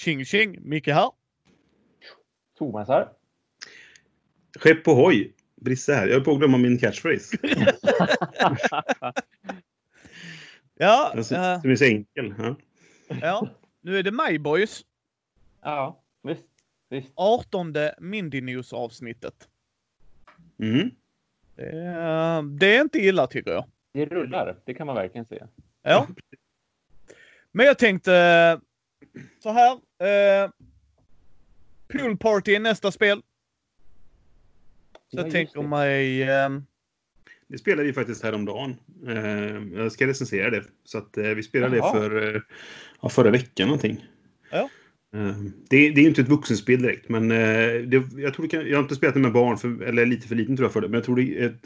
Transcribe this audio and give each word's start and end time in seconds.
Tjing 0.00 0.24
tjing! 0.24 0.58
Micke 0.60 0.86
här. 0.86 1.10
Thomas 2.58 2.88
här. 2.88 3.08
Skepp 4.58 4.84
på 4.84 4.94
hoj. 4.94 5.34
Brisse 5.56 5.92
här. 5.92 6.06
Jag 6.06 6.14
höll 6.14 6.24
på 6.24 6.32
att 6.32 6.38
glömma 6.38 6.58
min 6.58 6.78
catchphrase. 6.78 7.36
Ja, 10.74 11.12
Den 11.14 11.24
som 11.24 11.36
eh, 11.36 11.42
är 11.42 11.76
så 11.76 11.84
enkel. 11.84 12.34
Ja. 12.38 12.56
ja, 13.20 13.48
nu 13.80 13.98
är 13.98 14.02
det 14.02 14.10
mig 14.10 14.38
boys. 14.38 14.84
ja, 15.62 16.02
visst. 16.22 16.46
visst. 16.88 17.12
18 17.14 17.74
Mindy 17.98 18.40
News 18.40 18.72
avsnittet. 18.72 19.48
Mm. 20.58 20.90
Det 21.56 21.70
är, 21.70 22.42
det 22.58 22.76
är 22.76 22.80
inte 22.80 22.98
illa 22.98 23.26
tycker 23.26 23.50
jag. 23.50 23.64
Det 23.92 24.04
rullar, 24.04 24.60
det 24.64 24.74
kan 24.74 24.86
man 24.86 24.96
verkligen 24.96 25.24
säga. 25.24 25.48
Ja. 25.82 26.08
Men 27.52 27.66
jag 27.66 27.78
tänkte 27.78 28.60
så 29.42 29.50
här. 29.52 29.72
Eh, 30.44 30.50
pool 31.92 32.16
Party 32.16 32.54
är 32.54 32.60
nästa 32.60 32.92
spel. 32.92 33.22
Så 34.92 35.16
Ja, 35.16 35.22
jag 35.22 35.30
tänker 35.30 35.62
det. 35.62 35.68
mig... 35.68 36.22
Eh, 36.22 36.50
Det 37.48 37.58
spelade 37.58 37.86
vi 37.86 37.92
faktiskt 37.92 38.22
häromdagen. 38.22 38.76
Eh, 39.06 39.78
jag 39.80 39.92
ska 39.92 40.06
recensera 40.06 40.50
det. 40.50 40.64
Så 40.84 40.98
att, 40.98 41.16
eh, 41.16 41.24
vi 41.28 41.42
spelade 41.42 41.76
Jaha. 41.76 41.92
det 41.92 42.00
för 42.00 42.34
eh, 42.34 42.40
ja, 43.02 43.08
förra 43.08 43.30
veckan 43.30 43.66
någonting. 43.68 44.04
Ja. 44.50 44.68
Eh, 45.14 45.36
det, 45.70 45.90
det 45.90 46.00
är 46.00 46.02
ju 46.02 46.08
inte 46.08 46.20
ett 46.20 46.28
vuxenspel 46.28 46.82
direkt, 46.82 47.08
men 47.08 47.30
eh, 47.30 47.82
det, 47.82 48.02
jag, 48.16 48.34
tror 48.34 48.42
det 48.42 48.48
kan, 48.48 48.68
jag 48.68 48.76
har 48.76 48.82
inte 48.82 48.94
spelat 48.94 49.14
det 49.14 49.20
med 49.20 49.32
barn, 49.32 49.58
för, 49.58 49.82
eller 49.82 50.06
lite 50.06 50.28
för 50.28 50.34
liten 50.34 50.56
tror 50.56 50.64
jag 50.64 50.72
för 50.72 50.80
det, 50.80 50.88
men 50.88 50.94
jag 50.94 51.04
tror 51.04 51.16
det 51.16 51.38
är 51.38 51.46
ett 51.46 51.62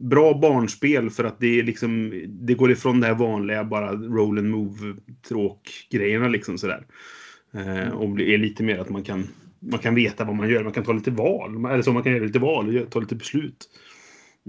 bra 0.00 0.34
barnspel 0.34 1.10
för 1.10 1.24
att 1.24 1.40
det 1.40 1.58
är 1.58 1.62
liksom, 1.62 2.12
det 2.28 2.54
går 2.54 2.70
ifrån 2.72 3.00
det 3.00 3.06
här 3.06 3.14
vanliga 3.14 3.64
bara 3.64 3.92
roll 3.92 4.38
and 4.38 4.50
move 4.50 4.96
tråk-grejerna 5.28 6.28
liksom 6.28 6.58
sådär. 6.58 6.86
Eh, 7.54 7.88
och 7.92 8.16
det 8.16 8.34
är 8.34 8.38
lite 8.38 8.62
mer 8.62 8.78
att 8.78 8.88
man 8.90 9.04
kan, 9.04 9.28
man 9.58 9.78
kan 9.78 9.94
veta 9.94 10.24
vad 10.24 10.36
man 10.36 10.48
gör, 10.48 10.64
man 10.64 10.72
kan 10.72 10.84
ta 10.84 10.92
lite 10.92 11.10
val, 11.10 11.64
eller 11.70 11.82
så 11.82 11.92
man 11.92 12.02
kan 12.02 12.12
göra 12.12 12.24
lite 12.24 12.38
val 12.38 12.78
och 12.78 12.90
ta 12.90 13.00
lite 13.00 13.14
beslut. 13.14 13.68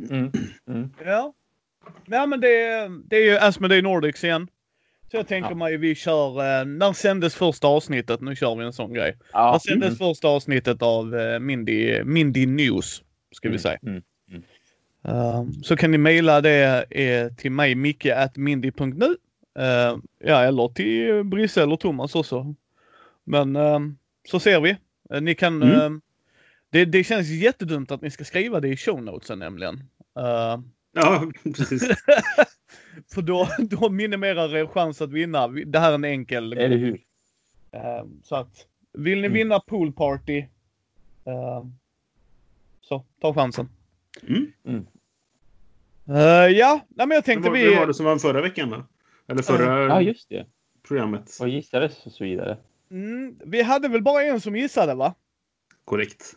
Mm. 0.09 0.31
Mm. 0.69 0.89
ja. 1.05 1.33
Ja 2.05 2.25
men 2.25 2.39
det, 2.41 2.61
är- 2.61 3.09
det 3.09 3.15
är 3.15 3.21
ju 3.31 3.37
Asmodee 3.37 3.81
Nordics 3.81 4.23
igen. 4.23 4.47
Så 5.11 5.17
jag 5.17 5.27
tänker 5.27 5.49
Ja. 5.49 5.55
mig 5.55 5.77
vi 5.77 5.95
kör... 5.95 6.59
Eh, 6.59 6.65
när 6.65 6.93
sändes 6.93 7.35
första 7.35 7.67
avsnittet? 7.67 8.21
Nu 8.21 8.35
kör 8.35 8.55
vi 8.55 8.65
en 8.65 8.73
sån 8.73 8.93
grej. 8.93 9.17
Ja. 9.33 9.51
När 9.51 9.59
sändes 9.59 9.97
första 9.97 10.27
avsnittet 10.27 10.81
av 10.81 11.15
eh, 11.15 11.39
Mindy, 11.39 12.03
Mindy 12.03 12.45
News? 12.45 13.03
Ska 13.31 13.47
vi 13.49 13.51
Mm, 13.51 13.59
säga. 13.59 13.77
mm, 13.87 14.01
Um, 15.03 15.53
så 15.63 15.75
kan 15.75 15.91
ni 15.91 15.97
mejla 15.97 16.41
det 16.41 16.85
eh, 16.89 17.33
till 17.33 17.51
mig, 17.51 17.75
micke 17.75 18.05
at 18.05 18.37
mindy.nu. 18.37 19.05
Uh, 19.59 19.97
ja, 20.19 20.41
eller 20.43 20.67
till 20.67 21.23
Brisse 21.23 21.63
eller 21.63 21.75
Thomas 21.75 22.15
också. 22.15 22.55
Men 23.23 23.55
ehm, 23.55 23.97
så 24.27 24.39
ser 24.39 24.61
vi. 24.61 24.77
Eh, 25.09 25.21
ni 25.21 25.35
kan... 25.35 25.63
Mm. 25.63 25.81
ehm, 25.81 26.01
det, 26.69 26.85
det 26.85 27.03
känns 27.03 27.27
jättedumt 27.29 27.91
att 27.91 28.01
ni 28.01 28.11
ska 28.11 28.23
skriva 28.23 28.59
det 28.59 28.67
i 28.67 28.77
show 28.77 29.03
notesen 29.03 29.39
nämligen. 29.39 29.75
Uh, 30.19 30.59
Ja, 30.93 31.31
precis. 31.43 31.83
för 33.13 33.21
då, 33.21 33.47
då 33.59 33.89
minimerar 33.89 34.55
er 34.55 34.65
chans 34.67 35.01
att 35.01 35.11
vinna. 35.11 35.47
Vi- 35.47 35.63
Det 35.63 35.79
här 35.79 35.89
är 35.91 35.95
en 35.95 36.03
enkel... 36.05 36.53
Eller 36.53 36.77
hur? 36.77 37.01
Ehm, 37.71 38.21
så 38.23 38.35
att 38.35 38.65
vill 38.93 39.17
ni 39.21 39.27
Mm. 39.27 39.33
vinna 39.33 39.59
pool 39.59 39.91
party 39.93 40.45
ehm, 41.25 41.73
så 42.81 43.05
ta 43.21 43.33
chansen. 43.33 43.69
Mm. 44.27 44.51
Mm. 44.67 44.85
Eh, 46.09 46.57
ja, 46.57 46.85
nej, 46.89 47.07
men 47.07 47.15
jag 47.15 47.25
tänkte 47.25 47.49
var, 47.49 47.57
vi... 47.57 47.69
vem 47.69 47.79
var 47.79 47.87
det 47.87 47.93
som 47.93 48.05
vann 48.05 48.19
förra 48.19 48.41
veckan 48.41 48.69
då? 48.69 48.83
Eller 49.27 49.41
förra 49.43 49.83
Ja, 49.87 50.01
just 50.01 50.29
det. 50.29 50.45
programmet? 50.87 51.37
Vad 51.39 51.49
gissades 51.49 52.05
och 52.05 52.11
så 52.11 52.23
vidare. 52.23 52.57
Mm, 52.91 53.35
vi 53.45 53.61
hade 53.61 53.87
väl 53.87 54.01
bara 54.01 54.23
en 54.23 54.41
som 54.41 54.55
gissade 54.55 54.93
va? 54.95 55.13
Korrekt. 55.85 56.33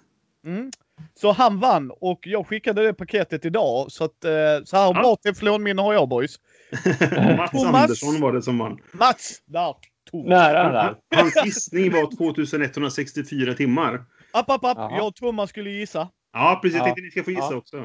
Mm. 0.47 0.71
Så 1.15 1.33
han 1.33 1.61
vann 1.61 1.91
och 1.91 2.21
jag 2.27 2.47
skickade 2.47 2.83
det 2.83 2.95
paketet 2.95 3.45
idag. 3.45 3.93
Så 3.93 4.05
att 4.05 4.25
eh, 4.25 4.31
så 4.65 4.77
här 4.77 4.85
Ja. 4.87 4.93
bra 4.93 5.17
teflonminne 5.17 5.83
har 5.83 5.93
jag 5.95 6.09
boys. 6.09 6.41
Mats 7.37 7.51
Thomas. 7.51 7.83
Andersson 7.83 8.21
var 8.21 8.33
det 8.33 8.43
som 8.43 8.59
vann. 8.59 8.79
Mats! 8.93 9.43
Där! 9.47 9.75
Thomas. 10.11 10.29
Nära 10.29 10.73
där. 10.73 10.97
Hans 11.17 11.45
gissning 11.45 11.93
var 11.93 12.17
2164 12.17 13.55
timmar. 13.55 14.05
App, 14.33 14.51
app, 14.51 14.65
app. 14.65 14.79
Jag 14.79 15.07
och 15.07 15.15
Thomas 15.15 15.51
skulle 15.51 15.71
gissa. 15.71 16.09
Ja, 16.35 16.59
precis. 16.63 16.77
Jag 16.77 16.81
Ja. 16.81 16.85
tänkte 16.85 17.03
ni 17.03 17.11
ska 17.11 17.25
få 17.25 17.31
gissa 17.31 17.49
Ja. 17.51 17.57
också. 17.57 17.77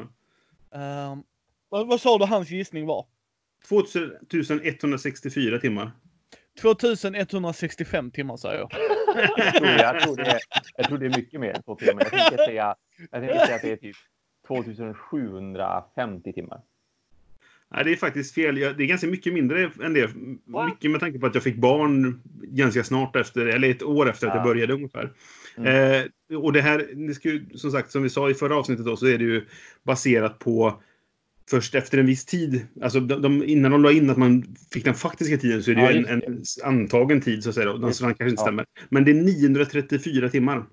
Ehm, 0.74 1.22
vad, 1.68 1.86
vad 1.88 2.00
sa 2.00 2.18
du 2.18 2.24
hans 2.24 2.50
gissning 2.50 2.86
var? 2.86 3.06
2164 4.30 5.58
timmar. 5.58 5.90
2165 6.60 8.10
timmar 8.10 8.36
säger 8.36 8.58
jag. 8.58 8.70
Jag 9.36 9.54
tror, 9.54 9.68
jag, 9.68 10.00
tror 10.02 10.16
det 10.16 10.22
är, 10.22 10.38
jag 10.76 10.86
tror 10.86 10.98
det 10.98 11.06
är 11.06 11.16
mycket 11.16 11.40
mer 11.40 11.52
än 11.56 11.62
två 11.62 11.74
timmar. 11.76 12.02
Jag 12.02 12.10
tänkte 12.10 12.36
säga, 12.36 12.74
jag 13.10 13.20
tänkte 13.22 13.38
säga 13.46 13.56
att 13.56 13.62
det 13.62 13.72
är 13.72 13.76
typ 13.76 13.96
2750 14.46 16.32
timmar. 16.32 16.60
Nej, 17.68 17.84
det 17.84 17.92
är 17.92 17.96
faktiskt 17.96 18.34
fel. 18.34 18.58
Jag- 18.58 18.76
Det 18.76 18.82
är 18.84 18.86
ganska 18.86 19.06
mycket 19.06 19.32
mindre 19.34 19.70
än 19.84 19.94
det. 19.94 20.10
Va? 20.44 20.66
Mycket 20.66 20.90
med 20.90 21.00
tanke 21.00 21.18
på 21.18 21.26
att 21.26 21.34
jag 21.34 21.44
fick 21.44 21.56
barn 21.56 22.22
ganska 22.42 22.84
snart 22.84 23.16
efter, 23.16 23.46
eller 23.46 23.70
ett 23.70 23.82
år 23.82 24.10
efter 24.10 24.26
att 24.26 24.34
jag 24.34 24.40
Ja. 24.40 24.44
började 24.44 24.72
ungefär. 24.72 25.12
Mm. 25.56 25.92
Eh, 25.92 26.06
och 26.36 26.52
det 26.52 26.60
här, 26.60 26.88
det 27.08 27.14
ska 27.14 27.28
ju, 27.28 27.46
som 27.54 27.70
sagt, 27.70 27.90
som 27.92 28.02
vi 28.02 28.10
sa 28.10 28.30
i 28.30 28.34
förra 28.34 28.56
avsnittet 28.56 28.84
då, 28.86 28.96
så 28.96 29.06
är 29.06 29.18
det 29.18 29.24
ju 29.24 29.46
baserat 29.82 30.38
på 30.38 30.82
först 31.50 31.74
efter 31.74 31.98
en 31.98 32.06
viss 32.06 32.24
tid. 32.24 32.66
Alltså 32.82 33.00
de, 33.00 33.22
de, 33.22 33.44
innan 33.44 33.70
de 33.70 33.82
la 33.82 33.92
in 33.92 34.10
att 34.10 34.16
man 34.16 34.44
fick 34.72 34.84
den 34.84 34.94
faktiska 34.94 35.36
tiden 35.36 35.62
så 35.62 35.70
är 35.70 35.74
det 35.74 35.80
Ja, 35.82 35.90
ju 35.92 36.06
en, 36.06 36.22
en 36.22 36.42
antagen 36.64 37.20
tid 37.20 37.42
så 37.42 37.48
att 37.48 37.54
säga. 37.54 37.66
Då. 37.66 37.76
Den 37.76 37.94
så 37.94 38.04
den 38.04 38.14
kanske 38.14 38.30
inte 38.30 38.40
Ja. 38.40 38.44
stämmer. 38.44 38.64
Men 38.88 39.04
det 39.04 39.10
är 39.10 39.14
934 39.14 40.28
timmar 40.28 40.66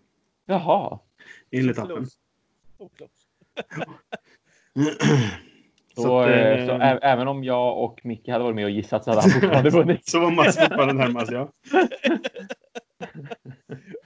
Jaha. 0.45 0.99
enligt 1.51 1.79
appen. 1.79 2.07
Så. 5.95 6.01
Så, 6.03 6.19
att, 6.19 6.29
eh, 6.29 6.37
eh, 6.37 6.65
så 6.67 6.71
ä- 6.73 6.99
även 7.01 7.27
om 7.27 7.43
jag 7.43 7.83
och 7.83 7.99
Micke 8.03 8.27
hade 8.27 8.43
varit 8.43 8.55
med 8.55 8.65
och 8.65 8.71
gissat 8.71 9.03
så 9.03 9.09
hade 9.11 9.21
han 9.21 9.31
fortfarande 9.31 9.69
vunnit. 9.79 10.07
Så 10.07 10.19
var 10.19 10.31
Mats 10.31 10.57
fortfarande 10.59 10.93
närmast, 10.93 11.31
ja. 11.31 11.51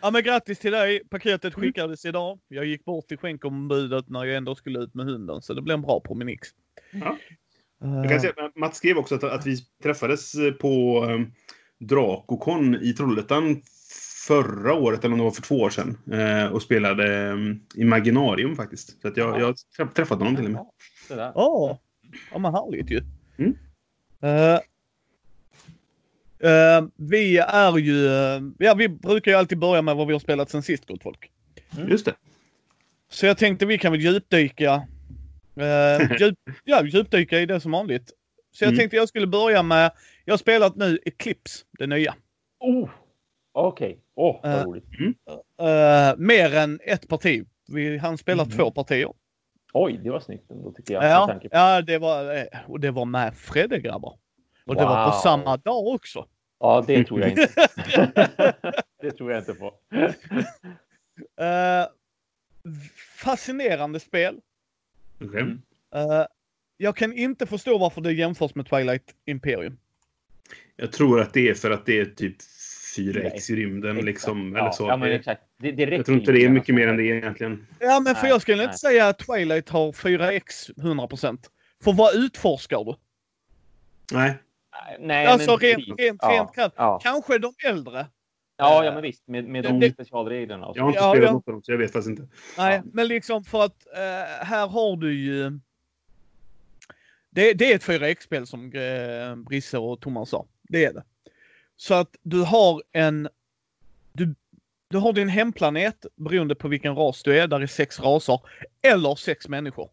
Ja 0.02 0.12
men 0.12 0.24
grattis 0.24 0.60
till 0.60 0.72
dig. 0.72 1.02
Paketet 1.10 1.54
skickades 1.54 2.06
idag. 2.06 2.40
Jag 2.48 2.66
gick 2.66 2.86
bort 2.86 3.08
till 3.08 3.18
skänkombudet 3.18 4.10
när 4.10 4.24
jag 4.26 4.38
ändå 4.38 4.56
skulle 4.56 4.80
ut 4.80 4.94
med 4.94 5.06
hunden. 5.06 5.42
Så 5.42 5.54
det 5.54 5.62
blev 5.62 5.76
en 5.76 5.82
bra 5.82 6.00
promenix. 6.00 6.48
Ja. 6.92 7.18
Eh, 7.84 7.94
Jag 7.96 8.10
kan 8.10 8.20
säga, 8.22 8.34
att 8.38 8.56
Mats 8.56 8.78
skrev 8.78 8.98
också 8.98 9.16
att, 9.16 9.24
att 9.24 9.46
vi 9.46 9.58
träffades 9.84 10.34
på 10.60 11.04
um, 11.06 11.32
Dracocon 11.80 12.76
i 12.76 12.94
Trollhättan 12.94 13.62
förra 14.28 14.74
året, 14.74 15.04
eller 15.06 15.14
om 15.14 15.18
det 15.18 15.24
var 15.24 15.32
för 15.32 15.42
två 15.42 15.56
år 15.56 15.70
sedan. 15.70 15.98
eh, 16.12 16.54
och 16.54 16.62
spelade 16.62 17.30
um, 17.32 17.62
Imaginarium 17.76 18.56
faktiskt. 18.56 19.02
Så 19.02 19.08
att 19.08 19.18
jag, 19.18 19.40
jag 19.40 19.46
har 19.46 19.54
träff- 19.78 19.94
träffat 19.94 20.18
honom 20.20 20.36
till 20.36 20.46
och 20.46 20.52
med. 20.52 20.66
Ja, 21.10 21.16
där. 21.16 21.32
Ja, 21.36 21.80
ja 22.32 22.40
men 22.40 22.54
härligt 22.54 22.90
ju. 22.92 23.02
Mm. 23.38 23.56
Eh, 24.22 24.60
eh, 26.44 26.86
vi 26.96 27.38
är 27.38 27.78
ju, 27.78 28.08
eh, 28.08 28.42
ja 28.58 28.74
vi 28.74 28.90
brukar 28.90 29.32
ju 29.32 29.38
alltid 29.38 29.60
börja 29.60 29.82
med 29.82 29.96
vad 29.96 30.08
vi 30.08 30.14
har 30.14 30.20
spelat 30.20 30.50
sen 30.50 30.64
sist 30.64 30.86
gott 30.88 31.04
folk. 31.04 31.32
Just 31.90 32.06
det. 32.06 32.14
Så 33.10 33.26
jag 33.26 33.38
tänkte 33.38 33.66
vi 33.66 33.78
kan 33.78 33.92
väl 33.92 34.02
djupdyka, 34.02 34.74
eh, 35.56 36.12
djup, 36.20 36.38
ja, 36.64 36.84
djupdyka 36.86 37.40
i 37.40 37.46
det 37.46 37.60
som 37.60 37.72
vanligt. 37.72 38.12
Så 38.54 38.64
jag 38.64 38.68
Mm. 38.70 38.78
tänkte 38.80 38.98
jag 38.98 39.08
skulle 39.10 39.28
börja 39.28 39.64
med, 39.64 39.92
jag 40.26 40.34
har 40.34 40.38
spelat 40.38 40.76
nu 40.76 41.00
Eclipse, 41.06 41.66
det 41.80 41.88
nya. 41.88 42.16
Oh! 42.60 42.90
Okej. 43.54 44.00
Åh, 44.16 44.40
vad 44.44 44.54
Eh, 44.54 44.64
roligt. 44.66 44.86
Eh, 45.62 46.18
mer 46.18 46.56
än 46.56 46.80
ett 46.84 47.08
parti. 47.08 47.44
Vi 47.68 47.98
hann 47.98 48.18
spela 48.18 48.44
Mm. 48.44 48.58
två 48.58 48.72
partier. 48.72 49.10
Oj, 49.74 50.00
det 50.04 50.10
var 50.10 50.20
snyggt 50.20 50.52
ändå 50.52 50.72
tycker 50.72 50.94
jag. 50.94 51.04
Ja, 51.04 51.40
ja 51.52 51.82
det 51.82 51.98
var, 51.98 52.48
och 52.68 52.80
det 52.80 52.92
var 52.92 53.06
med 53.06 53.36
Fredde 53.36 53.80
grabbar. 53.80 54.18
Och 54.72 54.78
det 54.78 54.86
var 54.86 55.12
på 55.12 55.18
samma 55.18 55.58
dag 55.58 55.88
också. 55.88 56.26
ja, 56.60 56.84
det 56.88 57.04
tror 57.04 57.20
jag 57.20 57.30
inte. 57.30 57.48
det 59.02 59.12
tror 59.12 59.32
jag 59.32 59.42
inte 59.42 59.54
på. 59.54 59.74
Eh, 61.44 61.86
fascinerande 63.18 64.00
spel. 64.00 64.40
Okej. 65.24 65.42
Mm. 65.42 65.62
Eh, 65.96 66.26
jag 66.78 66.96
kan 66.96 67.14
inte 67.14 67.46
förstå 67.46 67.78
varför 67.78 68.02
det 68.02 68.14
jämförs 68.14 68.56
med 68.56 68.70
Twilight 68.70 69.16
Imperium. 69.26 69.78
Jag 70.76 70.92
tror 70.92 71.22
att 71.22 71.34
det 71.34 71.50
är 71.50 71.54
för 71.54 71.72
att 71.72 71.86
det 71.86 72.00
är 72.00 72.06
typ 72.06 72.38
4x 72.98 73.52
i 73.52 73.56
rymden 73.56 73.92
Exakt. 73.92 74.06
liksom. 74.06 74.54
ja, 74.56 74.60
Eller 74.62 74.72
så. 74.72 74.88
Ja, 74.88 75.08
exakt. 75.08 75.42
Det, 75.58 75.72
det 75.72 75.84
jag 75.84 76.06
tror 76.06 76.18
inte 76.18 76.32
det 76.32 76.46
är 76.46 76.50
mycket 76.50 76.76
mer 76.76 76.88
än 76.88 76.98
det 76.98 77.04
egentligen. 77.04 77.68
Ja, 77.80 78.00
men 78.00 78.16
för 78.16 78.24
Nej, 78.24 78.32
jag 78.32 78.42
skulle 78.42 78.58
nej. 78.58 78.66
inte 78.66 78.78
säga 78.78 79.08
att 79.08 79.20
Twilight 79.20 79.70
har 79.70 79.92
4X 79.92 80.74
100%. 80.76 81.38
För 81.84 81.94
vad 81.94 82.16
utforskar 82.16 82.84
du? 82.84 82.96
Nej. 84.18 84.38
Nej, 85.00 85.26
alltså 85.26 85.52
men 85.52 85.60
rent, 85.60 85.76
precis. 85.78 85.96
rent, 86.06 86.20
ja, 86.22 86.30
rent 86.30 86.56
krasst. 86.56 86.76
Ja. 86.78 87.00
Kanske 87.04 87.38
de 87.38 87.54
äldre. 87.66 88.08
Ja, 88.58 88.86
ja, 88.86 88.92
men 88.94 89.02
visst. 89.02 89.28
Med, 89.28 89.46
med 89.46 89.64
de 89.64 89.80
Det- 89.80 89.92
specialreglerna 89.94 90.66
och 90.68 90.76
så. 90.76 90.80
Jag 90.80 90.84
har 90.84 90.90
inte 90.90 91.00
spelat 91.02 91.24
ja. 91.24 91.32
något 91.32 91.48
av 91.48 91.54
dem, 91.54 91.64
så 91.64 91.72
jag 91.72 91.78
vet 91.78 91.92
faktiskt 91.92 92.10
inte. 92.20 92.28
Nej, 92.58 92.76
Ja. 92.76 92.82
men 92.94 93.08
liksom 93.08 93.44
för 93.44 93.64
att 93.66 93.88
eh, 93.96 94.46
här 94.46 94.68
har 94.68 94.96
du 94.98 95.14
ju... 95.14 95.60
Det, 97.30 97.54
det 97.54 97.72
är 97.72 97.76
ett 97.76 97.84
4X-spel 97.84 98.48
som 98.48 98.72
eh, 98.74 99.36
Brisse 99.36 99.78
och 99.78 100.02
Thomas 100.02 100.30
sa. 100.30 100.46
Det 100.64 100.86
är 100.86 100.94
det. 100.94 101.04
Så 101.76 101.94
att 101.94 102.16
du 102.22 102.42
har 102.44 102.84
en 102.92 103.30
Du, 104.14 104.36
du 104.88 104.98
har 104.98 105.14
din 105.14 105.30
hemplanet 105.30 106.06
beroende 106.16 106.56
på 106.56 106.68
vilken 106.68 106.96
ras 106.96 107.24
du 107.24 107.40
är. 107.40 107.48
Där 107.48 107.60
är 107.60 107.68
sex 107.68 108.00
raser. 108.00 108.40
Eller 108.82 109.16
sex 109.16 109.48
människor. 109.48 109.90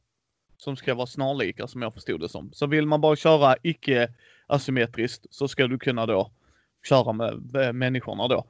Som 0.57 0.77
ska 0.77 0.95
vara 0.95 1.07
snarlika 1.07 1.67
som 1.67 1.83
jag 1.83 1.95
förstod 1.95 2.21
det 2.21 2.29
som. 2.29 2.53
Så 2.53 2.67
vill 2.67 2.87
man 2.87 3.01
bara 3.01 3.17
köra 3.17 3.57
icke 3.63 4.09
asymmetriskt 4.49 5.27
så 5.31 5.49
ska 5.49 5.67
du 5.67 5.79
kunna 5.79 6.06
då 6.06 6.31
köra 6.89 7.12
med 7.12 7.56
eh, 7.56 7.73
människorna 7.73 8.29
då. 8.29 8.45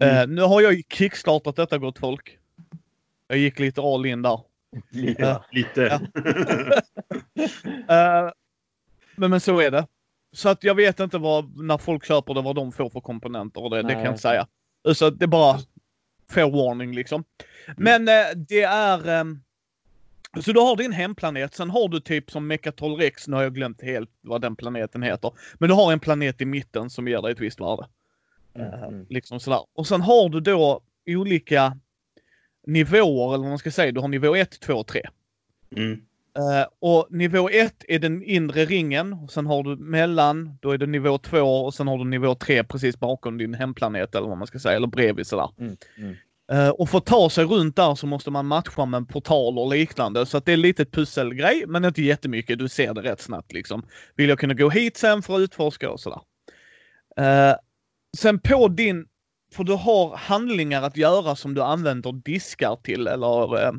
Mm. 0.00 0.16
Eh, 0.16 0.26
nu 0.36 0.42
har 0.42 0.60
jag 0.60 0.74
ju 0.74 0.82
kickstartat 0.88 1.56
detta 1.56 1.78
gott 1.78 1.98
folk. 1.98 2.38
Jag 3.28 3.38
gick 3.38 3.58
lite 3.58 3.80
all 3.80 4.06
in 4.06 4.22
där. 4.22 4.40
Lite, 4.90 5.22
Ja. 5.22 5.32
va? 5.32 5.44
Lite. 5.52 6.00
Eh, 7.88 8.30
men, 9.16 9.30
men 9.30 9.40
så 9.40 9.60
är 9.60 9.70
det. 9.70 9.86
Så 10.32 10.48
att 10.48 10.64
jag 10.64 10.74
vet 10.74 11.00
inte 11.00 11.18
vad, 11.18 11.56
när 11.56 11.78
folk 11.78 12.04
köper 12.04 12.34
det, 12.34 12.42
vad 12.42 12.56
de 12.56 12.72
får 12.72 12.90
för 12.90 13.00
komponenter 13.00 13.62
och 13.62 13.70
det, 13.70 13.82
det 13.82 13.92
kan 13.92 14.02
jag 14.02 14.12
inte 14.12 14.22
säga. 14.22 14.46
Så 14.94 15.10
det 15.10 15.24
är 15.24 15.28
bara 15.28 15.58
fair 16.30 16.50
warning 16.50 16.94
liksom. 16.94 17.24
Men 17.76 18.08
eh, 18.08 18.24
det 18.48 18.62
är... 18.62 19.36
så 20.42 20.52
du 20.52 20.60
har 20.60 20.76
din 20.76 20.92
hemplanet, 20.92 21.54
sen 21.54 21.70
har 21.70 21.88
du 21.88 22.00
typ 22.00 22.30
som 22.30 22.46
Mechatol 22.46 22.96
Rex, 22.96 23.28
nu 23.28 23.36
har 23.36 23.42
jag 23.42 23.54
glömt 23.54 23.82
helt 23.82 24.10
vad 24.20 24.40
den 24.40 24.56
planeten 24.56 25.02
heter. 25.02 25.32
Men 25.54 25.68
du 25.68 25.74
har 25.74 25.92
en 25.92 26.00
planet 26.00 26.40
i 26.40 26.44
mitten 26.44 26.90
som 26.90 27.08
ger 27.08 27.22
dig 27.22 27.32
ett 27.32 27.40
visst 27.40 27.60
värde. 27.60 27.86
Mm. 28.54 29.06
Liksom 29.08 29.40
sådär. 29.40 29.60
Och 29.74 29.86
sen 29.86 30.00
har 30.00 30.28
du 30.28 30.40
då 30.40 30.80
olika 31.06 31.78
nivåer, 32.66 33.34
eller 33.34 33.42
vad 33.42 33.48
man 33.48 33.58
ska 33.58 33.70
säga. 33.70 33.92
Du 33.92 34.00
har 34.00 34.08
nivå 34.08 34.36
1, 34.36 34.60
2 34.60 34.74
och 34.74 34.86
3. 34.86 35.02
Mm. 35.76 35.92
Eh, 36.36 36.66
och 36.78 37.06
nivå 37.10 37.50
1 37.50 37.84
är 37.88 37.98
den 37.98 38.22
inre 38.22 38.64
ringen. 38.64 39.12
Och 39.12 39.30
sen 39.30 39.46
har 39.46 39.62
du 39.62 39.76
mellan, 39.76 40.58
då 40.60 40.70
är 40.70 40.78
det 40.78 40.86
nivå 40.86 41.18
2 41.18 41.40
och 41.40 41.74
sen 41.74 41.88
har 41.88 41.98
du 41.98 42.04
nivå 42.04 42.34
3 42.34 42.64
precis 42.64 43.00
bakom 43.00 43.38
din 43.38 43.54
hemplanet 43.54 44.14
eller 44.14 44.28
vad 44.28 44.38
man 44.38 44.46
ska 44.46 44.58
säga, 44.58 44.76
eller 44.76 44.86
bredvid 44.86 45.26
sådär. 45.26 45.50
Mm. 45.58 45.76
Eh, 46.52 46.68
och 46.68 46.88
för 46.88 46.98
att 46.98 47.06
ta 47.06 47.30
sig 47.30 47.44
runt 47.44 47.76
där 47.76 47.94
så 47.94 48.06
måste 48.06 48.30
man 48.30 48.46
matcha 48.46 48.86
med 48.86 48.98
en 48.98 49.06
portal 49.06 49.58
och 49.58 49.70
liknande. 49.70 50.26
Så 50.26 50.36
att 50.36 50.44
det 50.44 50.52
är 50.52 50.56
lite 50.56 50.84
pusselgrej, 50.84 51.64
men 51.66 51.84
inte 51.84 52.02
jättemycket. 52.02 52.58
Du 52.58 52.68
ser 52.68 52.94
det 52.94 53.02
rätt 53.02 53.20
snabbt 53.20 53.52
liksom. 53.52 53.86
Vill 54.14 54.28
jag 54.28 54.38
kunna 54.38 54.54
gå 54.54 54.70
hit 54.70 54.96
sen 54.96 55.22
för 55.22 55.34
att 55.34 55.40
utforska 55.40 55.90
och 55.90 56.00
sådär. 56.00 56.20
Eh, 57.16 57.56
sen 58.16 58.38
på 58.38 58.68
din, 58.68 59.06
för 59.52 59.64
du 59.64 59.72
har 59.72 60.16
handlingar 60.16 60.82
att 60.82 60.96
göra 60.96 61.36
som 61.36 61.54
du 61.54 61.62
använder 61.62 62.12
diskar 62.12 62.76
till 62.82 63.06
eller 63.06 63.62
eh, 63.62 63.72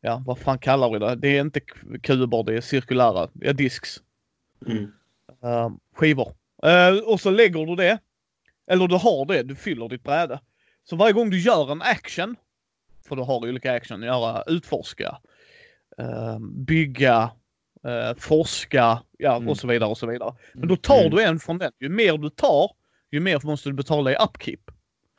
ja, 0.00 0.22
vad 0.26 0.38
fan 0.38 0.58
kallar 0.58 0.90
vi 0.90 0.98
det? 0.98 1.14
Det 1.14 1.36
är 1.36 1.40
inte 1.40 1.60
kuber, 2.02 2.42
det 2.42 2.56
är 2.56 2.60
cirkulära, 2.60 3.28
ja 3.34 3.52
disks. 3.52 4.00
Mm. 4.66 4.92
skivor. 5.96 6.34
Och 7.06 7.20
så 7.20 7.30
lägger 7.30 7.66
du 7.66 7.76
det. 7.76 7.98
Eller 8.70 8.88
du 8.88 8.94
har 8.94 9.26
det, 9.26 9.42
du 9.42 9.54
fyller 9.54 9.88
ditt 9.88 10.02
bräde. 10.02 10.40
Så 10.84 10.96
varje 10.96 11.12
gång 11.12 11.30
du 11.30 11.38
gör 11.40 11.72
en 11.72 11.82
action, 11.82 12.36
för 13.08 13.16
du 13.16 13.22
har 13.22 13.36
olika 13.36 13.72
action, 13.72 14.02
göra 14.02 14.42
utforska, 14.46 15.18
eh, 15.98 16.38
bygga, 16.40 17.30
eh, 17.84 18.16
forska, 18.18 19.02
ja 19.18 19.36
Mm. 19.36 19.48
och 19.48 19.56
så 19.56 19.66
vidare 19.66 19.90
och 19.90 19.98
så 19.98 20.06
vidare. 20.06 20.34
Men 20.54 20.68
då 20.68 20.76
tar 20.76 21.00
Mm. 21.00 21.10
du 21.10 21.22
en 21.22 21.38
från 21.38 21.58
den. 21.58 21.72
Ju 21.80 21.88
mer 21.88 22.18
du 22.18 22.30
tar, 22.30 22.70
ju 23.10 23.20
mer 23.20 23.40
måste 23.44 23.68
du 23.68 23.72
betala 23.72 24.12
i 24.12 24.16
upkeep. 24.16 24.70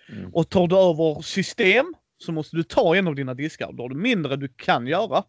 Mm. 0.10 0.30
Och 0.34 0.50
tar 0.50 0.68
du 0.68 0.76
över 0.78 1.22
system 1.22 1.94
så 2.18 2.32
måste 2.32 2.56
du 2.56 2.64
ta 2.64 2.96
en 2.96 3.08
av 3.08 3.16
dina 3.16 3.34
diskar. 3.34 3.72
Då 3.74 3.84
har 3.84 3.90
du 3.90 3.96
mindre 3.96 4.36
du 4.36 4.48
kan 4.48 4.88
göra. 4.88 5.24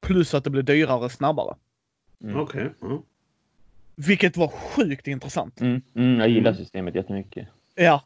Plus 0.00 0.34
att 0.34 0.44
det 0.44 0.50
blir 0.50 0.62
dyrare 0.62 1.08
snabbare. 1.10 1.56
Mm. 2.24 2.40
Okej. 2.40 2.70
ja. 2.80 3.02
Vilket 3.96 4.36
var 4.36 4.48
sjukt 4.48 5.06
intressant. 5.06 5.60
Mm. 5.60 5.82
Mm. 5.94 6.20
Jag 6.20 6.28
gillar 6.28 6.52
systemet 6.54 6.94
jättemycket. 6.94 7.48
Ja. 7.74 8.02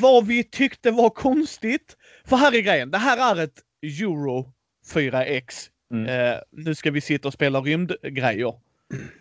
Vad 0.00 0.26
vi 0.26 0.44
tyckte 0.44 0.90
var 0.90 1.10
konstigt. 1.10 1.96
För 2.24 2.36
här 2.36 2.54
är 2.54 2.60
grejen. 2.60 2.90
Det 2.90 2.98
här 2.98 3.36
är 3.36 3.44
ett 3.44 3.60
Euro 3.82 4.52
4X. 4.94 5.68
Mm. 5.92 6.06
Eh, 6.06 6.38
nu 6.50 6.74
ska 6.74 6.90
vi 6.90 7.00
sitta 7.00 7.28
och 7.28 7.34
spela 7.34 7.60
rymdgrejer. 7.60 8.54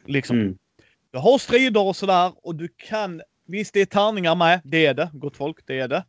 Liksom. 0.06 0.40
Mm. 0.40 0.58
Du 1.12 1.18
har 1.18 1.38
strider 1.38 1.82
och 1.82 1.96
sådär 1.96 2.32
och 2.44 2.56
du 2.56 2.68
kan, 2.78 3.22
visst 3.48 3.74
det 3.74 3.82
är 3.82 3.86
tärningar 3.86 4.36
med, 4.36 4.62
det 4.64 4.86
är 4.86 4.94
det, 4.94 5.10
gott 5.14 5.38
folk, 5.38 5.58
det 5.66 5.80
är 5.80 5.88
det. 5.88 6.06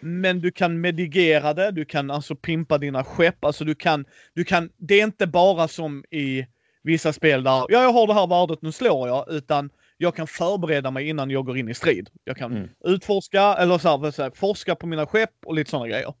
Men 0.00 0.40
du 0.40 0.50
kan 0.50 0.80
medigera 0.80 1.54
det, 1.54 1.70
du 1.70 1.84
kan 1.84 2.10
alltså 2.10 2.36
pimpa 2.36 2.78
dina 2.78 3.04
skepp, 3.04 3.44
alltså 3.44 3.64
du 3.64 3.74
kan, 3.74 4.04
du 4.34 4.44
kan, 4.44 4.70
det 4.76 5.00
är 5.00 5.04
inte 5.04 5.26
bara 5.26 5.68
som 5.68 6.04
i 6.10 6.46
vissa 6.82 7.12
spel 7.12 7.44
där, 7.44 7.66
ja 7.68 7.82
jag 7.82 7.92
har 7.92 8.06
det 8.06 8.14
här 8.14 8.26
värdet, 8.26 8.62
nu 8.62 8.72
slår 8.72 9.08
jag, 9.08 9.30
utan 9.30 9.70
jag 9.98 10.16
kan 10.16 10.26
förbereda 10.26 10.90
mig 10.90 11.08
innan 11.08 11.30
jag 11.30 11.44
går 11.46 11.58
in 11.58 11.68
i 11.68 11.74
strid. 11.74 12.10
Jag 12.24 12.36
kan 12.36 12.56
Mm. 12.56 12.68
utforska, 12.84 13.42
eller 13.42 13.78
så 13.78 13.88
här, 13.88 14.10
säger 14.10 14.28
jag, 14.28 14.36
forska 14.36 14.74
på 14.74 14.86
mina 14.86 15.06
skepp 15.06 15.30
och 15.46 15.54
lite 15.54 15.70
sådana 15.70 15.88
grejer. 15.88 16.14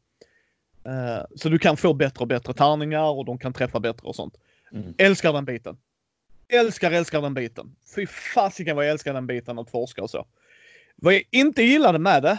Eh, 0.84 1.24
så 1.36 1.48
du 1.48 1.58
kan 1.58 1.76
få 1.76 1.94
bättre 1.94 2.20
och 2.20 2.26
bättre 2.28 2.54
tärningar 2.54 3.10
och 3.10 3.24
de 3.24 3.38
kan 3.38 3.52
träffa 3.52 3.80
bättre 3.80 4.08
och 4.08 4.16
sånt. 4.16 4.34
Mm. 4.72 4.94
Älskar 4.98 5.32
den 5.32 5.44
biten. 5.44 5.76
Älskar, 6.48 6.90
älskar 6.92 7.22
den 7.22 7.34
biten. 7.34 7.76
Fy 7.94 8.06
fasiken 8.06 8.76
vad 8.76 8.84
jag 8.84 8.92
älskar 8.92 9.14
den 9.14 9.26
biten 9.26 9.58
att 9.58 9.70
forska 9.70 10.02
och 10.02 10.10
så. 10.10 10.26
Vad 10.96 11.14
jag 11.14 11.22
inte 11.30 11.62
gillade 11.62 11.98
med 11.98 12.22
det 12.22 12.38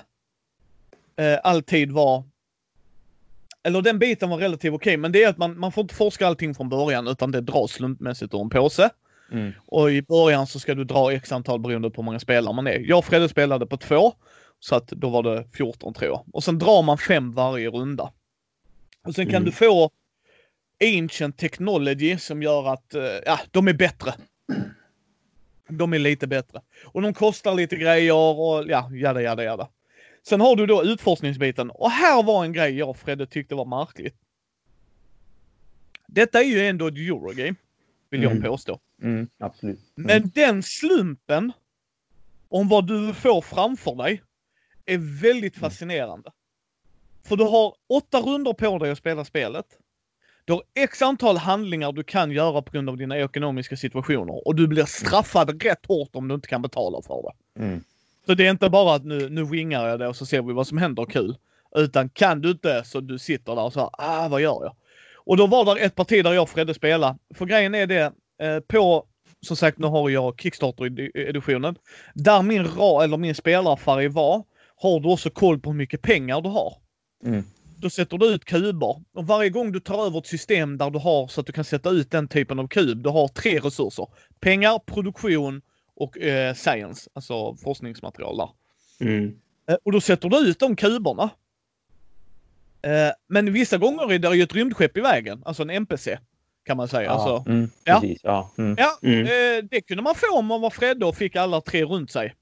eh, 1.23 1.39
alltid 1.43 1.91
var 1.91 2.23
eller 3.63 3.81
den 3.81 3.99
biten 3.99 4.29
var 4.29 4.37
relativt 4.37 4.73
okej, 4.73 4.97
men 4.97 5.11
det 5.11 5.23
är 5.23 5.29
att 5.29 5.37
man, 5.37 5.59
man 5.59 5.71
får 5.71 5.81
inte 5.81 5.95
forska 5.95 6.27
allting 6.27 6.55
från 6.55 6.69
början 6.69 7.07
utan 7.07 7.31
det 7.31 7.41
dras 7.41 7.71
slumpmässigt 7.71 8.33
ur 8.33 8.41
en 8.41 8.49
påse. 8.49 8.89
Mm. 9.31 9.51
Och 9.65 9.91
i 9.91 10.01
början 10.01 10.47
så 10.47 10.59
ska 10.59 10.75
du 10.75 10.83
dra 10.83 11.13
x 11.13 11.31
antal 11.31 11.59
beroende 11.59 11.89
på 11.89 12.01
hur 12.01 12.05
många 12.05 12.19
spelare 12.19 12.53
man 12.55 12.67
är. 12.67 12.79
Jag 12.79 12.97
och 12.99 13.05
Fredde 13.05 13.29
spelade 13.29 13.65
på 13.65 13.77
två. 13.77 14.13
Så 14.59 14.75
att 14.75 14.87
då 14.87 15.09
var 15.09 15.23
det 15.23 15.45
14 15.53 15.93
tror 15.93 16.11
jag. 16.11 16.25
Och 16.33 16.43
sen 16.43 16.59
drar 16.59 16.81
man 16.83 16.97
fem 16.97 17.31
varje 17.31 17.69
runda. 17.69 18.11
Och 19.07 19.15
sen 19.15 19.25
kan 19.25 19.35
Mm. 19.35 19.45
du 19.45 19.51
få 19.51 19.89
Ancient 20.97 21.37
Technology 21.37 22.17
som 22.17 22.43
gör 22.43 22.73
att, 22.73 22.93
eh, 22.95 23.03
ja, 23.25 23.39
de 23.51 23.67
är 23.67 23.73
bättre. 23.73 24.13
De 25.69 25.93
är 25.93 25.99
lite 25.99 26.27
bättre. 26.27 26.61
Och 26.85 27.01
de 27.01 27.13
kostar 27.13 27.53
lite 27.55 27.75
grejer 27.75 28.13
och 28.13 28.65
ja, 28.67 28.89
jada 28.93 29.21
jada 29.21 29.43
jada. 29.43 29.69
Sen 30.27 30.41
har 30.41 30.55
du 30.55 30.65
då 30.65 30.83
utforskningsbiten. 30.83 31.69
Och 31.71 31.91
här 31.91 32.23
var 32.23 32.45
en 32.45 32.53
grej 32.53 32.77
jag 32.77 32.89
och 32.89 32.97
Fredde 32.97 33.25
tyckte 33.27 33.55
var 33.55 33.65
märkligt. 33.65 34.15
Detta 36.07 36.39
är 36.39 36.43
ju 36.45 36.67
ändå 36.67 36.87
ett 36.87 36.97
Eurogame. 36.97 37.55
Vill 38.09 38.23
jag 38.23 38.31
Mm. 38.31 38.43
påstå. 38.43 38.79
Mm. 39.01 39.27
Absolut. 39.39 39.79
Mm. 39.97 40.07
Men 40.07 40.31
den 40.35 40.63
slumpen 40.63 41.51
om 42.49 42.67
vad 42.67 42.87
du 42.87 43.13
får 43.13 43.41
framför 43.41 43.95
dig 43.95 44.21
är 44.85 45.21
väldigt 45.21 45.57
fascinerande. 45.57 46.31
För 47.23 47.35
du 47.35 47.43
har 47.43 47.75
åtta 47.89 48.21
runder 48.21 48.53
på 48.53 48.77
dig 48.77 48.91
att 48.91 48.97
spela 48.97 49.25
spelet. 49.25 49.65
Du 50.45 50.53
har 50.53 50.63
x 50.73 51.01
antal 51.01 51.37
handlingar 51.37 51.91
du 51.91 52.03
kan 52.03 52.31
göra 52.31 52.61
på 52.61 52.71
grund 52.71 52.89
av 52.89 52.97
dina 52.97 53.17
ekonomiska 53.17 53.77
situationer 53.77 54.47
och 54.47 54.55
du 54.55 54.67
blir 54.67 54.85
straffad 54.85 55.63
rätt 55.63 55.85
hårt 55.85 56.15
om 56.15 56.27
du 56.27 56.35
inte 56.35 56.47
kan 56.47 56.61
betala 56.61 57.01
för 57.01 57.23
det. 57.23 57.63
Mm. 57.63 57.83
Så 58.25 58.33
det 58.33 58.47
är 58.47 58.51
inte 58.51 58.69
bara 58.69 58.95
att 58.95 59.05
nu, 59.05 59.29
nu 59.29 59.43
wingar 59.43 59.87
jag 59.87 59.99
det 59.99 60.07
och 60.07 60.15
så 60.15 60.25
ser 60.25 60.41
vi 60.41 60.53
vad 60.53 60.67
som 60.67 60.77
händer 60.77 61.05
kul. 61.05 61.37
Utan 61.75 62.09
kan 62.09 62.41
du 62.41 62.51
inte 62.51 62.83
så 62.85 62.99
du 62.99 63.19
sitter 63.19 63.55
där 63.55 63.63
och 63.63 63.73
så 63.73 63.79
här, 63.79 63.89
ah 63.93 64.27
vad 64.27 64.41
gör 64.41 64.63
jag? 64.63 64.75
Och 65.29 65.37
då 65.37 65.47
var 65.47 65.75
det 65.75 65.81
ett 65.81 65.95
parti 65.95 66.23
där 66.23 66.33
jag 66.33 66.43
och 66.43 66.49
Fredde 66.49 66.73
spela. 66.73 67.17
För 67.35 67.45
grejen 67.45 67.75
är 67.75 67.87
det, 67.87 68.13
eh, 68.41 68.59
på, 68.67 69.05
som 69.41 69.55
sagt 69.55 69.77
nu 69.77 69.87
har 69.87 70.09
jag 70.09 70.39
Kickstarter-editionen. 70.39 71.75
Där 72.13 72.41
min 72.41 72.67
ra, 72.67 73.03
eller 73.03 73.17
min 73.17 73.35
spelarfärg 73.35 74.07
var, 74.07 74.43
har 74.75 74.99
du 74.99 75.09
också 75.09 75.29
koll 75.29 75.59
på 75.59 75.69
hur 75.69 75.77
mycket 75.77 76.01
pengar 76.01 76.41
du 76.41 76.49
har. 76.49 76.73
Mm. 77.25 77.43
Då 77.77 77.89
sätter 77.89 78.17
du 78.17 78.25
ut 78.25 78.45
kuber. 78.45 79.03
Och 79.13 79.27
varje 79.27 79.49
gång 79.49 79.71
du 79.71 79.79
tar 79.79 80.05
över 80.05 80.19
ett 80.19 80.27
system 80.27 80.77
där 80.77 80.89
du 80.89 80.99
har 80.99 81.27
så 81.27 81.41
att 81.41 81.47
du 81.47 81.53
kan 81.53 81.63
sätta 81.63 81.89
ut 81.89 82.11
den 82.11 82.27
typen 82.27 82.59
av 82.59 82.67
kub, 82.67 83.03
du 83.03 83.09
har 83.09 83.27
tre 83.27 83.59
resurser. 83.59 84.07
Pengar, 84.39 84.79
produktion 84.79 85.61
och 85.95 86.17
eh, 86.17 86.53
science, 86.53 87.09
alltså 87.13 87.55
forskningsmaterial 87.55 88.37
där. 88.37 88.49
Mm. 89.07 89.35
Eh, 89.69 89.75
Och 89.83 89.91
då 89.91 90.01
sätter 90.01 90.29
du 90.29 90.37
ut 90.37 90.59
de 90.59 90.75
kuberna. 90.75 91.29
Eh, 92.81 93.11
Men 93.27 93.53
vissa 93.53 93.77
gånger 93.77 94.11
är 94.13 94.19
det 94.19 94.35
ju 94.35 94.43
ett 94.43 94.53
rymdskepp 94.55 94.97
i 94.97 95.01
vägen, 95.01 95.41
alltså 95.45 95.63
en 95.63 95.69
NPC. 95.69 96.17
Kan 96.65 96.77
man 96.77 96.87
säga. 96.87 97.03
Ja. 97.03 97.11
Alltså, 97.11 97.51
Mm. 97.51 97.69
Ja. 97.83 97.99
Precis. 98.01 98.19
Ja. 98.23 98.51
Mm. 98.57 98.75
ja, 98.79 98.97
Mm. 99.03 99.21
eh, 99.25 99.63
det 99.71 99.81
kunde 99.81 100.03
man 100.03 100.15
få 100.15 100.37
om 100.37 100.45
man 100.45 100.61
var 100.61 100.69
Fredde 100.69 101.05
och 101.05 101.15
fick 101.15 101.35
alla 101.35 101.61
tre 101.61 101.83
runt 101.85 102.11
sig. 102.11 102.35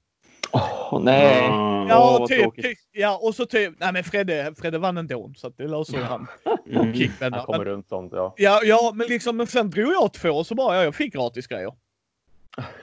Åh, 0.52 1.00
nej. 1.02 1.48
Ah, 1.50 1.86
Ja, 1.88 2.16
vad 2.18 2.28
typ, 2.28 2.54
typ. 2.56 2.78
Ja, 2.92 3.18
och 3.22 3.34
så 3.34 3.46
typ. 3.46 3.74
Nej 3.80 3.92
men 3.92 4.04
Fredde, 4.04 4.54
Fredde 4.58 4.78
vann 4.78 4.98
ändå, 4.98 5.32
så 5.36 5.46
att 5.46 5.56
det 5.56 5.68
löser 5.68 5.96
ju 5.98 6.02
han. 6.02 6.26
mm. 6.70 7.10
Han 7.20 7.30
kommer 7.44 7.58
Men, 7.58 7.66
runt 7.66 7.88
sånt. 7.88 8.12
Ja. 8.14 8.34
ja, 8.36 8.60
ja, 8.64 8.92
men 8.94 9.06
liksom, 9.06 9.36
men 9.36 9.46
sen 9.46 9.70
drog 9.70 9.92
jag 9.92 10.12
två 10.12 10.30
och 10.30 10.46
så 10.46 10.54
bara, 10.54 10.76
ja, 10.76 10.84
jag 10.84 10.94
fick 10.94 11.12
gratis 11.14 11.46
grejer. 11.46 11.72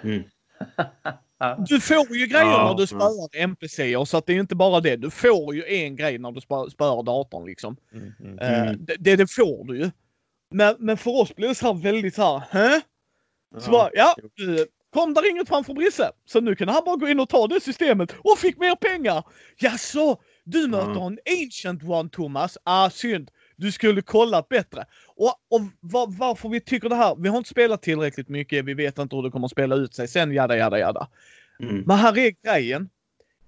Mm. 0.03 0.23
Du 1.67 1.79
får 1.81 2.17
ju 2.17 2.25
grejer 2.27 2.45
Ja, 2.45 2.67
när 2.67 2.73
du 2.75 2.81
ja. 2.83 2.87
spöar 2.87 3.41
NPCer, 3.43 4.05
så 4.05 4.17
att 4.17 4.25
det 4.25 4.33
är 4.33 4.39
inte 4.39 4.55
bara 4.55 4.79
det. 4.79 4.95
Du 4.95 5.09
får 5.09 5.55
ju 5.55 5.65
en 5.65 5.95
grej 5.95 6.17
när 6.17 6.31
du 6.31 6.39
spö- 6.39 6.69
spöar 6.69 7.03
datorn 7.03 7.45
liksom. 7.45 7.77
Mm. 7.93 8.13
Mm. 8.19 8.39
Eh, 8.39 8.61
Mm. 8.69 8.85
det, 8.85 8.95
det, 8.99 9.15
det 9.15 9.27
får 9.31 9.65
du 9.67 9.77
ju. 9.79 9.91
Men, 10.51 10.75
men 10.79 10.97
för 10.97 11.11
oss 11.21 11.35
blir 11.35 11.47
det 11.47 11.55
så 11.55 11.65
här 11.73 11.73
väldigt 11.83 12.15
så 12.15 12.21
här, 12.37 12.43
hä? 12.69 12.81
Så 13.59 13.71
bara, 13.71 13.89
ja, 13.93 14.15
du, 14.35 14.65
kom 14.93 15.13
där 15.13 15.29
inget 15.31 15.47
framför 15.47 15.73
Brisse. 15.73 16.11
Så 16.25 16.41
nu 16.41 16.55
kan 16.55 16.67
han 16.67 16.81
bara 16.85 16.95
gå 16.95 17.09
in 17.09 17.19
och 17.19 17.29
ta 17.29 17.47
det 17.47 17.61
systemet 17.61 18.15
och 18.23 18.37
fick 18.39 18.57
mer 18.57 18.75
pengar. 18.75 19.23
Jaså, 19.57 20.17
du 20.43 20.67
möter 20.67 20.91
Ja. 20.95 21.07
en 21.07 21.19
ancient 21.43 21.83
one 21.83 22.09
Thomas. 22.09 22.57
Ah, 22.63 22.89
synd. 22.89 23.31
Du 23.55 23.71
skulle 23.71 24.01
kollat 24.01 24.49
bättre. 24.49 24.85
Och, 25.07 25.33
och 25.49 25.61
var, 25.79 26.07
varför 26.19 26.49
vi 26.49 26.59
tycker 26.61 26.89
det 26.89 26.95
här, 26.95 27.15
vi 27.15 27.29
har 27.29 27.37
inte 27.37 27.49
spelat 27.49 27.81
tillräckligt 27.81 28.29
mycket, 28.29 28.65
vi 28.65 28.73
vet 28.73 28.97
inte 28.99 29.15
hur 29.15 29.23
det 29.23 29.31
kommer 29.31 29.45
att 29.45 29.51
spela 29.51 29.75
ut 29.75 29.93
sig 29.93 30.07
sen, 30.07 30.31
jada 30.33 30.57
jada 30.57 30.79
jada. 30.79 31.07
Mm. 31.59 31.83
Men 31.87 31.97
här 31.97 32.17
är 32.17 32.35
grejen. 32.43 32.89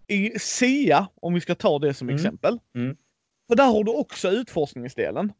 I 0.08 0.40
SIA, 0.40 1.08
om 1.16 1.34
vi 1.34 1.42
ska 1.42 1.56
ta 1.56 1.80
det 1.80 1.94
som 1.94 2.10
Mm. 2.10 2.16
exempel. 2.16 2.60
Mm. 2.76 2.96
För 3.48 3.56
där 3.56 3.66
har 3.66 3.84
du 3.84 3.92
också 3.92 4.30
utforskningsdelen. 4.30 5.32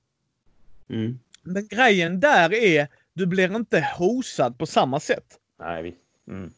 Mm. 0.90 1.20
Men 1.44 1.68
grejen 1.68 2.20
där 2.20 2.54
är, 2.54 2.88
du 3.14 3.26
blir 3.26 3.56
inte 3.56 3.88
hosad 3.98 4.58
på 4.58 4.66
samma 4.66 5.00
sätt. 5.00 5.26
Nej, 5.60 5.84
visst. 5.84 5.98
Mm. 6.28 6.52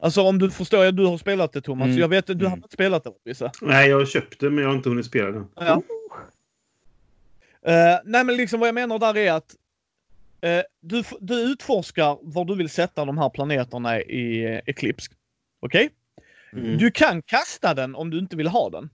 Alltså 0.00 0.22
om 0.22 0.38
du 0.38 0.50
förstår, 0.50 0.84
jag, 0.84 0.94
du 0.94 1.06
har 1.06 1.18
spelat 1.18 1.52
det 1.52 1.60
Thomas. 1.60 1.86
Mm. 1.86 1.98
Jag 1.98 2.08
vet 2.08 2.30
att 2.30 2.38
du 2.38 2.44
har 2.44 2.52
Mm. 2.52 2.58
inte 2.64 2.74
spelat 2.74 3.04
det 3.04 3.10
vissa. 3.24 3.52
Nej, 3.62 3.88
jag 3.90 4.08
köpte 4.08 4.50
men 4.50 4.64
jag 4.64 4.70
har 4.70 4.76
inte 4.76 4.88
hunnit 4.88 5.06
spela 5.06 5.30
den. 5.30 5.46
Ja. 5.56 5.82
Eh, 7.68 7.98
nej 8.04 8.24
men 8.24 8.36
liksom 8.36 8.60
vad 8.60 8.68
jag 8.68 8.74
menar 8.74 8.98
där 8.98 9.16
är 9.16 9.32
att 9.32 9.56
eh, 10.40 10.62
du, 10.80 11.02
du 11.20 11.34
utforskar 11.34 12.18
var 12.22 12.44
du 12.44 12.54
vill 12.54 12.68
sätta 12.68 13.04
de 13.04 13.18
här 13.18 13.30
planeterna 13.30 14.00
i 14.00 14.46
uh, 14.46 14.60
Eclipse. 14.66 15.10
Okej? 15.60 15.90
Mm. 16.52 16.78
Du 16.78 16.90
kan 16.90 17.22
kasta 17.22 17.74
den 17.74 17.94
om 17.94 18.10
du 18.10 18.18
inte 18.18 18.36
vill 18.36 18.48
ha 18.48 18.70
den. 18.70 18.90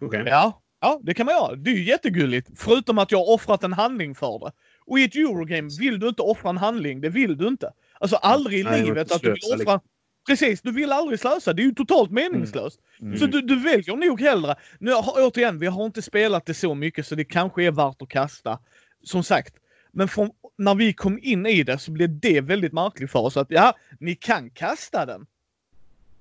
Okej. 0.00 0.22
Ja, 0.26 0.62
ja 0.80 1.00
det 1.02 1.14
kan 1.14 1.26
man 1.26 1.34
göra. 1.34 1.54
Det 1.54 1.70
är 1.70 1.74
ju 1.74 1.84
jättegulligt. 1.84 2.50
Förutom 2.56 2.98
att 2.98 3.12
jag 3.12 3.18
har 3.18 3.34
offrat 3.34 3.64
en 3.64 3.72
handling 3.72 4.14
för 4.14 4.38
det. 4.38 4.52
Och 4.86 4.98
i 4.98 5.04
ett 5.04 5.16
Eurogame 5.16 5.70
vill 5.80 6.00
du 6.00 6.08
inte 6.08 6.22
offra 6.22 6.50
en 6.50 6.56
handling. 6.56 7.00
Det 7.00 7.08
vill 7.08 7.36
du 7.36 7.48
inte. 7.48 7.72
Alltså 8.00 8.16
aldrig 8.16 8.60
i 8.60 8.64
Nej, 8.64 8.82
livet 8.82 9.12
att 9.12 9.22
du 9.22 9.32
vill 9.32 9.60
offra... 9.60 9.80
Precis, 10.26 10.62
du 10.62 10.72
vill 10.72 10.92
aldrig 10.92 11.20
slösa. 11.20 11.52
Det 11.52 11.62
är 11.62 11.64
ju 11.64 11.74
totalt 11.74 12.10
meningslöst. 12.10 12.80
Mm. 13.00 13.18
Så 13.18 13.26
du, 13.26 13.40
du 13.42 13.62
väljer 13.62 13.96
nog 13.96 14.20
hellre. 14.20 14.54
Nu 14.78 14.94
återigen, 14.94 15.58
vi 15.58 15.66
har 15.66 15.86
inte 15.86 16.02
spelat 16.02 16.46
det 16.46 16.54
så 16.54 16.74
mycket 16.74 17.06
så 17.06 17.14
det 17.14 17.24
kanske 17.24 17.64
är 17.64 17.70
värt 17.70 18.02
att 18.02 18.08
kasta. 18.08 18.58
Som 19.02 19.22
sagt. 19.22 19.54
Men 19.92 20.08
från, 20.08 20.30
när 20.56 20.74
vi 20.74 20.92
kom 20.92 21.18
in 21.22 21.46
i 21.46 21.62
det 21.62 21.78
så 21.78 21.90
blev 21.90 22.20
det 22.20 22.40
väldigt 22.40 22.72
märkligt 22.72 23.10
för 23.10 23.18
oss 23.18 23.36
att 23.36 23.50
ja, 23.50 23.74
ni 24.00 24.14
kan 24.14 24.50
kasta 24.50 25.06
den. 25.06 25.26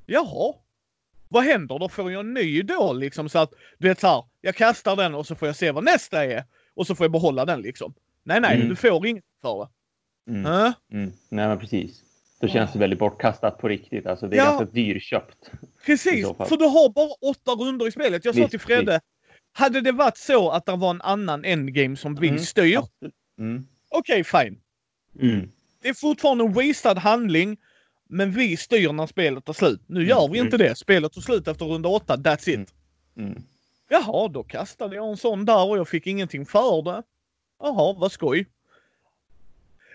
Jaha. 0.05 0.53
Vad 1.27 1.43
händer? 1.43 1.79
Då 1.79 1.89
får 1.89 2.11
jag 2.11 2.19
en 2.19 2.33
ny 2.33 2.61
då 2.61 2.93
liksom 2.93 3.29
så 3.29 3.39
att 3.39 3.53
du 3.77 3.87
vet 3.87 3.99
så 3.99 4.07
här. 4.07 4.23
Jag 4.41 4.55
kastar 4.55 4.95
den 4.95 5.15
och 5.15 5.27
så 5.27 5.35
får 5.35 5.47
jag 5.47 5.55
se 5.55 5.71
vad 5.71 5.83
nästa 5.83 6.25
är. 6.25 6.43
Och 6.73 6.87
så 6.87 6.95
får 6.95 7.03
jag 7.03 7.11
behålla 7.11 7.45
den 7.45 7.61
liksom. 7.61 7.93
Nej, 8.23 8.41
nej, 8.41 8.55
Mm. 8.55 8.69
du 8.69 8.75
får 8.75 9.07
inget 9.07 9.23
för 9.41 9.59
det. 9.59 9.67
Mm. 10.31 10.45
Äh? 10.45 10.73
Mm. 10.91 11.11
Nej, 11.29 11.47
men 11.47 11.59
precis. 11.59 12.03
Då 12.39 12.47
känns 12.47 12.73
det 12.73 12.79
väldigt 12.79 12.99
bortkastat 12.99 13.57
på 13.57 13.67
riktigt. 13.67 14.05
Alltså, 14.05 14.27
det 14.27 14.35
är 14.35 14.37
Ja. 14.37 14.45
ganska 14.45 14.65
dyrköpt. 14.65 15.51
Precis, 15.85 16.27
för 16.27 16.57
du 16.57 16.65
har 16.65 16.89
bara 16.89 17.09
åtta 17.21 17.51
runder 17.51 17.87
i 17.87 17.91
spelet. 17.91 18.25
Jag 18.25 18.35
sa 18.35 18.41
Visst, 18.41 18.51
till 18.51 18.59
Fredde, 18.59 19.01
hade 19.51 19.81
det 19.81 19.91
varit 19.91 20.17
så 20.17 20.49
att 20.49 20.65
det 20.65 20.75
var 20.75 20.89
en 20.89 21.01
annan 21.01 21.45
endgame 21.45 21.95
som 21.97 22.15
vi 22.15 22.27
Mm. 22.27 22.39
styr. 22.39 22.79
Mm. 23.39 23.67
okej 23.89 24.23
fine. 24.23 24.59
Mm. 25.21 25.51
Det 25.81 25.89
är 25.89 25.93
fortfarande 25.93 26.43
en 26.43 26.53
wasted 26.53 26.97
handling, 26.97 27.57
men 28.09 28.31
vi 28.31 28.57
styr 28.57 28.91
när 28.93 29.07
spelet 29.07 29.45
tar 29.45 29.53
slut. 29.53 29.81
Nu 29.87 30.05
gör 30.07 30.27
vi 30.27 30.37
Mm. 30.39 30.47
inte 30.47 30.57
det. 30.57 30.75
Spelet 30.75 31.13
tog 31.13 31.23
slut 31.23 31.47
efter 31.47 31.65
runda 31.65 31.89
åtta, 31.89 32.15
that's 32.15 32.49
it. 32.49 32.73
Mm. 33.17 33.29
Mm. 33.31 33.43
Jaha, 33.89 34.27
då 34.27 34.43
kastade 34.43 34.95
jag 34.95 35.09
en 35.09 35.17
sån 35.17 35.45
där 35.45 35.69
och 35.69 35.77
jag 35.77 35.87
fick 35.87 36.07
ingenting 36.07 36.45
för 36.45 36.81
det. 36.81 37.03
Jaha, 37.59 37.93
vad 37.97 38.11
skoj. 38.11 38.45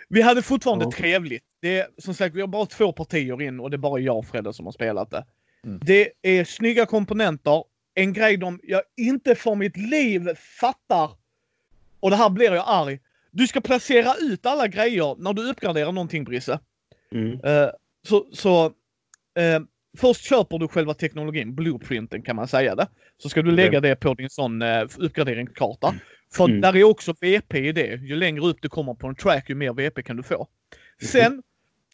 Vi 0.09 0.23
hade 0.23 0.43
fortfarande 0.43 0.85
Ja. 0.85 0.91
trevligt. 0.93 1.45
Det 1.65 1.79
är, 1.79 1.87
som 1.99 2.15
sagt, 2.15 2.35
vi 2.35 2.41
har 2.41 2.49
bara 2.49 2.67
två 2.67 2.93
partier 2.93 3.43
in 3.43 3.61
och 3.61 3.71
det 3.71 3.77
är 3.77 3.79
bara 3.79 4.01
jag 4.01 4.19
och 4.19 4.27
Fredde 4.27 4.53
som 4.53 4.65
har 4.65 4.73
spelat 4.73 5.11
det. 5.11 5.25
Mm. 5.65 5.81
Det 5.83 6.13
är 6.23 6.45
snygga 6.45 6.87
komponenter. 6.87 7.65
En 7.95 8.13
grej 8.13 8.37
de 8.37 8.61
jag 8.63 8.83
inte 8.97 9.35
för 9.35 9.55
mitt 9.55 9.77
liv 9.77 10.35
fattar. 10.61 11.11
Och 12.01 12.11
det 12.11 12.17
här 12.17 12.31
blir 12.31 12.53
jag 12.53 12.65
arg. 12.67 13.01
Du 13.31 13.47
ska 13.47 13.61
placera 13.61 14.15
ut 14.21 14.47
alla 14.47 14.69
grejer 14.69 15.17
när 15.19 15.33
du 15.33 15.51
uppgraderar 15.51 15.93
någonting 15.93 16.25
Brisse. 16.25 16.59
Mm. 17.13 17.41
Eh, 17.45 17.69
så 18.09 18.27
så 18.33 18.65
eh, 19.35 19.61
först 19.99 20.25
köper 20.25 20.59
du 20.59 20.69
själva 20.69 20.95
teknologin, 20.95 21.55
blueprinten 21.55 22.23
kan 22.23 22.37
man 22.37 22.49
säga 22.49 22.75
det. 22.75 22.89
Så 23.19 23.29
ska 23.29 23.43
du 23.43 23.51
lägga 23.51 23.81
det 23.81 23.97
på 23.97 24.15
din 24.15 24.31
sån 24.31 24.63
uh, 24.63 24.89
uppgraderingskarta. 24.99 25.95
För 26.35 26.45
Mm. 26.45 26.61
där 26.61 26.77
är 26.77 26.85
också 26.85 27.15
VP 27.21 27.59
i 27.59 27.73
det. 27.73 27.95
Ju 27.95 28.17
längre 28.17 28.43
upp 28.43 28.59
du 28.61 28.69
kommer 28.69 28.95
på 28.95 29.07
en 29.07 29.15
track, 29.15 29.49
ju 29.49 29.55
mer 29.55 29.73
VP 29.73 30.03
kan 30.03 30.17
du 30.17 30.23
få. 30.23 30.49
Sen 31.03 31.43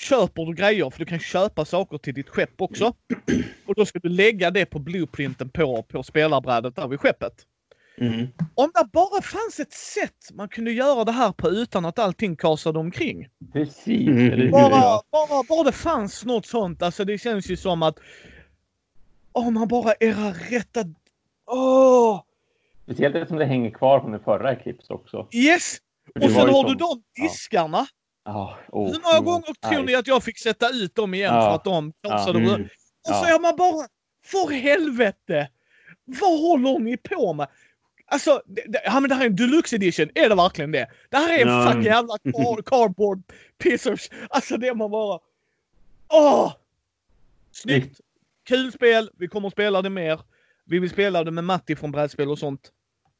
köper 0.00 0.46
du 0.46 0.54
grejer, 0.54 0.90
för 0.90 0.98
du 0.98 1.04
kan 1.04 1.18
köpa 1.18 1.64
saker 1.64 1.98
till 1.98 2.14
ditt 2.14 2.28
skepp 2.28 2.60
också. 2.60 2.92
Och 3.66 3.74
då 3.74 3.86
ska 3.86 3.98
du 3.98 4.08
lägga 4.08 4.50
det 4.50 4.66
på 4.66 4.78
blueprinten 4.78 5.48
på, 5.50 5.82
på 5.82 6.02
spelarbrädet 6.02 6.76
där 6.76 6.88
vid 6.88 7.00
skeppet. 7.00 7.32
Mm. 7.98 8.26
Om 8.54 8.70
det 8.74 8.88
bara 8.92 9.22
fanns 9.22 9.60
ett 9.60 9.72
sätt 9.72 10.30
man 10.34 10.48
kunde 10.48 10.72
göra 10.72 11.04
det 11.04 11.12
här 11.12 11.32
på 11.32 11.48
utan 11.50 11.84
att 11.84 11.98
allting 11.98 12.36
kasade 12.36 12.78
omkring. 12.78 13.28
Precis. 13.52 14.08
Mm. 14.08 14.50
Bara, 14.50 15.00
bara, 15.10 15.42
bara 15.48 15.62
det 15.64 15.72
fanns 15.72 16.24
något 16.24 16.46
sånt. 16.46 16.82
Alltså 16.82 17.04
det 17.04 17.18
känns 17.18 17.50
ju 17.50 17.56
som 17.56 17.82
att... 17.82 17.98
Om 19.32 19.54
man 19.54 19.68
bara 19.68 19.92
era 20.00 20.32
rätta... 20.50 20.80
Åh! 21.46 22.22
Speciellt 22.84 23.14
eftersom 23.16 23.36
det 23.38 23.44
hänger 23.46 23.70
kvar 23.70 24.00
från 24.00 24.12
den 24.12 24.20
förra 24.24 24.52
Eclipse 24.52 24.92
också. 24.92 25.28
yes! 25.32 25.76
Det 26.14 26.24
Och 26.26 26.30
sen 26.32 26.40
har 26.40 26.52
som- 26.52 26.66
du 26.66 26.74
de 26.74 27.02
diskarna. 27.22 27.78
Ja, 27.78 27.86
oh, 28.24 28.54
Hur 28.72 29.02
många 29.02 29.18
oh, 29.18 29.24
gånger 29.24 29.46
tror 29.68 29.72
nej. 29.72 29.82
ni 29.84 29.94
att 29.94 30.06
jag 30.06 30.22
fick 30.24 30.38
sätta 30.38 30.70
ut 30.70 30.94
dem 30.94 31.14
igen 31.14 31.32
för 31.32 31.54
att 31.54 31.64
de 31.64 31.92
kasade 32.02 32.38
Mm. 32.38 32.50
rö- 32.50 32.68
Och 33.08 33.14
så 33.14 33.24
är 33.24 33.40
man 33.40 33.56
bara... 33.56 33.86
För 34.24 34.50
helvete! 34.52 35.48
Vad 36.04 36.40
håller 36.40 36.78
ni 36.78 36.96
på 36.96 37.32
med? 37.32 37.48
Alltså, 38.06 38.42
det, 38.46 38.62
det, 38.68 38.82
ja, 38.84 39.00
men 39.00 39.08
det 39.08 39.14
här 39.14 39.22
är 39.22 39.26
en 39.26 39.36
deluxe 39.36 39.76
edition. 39.76 40.08
Är 40.14 40.28
det 40.28 40.34
verkligen 40.34 40.72
det? 40.72 40.86
Det 41.10 41.16
här 41.16 41.38
är 41.38 41.42
en 41.42 41.48
Ja. 41.48 41.66
fucking 41.66 41.82
jävla 41.82 42.18
car, 42.24 42.62
cardboard 42.62 43.22
piece 43.58 43.92
of... 43.92 44.00
Alltså 44.30 44.56
det 44.56 44.74
man 44.74 44.90
bara... 44.90 45.18
Åh! 46.12 46.52
Snyggt! 47.52 48.00
Kul 48.44 48.72
spel. 48.72 49.10
Vi 49.16 49.28
kommer 49.28 49.46
att 49.48 49.52
spela 49.52 49.82
det 49.82 49.90
mer. 49.90 50.20
Vi 50.64 50.78
vill 50.78 50.90
spela 50.90 51.24
det 51.24 51.30
med 51.30 51.44
Matti 51.44 51.76
från 51.76 51.92
brädspel 51.92 52.28
och 52.30 52.38
sånt. 52.38 52.70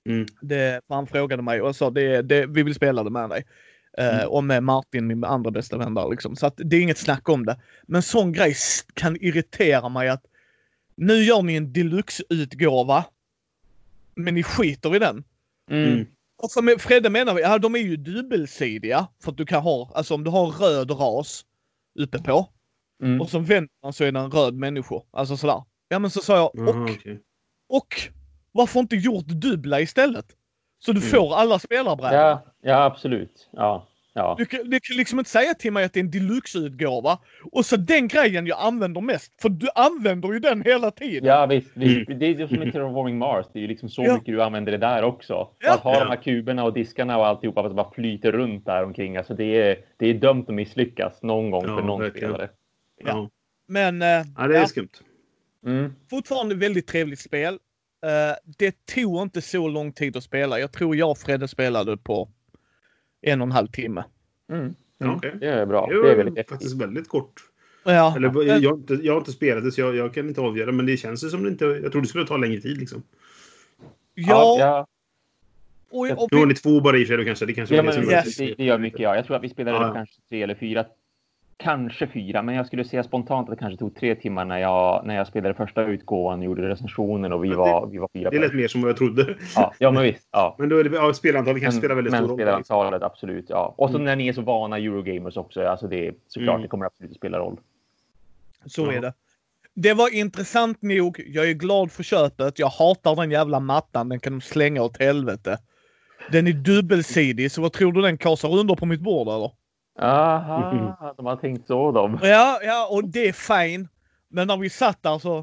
Mm. 0.07 0.27
Det, 0.41 0.81
han 0.89 1.07
frågade 1.07 1.43
mig 1.43 1.61
och 1.61 1.69
jag 1.69 1.75
sa 1.75 1.91
det, 1.91 2.23
det, 2.23 2.47
vi 2.47 2.63
vill 2.63 2.75
spela 2.75 3.05
det 3.05 3.11
med 3.11 3.31
dig. 3.31 3.45
Eh, 3.99 4.15
Mm. 4.19 4.29
och 4.29 4.45
med 4.45 4.63
Martin, 4.63 5.07
min 5.07 5.25
andra 5.25 5.51
bästa 5.51 5.79
vän 5.79 5.95
där 5.95 6.11
liksom. 6.11 6.37
Så 6.37 6.47
att 6.47 6.55
det 6.57 6.77
är 6.77 6.81
inget 6.81 6.99
snack 6.99 7.29
om 7.29 7.47
det. 7.47 7.61
Men 7.87 8.03
sån 8.03 8.33
grej 8.33 8.55
kan 8.95 9.17
irritera 9.17 9.89
mig 9.89 10.09
att 10.09 10.25
nu 10.95 11.15
gör 11.23 11.43
ni 11.43 11.55
en 11.57 11.73
deluxe-utgåva. 11.73 13.05
Men 14.15 14.35
ni 14.35 14.43
skiter 14.43 14.97
i 14.97 14.99
den. 14.99 15.25
Mm. 15.71 15.93
Mm. 15.93 16.07
Och 16.57 16.65
med- 16.65 16.81
Fredde 16.81 17.11
menar 17.11 17.35
vi, 17.35 17.43
ja 17.43 17.59
de 17.59 17.75
är 17.75 17.79
ju 17.79 17.97
dubbelsidiga. 17.97 19.07
För 19.23 19.31
att 19.31 19.37
du 19.37 19.47
kan 19.47 19.63
ha, 19.63 19.91
alltså 19.95 20.15
om 20.15 20.25
du 20.25 20.31
har 20.31 20.47
röd 20.47 20.91
ras 20.91 21.45
uppe 21.99 22.19
på. 22.19 22.49
Mm. 23.03 23.21
Och 23.21 23.31
så 23.31 23.39
vänder 23.39 23.71
man 23.83 23.93
så 23.93 24.05
är 24.05 24.13
det 24.13 24.21
en 24.21 24.31
röd 24.31 24.55
människa. 24.55 24.95
Alltså 25.11 25.37
sådär. 25.37 25.63
Ja 25.89 25.99
men 25.99 26.11
så 26.11 26.21
sa 26.21 26.37
jag, 26.37 26.69
och, 26.69 26.83
okej. 26.91 27.21
och 27.69 27.95
varför 28.53 28.81
inte 28.81 28.97
gjort 28.97 29.27
dubbla 29.27 29.81
istället? 29.81 30.27
Så 30.79 30.93
du 30.93 30.99
Mm. 31.01 31.11
får 31.11 31.35
alla 31.37 31.59
spelarbrädor. 31.59 32.19
Ja, 32.19 32.45
ja, 32.63 32.85
absolut. 32.85 33.49
Ja, 33.53 33.87
ja. 34.15 34.35
Du, 34.39 34.47
kan- 34.47 34.71
du 34.71 34.81
kan 34.81 34.97
liksom 34.97 35.19
inte 35.19 35.31
säga 35.31 35.55
till 35.55 35.73
mig 35.73 35.85
att 35.85 35.93
det 35.93 36.01
är 36.01 36.05
en 36.05 36.11
deluxe-utgåva 36.11 37.19
och 37.53 37.67
så 37.67 37.77
den 37.77 38.09
grejen 38.09 38.47
jag 38.47 38.59
använder 38.61 39.01
mest. 39.01 39.43
För 39.43 39.49
du 39.49 39.69
använder 39.75 40.33
ju 40.33 40.39
den 40.39 40.63
hela 40.63 40.91
tiden. 40.91 41.25
Ja, 41.29 41.47
visst. 41.47 41.71
visst. 41.75 42.09
Mm. 42.09 42.19
Det 42.19 42.27
är 42.27 42.35
ju 42.35 42.49
som 42.49 42.63
i 42.63 42.73
Terraforming 42.73 43.19
Mars. 43.19 43.47
Det 43.53 43.59
är 43.59 43.61
ju 43.61 43.67
liksom 43.69 43.89
så 43.89 44.03
Ja. 44.05 44.15
mycket 44.15 44.27
du 44.35 44.43
använder 44.43 44.73
det 44.73 44.79
där 44.79 45.03
också. 45.03 45.49
Ja. 45.59 45.75
Att 45.75 45.81
ha 45.81 45.95
Ja. 45.95 46.01
de 46.01 46.09
här 46.09 46.23
kuberna 46.23 46.65
och 46.65 46.73
diskarna 46.73 47.19
och 47.19 47.27
alltihopa 47.27 47.63
som 47.67 47.77
bara 47.77 47.91
flyter 47.91 48.33
runt 48.33 48.67
där 48.67 48.85
omkring. 48.85 49.17
Alltså 49.17 49.35
det 49.35 49.45
är, 49.71 49.77
det 49.97 50.07
är 50.07 50.15
dömt 50.15 50.49
att 50.49 50.55
misslyckas 50.55 51.23
någon 51.23 51.51
gång 51.51 51.65
Ja, 51.67 51.77
för 51.77 51.85
någon 51.85 52.01
verkligen. 52.01 52.31
spelare. 52.31 52.51
Ja. 53.05 53.29
Men 53.69 54.03
eh, 54.03 54.09
ja, 54.09 54.47
det 54.47 54.57
är 54.57 54.61
ja, 54.61 54.67
skumt. 54.67 54.89
Mm. 55.67 55.95
fortfarande 56.11 56.55
väldigt 56.55 56.87
trevligt 56.87 57.21
spel. 57.21 57.59
Eh, 58.07 58.37
det 58.59 58.87
tog 58.95 59.23
inte 59.23 59.43
så 59.43 59.69
lång 59.69 59.93
tid 59.93 60.17
att 60.17 60.25
spela. 60.25 60.59
Jag 60.59 60.73
tror 60.73 60.97
jag 60.97 61.11
och 61.11 61.19
Fredde 61.19 61.49
spelade 61.49 61.97
på 61.97 62.29
en 63.23 63.41
och 63.41 63.47
en 63.47 63.53
halv 63.53 63.67
timme. 63.67 64.05
Mm. 64.53 64.75
Ja, 64.99 65.05
Mm. 65.05 65.17
okej. 65.17 65.35
Det 65.41 65.47
är 65.47 65.67
bra. 65.67 65.87
Det 65.87 66.03
Det 66.03 66.11
är 66.13 66.17
väldigt 66.17 66.35
faktiskt 66.49 66.61
effektivt. 66.63 66.83
väldigt 66.83 67.09
kort. 67.09 67.41
Ja, 67.85 68.17
Eller, 68.17 68.31
men- 68.31 68.63
jag, 68.63 68.71
har 68.71 68.77
inte, 68.77 68.95
jag 68.95 69.13
har 69.13 69.19
inte 69.19 69.33
spelat 69.33 69.65
det 69.65 69.73
så 69.73 69.81
jag, 69.81 69.97
jag 69.97 70.15
kan 70.15 70.29
inte 70.29 70.41
avgöra. 70.41 70.73
Men 70.73 70.87
det 70.87 70.97
känns 70.97 71.25
ju 71.25 71.29
som 71.29 71.43
det 71.43 71.49
inte... 71.49 71.65
Jag 71.65 71.93
trodde 71.93 72.01
det 72.01 72.07
skulle 72.09 72.27
ta 72.27 72.37
längre 72.37 72.61
tid 72.61 72.79
liksom. 72.79 73.03
ja, 74.15 74.57
ja. 74.61 74.87
och, 75.91 76.11
och, 76.23 76.29
Nu 76.33 76.39
har 76.39 76.47
ni 76.47 76.55
två 76.55 76.81
bara 76.81 76.97
i 76.99 77.07
sig 77.07 77.17
då 77.17 77.25
kanske. 77.25 77.47
Det 77.47 77.53
kanske 77.53 77.75
Ja, 77.77 77.83
det 77.83 77.87
men 77.87 77.95
som 77.95 78.13
yes. 78.13 78.37
det, 78.37 78.55
det 78.55 78.65
gör 78.65 78.79
mycket. 78.79 79.01
Ja. 79.01 79.17
Jag 79.17 79.27
tror 79.27 79.37
att 79.37 79.43
vi 79.43 79.49
spelade 79.49 79.77
ja. 79.87 79.95
kanske 79.95 80.15
tre 80.29 80.43
eller 80.43 80.55
fyra 80.55 80.85
kanske 81.63 82.07
fyra, 82.07 82.43
men 82.43 82.55
jag 82.55 82.67
skulle 82.67 82.85
säga 82.85 83.03
spontant 83.03 83.49
att 83.49 83.57
det 83.57 83.61
kanske 83.61 83.79
tog 83.79 83.95
tre 83.97 84.15
timmar 84.15 84.45
när 84.45 84.59
jag, 84.59 85.07
när 85.07 85.17
jag 85.17 85.27
spelade 85.27 85.55
första 85.55 85.85
utgåvan 85.85 86.43
gjorde 86.43 86.69
recensionen 86.69 87.33
och 87.33 87.45
vi 87.45 87.51
var, 87.51 87.87
vi 87.87 87.99
var 87.99 88.09
fyra. 88.13 88.31
Det 88.31 88.39
lät 88.39 88.55
mer 88.55 88.69
som 88.69 88.81
vad 88.83 88.91
jag 88.91 88.97
trodde. 88.97 89.35
Ja, 89.57 89.73
ja, 89.79 89.91
men 89.91 90.03
visst. 90.03 90.29
Ja. 90.33 90.57
Men 90.59 90.69
då 90.69 90.77
är 90.79 90.85
det, 90.85 90.97
ja, 90.97 91.13
spelantalet 91.15 91.63
kanske 91.63 91.79
spelar 91.79 91.95
väldigt 91.95 92.11
men 92.11 92.19
stor 92.25 92.29
roll. 92.29 92.39
liksom. 92.39 92.65
spelarantalet, 92.65 93.03
absolut. 93.03 93.47
Ja. 93.49 93.75
Och 93.79 93.89
så 93.91 93.95
Mm. 93.95 94.05
när 94.05 94.17
ni 94.17 94.29
är 94.29 94.33
så 94.33 94.43
vana 94.43 94.79
Eurogamers 94.79 95.37
också, 95.37 95.67
alltså 95.67 95.87
det, 95.87 96.13
såklart 96.29 96.49
Mm. 96.55 96.63
det 96.63 96.69
kommer 96.69 96.87
absolut 96.87 97.11
att 97.11 97.17
spela 97.17 97.39
roll. 97.39 97.57
Så 98.67 98.83
Ja. 98.87 98.93
är 98.93 99.01
det. 99.01 99.13
Det 99.75 99.95
var 99.95 100.15
intressant 100.15 100.83
nog. 100.83 101.23
Jag 101.27 101.49
är 101.49 101.55
glad 101.55 101.93
för 101.93 102.03
köpet. 102.03 102.59
Jag 102.59 102.69
hatar 102.69 103.17
den 103.17 103.31
jävla 103.31 103.61
mattan. 103.61 104.09
Den 104.09 104.21
kan 104.21 104.33
de 104.33 104.41
slänga 104.41 104.83
åt 104.83 104.99
helvete. 105.01 105.59
Den 106.33 106.47
är 106.47 106.53
dubbelsidig, 106.53 107.51
så 107.53 107.63
vad 107.63 107.73
tror 107.73 107.93
du 107.93 108.01
den 108.03 108.19
kasar 108.19 108.59
under 108.59 108.75
på 108.75 108.87
mitt 108.87 109.01
bord 109.01 109.29
eller? 109.29 109.51
Aha, 109.99 111.15
de 111.17 111.27
har 111.27 111.37
tänkt 111.37 111.67
så 111.67 111.93
de. 111.93 112.19
Ja, 112.23 112.61
ja, 112.63 112.89
och 112.91 113.05
det 113.09 113.29
är 113.29 113.33
fine. 113.33 113.89
Men 114.29 114.47
när 114.47 114.57
vi 114.57 114.71
satt 114.71 115.03
där 115.03 115.19
så... 115.19 115.39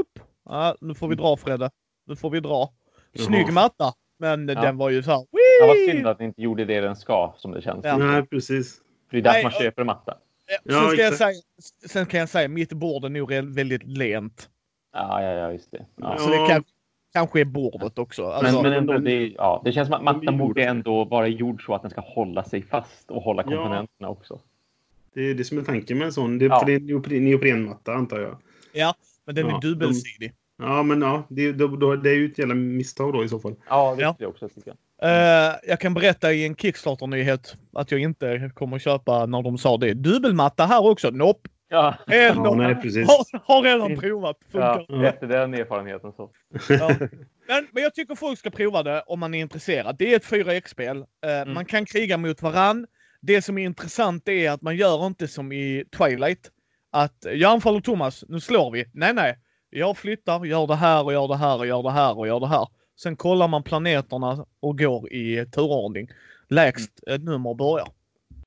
Upp, 0.00 0.18
ja, 0.44 0.76
nu 0.80 0.94
får 0.94 1.08
vi 1.08 1.14
dra 1.14 1.36
Fredde. 1.36 1.70
Nu 2.06 2.16
får 2.16 2.30
vi 2.30 2.40
dra. 2.40 2.72
Snygg 3.18 3.52
matta. 3.52 3.92
Men 4.18 4.48
Ja. 4.48 4.60
den 4.62 4.76
var 4.78 4.90
ju 4.90 5.02
så 5.02 5.10
här... 5.10 5.26
Ja, 5.60 5.66
vad 5.66 5.76
synd 5.76 6.06
att 6.06 6.18
ni 6.18 6.24
inte 6.24 6.42
gjorde 6.42 6.64
det 6.64 6.80
den 6.80 6.96
ska, 6.96 7.34
som 7.36 7.50
det 7.52 7.62
känns. 7.62 7.84
Ja. 7.84 7.96
Nej, 7.96 8.26
precis. 8.26 8.76
För 9.10 9.16
det 9.16 9.18
är 9.18 9.22
därför 9.22 9.42
man 9.42 9.52
köper 9.52 9.82
en 9.82 9.86
matta. 9.86 10.14
Ja, 10.64 10.80
sen, 10.80 10.90
ska 10.90 11.02
jag 11.02 11.14
säga, 11.14 11.40
sen 11.88 12.06
kan 12.06 12.20
jag 12.20 12.28
säga 12.28 12.48
mitt 12.48 12.72
bord 12.72 13.04
är 13.04 13.08
nog 13.08 13.32
väldigt 13.32 13.82
lent. 13.82 14.48
Ja, 14.92 15.22
ja, 15.22 15.32
ja, 15.32 15.52
just 15.52 15.70
det. 15.70 15.86
Ja. 15.96 16.18
Så 16.18 16.30
det 16.30 16.46
kan, 16.48 16.64
kanske 17.12 17.40
är 17.40 17.44
bordet 17.44 17.98
också. 17.98 18.26
Alltså, 18.26 18.52
Men, 18.52 18.62
men 18.62 18.72
ändå, 18.72 18.98
det, 18.98 19.26
ja, 19.28 19.62
det 19.64 19.72
känns 19.72 19.88
som 19.88 19.94
att 19.94 20.00
De 20.00 20.08
är 20.08 20.12
mattan 20.14 20.38
borde 20.38 20.64
ändå 20.64 21.04
vara 21.04 21.26
gjord 21.28 21.64
så 21.64 21.74
att 21.74 21.82
den 21.82 21.90
ska 21.90 22.00
hålla 22.00 22.44
sig 22.44 22.62
fast 22.62 23.10
och 23.10 23.22
hålla 23.22 23.42
Ja. 23.42 23.48
komponenterna 23.56 24.08
också. 24.08 24.40
Det 25.14 25.20
är 25.30 25.34
det 25.34 25.44
som 25.44 25.58
är 25.58 25.62
tanken 25.62 25.98
med 25.98 26.06
en 26.06 26.12
sån. 26.12 26.38
Det, 26.38 26.44
Ja. 26.44 26.58
För 26.58 26.66
det 26.66 26.72
är 26.72 26.76
en 26.76 26.86
neopren, 26.86 27.24
neoprenmatta 27.24 27.92
antar 27.94 28.20
jag. 28.20 28.38
Ja, 28.72 28.94
men 29.26 29.34
den 29.34 29.46
Ja, 29.48 29.56
är 29.56 29.60
dubbelsidig. 29.60 30.32
Ja, 30.62 30.82
men 30.82 31.02
ja, 31.02 31.22
det, 31.28 31.52
då, 31.52 31.66
då, 31.68 31.96
det 31.96 32.10
är 32.10 32.14
ju 32.14 32.26
ett 32.26 32.38
jävla 32.38 32.54
misstag 32.54 33.12
då 33.12 33.24
i 33.24 33.28
så 33.28 33.38
fall. 33.38 33.54
Ja, 33.68 33.94
det 33.96 34.02
Ja. 34.02 34.12
tycker 34.12 34.24
jag 34.24 34.30
också. 34.30 34.48
Tycker 34.48 34.68
jag. 34.70 34.76
Eh, 35.50 35.54
jag 35.68 35.80
kan 35.80 35.94
berätta 35.94 36.32
i 36.32 36.46
en 36.46 36.54
Kickstarter-nyhet 36.56 37.56
att 37.72 37.90
jag 37.92 38.00
inte 38.00 38.50
kommer 38.54 38.78
köpa 38.78 39.26
när 39.26 39.42
de 39.42 39.58
sa 39.58 39.76
det. 39.76 39.94
Dubbelmatta 39.94 40.64
här 40.66 40.86
också. 40.86 41.10
Nope. 41.10 41.48
Ja, 41.68 41.94
Ändå. 42.06 42.44
Ja, 42.44 42.54
nej, 42.54 42.74
precis. 42.74 43.08
har, 43.08 43.40
har 43.44 43.62
redan 43.62 43.96
provat. 43.96 44.36
Funkar. 44.52 44.86
ja, 44.88 45.06
efter 45.06 45.26
den 45.26 45.54
erfarenheten 45.54 46.12
så. 46.12 46.30
Ja. 46.68 46.88
Men, 47.48 47.68
men 47.72 47.82
jag 47.82 47.94
tycker 47.94 48.14
folk 48.14 48.38
ska 48.38 48.50
prova 48.50 48.82
det 48.82 49.02
om 49.06 49.20
man 49.20 49.34
är 49.34 49.40
intresserad. 49.40 49.96
Det 49.98 50.12
är 50.12 50.16
ett 50.16 50.24
4X-spel. 50.24 50.96
Eh, 50.96 51.52
Man 51.54 51.64
kan 51.64 51.86
kriga 51.86 52.16
mot 52.16 52.42
varann. 52.42 52.86
Det 53.20 53.42
som 53.42 53.58
är 53.58 53.64
intressant 53.64 54.28
är 54.28 54.50
att 54.50 54.62
man 54.62 54.76
gör 54.76 55.06
inte 55.06 55.28
som 55.28 55.52
i 55.52 55.84
Twilight. 55.98 56.50
Att 56.92 57.26
jag 57.32 57.50
anfaller 57.52 57.80
Thomas, 57.80 58.24
nu 58.28 58.40
slår 58.40 58.70
vi. 58.70 58.84
Nej, 58.92 59.14
nej. 59.14 59.38
Jag 59.70 59.96
flyttar, 59.96 60.44
gör 60.44 60.66
det 60.66 60.74
här 60.74 61.04
och 61.04 61.12
gör 61.12 61.28
det 61.28 61.36
här 61.36 61.58
och 61.58 61.66
gör 61.66 61.82
det 61.82 61.90
här 61.90 62.18
och 62.18 62.26
gör 62.26 62.40
det 62.40 62.48
här. 62.48 62.68
Sen 63.02 63.16
kollar 63.16 63.48
man 63.48 63.62
planeterna 63.62 64.46
och 64.60 64.78
går 64.78 65.12
i 65.12 65.46
turordning. 65.46 66.08
Lägst 66.48 67.08
ett 67.08 67.22
nummer 67.24 67.54
börjar. 67.54 67.88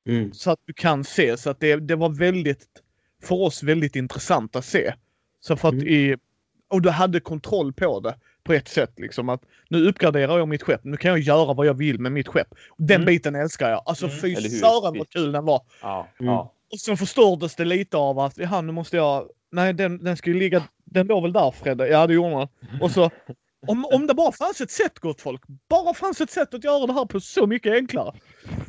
Mm. 0.08 0.34
Så 0.34 0.51
att 0.51 0.60
du 0.66 0.74
kan 0.74 1.04
se. 1.04 1.38
Så 1.38 1.50
att 1.50 1.60
det, 1.60 1.75
det 1.75 1.96
var 1.96 2.10
väldigt, 2.10 2.66
för 3.22 3.36
oss 3.36 3.63
väldigt 3.63 3.96
intressant 3.96 4.56
att 4.56 4.66
se. 4.66 4.94
Så 5.40 5.56
för 5.56 5.68
att 5.68 5.74
Mm. 5.74 5.88
i, 5.88 6.16
och 6.70 6.82
du 6.82 6.90
hade 6.90 7.20
kontroll 7.20 7.74
på 7.74 8.00
det 8.00 8.16
på 8.44 8.54
ett 8.54 8.68
sätt 8.68 8.94
liksom 9.00 9.30
att 9.30 9.42
nu 9.70 9.88
uppgraderar 9.88 10.38
jag 10.38 10.48
mitt 10.48 10.63
skepp. 10.63 10.84
Nu 10.84 10.98
kan 10.98 11.10
jag 11.12 11.20
göra 11.20 11.54
vad 11.54 11.66
jag 11.66 11.74
vill 11.74 12.00
med 12.00 12.12
mitt 12.12 12.28
skepp. 12.28 12.48
Den 12.78 12.96
Mm. 12.96 13.06
biten 13.06 13.36
älskar 13.36 13.70
jag. 13.70 13.84
Alltså 13.86 14.06
Mm, 14.06 14.18
fy 14.20 14.36
sören 14.50 14.98
vad 14.98 15.10
kul 15.10 15.32
den 15.32 15.46
var. 15.46 15.62
Ja, 15.82 16.08
Mm. 16.20 16.34
Och 16.74 16.80
sen 16.80 16.98
förstördes 16.98 17.56
det 17.56 17.66
lite 17.66 17.98
av 17.98 18.20
att, 18.20 18.38
ja 18.38 18.62
nu 18.62 18.72
måste 18.72 18.98
jag, 18.98 19.30
nej 19.51 19.74
den, 19.74 20.04
den 20.04 20.18
ska 20.18 20.30
ju 20.30 20.40
ligga, 20.40 20.63
den 20.86 21.08
låg 21.08 21.24
väl 21.24 21.34
där 21.34 21.51
Fredde? 21.51 21.88
Ja 21.88 22.08
det 22.08 22.13
gjorde 22.13 22.30
den. 22.36 22.48
Och 22.82 22.92
så, 22.92 23.10
om, 23.68 23.86
om 23.86 24.08
det 24.08 24.13
bara 24.13 24.32
fanns 24.32 24.62
ett 24.62 24.72
sätt 24.72 25.00
gott 25.00 25.22
folk, 25.22 25.42
bara 25.70 25.94
fanns 25.94 26.22
ett 26.22 26.29
sätt 26.31 26.53
att 26.53 26.64
göra 26.64 26.88
det 26.88 26.94
här 26.94 27.05
på 27.05 27.20
så 27.20 27.48
mycket 27.48 27.74
enklare. 27.74 28.14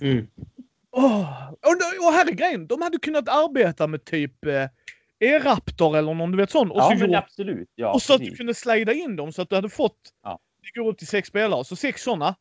Mm. 0.00 0.26
Åh, 0.96 1.48
Och, 1.52 2.06
och 2.06 2.12
här 2.12 2.28
är 2.28 2.32
grejen, 2.32 2.66
de 2.66 2.82
hade 2.82 2.98
kunnat 2.98 3.28
arbeta 3.28 3.86
med 3.86 4.04
typ 4.04 4.44
eh, 4.46 4.66
E-Raptor 5.20 5.96
eller 5.96 6.14
någon 6.14 6.30
du 6.30 6.36
vet 6.36 6.50
sån. 6.50 6.70
Och 6.70 6.76
ja 6.78 6.82
så, 6.82 6.94
men 6.98 7.10
gjort, 7.12 7.22
absolut. 7.24 7.68
Ja, 7.74 7.92
och 7.92 8.02
så 8.02 8.12
att 8.14 8.18
du 8.20 8.24
precis. 8.24 8.38
kunde 8.38 8.54
slida 8.54 8.92
in 8.92 9.16
dem 9.16 9.32
så 9.32 9.42
att 9.42 9.48
du 9.50 9.54
hade 9.56 9.68
fått, 9.68 9.98
Ja. 10.22 10.38
det 10.74 10.80
går 10.80 10.88
upp 10.88 10.98
till 10.98 11.06
sex 11.06 11.28
spelare, 11.28 11.64
så 11.64 11.76
sex 11.76 12.02
sådana. 12.02 12.34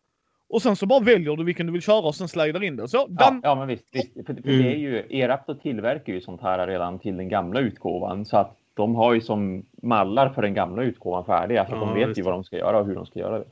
Och 0.49 0.61
sen 0.61 0.75
så 0.75 0.85
bara 0.85 0.99
väljer 0.99 1.35
du 1.35 1.43
vilken 1.43 1.65
du 1.65 1.73
vill 1.73 1.81
köra 1.81 1.99
och 2.01 2.15
sen 2.15 2.27
slidar 2.27 2.63
in 2.63 2.75
den. 2.75 2.87
Så, 2.87 3.07
Ja, 3.19 3.39
ja, 3.43 3.55
men 3.55 3.67
visst. 3.67 3.85
visst. 3.91 4.13
För, 4.13 4.23
för 4.23 4.31
Mm. 4.31 4.43
det 4.63 4.69
är 4.73 4.77
ju, 4.77 5.05
Eraptor 5.09 5.53
tillverkar 5.55 6.13
ju 6.13 6.21
sånt 6.21 6.41
här 6.41 6.67
redan 6.67 6.99
till 6.99 7.17
den 7.17 7.29
gamla 7.29 7.59
utgåvan. 7.59 8.25
Så 8.25 8.37
att 8.37 8.57
de 8.73 8.95
har 8.95 9.13
ju 9.13 9.21
som 9.21 9.65
mallar 9.81 10.29
för 10.29 10.41
den 10.41 10.53
gamla 10.53 10.83
utgåvan 10.83 11.25
färdiga. 11.25 11.65
Så 11.65 11.71
Ja, 11.71 11.79
de 11.79 11.93
vet 11.93 12.07
just 12.07 12.19
ju 12.19 12.23
vad 12.23 12.33
de 12.33 12.43
ska 12.43 12.57
göra 12.57 12.79
och 12.79 12.85
hur 12.85 12.95
de 12.95 13.05
ska 13.05 13.19
göra 13.19 13.39
det. 13.39 13.45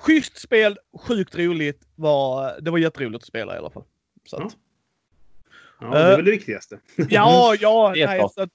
Schysst 0.00 0.38
spel, 0.38 0.78
sjukt 1.08 1.38
roligt. 1.38 1.86
Var, 1.94 2.60
det 2.60 2.70
var 2.70 2.78
jätteroligt 2.78 3.22
att 3.22 3.28
spela 3.28 3.54
i 3.54 3.58
alla 3.58 3.70
fall. 3.70 3.84
Så 4.26 4.36
att, 4.36 4.56
Ja, 5.80 5.90
det 5.90 5.98
är 5.98 6.16
väl 6.16 6.24
det 6.24 6.30
viktigaste. 6.30 6.78
ja, 7.08 7.54
ja, 7.60 7.92
nej, 7.96 8.28
så 8.34 8.42
att, 8.42 8.50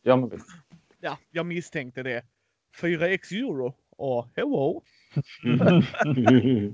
Ja, 1.01 1.17
jag 1.31 1.45
misstänkte 1.45 2.03
det. 2.03 2.23
4x 2.81 3.31
euro 3.35 3.73
och 3.89 4.27
hello. 4.35 4.83
Uh, 5.45 6.71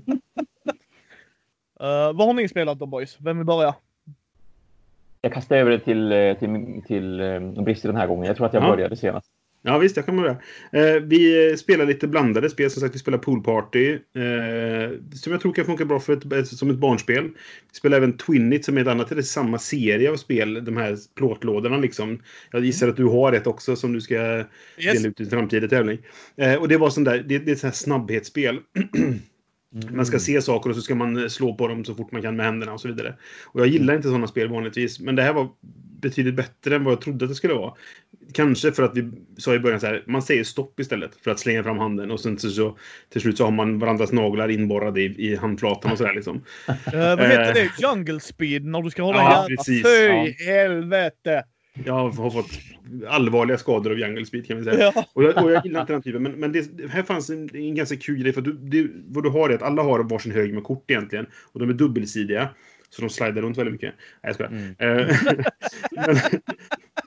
vad 2.14 2.26
har 2.26 2.34
ni 2.34 2.48
spelat 2.48 2.78
då 2.78 2.86
boys? 2.86 3.16
Vem 3.20 3.36
vill 3.36 3.46
börja? 3.46 3.74
Jag 5.20 5.32
kastar 5.32 5.56
över 5.56 5.70
det 5.70 5.78
till, 5.80 6.12
eh, 6.12 6.38
till, 6.38 6.82
till 6.86 7.20
eh, 7.20 7.40
Brister 7.40 7.88
den 7.88 7.96
här 7.96 8.06
gången. 8.06 8.24
Jag 8.26 8.36
tror 8.36 8.46
att 8.46 8.54
jag 8.54 8.62
Ja. 8.62 8.68
började 8.70 8.96
senast. 8.96 9.30
Ja, 9.68 9.78
visst, 9.78 9.96
jag 9.96 10.06
kan 10.06 10.16
börja. 10.16 10.36
Eh, 10.72 11.02
vi 11.02 11.54
spelar 11.58 11.86
lite 11.86 12.08
blandade 12.08 12.50
spel. 12.50 12.70
Som 12.70 12.80
sagt, 12.80 12.94
vi 12.94 12.98
spelar 12.98 13.18
poolparty. 13.18 13.92
Eh, 13.92 14.90
som 15.14 15.32
jag 15.32 15.40
tror 15.40 15.52
kan 15.52 15.64
funka 15.64 15.84
bra 15.84 16.00
för 16.00 16.38
ett, 16.38 16.48
som 16.48 16.70
ett 16.70 16.76
barnspel. 16.76 17.24
Vi 17.24 17.76
spelar 17.76 17.96
även 17.96 18.16
Twinit 18.16 18.64
som 18.64 18.76
är 18.76 18.80
ett 18.80 18.88
annat, 18.88 19.08
det 19.08 19.16
är 19.18 19.22
samma 19.22 19.58
serie 19.58 20.10
av 20.10 20.16
spel. 20.16 20.64
De 20.64 20.76
här 20.76 20.96
plåtlådorna 21.16 21.76
liksom. 21.76 22.22
Jag 22.50 22.64
gissar 22.64 22.88
att 22.88 22.96
du 22.96 23.04
har 23.04 23.32
ett 23.32 23.46
också 23.46 23.76
som 23.76 23.92
du 23.92 24.00
ska 24.00 24.14
Yes. 24.14 24.46
dela 24.78 25.08
ut 25.08 25.20
i 25.20 25.22
en 25.22 25.30
framtida 25.30 25.68
tävling. 25.68 25.98
Eh, 26.36 26.54
och 26.54 26.68
det 26.68 26.76
var 26.76 26.90
sån 26.90 27.04
där, 27.04 27.24
det, 27.28 27.38
det 27.38 27.50
är 27.50 27.52
ett 27.52 27.58
sånt 27.58 27.74
här 27.74 27.78
snabbhetsspel. 27.78 28.58
Man 29.90 30.06
ska 30.06 30.18
se 30.18 30.42
saker 30.42 30.70
och 30.70 30.76
så 30.76 30.82
ska 30.82 30.94
man 30.94 31.30
slå 31.30 31.54
på 31.54 31.68
dem 31.68 31.84
så 31.84 31.94
fort 31.94 32.12
man 32.12 32.22
kan 32.22 32.36
med 32.36 32.46
händerna 32.46 32.72
och 32.72 32.80
så 32.80 32.88
vidare. 32.88 33.14
Och 33.44 33.60
jag 33.60 33.66
gillar 33.66 33.96
inte 33.96 34.08
sådana 34.08 34.26
spel 34.26 34.48
vanligtvis, 34.48 35.00
men 35.00 35.16
det 35.16 35.22
här 35.22 35.32
var 35.32 35.48
betydligt 36.00 36.34
bättre 36.34 36.76
än 36.76 36.84
vad 36.84 36.92
jag 36.92 37.00
trodde 37.00 37.24
att 37.24 37.30
det 37.30 37.34
skulle 37.34 37.54
vara. 37.54 37.74
Kanske 38.32 38.72
för 38.72 38.82
att 38.82 38.96
vi 38.96 39.10
sa 39.38 39.54
i 39.54 39.58
början 39.58 39.80
så 39.80 39.86
här, 39.86 40.02
man 40.06 40.22
säger 40.22 40.44
stopp 40.44 40.80
istället 40.80 41.10
för 41.24 41.30
att 41.30 41.38
slänga 41.38 41.62
fram 41.62 41.78
handen 41.78 42.10
och 42.10 42.20
sen 42.20 42.38
så, 42.38 42.50
så 42.50 42.76
till 43.08 43.20
slut 43.20 43.38
så 43.38 43.44
har 43.44 43.50
man 43.50 43.78
varandras 43.78 44.12
naglar 44.12 44.48
inborrade 44.48 45.00
i, 45.00 45.04
i 45.04 45.36
handflatan 45.36 45.92
och 45.92 45.98
sådär 45.98 46.14
liksom. 46.14 46.36
Uh, 46.36 46.42
vad 46.94 47.20
heter 47.20 47.48
Eh. 47.48 47.54
det? 47.54 47.70
Jungle 47.82 48.20
speed 48.20 48.64
när 48.64 48.82
du 48.82 48.90
ska 48.90 49.02
ha 49.02 49.14
Ja, 49.14 49.46
precis. 49.48 49.82
Fy 49.86 50.44
helvete! 50.44 51.44
Jag 51.84 51.94
har 51.94 52.30
fått 52.30 52.50
allvarliga 53.08 53.58
skador 53.58 53.90
av 53.90 53.98
jungle 53.98 54.26
speed 54.26 54.46
kan 54.46 54.58
vi 54.58 54.64
säga. 54.64 54.92
Ja. 54.94 55.04
Och 55.12 55.24
jag, 55.24 55.44
och 55.44 55.52
jag 55.52 55.64
gillar 55.66 55.80
inte 55.80 55.92
den 55.92 56.02
typen. 56.02 56.22
Men, 56.22 56.32
men 56.32 56.52
det, 56.52 56.90
här 56.90 57.02
fanns 57.02 57.30
en, 57.30 57.48
en 57.56 57.74
ganska 57.74 57.96
kul 57.96 58.18
grej. 58.18 58.32
För 58.32 58.40
du, 58.40 58.52
du, 58.52 59.04
vad 59.08 59.24
du 59.24 59.30
har 59.30 59.50
är 59.50 59.54
att 59.54 59.62
alla 59.62 59.82
har 59.82 60.04
varsin 60.04 60.32
hög 60.32 60.54
med 60.54 60.64
kort 60.64 60.90
egentligen. 60.90 61.26
Och 61.52 61.60
de 61.60 61.68
är 61.68 61.72
dubbelsidiga. 61.74 62.48
Så 62.90 63.02
de 63.02 63.10
slidar 63.10 63.42
runt 63.42 63.58
väldigt 63.58 63.72
mycket. 63.72 63.94
Nej, 64.22 64.22
jag 64.22 64.34
skojar. 64.34 64.50
Mm. 64.50 64.74
Eh, 64.78 65.16
men, 65.90 66.16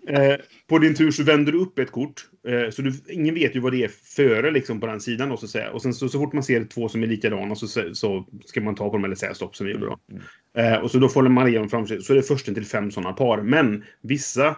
eh, 0.31 0.39
på 0.67 0.79
din 0.79 0.95
tur 0.95 1.11
så 1.11 1.23
vänder 1.23 1.51
du 1.51 1.57
upp 1.59 1.79
ett 1.79 1.91
kort. 1.91 2.25
Eh, 2.47 2.69
så 2.69 2.81
du, 2.81 2.93
ingen 3.09 3.35
vet 3.35 3.55
ju 3.55 3.59
vad 3.59 3.71
det 3.71 3.83
är 3.83 3.87
före 3.87 4.51
liksom, 4.51 4.79
på 4.79 4.87
den 4.87 5.01
sidan. 5.01 5.31
Och 5.31 5.39
så, 5.39 5.47
säga. 5.47 5.71
och 5.71 5.81
sen 5.81 5.93
så, 5.93 6.09
så 6.09 6.19
fort 6.19 6.33
man 6.33 6.43
ser 6.43 6.65
två 6.65 6.89
som 6.89 7.03
är 7.03 7.07
likadana 7.07 7.55
så, 7.55 7.67
så 7.93 8.25
ska 8.45 8.61
man 8.61 8.75
ta 8.75 8.89
på 8.89 8.95
dem 8.95 9.05
eller 9.05 9.15
säga 9.15 9.33
stopp 9.33 9.55
som 9.55 9.65
vi 9.65 9.73
gjorde 9.73 9.85
då. 9.85 9.99
Mm. 10.11 10.73
Eh, 10.73 10.79
och 10.79 10.91
så 10.91 10.99
då 10.99 11.09
får 11.09 11.23
man 11.23 11.47
igenom 11.47 11.69
framför 11.69 11.95
sig. 11.95 12.03
Så 12.03 12.13
är 12.13 12.17
det 12.17 12.23
försten 12.23 12.53
till 12.53 12.65
fem 12.65 12.91
sådana 12.91 13.13
par. 13.13 13.41
Men 13.41 13.83
vissa 14.01 14.47
eh, 14.47 14.55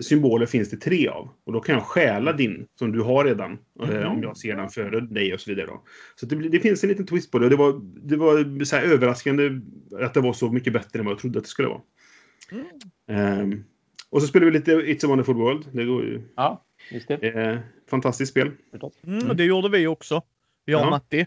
symboler 0.00 0.46
finns 0.46 0.70
det 0.70 0.76
tre 0.76 1.08
av. 1.08 1.28
Och 1.44 1.52
då 1.52 1.60
kan 1.60 1.74
jag 1.74 1.84
stjäla 1.84 2.32
din 2.32 2.66
som 2.78 2.92
du 2.92 3.00
har 3.02 3.24
redan. 3.24 3.58
Eh, 3.82 4.12
om 4.12 4.22
jag 4.22 4.36
ser 4.36 4.56
den 4.56 4.68
före 4.68 5.00
dig 5.00 5.34
och 5.34 5.40
så 5.40 5.50
vidare. 5.50 5.66
Då. 5.66 5.82
Så 6.14 6.26
det, 6.26 6.48
det 6.48 6.60
finns 6.60 6.82
en 6.84 6.88
liten 6.88 7.06
twist 7.06 7.30
på 7.30 7.38
det. 7.38 7.44
Och 7.44 7.50
det 7.50 7.56
var, 7.56 7.80
det 7.82 8.16
var 8.16 8.64
så 8.64 8.76
här 8.76 8.82
överraskande 8.82 9.50
att 10.00 10.14
det 10.14 10.20
var 10.20 10.32
så 10.32 10.50
mycket 10.50 10.72
bättre 10.72 10.98
än 10.98 11.04
vad 11.04 11.12
jag 11.12 11.18
trodde 11.20 11.38
att 11.38 11.44
det 11.44 11.50
skulle 11.50 11.68
vara. 11.68 11.80
Ehm, 13.08 13.64
och 14.10 14.22
så 14.22 14.28
spelar 14.28 14.46
vi 14.46 14.52
lite 14.52 14.72
It's 14.72 15.04
a 15.04 15.08
wonderful 15.08 15.34
world. 15.34 15.64
Det 15.72 15.84
går 15.84 16.04
ju. 16.04 16.22
Ja, 16.36 16.64
just 16.90 17.08
det. 17.08 17.14
Eh, 17.14 17.58
fantastiskt 17.90 18.30
spel. 18.30 18.50
Förstås. 18.70 18.92
Mm, 19.06 19.36
Det 19.36 19.44
gjorde 19.44 19.68
vi 19.68 19.86
också. 19.86 20.22
Jag 20.64 20.80
och 20.80 20.86
Ja. 20.86 20.90
Matti. 20.90 21.26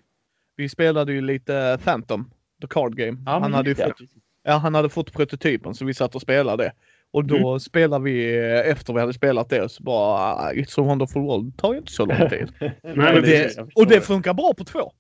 Vi 0.55 0.69
spelade 0.69 1.13
ju 1.13 1.21
lite 1.21 1.79
Phantom, 1.83 2.31
the 2.61 2.67
card 2.67 2.95
game. 2.95 3.17
Ja, 3.25 3.39
han, 3.39 3.53
hade 3.53 3.75
fått, 3.75 4.01
ja, 4.43 4.53
han 4.57 4.75
hade 4.75 4.89
fått 4.89 5.13
prototypen 5.13 5.75
så 5.75 5.85
vi 5.85 5.93
satt 5.93 6.15
och 6.15 6.21
spelade 6.21 6.63
det. 6.63 6.71
Och 7.13 7.25
då 7.25 7.47
Mm. 7.47 7.59
spelade 7.59 8.03
vi, 8.03 8.35
eh, 8.39 8.69
efter 8.71 8.93
vi 8.93 8.99
hade 8.99 9.13
spelat 9.13 9.49
det, 9.49 9.69
så 9.69 9.83
bara 9.83 10.17
ah, 10.35 10.51
It's 10.53 10.79
a 10.81 10.83
wonderful 10.83 11.21
world 11.21 11.45
det 11.45 11.57
tar 11.57 11.73
ju 11.73 11.79
inte 11.79 11.91
så 11.91 12.05
lång 12.05 12.17
tid. 12.29 12.53
Nej, 12.81 13.15
och, 13.15 13.21
det, 13.21 13.57
och 13.75 13.87
det 13.87 14.01
funkar 14.01 14.33
bra 14.33 14.53
på 14.57 14.63
två. 14.63 14.91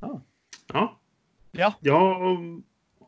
Ja. 0.00 0.20
Ja. 1.52 1.74
Jag 1.80 2.00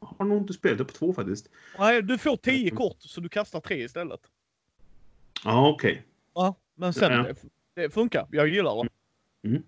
har 0.00 0.24
nog 0.24 0.38
inte 0.38 0.52
spelat 0.52 0.78
det 0.78 0.84
på 0.84 0.92
två 0.92 1.12
faktiskt. 1.12 1.48
Nej, 1.78 2.02
du 2.02 2.18
får 2.18 2.36
tio 2.36 2.70
kort 2.70 2.96
så 2.98 3.20
du 3.20 3.28
kastar 3.28 3.60
tre 3.60 3.76
istället. 3.84 4.20
Ja, 5.44 5.68
okej. 5.68 6.02
Ja, 6.34 6.54
men 6.74 6.92
sen 6.92 7.12
Ja. 7.12 7.22
det, 7.22 7.34
det 7.82 7.90
funkar. 7.90 8.26
Jag 8.30 8.48
gillar 8.48 8.84
det. 8.84 8.88
Mm. 9.48 9.62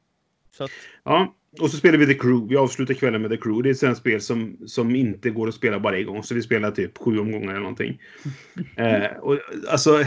Så 0.57 0.65
att, 0.65 0.71
Ja, 1.05 1.35
och 1.61 1.71
så 1.71 1.77
spelar 1.77 1.99
vi 1.99 2.07
The 2.07 2.15
Crew. 2.15 2.47
Vi 2.49 2.57
avslutar 2.57 2.95
kvällen 2.95 3.23
med 3.23 3.31
The 3.31 3.37
Crew. 3.37 3.63
Det 3.63 3.69
är 3.69 3.71
ett 3.71 3.79
sånt 3.79 3.99
spel 3.99 4.21
som, 4.21 4.57
som 4.67 4.97
inte 4.97 5.31
går 5.31 5.49
att 5.49 5.55
spela 5.55 5.81
bara 5.81 5.99
en 5.99 6.07
gång. 6.07 6.23
Så 6.23 6.35
vi 6.35 6.43
spelar 6.43 6.71
typ 6.71 6.99
sju 6.99 7.19
omgångar 7.19 7.51
eller 7.51 7.61
någonting. 7.61 8.01
eh, 8.77 9.05
och, 9.21 9.39
alltså, 9.69 10.05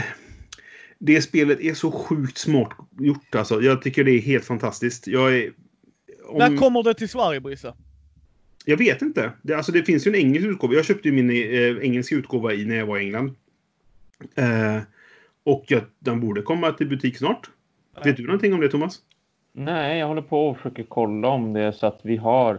det 0.98 1.22
spelet 1.22 1.60
är 1.60 1.74
så 1.74 1.90
sjukt 1.90 2.38
smart 2.38 2.72
gjort 3.00 3.34
alltså. 3.34 3.62
Jag 3.62 3.82
tycker 3.82 4.04
det 4.04 4.10
är 4.10 4.20
helt 4.20 4.44
fantastiskt. 4.44 5.06
Jag 5.06 5.36
är... 5.38 5.52
om- 6.24 6.38
När 6.38 6.56
kommer 6.56 6.82
det 6.82 6.94
till 6.94 7.08
Sverige, 7.08 7.40
Brisse? 7.40 7.74
Jag 8.64 8.76
vet 8.76 9.02
inte. 9.02 9.32
Det, 9.42 9.54
alltså, 9.54 9.72
det 9.72 9.82
finns 9.82 10.06
ju 10.06 10.08
en 10.08 10.14
engelsk 10.16 10.48
utgåva. 10.48 10.74
Jag 10.74 10.84
köpte 10.84 11.08
ju 11.08 11.14
min 11.14 11.30
eh, 11.30 11.84
engelska 11.84 12.14
utgåva 12.14 12.54
i 12.54 12.64
när 12.64 12.76
jag 12.76 12.86
var 12.86 12.98
i 12.98 13.00
England. 13.00 13.34
Eh, 14.34 14.78
och 15.44 15.64
jag, 15.68 15.82
den 15.98 16.20
borde 16.20 16.42
komma 16.42 16.72
till 16.72 16.88
butik 16.88 17.16
snart. 17.18 17.50
Vet 18.04 18.16
du 18.16 18.22
någonting 18.26 18.54
om 18.54 18.60
det, 18.60 18.68
Thomas? 18.68 18.98
Nej, 19.58 19.98
jag 19.98 20.06
håller 20.06 20.22
på 20.22 20.48
och 20.48 20.56
försöker 20.56 20.82
kolla 20.82 21.28
om 21.28 21.52
det 21.52 21.60
är 21.60 21.72
så 21.72 21.86
att 21.86 22.00
vi 22.02 22.16
har 22.16 22.58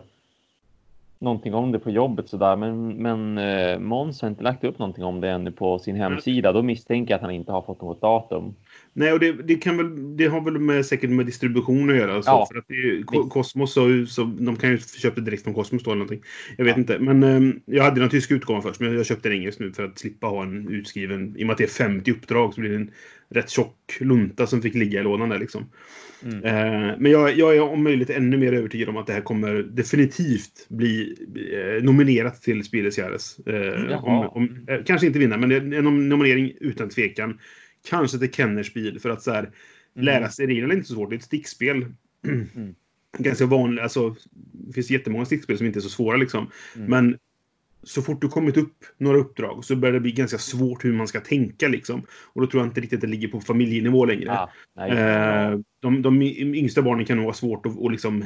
någonting 1.19 1.53
om 1.53 1.71
det 1.71 1.79
på 1.79 1.91
jobbet 1.91 2.29
sådär. 2.29 2.55
Men, 2.55 2.89
men 2.89 3.38
eh, 3.38 3.79
Måns 3.79 4.21
har 4.21 4.29
inte 4.29 4.43
lagt 4.43 4.63
upp 4.63 4.79
någonting 4.79 5.03
om 5.03 5.21
det 5.21 5.29
ännu 5.29 5.51
på 5.51 5.79
sin 5.79 5.95
hemsida. 5.95 6.53
Då 6.53 6.62
misstänker 6.62 7.12
jag 7.12 7.15
att 7.15 7.21
han 7.21 7.31
inte 7.31 7.51
har 7.51 7.62
fått 7.62 7.81
något 7.81 8.01
datum. 8.01 8.55
Nej, 8.93 9.13
och 9.13 9.19
det, 9.19 9.31
det, 9.31 9.55
kan 9.55 9.77
väl, 9.77 10.17
det 10.17 10.27
har 10.27 10.41
väl 10.41 10.60
med, 10.60 10.86
säkert 10.86 11.10
med 11.10 11.25
distribution 11.25 11.89
att 11.89 11.95
göra. 11.95 12.17
och 12.17 12.23
Så, 12.23 12.29
Ja, 12.31 12.47
för 12.51 12.60
att 12.60 12.67
det. 12.67 13.29
Kosmos 13.29 13.73
så, 13.73 14.05
så 14.07 14.23
de 14.23 14.55
kan 14.55 14.69
ju 14.69 14.77
köpa 14.77 15.15
det 15.15 15.25
direkt 15.25 15.43
från 15.43 15.53
Kosmos 15.53 15.83
då 15.83 15.91
eller 15.91 15.99
någonting. 15.99 16.23
Jag 16.57 16.65
vet 16.65 16.77
inte. 16.77 16.99
Men 16.99 17.23
eh, 17.23 17.53
jag 17.65 17.83
hade 17.83 17.99
den 17.99 18.10
tyska 18.10 18.33
utgåvan 18.33 18.62
först, 18.62 18.79
men 18.79 18.95
jag 18.95 19.05
köpte 19.05 19.29
den 19.29 19.38
engelsk 19.38 19.60
nu 19.60 19.71
för 19.71 19.86
att 19.86 19.99
slippa 19.99 20.27
ha 20.27 20.43
en 20.43 20.67
utskriven. 20.69 21.36
I 21.38 21.43
och 21.43 21.47
med 21.47 21.51
att 21.51 21.57
det 21.57 21.63
är 21.63 21.67
50 21.67 22.12
uppdrag 22.12 22.53
så 22.53 22.62
blir 22.62 22.69
det 22.69 22.75
en 22.75 22.91
rätt 23.29 23.49
tjock 23.49 23.97
lunta 23.99 24.47
som 24.47 24.62
fick 24.62 24.75
ligga 24.75 24.99
i 24.99 25.03
lådan 25.03 25.29
där 25.29 25.39
liksom. 25.39 25.65
Mm. 26.23 26.43
Eh, 26.43 26.95
men 26.99 27.12
jag, 27.12 27.38
jag 27.38 27.56
är 27.56 27.62
om 27.62 27.84
möjligt 27.84 28.10
ännu 28.10 28.38
mer 28.38 28.53
övertygad 28.53 28.89
om 28.89 28.97
att 28.97 29.08
det 29.08 29.13
här 29.13 29.21
kommer 29.21 29.53
definitivt 29.53 30.65
bli 30.69 31.15
eh, 31.53 31.84
nominerat 31.84 32.41
till 32.41 32.63
Spieles 32.63 32.97
Jahres. 32.97 33.39
Eh, 33.45 33.56
Jaha. 33.56 34.27
om, 34.27 34.27
om, 34.27 34.65
eh, 34.67 34.84
kanske 34.86 35.08
inte 35.08 35.19
vinna, 35.19 35.38
men 35.38 35.51
en 35.51 35.84
nom- 35.84 36.10
nominering 36.10 36.53
utan 36.60 36.89
tvekan. 36.89 37.39
Kanske 37.89 38.19
till 38.19 38.34
Kennerspiel 38.34 38.99
för 38.99 39.10
att 39.10 39.21
så 39.21 39.32
här, 39.32 39.49
lära 39.95 40.30
sig 40.30 40.47
reglerna 40.47 40.73
är 40.73 40.77
inte 40.77 40.88
så 40.89 40.93
svårt. 40.93 41.10
Det 41.10 41.15
är 41.15 41.17
ett 41.17 41.23
stickspel. 41.23 41.86
Mm. 42.27 42.75
Ganska 43.17 43.45
vanligt. 43.45 43.84
Alltså, 43.84 44.15
det 44.51 44.73
finns 44.73 44.89
jättemånga 44.89 45.25
stickspel 45.25 45.58
som 45.58 45.67
inte 45.67 45.80
är 45.80 45.82
så 45.82 45.89
svåra 45.89 46.17
liksom. 46.17 46.51
Mm. 46.75 46.89
Men 46.89 47.17
så 47.88 48.02
fort 48.02 48.21
du 48.21 48.28
kommit 48.28 48.58
upp 48.58 48.86
några 48.97 49.17
uppdrag 49.17 49.65
så 49.65 49.76
börjar 49.76 49.93
det 49.93 50.00
bli 50.00 50.12
ganska 50.12 50.38
svårt 50.38 50.86
hur 50.86 50.93
man 50.93 51.08
ska 51.08 51.19
tänka 51.19 51.67
liksom. 51.67 52.06
Och 52.34 52.41
då 52.41 52.47
tror 52.47 52.63
jag 52.63 52.69
inte 52.69 52.82
riktigt 52.82 52.97
att 52.97 53.02
det 53.02 53.08
ligger 53.08 53.28
på 53.28 53.41
familjenivå 53.41 54.06
längre. 54.06 54.47
Ah. 54.76 54.88
Eh, 54.88 55.60
de, 55.82 56.02
de 56.02 56.21
yngsta 56.21 56.82
barnen 56.82 57.06
kan 57.06 57.17
nog 57.17 57.26
ha 57.26 57.34
svårt 57.34 57.65
att, 57.65 57.86
att 57.86 57.91
liksom 57.91 58.26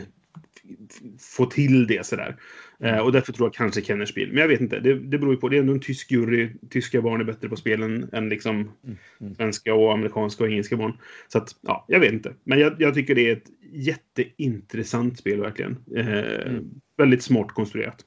få 1.19 1.45
till 1.45 1.87
det 1.87 2.05
sådär. 2.05 2.35
Eh, 2.79 2.97
och 2.97 3.11
därför 3.11 3.33
tror 3.33 3.47
jag 3.47 3.53
kanske 3.53 3.81
Kennerspiel. 3.81 4.29
Men 4.29 4.37
jag 4.37 4.47
vet 4.47 4.61
inte. 4.61 4.79
Det, 4.79 4.93
det 4.93 5.17
beror 5.17 5.33
ju 5.33 5.39
på. 5.39 5.49
Det 5.49 5.55
är 5.55 5.59
ändå 5.59 5.73
en 5.73 5.79
tysk 5.79 6.11
jury. 6.11 6.49
Tyska 6.69 7.01
barn 7.01 7.21
är 7.21 7.25
bättre 7.25 7.49
på 7.49 7.55
spelen 7.55 8.09
än 8.13 8.29
liksom 8.29 8.71
mm. 9.19 9.35
svenska 9.35 9.73
och 9.73 9.93
amerikanska 9.93 10.43
och 10.43 10.49
engelska 10.49 10.77
barn. 10.77 10.97
Så 11.27 11.37
att, 11.37 11.55
ja, 11.61 11.85
jag 11.87 11.99
vet 11.99 12.13
inte. 12.13 12.33
Men 12.43 12.59
jag, 12.59 12.75
jag 12.79 12.93
tycker 12.93 13.15
det 13.15 13.29
är 13.29 13.35
ett 13.35 13.49
jätteintressant 13.73 15.19
spel 15.19 15.39
verkligen. 15.39 15.77
Eh, 15.95 16.51
Mm. 16.51 16.69
Väldigt 16.97 17.23
smart 17.23 17.51
konstruerat. 17.51 18.05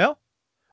Ja. 0.00 0.16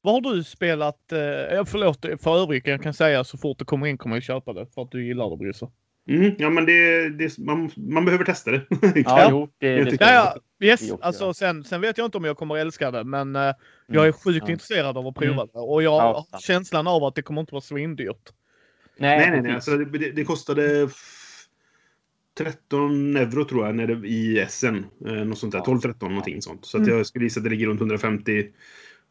Vad 0.01 0.13
har 0.13 0.33
du 0.33 0.43
spelat? 0.43 1.11
Eh, 1.11 1.65
förlåt 1.65 2.05
för 2.23 2.37
övrigt, 2.43 2.67
jag 2.67 2.83
kan 2.83 2.93
säga 2.93 3.23
så 3.23 3.37
fort 3.37 3.59
det 3.59 3.65
kommer 3.65 3.87
in 3.87 3.97
kommer 3.97 4.15
jag 4.15 4.23
köpa 4.23 4.53
det 4.53 4.65
för 4.73 4.81
att 4.81 4.91
du 4.91 5.05
gillar 5.05 5.29
det 5.29 5.37
Brisse. 5.37 5.67
Mm, 6.09 6.35
ja, 6.37 6.49
men 6.49 6.65
det, 6.65 7.09
det, 7.09 7.37
man, 7.37 7.71
man 7.75 8.05
behöver 8.05 8.25
testa 8.25 8.51
det. 8.51 8.61
Ja, 9.05 9.27
jo, 9.29 9.49
det, 9.57 9.83
det 9.83 9.97
Ja, 9.99 10.35
ja, 10.57 10.65
yes. 10.67 10.91
Alltså, 11.01 11.33
sen, 11.33 11.63
sen 11.63 11.81
vet 11.81 11.97
jag 11.97 12.05
inte 12.05 12.17
om 12.17 12.23
jag 12.23 12.37
kommer 12.37 12.57
älska 12.57 12.91
det, 12.91 13.03
men 13.03 13.35
eh, 13.35 13.53
jag 13.87 14.07
är 14.07 14.11
sjukt 14.11 14.43
ja. 14.47 14.51
intresserad 14.51 14.97
av 14.97 15.07
att 15.07 15.15
prova 15.15 15.45
det. 15.45 15.59
Och 15.59 15.83
jag 15.83 15.93
Ja, 15.93 16.25
har 16.31 16.39
känslan 16.39 16.87
av 16.87 17.03
att 17.03 17.15
det 17.15 17.21
kommer 17.21 17.41
inte 17.41 17.53
vara 17.53 17.61
svindyrt. 17.61 18.29
Nej, 18.97 19.29
Nej, 19.29 19.41
nej. 19.41 19.51
Alltså, 19.51 19.77
det, 19.77 20.11
det, 20.11 20.23
kostade 20.23 20.83
f- 20.83 21.45
13 22.37 23.15
euro 23.15 23.45
tror 23.45 23.65
jag 23.65 23.75
när 23.75 23.87
det, 23.87 24.07
i 24.07 24.45
SN. 24.49 24.75
Eh, 25.07 25.13
något 25.13 25.37
sånt 25.37 25.51
där. 25.51 25.59
Ja. 25.65 25.73
12-13 25.73 26.09
någonting 26.09 26.41
sånt. 26.41 26.65
Så 26.65 26.77
att 26.77 26.83
Mm. 26.83 26.97
jag 26.97 27.05
skulle 27.05 27.25
gissa 27.25 27.39
att 27.39 27.43
det 27.43 27.49
ligger 27.49 27.67
runt 27.67 27.79
150 27.81 28.45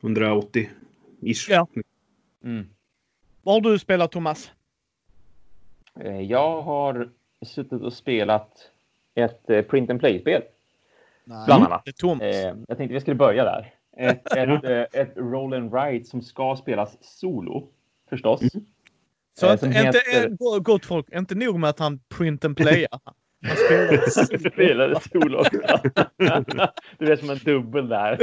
180 0.01 0.69
ish. 1.21 1.47
Ja. 1.51 1.67
Mm. 2.45 2.67
Vad 3.43 3.55
har 3.55 3.71
du 3.73 3.79
spelat 3.79 4.13
Thomas? 4.13 4.51
Eh, 6.01 6.21
Jag 6.21 6.63
har 6.63 7.11
suttit 7.47 7.83
och 7.83 7.93
spelat 7.93 8.71
ett 9.15 9.51
eh, 9.51 9.63
print 9.63 9.91
and 9.91 10.01
play-spel. 10.01 10.43
Bland 11.25 11.65
annat. 11.65 11.83
Det 11.85 11.91
är 11.91 11.93
tomt. 11.93 12.23
Eh, 12.23 12.29
jag 12.69 12.77
tänkte 12.79 12.95
vi 12.95 13.01
skulle 13.01 13.15
börja 13.17 13.45
där. 13.45 13.75
Ett, 13.97 14.33
ett, 14.37 14.95
ett 14.95 15.13
roll 15.17 15.55
and 15.55 15.71
write 15.73 16.05
som 16.11 16.23
ska 16.23 16.57
spelas 16.57 16.97
solo. 17.01 17.69
Förstås. 18.09 18.41
Så 19.39 19.47
att, 19.47 19.61
som 19.61 19.69
inte, 19.69 19.81
heter- 19.83 20.59
gott 20.61 20.85
folk, 20.87 21.07
inte 21.15 21.35
nog 21.35 21.59
med 21.59 21.71
att 21.71 21.79
han 21.79 22.01
print 22.09 22.45
and 22.45 22.57
playar. 22.57 23.01
Han 23.49 23.57
spelar 23.57 24.51
Spelade 24.51 25.01
solo 25.01 25.39
också. 25.39 25.59
Du 26.99 27.13
är 27.13 27.17
som 27.17 27.31
en 27.31 27.39
dubbel 27.39 27.89
där. 27.89 28.19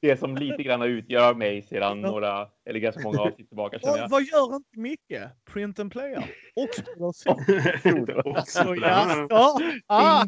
Det 0.00 0.16
som 0.16 0.36
lite 0.36 0.62
grann 0.62 0.82
utgör 0.82 1.34
mig 1.34 1.62
sedan 1.62 2.00
några, 2.00 2.48
eller 2.64 2.80
ganska 2.80 3.02
många 3.02 3.20
avsnitt 3.20 3.48
tillbaka 3.48 3.78
känner 3.78 3.92
vad, 3.92 4.00
jag. 4.00 4.08
vad 4.08 4.22
gör 4.22 4.56
inte 4.56 4.78
Micke? 4.78 5.20
Print 5.52 5.78
and 5.78 5.92
playar. 5.92 6.24
Och 6.56 6.74
spelar 6.74 7.12
solo. 7.12 8.22
Ja, 8.86 9.26
ja, 9.28 9.60
ah, 9.86 10.24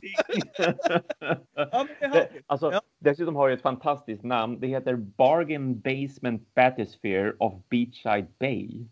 det 2.00 2.28
alltså, 2.46 2.72
Ja. 2.72 2.80
Dessutom 2.98 3.36
har 3.36 3.48
det 3.48 3.54
ett 3.54 3.62
fantastiskt 3.62 4.24
namn. 4.24 4.60
Det 4.60 4.66
heter 4.66 4.94
Bargain 4.94 5.80
Basement 5.80 6.54
Bathysphere 6.54 7.32
of 7.38 7.54
Beachside 7.68 8.26
Bay. 8.38 8.86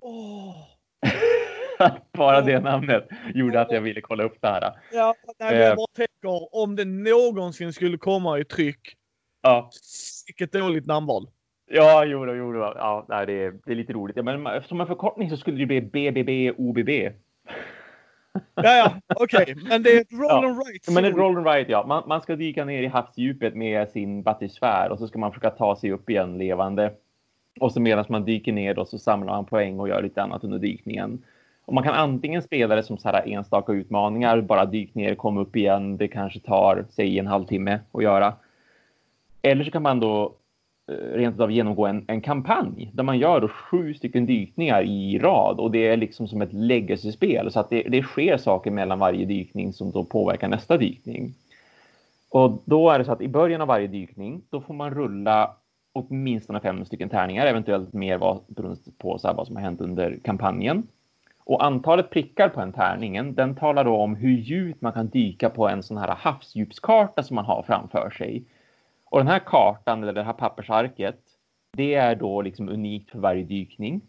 Åh. 0.00 0.56
Bara 2.12 2.40
det 2.40 2.60
namnet 2.60 3.08
gjorde 3.34 3.60
att 3.60 3.72
jag 3.72 3.80
ville 3.80 4.00
kolla 4.00 4.24
upp 4.24 4.36
det 4.40 4.48
här. 4.48 4.72
Ja, 4.92 5.14
nej, 5.26 5.34
men 5.52 5.54
Eh. 5.60 5.66
jag 5.66 5.76
bara 5.76 5.86
tänker 5.96 6.54
om 6.62 6.76
det 6.76 6.84
någonsin 6.84 7.72
skulle 7.72 7.98
komma 7.98 8.38
i 8.38 8.44
tryck. 8.44 8.96
Ja, 9.42 9.70
Vilket 10.26 10.52
dåligt 10.52 10.86
namnval. 10.86 11.28
ja 11.70 12.04
jo, 12.04 12.34
jo 12.34 12.52
då. 12.52 12.72
ja 12.76 13.24
det, 13.26 13.32
är, 13.32 13.54
det 13.66 13.72
är 13.72 13.76
lite 13.76 13.92
roligt. 13.92 14.16
Ja, 14.16 14.22
men 14.22 14.62
som 14.62 14.80
en 14.80 14.86
förkortning 14.86 15.30
så 15.30 15.36
skulle 15.36 15.58
det 15.58 15.66
bli 15.66 15.80
BBB 15.80 16.52
OBB. 16.58 16.88
Ja, 18.54 18.76
ja, 18.76 18.94
okej. 19.16 19.54
Men 19.68 19.82
det 19.82 19.90
är 19.96 20.00
ett 20.00 20.12
roll 20.12 20.26
Ja, 20.28 20.48
and 20.48 20.56
write. 20.56 20.92
Men 20.92 21.04
ett 21.04 21.14
roll 21.16 21.36
and 21.36 21.46
ride, 21.46 21.72
ja. 21.72 21.86
Man, 21.86 22.02
man 22.08 22.20
ska 22.22 22.36
dyka 22.36 22.64
ner 22.64 22.82
i 22.82 22.86
havsdjupet 22.86 23.54
med 23.54 23.88
sin 23.88 24.22
batysfär 24.22 24.88
och 24.92 24.98
så 24.98 25.08
ska 25.08 25.18
man 25.18 25.30
försöka 25.32 25.50
ta 25.50 25.76
sig 25.76 25.92
upp 25.92 26.10
igen 26.10 26.38
levande. 26.38 26.92
Och 27.60 27.72
så 27.72 27.80
medan 27.80 28.04
man 28.08 28.24
dyker 28.24 28.52
ner 28.52 28.74
då 28.74 28.84
så 28.84 28.98
samlar 28.98 29.32
man 29.32 29.44
poäng 29.46 29.80
och 29.80 29.88
gör 29.88 30.02
lite 30.02 30.22
annat 30.22 30.44
under 30.44 30.58
dykningen. 30.58 31.24
Och 31.64 31.74
man 31.74 31.84
kan 31.84 31.94
antingen 31.94 32.42
spela 32.42 32.74
det 32.74 32.82
som 32.82 32.98
så 32.98 33.08
här 33.08 33.28
enstaka 33.28 33.72
utmaningar, 33.72 34.40
bara 34.40 34.64
dyk 34.64 34.94
ner, 34.94 35.14
kom 35.14 35.38
upp 35.38 35.56
igen. 35.56 35.96
Det 35.96 36.08
kanske 36.08 36.40
tar, 36.40 36.84
säg 36.90 37.18
en 37.18 37.26
halvtimme 37.26 37.78
att 37.92 38.02
göra. 38.02 38.34
Eller 39.42 39.64
så 39.64 39.70
kan 39.70 39.82
man 39.82 40.00
då 40.00 40.34
eh, 40.90 41.16
rent 41.16 41.40
av 41.40 41.52
genomgå 41.52 41.86
en, 41.86 42.04
en 42.08 42.20
kampanj 42.20 42.90
där 42.94 43.04
man 43.04 43.18
gör 43.18 43.40
då 43.40 43.48
sju 43.48 43.94
stycken 43.94 44.26
dykningar 44.26 44.82
i 44.82 45.18
rad 45.18 45.60
och 45.60 45.70
det 45.70 45.88
är 45.88 45.96
liksom 45.96 46.28
som 46.28 46.42
ett 46.42 46.52
legacy-spel 46.52 47.52
så 47.52 47.60
att 47.60 47.70
det, 47.70 47.82
det 47.82 48.02
sker 48.02 48.36
saker 48.36 48.70
mellan 48.70 48.98
varje 48.98 49.24
dykning 49.24 49.72
som 49.72 49.90
då 49.90 50.04
påverkar 50.04 50.48
nästa 50.48 50.76
dykning. 50.76 51.34
Och 52.30 52.62
då 52.64 52.90
är 52.90 52.98
det 52.98 53.04
så 53.04 53.12
att 53.12 53.20
i 53.20 53.28
början 53.28 53.60
av 53.60 53.68
varje 53.68 53.86
dykning 53.86 54.42
då 54.50 54.60
får 54.60 54.74
man 54.74 54.90
rulla 54.90 55.50
åtminstone 55.92 56.60
fem 56.60 56.84
stycken 56.84 57.08
tärningar, 57.08 57.46
eventuellt 57.46 57.92
mer 57.92 58.18
vad, 58.18 58.40
beroende 58.46 58.80
på 58.98 59.18
så 59.18 59.28
här, 59.28 59.34
vad 59.34 59.46
som 59.46 59.56
har 59.56 59.62
hänt 59.62 59.80
under 59.80 60.18
kampanjen. 60.24 60.86
Och 61.46 61.64
antalet 61.64 62.10
prickar 62.10 62.48
på 62.48 62.60
en 62.60 62.72
tärningen, 62.72 63.34
den 63.34 63.54
talar 63.54 63.84
då 63.84 63.96
om 63.96 64.16
hur 64.16 64.30
djupt 64.30 64.80
man 64.80 64.92
kan 64.92 65.08
dyka 65.08 65.50
på 65.50 65.68
en 65.68 65.82
sån 65.82 65.96
här 65.96 66.14
havsdjupskarta 66.18 67.22
som 67.22 67.34
man 67.34 67.44
har 67.44 67.62
framför 67.62 68.10
sig. 68.10 68.44
Och 69.04 69.18
den 69.18 69.28
här 69.28 69.38
kartan, 69.38 70.02
eller 70.02 70.12
det 70.12 70.22
här 70.22 70.32
pappersarket, 70.32 71.20
det 71.76 71.94
är 71.94 72.14
då 72.14 72.42
liksom 72.42 72.68
unikt 72.68 73.10
för 73.10 73.18
varje 73.18 73.44
dykning. 73.44 74.00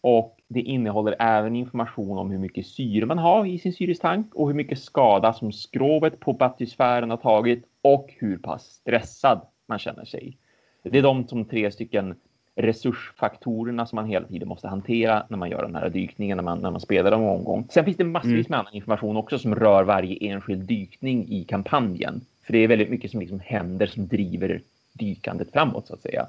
Och 0.00 0.36
det 0.48 0.60
innehåller 0.60 1.16
även 1.18 1.56
information 1.56 2.18
om 2.18 2.30
hur 2.30 2.38
mycket 2.38 2.66
syre 2.66 3.06
man 3.06 3.18
har 3.18 3.46
i 3.46 3.58
sin 3.58 3.72
syrestank 3.72 4.34
och 4.34 4.48
hur 4.48 4.54
mycket 4.54 4.78
skada 4.78 5.32
som 5.32 5.52
skrovet 5.52 6.20
på 6.20 6.32
batysfären 6.32 7.10
har 7.10 7.16
tagit 7.16 7.64
och 7.82 8.14
hur 8.18 8.38
pass 8.38 8.62
stressad 8.62 9.40
man 9.66 9.78
känner 9.78 10.04
sig. 10.04 10.38
Det 10.82 10.98
är 10.98 11.02
de 11.02 11.28
som 11.28 11.44
tre 11.44 11.70
stycken 11.70 12.14
resursfaktorerna 12.56 13.86
som 13.86 13.96
man 13.96 14.06
hela 14.06 14.26
tiden 14.26 14.48
måste 14.48 14.68
hantera 14.68 15.26
när 15.28 15.38
man 15.38 15.50
gör 15.50 15.62
den 15.62 15.74
här 15.74 15.88
dykningen, 15.88 16.36
när 16.36 16.44
man, 16.44 16.58
när 16.58 16.70
man 16.70 16.80
spelar 16.80 17.12
en 17.12 17.20
omgång. 17.20 17.66
Sen 17.70 17.84
finns 17.84 17.96
det 17.96 18.04
massvis 18.04 18.48
med 18.48 18.58
annan 18.58 18.74
information 18.74 19.16
också 19.16 19.38
som 19.38 19.54
rör 19.54 19.84
varje 19.84 20.16
enskild 20.30 20.68
dykning 20.68 21.28
i 21.28 21.44
kampanjen. 21.44 22.20
För 22.42 22.52
det 22.52 22.58
är 22.58 22.68
väldigt 22.68 22.90
mycket 22.90 23.10
som 23.10 23.20
liksom 23.20 23.40
händer 23.40 23.86
som 23.86 24.06
driver 24.06 24.60
dykandet 24.92 25.52
framåt 25.52 25.86
så 25.86 25.94
att 25.94 26.02
säga. 26.02 26.26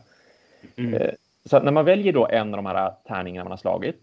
Mm. 0.75 0.93
Eh, 0.93 1.09
Så 1.45 1.57
att 1.57 1.63
när 1.63 1.71
man 1.71 1.85
väljer 1.85 2.13
då 2.13 2.27
en 2.27 2.53
av 2.53 2.63
de 2.63 2.65
här 2.65 2.91
tärningarna 3.07 3.43
man 3.43 3.51
har 3.51 3.57
slagit 3.57 3.99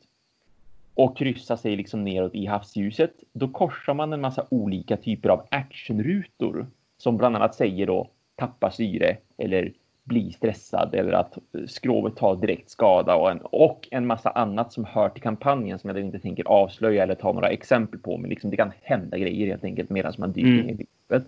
och 0.95 1.17
kryssar 1.17 1.57
sig 1.57 1.77
liksom 1.77 2.05
neråt 2.05 2.35
i 2.35 2.47
havsljuset, 2.47 3.13
då 3.33 3.49
korsar 3.49 3.95
man 3.95 4.13
en 4.13 4.21
massa 4.21 4.47
olika 4.49 4.97
typer 4.97 5.29
av 5.29 5.47
actionrutor 5.51 6.67
som 6.99 7.17
bland 7.17 7.37
annat 7.37 7.55
säger 7.55 7.87
då 7.87 8.09
tappa 8.37 8.71
syre 8.71 9.17
eller 9.39 9.73
bli 10.05 10.33
stressad 10.33 10.95
eller 10.95 11.13
att 11.13 11.39
skrovet 11.67 12.17
tar 12.17 12.37
direkt 12.37 12.71
skada 12.71 13.15
och 13.15 13.31
en, 13.31 13.41
och 13.41 13.89
en 13.91 14.07
massa 14.07 14.31
annat 14.31 14.73
som 14.73 14.85
hör 14.85 15.09
till 15.09 15.23
kampanjen 15.23 15.79
som 15.79 15.91
jag 15.91 15.99
inte 15.99 16.19
tänker 16.19 16.45
avslöja 16.49 17.03
eller 17.03 17.15
ta 17.15 17.33
några 17.33 17.49
exempel 17.49 18.01
på. 18.01 18.19
Men 18.19 18.31
liksom 18.31 18.51
det 18.51 18.57
kan 18.57 18.73
hända 18.83 19.19
grejer 19.19 19.47
helt 19.47 19.65
enkelt 19.65 19.91
medan 19.91 20.13
man 20.19 20.33
dyker 20.33 20.49
Mm. 20.49 20.67
ner 20.67 20.75
i 20.75 20.77
djupet. 20.77 21.27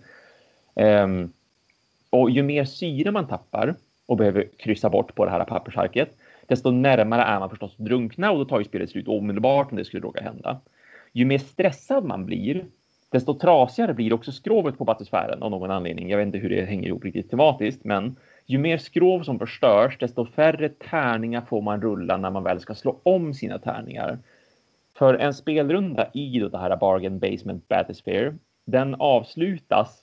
Ehm, 0.75 1.31
och 2.09 2.29
ju 2.29 2.43
mer 2.43 2.65
syre 2.65 3.11
man 3.11 3.27
tappar 3.27 3.75
och 4.05 4.17
behöver 4.17 4.47
kryssa 4.57 4.89
bort 4.89 5.15
på 5.15 5.25
det 5.25 5.31
här 5.31 5.45
pappersarket, 5.45 6.09
desto 6.47 6.71
närmare 6.71 7.21
är 7.21 7.39
man 7.39 7.49
förstås 7.49 7.75
drunkna 7.77 8.31
och 8.31 8.37
då 8.39 8.45
tar 8.45 8.59
ju 8.59 8.65
spelet 8.65 8.89
slut 8.89 9.07
omedelbart 9.07 9.71
om 9.71 9.77
det 9.77 9.85
skulle 9.85 10.03
råka 10.03 10.23
hända. 10.23 10.59
Ju 11.11 11.25
mer 11.25 11.37
stressad 11.37 12.03
man 12.03 12.25
blir, 12.25 12.65
desto 13.11 13.39
trasigare 13.39 13.93
blir 13.93 14.13
också 14.13 14.31
skrovet 14.31 14.77
på 14.77 14.85
batosfären 14.85 15.43
av 15.43 15.51
någon 15.51 15.71
anledning. 15.71 16.09
Jag 16.09 16.17
vet 16.17 16.25
inte 16.25 16.37
hur 16.37 16.49
det 16.49 16.65
hänger 16.65 16.87
ihop 16.87 17.03
riktigt 17.03 17.29
tematiskt, 17.29 17.83
men 17.83 18.15
ju 18.45 18.57
mer 18.57 18.77
skrov 18.77 19.23
som 19.23 19.39
förstörs, 19.39 19.97
desto 19.97 20.25
färre 20.25 20.69
tärningar 20.69 21.41
får 21.41 21.61
man 21.61 21.81
rulla 21.81 22.17
när 22.17 22.29
man 22.29 22.43
väl 22.43 22.59
ska 22.59 22.75
slå 22.75 22.99
om 23.03 23.33
sina 23.33 23.59
tärningar. 23.59 24.19
För 24.97 25.13
en 25.13 25.33
spelrunda 25.33 26.09
i 26.13 26.39
då 26.39 26.49
det 26.49 26.57
här 26.57 26.77
Bargain 26.77 27.19
Basement 27.19 27.67
Bathysphere, 27.67 28.35
den 28.65 28.95
avslutas 28.95 30.01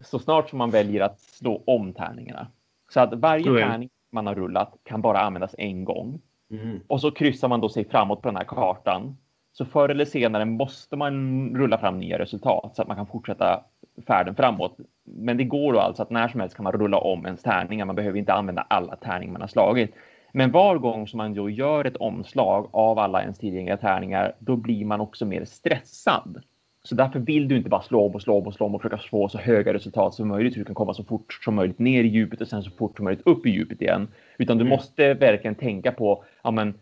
så 0.00 0.18
snart 0.18 0.48
som 0.50 0.58
man 0.58 0.70
väljer 0.70 1.00
att 1.00 1.20
slå 1.20 1.62
om 1.66 1.92
tärningarna. 1.92 2.46
Så 2.90 3.00
att 3.00 3.14
varje 3.14 3.50
Okej. 3.50 3.62
tärning 3.62 3.90
man 4.10 4.26
har 4.26 4.34
rullat 4.34 4.74
kan 4.82 5.02
bara 5.02 5.20
användas 5.20 5.54
en 5.58 5.84
gång. 5.84 6.20
Mm. 6.50 6.80
Och 6.86 7.00
så 7.00 7.10
kryssar 7.10 7.48
man 7.48 7.60
då 7.60 7.68
sig 7.68 7.84
framåt 7.84 8.22
på 8.22 8.28
den 8.28 8.36
här 8.36 8.44
kartan. 8.44 9.16
Så 9.52 9.64
förr 9.64 9.88
eller 9.88 10.04
senare 10.04 10.44
måste 10.44 10.96
man 10.96 11.56
rulla 11.56 11.78
fram 11.78 11.98
nya 11.98 12.18
resultat 12.18 12.72
så 12.76 12.82
att 12.82 12.88
man 12.88 12.96
kan 12.96 13.06
fortsätta 13.06 13.64
färden 14.06 14.34
framåt. 14.34 14.76
Men 15.04 15.36
det 15.36 15.44
går 15.44 15.72
då 15.72 15.78
alltså 15.78 16.02
att 16.02 16.10
när 16.10 16.28
som 16.28 16.40
helst 16.40 16.56
kan 16.56 16.64
man 16.64 16.72
rulla 16.72 16.98
om 16.98 17.26
ens 17.26 17.42
tärningar. 17.42 17.84
Man 17.84 17.96
behöver 17.96 18.18
inte 18.18 18.32
använda 18.32 18.66
alla 18.70 18.96
tärningar 18.96 19.32
man 19.32 19.40
har 19.40 19.48
slagit. 19.48 19.94
Men 20.32 20.50
var 20.50 20.78
gång 20.78 21.08
som 21.08 21.18
man 21.18 21.34
då 21.34 21.50
gör 21.50 21.84
ett 21.84 21.96
omslag 21.96 22.68
av 22.72 22.98
alla 22.98 23.22
ens 23.22 23.38
tillgängliga 23.38 23.76
tärningar, 23.76 24.34
då 24.38 24.56
blir 24.56 24.84
man 24.84 25.00
också 25.00 25.24
mer 25.26 25.44
stressad. 25.44 26.42
Så 26.84 26.94
därför 26.94 27.18
vill 27.18 27.48
du 27.48 27.56
inte 27.56 27.70
bara 27.70 27.82
slå 27.82 28.06
om 28.06 28.14
och 28.14 28.22
slå 28.22 28.38
om 28.38 28.46
och 28.46 28.54
slå 28.54 28.66
om 28.66 28.74
och 28.74 28.82
försöka 28.82 29.02
få 29.10 29.28
så 29.28 29.38
höga 29.38 29.74
resultat 29.74 30.14
som 30.14 30.28
möjligt 30.28 30.52
så 30.52 30.58
du 30.58 30.64
kan 30.64 30.74
komma 30.74 30.94
så 30.94 31.04
fort 31.04 31.32
som 31.44 31.54
möjligt 31.54 31.78
ner 31.78 32.04
i 32.04 32.08
djupet 32.08 32.40
och 32.40 32.48
sen 32.48 32.62
så 32.62 32.70
fort 32.70 32.96
som 32.96 33.04
möjligt 33.04 33.26
upp 33.26 33.46
i 33.46 33.50
djupet 33.50 33.82
igen. 33.82 34.08
Utan 34.38 34.58
du 34.58 34.62
Mm. 34.64 34.70
måste 34.70 35.14
verkligen 35.14 35.54
tänka 35.54 35.92
på, 35.92 36.24
ja 36.42 36.50
men 36.50 36.74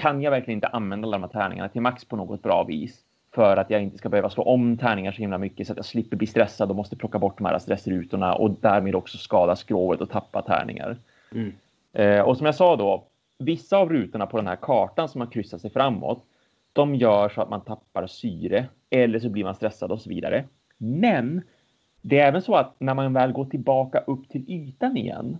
kan 0.00 0.22
jag 0.22 0.30
verkligen 0.30 0.56
inte 0.56 0.68
använda 0.68 1.06
alla 1.06 1.18
de 1.18 1.22
här 1.22 1.30
tärningarna 1.30 1.68
till 1.68 1.80
max 1.80 2.04
på 2.04 2.16
något 2.16 2.42
bra 2.42 2.64
vis? 2.64 3.00
För 3.34 3.56
att 3.56 3.70
jag 3.70 3.82
inte 3.82 3.98
ska 3.98 4.08
behöva 4.08 4.30
slå 4.30 4.44
om 4.44 4.78
tärningar 4.78 5.12
så 5.12 5.18
himla 5.18 5.38
mycket 5.38 5.66
så 5.66 5.72
att 5.72 5.76
jag 5.76 5.84
slipper 5.84 6.16
bli 6.16 6.26
stressad 6.26 6.70
och 6.70 6.76
måste 6.76 6.96
plocka 6.96 7.18
bort 7.18 7.38
de 7.38 7.46
här 7.46 7.58
stressrutorna 7.58 8.34
och 8.34 8.50
därmed 8.50 8.94
också 8.94 9.18
skada 9.18 9.56
skrovet 9.56 10.00
och 10.00 10.10
tappa 10.10 10.42
tärningar. 10.42 10.96
Mm. 11.32 11.52
Eh, 11.92 12.20
och 12.20 12.36
som 12.36 12.46
jag 12.46 12.54
sa 12.54 12.76
då, 12.76 13.04
vissa 13.38 13.76
av 13.76 13.90
rutorna 13.90 14.26
på 14.26 14.36
den 14.36 14.46
här 14.46 14.56
kartan 14.56 15.08
som 15.08 15.18
man 15.18 15.28
kryssar 15.28 15.58
sig 15.58 15.70
framåt, 15.70 16.24
de 16.72 16.94
gör 16.94 17.28
så 17.28 17.42
att 17.42 17.50
man 17.50 17.60
tappar 17.60 18.06
syre 18.06 18.66
eller 18.90 19.18
så 19.18 19.28
blir 19.28 19.44
man 19.44 19.54
stressad 19.54 19.92
och 19.92 20.00
så 20.00 20.08
vidare. 20.08 20.44
Men 20.76 21.42
det 22.00 22.18
är 22.18 22.28
även 22.28 22.42
så 22.42 22.54
att 22.54 22.74
när 22.78 22.94
man 22.94 23.12
väl 23.12 23.32
går 23.32 23.44
tillbaka 23.44 23.98
upp 23.98 24.28
till 24.28 24.50
ytan 24.50 24.96
igen, 24.96 25.38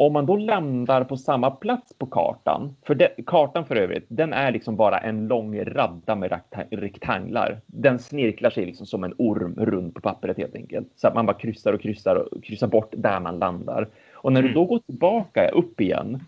om 0.00 0.12
man 0.12 0.26
då 0.26 0.36
landar 0.36 1.04
på 1.04 1.16
samma 1.16 1.50
plats 1.50 1.92
på 1.98 2.06
kartan, 2.06 2.76
för 2.82 2.94
det, 2.94 3.14
kartan 3.26 3.64
för 3.64 3.76
övrigt, 3.76 4.06
den 4.08 4.32
är 4.32 4.52
liksom 4.52 4.76
bara 4.76 4.98
en 4.98 5.26
lång 5.28 5.64
radda 5.64 6.14
med 6.14 6.30
rekta- 6.32 6.76
rektanglar. 6.76 7.60
Den 7.66 7.98
snirklar 7.98 8.50
sig 8.50 8.66
liksom 8.66 8.86
som 8.86 9.04
en 9.04 9.14
orm 9.18 9.54
runt 9.58 9.94
på 9.94 10.00
pappret 10.00 10.36
helt 10.36 10.54
enkelt. 10.54 10.88
Så 10.96 11.08
att 11.08 11.14
man 11.14 11.26
bara 11.26 11.36
kryssar 11.36 11.72
och 11.72 11.80
kryssar 11.80 12.16
och 12.16 12.44
kryssar 12.44 12.66
bort 12.66 12.94
där 12.96 13.20
man 13.20 13.38
landar. 13.38 13.88
Och 14.12 14.32
när 14.32 14.42
du 14.42 14.48
Mm. 14.48 14.54
då 14.54 14.64
går 14.64 14.78
tillbaka 14.78 15.48
upp 15.48 15.80
igen, 15.80 16.24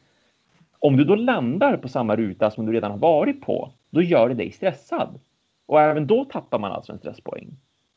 om 0.79 0.97
du 0.97 1.05
då 1.05 1.15
landar 1.15 1.77
på 1.77 1.89
samma 1.89 2.17
ruta 2.17 2.51
som 2.51 2.67
du 2.67 2.73
redan 2.73 2.91
har 2.91 2.99
varit 2.99 3.41
på, 3.41 3.71
då 3.91 4.03
gör 4.03 4.29
det 4.29 4.35
dig 4.35 4.51
stressad. 4.53 5.21
Och 5.67 5.81
även 5.81 6.07
då 6.07 6.25
tappar 6.25 6.59
man 6.59 6.73
alltså 6.73 6.93
en 6.93 6.99
stresspoäng. 6.99 7.49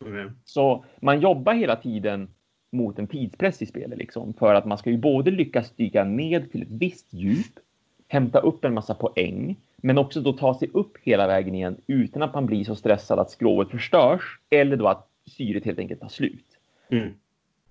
Okej. 0.06 0.26
Så 0.46 0.86
man 1.00 1.20
jobbar 1.20 1.54
hela 1.54 1.76
tiden 1.76 2.28
mot 2.76 3.00
en 3.00 3.08
tidspress 3.08 3.62
i 3.62 3.66
spelet 3.66 3.98
liksom 3.98 4.34
för 4.34 4.56
att 4.56 4.66
man 4.66 4.78
ska 4.78 4.90
ju 4.90 4.98
både 4.98 5.32
lyckas 5.32 5.72
dyka 5.72 6.04
ned 6.04 6.52
till 6.52 6.62
ett 6.62 6.72
visst 6.72 7.14
djup, 7.14 7.60
hämta 8.08 8.40
upp 8.40 8.66
en 8.66 8.74
massa 8.74 8.94
poäng, 8.94 9.56
men 9.78 9.98
också 9.98 10.22
då 10.22 10.34
ta 10.34 10.60
sig 10.60 10.70
upp 10.74 10.98
hela 11.04 11.28
vägen 11.28 11.56
igen 11.56 11.78
utan 11.88 12.22
att 12.22 12.34
man 12.34 12.46
blir 12.46 12.64
så 12.64 12.76
stressad 12.76 13.20
att 13.20 13.32
skrovet 13.32 13.70
förstörs 13.70 14.40
eller 14.50 14.78
då 14.78 14.88
att 14.88 15.08
syret 15.26 15.66
helt 15.66 15.80
enkelt 15.80 16.02
tar 16.02 16.10
slut. 16.10 16.46
Mm. 16.90 17.10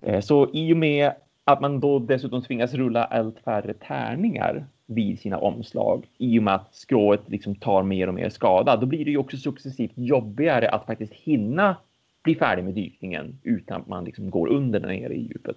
Eh, 0.00 0.20
Så 0.20 0.50
i 0.52 0.72
och 0.72 0.76
med 0.76 1.12
att 1.44 1.60
man 1.60 1.80
då 1.80 1.98
dessutom 1.98 2.42
tvingas 2.42 2.74
rulla 2.74 3.04
allt 3.04 3.38
färre 3.38 3.74
tärningar 3.74 4.66
vid 4.86 5.20
sina 5.20 5.38
omslag 5.38 6.06
i 6.18 6.38
och 6.38 6.42
med 6.42 6.54
att 6.54 6.74
skrået 6.74 7.20
liksom 7.26 7.54
tar 7.54 7.82
mer 7.82 8.08
och 8.08 8.14
mer 8.14 8.28
skada, 8.28 8.76
då 8.76 8.86
blir 8.86 9.04
det 9.04 9.10
ju 9.10 9.18
också 9.18 9.36
successivt 9.36 9.92
jobbigare 9.94 10.68
att 10.68 10.86
faktiskt 10.86 11.12
hinna 11.12 11.76
bli 12.24 12.34
färdig 12.34 12.64
med 12.64 12.74
dykningen 12.74 13.38
utan 13.42 13.80
att 13.80 13.88
man 13.88 14.04
liksom 14.04 14.30
går 14.30 14.48
under 14.48 14.80
där 14.80 14.88
nere 14.88 15.14
i 15.14 15.20
djupet. 15.20 15.56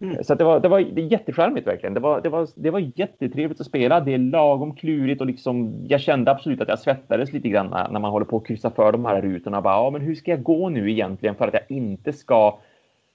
Mm. 0.00 0.24
Så 0.24 0.34
det 0.34 0.44
var, 0.44 0.60
det 0.60 0.68
var 0.68 0.80
det 0.80 1.00
jättecharmigt 1.00 1.66
verkligen. 1.66 1.94
Det 1.94 2.00
var, 2.00 2.20
det, 2.20 2.28
var, 2.28 2.48
det 2.54 2.70
var 2.70 2.92
jättetrevligt 2.94 3.60
att 3.60 3.66
spela. 3.66 4.00
Det 4.00 4.14
är 4.14 4.18
lagom 4.18 4.74
klurigt 4.74 5.20
och 5.20 5.26
liksom, 5.26 5.74
jag 5.88 6.00
kände 6.00 6.30
absolut 6.30 6.60
att 6.60 6.68
jag 6.68 6.78
svettades 6.78 7.32
lite 7.32 7.48
grann 7.48 7.66
när, 7.66 7.88
när 7.88 8.00
man 8.00 8.10
håller 8.10 8.26
på 8.26 8.36
att 8.36 8.46
kryssa 8.46 8.70
för 8.70 8.92
de 8.92 9.04
här 9.04 9.22
rutorna. 9.22 9.60
Bara, 9.62 9.74
ja, 9.74 9.90
men 9.90 10.00
hur 10.00 10.14
ska 10.14 10.30
jag 10.30 10.42
gå 10.42 10.68
nu 10.68 10.90
egentligen 10.90 11.34
för 11.34 11.48
att 11.48 11.54
jag 11.54 11.76
inte 11.76 12.12
ska 12.12 12.58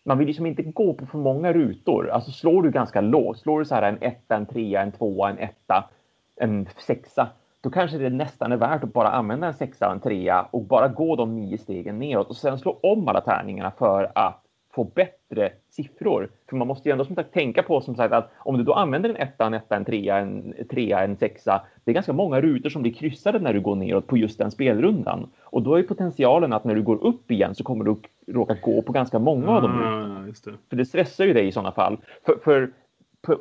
man 0.04 0.18
vill 0.18 0.28
liksom 0.28 0.46
inte 0.46 0.64
gå 0.64 0.94
på 0.94 1.06
för 1.06 1.18
många 1.18 1.54
rutor. 1.54 2.10
Alltså 2.10 2.32
slår 2.32 2.64
du 2.64 2.72
ganska 2.72 3.02
lågt, 3.02 3.40
slår 3.40 3.60
du 3.60 3.66
så 3.66 3.76
här 3.76 3.82
en 3.82 3.98
etta, 4.02 4.36
en 4.36 4.46
trea, 4.46 4.82
en 4.82 4.92
tvåa, 4.92 5.30
en 5.30 5.38
etta, 5.38 5.90
en 6.36 6.68
sexa, 6.78 7.28
då 7.62 7.70
kanske 7.70 7.98
det 7.98 8.10
nästan 8.10 8.52
är 8.52 8.58
värt 8.58 8.84
att 8.84 8.94
bara 8.94 9.10
använda 9.10 9.48
en 9.48 9.54
sexa 9.54 9.88
och 9.88 9.94
en 9.94 10.00
trea 10.00 10.42
och 10.52 10.64
bara 10.64 10.88
gå 10.88 11.16
de 11.16 11.36
nio 11.36 11.58
stegen 11.58 12.00
neråt 12.00 12.30
och 12.30 12.36
sen 12.36 12.60
slå 12.60 12.80
om 12.84 13.08
alla 13.08 13.22
tärningarna 13.22 13.72
för 13.72 14.12
att 14.16 14.44
få 14.72 14.84
bättre 14.84 15.52
siffror. 15.70 16.30
För 16.50 16.56
man 16.56 16.68
måste 16.68 16.90
ju 16.90 16.92
ändå 16.92 17.06
som 17.06 17.16
sagt 17.16 17.34
tänka 17.34 17.64
på 17.64 17.82
som 17.82 17.96
sagt 17.96 18.14
att 18.14 18.32
om 18.38 18.58
du 18.58 18.64
då 18.64 18.74
använder 18.74 19.10
en 19.10 19.16
etta, 19.16 19.46
en 19.46 19.54
etta, 19.54 19.76
en 19.76 19.86
trea, 19.86 20.18
en 20.18 20.54
trea, 20.70 21.04
en 21.04 21.18
sexa. 21.18 21.62
Det 21.84 21.92
är 21.92 21.94
ganska 21.94 22.14
många 22.14 22.42
rutor 22.42 22.70
som 22.70 22.82
blir 22.82 22.94
kryssade 22.94 23.40
när 23.40 23.54
du 23.54 23.62
går 23.62 23.76
neråt 23.76 24.08
på 24.08 24.18
just 24.18 24.38
den 24.38 24.52
spelrundan. 24.52 25.30
Och 25.44 25.62
då 25.62 25.76
är 25.76 25.84
potentialen 25.84 26.54
att 26.54 26.64
när 26.64 26.76
du 26.76 26.82
går 26.82 27.04
upp 27.04 27.32
igen 27.32 27.56
så 27.56 27.64
kommer 27.64 27.86
du 27.86 27.96
råka 28.34 28.56
gå 28.62 28.82
på 28.82 28.92
ganska 28.92 29.20
många 29.20 29.50
av 29.52 29.62
de 29.62 29.72
rutorna. 29.72 30.58
Ah. 30.58 30.70
För 30.70 30.76
det 30.76 30.86
stressar 30.86 31.26
ju 31.26 31.34
dig 31.34 31.48
i 31.48 31.52
sådana 31.52 31.72
fall. 31.72 31.98
För, 32.26 32.38
för 32.44 32.72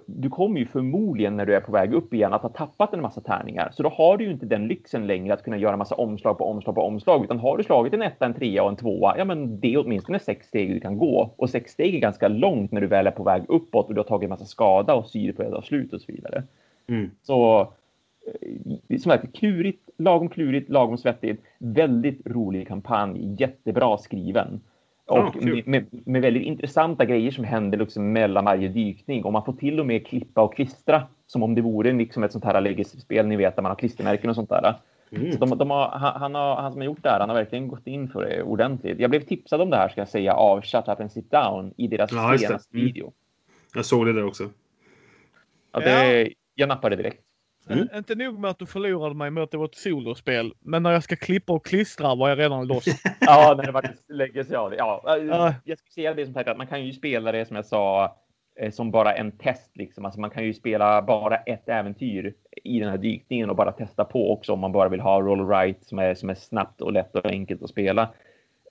du 0.06 0.30
kommer 0.30 0.60
ju 0.60 0.66
förmodligen 0.66 1.36
när 1.36 1.46
du 1.46 1.54
är 1.54 1.60
på 1.60 1.72
väg 1.72 1.94
upp 1.94 2.14
igen 2.14 2.32
att 2.32 2.42
ha 2.42 2.48
tappat 2.48 2.94
en 2.94 3.00
massa 3.00 3.20
tärningar. 3.20 3.70
Så 3.72 3.82
då 3.82 3.88
har 3.88 4.16
du 4.16 4.24
ju 4.24 4.30
inte 4.30 4.46
den 4.46 4.68
lyxen 4.68 5.06
längre 5.06 5.34
att 5.34 5.42
kunna 5.42 5.56
göra 5.56 5.76
massa 5.76 5.94
omslag 5.94 6.38
på 6.38 6.44
omslag 6.44 6.74
på 6.74 6.82
omslag. 6.82 7.24
Utan 7.24 7.38
har 7.38 7.56
du 7.56 7.64
slagit 7.64 7.92
en 7.92 8.02
etta, 8.02 8.26
en 8.26 8.34
trea 8.34 8.62
och 8.62 8.68
en 8.68 8.76
tvåa, 8.76 9.18
ja 9.18 9.24
men 9.24 9.60
det 9.60 9.74
är 9.74 9.78
åtminstone 9.78 10.18
sex 10.18 10.46
steg 10.46 10.74
du 10.74 10.80
kan 10.80 10.98
gå. 10.98 11.34
Och 11.36 11.50
sex 11.50 11.72
steg 11.72 11.94
är 11.94 11.98
ganska 11.98 12.28
långt 12.28 12.72
när 12.72 12.80
du 12.80 12.86
väl 12.86 13.06
är 13.06 13.10
på 13.10 13.22
väg 13.22 13.42
uppåt 13.48 13.88
och 13.88 13.94
du 13.94 14.00
har 14.00 14.06
tagit 14.06 14.24
en 14.24 14.30
massa 14.30 14.44
skada 14.44 14.94
och 14.94 15.06
syre 15.06 15.32
på 15.32 15.50
ta 15.50 15.62
slut 15.62 15.92
och 15.92 16.00
så 16.00 16.12
vidare. 16.12 16.42
Mm. 16.86 17.10
Så 17.22 17.60
eh, 17.60 18.98
som 18.98 19.12
sagt, 19.12 19.36
klurigt, 19.36 19.90
lagom 19.98 20.28
klurigt, 20.28 20.70
lagom 20.70 20.98
svettigt. 20.98 21.42
Väldigt 21.58 22.26
rolig 22.26 22.68
kampanj, 22.68 23.34
jättebra 23.38 23.98
skriven. 23.98 24.60
Och 25.08 25.42
med, 25.44 25.66
med, 25.68 25.86
med 25.90 26.22
väldigt 26.22 26.42
intressanta 26.42 27.04
grejer 27.04 27.30
som 27.30 27.44
händer 27.44 27.78
liksom 27.78 28.12
mellan 28.12 28.44
varje 28.44 28.68
dykning. 28.68 29.24
Och 29.24 29.32
man 29.32 29.44
får 29.44 29.52
till 29.52 29.80
och 29.80 29.86
med 29.86 30.06
klippa 30.06 30.42
och 30.42 30.54
klistra 30.54 31.02
som 31.26 31.42
om 31.42 31.54
det 31.54 31.60
vore 31.62 31.92
liksom 31.92 32.24
ett 32.24 32.32
sånt 32.32 32.44
här 32.44 32.60
legacy-spel, 32.60 33.26
ni 33.26 33.36
vet, 33.36 33.56
där 33.56 33.62
man 33.62 33.70
har 33.70 33.76
klistermärken 33.76 34.30
och 34.30 34.36
sånt 34.36 34.48
där. 34.48 34.74
Mm. 35.10 35.32
Så 35.32 35.38
de, 35.38 35.58
de 35.58 35.70
har, 35.70 35.88
han, 35.88 36.34
har, 36.34 36.56
han 36.56 36.72
som 36.72 36.80
har 36.80 36.86
gjort 36.86 37.02
det 37.02 37.08
här, 37.10 37.20
han 37.20 37.28
har 37.28 37.36
verkligen 37.36 37.68
gått 37.68 37.86
in 37.86 38.08
för 38.08 38.24
det 38.24 38.42
ordentligt. 38.42 38.98
Jag 38.98 39.10
blev 39.10 39.20
tipsad 39.20 39.60
om 39.60 39.70
det 39.70 39.76
här, 39.76 39.88
ska 39.88 40.00
jag 40.00 40.08
säga, 40.08 40.32
av 40.32 40.60
Shut 40.60 40.88
Up 40.88 41.00
and 41.00 41.12
Sit 41.12 41.30
Down 41.30 41.74
i 41.76 41.86
deras 41.86 42.12
Ja, 42.12 42.38
senaste 42.38 42.76
Mm. 42.76 42.86
video. 42.86 43.12
Jag 43.74 43.84
såg 43.84 44.06
det 44.06 44.12
där 44.12 44.24
också. 44.24 44.44
Ja, 45.72 45.80
det, 45.80 46.28
Jag 46.54 46.68
nappade 46.68 46.96
direkt. 46.96 47.22
Mm. 47.70 47.88
Inte 47.94 48.14
nog 48.14 48.38
med 48.38 48.50
att 48.50 48.58
du 48.58 48.66
förlorade 48.66 49.14
mig 49.14 49.30
med 49.30 49.42
att 49.42 49.50
det 49.50 49.56
var 49.58 49.64
ett 49.64 49.74
solospel, 49.74 50.52
men 50.60 50.82
när 50.82 50.92
jag 50.92 51.02
ska 51.02 51.16
klippa 51.16 51.52
och 51.52 51.64
klistra 51.66 52.14
var 52.14 52.28
jag 52.28 52.38
redan 52.38 52.66
loss. 52.66 52.84
Ja, 53.20 53.54
när 53.56 53.66
det 53.66 53.72
faktiskt 53.72 54.10
lägger 54.10 54.44
sig 54.44 54.56
av 54.56 54.70
det. 54.70 54.76
Ja, 54.76 55.02
Ja. 55.04 55.54
jag 55.64 55.78
skulle 55.78 55.92
säga 55.92 56.14
det 56.14 56.24
som 56.24 56.34
sagt 56.34 56.48
att 56.48 56.56
man 56.58 56.66
kan 56.66 56.84
ju 56.86 56.92
spela 56.92 57.32
det 57.32 57.46
som 57.46 57.56
jag 57.56 57.66
sa 57.66 58.16
eh, 58.60 58.70
som 58.70 58.90
bara 58.90 59.14
en 59.14 59.32
test 59.32 59.76
liksom. 59.76 60.04
Alltså 60.04 60.20
man 60.20 60.30
kan 60.30 60.44
ju 60.44 60.54
spela 60.54 61.02
bara 61.02 61.36
ett 61.36 61.68
äventyr 61.68 62.34
i 62.64 62.80
den 62.80 62.88
här 62.88 62.98
dykningen 62.98 63.50
och 63.50 63.56
bara 63.56 63.72
testa 63.72 64.04
på 64.04 64.32
också 64.32 64.52
om 64.52 64.58
man 64.60 64.72
bara 64.72 64.88
vill 64.88 65.00
ha 65.00 65.20
roll 65.20 65.48
right 65.48 65.84
som 65.84 65.98
är, 65.98 66.14
som 66.14 66.30
är 66.30 66.34
snabbt 66.34 66.80
och 66.80 66.92
lätt 66.92 67.16
och 67.16 67.26
enkelt 67.26 67.62
att 67.62 67.70
spela. 67.70 68.08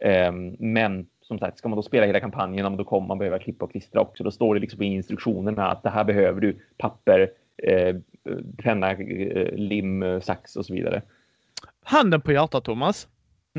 Ehm, 0.02 0.56
men 0.60 1.08
som 1.22 1.40
sagt, 1.40 1.58
ska 1.58 1.70
man 1.70 1.76
då 1.76 1.84
spela 1.84 2.06
hela 2.06 2.20
kampanjen, 2.20 2.78
då 2.78 2.84
kommer 2.84 3.08
man 3.08 3.18
behöva 3.18 3.40
klippa 3.40 3.66
och 3.66 3.72
klistra 3.72 4.02
också. 4.02 4.24
Då 4.24 4.32
står 4.32 4.54
det 4.56 4.62
liksom 4.62 4.82
i 4.82 4.86
instruktionerna 4.86 5.72
att 5.72 5.84
det 5.84 5.90
här 5.90 6.04
behöver 6.04 6.42
du 6.42 6.58
papper, 6.78 7.30
eh, 7.63 7.96
penna, 8.58 8.91
eh, 8.91 9.56
lim, 9.56 10.22
sax 10.22 10.56
och 10.56 10.65
så 10.65 10.74
vidare. 10.74 11.02
Handen 11.84 12.22
på 12.22 12.32
hjärtat 12.32 12.63
Thomas. 12.63 13.08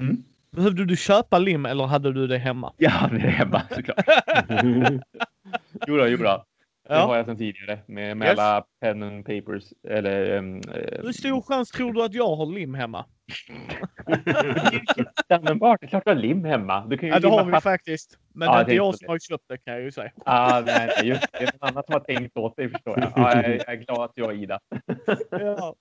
Mm. 0.00 0.24
Behövde 0.50 0.84
du 0.84 0.96
köpa 0.96 1.38
lim 1.38 1.66
eller 1.66 1.84
hade 1.84 2.12
du 2.12 2.26
det 2.26 2.38
hemma? 2.38 2.72
Jag 2.76 2.90
hade 2.90 3.18
det 3.18 3.30
hemma 3.30 3.62
såklart. 3.70 4.04
jo 5.86 5.96
då, 5.96 6.08
jo 6.08 6.16
då. 6.16 6.44
Det 6.88 6.94
Ja. 6.94 7.06
har 7.06 7.16
jag 7.16 7.26
sedan 7.26 7.36
tidigare 7.36 7.78
med, 7.86 8.16
med 8.16 8.28
Yes. 8.28 8.38
alla 8.38 8.64
pen 8.80 9.02
and 9.02 9.26
papers. 9.26 9.64
Eller, 9.88 10.36
um, 10.38 10.62
Hur 11.02 11.12
stor 11.12 11.42
chans 11.42 11.70
tror 11.70 11.92
du 11.92 12.02
att 12.02 12.14
jag 12.14 12.36
har 12.36 12.46
lim 12.46 12.74
hemma? 12.74 13.04
användbart. 15.28 15.80
Det 15.80 15.86
är 15.86 15.88
klart 15.88 16.04
du 16.04 16.10
har 16.10 16.16
lim 16.16 16.44
hemma. 16.44 16.86
Du 16.86 16.98
kan 16.98 17.08
ju 17.08 17.14
Ja, 17.14 17.20
det 17.20 17.28
har 17.28 17.44
vi 17.44 17.50
fast- 17.52 17.64
faktiskt. 17.64 18.18
Men 18.32 18.46
Ja, 18.48 18.52
det 18.52 18.56
är 18.56 18.58
jag 18.58 18.64
inte 18.70 18.74
jag 18.74 18.98
som 18.98 19.08
har 19.08 19.18
köpt 19.18 19.44
det 19.48 19.58
kan 19.58 19.74
jag 19.74 19.82
ju 19.82 19.90
säga. 19.92 20.12
Ah, 20.26 20.60
nej, 20.66 20.90
nej, 20.96 21.08
just 21.08 21.32
det. 21.32 21.38
Är 21.38 21.44
någon 21.60 21.68
annan 21.70 21.82
som 21.84 21.92
har 21.92 22.00
tänkt 22.00 22.36
åt 22.36 22.56
dig 22.56 22.68
förstår 22.68 22.98
jag. 23.00 23.12
Ja, 23.16 23.34
jag, 23.42 23.68
är, 23.68 23.74
glad 23.76 24.00
att 24.04 24.12
jag 24.14 24.30
är 24.32 24.36
Ida. 24.42 24.60
Ja. 25.30 25.74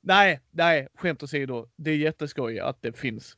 Nej, 0.00 0.40
nej, 0.50 0.88
skämt 0.94 1.22
åsido. 1.22 1.66
Det 1.76 1.90
är 1.90 1.96
jätteskoj 1.96 2.60
att 2.60 2.82
det 2.82 2.98
finns. 2.98 3.36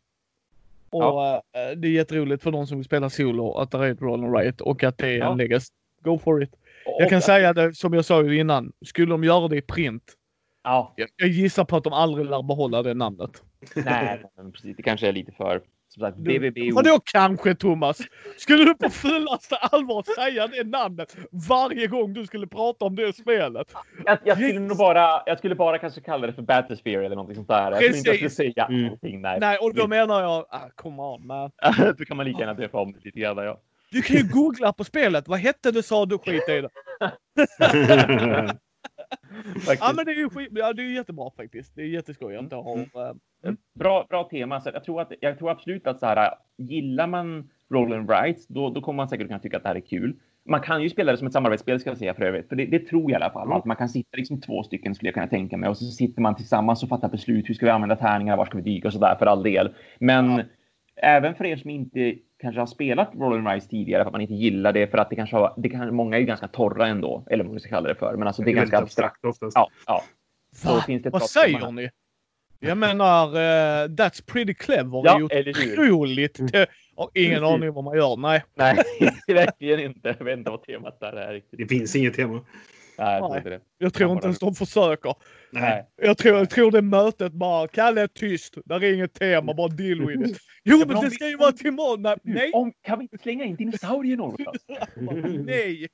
Och 0.90 1.03
Ja. 1.03 1.42
eh, 1.57 1.77
det 1.77 1.88
är 1.88 1.92
jätteroligt 1.92 2.42
för 2.42 2.50
de 2.50 2.66
som 2.66 2.79
vill 2.79 2.85
spela 2.85 3.11
solo 3.11 3.55
att 3.55 3.70
det 3.70 3.79
är 3.79 3.83
ett 3.90 4.00
roll 4.03 4.24
and 4.24 4.33
write 4.37 4.64
och 4.64 4.85
att 4.85 4.98
det 4.98 5.09
är 5.09 5.18
Ja. 5.18 5.33
en 5.33 5.38
legacy. 5.38 5.72
Go 6.00 6.18
for 6.18 6.42
it. 6.42 6.50
Jag 6.98 7.10
kan 7.10 7.22
säga 7.22 7.52
det 7.52 7.74
som 7.74 7.92
jag 7.94 8.04
sa 8.04 8.22
ju 8.22 8.38
innan. 8.40 8.72
Skulle 8.84 9.10
de 9.12 9.24
göra 9.24 9.48
det 9.48 9.56
i 9.56 9.62
print. 9.62 10.02
Ja, 10.64 10.94
Jag, 11.16 11.28
gissar 11.28 11.64
på 11.64 11.76
att 11.76 11.84
de 11.84 11.92
aldrig 11.92 12.26
lär 12.26 12.42
behålla 12.42 12.82
det 12.82 12.94
namnet. 12.94 13.30
nej, 13.74 14.22
precis. 14.52 14.76
Det 14.76 14.82
kanske 14.82 15.08
är 15.08 15.12
lite 15.12 15.32
för, 15.32 15.60
som 15.88 16.00
sagt, 16.00 16.16
BBB. 16.18 16.70
Vadå 16.72 16.98
kanske 17.04 17.54
Thomas? 17.54 17.98
Skulle 18.38 18.64
du 18.64 18.74
på 18.74 18.90
fullaste 18.90 19.56
allvar 19.56 20.14
säga 20.14 20.46
det 20.46 20.64
namnet 20.64 21.16
varje 21.48 21.86
gång 21.86 22.12
du 22.14 22.26
skulle 22.26 22.46
prata 22.46 22.84
om 22.84 22.96
det 22.96 23.12
spelet? 23.16 23.74
Jag, 24.04 24.18
jag 24.24 24.36
skulle 24.38 24.60
nog 24.60 24.76
bara, 24.78 25.22
jag 25.26 25.38
skulle 25.38 25.54
bara 25.54 25.78
kanske 25.78 26.00
kalla 26.00 26.26
det 26.26 26.32
för 26.32 26.42
Battlesphere 26.42 27.06
eller 27.06 27.16
något 27.16 27.34
sånt 27.34 27.48
där. 27.48 27.72
Jag 27.72 27.82
inte 27.86 27.98
skulle 27.98 28.18
Precis. 28.18 28.36
säga 28.36 28.66
Mm. 28.66 28.90
allting. 28.90 29.20
Nej. 29.22 29.40
Nej, 29.40 29.58
och 29.58 29.74
då 29.74 29.86
menar 29.88 30.22
jag, 30.22 30.46
ah, 30.50 30.68
come 30.74 31.02
on 31.02 31.26
man. 31.26 31.50
Då 31.98 32.04
kan 32.04 32.16
man 32.16 32.26
lika 32.26 32.38
gärna 32.40 32.54
döpa 32.54 32.80
om 32.80 32.92
det 32.92 33.04
lite 33.04 33.20
grann. 33.20 33.36
Ja. 33.36 33.60
Du 33.94 34.02
kan 34.02 34.16
ju 34.16 34.28
googla 34.28 34.72
på 34.72 34.85
spelet. 34.85 35.28
Vad 35.28 35.38
hette 35.38 35.70
det 35.70 35.83
sa 35.83 36.07
du? 36.07 36.18
Skit 36.18 36.48
i 36.48 36.61
det. 36.61 36.68
Ja 39.80 39.92
men 39.96 40.04
det 40.04 40.12
är 40.12 40.16
ju 40.16 40.30
skit, 40.30 40.48
ja, 40.52 40.72
det 40.72 40.83
är 40.83 40.87
jättebra 40.87 41.30
faktiskt. 41.37 41.74
Det 41.76 41.83
är 41.83 41.87
jätteskoj 41.87 42.37
att 42.37 42.50
det 42.50 42.57
har... 42.57 42.78
eh, 42.78 43.52
bra, 43.78 44.07
bra 44.09 44.28
tema. 44.28 44.61
Så 44.61 44.70
jag, 44.74 44.85
tror 44.85 45.00
att, 45.00 45.12
jag 45.20 45.38
tror 45.38 45.50
absolut 45.50 45.87
att 45.87 46.00
så 46.00 46.07
här, 46.07 46.35
gillar 46.59 47.07
man 47.07 47.50
roll 47.70 47.92
and 47.92 48.11
writes, 48.11 48.46
då, 48.46 48.70
då 48.70 48.80
kommer 48.80 48.96
man 48.96 49.09
säkert 49.09 49.26
kunna 49.26 49.38
tycka 49.38 49.57
att 49.57 49.62
det 49.62 49.68
här 49.68 49.76
är 49.76 49.80
kul. 49.80 50.16
Man 50.48 50.61
kan 50.61 50.83
ju 50.83 50.90
spela 50.90 51.12
det 51.12 51.18
som 51.18 51.26
ett 51.26 51.33
samarbetsspel 51.33 51.80
ska 51.80 51.90
jag 51.90 51.98
säga 51.98 52.14
för 52.14 52.22
övrigt. 52.22 52.48
För 52.48 52.57
det, 52.57 52.66
det 52.66 52.78
tror 52.78 53.11
jag 53.11 53.20
i 53.20 53.22
alla 53.22 53.33
fall. 53.33 53.52
Att 53.52 53.64
man 53.64 53.76
kan 53.76 53.88
sitta 53.88 54.16
liksom 54.16 54.40
två 54.40 54.62
stycken 54.62 54.94
skulle 54.94 55.09
jag 55.09 55.14
kunna 55.14 55.26
tänka 55.26 55.57
mig. 55.57 55.68
Och 55.68 55.78
så 55.78 55.85
sitter 55.85 56.22
man 56.22 56.37
tillsammans 56.37 56.83
och 56.83 56.88
fattar 56.88 57.09
beslut. 57.09 57.48
Hur 57.48 57.54
ska 57.54 57.66
vi 57.66 57.72
använda 57.72 57.96
tärningar? 57.96 58.37
Var 58.37 58.44
ska 58.44 58.57
vi 58.59 58.62
dyka? 58.62 58.88
Och 58.88 58.92
sådär 58.92 59.16
för 59.18 59.26
all 59.26 59.42
del. 59.42 59.74
Men 59.98 60.42
även 60.96 61.35
för 61.35 61.44
er 61.44 61.57
som 61.57 61.70
inte 61.70 62.14
kanske 62.44 62.61
har 62.61 62.66
spelat 62.66 63.11
roll 63.14 63.33
and 63.33 63.46
writes 63.46 63.68
tidigare 63.68 64.02
för 64.02 64.07
att 64.07 64.12
man 64.12 64.20
inte 64.20 64.35
gillar 64.35 64.72
det 64.72 64.87
för 64.87 64.98
att 64.98 65.11
det 65.11 65.16
kanske 65.16 65.37
har, 65.37 65.54
det 65.57 65.68
kan, 65.68 65.94
många 65.94 66.16
är 66.16 66.20
ju 66.20 66.26
ganska 66.26 66.48
torra 66.48 66.87
ändå. 66.87 67.26
Eller 67.30 67.44
vad 67.44 67.52
man 67.52 67.61
ska 67.61 67.68
kalla 67.68 67.88
det 67.88 67.94
för. 67.94 68.16
Men 68.16 68.26
alltså 68.26 68.42
det 68.42 68.50
är 68.50 68.54
ganska 68.54 68.78
abstrakt. 68.78 69.24
oftast. 69.24 69.57
Ja, 69.57 69.70
ja. 69.87 70.02
Så 70.57 70.80
finns 70.80 71.02
det 71.02 71.11
Vad 71.11 71.22
säger 71.22 71.59
tema. 71.59 71.70
ni? 71.70 71.90
Jag 72.61 72.78
menar, 72.78 73.26
eh, 73.26 73.88
That's 73.88 74.26
pretty 74.26 74.54
clever. 74.54 75.02
Ja, 75.04 75.28
det 75.30 75.35
är 75.35 75.64
ju 75.64 75.72
otroligt. 75.72 76.40
Jag 76.52 76.66
har 76.96 77.11
ingen 77.14 77.44
aning 77.44 77.72
vad 77.72 77.85
man 77.85 77.96
gör. 77.96 78.16
Nej. 78.16 78.42
Nej, 78.54 78.76
verkligen 79.26 79.80
inte. 79.80 80.16
Jag 80.18 80.24
vet 80.24 80.38
inte 80.38 80.50
vad 80.50 80.62
temat 80.62 81.00
där 81.00 81.12
är 81.12 81.33
riktigt. 81.33 81.59
Det 81.59 81.66
finns 81.66 81.96
inget 81.96 82.14
tema. 82.14 82.40
Nej, 82.98 83.12
jag 83.20 83.20
tror 83.28 83.37
inte 83.37 83.50
det. 83.50 83.61
Jag 83.78 83.94
tror 83.94 84.12
inte 84.12 84.26
ens 84.26 84.38
de 84.38 84.54
försöker. 84.54 85.14
Nej. 85.50 85.87
Jag 85.96 86.18
tror, 86.18 86.38
jag 86.38 86.50
tror 86.50 86.70
det 86.70 86.83
mötet 86.83 87.33
bara, 87.33 87.68
Kalle 87.68 88.00
är 88.02 88.07
tyst. 88.07 88.54
Där 88.64 88.85
är 88.85 88.92
inget 88.94 89.14
tema, 89.14 89.54
bara 89.54 89.68
deal 89.68 90.07
with 90.07 90.30
it. 90.30 90.38
Jo 90.64 90.78
men 90.78 90.88
men 90.88 91.00
det 91.00 91.09
vi- 91.09 91.14
ska 91.14 91.28
ju 91.28 91.37
vara 91.37 91.52
till 91.52 91.66
imorgon. 91.66 92.18
Nej. 92.22 92.50
Om, 92.52 92.72
kan 92.83 92.98
vi 92.98 93.02
inte 93.02 93.18
slänga 93.18 93.44
in 93.44 93.57
dinosaurier 93.57 94.16
någonstans? 94.16 94.64
nej. 95.46 95.88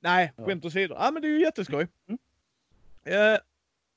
Nej, 0.00 0.32
skämt 0.36 0.64
åsido. 0.64 0.94
Ja 0.98 1.10
men 1.10 1.22
det 1.22 1.28
är 1.28 1.32
ju 1.32 1.40
jätteskoj. 1.40 1.86
Mm. 2.08 2.18
Eh, 3.04 3.38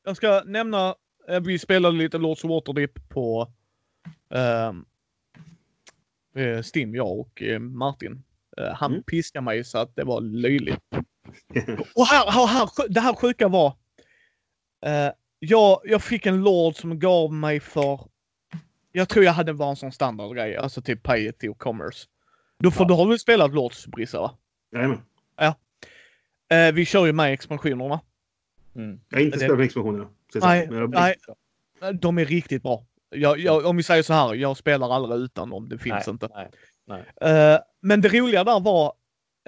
jag 0.05 0.17
ska 0.17 0.41
nämna, 0.45 0.95
eh, 1.29 1.39
vi 1.41 1.59
spelade 1.59 1.97
lite 1.97 2.17
Lords 2.17 2.43
of 2.43 2.49
Waterdeep 2.49 3.09
på 3.09 3.51
ehm, 4.33 4.85
eh, 6.35 6.61
Steam, 6.75 6.95
jag 6.95 7.19
och 7.19 7.41
eh, 7.41 7.59
Martin. 7.59 8.23
Eh, 8.57 8.73
han 8.73 8.91
Mm. 8.91 9.03
piskade 9.03 9.43
mig 9.45 9.63
så 9.63 9.77
att 9.77 9.95
det 9.95 10.03
var 10.03 10.21
löjligt. 10.21 10.79
Och 11.95 12.05
här, 12.05 12.31
här, 12.31 12.47
här, 12.47 12.69
det 12.89 12.99
här 12.99 13.13
sjuka 13.15 13.47
var. 13.47 13.67
Eh, 14.85 15.11
jag, 15.39 15.81
jag 15.83 16.03
fick 16.03 16.25
en 16.25 16.41
lord 16.43 16.75
som 16.75 16.99
gav 16.99 17.33
mig 17.33 17.59
för. 17.59 17.99
Jag 18.91 19.09
tror 19.09 19.25
jag 19.25 19.33
hade 19.33 19.53
bara 19.53 19.69
en 19.69 19.75
sån 19.75 19.91
standardgrej, 19.91 20.55
alltså 20.57 20.81
typ 20.81 21.03
piety 21.03 21.47
och 21.49 21.57
commerce. 21.57 22.07
Då 22.59 22.71
får 22.71 22.83
Ja. 22.83 22.87
du 22.87 22.93
har 22.93 23.05
väl 23.05 23.19
spelat 23.19 23.53
Lords 23.53 23.87
Brissa 23.87 24.21
va? 24.21 24.37
Jajamän. 24.71 25.01
Eh, 26.51 26.71
vi 26.73 26.85
kör 26.85 27.05
ju 27.05 27.13
med 27.13 27.33
expansionerna. 27.33 28.01
Mm. 28.75 28.99
Jag 29.09 29.17
har 29.17 29.23
inte 29.25 29.35
Det- 29.37 29.39
spelat 29.43 29.57
med 29.57 29.65
expansionerna. 29.65 30.09
Nej, 30.41 30.67
jag- 30.71 30.89
nej. 30.89 31.15
Eh, 31.81 31.89
De 31.89 32.17
är 32.17 32.25
riktigt 32.25 32.63
bra. 32.63 32.85
Jag, 33.09 33.39
jag, 33.39 33.65
om 33.65 33.77
vi 33.77 33.83
säger 33.83 34.03
så 34.03 34.13
här, 34.13 34.33
jag 34.33 34.57
spelar 34.57 34.89
aldrig 34.95 35.21
utan 35.21 35.49
dem. 35.49 35.69
Det 35.69 35.77
finns 35.77 36.07
Nej, 36.07 36.13
inte. 36.13 36.29
nej. 36.87 37.03
Eh, 37.21 37.59
men 37.81 38.01
det 38.01 38.09
roliga 38.09 38.43
där 38.43 38.59
var, 38.59 38.93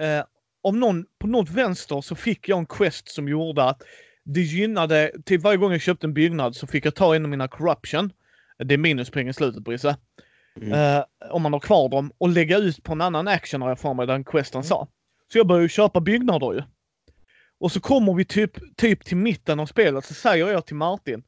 eh, 0.02 0.24
om 0.64 0.80
någon, 0.80 1.04
på 1.18 1.26
något 1.26 1.50
vänster 1.50 2.00
så 2.00 2.14
fick 2.14 2.48
jag 2.48 2.58
en 2.58 2.66
quest 2.66 3.08
som 3.08 3.28
gjorde 3.28 3.64
att 3.64 3.82
det 4.24 4.40
gynnade, 4.40 5.12
till 5.24 5.38
varje 5.38 5.56
gång 5.56 5.72
jag 5.72 5.80
köpte 5.80 6.06
en 6.06 6.14
byggnad 6.14 6.56
så 6.56 6.66
fick 6.66 6.86
jag 6.86 6.94
ta 6.94 7.14
en 7.14 7.24
av 7.24 7.30
mina 7.30 7.48
corruption. 7.48 8.12
Det 8.58 8.74
är 8.74 8.78
minuspoäng 8.78 9.28
i 9.28 9.32
slutet 9.32 9.64
Brisse. 9.64 9.96
Mm. 10.60 10.72
Eh, 10.72 11.04
om 11.30 11.42
man 11.42 11.52
har 11.52 11.60
kvar 11.60 11.88
dem 11.88 12.12
och 12.18 12.28
lägga 12.28 12.58
ut 12.58 12.82
på 12.82 12.92
en 12.92 13.00
annan 13.00 13.28
action 13.28 13.62
har 13.62 13.68
jag 13.68 13.78
för 13.78 13.94
mig 13.94 14.06
den 14.06 14.24
questen 14.24 14.64
sa. 14.64 14.88
Så 15.32 15.38
jag 15.38 15.46
började 15.46 15.68
köpa 15.68 16.00
byggnader 16.00 16.52
ju. 16.52 16.62
Och 17.60 17.72
så 17.72 17.80
kommer 17.80 18.14
vi 18.14 18.24
typ, 18.24 18.76
typ 18.76 19.04
till 19.04 19.16
mitten 19.16 19.60
av 19.60 19.66
spelet 19.66 20.04
så 20.04 20.14
säger 20.14 20.48
jag 20.48 20.66
till 20.66 20.76
Martin. 20.76 21.22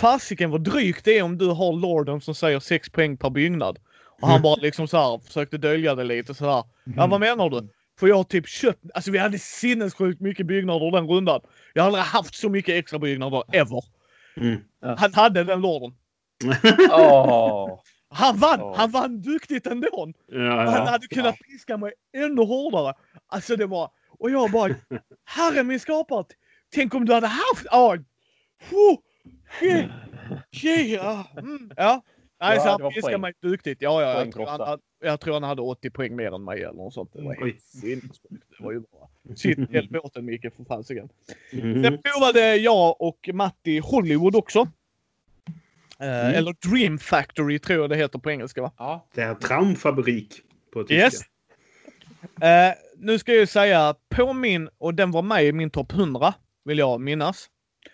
Fasiken 0.00 0.50
vad 0.50 0.64
drygt 0.64 1.04
det 1.04 1.18
är 1.18 1.22
om 1.22 1.38
du 1.38 1.46
har 1.46 1.72
lorden 1.72 2.20
som 2.20 2.34
säger 2.34 2.60
6 2.60 2.90
poäng 2.90 3.16
per 3.16 3.30
byggnad. 3.30 3.78
Och 4.20 4.28
han 4.28 4.42
bara 4.42 4.56
liksom 4.56 4.88
så 4.88 4.96
här 4.96 5.18
försökte 5.18 5.58
dölja 5.58 5.94
det 5.94 6.04
lite 6.04 6.34
så 6.34 6.44
här. 6.44 6.64
Ja 6.96 7.06
vad 7.06 7.20
menar 7.20 7.50
du? 7.50 7.68
För 7.98 8.06
jag 8.06 8.16
har 8.16 8.24
typ 8.24 8.48
köpt, 8.48 8.80
alltså 8.94 9.10
vi 9.10 9.18
hade 9.18 9.38
sinnessjukt 9.38 10.20
mycket 10.20 10.46
byggnader 10.46 10.90
den 10.90 11.06
rundan. 11.06 11.40
Jag 11.74 11.82
har 11.82 11.86
aldrig 11.86 12.04
haft 12.04 12.34
så 12.34 12.48
mycket 12.48 12.74
extra 12.74 12.98
byggnader 12.98 13.42
ever. 13.52 13.84
Mm. 14.36 14.60
Han 14.98 15.14
hade 15.14 15.44
den 15.44 15.60
lorden. 15.60 15.94
Åh! 16.90 17.80
Han 18.08 18.36
vann! 18.36 18.60
Ja. 18.60 18.74
Han 18.76 18.90
vann 18.90 19.20
duktigt 19.20 19.66
ändå! 19.66 20.12
Ja, 20.26 20.56
Han 20.56 20.74
ja. 20.74 20.90
hade 20.90 21.06
kunnat 21.06 21.38
piska 21.38 21.76
mig 21.76 21.92
ännu 22.16 22.42
hårdare. 22.42 22.94
Alltså 23.26 23.56
det 23.56 23.66
var... 23.66 23.90
Och 24.18 24.30
jag 24.30 24.50
bara... 24.50 24.74
Herre 25.24 25.62
min 25.62 25.80
skapare! 25.80 26.24
Tänk 26.74 26.94
om 26.94 27.04
du 27.04 27.14
hade 27.14 27.26
haft... 27.26 27.66
Ja. 27.70 27.96
Oh, 28.72 28.98
shit, 30.52 30.90
ja. 30.90 31.24
Mm, 31.38 31.70
ja. 31.76 32.02
Nej, 32.40 32.56
Ja, 32.56 32.62
så 32.62 32.68
han 32.68 32.92
piskade 32.92 33.18
mig 33.18 33.32
duktigt. 33.42 33.82
Ja, 33.82 34.02
ja. 34.02 34.24
Jag 34.24 34.32
tror, 34.32 34.46
han. 34.46 34.78
Jag 35.06 35.20
tror 35.20 35.34
han 35.34 35.42
hade 35.42 35.62
80 35.62 35.90
poäng 35.90 36.16
mer 36.16 36.34
än 36.34 36.44
mig 36.44 36.62
eller 36.62 36.72
något 36.72 36.94
sånt. 36.94 37.10
Det 37.12 37.22
var 37.22 37.34
helt 37.34 37.62
sinnessjukt. 37.62 38.44
Det 38.58 38.64
var 38.64 38.72
ju 38.72 38.80
bra. 38.80 39.10
Sitt 39.36 39.70
hjälp 39.70 39.90
båten 39.90 40.24
Micke 40.24 40.54
för 40.56 40.64
fasiken. 40.64 41.08
Mm. 41.52 41.82
Sen 41.82 41.98
provade 42.02 42.56
jag 42.56 43.00
och 43.02 43.28
Matti 43.32 43.78
Hollywood 43.78 44.36
också. 44.36 44.58
Eh, 44.58 44.66
Mm. 46.26 46.34
Eller 46.34 46.68
Dream 46.70 46.98
Factory 46.98 47.58
tror 47.58 47.80
jag 47.80 47.90
det 47.90 47.96
heter 47.96 48.18
på 48.18 48.30
engelska 48.30 48.62
va? 48.62 48.72
Ja. 48.78 49.06
Det 49.14 49.22
är 49.22 49.34
Traumfabrik 49.34 50.40
på 50.72 50.82
tyska. 50.82 50.94
Yes. 50.94 51.20
Eh, 52.40 52.74
nu 52.96 53.18
ska 53.18 53.34
jag 53.34 53.48
säga 53.48 53.94
på 54.08 54.32
min, 54.32 54.68
och 54.78 54.94
den 54.94 55.10
var 55.10 55.22
med 55.22 55.44
i 55.44 55.52
min 55.52 55.70
topp 55.70 55.92
100 55.92 56.34
vill 56.64 56.78
jag 56.78 57.00
minnas. 57.00 57.46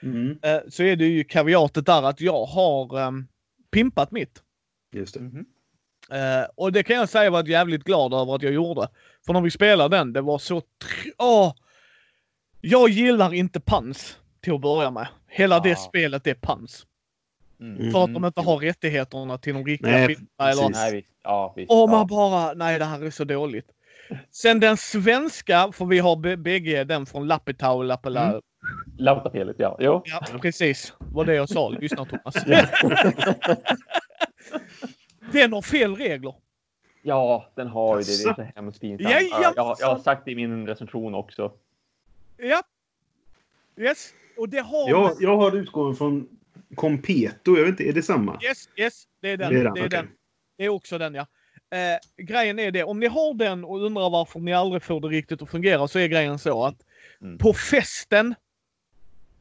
Mm. 0.03 0.39
Eh, 0.43 0.61
så 0.69 0.83
är 0.83 0.97
det 0.97 1.07
ju 1.07 1.25
kaviatet 1.25 1.87
där 1.87 2.03
att 2.03 2.21
jag 2.21 2.45
har 2.45 3.01
ehm, 3.01 3.27
pimpat 3.71 4.11
mitt. 4.11 4.43
Just 4.93 5.15
det. 5.15 5.21
Mhm. 5.21 5.45
Eh, 6.13 6.47
och 6.55 6.73
det 6.73 6.83
kan 6.83 6.97
jag 6.97 7.09
säga 7.09 7.31
var 7.31 7.49
jävligt 7.49 7.85
glad 7.85 8.15
över 8.15 8.35
att 8.35 8.43
jag 8.43 8.53
gjorde. 8.53 8.89
För 9.27 9.33
när 9.33 9.41
vi 9.41 9.51
spelade 9.51 9.97
den, 9.97 10.13
det 10.13 10.21
var 10.21 10.39
så... 10.39 10.63
Åh! 11.19 11.53
Jag 12.61 12.89
gillar 12.89 13.35
inte 13.35 13.61
pans 13.61 14.19
till 14.41 14.53
att 14.53 14.61
börja 14.61 14.91
med. 14.91 15.09
Hela 15.29 15.61
det 15.61 15.73
Ah. 15.73 15.77
spelet 15.77 16.27
är 16.27 16.35
pans. 16.35 16.87
Mm. 17.61 17.93
För 17.93 18.05
att 18.05 18.15
de 18.15 18.25
inte 18.25 18.41
har 18.41 18.59
rättigheterna 18.59 19.39
till 19.39 19.55
de 19.55 19.65
riktiga 19.65 19.93
Nej, 19.93 20.07
filmerna. 20.07 20.51
Eller... 20.51 20.69
Nej, 20.69 20.93
visst. 20.93 21.09
Ja, 21.23 21.53
visst. 21.57 21.71
Och 21.71 21.89
man 21.89 21.99
ja. 21.99 22.05
bara, 22.05 22.55
nej 22.55 22.79
det 22.79 22.85
här 22.85 23.05
är 23.05 23.11
så 23.11 23.25
dåligt. 23.25 23.67
Sen 24.31 24.61
den 24.61 24.77
svenska, 24.77 25.73
för 25.73 25.85
vi 25.85 25.99
har 25.99 26.37
bägge 26.37 26.85
den 26.85 27.07
från 27.07 27.29
Lappetau 27.29 27.83
Lappela. 27.83 28.29
Mm. 28.29 28.41
Lautapelet, 28.99 29.57
ja. 29.59 29.77
Jo. 29.81 30.03
Ja, 30.05 30.21
precis. 30.43 30.95
Var 30.99 31.25
det 31.25 31.35
jag 31.35 31.49
sa. 31.49 31.69
Lyssna 31.69 32.05
Thomas. 32.05 32.35
den 35.33 35.53
har 35.53 35.63
fel 35.63 35.97
regler. 35.97 36.35
Ja, 37.03 37.51
den 37.55 37.67
har 37.69 37.99
ju 37.99 38.03
det. 38.03 38.25
Det 38.25 38.31
är 38.31 38.35
så 38.35 38.43
hemskt 38.55 38.81
pinsamt. 38.81 39.11
Ja, 39.11 39.21
ja, 39.21 39.53
jag, 39.57 39.65
har- 39.65 39.77
jag 39.81 39.87
har 39.87 39.99
sagt 39.99 40.25
det 40.25 40.31
i 40.31 40.35
min 40.35 40.67
recension 40.67 41.15
också. 41.15 41.53
Ja. 42.37 42.63
Yes. 43.77 44.15
Och 44.37 44.49
det 44.49 44.59
har... 44.61 44.89
Jag, 44.91 45.17
jag 45.21 45.37
har 45.37 45.57
utgått 45.57 45.99
från 45.99 46.29
Competo. 46.75 47.57
Jag 47.57 47.65
vet 47.65 47.69
inte, 47.69 47.89
är 47.89 47.93
det 47.93 48.03
samma? 48.03 48.39
Yes, 48.45 48.69
yes. 48.77 49.05
Det 49.21 49.29
är 49.31 49.37
den. 49.37 49.53
Det 49.53 49.59
Det 49.59 49.61
är 49.61 49.71
är, 49.71 49.75
den, 49.75 49.87
okej. 49.87 49.89
den. 49.89 50.09
Det 50.57 50.65
är 50.65 50.69
också 50.69 50.99
den, 50.99 51.15
ja. 51.15 51.27
Eh, 51.71 52.25
grejen 52.25 52.59
är 52.59 52.71
det, 52.71 52.85
om 52.85 53.01
ni 53.01 53.07
har 53.07 53.35
den 53.35 53.65
och 53.65 53.83
undrar 53.83 54.11
varför 54.11 54.41
ni 54.41 54.53
aldrig 54.53 54.83
får 54.83 55.01
det 55.01 55.09
riktigt 55.09 55.43
att 55.43 55.51
fungera 55.51 55.89
så 55.89 55.99
är 55.99 56.07
grejen 56.09 56.39
så 56.39 56.65
att 56.65 56.77
Mm. 57.21 57.39
på 57.39 57.53
festen, 57.53 58.35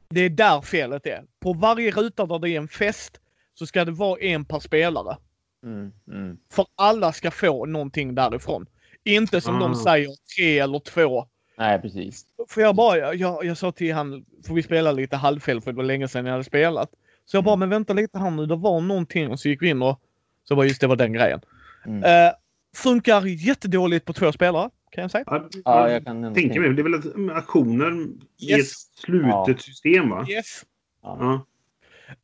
det 0.09 0.21
är 0.21 0.29
där 0.29 0.61
felet 0.61 1.05
är. 1.05 1.23
På 1.39 1.53
varje 1.53 1.91
ruta 1.91 2.25
där 2.25 2.39
det 2.39 2.49
är 2.49 2.57
en 2.57 2.67
fest 2.67 3.21
så 3.53 3.65
ska 3.67 3.85
det 3.85 3.91
vara 3.91 4.19
en 4.19 4.45
per 4.45 4.59
spelare. 4.59 5.17
Mm, 5.63 5.91
mm. 6.07 6.37
För 6.53 6.65
alla 6.75 7.13
ska 7.13 7.31
få 7.31 7.65
någonting 7.65 8.15
därifrån. 8.15 8.65
Inte 9.03 9.41
som 9.41 9.59
de 9.59 9.71
Ah. 9.71 9.75
säger 9.75 10.09
tre 10.37 10.59
eller 10.59 10.79
två. 10.79 11.25
Nej, 11.57 11.81
precis. 11.81 12.25
För 12.49 12.61
jag 12.61 12.75
bara, 12.75 13.13
jag, 13.15 13.45
jag 13.45 13.57
sa 13.57 13.71
till 13.71 13.93
han, 13.93 14.25
för 14.47 14.53
vi 14.53 14.63
spelade 14.63 14.95
lite 14.95 15.15
halvfel 15.15 15.61
för 15.61 15.71
det 15.71 15.77
var 15.77 15.83
länge 15.83 16.07
sedan 16.07 16.25
jag 16.25 16.31
hade 16.31 16.43
spelat. 16.43 16.91
Så 17.25 17.37
jag 17.37 17.43
bara, 17.43 17.55
men 17.55 17.69
vänta 17.69 17.93
lite 17.93 18.19
här 18.19 18.31
nu, 18.31 18.45
det 18.45 18.55
var 18.55 18.81
någonting. 18.81 19.29
Och 19.31 19.39
så 19.39 19.49
gick 19.49 19.61
vi 19.61 19.69
in 19.69 19.81
och 19.81 20.01
så 20.43 20.55
var 20.55 20.63
just 20.63 20.81
det 20.81 20.87
var 20.87 20.95
den 20.95 21.13
grejen. 21.13 21.41
Mm. 21.85 22.03
Eh, 22.03 22.33
funkar 22.75 23.21
jättedåligt 23.25 24.05
på 24.05 24.13
två 24.13 24.31
spelare, 24.31 24.69
kan 24.91 25.01
jag 25.01 25.11
säga. 25.11 25.23
Ja, 25.27 25.49
Ja, 25.65 25.89
jag 25.91 26.05
kan 26.05 26.33
tänker 26.33 26.59
mig. 26.59 26.73
Det 26.73 26.81
är 26.81 26.83
väl 26.83 27.29
att, 27.31 27.37
aktioner 27.37 27.91
i 28.39 28.51
ett 28.53 28.57
Yes. 28.59 28.73
slutet 28.97 29.47
Ja. 29.47 29.55
system, 29.57 30.09
va? 30.09 30.25
Yes. 30.29 30.65
Ja. 31.03 31.45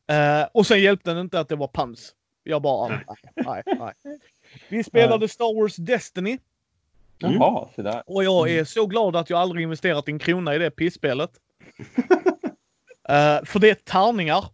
Ja. 0.07 0.41
Eh, 0.41 0.47
och 0.53 0.67
sen 0.67 0.81
hjälpte 0.81 1.13
det 1.13 1.21
inte 1.21 1.39
att 1.39 1.49
det 1.49 1.55
var 1.55 1.67
pans. 1.67 2.13
Jag 2.47 2.61
bara, 2.61 2.87
nej, 2.87 3.05
nej, 3.35 3.63
nej. 3.65 4.19
Vi 4.69 4.83
spelade 4.83 5.27
Star 5.27 5.61
Wars 5.61 5.75
Destiny 5.75 6.37
Mm. 7.23 7.35
Jaha, 7.35 7.69
så 7.75 7.81
där. 7.81 8.03
och 8.05 8.23
jag 8.23 8.49
är 8.49 8.63
så 8.63 8.85
glad 8.85 9.15
att 9.15 9.29
jag 9.29 9.39
aldrig 9.39 9.63
investerat 9.63 10.07
en 10.07 10.19
krona 10.19 10.55
i 10.55 10.57
det 10.57 10.71
pissspelet. 10.71 11.31
Eh, 13.09 13.43
för 13.45 13.59
det 13.59 13.69
är 13.69 13.75
tärningar. 13.75 14.45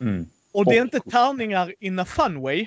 Mm. 0.00 0.26
Och 0.52 0.64
det 0.64 0.78
är 0.78 0.82
inte 0.82 1.00
tärningar 1.00 1.74
in 1.80 1.98
a 1.98 2.04
fun 2.04 2.40
way. 2.40 2.66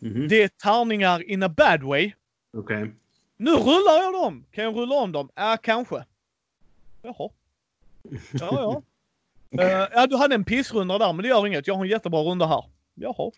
Mhm. 0.00 0.28
Det 0.28 0.42
är 0.42 0.48
tärningar 0.48 1.30
in 1.30 1.42
a 1.42 1.48
bad 1.48 1.82
way. 1.82 2.12
Okej. 2.56 2.90
Nu 3.36 3.50
rullar 3.50 4.02
jag 4.02 4.12
dem! 4.12 4.44
Kan 4.50 4.64
jag 4.64 4.76
rulla 4.76 4.94
om 4.94 5.12
dem? 5.12 5.28
Ja, 5.34 5.56
kanske. 5.62 6.04
Jaha. 7.02 7.30
Ja, 8.32 8.48
ja. 8.50 8.82
Eh, 9.62 9.88
ja, 9.92 10.06
du 10.06 10.16
hade 10.16 10.34
en 10.34 10.44
pissrunda 10.44 10.98
där, 10.98 11.12
men 11.12 11.22
det 11.22 11.28
gör 11.28 11.46
inget. 11.46 11.66
Jag 11.66 11.74
har 11.74 11.84
en 11.84 11.90
jättebra 11.90 12.20
runda 12.20 12.46
här. 12.46 12.64
Jaha. 12.94 13.30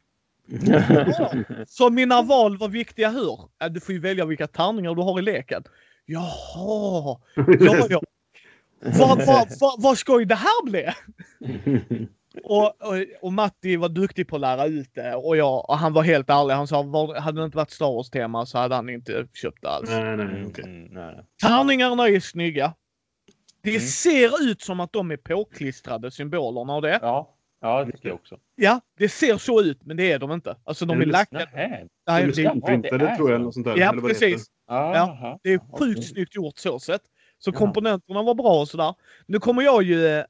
Ja. 0.47 1.33
Så 1.67 1.91
mina 1.91 2.23
val 2.23 2.59
var 2.59 2.69
viktiga 2.69 3.11
hur? 3.11 3.39
Ja, 3.59 3.69
du 3.69 3.81
får 3.81 3.93
ju 3.95 4.01
välja 4.01 4.25
vilka 4.25 4.47
tärningar 4.47 4.95
du 4.95 5.03
har 5.03 5.19
i 5.19 5.23
leken. 5.23 5.65
Jaha. 6.07 7.21
Ja, 7.61 7.87
ja. 7.89 8.01
Vad, 8.85 9.27
vad, 9.27 9.49
vad, 9.61 9.83
vad 9.83 9.99
skoj 9.99 10.25
det 10.25 10.35
här 10.35 10.65
bli? 10.65 10.87
Och, 12.45 12.65
och, 12.67 12.95
och 13.23 13.33
Matti 13.33 13.77
var 13.77 13.89
duktig 13.89 14.29
på 14.29 14.37
att 14.37 14.41
lära 14.41 14.67
ut 14.67 14.95
det 14.95 15.15
och, 15.15 15.37
jag, 15.37 15.71
och 15.71 15.79
han 15.79 15.93
var 15.93 16.03
helt 16.03 16.31
ärlig. 16.31 16.55
Han 16.55 16.67
sa 16.67 16.83
var, 16.83 17.15
hade 17.21 17.41
det 17.41 17.45
inte 17.45 17.57
varit 17.57 17.71
Star 17.71 17.87
Wars-tema 17.93 18.47
så 18.47 18.59
hade 18.59 18.75
han 18.75 18.89
inte 18.89 19.27
köpt 19.35 19.63
det 19.63 19.69
alls. 19.69 19.91
nej, 19.91 20.17
nej, 20.17 20.45
okej. 20.47 20.65
mm, 20.65 20.85
nej, 20.85 21.15
nej. 21.17 21.25
Tärningarna 21.43 22.09
är 22.09 22.21
snygga. 22.21 22.75
Det 23.63 23.71
Mm. 23.71 23.81
ser 23.81 24.43
ut 24.51 24.63
som 24.63 24.81
att 24.81 24.93
de 24.93 25.11
är 25.11 25.17
påklistrade 25.17 26.11
symbolerna 26.11 26.75
och 26.75 26.83
det. 26.83 26.99
Ja, 27.03 27.35
ja, 27.63 27.85
det 27.85 27.93
tycker 27.93 28.09
jag 28.09 28.15
också. 28.15 28.39
Ja, 28.57 28.81
det 28.99 29.09
ser 29.09 29.39
så 29.39 29.63
ut 29.63 29.85
men 29.85 29.97
det 29.97 30.13
är 30.13 30.19
de 30.19 30.33
inte. 30.33 30.57
Alltså 30.65 30.87
de 30.87 30.99
är 30.99 31.03
Eller- 31.03 31.13
lackade. 31.13 31.49
Nej, 31.55 31.87
De 32.07 32.13
är 32.13 32.21
Ja, 32.21 32.21
är 33.11 33.17
tror 33.17 33.31
jag. 33.31 33.41
Något 33.41 33.55
sånt 33.55 33.67
där, 33.67 33.77
Ja, 33.77 33.93
eller 33.93 34.03
precis. 34.03 34.47
Jaha. 34.67 35.39
det 35.43 35.53
är 35.53 35.61
sjukt 35.79 36.05
snyggt 36.05 36.35
gjort 36.35 36.59
så 36.59 36.79
sett. 36.79 37.03
Så 37.39 37.51
Ja. 37.51 37.55
komponenterna 37.59 38.23
var 38.23 38.35
bra 38.35 38.61
och 38.61 38.69
sådär. 38.69 38.95
Nu 39.27 39.39
kommer 39.39 39.63
jag 39.63 39.83
ju... 39.83 40.07
Eh, 40.17 40.25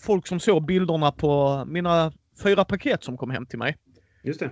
folk 0.00 0.26
som 0.26 0.40
såg 0.40 0.66
bilderna 0.66 1.12
på 1.12 1.64
mina 1.66 2.12
fyra 2.42 2.64
paket 2.64 3.04
som 3.04 3.16
kom 3.16 3.30
hem 3.30 3.46
till 3.46 3.58
mig. 3.58 3.76
Just 4.22 4.40
det. 4.40 4.50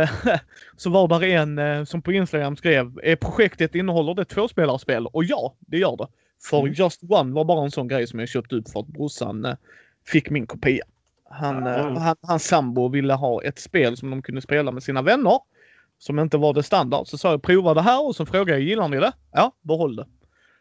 Eh, 0.00 0.10
så 0.76 0.90
var 0.90 1.08
där 1.08 1.22
en 1.24 1.58
eh, 1.58 1.84
som 1.84 2.02
på 2.02 2.12
Instagram 2.12 2.56
skrev, 2.56 3.00
är 3.02 3.16
projektet 3.16 3.74
innehåller 3.74 4.14
det 4.14 4.24
tvåspelarspel? 4.24 5.06
Och 5.06 5.24
ja, 5.24 5.54
det 5.60 5.78
gör 5.78 5.96
det. 5.96 6.06
För 6.50 6.60
Mm. 6.60 6.72
Just 6.72 7.02
One 7.02 7.34
var 7.34 7.44
bara 7.44 7.64
en 7.64 7.70
sån 7.70 7.88
grej 7.88 8.06
som 8.06 8.18
jag 8.18 8.28
köpte 8.28 8.54
ut 8.54 8.70
för 8.72 8.80
att 8.80 8.86
brorsan 8.86 9.44
eh, 9.44 9.54
fick 10.06 10.30
min 10.30 10.46
kopia. 10.46 10.84
Han, 11.30 11.66
Ah. 11.66 11.98
han, 11.98 12.16
hans 12.22 12.44
sambo 12.44 12.88
ville 12.88 13.14
ha 13.14 13.42
ett 13.42 13.58
spel 13.58 13.96
som 13.96 14.10
de 14.10 14.22
kunde 14.22 14.40
spela 14.40 14.72
med 14.72 14.82
sina 14.82 15.02
vänner. 15.02 15.38
Som 15.98 16.18
inte 16.18 16.36
var 16.38 16.54
det 16.54 16.62
standard. 16.62 17.06
Så 17.06 17.18
sa 17.18 17.30
jag 17.30 17.42
prova 17.42 17.74
det 17.74 17.82
här 17.82 18.06
och 18.06 18.16
så 18.16 18.26
frågade 18.26 18.50
jag 18.50 18.60
gillar 18.60 18.88
ni 18.88 18.96
det? 19.00 19.12
Ja, 19.32 19.52
behåll 19.60 19.96
det. 19.96 20.06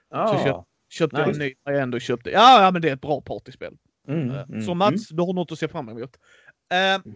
Ja. 0.09 0.41
köp- 0.45 0.63
Köpte 0.89 1.17
Nice. 1.27 1.31
en 1.41 1.47
ny 1.47 1.53
när 1.65 1.73
jag 1.73 1.81
ändå 1.81 1.99
köpte. 1.99 2.29
Ja, 2.29 2.63
ja 2.63 2.71
men 2.71 2.81
det 2.81 2.89
är 2.89 2.93
ett 2.93 3.01
bra 3.01 3.21
partyspel. 3.21 3.77
Mm, 4.07 4.29
Eh, 4.31 4.41
mm, 4.41 4.61
Så 4.61 4.73
Mats, 4.73 5.09
du 5.09 5.21
har 5.23 5.33
något 5.33 5.51
att 5.51 5.59
se 5.59 5.67
fram 5.67 5.89
emot. 5.89 6.17
Eh, 6.71 7.11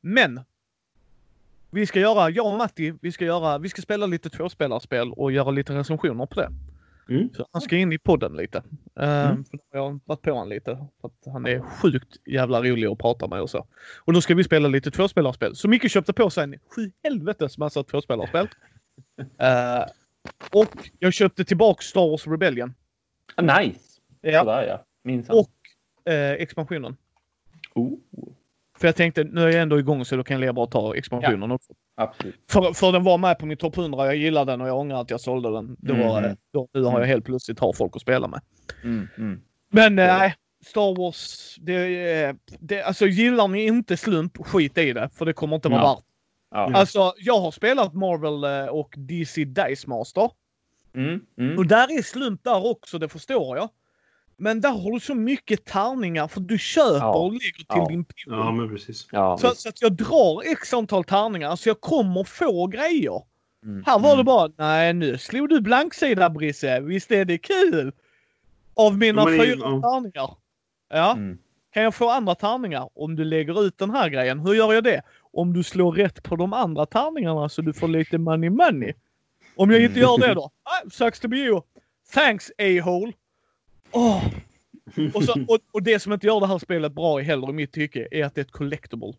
men. 0.00 0.40
Vi 1.70 1.86
ska 1.86 2.00
göra, 2.00 2.30
jag 2.30 2.46
och 2.46 2.58
Matti, 2.58 2.94
vi 3.02 3.12
ska 3.12 3.24
göra, 3.24 3.58
vi 3.58 3.68
ska 3.68 3.82
spela 3.82 4.06
lite 4.06 4.30
tvåspelarspel 4.30 5.12
och 5.12 5.32
göra 5.32 5.50
lite 5.50 5.74
recensioner 5.74 6.26
på 6.26 6.34
det. 6.40 6.48
Mm. 7.08 7.28
Så 7.34 7.46
han 7.52 7.62
ska 7.62 7.76
in 7.76 7.92
i 7.92 7.98
podden 7.98 8.36
lite. 8.36 8.62
Eh, 9.00 9.30
Mm. 9.30 9.44
för 9.44 9.56
då 9.56 9.62
har 9.72 9.78
Jag 9.78 9.90
har 9.92 10.00
varit 10.04 10.22
på 10.22 10.30
honom 10.30 10.48
lite. 10.48 10.76
För 11.00 11.08
att 11.08 11.32
han 11.32 11.46
är 11.46 11.60
sjukt 11.60 12.26
jävla 12.26 12.62
rolig 12.62 12.86
att 12.86 12.98
prata 12.98 13.26
med 13.28 13.40
och 13.40 13.50
så. 13.50 13.66
Och 14.04 14.12
då 14.12 14.20
ska 14.20 14.34
vi 14.34 14.44
spela 14.44 14.68
lite 14.68 14.90
tvåspelarspel. 14.90 15.56
Så 15.56 15.68
Micke 15.68 15.90
köpte 15.90 16.12
på 16.12 16.30
sig 16.30 16.44
en 16.44 16.54
sju 16.76 16.90
helvetes 17.02 17.58
massa 17.58 17.82
tvåspelarspel. 17.84 18.48
Eh, 19.38 19.84
och 20.52 20.90
jag 20.98 21.12
köpte 21.12 21.44
tillbaks 21.44 21.86
Star 21.86 22.10
Wars 22.10 22.26
Rebellion. 22.26 22.74
Ah, 23.34 23.42
Nice! 23.60 23.80
Ja. 24.20 24.40
Sådär 24.44 24.66
ja. 24.68 24.84
Minsann. 25.04 25.36
Och 25.38 26.12
eh, 26.12 26.32
expansionen. 26.32 26.96
Oh, 27.74 27.98
För 28.82 28.88
jag 28.88 28.96
tänkte, 28.96 29.24
nu 29.24 29.42
är 29.42 29.48
jag 29.48 29.62
ändå 29.62 29.78
igång 29.78 30.04
så 30.04 30.16
då 30.16 30.24
kan 30.24 30.34
jag 30.34 30.40
lika 30.40 30.52
bra 30.52 30.66
ta 30.66 30.96
expansionen 30.96 31.50
också. 31.50 31.72
absolut. 31.96 32.34
För, 32.50 32.72
för 32.72 32.92
den 32.92 33.04
var 33.04 33.18
med 33.18 33.38
på 33.38 33.46
min 33.46 33.56
topp 33.56 33.76
100, 33.78 34.06
jag 34.06 34.16
gillade 34.16 34.52
den 34.52 34.60
och 34.60 34.68
jag 34.68 34.78
ångrar 34.78 35.00
att 35.00 35.10
jag 35.10 35.20
sålde 35.20 35.50
den. 35.52 35.76
Det 35.78 35.92
var, 35.92 36.18
Mm. 36.18 36.36
då, 36.52 36.68
nu 36.74 36.82
har 36.82 37.00
jag 37.00 37.06
helt 37.06 37.24
plötsligt 37.24 37.58
har 37.60 37.72
folk 37.72 37.96
att 37.96 38.02
spela 38.02 38.28
med. 38.28 38.40
Mm, 38.84 39.08
mm. 39.18 39.40
Men 39.70 39.98
Ja. 39.98 40.18
nej, 40.18 40.34
Star 40.66 40.96
Wars, 40.98 41.54
det, 41.60 42.36
det, 42.60 42.82
alltså 42.82 43.06
gillar 43.06 43.48
ni 43.48 43.66
inte 43.66 43.96
slump, 43.96 44.46
skit 44.46 44.78
i 44.78 44.92
det. 44.92 45.10
För 45.14 45.24
det 45.26 45.32
kommer 45.32 45.56
inte 45.56 45.68
vara 45.68 45.80
Ja. 45.80 45.94
värt. 45.94 46.04
Ja. 46.50 46.78
Alltså, 46.78 47.12
jag 47.18 47.40
har 47.40 47.50
spelat 47.50 47.94
Marvel 47.94 48.44
eh, 48.44 48.74
och 48.74 48.94
DC 48.96 49.44
Dice 49.44 49.86
Master. 49.88 50.30
Mm, 50.94 51.20
mm. 51.38 51.58
Och 51.58 51.66
där 51.66 51.98
är 51.98 52.02
slump 52.02 52.44
där 52.44 52.66
också, 52.66 52.98
det 52.98 53.08
förstår 53.08 53.56
jag. 53.56 53.68
Men 54.42 54.60
där 54.60 54.70
har 54.70 54.92
du 54.92 55.00
så 55.00 55.14
mycket 55.14 55.64
tärningar 55.64 56.28
för 56.28 56.40
du 56.40 56.58
köper 56.58 56.96
Ja. 56.98 57.14
och 57.14 57.32
lägger 57.32 57.52
till 57.52 57.66
Ja. 57.68 57.86
din 57.88 58.04
pool. 58.04 58.14
Ja, 58.26 58.52
men 58.52 58.68
precis. 58.68 59.08
Ja, 59.12 59.38
Så, 59.38 59.54
så 59.54 59.68
att 59.68 59.82
jag 59.82 59.92
drar 59.92 60.42
x 60.52 60.74
antal 60.74 61.04
tärningar, 61.04 61.56
så 61.56 61.68
jag 61.68 61.80
kommer 61.80 62.24
få 62.24 62.66
grejer. 62.66 63.22
Mm, 63.64 63.82
Här 63.86 63.98
var 63.98 64.08
det 64.08 64.14
mm. 64.14 64.24
bara, 64.24 64.50
nej 64.58 64.92
nu 64.94 65.18
slog 65.18 65.48
du 65.48 65.60
blanksida 65.60 66.30
Brisse, 66.30 66.80
visst 66.80 67.10
är 67.10 67.24
det 67.24 67.38
kul? 67.38 67.92
Av 68.74 68.98
mina 68.98 69.24
men 69.24 69.40
fyra 69.40 69.56
ja. 69.60 69.80
tärningar. 69.80 70.30
Ja, 70.90 71.12
Mm. 71.12 71.38
kan 71.74 71.82
jag 71.82 71.94
få 71.94 72.10
andra 72.10 72.34
tärningar 72.34 72.88
om 72.94 73.16
du 73.16 73.24
lägger 73.24 73.62
ut 73.66 73.78
den 73.78 73.90
här 73.90 74.08
grejen? 74.08 74.40
Hur 74.40 74.54
gör 74.54 74.72
jag 74.72 74.84
det? 74.84 75.02
Om 75.32 75.52
du 75.52 75.62
slår 75.62 75.92
rätt 75.92 76.22
på 76.22 76.36
de 76.36 76.52
andra 76.52 76.86
tärningarna 76.86 77.48
så 77.48 77.62
du 77.62 77.72
får 77.72 77.88
lite 77.88 78.18
money 78.18 78.50
money. 78.50 78.92
Om 79.56 79.70
jag 79.70 79.82
inte 79.82 80.00
gör 80.00 80.18
det 80.28 80.34
då? 80.34 80.50
Ah, 80.62 80.90
sucks 80.90 81.20
to 81.20 81.28
be 81.28 81.36
you. 81.36 81.60
Thanks 82.14 82.50
a-hole. 82.58 83.12
Åh. 83.92 84.24
Och, 85.14 85.24
så, 85.24 85.32
och, 85.32 85.58
och 85.72 85.82
det 85.82 85.98
som 85.98 86.12
inte 86.12 86.26
gör 86.26 86.40
det 86.40 86.46
här 86.46 86.58
spelet 86.58 86.92
bra 86.92 87.20
i 87.20 87.24
heller 87.24 87.50
i 87.50 87.52
mitt 87.52 87.72
tycke 87.72 88.08
är 88.10 88.24
att 88.24 88.34
det 88.34 88.40
är 88.40 88.44
ett 88.44 88.50
collectible. 88.52 89.12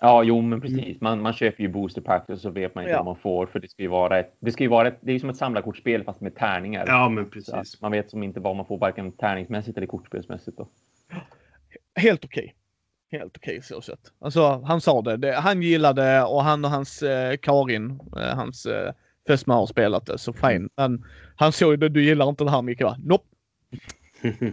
Ja, 0.00 0.22
jo, 0.22 0.40
men 0.40 0.60
precis. 0.60 1.00
Man, 1.00 1.22
man 1.22 1.32
köper 1.32 1.62
ju 1.62 1.68
booster 1.68 2.00
packs 2.00 2.28
och 2.28 2.38
så 2.38 2.50
vet 2.50 2.74
man 2.74 2.84
inte 2.84 2.92
Ja. 2.92 2.96
vad 2.98 3.04
man 3.06 3.16
får. 3.16 3.46
För 3.46 3.60
det 3.60 3.68
ska 3.68 3.82
ju 3.82 3.88
vara 3.88 4.18
ett, 4.18 4.36
det 4.40 4.52
ska 4.52 4.62
ju 4.62 4.68
vara 4.68 4.88
ett, 4.88 4.98
det 5.00 5.12
är 5.12 5.18
som 5.18 5.30
ett 5.30 5.36
samlarkortspel 5.36 6.04
fast 6.04 6.20
med 6.20 6.34
tärningar. 6.36 6.84
Ja, 6.86 7.08
men 7.08 7.30
precis. 7.30 7.82
man 7.82 7.92
vet 7.92 8.10
som 8.10 8.22
inte 8.22 8.40
vad 8.40 8.56
man 8.56 8.66
får 8.66 8.78
varken 8.78 9.12
tärningsmässigt 9.12 9.76
eller 9.76 9.86
kortspelsmässigt. 9.86 10.56
Då. 10.56 10.68
helt 11.94 12.24
okej. 12.24 12.54
Helt 13.10 13.36
okej 13.36 13.62
så 13.62 13.80
sett. 13.80 14.12
Alltså 14.18 14.62
han 14.64 14.80
sa 14.80 15.02
det, 15.02 15.16
det. 15.16 15.32
Han 15.32 15.62
gillade 15.62 16.22
och 16.24 16.42
han 16.44 16.64
och 16.64 16.70
hans 16.70 17.02
eh, 17.02 17.36
Karin, 17.36 18.00
eh, 18.16 18.36
hans 18.36 18.66
eh, 18.66 18.92
fästmö 19.26 19.54
har 19.54 19.66
spelat 19.66 20.06
det 20.06 20.18
så 20.18 20.32
fine. 20.32 20.68
Men 20.76 21.04
han 21.36 21.52
såg 21.52 21.70
ju 21.70 21.76
det, 21.76 21.88
du 21.88 22.04
gillar 22.04 22.28
inte 22.28 22.44
det 22.44 22.50
här 22.50 22.62
Micke 22.62 22.82
va? 22.82 22.96
Nope. 23.04 23.24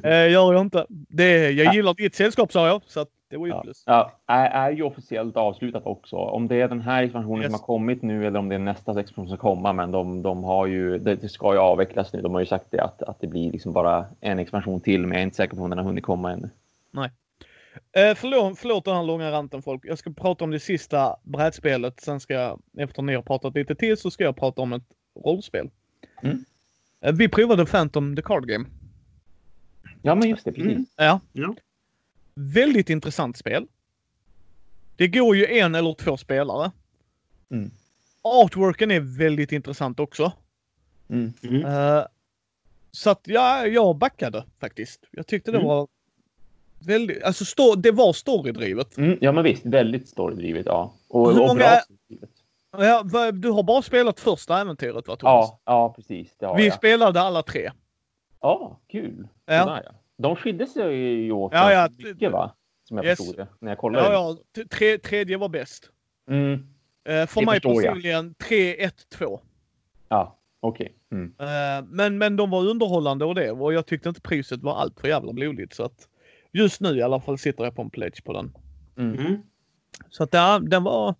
Eh, 0.03 0.31
gör 0.31 0.53
jag 0.53 0.61
inte. 0.61 0.85
Det, 0.89 1.51
jag 1.51 1.65
Ja. 1.65 1.73
gillar 1.73 1.93
ditt 1.93 2.15
sällskap 2.15 2.51
sa 2.51 2.67
jag. 2.67 2.81
Så 2.85 3.05
det 3.29 3.37
var 3.37 3.45
ju 3.47 3.51
Ja. 3.53 3.61
plus. 3.61 3.83
Ja, 3.85 4.11
är, 4.27 4.49
är 4.49 4.71
ju 4.71 4.83
officiellt 4.83 5.37
avslutat 5.37 5.85
också. 5.85 6.15
Om 6.15 6.47
det 6.47 6.55
är 6.61 6.67
den 6.67 6.81
här 6.81 7.03
expansionen 7.03 7.41
Yes. 7.43 7.51
som 7.51 7.59
har 7.59 7.65
kommit 7.65 8.01
nu 8.01 8.27
eller 8.27 8.39
om 8.39 8.49
det 8.49 8.55
är 8.55 8.59
nästa 8.59 8.99
expansion 8.99 9.27
som 9.29 9.37
komma. 9.37 9.73
Men 9.73 9.91
de, 9.91 10.21
de 10.21 10.43
har 10.43 10.65
ju, 10.67 10.97
det, 10.97 11.15
det 11.15 11.29
ska 11.29 11.53
ju 11.53 11.59
avvecklas 11.59 12.13
nu. 12.13 12.21
De 12.21 12.33
har 12.33 12.39
ju 12.39 12.45
sagt 12.45 12.65
det 12.71 12.79
att, 12.83 13.01
att 13.01 13.19
det 13.21 13.27
blir 13.27 13.51
liksom 13.51 13.73
bara 13.73 14.05
en 14.21 14.39
expansion 14.39 14.79
till. 14.81 15.01
Men 15.01 15.11
jag 15.11 15.19
är 15.19 15.23
inte 15.23 15.35
säker 15.35 15.55
på 15.55 15.63
om 15.63 15.69
den 15.69 15.79
har 15.79 15.85
hunnit 15.85 16.03
komma 16.03 16.31
ännu. 16.31 16.49
Eh, 17.97 18.15
förlåt, 18.15 18.59
förlåt 18.59 18.85
den 18.85 18.95
här 18.95 19.03
långa 19.03 19.31
ranten 19.31 19.61
folk. 19.61 19.81
Jag 19.85 19.97
ska 19.97 20.09
prata 20.13 20.43
om 20.43 20.51
det 20.51 20.59
sista 20.59 21.15
brädspelet. 21.23 21.99
Sen 22.01 22.19
ska 22.19 22.33
jag, 22.33 22.61
efter 22.77 23.01
ni 23.01 23.15
har 23.15 23.21
pratat 23.21 23.55
lite 23.55 23.75
till, 23.75 23.97
så 23.97 24.11
ska 24.11 24.23
jag 24.23 24.35
prata 24.35 24.61
om 24.61 24.73
ett 24.73 24.83
rollspel. 25.25 25.69
Mm. 26.23 26.45
Eh, 27.01 27.13
vi 27.13 27.29
provade 27.29 27.65
Phantom 27.65 28.15
the 28.15 28.21
Card 28.21 28.47
Game. 28.47 28.65
Ja, 30.05 30.15
men 30.15 30.29
just 30.29 30.45
det. 30.45 30.51
Precis. 30.51 30.71
Mm. 30.71 30.85
Ja. 30.95 31.19
Ja. 31.33 31.55
Väldigt 32.35 32.89
intressant 32.89 33.37
spel. 33.37 33.67
Det 34.95 35.07
går 35.07 35.35
ju 35.35 35.45
en 35.45 35.75
eller 35.75 35.93
två 35.93 36.17
spelare. 36.17 36.71
Mm. 37.51 37.71
Artworken 38.21 38.91
är 38.91 38.99
väldigt 39.17 39.51
intressant 39.51 39.99
också. 39.99 40.31
Mm. 41.09 41.33
Mm. 41.43 41.65
Eh, 41.65 42.03
så 42.91 43.09
att 43.09 43.21
ja, 43.23 43.65
jag 43.67 43.95
backade 43.97 44.43
faktiskt. 44.59 45.05
Jag 45.11 45.27
tyckte 45.27 45.51
det 45.51 45.57
Mm. 45.57 45.67
var 45.67 45.87
väldigt, 46.79 47.23
alltså 47.23 47.43
sto- 47.43 47.75
det 47.75 47.91
var 47.91 48.13
storydrivet. 48.13 48.97
Mm. 48.97 49.17
Ja, 49.21 49.31
men 49.31 49.43
visst. 49.43 49.65
Väldigt 49.65 50.07
storydrivet, 50.09 50.65
ja. 50.65 50.93
Och, 51.07 51.33
Hur 51.33 51.41
och 51.41 51.47
många- 51.47 51.59
bra. 51.59 51.81
Ja, 53.11 53.31
du 53.31 53.49
har 53.49 53.63
bara 53.63 53.81
spelat 53.81 54.19
första 54.19 54.61
äventyret 54.61 55.07
va 55.07 55.15
Thomas? 55.15 55.49
Ja, 55.49 55.59
ja, 55.65 55.93
precis. 55.95 56.35
Det 56.39 56.45
har 56.45 56.57
Vi 56.57 56.65
jag. 56.65 56.73
spelade 56.75 57.21
alla 57.21 57.43
tre. 57.43 57.71
Ja, 58.45 58.79
kul. 58.87 59.27
Ja. 59.45 59.81
De 60.17 60.35
skilde 60.35 60.67
sig 60.67 60.95
ju 60.95 61.31
åt 61.31 61.53
Ja, 61.53 61.73
ja. 61.73 61.89
mycket, 61.97 62.31
va? 62.31 62.55
Som 62.83 62.97
jag 62.97 63.05
Yes. 63.05 63.17
förstod 63.17 63.37
det. 63.37 63.47
När 63.59 63.71
jag 63.71 63.77
kollade. 63.77 64.05
Ja, 64.13 64.37
ja, 64.53 64.63
tre, 64.69 64.97
tredje 64.97 65.37
var 65.37 65.49
bäst. 65.49 65.89
Mm. 66.29 66.53
Eh, 67.03 67.27
för 67.27 67.39
Det 67.39 67.45
mig 67.45 67.61
personligen 67.61 68.35
3-1-2. 68.35 69.39
Ja, 70.09 70.37
okej. 70.59 70.95
Mm. 71.11 71.33
Eh, 71.39 71.87
men, 71.89 72.17
men 72.17 72.35
de 72.35 72.49
var 72.49 72.65
underhållande 72.67 73.25
och 73.25 73.35
det 73.35 73.51
och 73.51 73.73
jag 73.73 73.85
tyckte 73.85 74.09
inte 74.09 74.21
priset 74.21 74.61
var 74.61 74.75
allt 74.75 74.99
för 74.99 75.07
jävla 75.07 75.33
blodigt 75.33 75.73
så 75.73 75.83
att 75.83 76.07
just 76.51 76.81
nu 76.81 76.97
i 76.97 77.01
alla 77.01 77.21
fall 77.21 77.37
sitter 77.37 77.63
jag 77.63 77.75
på 77.75 77.81
en 77.81 77.89
pledge 77.89 78.23
på 78.23 78.33
den. 78.33 78.57
Mm. 78.97 79.19
Mm. 79.19 79.41
Så 80.09 80.23
att 80.23 80.33
ja, 80.33 80.59
den 80.59 80.83
var... 80.83 81.15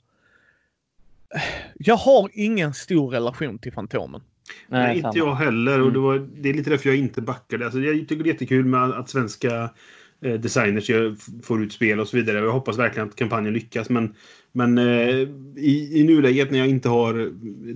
Jag 1.75 1.95
har 1.95 2.29
ingen 2.33 2.73
stor 2.73 3.11
relation 3.11 3.59
till 3.59 3.73
Fantomen. 3.73 4.21
Nej, 4.67 4.87
Nej, 4.87 4.97
inte 4.97 5.17
jag 5.17 5.35
heller. 5.35 5.79
Och 5.81 5.87
Mm. 5.87 5.93
det, 5.93 5.99
var, 5.99 6.27
det 6.35 6.49
är 6.49 6.53
lite 6.53 6.69
därför 6.69 6.89
jag 6.89 6.97
inte 6.97 7.21
backade. 7.21 7.65
Alltså, 7.65 7.79
jag 7.79 7.95
tycker 8.07 8.23
det 8.23 8.29
är 8.29 8.33
jättekul 8.33 8.65
med 8.65 8.83
att 8.83 9.09
svenska 9.09 9.69
eh, 10.21 10.33
designers 10.33 10.91
får 11.43 11.63
ut 11.63 11.73
spel 11.73 11.99
och 11.99 12.07
så 12.07 12.17
vidare. 12.17 12.37
Jag 12.37 12.51
hoppas 12.51 12.77
verkligen 12.79 13.09
att 13.09 13.15
kampanjen 13.15 13.53
lyckas. 13.53 13.89
Men, 13.89 14.15
men 14.51 14.77
eh, 14.77 15.09
i, 15.57 15.91
i 15.93 16.03
nuläget 16.03 16.51
när 16.51 16.59
jag 16.59 16.67
inte 16.67 16.89
har 16.89 17.13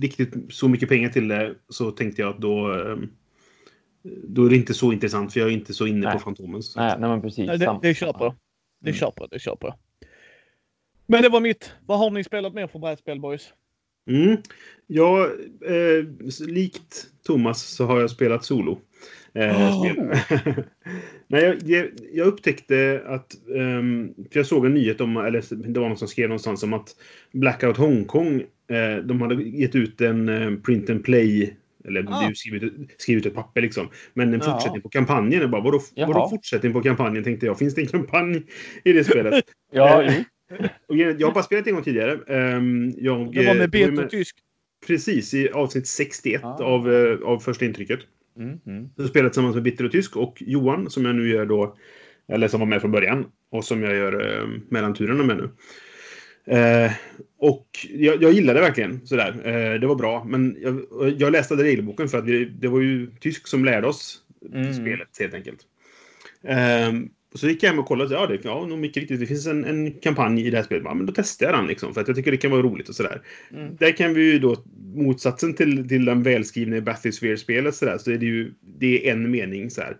riktigt 0.00 0.34
så 0.48 0.68
mycket 0.68 0.88
pengar 0.88 1.08
till 1.08 1.28
det 1.28 1.54
så 1.68 1.90
tänkte 1.90 2.22
jag 2.22 2.30
att 2.30 2.40
då, 2.40 2.72
eh, 2.74 2.96
då 4.24 4.44
är 4.46 4.50
det 4.50 4.56
inte 4.56 4.74
så 4.74 4.92
intressant 4.92 5.32
för 5.32 5.40
jag 5.40 5.48
är 5.48 5.52
inte 5.52 5.74
så 5.74 5.86
inne 5.86 6.06
Nej. 6.06 6.12
på 6.12 6.18
Fantomen. 6.18 6.62
Så. 6.62 6.80
Nej, 6.80 6.96
nej, 6.98 7.10
men 7.10 7.20
precis. 7.22 7.46
Nej, 7.46 7.58
det, 7.58 7.78
det 7.82 7.94
köper 7.94 8.24
jag. 8.24 8.34
Det 8.80 8.90
Mm. 8.90 8.98
köper 8.98 9.22
jag, 9.22 9.30
det 9.30 9.38
köper 9.38 9.66
jag. 9.66 9.74
Men 11.06 11.22
det 11.22 11.28
var 11.28 11.40
mitt. 11.40 11.72
Vad 11.86 11.98
har 11.98 12.10
ni 12.10 12.24
spelat 12.24 12.54
mer 12.54 12.66
för 12.66 12.78
brädspel 12.78 13.20
boys? 13.20 13.52
Mm. 14.10 14.36
Ja, 14.86 15.24
eh, 15.66 16.04
likt 16.48 17.06
Thomas 17.26 17.62
så 17.62 17.84
har 17.86 18.00
jag 18.00 18.10
spelat 18.10 18.44
solo. 18.44 18.80
Eh, 19.34 19.80
Oh. 19.80 19.92
Nej, 21.28 21.42
jag, 21.44 21.56
jag, 21.62 21.88
jag 22.12 22.26
upptäckte 22.26 23.02
att... 23.06 23.34
för 24.32 24.38
jag 24.38 24.46
såg 24.46 24.66
en 24.66 24.74
nyhet 24.74 25.00
om, 25.00 25.16
eller 25.16 25.54
det 25.72 25.80
var 25.80 25.88
någon 25.88 25.96
som 25.98 26.08
skrev 26.08 26.28
någonstans 26.28 26.62
om 26.62 26.72
att 26.72 26.88
Blackout 27.32 27.76
Hongkong, 27.76 28.40
eh, 28.70 28.96
de 29.04 29.20
hade 29.20 29.42
gett 29.42 29.74
ut 29.74 30.00
en 30.00 30.28
eh, 30.28 30.56
print 30.60 30.90
and 30.90 31.04
play 31.04 31.56
eller 31.84 32.06
Ah. 32.08 32.24
är 32.24 32.28
ju 32.28 32.34
skrivit, 32.34 32.72
skrivit 32.98 33.26
ett 33.26 33.34
papper 33.34 33.60
liksom. 33.62 33.88
Men 34.14 34.34
en 34.34 34.40
Ja. 34.44 34.52
fortsättning 34.52 34.82
på 34.82 34.88
kampanjen. 34.88 35.40
Jag 35.40 35.50
bara, 35.50 35.62
vadå, 35.62 35.80
vadå 35.96 36.28
fortsättning 36.28 36.72
på 36.72 36.82
kampanjen 36.82 37.24
tänkte 37.24 37.46
jag. 37.46 37.58
Finns 37.58 37.74
det 37.74 37.80
en 37.80 37.86
kampanj 37.86 38.42
i 38.84 38.92
det 38.92 39.04
spelet? 39.04 39.44
Ja, 39.72 40.02
Eh, 40.02 40.14
jag 40.86 41.20
jag 41.20 41.26
har 41.26 41.34
bara 41.34 41.44
spelat 41.44 41.66
en 41.66 41.74
gång 41.74 41.82
tidigare. 41.84 42.18
Ehm, 42.28 42.92
jag, 42.98 43.32
Det 43.34 43.46
var 43.46 43.52
eh, 43.54 43.58
med 43.58 43.70
bet 43.70 43.94
med- 43.94 44.04
och 44.04 44.10
tysk. 44.10 44.36
Precis, 44.86 45.34
i 45.34 45.50
avsnitt 45.50 45.86
61 45.86 46.44
Ah. 46.44 46.64
av, 46.64 46.92
eh, 46.92 47.18
av 47.22 47.38
första 47.38 47.64
intrycket. 47.64 48.00
Mm, 48.38 48.58
mm. 48.66 48.88
Så 48.96 49.08
spelade 49.08 49.26
jag 49.26 49.32
tillsammans 49.32 49.54
med 49.54 49.62
Bitter 49.64 49.84
och 49.84 49.92
Tysk 49.92 50.16
och 50.16 50.36
Johan 50.46 50.90
som 50.90 51.04
jag 51.04 51.14
nu 51.14 51.28
gör 51.28 51.46
då, 51.46 51.76
eller 52.28 52.48
som 52.48 52.60
var 52.60 52.66
med 52.66 52.80
från 52.80 52.90
början 52.92 53.26
och 53.50 53.64
som 53.64 53.82
jag 53.82 53.94
gör 53.94 54.40
eh, 54.42 54.48
mellanturerna 54.68 55.22
med 55.24 55.36
nu. 55.36 55.50
Eh, 56.56 56.92
och 57.38 57.68
jag, 57.90 58.22
jag 58.22 58.32
gillade 58.32 58.58
det 58.58 58.64
verkligen 58.66 59.06
sådär. 59.06 59.34
Eh, 59.44 59.80
det 59.80 59.86
var 59.86 59.94
bra, 59.94 60.24
men 60.28 60.56
jag, 60.60 60.82
jag 61.18 61.32
läste 61.32 61.54
regelboken 61.54 62.08
för 62.08 62.18
att 62.18 62.24
vi, 62.24 62.44
det 62.44 62.68
var 62.68 62.80
ju 62.80 63.06
Tysk 63.20 63.46
som 63.48 63.64
lärde 63.64 63.86
oss 63.86 64.16
Mm. 64.52 64.74
spelet 64.74 65.08
helt 65.20 65.34
enkelt. 65.34 65.60
Eh, 67.34 67.38
så 67.38 67.48
gick 67.48 67.62
jag 67.62 67.70
hem 67.70 67.78
och 67.78 67.86
kollade. 67.86 68.14
Ja, 68.14 68.26
det, 68.26 68.44
ja 68.44 68.66
nog 68.66 68.78
mycket 68.78 68.96
riktigt. 68.96 69.20
Det 69.20 69.26
finns 69.26 69.46
en, 69.46 69.64
en 69.64 69.92
kampanj 69.92 70.46
i 70.46 70.50
det 70.50 70.56
här 70.56 70.64
spelet. 70.64 70.84
Ja, 70.84 70.94
men 70.94 71.06
då 71.06 71.12
testar 71.16 71.46
jag 71.46 71.54
den 71.54 71.66
liksom. 71.66 71.94
För 71.94 72.00
att 72.00 72.08
jag 72.08 72.16
tycker 72.16 72.30
det 72.30 72.36
kan 72.36 72.50
vara 72.50 72.62
roligt 72.62 72.88
och 72.88 72.94
sådär. 72.94 73.22
Mm. 73.52 73.76
Där 73.76 73.96
kan 73.96 74.14
vi 74.14 74.32
ju 74.32 74.38
då, 74.38 74.56
motsatsen 74.94 75.54
till, 75.54 75.88
till 75.88 76.04
den 76.04 76.22
välskrivna 76.22 76.80
Bathysphere-spelet 76.80 77.74
sådär, 77.74 77.98
så 77.98 78.10
är 78.10 78.18
det 78.18 78.26
ju, 78.26 78.54
det 78.78 79.08
är 79.08 79.12
en 79.12 79.30
mening 79.30 79.70
så 79.70 79.80
här. 79.80 79.96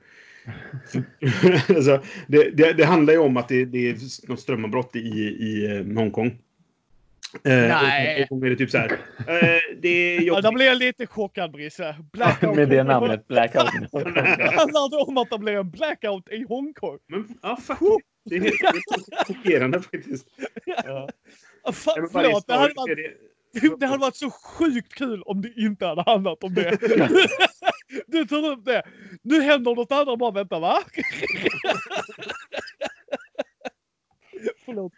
alltså, 1.77 2.03
det, 2.29 2.51
det, 2.51 2.73
det 2.73 2.85
handlar 2.85 3.13
ju 3.13 3.19
om 3.19 3.37
att 3.37 3.49
det, 3.49 3.65
det 3.65 3.91
är 3.91 3.97
något 4.29 4.41
strömavbrott 4.41 4.97
i, 4.97 4.99
i 4.99 5.77
eh, 5.77 5.97
Hongkong. 5.97 6.39
Eh, 7.35 7.41
Nej. 7.45 8.27
Och, 8.31 8.37
och 8.37 8.59
typ 8.59 8.71
så 8.71 8.79
här. 8.79 8.93
Eh, 9.19 9.77
det 9.81 9.89
är 9.89 10.23
Ja, 10.23 10.41
där 10.41 10.53
blev 10.53 10.67
jag 10.67 10.79
lite 10.79 11.07
chockad 11.07 11.53
Brisse. 11.53 11.97
Blackout. 12.13 12.57
Med 12.57 12.69
det 12.69 12.85
namnet, 12.85 13.29
Blackout. 13.29 13.71
Handlar 14.57 14.91
det 14.91 14.97
om 14.97 15.19
att 15.19 15.31
det 15.31 15.39
blir 15.39 15.57
en 15.57 15.71
blackout 15.71 16.29
i 16.29 16.45
Hongkong? 16.49 16.99
Men, 17.09 17.29
ja, 17.43 17.57
fuck. 17.57 17.79
Det 18.25 18.37
är 18.37 18.41
helt 18.41 19.27
chockerande 19.27 19.81
faktiskt. 19.83 20.27
ja. 20.67 21.09
Ah, 21.65 21.73
fan, 21.73 22.09
förlåt, 22.13 22.47
det 22.47 22.55
hade, 22.55 22.75
varit, 22.77 22.99
det 23.81 23.87
hade 23.87 23.99
varit 24.01 24.17
så 24.17 24.31
sjukt 24.31 24.95
kul 24.95 25.23
om 25.23 25.43
det 25.43 25.53
inte 25.57 25.87
hade 25.87 26.03
handlat 26.03 26.45
om 26.45 26.55
det. 26.55 26.79
Du 28.07 28.25
tar 28.25 28.51
upp 28.51 28.65
det. 28.65 28.83
Nu 29.23 29.43
händer 29.43 29.75
något 29.75 29.93
annat. 29.93 30.19
Bara 30.19 30.31
vänta, 30.31 30.59
va? 30.59 30.79
Förlåt. 34.71 34.93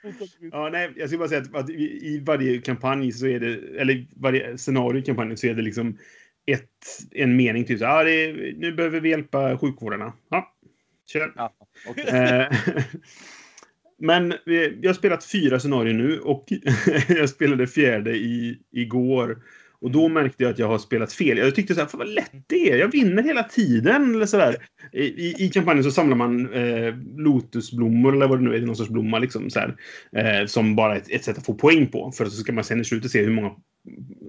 Ja, 0.53 0.69
nej, 0.73 0.93
jag 0.97 1.09
skulle 1.09 1.19
bara 1.19 1.29
säga 1.29 1.41
att, 1.41 1.55
att 1.55 1.71
i, 1.71 2.23
varje 2.27 2.59
kampanj 2.59 3.13
så 3.13 3.27
är 3.27 3.41
det, 3.41 3.81
eller 3.81 3.95
i 3.95 4.09
varje 4.17 4.59
scenario 4.59 5.01
i 5.01 5.03
kampanjen 5.03 5.37
så 5.37 5.47
är 5.47 5.55
det 5.55 5.63
liksom 5.63 5.99
ett, 6.47 6.69
en 7.11 7.37
mening. 7.37 7.65
Typ 7.65 7.79
så 7.79 7.85
här, 7.85 8.01
ah, 8.01 8.05
det 8.05 8.11
är, 8.11 8.55
nu 8.57 8.73
behöver 8.73 9.01
vi 9.01 9.09
hjälpa 9.09 9.59
sjukvårdarna. 9.59 10.13
Ja, 10.29 10.55
kör. 11.07 11.33
Ja, 11.37 11.53
okej. 11.89 12.05
Eh, 12.05 12.53
Men 13.99 14.35
jag 14.81 14.89
har 14.89 14.95
spelat 14.95 15.25
fyra 15.25 15.61
scenarier 15.61 15.95
nu 15.95 16.21
och 16.21 16.45
jag 17.09 17.29
spelade 17.29 17.67
fjärde 17.67 18.17
i, 18.17 18.59
igår. 18.71 19.43
Och 19.83 19.91
då 19.91 20.09
märkte 20.09 20.43
jag 20.43 20.53
att 20.53 20.59
jag 20.59 20.69
har 20.69 20.79
spelat 20.79 21.13
fel. 21.13 21.39
Jag 21.39 21.55
tyckte 21.55 21.75
så 21.75 21.81
här, 21.81 21.89
vad 21.93 22.09
lätt 22.09 22.33
det 22.47 22.71
är. 22.71 22.79
Jag 22.79 22.89
vinner 22.89 23.23
hela 23.23 23.43
tiden. 23.43 24.15
Eller 24.15 24.27
så 24.27 24.37
där. 24.37 24.57
I, 24.93 25.45
i, 25.45 25.49
kampanjen 25.49 25.85
så 25.85 25.91
samlar 25.91 26.17
man 26.17 26.53
eh, 26.53 26.95
lotusblommor 27.17 28.15
eller 28.15 28.29
vad 28.29 28.39
det 28.39 28.45
nu 28.45 28.57
är, 28.57 28.61
någon 28.61 28.77
sorts 28.77 28.91
blomma 28.91 29.19
liksom. 29.19 29.51
Så 29.51 29.61
här, 29.61 29.77
eh, 30.17 30.47
som 30.47 30.77
bara 30.77 30.97
ett, 30.97 31.11
ett 31.11 31.25
sätt 31.25 31.39
att 31.39 31.47
få 31.47 31.55
poäng 31.55 31.87
på. 31.87 32.13
För 32.13 32.25
så 32.25 32.31
ska 32.31 32.53
man 32.53 32.65
sen 32.65 32.81
i 32.81 32.85
slutet 32.85 33.11
se 33.11 33.23
hur 33.23 33.31
många 33.31 33.51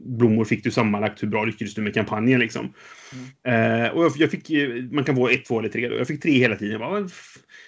blommor 0.06 0.46
fick 0.46 0.64
du 0.64 0.72
sammanlagt. 0.72 1.24
Hur 1.24 1.28
bra 1.28 1.46
lyckades 1.46 1.74
du 1.74 1.82
med 1.82 1.94
kampanjen 1.94 2.40
liksom. 2.40 2.74
Eh, 3.48 3.88
och 3.88 4.04
jag, 4.04 4.12
jag 4.16 4.32
fick, 4.32 4.50
eh, 4.50 4.70
man 4.92 5.04
kan 5.04 5.16
få 5.16 5.30
ett, 5.30 5.46
två 5.46 5.60
eller 5.60 5.70
tre. 5.70 5.90
Då. 5.90 5.96
Jag 5.96 6.08
fick 6.08 6.22
tre 6.22 6.32
hela 6.32 6.56
tiden. 6.56 6.72
Jag 6.72 6.82
bara, 6.82 7.00
vad 7.02 7.12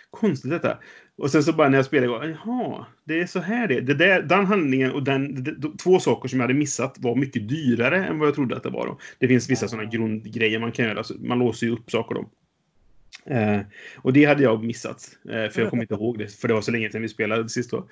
konstigt 0.09 0.51
detta. 0.51 0.77
Och 1.17 1.31
sen 1.31 1.43
så 1.43 1.53
bara 1.53 1.69
när 1.69 1.77
jag 1.77 1.85
spelade, 1.85 2.11
jag 2.11 2.21
bara, 2.21 2.29
jaha, 2.29 2.85
det 3.03 3.19
är 3.19 3.25
så 3.25 3.39
här 3.39 3.67
det 3.67 3.75
är. 3.75 3.81
det 3.81 3.93
där, 3.93 4.21
Den 4.21 4.45
handlingen 4.45 4.91
och 4.91 5.03
den, 5.03 5.43
de, 5.43 5.51
de, 5.51 5.77
två 5.77 5.99
saker 5.99 6.29
som 6.29 6.39
jag 6.39 6.43
hade 6.43 6.59
missat 6.59 6.95
var 6.99 7.15
mycket 7.15 7.49
dyrare 7.49 8.05
än 8.05 8.19
vad 8.19 8.27
jag 8.27 8.35
trodde 8.35 8.55
att 8.55 8.63
det 8.63 8.69
var. 8.69 8.87
Då. 8.87 8.99
Det 9.19 9.27
finns 9.27 9.49
vissa 9.49 9.67
sådana 9.67 9.89
grundgrejer 9.89 10.59
man 10.59 10.71
kan 10.71 10.85
göra. 10.85 11.03
Så 11.03 11.13
man 11.19 11.39
låser 11.39 11.67
ju 11.67 11.73
upp 11.73 11.91
saker 11.91 12.15
då. 12.15 12.29
Eh, 13.33 13.61
och 13.97 14.13
det 14.13 14.25
hade 14.25 14.43
jag 14.43 14.63
missat. 14.63 15.17
Eh, 15.29 15.49
för 15.49 15.61
jag 15.61 15.69
kommer 15.69 15.83
inte 15.83 15.93
ihåg 15.93 16.17
det. 16.17 16.27
För 16.27 16.47
det 16.47 16.53
var 16.53 16.61
så 16.61 16.71
länge 16.71 16.91
sedan 16.91 17.01
vi 17.01 17.09
spelade 17.09 17.49
sist 17.49 17.71
då. 17.71 17.87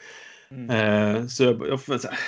Mm. 0.51 0.69
Eh, 0.69 1.25
så 1.27 1.43
jag, 1.43 1.67
jag 1.67 1.79
så 1.79 1.93
här, 1.93 2.19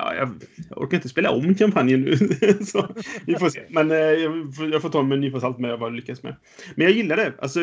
ja, 0.00 0.14
jag, 0.14 0.30
jag 0.68 0.78
orkar 0.78 0.96
inte 0.96 1.08
spela 1.08 1.30
om 1.30 1.54
kampanjen 1.54 2.00
nu. 2.00 2.16
så, 2.66 2.94
vi 3.26 3.34
får 3.34 3.48
se. 3.50 3.62
Men 3.68 3.90
eh, 3.90 3.96
jag, 3.96 4.56
får, 4.56 4.72
jag 4.72 4.82
får 4.82 4.88
ta 4.90 5.02
med 5.02 5.16
en 5.16 5.20
nypa 5.20 5.40
salt 5.40 5.58
med 5.58 5.78
vad 5.78 5.86
jag 5.90 5.96
lyckas 5.96 6.22
med. 6.22 6.36
Men 6.74 6.86
jag 6.86 6.96
gillar 6.96 7.16
det. 7.16 7.32
Alltså, 7.38 7.60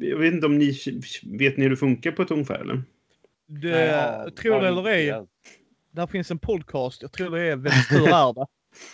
jag 0.00 0.18
vet 0.18 0.32
inte 0.34 0.46
om 0.46 0.58
ni 0.58 0.78
vet 1.38 1.56
ni 1.56 1.62
hur 1.62 1.70
det 1.70 1.76
funkar 1.76 2.12
på 2.12 2.22
ett 2.22 2.30
ungefär 2.30 2.58
eller? 2.58 2.82
Det, 3.48 4.30
tror 4.36 4.60
det 4.60 4.68
eller 4.68 4.86
ej, 4.88 5.04
Ja. 5.04 5.26
där 5.90 6.06
finns 6.06 6.30
en 6.30 6.38
podcast. 6.38 7.02
Jag 7.02 7.12
tror 7.12 7.30
det 7.30 7.42
är 7.42 7.56
Väldigt 7.56 7.88
tur 7.88 8.08
är 8.08 8.34
det. 8.34 8.46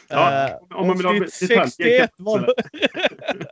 Ja, 0.08 0.48
Eh, 0.48 0.78
om 0.78 0.86
man 0.86 0.96
vill 0.96 1.06
ha 1.06 1.12
avsnitt 1.12 1.48
detaljer 1.50 1.66
61 1.66 2.10
kan- 2.16 2.24
var 2.24 2.40
det. 2.40 2.54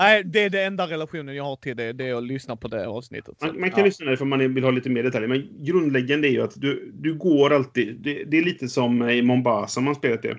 Nej, 0.00 0.24
det 0.24 0.40
är 0.44 0.50
det 0.50 0.64
enda 0.64 0.86
relationen 0.86 1.36
jag 1.36 1.44
har 1.44 1.56
till 1.56 1.76
det. 1.76 1.92
Det 1.92 2.08
är 2.08 2.14
att 2.14 2.22
lyssna 2.22 2.56
på 2.56 2.68
det 2.68 2.88
avsnittet. 2.88 3.40
Man, 3.40 3.60
man 3.60 3.70
kan 3.70 3.78
ja. 3.78 3.84
lyssna 3.84 4.16
för 4.16 4.24
man 4.24 4.54
vill 4.54 4.64
ha 4.64 4.70
lite 4.70 4.90
mer 4.90 5.02
detaljer. 5.02 5.28
Men 5.28 5.64
grundläggande 5.64 6.28
är 6.28 6.30
ju 6.30 6.42
att 6.42 6.60
du, 6.60 6.92
du 6.94 7.14
går 7.14 7.52
alltid. 7.52 7.96
Det, 8.00 8.24
det 8.24 8.38
är 8.38 8.42
lite 8.42 8.68
som 8.68 9.10
i 9.10 9.22
Mombasa 9.22 9.80
om 9.80 9.84
man 9.84 9.94
spelat 9.94 10.22
det. 10.22 10.38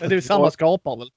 Det 0.00 0.14
är 0.14 0.20
samma 0.20 0.50
skapare 0.50 0.98
väl? 0.98 1.08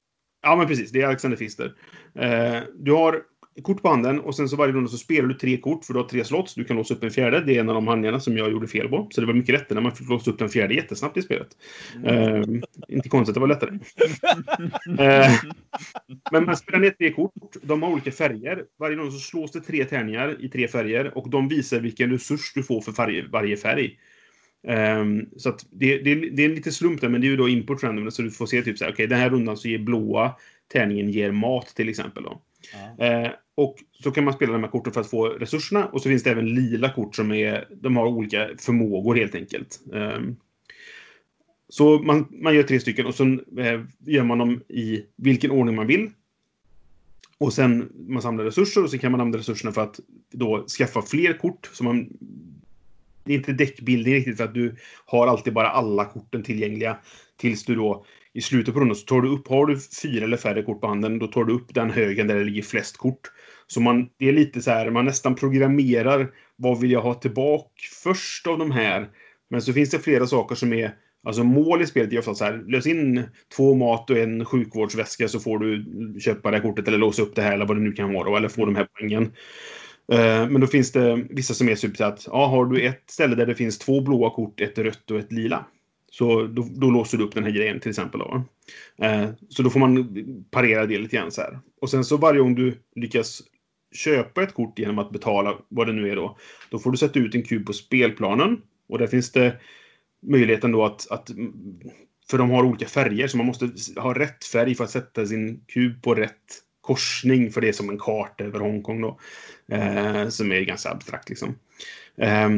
Ja, 0.42 0.56
men 0.56 0.68
precis. 0.68 0.92
Det 0.92 1.02
är 1.02 1.08
Alexander 1.08 1.38
Fister. 1.38 1.74
Eh, 2.16 2.58
du 2.76 2.92
har 2.92 3.24
kort 3.62 3.82
på 3.82 3.90
handen 3.90 4.20
och 4.20 4.36
sen 4.36 4.50
så 4.50 4.56
varje 4.56 4.74
runda 4.74 4.90
så 4.90 4.98
spelar 4.98 5.28
du 5.28 5.34
tre 5.34 5.58
kort 5.58 5.86
för 5.86 5.94
du 5.94 6.00
har 6.00 6.08
tre 6.08 6.26
slots. 6.26 6.56
Du 6.56 6.64
kan 6.64 6.78
låsa 6.78 6.94
upp 6.94 7.04
en 7.04 7.12
fjärde. 7.12 7.44
Det 7.46 7.56
är 7.56 7.60
en 7.60 7.70
av 7.70 7.76
de 7.76 7.88
handlingarna 7.88 8.20
som 8.20 8.38
jag 8.38 8.52
gjorde 8.52 8.68
fel 8.68 8.90
på. 8.90 9.08
Så 9.12 9.22
det 9.22 9.28
var 9.28 9.34
mycket 9.34 9.54
lättare 9.54 9.76
när 9.76 9.82
man 9.82 9.96
fick 9.96 10.10
låsa 10.10 10.32
upp 10.32 10.40
den 10.40 10.50
fjärde 10.50 10.74
jättesnabbt 10.74 11.18
i 11.18 11.22
spelet. 11.22 11.48
Mm. 11.96 12.34
Uh, 12.34 12.62
inte 12.88 13.10
konstigt, 13.10 13.34
det 13.34 13.40
var 13.40 13.48
lättare. 13.48 13.72
uh, 13.72 13.80
men 16.32 16.46
man 16.46 16.58
spelar 16.58 16.80
ner 16.80 16.90
tre 16.90 17.14
kort. 17.14 17.34
De 17.62 17.84
har 17.84 17.90
olika 17.90 18.12
färger. 18.12 18.66
Varje 18.80 18.96
runda 18.96 19.12
så 19.12 19.20
slås 19.20 19.52
det 19.52 19.62
tre 19.62 19.86
tärningar 19.86 20.46
i 20.46 20.50
tre 20.50 20.68
färger 20.68 21.18
och 21.18 21.30
de 21.30 21.48
visar 21.48 21.80
vilken 21.80 22.12
resurs 22.12 22.54
du 22.54 22.64
får 22.64 22.82
för 22.82 22.92
varje, 22.92 23.28
varje 23.28 23.58
färg. 23.58 24.00
Um, 24.68 25.30
så 25.38 25.50
att 25.50 25.66
det, 25.72 25.98
det, 25.98 26.16
det, 26.16 26.46
är 26.46 26.50
lite 26.50 26.72
slump 26.72 27.02
där, 27.02 27.10
men 27.10 27.22
det 27.22 27.28
är 27.28 27.30
ju 27.30 27.38
då 27.38 27.50
import 27.50 27.84
random, 27.84 28.12
så 28.12 28.22
du 28.22 28.32
får 28.32 28.46
se 28.46 28.62
typ 28.62 28.78
så 28.78 28.84
här, 28.84 28.92
okej, 28.92 29.06
okay, 29.06 29.08
den 29.08 29.20
här 29.20 29.30
rundan 29.30 29.58
så 29.58 29.68
ger 29.68 29.80
blåa 29.80 30.36
tärningen 30.74 31.10
ger 31.10 31.32
mat 31.32 31.68
till 31.68 31.90
exempel. 31.90 32.24
Då. 32.24 32.42
Eh, 33.00 33.32
och 33.56 33.76
så 34.04 34.12
kan 34.12 34.24
man 34.24 34.34
spela 34.34 34.54
de 34.54 34.64
här 34.64 34.72
korten 34.72 34.94
för 34.94 35.02
att 35.02 35.10
få 35.10 35.26
resurserna. 35.28 35.86
Och 35.86 36.02
så 36.02 36.10
finns 36.10 36.24
det 36.24 36.32
även 36.32 36.54
lila 36.54 36.94
kort 36.94 37.16
som 37.16 37.32
är, 37.32 37.68
de 37.82 37.98
har 37.98 38.06
olika 38.06 38.50
förmågor 38.58 39.16
helt 39.16 39.36
enkelt. 39.36 39.80
Eh, 39.94 40.20
så 41.70 42.00
man, 42.00 42.28
man 42.32 42.56
gör 42.56 42.64
tre 42.64 42.80
stycken 42.80 43.06
och 43.06 43.16
sen 43.16 43.44
eh, 43.58 43.82
gör 44.00 44.24
man 44.24 44.38
dem 44.38 44.62
i 44.68 45.06
vilken 45.16 45.52
ordning 45.52 45.76
man 45.76 45.88
vill. 45.88 46.10
Och 47.38 47.54
sen 47.54 47.92
man 48.08 48.22
samlar 48.22 48.44
resurser 48.44 48.84
och 48.84 48.90
så 48.90 48.98
kan 48.98 49.12
man 49.12 49.22
använda 49.22 49.38
resurserna 49.38 49.72
för 49.72 49.82
att 49.82 50.00
då 50.32 50.66
skaffa 50.68 51.02
fler 51.02 51.34
kort. 51.34 51.70
Så 51.74 51.84
man, 51.84 52.10
det 53.24 53.34
är 53.34 53.38
inte 53.38 53.54
däckbildning 53.54 54.14
riktigt 54.14 54.38
för 54.38 54.44
att 54.44 54.54
du 54.54 54.76
har 55.06 55.28
alltid 55.28 55.54
bara 55.54 55.70
alla 55.70 56.06
korten 56.06 56.44
tillgängliga 56.44 56.98
tills 57.40 57.66
du 57.66 57.76
då 57.76 58.06
i 58.34 58.42
slutet 58.42 58.74
på 58.74 58.80
rundan 58.80 58.96
så 58.96 59.06
tar 59.06 59.22
du 59.22 59.30
upp, 59.30 59.48
har 59.48 59.66
du 59.66 59.80
fyra 60.02 60.26
eller 60.26 60.38
färre 60.38 60.64
kort 60.64 60.82
på 60.82 60.88
handen, 60.88 61.20
då 61.20 61.28
tar 61.28 61.44
du 61.44 61.54
upp 61.54 61.74
den 61.74 61.90
högen 61.90 62.28
där 62.28 62.36
det 62.36 62.44
ligger 62.44 62.62
flest 62.62 62.98
kort. 62.98 63.32
Så 63.68 63.82
man, 63.82 64.10
det 64.18 64.30
är 64.30 64.34
lite 64.34 64.62
så 64.62 64.72
här, 64.72 64.90
man 64.90 65.06
nästan 65.06 65.36
programmerar 65.36 66.32
vad 66.56 66.80
vill 66.80 66.92
jag 66.92 67.02
ha 67.02 67.14
tillbaka 67.14 67.70
först 68.04 68.48
av 68.48 68.58
de 68.58 68.72
här. 68.72 69.08
Men 69.50 69.62
så 69.62 69.74
finns 69.74 69.90
det 69.90 70.00
flera 70.00 70.28
saker 70.28 70.56
som 70.56 70.74
är 70.74 70.96
Alltså 71.24 71.44
mål 71.44 71.82
i 71.82 71.88
spelet 71.88 72.14
är 72.14 72.20
ofta 72.20 72.36
så 72.36 72.46
här, 72.46 72.64
lös 72.68 72.88
in 72.88 73.24
två 73.56 73.76
mat 73.76 74.10
och 74.10 74.18
en 74.18 74.46
sjukvårdsväska 74.46 75.28
så 75.28 75.40
får 75.40 75.60
du 75.60 75.86
köpa 76.20 76.52
det 76.52 76.58
här 76.58 76.64
kortet 76.64 76.88
eller 76.88 76.98
låsa 76.98 77.22
upp 77.22 77.36
det 77.36 77.42
här 77.42 77.54
eller 77.54 77.66
vad 77.66 77.78
det 77.78 77.84
nu 77.84 77.92
kan 77.92 78.14
vara 78.14 78.38
eller 78.38 78.50
få 78.50 78.66
de 78.66 78.76
här 78.76 78.88
poängen. 78.94 79.24
Eh, 80.12 80.50
men 80.50 80.62
då 80.62 80.68
finns 80.68 80.92
det 80.92 81.26
vissa 81.30 81.54
som 81.54 81.70
är 81.70 81.76
typ 81.76 82.02
att, 82.02 82.28
ja, 82.28 82.48
har 82.48 82.66
du 82.66 82.82
ett 82.82 83.04
ställe 83.08 83.36
där 83.36 83.46
det 83.46 83.56
finns 83.56 83.80
två 83.80 84.02
blåa 84.02 84.30
kort, 84.30 84.62
ett 84.62 84.78
rött 84.78 85.12
och 85.12 85.20
ett 85.20 85.32
lila. 85.32 85.66
Så 86.20 86.48
då, 86.48 86.68
då, 86.72 86.90
låser 86.90 87.18
du 87.18 87.24
upp 87.24 87.36
den 87.36 87.44
här 87.44 87.52
grejen 87.52 87.80
till 87.80 87.90
exempel. 87.90 88.20
Då. 88.20 88.44
Eh, 89.06 89.30
så 89.50 89.64
då 89.64 89.70
får 89.70 89.80
man 89.80 90.24
parera 90.52 90.86
det 90.86 90.98
lite 90.98 91.16
grann 91.16 91.32
så 91.32 91.42
här. 91.42 91.60
Och 91.82 91.90
sen 91.90 92.04
så 92.04 92.18
varje 92.18 92.40
gång 92.40 92.56
du 92.56 92.80
lyckas 92.96 93.42
köpa 93.96 94.44
ett 94.44 94.54
kort 94.54 94.80
genom 94.80 95.00
att 95.00 95.12
betala 95.12 95.58
vad 95.70 95.88
det 95.88 95.94
nu 95.94 96.10
är 96.10 96.16
då. 96.16 96.38
Då 96.70 96.80
får 96.80 96.92
du 96.92 96.98
sätta 96.98 97.20
ut 97.20 97.36
en 97.36 97.44
kub 97.44 97.66
på 97.66 97.74
spelplanen. 97.74 98.62
Och 98.90 98.98
där 98.98 99.08
finns 99.08 99.32
det 99.32 99.60
möjligheten 100.28 100.72
då 100.72 100.86
att, 100.86 101.12
att 101.12 101.30
för 102.30 102.38
de 102.38 102.50
har 102.50 102.64
olika 102.64 102.86
färger 102.86 103.28
så 103.28 103.38
man 103.38 103.46
måste 103.46 103.70
ha 103.98 104.14
rätt 104.14 104.46
färg 104.46 104.76
för 104.76 104.84
att 104.84 104.92
sätta 104.92 105.26
sin 105.26 105.64
kub 105.68 106.04
på 106.04 106.16
rätt 106.16 106.64
korsning 106.82 107.52
för 107.52 107.62
det 107.62 107.70
är 107.70 107.74
som 107.74 107.90
en 107.90 108.00
karta 108.00 108.44
över 108.44 108.60
Hongkong 108.60 109.02
då. 109.02 109.20
Eh, 109.72 110.30
som 110.30 110.52
är 110.52 110.62
ganska 110.62 110.90
abstrakt 110.90 111.30
liksom. 111.30 111.56
Eh, 112.18 112.50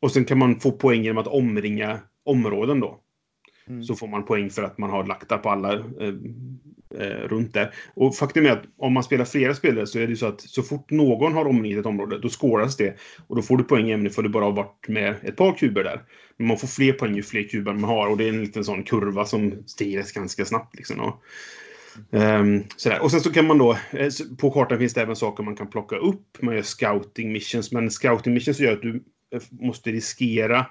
och 0.00 0.12
sen 0.12 0.24
kan 0.24 0.38
man 0.38 0.60
få 0.60 0.72
poäng 0.72 1.02
genom 1.02 1.18
att 1.18 1.26
omringa 1.26 2.00
områden 2.24 2.80
då. 2.80 3.00
Mm. 3.68 3.84
Så 3.84 3.94
får 3.94 4.06
man 4.06 4.24
poäng 4.24 4.50
för 4.50 4.62
att 4.62 4.78
man 4.78 4.90
har 4.90 5.06
lagt 5.06 5.42
på 5.42 5.50
alla 5.50 5.72
eh, 5.74 6.14
eh, 6.94 7.28
runt 7.28 7.54
där. 7.54 7.74
Och 7.94 8.16
faktum 8.16 8.46
är 8.46 8.50
att 8.50 8.62
om 8.76 8.92
man 8.92 9.02
spelar 9.02 9.24
flera 9.24 9.54
spelare 9.54 9.86
så 9.86 9.98
är 9.98 10.06
det 10.06 10.16
så 10.16 10.26
att 10.26 10.40
så 10.40 10.62
fort 10.62 10.90
någon 10.90 11.32
har 11.32 11.44
omringat 11.44 11.80
ett 11.80 11.86
område, 11.86 12.18
då 12.18 12.28
skåras 12.28 12.76
det. 12.76 12.96
Och 13.26 13.36
då 13.36 13.42
får 13.42 13.56
du 13.56 13.64
poäng 13.64 13.90
även 13.90 14.10
för 14.10 14.22
du 14.22 14.28
bara 14.28 14.44
har 14.44 14.52
varit 14.52 14.88
med 14.88 15.14
ett 15.22 15.36
par 15.36 15.52
kuber 15.52 15.84
där. 15.84 16.02
Men 16.36 16.46
man 16.46 16.58
får 16.58 16.68
fler 16.68 16.92
poäng 16.92 17.14
ju 17.14 17.22
fler 17.22 17.42
kuber 17.42 17.72
man 17.72 17.90
har 17.90 18.08
och 18.08 18.16
det 18.16 18.24
är 18.24 18.28
en 18.28 18.40
liten 18.40 18.64
sån 18.64 18.82
kurva 18.82 19.24
som 19.24 19.62
stiger 19.66 20.14
ganska 20.14 20.44
snabbt. 20.44 20.76
Liksom, 20.76 21.00
och, 21.00 21.22
Um, 22.10 22.64
sådär. 22.76 23.02
Och 23.02 23.10
sen 23.10 23.20
så 23.20 23.32
kan 23.32 23.46
man 23.46 23.58
då, 23.58 23.72
eh, 23.90 24.08
på 24.38 24.50
kartan 24.50 24.78
finns 24.78 24.94
det 24.94 25.02
även 25.02 25.16
saker 25.16 25.42
man 25.42 25.56
kan 25.56 25.70
plocka 25.70 25.96
upp. 25.96 26.42
Man 26.42 26.54
gör 26.54 26.62
scouting 26.62 27.32
missions, 27.32 27.72
men 27.72 27.90
scouting 27.90 28.34
missions 28.34 28.60
gör 28.60 28.72
att 28.72 28.82
du 28.82 29.04
eh, 29.34 29.42
måste 29.50 29.90
riskera 29.90 30.66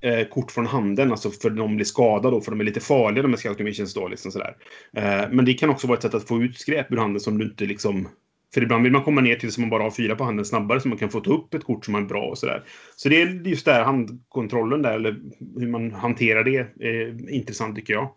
eh, 0.00 0.28
kort 0.28 0.50
från 0.50 0.66
handen, 0.66 1.10
alltså 1.10 1.30
för 1.30 1.50
de 1.50 1.76
blir 1.76 1.86
skadade 1.86 2.36
då, 2.36 2.40
för 2.40 2.50
de 2.50 2.60
är 2.60 2.64
lite 2.64 2.80
farliga 2.80 3.22
de 3.22 3.28
här 3.28 3.38
scout 3.38 3.58
missions 3.58 3.94
då, 3.94 4.08
liksom 4.08 4.32
sådär. 4.32 4.56
Eh, 4.96 5.30
men 5.30 5.44
det 5.44 5.54
kan 5.54 5.70
också 5.70 5.86
vara 5.86 5.96
ett 5.96 6.02
sätt 6.02 6.14
att 6.14 6.28
få 6.28 6.42
ut 6.42 6.58
skräp 6.58 6.92
ur 6.92 6.96
handen 6.96 7.20
som 7.20 7.38
du 7.38 7.44
inte 7.44 7.64
liksom 7.64 8.08
för 8.54 8.62
ibland 8.62 8.82
vill 8.82 8.92
man 8.92 9.02
komma 9.02 9.20
ner 9.20 9.36
till 9.36 9.52
så 9.52 9.60
man 9.60 9.70
bara 9.70 9.82
har 9.82 9.90
fyra 9.90 10.16
på 10.16 10.24
handen 10.24 10.44
snabbare 10.44 10.80
så 10.80 10.88
man 10.88 10.98
kan 10.98 11.10
få 11.10 11.20
ta 11.20 11.32
upp 11.32 11.54
ett 11.54 11.64
kort 11.64 11.84
som 11.84 11.94
är 11.94 12.00
bra 12.00 12.22
och 12.22 12.38
sådär. 12.38 12.64
Så 12.96 13.08
det 13.08 13.22
är 13.22 13.48
just 13.48 13.64
där 13.64 13.84
handkontrollen 13.84 14.82
där, 14.82 14.92
eller 14.92 15.16
hur 15.58 15.68
man 15.68 15.92
hanterar 15.92 16.44
det, 16.44 16.86
är 16.86 17.30
intressant 17.30 17.76
tycker 17.76 17.92
jag. 17.92 18.10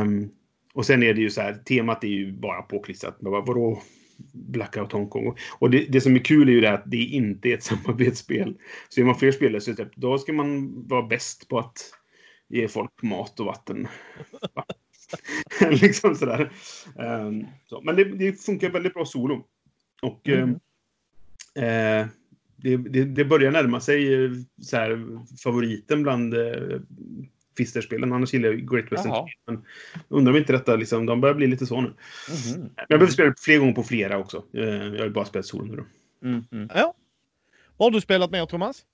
Um, 0.00 0.30
och 0.74 0.86
sen 0.86 1.02
är 1.02 1.14
det 1.14 1.20
ju 1.20 1.30
så 1.30 1.40
här, 1.40 1.54
temat 1.54 2.04
är 2.04 2.08
ju 2.08 2.32
bara 2.32 2.62
påklistrat. 2.62 3.16
Vadå 3.20 3.82
Blackout 4.32 4.92
Hongkong. 4.92 5.36
Och 5.58 5.70
det, 5.70 5.86
det, 5.88 6.00
som 6.00 6.14
är 6.14 6.24
kul 6.24 6.48
är 6.48 6.52
ju 6.52 6.60
det 6.60 6.72
att 6.72 6.84
det 6.86 6.96
inte 6.96 7.48
är 7.48 7.54
ett 7.54 7.62
samarbetsspel. 7.62 8.54
Så 8.88 9.00
är 9.00 9.04
man 9.04 9.18
fler 9.18 9.32
spelare 9.32 9.60
så 9.60 9.74
typ, 9.74 9.96
då 9.96 10.18
ska 10.18 10.32
man 10.32 10.82
vara 10.88 11.02
bäst 11.02 11.48
på 11.48 11.58
att 11.58 11.90
ge 12.48 12.68
folk 12.68 13.02
mat 13.02 13.40
och 13.40 13.46
vatten. 13.46 13.88
liksom 15.70 16.14
sådär. 16.14 16.52
Um, 16.94 17.46
så. 17.66 17.80
Men 17.80 17.96
det, 17.96 18.04
det, 18.04 18.44
funkar 18.44 18.70
väldigt 18.70 18.94
bra 18.94 19.04
solo. 19.04 19.44
Och 20.02 20.28
mm. 20.28 20.50
eh, 21.54 22.06
det, 22.56 23.04
det, 23.04 23.24
börjar 23.24 23.50
närma 23.50 23.80
sig 23.80 24.30
så 24.62 24.76
här, 24.76 25.04
favoriten 25.42 26.02
bland 26.02 26.34
eh, 26.34 26.80
Fister-spelen. 27.56 28.12
Annars 28.12 28.34
gillar 28.34 28.48
jag 28.48 28.70
Great 28.70 28.92
Western 28.92 29.12
Trail. 29.12 29.34
Men 29.46 29.64
undrar 30.08 30.32
om 30.32 30.38
inte 30.38 30.52
detta 30.52 30.76
liksom, 30.76 31.06
de 31.06 31.20
börjar 31.20 31.34
bli 31.34 31.46
lite 31.46 31.66
så 31.66 31.80
nu. 31.80 31.86
Mm 31.88 31.96
-hmm. 32.28 32.70
Jag 32.76 32.98
behöver 32.98 33.12
spela 33.12 33.34
fler 33.38 33.58
gånger 33.58 33.72
på 33.72 33.82
flera 33.82 34.18
också. 34.18 34.42
Eh, 34.52 34.64
jag 34.64 35.02
har 35.02 35.08
bara 35.08 35.24
spelat 35.24 35.46
solo 35.46 35.64
nu 35.64 35.76
då. 35.76 35.84
Mm 36.28 36.44
-hmm. 36.50 36.70
Ja. 36.74 36.94
Vad 37.76 37.86
har 37.86 37.90
du 37.90 38.00
spelat 38.00 38.30
mer 38.30 38.46
Thomas? 38.46 38.84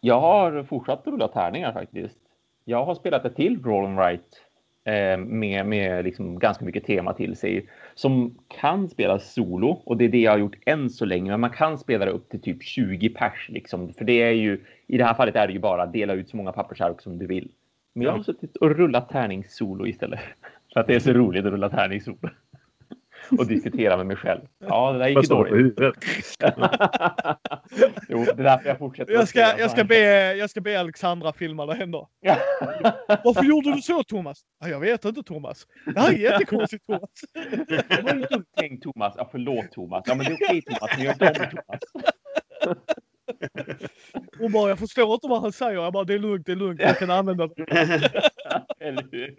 Jag 0.00 0.20
har 0.20 0.64
fortsatt 0.64 1.06
rulla 1.06 1.28
tärningar 1.28 1.72
faktiskt. 1.72 2.18
Jag 2.64 2.84
har 2.84 2.94
spelat 2.94 3.24
ett 3.24 3.36
till 3.36 3.62
Roll 3.62 3.86
and 3.86 3.98
Write 3.98 4.24
med, 5.18 5.66
med 5.66 6.04
liksom 6.04 6.38
ganska 6.38 6.64
mycket 6.64 6.84
tema 6.84 7.12
till 7.12 7.36
sig 7.36 7.68
som 7.94 8.38
kan 8.60 8.88
spelas 8.88 9.34
solo 9.34 9.68
och 9.68 9.96
det 9.96 10.04
är 10.04 10.08
det 10.08 10.20
jag 10.20 10.30
har 10.30 10.38
gjort 10.38 10.56
än 10.66 10.90
så 10.90 11.04
länge. 11.04 11.30
Men 11.30 11.40
man 11.40 11.50
kan 11.50 11.78
spela 11.78 12.04
det 12.04 12.10
upp 12.10 12.28
till 12.28 12.40
typ 12.40 12.62
20 12.62 13.08
pers 13.08 13.48
liksom. 13.48 13.92
För 13.94 14.04
det 14.04 14.22
är 14.22 14.32
ju 14.32 14.64
i 14.86 14.98
det 14.98 15.04
här 15.04 15.14
fallet 15.14 15.36
är 15.36 15.46
det 15.46 15.52
ju 15.52 15.58
bara 15.58 15.82
att 15.82 15.92
dela 15.92 16.12
ut 16.12 16.28
så 16.28 16.36
många 16.36 16.52
pappersark 16.52 17.00
som 17.00 17.18
du 17.18 17.26
vill. 17.26 17.48
Men 17.94 18.04
jag 18.04 18.12
har 18.12 18.22
suttit 18.22 18.56
och 18.56 18.70
rullat 18.70 19.08
tärningssolo 19.08 19.86
istället. 19.86 20.20
För 20.72 20.80
att 20.80 20.86
det 20.86 20.94
är 20.94 21.00
så 21.00 21.12
roligt 21.12 21.44
att 21.44 21.52
rulla 21.52 21.68
tärningssolo. 21.68 22.28
Och 23.38 23.46
diskutera 23.46 23.96
med 23.96 24.06
mig 24.06 24.16
själv. 24.16 24.40
Ja, 24.58 24.92
det 24.92 24.98
där 24.98 25.08
gick 25.08 25.22
ju 25.22 25.28
dåligt. 25.28 25.74
jo, 28.08 28.24
det 28.24 28.30
är 28.30 28.44
därför 28.44 28.68
jag 28.68 28.78
fortsätter. 28.78 29.12
Jag 29.12 29.28
ska, 29.28 29.40
jag 29.58 29.70
ska, 29.70 29.84
be, 29.84 30.34
jag 30.34 30.50
ska 30.50 30.60
be 30.60 30.80
Alexandra 30.80 31.32
filma 31.32 31.66
det 31.66 31.74
händer. 31.74 32.06
Varför 33.24 33.44
gjorde 33.44 33.74
du 33.74 33.82
så 33.82 34.02
Thomas? 34.02 34.40
Ja, 34.60 34.68
jag 34.68 34.80
vet 34.80 35.04
inte 35.04 35.22
Thomas. 35.22 35.66
Det 35.94 36.00
här 36.00 36.12
är 36.12 36.16
jättekonstigt 36.16 36.86
Thomas. 36.86 37.10
Det 37.88 38.02
var 38.02 38.14
ju 38.14 38.20
dumt 38.20 38.44
tänkt 38.56 38.82
Thomas. 38.82 39.14
Ja, 39.16 39.28
förlåt 39.32 39.72
Thomas. 39.72 40.04
Ja, 40.06 40.14
men 40.14 40.26
det 40.26 40.32
är 40.32 40.34
okej 40.34 40.62
Thomas. 40.62 40.90
Men 40.96 41.04
gör 41.04 41.12
inte 41.12 41.50
Thomas. 41.50 41.80
Hon 44.38 44.52
bara, 44.52 44.68
jag 44.68 44.78
förstår 44.78 45.14
inte 45.14 45.28
vad 45.28 45.42
han 45.42 45.52
säger. 45.52 45.82
Jag 45.82 45.92
bara, 45.92 46.04
det 46.04 46.14
är 46.14 46.18
lugnt, 46.18 46.46
det 46.46 46.52
är 46.52 46.56
lugnt. 46.56 46.80
Jag 46.80 46.98
kan 46.98 47.10
använda 47.10 47.46
det. 47.46 47.62
Eller 48.80 49.08
hur? 49.12 49.36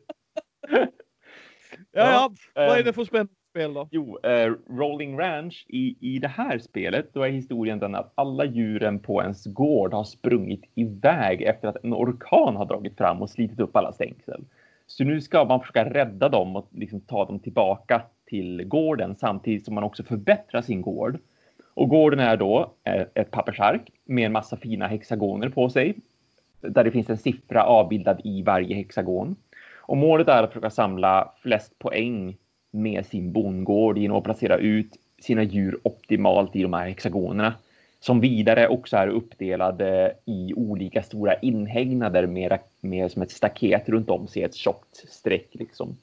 Ja, 1.91 2.11
ja. 2.11 2.33
Vad 2.55 2.79
är 2.79 2.83
det 2.83 2.93
för 2.93 3.05
spännande 3.05 3.33
spel 3.54 3.74
då? 3.74 3.88
Jo, 3.91 4.18
uh, 4.26 4.56
Rolling 4.78 5.20
Ranch 5.20 5.66
i, 5.70 5.95
i 5.99 6.20
det 6.20 6.28
här 6.28 6.60
spelet, 6.60 7.14
då 7.14 7.24
är 7.24 7.30
historien 7.30 7.80
den 7.80 7.95
att 7.95 8.12
alla 8.16 8.45
djuren 8.45 8.99
på 8.99 9.22
ens 9.22 9.45
gård 9.45 9.93
har 9.93 10.04
sprungit 10.04 10.64
iväg 10.76 11.41
efter 11.41 11.68
att 11.68 11.84
en 11.84 11.93
orkan 11.93 12.56
har 12.56 12.66
dragit 12.66 12.97
fram 12.97 13.22
och 13.22 13.30
slitit 13.30 13.60
upp 13.60 13.76
alla 13.76 13.91
stängsel. 13.91 14.43
Så 14.88 15.04
nu 15.04 15.22
ska 15.22 15.45
man 15.45 15.60
försöka 15.60 15.89
rädda 15.89 16.30
dem 16.30 16.56
och 16.56 16.68
liksom 16.72 17.01
ta 17.01 17.26
dem 17.26 17.39
tillbaka 17.39 18.01
till 18.26 18.64
gården 18.64 19.16
samtidigt 19.16 19.66
som 19.66 19.76
man 19.76 19.84
också 19.84 20.04
förbättrar 20.04 20.62
sin 20.62 20.82
gård. 20.82 21.20
Och 21.74 21.89
gården 21.89 22.20
är 22.20 22.38
då 22.38 22.72
eh, 22.84 23.06
ett 23.14 23.32
pappersark 23.32 23.91
med 24.06 24.26
en 24.26 24.32
massa 24.32 24.58
fina 24.58 24.88
hexagoner 24.88 25.49
på 25.49 25.70
sig. 25.70 25.95
Där 26.62 26.84
det 26.84 26.91
finns 26.91 27.10
en 27.10 27.18
siffra 27.18 27.64
avbildad 27.64 28.22
i 28.24 28.41
varje 28.41 28.76
hexagon. 28.76 29.36
Och 29.76 29.97
målet 29.97 30.28
är 30.28 30.43
att 30.43 30.49
försöka 30.49 30.70
samla 30.70 31.34
flest 31.41 31.80
poäng 31.80 32.38
med 32.74 33.05
sin 33.05 33.32
bondgård 33.32 33.97
genom 33.97 34.17
att 34.17 34.24
placera 34.24 34.57
ut 34.57 34.97
sina 35.21 35.43
djur 35.43 35.80
optimalt 35.84 36.55
i 36.55 36.63
de 36.63 36.74
här 36.74 36.88
hexagonerna. 36.88 37.53
Som 37.99 38.19
vidare 38.19 38.67
också 38.67 38.97
är 38.97 39.07
uppdelade 39.07 40.13
i 40.26 40.53
olika 40.53 41.03
stora 41.03 41.36
inhägnader 41.36 42.28
med, 42.28 42.59
med 42.82 43.11
som 43.11 43.21
ett 43.21 43.32
staket 43.32 43.89
runt 43.89 44.09
om 44.09 44.28
sig, 44.28 44.43
ett 44.43 44.55
tjockt 44.55 45.05
streck 45.09 45.47
liksom. 45.51 45.97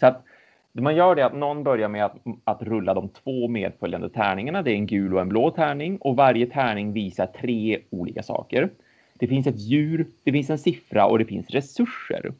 Så 0.00 0.06
att 0.06 0.24
Det 0.72 0.82
man 0.82 0.96
gör 0.96 1.16
är 1.16 1.24
att 1.24 1.36
någon 1.36 1.64
börjar 1.64 1.88
med 1.88 2.04
att, 2.04 2.16
att 2.44 2.62
rulla 2.62 2.94
de 2.94 3.08
två 3.08 3.48
medföljande 3.48 4.08
tärningarna. 4.08 4.62
Det 4.62 4.70
är 4.70 4.74
en 4.74 4.86
gul 4.86 5.14
och 5.14 5.20
en 5.20 5.28
blå 5.28 5.50
tärning 5.50 5.96
och 5.96 6.16
varje 6.16 6.46
tärning 6.46 6.92
visar 6.92 7.26
tre 7.26 7.78
olika 7.90 8.22
saker. 8.22 8.70
Det 9.14 9.26
finns 9.26 9.46
ett 9.46 9.58
djur, 9.58 10.06
det 10.24 10.32
finns 10.32 10.50
en 10.50 10.58
siffra 10.58 11.06
och 11.06 11.18
det 11.18 11.24
finns 11.24 11.50
resurser. 11.50 12.32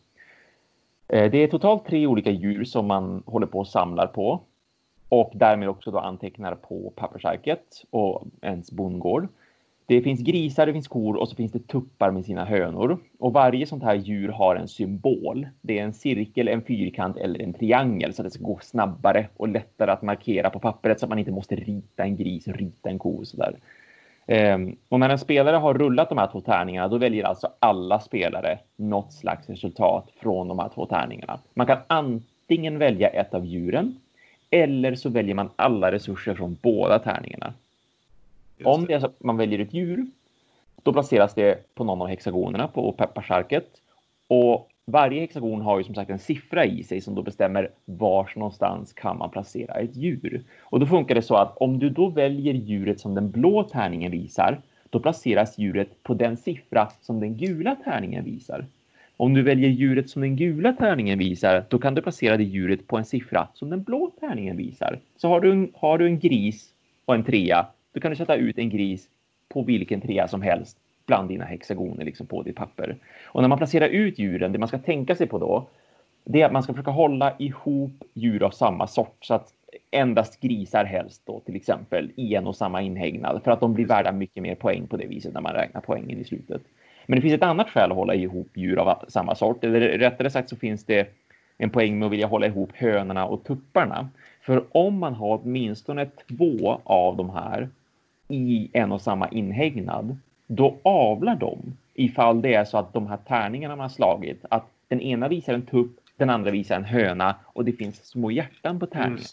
Eh, 1.12 1.30
det 1.30 1.38
är 1.38 1.48
totalt 1.48 1.86
tre 1.86 2.06
olika 2.06 2.30
djur 2.30 2.64
som 2.64 2.86
man 2.86 3.22
håller 3.26 3.46
på 3.46 3.58
och 3.58 3.68
samlar 3.68 4.06
på 4.06 4.40
och 5.08 5.32
därmed 5.34 5.68
också 5.68 5.90
då 5.90 5.98
antecknar 5.98 6.54
på 6.54 6.92
pappersarket 6.96 7.84
och 7.90 8.26
ens 8.42 8.72
bondgård. 8.72 9.28
Det 9.86 10.02
finns 10.02 10.20
grisar, 10.20 10.66
det 10.66 10.72
finns 10.72 10.88
kor 10.88 11.16
och 11.16 11.28
så 11.28 11.36
finns 11.36 11.52
det 11.52 11.66
tuppar 11.66 12.10
med 12.10 12.24
sina 12.24 12.44
hönor. 12.44 12.98
Och 13.18 13.32
varje 13.32 13.66
sånt 13.66 13.82
här 13.82 13.94
djur 13.94 14.28
har 14.28 14.56
en 14.56 14.68
symbol. 14.68 15.46
Det 15.60 15.78
är 15.78 15.84
en 15.84 15.92
cirkel, 15.92 16.48
en 16.48 16.62
fyrkant 16.62 17.16
eller 17.16 17.42
en 17.42 17.52
triangel 17.52 18.14
så 18.14 18.22
att 18.22 18.26
det 18.26 18.30
ska 18.30 18.44
gå 18.44 18.58
snabbare 18.62 19.28
och 19.36 19.48
lättare 19.48 19.90
att 19.90 20.02
markera 20.02 20.50
på 20.50 20.58
pappret 20.58 21.00
så 21.00 21.06
att 21.06 21.10
man 21.10 21.18
inte 21.18 21.30
måste 21.30 21.56
rita 21.56 22.02
en 22.02 22.16
gris 22.16 22.46
och 22.46 22.54
rita 22.54 22.90
en 22.90 22.98
ko 22.98 23.10
och 23.10 23.26
sådär. 23.26 23.56
Ehm, 24.26 24.76
och 24.88 25.00
när 25.00 25.08
en 25.08 25.18
spelare 25.18 25.56
har 25.56 25.74
rullat 25.74 26.08
de 26.08 26.18
här 26.18 26.26
två 26.26 26.40
tärningarna, 26.40 26.88
då 26.88 26.98
väljer 26.98 27.24
alltså 27.24 27.48
alla 27.58 28.00
spelare 28.00 28.58
något 28.76 29.12
slags 29.12 29.48
resultat 29.48 30.08
från 30.16 30.48
de 30.48 30.58
här 30.58 30.68
två 30.68 30.86
tärningarna. 30.86 31.38
Man 31.54 31.66
kan 31.66 31.78
antingen 31.86 32.78
välja 32.78 33.08
ett 33.08 33.34
av 33.34 33.44
djuren 33.46 34.00
eller 34.50 34.94
så 34.94 35.08
väljer 35.08 35.34
man 35.34 35.50
alla 35.56 35.92
resurser 35.92 36.34
från 36.34 36.56
båda 36.62 36.98
tärningarna. 36.98 37.54
Om 38.64 38.86
det 38.86 38.94
är 38.94 39.00
så 39.00 39.06
att 39.06 39.22
man 39.22 39.36
väljer 39.36 39.58
ett 39.58 39.74
djur, 39.74 40.06
då 40.82 40.92
placeras 40.92 41.34
det 41.34 41.74
på 41.74 41.84
någon 41.84 42.02
av 42.02 42.08
hexagonerna 42.08 42.68
på 42.68 42.92
pepparsarket. 42.92 43.68
Och 44.28 44.68
varje 44.86 45.20
hexagon 45.20 45.60
har 45.60 45.78
ju 45.78 45.84
som 45.84 45.94
sagt 45.94 46.10
en 46.10 46.18
siffra 46.18 46.64
i 46.64 46.82
sig 46.84 47.00
som 47.00 47.14
då 47.14 47.22
bestämmer 47.22 47.70
var 47.84 48.32
någonstans 48.36 48.92
kan 48.92 49.18
man 49.18 49.30
placera 49.30 49.74
ett 49.74 49.96
djur. 49.96 50.44
Och 50.60 50.80
då 50.80 50.86
funkar 50.86 51.14
det 51.14 51.22
så 51.22 51.34
att 51.34 51.56
om 51.56 51.78
du 51.78 51.90
då 51.90 52.08
väljer 52.08 52.54
djuret 52.54 53.00
som 53.00 53.14
den 53.14 53.30
blå 53.30 53.62
tärningen 53.62 54.12
visar, 54.12 54.60
då 54.90 55.00
placeras 55.00 55.58
djuret 55.58 56.02
på 56.02 56.14
den 56.14 56.36
siffra 56.36 56.88
som 57.00 57.20
den 57.20 57.36
gula 57.36 57.76
tärningen 57.84 58.24
visar. 58.24 58.66
Om 59.16 59.34
du 59.34 59.42
väljer 59.42 59.70
djuret 59.70 60.10
som 60.10 60.22
den 60.22 60.36
gula 60.36 60.72
tärningen 60.72 61.18
visar, 61.18 61.64
då 61.68 61.78
kan 61.78 61.94
du 61.94 62.02
placera 62.02 62.36
det 62.36 62.44
djuret 62.44 62.86
på 62.86 62.96
en 62.96 63.04
siffra 63.04 63.48
som 63.54 63.70
den 63.70 63.82
blå 63.82 64.10
tärningen 64.20 64.56
visar. 64.56 64.98
Så 65.16 65.28
har 65.28 65.40
du 65.40 65.52
en, 65.52 65.72
har 65.74 65.98
du 65.98 66.06
en 66.06 66.18
gris 66.18 66.68
och 67.04 67.14
en 67.14 67.24
trea, 67.24 67.66
då 67.92 68.00
kan 68.00 68.10
du 68.10 68.16
sätta 68.16 68.34
ut 68.34 68.58
en 68.58 68.70
gris 68.70 69.08
på 69.48 69.62
vilken 69.62 70.00
trea 70.00 70.28
som 70.28 70.42
helst 70.42 70.78
bland 71.06 71.28
dina 71.28 71.44
hexagoner 71.44 72.04
liksom 72.04 72.26
på 72.26 72.42
ditt 72.42 72.56
papper. 72.56 72.96
Och 73.26 73.42
när 73.42 73.48
man 73.48 73.58
placerar 73.58 73.88
ut 73.88 74.18
djuren, 74.18 74.52
det 74.52 74.58
man 74.58 74.68
ska 74.68 74.78
tänka 74.78 75.14
sig 75.14 75.26
på 75.26 75.38
då, 75.38 75.66
det 76.24 76.42
är 76.42 76.46
att 76.46 76.52
man 76.52 76.62
ska 76.62 76.72
försöka 76.72 76.90
hålla 76.90 77.34
ihop 77.38 78.04
djur 78.14 78.42
av 78.42 78.50
samma 78.50 78.86
sort 78.86 79.16
så 79.20 79.34
att 79.34 79.48
endast 79.90 80.40
grisar 80.40 80.84
helst 80.84 81.22
då 81.26 81.40
till 81.40 81.56
exempel 81.56 82.10
i 82.16 82.34
en 82.34 82.46
och 82.46 82.56
samma 82.56 82.82
inhägnad 82.82 83.40
för 83.44 83.50
att 83.50 83.60
de 83.60 83.74
blir 83.74 83.86
värda 83.86 84.12
mycket 84.12 84.42
mer 84.42 84.54
poäng 84.54 84.86
på 84.86 84.96
det 84.96 85.06
viset 85.06 85.34
när 85.34 85.40
man 85.40 85.52
räknar 85.52 85.80
poängen 85.80 86.18
i 86.18 86.24
slutet. 86.24 86.62
Men 87.06 87.16
det 87.16 87.22
finns 87.22 87.34
ett 87.34 87.42
annat 87.42 87.70
skäl 87.70 87.90
att 87.90 87.96
hålla 87.96 88.14
ihop 88.14 88.48
djur 88.54 88.78
av 88.78 89.04
samma 89.08 89.34
sort. 89.34 89.64
Eller 89.64 89.80
rättare 89.80 90.30
sagt 90.30 90.48
så 90.48 90.56
finns 90.56 90.84
det 90.84 91.08
en 91.58 91.70
poäng 91.70 91.98
med 91.98 92.06
att 92.06 92.12
vilja 92.12 92.26
hålla 92.26 92.46
ihop 92.46 92.70
hönorna 92.74 93.26
och 93.26 93.44
tupparna. 93.44 94.08
För 94.40 94.64
om 94.72 94.98
man 94.98 95.14
har 95.14 95.40
åtminstone 95.42 96.06
två 96.06 96.80
av 96.84 97.16
de 97.16 97.30
här 97.30 97.68
i 98.28 98.70
en 98.72 98.92
och 98.92 99.00
samma 99.00 99.28
inhägnad, 99.28 100.16
då 100.56 100.76
avlar 100.82 101.36
de 101.36 101.76
ifall 101.94 102.42
det 102.42 102.54
är 102.54 102.64
så 102.64 102.78
att 102.78 102.92
de 102.92 103.06
här 103.06 103.18
tärningarna 103.28 103.76
man 103.76 103.84
har 103.84 103.88
slagit, 103.88 104.44
att 104.50 104.66
den 104.88 105.00
ena 105.00 105.28
visar 105.28 105.54
en 105.54 105.66
tupp, 105.66 105.90
den 106.16 106.30
andra 106.30 106.50
visar 106.50 106.76
en 106.76 106.84
höna 106.84 107.34
och 107.44 107.64
det 107.64 107.72
finns 107.72 108.04
små 108.04 108.30
hjärtan 108.30 108.80
på 108.80 108.86
tärningen. 108.86 109.24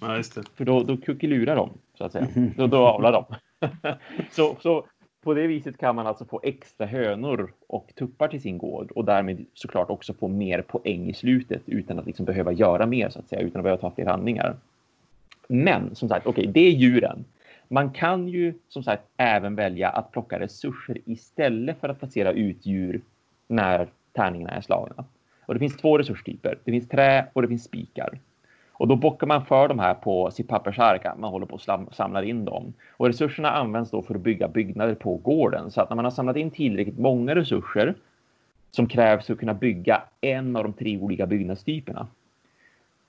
Ja, 0.00 0.22
För 0.54 0.64
då, 0.64 0.82
då 0.82 0.96
kuckelurar 0.96 1.56
de, 1.56 1.70
så 1.94 2.04
att 2.04 2.12
säga. 2.12 2.26
Då, 2.56 2.66
då 2.66 2.86
avlar 2.86 3.12
de. 3.12 3.24
så, 4.30 4.56
så 4.60 4.84
på 5.22 5.34
det 5.34 5.46
viset 5.46 5.78
kan 5.78 5.96
man 5.96 6.06
alltså 6.06 6.24
få 6.24 6.40
extra 6.42 6.86
hönor 6.86 7.52
och 7.66 7.92
tuppar 7.94 8.28
till 8.28 8.42
sin 8.42 8.58
gård 8.58 8.90
och 8.90 9.04
därmed 9.04 9.44
såklart 9.54 9.90
också 9.90 10.14
få 10.14 10.28
mer 10.28 10.62
poäng 10.62 11.10
i 11.10 11.14
slutet 11.14 11.62
utan 11.66 11.98
att 11.98 12.06
liksom 12.06 12.24
behöva 12.24 12.52
göra 12.52 12.86
mer 12.86 13.10
så 13.10 13.18
att 13.18 13.28
säga, 13.28 13.42
utan 13.42 13.60
att 13.60 13.64
behöva 13.64 13.80
ta 13.80 13.90
fler 13.90 14.06
handlingar. 14.06 14.56
Men 15.48 15.94
som 15.94 16.08
sagt, 16.08 16.26
okej, 16.26 16.42
okay, 16.42 16.52
det 16.52 16.66
är 16.66 16.70
djuren. 16.70 17.24
Man 17.72 17.90
kan 17.90 18.28
ju 18.28 18.54
som 18.68 18.82
sagt 18.82 19.02
även 19.16 19.54
välja 19.54 19.90
att 19.90 20.12
plocka 20.12 20.40
resurser 20.40 20.98
istället 21.04 21.80
för 21.80 21.88
att 21.88 21.98
placera 21.98 22.32
ut 22.32 22.66
djur 22.66 23.00
när 23.48 23.88
tärningarna 24.12 24.50
är 24.50 24.60
slagna. 24.60 25.04
Och 25.46 25.54
det 25.54 25.60
finns 25.60 25.76
två 25.76 25.98
resurstyper. 25.98 26.58
Det 26.64 26.70
finns 26.70 26.88
trä 26.88 27.26
och 27.32 27.42
det 27.42 27.48
finns 27.48 27.64
spikar. 27.64 28.18
Och 28.72 28.88
då 28.88 28.96
bockar 28.96 29.26
man 29.26 29.46
för 29.46 29.68
de 29.68 29.78
här 29.78 29.94
på 29.94 30.30
sitt 30.30 30.48
pappersark. 30.48 31.18
Man 31.18 31.30
håller 31.30 31.46
på 31.46 31.54
och 31.54 31.94
samlar 31.94 32.22
in 32.22 32.44
dem. 32.44 32.72
Och 32.96 33.06
resurserna 33.06 33.50
används 33.50 33.90
då 33.90 34.02
för 34.02 34.14
att 34.14 34.20
bygga 34.20 34.48
byggnader 34.48 34.94
på 34.94 35.16
gården. 35.16 35.70
Så 35.70 35.80
att 35.80 35.90
när 35.90 35.96
man 35.96 36.04
har 36.04 36.12
samlat 36.12 36.36
in 36.36 36.50
tillräckligt 36.50 36.98
många 36.98 37.34
resurser 37.34 37.94
som 38.70 38.86
krävs 38.86 39.26
för 39.26 39.32
att 39.32 39.40
kunna 39.40 39.54
bygga 39.54 40.02
en 40.20 40.56
av 40.56 40.62
de 40.62 40.72
tre 40.72 40.98
olika 40.98 41.26
byggnadstyperna. 41.26 42.06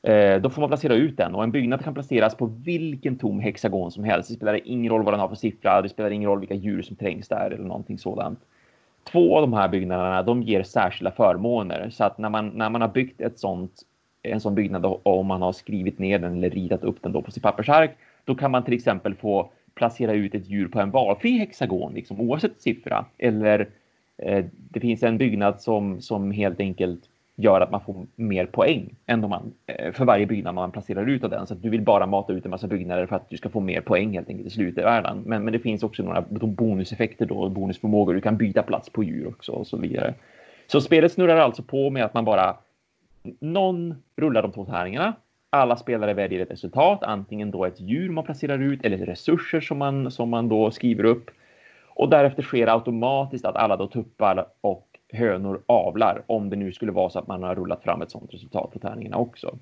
Eh, 0.03 0.41
då 0.41 0.49
får 0.49 0.61
man 0.61 0.69
placera 0.69 0.93
ut 0.93 1.17
den 1.17 1.35
och 1.35 1.43
en 1.43 1.51
byggnad 1.51 1.83
kan 1.83 1.93
placeras 1.93 2.35
på 2.35 2.45
vilken 2.45 3.17
tom 3.17 3.39
hexagon 3.39 3.91
som 3.91 4.03
helst. 4.03 4.29
Det 4.29 4.35
spelar 4.35 4.67
ingen 4.67 4.91
roll 4.91 5.03
vad 5.03 5.13
den 5.13 5.19
har 5.19 5.27
för 5.27 5.35
siffra. 5.35 5.81
Det 5.81 5.89
spelar 5.89 6.11
ingen 6.11 6.29
roll 6.29 6.39
vilka 6.39 6.55
djur 6.55 6.81
som 6.81 6.95
trängs 6.95 7.27
där 7.27 7.51
eller 7.51 7.65
någonting 7.65 7.97
sådant. 7.97 8.39
Två 9.03 9.35
av 9.35 9.41
de 9.41 9.53
här 9.53 9.67
byggnaderna, 9.67 10.23
de 10.23 10.43
ger 10.43 10.63
särskilda 10.63 11.11
förmåner 11.11 11.89
så 11.89 12.03
att 12.03 12.17
när 12.17 12.29
man 12.29 12.47
när 12.47 12.69
man 12.69 12.81
har 12.81 12.87
byggt 12.87 13.21
ett 13.21 13.39
sånt 13.39 13.71
en 14.23 14.39
sån 14.39 14.55
byggnad 14.55 14.85
och 14.85 15.07
om 15.19 15.25
man 15.25 15.41
har 15.41 15.51
skrivit 15.51 15.99
ner 15.99 16.19
den 16.19 16.37
eller 16.37 16.49
ritat 16.49 16.83
upp 16.83 17.01
den 17.01 17.11
då 17.11 17.21
på 17.21 17.31
sitt 17.31 17.43
pappersark, 17.43 17.97
då 18.25 18.35
kan 18.35 18.51
man 18.51 18.63
till 18.63 18.73
exempel 18.73 19.15
få 19.15 19.51
placera 19.75 20.13
ut 20.13 20.35
ett 20.35 20.49
djur 20.49 20.67
på 20.67 20.79
en 20.79 20.91
valfri 20.91 21.37
hexagon, 21.37 21.93
liksom, 21.93 22.21
oavsett 22.21 22.61
siffra. 22.61 23.05
Eller 23.17 23.69
eh, 24.17 24.45
det 24.51 24.79
finns 24.79 25.03
en 25.03 25.17
byggnad 25.17 25.61
som, 25.61 26.01
som 26.01 26.31
helt 26.31 26.59
enkelt 26.59 27.01
gör 27.35 27.61
att 27.61 27.71
man 27.71 27.81
får 27.81 28.05
mer 28.15 28.45
poäng 28.45 28.95
än 29.05 29.23
om 29.23 29.29
man, 29.29 29.53
eh, 29.65 29.91
för 29.91 30.05
varje 30.05 30.25
byggnad 30.25 30.55
man 30.55 30.71
placerar 30.71 31.09
ut 31.09 31.23
av 31.23 31.29
den. 31.29 31.47
Så 31.47 31.53
att 31.53 31.61
du 31.61 31.69
vill 31.69 31.81
bara 31.81 32.05
mata 32.05 32.33
ut 32.33 32.45
en 32.45 32.51
massa 32.51 32.67
byggnader 32.67 33.05
för 33.05 33.15
att 33.15 33.29
du 33.29 33.37
ska 33.37 33.49
få 33.49 33.59
mer 33.59 33.81
poäng 33.81 34.13
helt 34.13 34.29
enkelt 34.29 34.47
i 34.47 34.51
slutvärlden. 34.51 35.23
Men, 35.25 35.43
men 35.43 35.53
det 35.53 35.59
finns 35.59 35.83
också 35.83 36.03
några 36.03 36.21
bonuseffekter 36.29 37.25
då, 37.25 37.49
bonusförmågor. 37.49 38.13
Du 38.13 38.21
kan 38.21 38.37
byta 38.37 38.63
plats 38.63 38.89
på 38.89 39.03
djur 39.03 39.27
också 39.27 39.51
och 39.51 39.67
så 39.67 39.77
vidare. 39.77 40.13
Så 40.67 40.81
spelet 40.81 41.11
snurrar 41.11 41.37
alltså 41.37 41.63
på 41.63 41.89
med 41.89 42.05
att 42.05 42.13
man 42.13 42.25
bara 42.25 42.57
någon 43.39 43.95
rullar 44.15 44.41
de 44.41 44.51
två 44.51 44.65
tärningarna. 44.65 45.13
Alla 45.49 45.75
spelare 45.75 46.13
väljer 46.13 46.39
ett 46.39 46.51
resultat, 46.51 47.03
antingen 47.03 47.51
då 47.51 47.65
ett 47.65 47.79
djur 47.79 48.09
man 48.09 48.23
placerar 48.23 48.59
ut 48.59 48.85
eller 48.85 48.97
resurser 48.97 49.61
som 49.61 49.77
man, 49.77 50.11
som 50.11 50.29
man 50.29 50.49
då 50.49 50.71
skriver 50.71 51.03
upp. 51.03 51.31
Och 51.87 52.09
därefter 52.09 52.43
sker 52.43 52.67
automatiskt 52.67 53.45
att 53.45 53.55
alla 53.55 53.77
då 53.77 53.87
tuppar 53.87 54.45
och 54.61 54.90
hönor 55.11 55.61
avlar 55.65 56.23
om 56.27 56.49
det 56.49 56.55
nu 56.55 56.71
skulle 56.71 56.91
vara 56.91 57.09
så 57.09 57.19
att 57.19 57.27
man 57.27 57.43
har 57.43 57.55
rullat 57.55 57.83
fram 57.83 58.01
ett 58.01 58.11
sådant 58.11 58.33
resultat 58.33 58.71
på 58.73 58.79
tärningarna 58.79 59.17
också. 59.17 59.57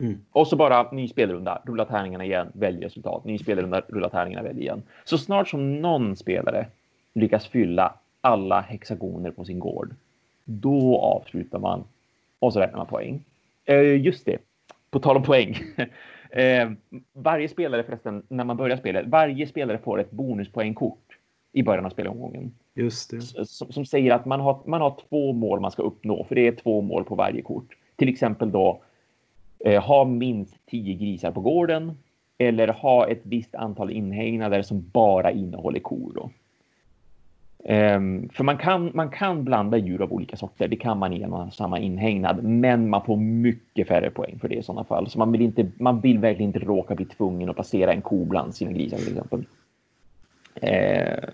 Mm. 0.00 0.18
Och 0.32 0.48
så 0.48 0.56
bara 0.56 0.90
ny 0.92 1.08
spelrunda, 1.08 1.62
rulla 1.64 1.84
tärningarna 1.84 2.24
igen, 2.24 2.48
välj 2.52 2.84
resultat, 2.84 3.24
ny 3.24 3.38
spelrunda, 3.38 3.82
rulla 3.88 4.08
tärningarna, 4.08 4.42
välj 4.42 4.60
igen. 4.60 4.82
Så 5.04 5.18
snart 5.18 5.48
som 5.48 5.80
någon 5.80 6.16
spelare 6.16 6.66
lyckas 7.12 7.46
fylla 7.46 7.94
alla 8.20 8.60
hexagoner 8.60 9.30
på 9.30 9.44
sin 9.44 9.58
gård, 9.58 9.94
då 10.44 10.98
avslutar 10.98 11.58
man 11.58 11.84
och 12.38 12.52
så 12.52 12.60
räknar 12.60 12.78
man 12.78 12.86
poäng. 12.86 13.24
Eh, 13.64 14.00
just 14.00 14.26
det, 14.26 14.38
på 14.90 14.98
tal 15.00 15.16
om 15.16 15.22
poäng. 15.22 15.56
eh, 16.30 16.70
varje 17.12 17.48
spelare 17.48 17.82
förresten, 17.82 18.22
när 18.28 18.44
man 18.44 18.56
börjar 18.56 18.76
spelet, 18.76 19.06
varje 19.06 19.46
spelare 19.46 19.78
får 19.78 20.00
ett 20.00 20.10
bonuspoängkort 20.10 21.18
i 21.52 21.62
början 21.62 21.86
av 21.86 21.90
spelomgången. 21.90 22.54
Just 22.74 23.10
det. 23.10 23.46
Som, 23.46 23.72
som, 23.72 23.86
säger 23.86 24.14
att 24.14 24.26
man 24.26 24.40
har, 24.40 24.60
man 24.66 24.80
har 24.80 24.96
två 25.08 25.32
mål 25.32 25.60
man 25.60 25.70
ska 25.70 25.82
uppnå, 25.82 26.24
för 26.24 26.34
det 26.34 26.46
är 26.46 26.52
två 26.52 26.80
mål 26.80 27.04
på 27.04 27.14
varje 27.14 27.42
kort. 27.42 27.76
Till 27.96 28.08
exempel 28.08 28.50
då 28.50 28.82
eh, 29.64 29.82
ha 29.82 30.04
minst 30.04 30.66
tio 30.66 30.94
grisar 30.94 31.30
på 31.30 31.40
gården 31.40 31.98
eller 32.38 32.68
ha 32.68 33.08
ett 33.08 33.20
visst 33.22 33.54
antal 33.54 33.90
inhägnader 33.90 34.62
som 34.62 34.90
bara 34.92 35.30
innehåller 35.30 35.80
kor. 35.80 36.12
Då. 36.14 36.30
Um, 37.64 38.28
för 38.28 38.44
man 38.44 38.58
kan, 38.58 38.90
man 38.94 39.10
kan 39.10 39.44
blanda 39.44 39.76
djur 39.76 40.02
av 40.02 40.12
olika 40.12 40.36
sorter, 40.36 40.68
det 40.68 40.76
kan 40.76 40.98
man 40.98 41.12
i 41.12 41.22
en 41.22 41.32
och 41.32 41.54
samma 41.54 41.78
inhägnad, 41.78 42.44
men 42.44 42.88
man 42.90 43.04
får 43.04 43.16
mycket 43.16 43.88
färre 43.88 44.10
poäng 44.10 44.38
för 44.40 44.48
det 44.48 44.54
i 44.54 44.62
sådana 44.62 44.84
fall. 44.84 45.10
Så 45.10 45.18
man 45.18 45.32
vill, 45.32 45.40
inte, 45.40 45.70
man 45.78 46.00
vill 46.00 46.18
verkligen 46.18 46.48
inte 46.48 46.66
råka 46.66 46.94
bli 46.94 47.04
tvungen 47.04 47.48
att 47.48 47.54
placera 47.54 47.92
en 47.92 48.02
ko 48.02 48.24
bland 48.24 48.54
sina 48.54 48.72
grisar 48.72 48.96
till 48.96 49.08
exempel. 49.08 49.44
Uh, 50.62 51.28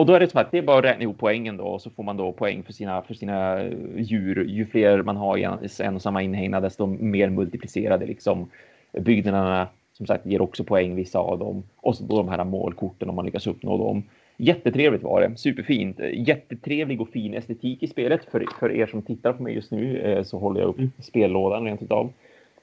och 0.00 0.06
då 0.06 0.12
är 0.12 0.20
det 0.20 0.30
så 0.30 0.38
att 0.38 0.50
det 0.50 0.58
är 0.58 0.62
bara 0.62 0.78
att 0.78 0.84
räkna 0.84 1.02
ihop 1.02 1.18
poängen 1.18 1.56
då 1.56 1.64
och 1.64 1.82
så 1.82 1.90
får 1.90 2.02
man 2.02 2.16
då 2.16 2.32
poäng 2.32 2.62
för 2.62 2.72
sina, 2.72 3.02
för 3.02 3.14
sina 3.14 3.64
djur. 3.96 4.44
Ju 4.44 4.66
fler 4.66 5.02
man 5.02 5.16
har 5.16 5.36
i 5.36 5.42
en, 5.42 5.58
en 5.80 5.94
och 5.94 6.02
samma 6.02 6.22
inhägnad 6.22 6.62
desto 6.62 6.86
mer 6.86 7.30
multiplicerade 7.30 8.06
liksom 8.06 8.50
byggnaderna 8.92 9.68
som 9.92 10.06
sagt 10.06 10.26
ger 10.26 10.40
också 10.42 10.64
poäng 10.64 10.94
vissa 10.94 11.18
av 11.18 11.38
dem 11.38 11.62
och 11.76 11.96
så 11.96 12.04
då 12.04 12.16
de 12.16 12.28
här 12.28 12.44
målkorten 12.44 13.08
om 13.08 13.16
man 13.16 13.24
lyckas 13.24 13.46
uppnå 13.46 13.78
dem. 13.78 14.02
Jättetrevligt 14.36 15.02
var 15.02 15.20
det, 15.20 15.36
superfint. 15.36 16.00
Jättetrevlig 16.12 17.00
och 17.00 17.08
fin 17.08 17.34
estetik 17.34 17.82
i 17.82 17.86
spelet. 17.86 18.24
För, 18.24 18.44
för 18.60 18.72
er 18.72 18.86
som 18.86 19.02
tittar 19.02 19.32
på 19.32 19.42
mig 19.42 19.54
just 19.54 19.70
nu 19.70 19.98
eh, 19.98 20.22
så 20.22 20.38
håller 20.38 20.60
jag 20.60 20.68
upp 20.68 20.78
mm. 20.78 20.90
spellådan 20.98 21.64
rent 21.64 21.82
utav. 21.82 22.12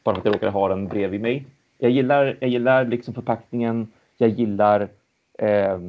Bara 0.03 0.15
för 0.15 0.19
att 0.19 0.25
jag 0.25 0.35
råkade 0.35 0.51
ha 0.51 0.69
den 0.69 0.88
bredvid 0.88 1.21
mig. 1.21 1.45
Jag 1.77 1.91
gillar, 1.91 2.38
jag 2.39 2.49
gillar 2.49 2.85
liksom 2.85 3.13
förpackningen. 3.13 3.88
Jag 4.17 4.29
gillar 4.29 4.88
eh, 5.39 5.79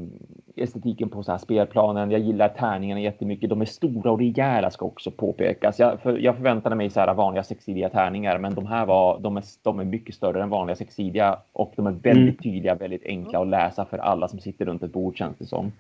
estetiken 0.63 1.09
på 1.09 1.23
så 1.23 1.33
här 1.33 1.39
spelplanen. 1.39 2.11
Jag 2.11 2.21
gillar 2.21 2.49
tärningarna 2.49 3.01
jättemycket. 3.01 3.51
De 3.51 3.61
är 3.61 3.65
stora 3.65 4.11
och 4.11 4.19
rejäla 4.19 4.71
ska 4.71 4.87
också 4.87 5.11
påpekas. 5.11 5.79
Jag, 5.79 6.01
för, 6.01 6.19
jag 6.19 6.37
förväntade 6.37 6.77
mig 6.77 6.91
så 6.91 7.01
här 7.01 7.15
vanliga 7.15 7.43
sexsidiga 7.43 7.89
tärningar, 7.89 8.39
men 8.39 8.55
de 8.55 8.67
här 8.67 8.87
var, 8.87 9.19
de 9.21 9.37
är, 9.37 9.45
de 9.63 9.81
är 9.81 9.85
mycket 9.85 10.15
större 10.15 10.43
än 10.43 10.51
vanliga 10.51 10.77
sexsidiga 10.77 11.39
och 11.53 11.73
de 11.77 11.87
är 11.87 11.91
väldigt 11.91 12.45
mm. 12.45 12.55
tydliga, 12.55 12.75
väldigt 12.75 13.07
enkla 13.07 13.41
att 13.41 13.49
läsa 13.49 13.85
för 13.85 13.99
alla 13.99 14.29
som 14.29 14.39
sitter 14.39 14.65
runt 14.65 14.83
ett 14.83 14.93
bord 14.93 15.17
känns 15.17 15.39
det 15.39 15.47
som. 15.47 15.73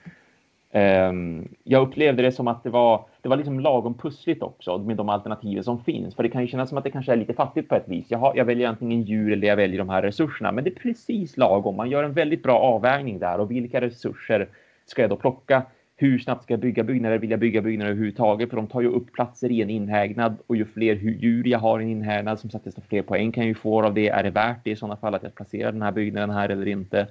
Um, 0.73 1.49
jag 1.65 1.83
upplevde 1.89 2.23
det 2.23 2.33
som 2.33 2.49
att 2.49 2.63
det 2.63 2.71
var, 2.71 3.05
det 3.23 3.29
var 3.29 3.37
liksom 3.37 3.61
lagom 3.61 3.95
pussligt 3.95 4.43
också 4.43 4.79
med 4.79 4.97
de 4.97 5.09
alternativen 5.09 5.65
som 5.65 5.85
finns. 5.85 6.15
För 6.15 6.23
det 6.23 6.29
kan 6.29 6.43
ju 6.43 6.49
kännas 6.49 6.69
som 6.69 6.79
att 6.79 6.85
det 6.85 6.91
kanske 6.91 7.13
är 7.13 7.17
lite 7.17 7.35
fattigt 7.35 7.69
på 7.69 7.75
ett 7.75 7.89
vis. 7.89 8.07
Jag, 8.09 8.19
har, 8.19 8.37
jag 8.37 8.45
väljer 8.45 8.69
antingen 8.69 9.03
djur 9.03 9.33
eller 9.33 9.49
jag 9.49 9.57
väljer 9.57 9.79
de 9.79 9.89
här 9.89 10.03
resurserna. 10.03 10.53
Men 10.53 10.65
det 10.65 10.71
är 10.71 10.75
precis 10.75 11.37
lagom. 11.37 11.77
Man 11.77 11.91
gör 11.91 12.05
en 12.05 12.13
väldigt 12.13 12.43
bra 12.43 12.59
avvägning 12.59 13.19
där. 13.19 13.41
Och 13.41 13.51
vilka 13.51 13.81
resurser 13.81 14.49
ska 14.91 15.03
jag 15.03 15.11
då 15.11 15.17
plocka? 15.17 15.63
Hur 15.97 16.19
snabbt 16.19 16.43
ska 16.43 16.53
jag 16.53 16.61
bygga 16.61 16.83
byggnader? 16.83 17.19
Vill 17.19 17.31
jag 17.31 17.41
bygga 17.41 17.63
byggnader 17.63 17.91
överhuvudtaget? 17.91 18.51
För 18.51 18.57
de 18.57 18.67
tar 18.67 18.81
ju 18.81 18.89
upp 18.89 19.13
platser 19.13 19.51
i 19.51 19.63
en 19.63 19.71
inhägnad. 19.71 20.37
Och 20.47 20.57
ju 20.57 20.65
fler 20.65 20.95
djur 20.95 21.47
jag 21.47 21.59
har 21.59 21.81
i 21.81 21.83
en 21.83 21.91
inhägnad, 21.91 22.41
som 22.41 22.51
sagt, 22.51 22.65
desto 22.65 22.81
fler 22.81 23.03
poäng 23.03 23.33
kan 23.33 23.43
jag 23.43 23.49
ju 23.49 23.55
få 23.55 23.83
av 23.83 23.95
det. 23.95 24.09
Är 24.09 24.23
det 24.23 24.31
värt 24.31 24.59
det 24.65 24.71
i 24.71 24.77
sådana 24.77 24.97
fall 24.97 25.15
att 25.15 25.23
jag 25.23 25.35
placerar 25.35 25.73
den 25.73 25.83
här 25.83 25.93
byggnaden 25.93 26.31
här 26.31 26.49
eller 26.49 26.69
inte? 26.69 27.07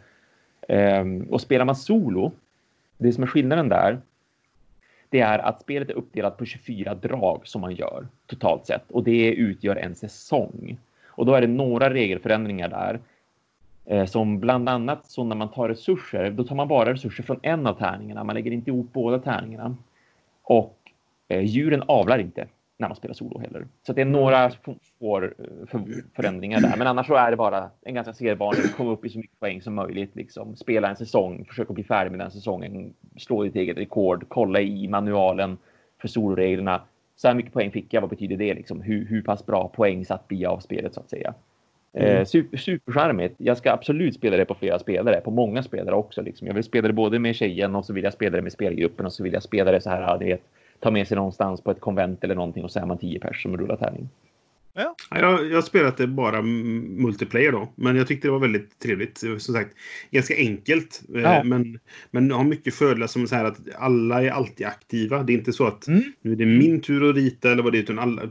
Um, 0.67 1.21
och 1.21 1.41
spelar 1.41 1.65
man 1.65 1.75
solo 1.75 2.32
det 2.97 3.13
som 3.13 3.23
är 3.23 3.28
skillnaden 3.28 3.69
där, 3.69 3.97
det 5.09 5.19
är 5.19 5.39
att 5.39 5.61
spelet 5.61 5.89
är 5.89 5.93
uppdelat 5.93 6.38
på 6.38 6.45
24 6.45 6.95
drag 6.95 7.41
som 7.43 7.61
man 7.61 7.75
gör 7.75 8.07
totalt 8.25 8.65
sett 8.65 8.91
och 8.91 9.03
det 9.03 9.34
utgör 9.34 9.75
en 9.75 9.95
säsong. 9.95 10.78
Och 11.05 11.25
då 11.25 11.34
är 11.34 11.41
det 11.41 11.47
några 11.47 11.93
regelförändringar 11.93 12.69
där 12.69 12.99
som 14.08 14.40
bland 14.40 14.70
annat 14.70 15.06
så 15.06 15.24
när 15.24 15.36
man 15.36 15.52
tar 15.52 15.70
resurser, 15.70 16.32
då 16.32 16.44
tar 16.44 16.56
man 16.56 16.68
bara 16.68 16.94
resurser 16.94 17.24
från 17.24 17.40
en 17.42 17.68
av 17.68 17.74
tärningarna. 17.74 18.24
Man 18.24 18.36
lägger 18.36 18.52
inte 18.52 18.70
ihop 18.70 18.94
båda 18.94 19.20
tärningarna 19.20 19.76
och 20.44 20.78
eh, 21.28 21.42
djuren 21.42 21.84
avlar 21.88 22.20
inte 22.20 22.48
när 22.78 22.88
man 22.88 22.96
spelar 22.96 23.14
solo 23.14 23.40
heller. 23.40 23.68
Så 23.88 23.94
det 23.94 24.02
är 24.02 24.06
några 24.06 24.52
får 25.00 25.34
för 25.68 25.82
förändringar 26.16 26.62
där. 26.62 26.78
Men 26.78 26.88
annars 26.88 27.08
så 27.08 27.16
är 27.16 27.32
det 27.32 27.38
bara 27.38 27.70
en 27.82 27.96
ganska 27.96 28.14
sedvanlig, 28.14 28.76
komma 28.78 28.92
upp 28.92 29.06
i 29.06 29.10
så 29.10 29.20
mycket 29.20 29.40
poäng 29.40 29.62
som 29.62 29.76
möjligt. 29.76 30.16
Liksom. 30.16 30.56
Spela 30.56 30.90
en 30.90 30.96
säsong, 30.96 31.46
försöka 31.46 31.74
bli 31.74 31.84
färdig 31.84 32.12
med 32.12 32.20
den 32.20 32.32
säsongen, 32.32 32.94
slå 33.18 33.44
ditt 33.44 33.56
eget 33.56 33.78
rekord, 33.78 34.26
kolla 34.28 34.62
i 34.62 34.88
manualen 34.88 35.58
för 36.02 36.08
soloreglerna. 36.08 36.82
Så 37.16 37.28
här 37.28 37.36
mycket 37.36 37.54
poäng 37.54 37.72
fick 37.72 37.94
jag, 37.94 38.02
vad 38.02 38.10
betyder 38.10 38.38
det? 38.38 38.54
Liksom? 38.54 38.82
Hur, 38.82 39.06
hur 39.06 39.22
pass 39.22 39.46
bra 39.46 39.68
poäng 39.68 40.06
satt 40.06 40.28
blir 40.28 40.48
av 40.48 40.60
spelet 40.60 40.94
så 40.94 41.00
att 41.00 41.10
säga. 41.10 41.34
Mm. 41.98 42.18
Eh, 42.18 42.26
super, 42.26 42.58
supercharmigt. 42.58 43.36
Jag 43.38 43.58
ska 43.58 43.72
absolut 43.72 44.16
spela 44.16 44.38
det 44.38 44.45
på 44.45 44.56
flera 44.56 44.80
spelare, 44.80 45.22
på 45.22 45.32
många 45.32 45.64
spelare 45.64 45.95
också. 45.95 46.22
Liksom. 46.22 46.48
Jag 46.48 46.54
vill 46.54 46.64
spela 46.64 46.88
det 46.88 46.93
både 46.93 47.20
med 47.20 47.36
tjejen 47.36 47.76
och 47.76 47.86
så 47.86 47.93
vill 47.93 48.04
jag 48.04 48.14
spela 48.14 48.36
det 48.36 48.41
med 48.41 48.52
spelgruppen 48.52 49.06
och 49.06 49.14
så 49.14 49.24
vill 49.24 49.34
jag 49.34 49.43
spela 49.43 49.72
det 49.72 49.82
så 49.82 49.89
här, 49.89 50.02
ja, 50.02 50.18
vet, 50.18 50.41
ta 50.80 50.91
med 50.91 51.08
sig 51.08 51.18
någonstans 51.18 51.62
på 51.62 51.72
ett 51.72 51.80
konvent 51.80 52.24
eller 52.24 52.36
någonting 52.36 52.64
och 52.64 52.72
så 52.72 52.80
är 52.80 52.86
man 52.86 52.98
tio 52.98 53.20
personer 53.20 53.58
som 53.58 53.66
rullar 53.66 53.76
tärning. 53.76 54.10
Ja. 54.78 54.95
Jag, 55.10 55.45
jag 55.50 55.56
har 55.56 55.62
spelat 55.62 55.98
det 55.98 56.08
bara 56.08 56.41
multiplayer 56.41 57.52
då, 57.52 57.74
men 57.76 57.95
jag 57.95 58.08
tyckte 58.08 58.28
det 58.28 58.32
var 58.32 58.39
väldigt 58.39 58.80
trevligt. 58.80 59.18
Som 59.18 59.39
sagt, 59.39 59.76
ganska 60.12 60.36
enkelt, 60.36 61.02
eh, 61.16 61.22
ja. 61.22 61.43
men, 61.43 61.80
men 62.12 62.32
har 62.32 62.43
mycket 62.43 62.74
fördelar 62.74 63.08
som 63.08 63.28
så 63.28 63.36
här 63.36 63.45
att 63.45 63.58
alla 63.76 64.24
är 64.24 64.30
alltid 64.30 64.68
aktiva. 64.68 65.24
Det 65.24 65.34
är 65.34 65.38
inte 65.38 65.54
så 65.54 65.68
att 65.68 65.88
mm. 65.88 66.04
nu 66.22 66.32
är 66.32 66.36
det 66.36 66.45
min 66.45 66.82
tur 66.82 67.10
att 67.10 67.16
rita 67.16 67.52
eller 67.52 67.64
vad 67.64 67.72
det 67.72 67.78
är, 67.78 67.84
utan 67.84 68.00
alla, 68.00 68.22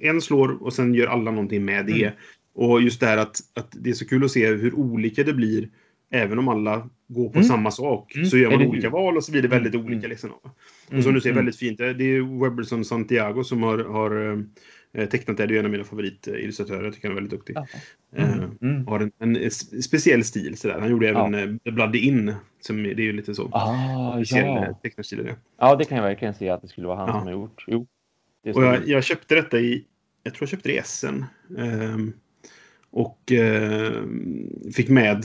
en 0.00 0.20
slår 0.20 0.62
och 0.62 0.72
sen 0.72 0.94
gör 0.94 1.06
alla 1.06 1.30
någonting 1.30 1.64
med 1.64 1.86
det. 1.86 2.04
Mm. 2.04 2.14
Och 2.54 2.82
just 2.82 3.00
det 3.00 3.06
här 3.06 3.16
att, 3.16 3.36
att 3.54 3.68
det 3.70 3.90
är 3.90 3.94
så 3.94 4.06
kul 4.06 4.24
att 4.24 4.30
se 4.30 4.46
hur 4.46 4.74
olika 4.74 5.24
det 5.24 5.32
blir 5.32 5.68
även 6.10 6.38
om 6.38 6.48
alla 6.48 6.88
går 7.08 7.28
på 7.28 7.38
mm. 7.38 7.44
samma 7.44 7.70
sak 7.70 8.14
mm. 8.14 8.26
så 8.26 8.38
gör 8.38 8.50
man 8.50 8.66
olika 8.66 8.90
val 8.90 9.16
och 9.16 9.24
så 9.24 9.32
blir 9.32 9.42
det 9.42 9.48
väldigt 9.48 9.74
mm. 9.74 9.86
olika. 9.86 10.08
Liksom. 10.08 10.30
Och 10.30 11.02
som 11.02 11.14
du 11.14 11.20
ser, 11.20 11.30
mm. 11.30 11.36
väldigt 11.36 11.56
fint. 11.56 11.78
Det 11.78 12.04
är 12.04 12.40
Webberson 12.40 12.84
Santiago 12.84 13.44
som 13.44 13.62
har, 13.62 13.78
har 13.78 14.44
eh, 14.92 15.08
tecknat 15.08 15.36
det. 15.36 15.46
Det 15.46 15.54
är 15.54 15.58
en 15.58 15.64
av 15.64 15.70
mina 15.70 15.84
favoritillustratörer. 15.84 16.84
Jag 16.84 16.94
tycker 16.94 17.08
han 17.08 17.16
är 17.16 17.20
väldigt 17.20 17.38
duktig. 17.38 17.56
Eh, 18.16 18.42
mm. 18.62 18.86
Har 18.86 19.00
en, 19.00 19.36
en, 19.36 19.50
speciell 19.82 20.24
stil. 20.24 20.56
Sådär. 20.56 20.80
Han 20.80 20.90
gjorde 20.90 21.08
även 21.08 21.32
ja. 21.32 21.58
The 21.64 21.70
Bloody 21.70 21.98
In. 21.98 22.34
Som, 22.60 22.82
det 22.82 22.90
är 22.90 23.00
ju 23.00 23.12
lite 23.12 23.34
så. 23.34 23.48
Ah, 23.52 24.12
speciell 24.16 24.46
ja. 24.46 24.66
Eh, 24.66 24.76
tecknarstil. 24.82 25.24
Det. 25.24 25.36
Ja, 25.58 25.76
det 25.76 25.84
kan 25.84 25.96
jag 25.96 26.04
verkligen 26.04 26.34
se 26.34 26.48
att 26.48 26.62
det 26.62 26.68
skulle 26.68 26.86
vara 26.86 26.96
han 26.96 27.08
ja. 27.08 27.12
som 27.12 27.22
har 27.22 27.32
gjort. 27.32 27.64
Jo. 27.66 27.86
och 28.54 28.64
jag, 28.64 28.88
jag, 28.88 29.04
köpte 29.04 29.34
detta 29.34 29.58
i, 29.60 29.84
jag 30.22 30.34
tror 30.34 30.42
jag 30.42 30.50
köpte 30.50 30.68
det 30.68 30.74
i 30.74 30.78
Essen. 30.78 31.24
Um, 31.48 32.12
och 32.92 33.32
eh, 33.32 34.02
fick 34.74 34.88
med 34.88 35.24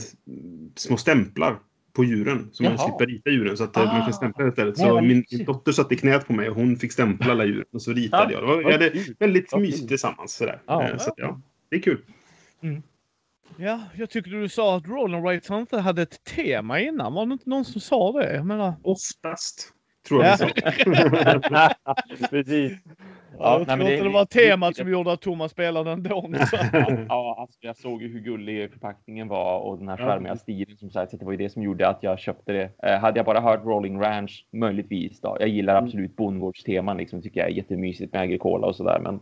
små 0.76 0.96
stämplar 0.96 1.58
på 1.92 2.04
djuren. 2.04 2.48
Så 2.52 2.64
Jaha. 2.64 2.70
man 2.70 2.78
slipper 2.78 3.06
rita 3.06 3.30
djuren 3.30 3.56
så 3.56 3.64
att 3.64 3.76
ah. 3.76 3.84
man 3.84 4.02
kan 4.02 4.12
stämpla 4.12 4.48
istället. 4.48 4.78
Så 4.78 5.00
min, 5.00 5.24
min, 5.30 5.44
dotter 5.44 5.72
satt 5.72 5.92
i 5.92 5.96
knät 5.96 6.26
på 6.26 6.32
mig 6.32 6.48
och 6.48 6.56
hon 6.56 6.76
fick 6.76 6.92
stämpla 6.92 7.32
alla 7.32 7.44
djuren. 7.44 7.66
Och 7.72 7.82
så 7.82 7.92
ritade 7.92 8.32
ja. 8.32 8.40
jag. 8.40 8.58
Vi 8.58 8.72
hade 8.72 8.92
väldigt 9.18 9.52
oh, 9.52 9.60
mysigt 9.60 9.88
tillsammans. 9.88 10.34
Sådär. 10.34 10.62
Ah, 10.66 10.98
så 10.98 11.10
att, 11.10 11.14
ja, 11.16 11.40
det 11.68 11.76
är 11.76 11.80
kul. 11.80 12.00
Mm. 12.62 12.82
Ja, 13.56 13.80
jag 13.94 14.10
tyckte 14.10 14.30
du 14.30 14.48
sa 14.48 14.76
att 14.76 14.86
Roland 14.86 15.24
Wright 15.24 15.50
inte 15.50 15.78
hade 15.78 16.02
ett 16.02 16.24
tema 16.24 16.80
innan. 16.80 17.14
Var 17.14 17.26
det 17.26 17.32
inte 17.32 17.50
någon 17.50 17.64
som 17.64 17.80
sa 17.80 18.12
det? 18.12 18.34
Jag 18.34 18.46
menar... 18.46 18.74
Oftast. 18.82 19.72
Tror 20.08 20.24
jag 20.24 20.52
ja. 20.54 21.74
Precis. 22.30 22.72
Ja, 23.38 23.58
jag 23.58 23.68
tror 23.68 23.90
inte 23.90 24.04
det 24.04 24.08
var 24.08 24.24
temat 24.24 24.76
som 24.76 24.90
gjorde 24.90 25.12
att 25.12 25.20
Thomas 25.20 25.52
spelade 25.52 25.90
ändå. 25.90 26.30
ja, 27.08 27.36
alltså, 27.38 27.58
jag 27.60 27.76
såg 27.76 28.02
ju 28.02 28.08
hur 28.08 28.20
gullig 28.20 28.70
förpackningen 28.70 29.28
var 29.28 29.60
och 29.60 29.78
den 29.78 29.88
här 29.88 29.96
charmiga 29.96 30.32
ja. 30.32 30.36
stilen 30.36 30.76
som 30.76 30.90
sagt. 30.90 31.10
Så 31.10 31.16
det 31.16 31.24
var 31.24 31.32
ju 31.32 31.38
det 31.38 31.50
som 31.50 31.62
gjorde 31.62 31.88
att 31.88 32.02
jag 32.02 32.18
köpte 32.18 32.52
det. 32.52 32.70
Eh, 32.82 32.98
hade 32.98 33.18
jag 33.18 33.26
bara 33.26 33.40
hört 33.40 33.64
Rolling 33.64 34.00
Ranch, 34.00 34.46
möjligtvis 34.50 35.20
då. 35.20 35.36
Jag 35.40 35.48
gillar 35.48 35.74
mm. 35.74 35.84
absolut 35.84 36.10
mm. 36.10 36.16
bondgårdsteman 36.16 36.96
liksom. 36.96 37.22
Tycker 37.22 37.40
jag 37.40 37.50
är 37.50 37.54
jättemysigt 37.54 38.12
med 38.12 38.22
agrikola 38.22 38.66
och 38.66 38.76
sådär. 38.76 39.00
Men 39.02 39.20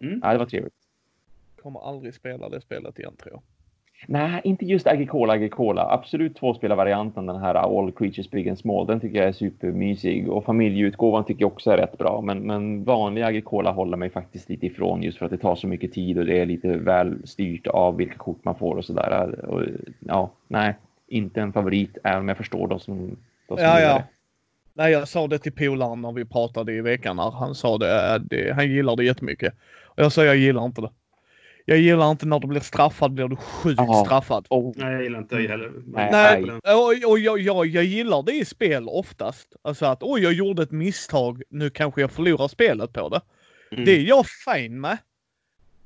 mm. 0.00 0.20
ja, 0.22 0.32
det 0.32 0.38
var 0.38 0.46
trevligt. 0.46 0.74
Kommer 1.62 1.88
aldrig 1.88 2.14
spela 2.14 2.48
det 2.48 2.60
spelet 2.60 2.98
igen 2.98 3.16
tror 3.16 3.32
jag. 3.32 3.42
Nej, 4.06 4.40
inte 4.44 4.64
just 4.64 4.86
Agricola 4.86 5.32
Agricola. 5.32 5.90
Absolut 5.90 6.36
tvåspelarvarianten, 6.36 7.26
den 7.26 7.36
här 7.36 7.54
All 7.54 7.92
Creatures 7.92 8.30
Big 8.30 8.48
and 8.48 8.58
Small, 8.58 8.86
den 8.86 9.00
tycker 9.00 9.18
jag 9.18 9.28
är 9.28 9.32
supermysig. 9.32 10.28
Och 10.28 10.44
familjeutgåvan 10.44 11.24
tycker 11.24 11.42
jag 11.42 11.52
också 11.52 11.70
är 11.70 11.76
rätt 11.76 11.98
bra. 11.98 12.20
Men, 12.20 12.38
men 12.38 12.84
vanlig 12.84 13.22
Agricola 13.22 13.70
håller 13.70 13.96
mig 13.96 14.10
faktiskt 14.10 14.48
lite 14.48 14.66
ifrån 14.66 15.02
just 15.02 15.18
för 15.18 15.24
att 15.24 15.32
det 15.32 15.38
tar 15.38 15.54
så 15.54 15.66
mycket 15.66 15.92
tid 15.92 16.18
och 16.18 16.26
det 16.26 16.40
är 16.40 16.46
lite 16.46 16.68
väl 16.68 17.26
styrt 17.26 17.66
av 17.66 17.96
vilka 17.96 18.14
kort 18.14 18.44
man 18.44 18.54
får 18.54 18.76
och 18.76 18.84
sådär. 18.84 19.34
Ja, 19.98 20.30
nej, 20.48 20.74
inte 21.08 21.40
en 21.40 21.52
favorit, 21.52 21.98
även 22.04 22.20
om 22.20 22.28
jag 22.28 22.36
förstår 22.36 22.68
de 22.68 22.80
som, 22.80 23.16
de 23.48 23.56
som 23.56 23.66
ja, 23.66 23.80
ja. 23.80 24.02
Nej, 24.74 24.92
jag 24.92 25.08
sa 25.08 25.26
det 25.26 25.38
till 25.38 25.52
polaren 25.52 26.02
när 26.02 26.12
vi 26.12 26.24
pratade 26.24 26.72
i 26.72 26.80
veckan. 26.80 27.18
Han 27.18 27.54
sa 27.54 27.78
det, 27.78 28.18
det, 28.18 28.54
han 28.54 28.70
gillar 28.70 28.96
det 28.96 29.04
jättemycket. 29.04 29.54
Och 29.84 30.02
jag 30.02 30.12
sa 30.12 30.24
jag 30.24 30.36
gillar 30.36 30.64
inte 30.64 30.80
det. 30.80 30.90
Jag 31.70 31.78
gillar 31.78 32.10
inte 32.10 32.26
när 32.26 32.38
du 32.38 32.46
blir 32.46 32.60
straffad, 32.60 33.12
blir 33.12 33.28
du 33.28 33.36
sjukt 33.36 33.80
Aha. 33.80 34.04
straffad. 34.04 34.46
Oh. 34.50 34.72
Nej, 34.76 34.92
jag 34.92 35.02
gillar 35.02 35.18
inte 35.18 35.36
det 35.36 35.48
heller. 35.48 35.72
Nej, 35.86 36.10
Nej. 36.12 36.74
och, 36.74 37.10
och 37.10 37.18
jag, 37.18 37.38
jag, 37.38 37.66
jag 37.66 37.84
gillar 37.84 38.22
det 38.22 38.32
i 38.32 38.44
spel 38.44 38.88
oftast. 38.88 39.56
Alltså 39.62 39.86
att 39.86 40.02
oj, 40.02 40.22
jag 40.22 40.32
gjorde 40.32 40.62
ett 40.62 40.70
misstag, 40.70 41.42
nu 41.50 41.70
kanske 41.70 42.00
jag 42.00 42.10
förlorar 42.10 42.48
spelet 42.48 42.92
på 42.92 43.08
det. 43.08 43.20
Mm. 43.72 43.84
Det 43.84 43.92
är 43.92 44.00
jag 44.00 44.26
fine 44.26 44.80
med. 44.80 44.98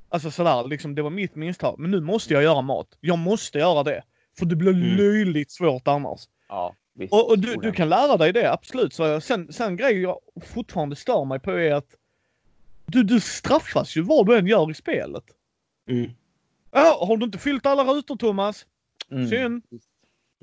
Alltså 0.09 0.31
sådär, 0.31 0.67
liksom 0.67 0.95
det 0.95 1.01
var 1.01 1.09
mitt 1.09 1.35
misstag. 1.35 1.79
Men 1.79 1.91
nu 1.91 2.01
måste 2.01 2.33
jag 2.33 2.43
göra 2.43 2.61
mat. 2.61 2.87
Jag 2.99 3.17
måste 3.17 3.57
göra 3.57 3.83
det. 3.83 4.03
För 4.39 4.45
det 4.45 4.55
blir 4.55 4.73
mm. 4.73 4.97
löjligt 4.97 5.51
svårt 5.51 5.87
annars. 5.87 6.21
Ja, 6.49 6.75
visst. 6.95 7.13
Och, 7.13 7.29
och 7.29 7.39
du, 7.39 7.55
du, 7.55 7.71
kan 7.71 7.89
lära 7.89 8.17
dig 8.17 8.33
det, 8.33 8.51
absolut. 8.51 8.93
Så 8.93 9.21
sen, 9.21 9.53
sen 9.53 9.75
grejer 9.75 10.01
jag 10.01 10.19
fortfarande 10.45 10.95
stör 10.95 11.25
mig 11.25 11.39
på 11.39 11.51
är 11.51 11.73
att 11.73 11.89
du, 12.85 13.03
du 13.03 13.19
straffas 13.19 13.97
ju 13.97 14.01
vad 14.01 14.25
du 14.25 14.37
än 14.37 14.47
gör 14.47 14.71
i 14.71 14.73
spelet. 14.73 15.23
Mm. 15.89 16.11
Ja, 16.71 17.05
har 17.07 17.17
du 17.17 17.25
inte 17.25 17.37
fyllt 17.37 17.65
alla 17.65 17.83
rutor 17.83 18.15
Thomas? 18.15 18.65
Mm. 19.11 19.27
Synd. 19.27 19.63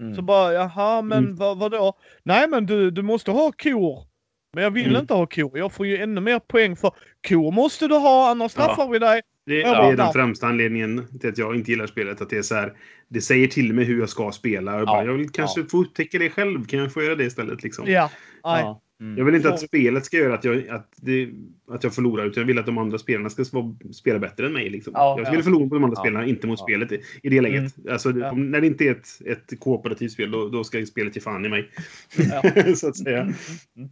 Mm. 0.00 0.14
Så 0.14 0.22
bara, 0.22 0.52
jaha, 0.52 1.02
men 1.02 1.24
mm. 1.24 1.36
vad, 1.36 1.58
vadå? 1.58 1.98
Nej, 2.22 2.48
men 2.48 2.66
du, 2.66 2.90
du 2.90 3.02
måste 3.02 3.30
ha 3.30 3.52
kor. 3.52 4.06
Men 4.52 4.64
jag 4.64 4.70
vill 4.70 4.86
mm. 4.88 5.00
inte 5.00 5.14
ha 5.14 5.26
kor. 5.26 5.58
Jag 5.58 5.72
får 5.72 5.86
ju 5.86 5.96
ännu 5.96 6.20
mer 6.20 6.38
poäng 6.38 6.76
för 6.76 6.90
kor 7.28 7.52
måste 7.52 7.88
du 7.88 7.94
ha, 7.94 8.30
annars 8.30 8.52
straffar 8.52 8.82
ja. 8.82 8.88
vi 8.88 8.98
dig. 8.98 9.22
Det, 9.46 9.62
det 9.62 9.62
är 9.62 9.96
den 9.96 10.12
främsta 10.12 10.46
anledningen 10.46 11.18
till 11.20 11.28
att 11.28 11.38
jag 11.38 11.56
inte 11.56 11.70
gillar 11.70 11.86
spelet. 11.86 12.20
Att 12.20 12.30
det 12.30 12.38
är 12.38 12.42
så 12.42 12.54
här, 12.54 12.72
det 13.08 13.20
säger 13.20 13.48
till 13.48 13.74
mig 13.74 13.84
hur 13.84 14.00
jag 14.00 14.08
ska 14.08 14.32
spela. 14.32 14.78
Jag, 14.78 14.86
bara, 14.86 15.04
jag 15.04 15.12
vill 15.12 15.30
kanske 15.30 15.60
ja. 15.60 15.66
få 15.70 15.82
upptäcka 15.82 16.18
det 16.18 16.30
själv. 16.30 16.64
Kan 16.66 16.78
jag 16.78 16.92
få 16.92 17.02
göra 17.02 17.14
det 17.14 17.24
istället? 17.24 17.62
Liksom? 17.62 17.84
Ja. 17.88 18.10
ja. 18.42 18.80
Mm. 19.02 19.18
Jag 19.18 19.24
vill 19.24 19.34
inte 19.34 19.48
att 19.48 19.60
spelet 19.60 20.04
ska 20.04 20.16
göra 20.16 20.34
att 20.34 20.44
jag, 20.44 20.68
att, 20.68 20.88
det, 20.96 21.28
att 21.70 21.84
jag 21.84 21.94
förlorar, 21.94 22.24
utan 22.26 22.40
jag 22.40 22.46
vill 22.46 22.58
att 22.58 22.66
de 22.66 22.78
andra 22.78 22.98
spelarna 22.98 23.30
ska 23.30 23.44
spela 23.92 24.18
bättre 24.18 24.46
än 24.46 24.52
mig. 24.52 24.70
Liksom. 24.70 24.92
Ja, 24.96 25.18
jag 25.18 25.30
vill 25.30 25.38
ja. 25.38 25.44
förlora 25.44 25.68
på 25.68 25.74
de 25.74 25.84
andra 25.84 25.96
ja. 25.96 26.02
spelarna, 26.02 26.26
inte 26.26 26.46
mot 26.46 26.58
ja. 26.58 26.64
spelet 26.64 26.92
i, 26.92 27.02
i 27.22 27.28
det 27.28 27.40
läget. 27.40 27.78
Mm. 27.78 27.92
Alltså, 27.92 28.08
om, 28.08 28.50
när 28.50 28.60
det 28.60 28.66
inte 28.66 28.84
är 28.84 28.90
ett, 28.90 29.08
ett 29.26 29.60
kooperativt 29.60 30.12
spel, 30.12 30.30
då, 30.30 30.48
då 30.48 30.64
ska 30.64 30.86
spelet 30.86 31.16
ge 31.16 31.22
fan 31.22 31.44
i 31.44 31.48
mig. 31.48 31.70
så 32.76 32.88
att 32.88 32.96
säga. 32.96 33.20
Mm. 33.20 33.34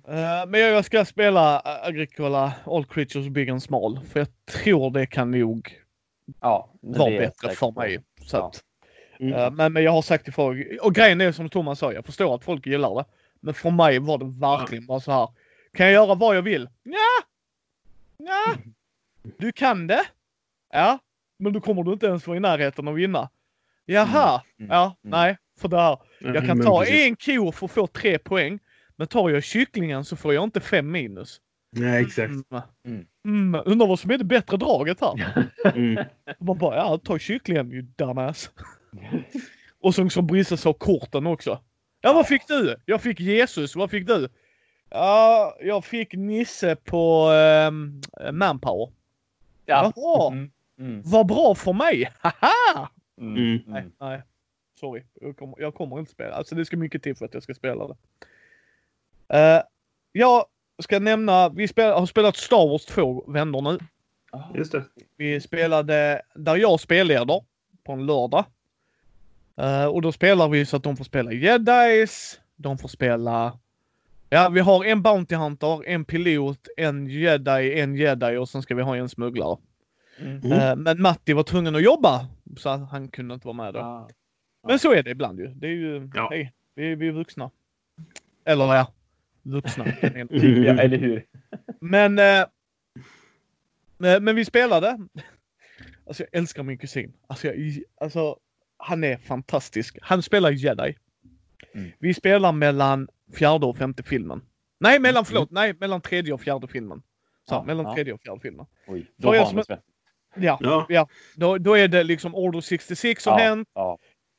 Uh, 0.09 0.49
men 0.49 0.61
jag 0.61 0.85
ska 0.85 1.05
spela 1.05 1.63
Agricola 1.83 2.53
All 2.65 2.85
Creatures 2.85 3.29
Big 3.29 3.51
and 3.51 3.63
Small, 3.63 4.01
för 4.13 4.21
jag 4.21 4.29
tror 4.63 4.91
det 4.91 5.07
kan 5.07 5.31
nog 5.31 5.71
Ja, 6.41 6.73
men 6.83 6.99
var 6.99 7.11
det 7.11 7.17
är 7.17 7.23
jag 7.23 7.31
bättre 7.31 7.55
för 7.55 7.73
mig. 7.73 7.99
Så 8.27 8.37
Ja. 8.37 8.47
att, 8.47 8.65
Mm. 9.21 9.35
eh, 9.35 9.51
men, 9.51 9.73
men 9.73 9.83
jag 9.83 9.93
har 9.93 10.03
sagt 10.03 10.29
ifrån. 10.29 10.65
Och 10.83 10.95
grejen 10.95 11.21
är 11.21 11.33
som 11.33 11.49
Thomas 11.49 11.79
sa, 11.79 11.93
jag 11.93 12.05
förstår 12.05 12.35
att 12.35 12.45
folk 12.45 12.67
gillar 12.67 12.95
det. 12.95 13.05
Men 13.41 13.55
för 13.55 13.71
mig 13.71 13.99
var 13.99 14.19
det 14.19 14.25
verkligen 14.41 14.87
bara 14.87 15.01
så 15.01 15.13
här. 15.13 15.29
Kan 15.75 15.87
jag 15.87 15.93
göra 15.93 16.15
vad 16.15 16.37
jag 16.37 16.43
vill? 16.43 16.69
Ja. 16.83 17.25
Ja. 18.17 18.55
Du 19.39 19.53
kan 19.53 19.87
det. 19.87 20.05
Ja. 20.73 20.99
Men 21.39 21.53
då 21.53 21.61
kommer 21.61 21.83
du 21.83 21.93
inte 21.93 22.07
ens 22.07 22.27
vara 22.27 22.37
i 22.37 22.41
närheten 22.41 22.89
av 22.89 22.95
att 22.95 23.01
vinna. 23.01 23.31
Jaha. 23.87 24.43
Mm. 24.59 24.71
Ja. 24.71 24.97
Mm. 25.05 25.21
Nej. 25.21 25.39
För 25.61 25.69
det 25.69 25.77
här. 25.77 25.99
Jag 26.19 26.47
kan 26.47 26.63
ta 26.63 26.85
en 26.85 27.17
ko 27.17 27.53
för 27.53 27.67
att 27.67 27.73
få 27.73 27.87
tre 27.87 28.19
poäng. 28.19 28.59
Men 28.97 29.07
tar 29.07 29.31
jag 29.31 29.45
kycklingen 29.45 30.05
så 30.05 30.17
får 30.17 30.35
jag 30.35 30.45
inte 30.45 30.61
fem 30.61 30.91
minus. 30.91 31.41
Nej, 31.73 32.03
exakt. 32.03 32.31
Mm. 32.31 32.63
Mm. 32.85 33.07
Mm. 33.25 33.63
Undrar 33.65 33.87
vad 33.87 33.99
som 33.99 34.11
är 34.11 34.19
det 34.19 34.25
bättre 34.25 34.57
draget 34.57 35.01
här. 35.01 35.47
Mm. 35.75 36.05
Man 36.41 36.59
bara, 36.59 36.77
ja 36.77 36.99
ta 37.05 37.19
kycklingen 37.19 37.73
you 37.73 37.83
dumbass. 37.83 38.51
Och 39.81 39.95
så 39.95 40.11
som 40.11 40.27
Brisse 40.27 40.57
sa, 40.57 40.73
korten 40.73 41.27
också. 41.27 41.61
Ja 42.01 42.13
vad 42.13 42.27
fick 42.27 42.49
du? 42.49 42.77
Jag 42.85 43.03
fick 43.03 43.21
Jesus, 43.21 43.77
vad 43.77 43.91
fick 43.91 44.07
du? 44.07 44.29
Ja, 44.91 45.57
jag 45.61 45.85
fick 45.85 46.15
Nisse 46.15 46.77
på 46.77 47.31
um, 47.69 48.01
Manpower. 48.33 48.93
Ja. 49.67 49.93
Jaha, 49.97 50.33
Mm. 50.33 50.51
Mm. 50.79 51.03
vad 51.05 51.27
bra 51.27 51.55
för 51.55 51.73
mig! 51.73 52.11
Haha! 52.19 52.89
Mm. 53.21 53.37
Mm. 53.37 53.63
Nej, 53.67 53.85
nej. 54.01 54.23
Sorry, 54.81 55.03
jag 55.21 55.37
kommer, 55.37 55.61
jag 55.61 55.75
kommer 55.75 55.99
inte 55.99 56.13
spela. 56.13 56.35
Alltså 56.35 56.55
det 56.55 56.65
ska 56.65 56.77
mycket 56.77 57.03
till 57.03 57.17
för 57.17 57.25
att 57.25 57.35
jag 57.35 57.43
ska 57.43 57.55
spela 57.55 57.87
det. 57.89 57.97
Uh, 59.35 59.63
jag 60.13 60.45
ska 60.83 60.99
nämna, 60.99 61.49
vi 61.49 61.69
spel, 61.69 61.93
har 61.93 62.07
spelat 62.07 62.37
Star 62.37 62.69
Wars 62.69 62.85
två 62.85 63.25
vändor 63.33 63.63
nu. 63.63 63.79
Ah. 64.33 64.43
Just 64.55 64.73
det. 64.73 64.85
Vi 65.17 65.41
spelade 65.41 66.23
där 66.35 66.57
jag 66.57 66.81
spelleder 66.81 67.45
på 67.85 67.93
en 67.93 68.07
lördag. 68.07 68.45
Eh, 69.61 69.87
och 69.87 70.03
då 70.03 70.13
spelar 70.13 70.49
vi 70.49 70.67
så 70.67 70.77
att 70.77 70.83
de 70.83 70.97
får 70.97 71.05
spela 71.05 71.33
Jedis. 71.33 72.41
De 72.57 72.79
får 72.79 72.89
spela... 72.89 73.59
Ja, 74.29 74.49
vi 74.49 74.61
har 74.61 74.85
en 74.85 75.03
Bounty 75.03 75.35
Hunter, 75.35 75.89
en 75.89 76.05
pilot, 76.05 76.69
en 76.77 77.07
Jedi, 77.07 77.81
en 77.81 77.97
Jedi 77.97 78.37
och 78.37 78.49
sen 78.49 78.63
ska 78.63 78.75
vi 78.75 78.83
ha 78.83 78.97
en 78.97 79.09
smugglare. 79.09 79.59
Mm. 80.19 80.53
Eh, 80.53 80.77
men 80.77 81.03
Matti 81.03 81.33
var 81.33 81.43
tvungen 81.43 81.77
att 81.77 81.83
jobba 81.83 82.27
så 82.57 82.69
att 82.69 82.91
han 82.91 83.09
kunde 83.09 83.35
inte 83.35 83.47
vara 83.47 83.57
med 83.57 83.75
då. 83.75 83.81
Ah. 83.81 84.09
Men 84.69 84.79
så 84.79 84.93
är 84.93 85.03
det 85.03 85.11
ibland 85.11 85.41
ju. 85.41 85.47
Det 85.47 85.67
är 85.67 85.71
ju... 85.71 86.11
Ja. 86.15 86.29
Hej, 86.31 86.53
vi, 86.75 86.95
vi 86.95 87.09
är 87.09 87.13
vuxna. 87.13 87.51
Eller 88.45 88.75
ja, 88.75 88.93
vuxna. 89.43 89.85
Ja, 90.31 90.79
eller 90.81 90.99
hur? 90.99 91.27
Men, 91.81 92.19
eh, 92.19 92.47
men, 93.99 94.25
men 94.25 94.37
vi 94.37 94.45
spelade. 94.45 94.99
Alltså 96.07 96.23
jag 96.23 96.41
älskar 96.41 96.63
min 96.63 96.79
kusin. 96.79 97.13
Alltså, 97.27 97.47
jag, 97.47 97.83
alltså 98.01 98.37
han 98.81 99.05
är 99.05 99.17
fantastisk. 99.17 99.99
Han 100.03 100.23
spelar 100.23 100.51
Jedi. 100.51 100.97
Mm. 101.75 101.91
Vi 101.99 102.15
spelar 102.15 102.53
mellan 102.53 103.09
fjärde 103.35 103.67
och 103.67 103.77
femte 103.77 104.03
filmen. 104.03 104.43
Nej, 104.81 104.99
mellan, 104.99 105.25
förlåt, 105.25 105.51
nej, 105.51 105.75
mellan 105.81 106.01
tredje 106.01 106.33
och 106.33 106.41
fjärde 106.41 106.69
filmen. 106.69 107.03
Så, 107.49 107.55
Ja, 107.55 107.63
mellan 107.63 107.85
ja. 107.87 107.95
tredje 107.95 108.13
och 108.13 108.21
fjärde 108.23 108.41
filmen. 108.41 108.67
Oj, 108.87 109.07
då 109.17 109.29
var 109.29 109.45
som-. 109.45 109.63
Ja, 110.37 110.59
Ja. 110.61 110.87
ja. 110.89 111.09
Då, 111.37 111.59
då 111.59 111.77
är 111.79 111.89
det 111.89 112.05
liksom 112.05 112.35
Order 112.35 112.61
66 112.61 113.23
som 113.23 113.33
Ja, 113.33 113.39
hänt. 113.39 113.69
ja. 113.75 113.99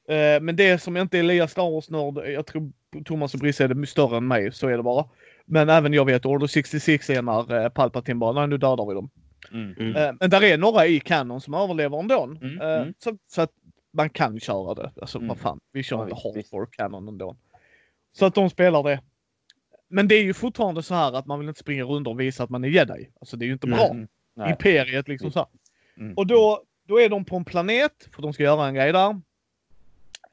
Eh, 0.09 0.41
men 0.41 0.55
det 0.55 0.81
som 0.81 0.97
inte 0.97 1.17
är 1.17 1.19
Elias 1.19 1.51
Star 1.51 1.71
Wars-nörd, 1.71 2.29
jag 2.33 2.45
tror 2.45 2.71
Thomas 3.05 3.33
och 3.33 3.39
Brisse 3.39 3.63
är 3.63 3.67
det 3.67 3.87
större 3.87 4.17
än 4.17 4.27
mig, 4.27 4.51
så 4.51 4.67
är 4.67 4.77
det 4.77 4.83
bara. 4.83 5.05
Men 5.45 5.69
även 5.69 5.93
jag 5.93 6.05
vet 6.05 6.25
Order 6.25 6.47
66 6.47 7.09
är 7.09 7.21
när 7.21 7.63
eh, 7.63 7.69
Palpatine 7.69 8.19
bara, 8.19 8.31
nej 8.33 8.47
nu 8.47 8.57
dödar 8.57 8.87
vi 8.87 8.93
dem. 8.93 9.09
Mm. 9.51 9.73
Mm. 9.79 9.95
Eh, 9.95 10.13
men 10.19 10.29
där 10.29 10.43
är 10.43 10.57
några 10.57 10.85
i 10.87 10.99
kanon 10.99 11.41
som 11.41 11.53
överlever 11.53 11.99
ändå. 11.99 12.23
Mm, 12.23 12.61
mm. 12.61 12.93
Så, 12.97 13.17
så 13.27 13.41
att 13.41 13.51
man 13.91 14.09
kan 14.09 14.39
köra 14.39 14.73
det. 14.73 14.91
Alltså 15.01 15.17
Mm. 15.17 15.27
vad 15.27 15.37
fan, 15.39 15.59
vi 15.71 15.83
kör 15.83 15.97
Ja, 15.97 16.03
inte 16.03 16.15
hardcore 16.15 16.67
kanon 16.71 17.07
ändå. 17.07 17.35
Så 18.11 18.25
att 18.25 18.35
de 18.35 18.49
spelar 18.49 18.83
det. 18.83 19.01
Men 19.87 20.07
det 20.07 20.15
är 20.15 20.23
ju 20.23 20.33
fortfarande 20.33 20.83
så 20.83 20.93
här 20.95 21.13
att 21.13 21.25
man 21.25 21.39
vill 21.39 21.47
inte 21.49 21.59
springa 21.59 21.83
runt 21.83 22.07
och 22.07 22.19
visa 22.19 22.43
att 22.43 22.49
man 22.49 22.63
är 22.63 22.67
jedi. 22.69 23.09
Alltså 23.19 23.37
det 23.37 23.45
är 23.45 23.47
ju 23.47 23.53
inte 23.53 23.67
bra. 23.67 23.87
Mm. 23.89 24.07
Nej. 24.33 24.51
Imperiet 24.51 25.07
liksom 25.07 25.31
så. 25.31 25.39
här. 25.39 25.47
Mm. 25.97 26.13
Och 26.13 26.27
då, 26.27 26.63
då 26.87 26.99
är 27.01 27.09
de 27.09 27.25
på 27.25 27.35
en 27.35 27.45
planet, 27.45 28.09
för 28.15 28.21
de 28.21 28.33
ska 28.33 28.43
göra 28.43 28.67
en 28.67 28.73
grej 28.75 28.91
där. 28.91 29.09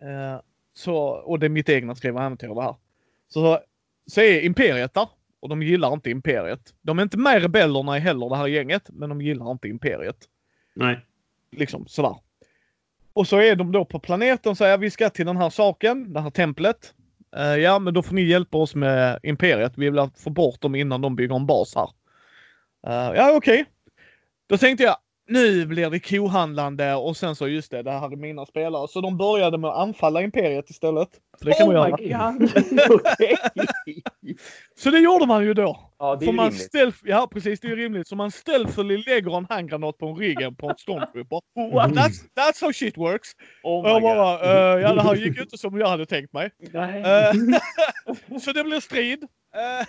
Eh, 0.00 0.40
så, 0.74 0.96
och 0.98 1.38
det 1.38 1.46
är 1.46 1.50
mitt 1.50 1.68
egna 1.68 1.94
skrivna 1.94 2.26
äventyr 2.26 2.48
det 2.54 2.62
här. 2.62 2.74
Så, 3.28 3.61
så 4.06 4.20
är 4.20 4.40
Imperiet 4.40 4.94
där. 4.94 5.09
Och 5.40 5.48
de 5.48 5.62
gillar 5.62 5.92
inte 5.92 6.11
Imperiet. 6.11 6.74
De 6.82 6.98
är 6.98 7.02
inte 7.02 7.18
med 7.18 7.36
i 7.36 7.40
rebellerna 7.40 7.92
heller, 7.98 8.28
det 8.28 8.36
här 8.36 8.46
gänget. 8.46 8.90
Men 8.92 9.09
de 9.09 9.20
gillar 9.20 9.50
inte 9.50 9.68
Imperiet. 9.68 10.16
Nej. 10.74 11.00
Liksom 11.50 11.86
sådär. 11.86 12.16
Och 13.18 13.28
så 13.28 13.40
är 13.40 13.56
de 13.56 13.72
då 13.72 13.84
på 13.84 13.98
planeten 13.98 14.50
och 14.50 14.56
säger 14.56 14.78
vi 14.78 14.90
ska 14.90 15.10
till 15.10 15.26
den 15.26 15.36
här 15.36 15.50
saken, 15.50 16.12
det 16.12 16.20
här 16.20 16.30
templet. 16.30 16.94
Uh, 17.36 17.56
ja, 17.56 17.78
men 17.78 17.94
då 17.94 18.02
får 18.02 18.14
ni 18.14 18.22
hjälpa 18.22 18.58
oss 18.58 18.74
med 18.74 19.20
Imperiet. 19.22 19.72
Vi 19.76 19.90
vill 19.90 20.08
få 20.16 20.30
bort 20.30 20.60
dem 20.60 20.74
innan 20.74 21.00
de 21.00 21.16
bygger 21.16 21.36
en 21.36 21.46
bas 21.46 21.74
här. 21.74 21.90
Uh, 22.88 23.16
ja, 23.16 23.32
okej. 23.36 23.64
Då 24.48 24.58
tänkte 24.58 24.84
jag, 24.84 24.96
nu 25.28 25.66
blir 25.66 25.90
det 25.90 26.00
kohandlande 26.00 26.94
och 26.94 27.16
sen 27.16 27.36
så 27.36 27.48
just 27.48 27.70
det, 27.70 27.82
det 27.82 27.90
här 27.90 28.12
är 28.12 28.16
mina 28.16 28.46
spelare. 28.46 28.88
Så 28.88 29.00
de 29.00 29.16
började 29.16 29.58
med 29.58 29.70
att 29.70 29.76
anfalla 29.76 30.22
Imperiet 30.22 30.70
istället. 30.70 31.08
För 31.38 31.44
det 31.44 31.52
kan 31.52 31.66
man 31.66 31.76
oh 31.76 32.00
göra. 32.10 32.32
god! 32.32 32.50
Okej. 32.90 33.36
Så 34.76 34.90
det 34.90 34.98
gjorde 34.98 35.26
man 35.26 35.44
ju 35.44 35.54
då. 35.54 35.92
Ja, 35.98 36.16
det 36.16 36.26
är 36.26 36.32
man 36.32 36.50
rimligt. 36.50 36.96
ja 37.04 37.28
precis, 37.32 37.60
det 37.60 37.68
är 37.68 37.76
rimligt. 37.76 38.08
Så 38.08 38.16
man 38.16 38.30
stealthily 38.30 38.96
lägger 38.96 39.36
en 39.36 39.46
handgranat 39.48 39.98
på 39.98 40.06
en 40.06 40.16
ryggen 40.16 40.56
på 40.56 40.70
en 40.70 40.76
stormtrooper. 40.78 41.40
That's, 41.56 42.24
that's 42.36 42.60
how 42.60 42.72
shit 42.72 42.96
works. 42.96 43.28
Oh 43.62 43.78
Och 43.78 43.84
my 43.84 43.90
jag 43.90 44.02
god. 44.02 44.16
bara, 44.16 44.74
eh, 44.74 44.80
ja 44.80 44.92
det 44.92 45.02
här 45.02 45.14
gick 45.14 45.36
ju 45.36 45.42
inte 45.42 45.58
som 45.58 45.78
jag 45.78 45.88
hade 45.88 46.06
tänkt 46.06 46.32
mig. 46.32 46.50
Nej. 46.72 47.02
Eh, 47.02 47.32
så 48.40 48.52
det 48.52 48.64
blev 48.64 48.80
strid. 48.80 49.22
Eh, 49.22 49.86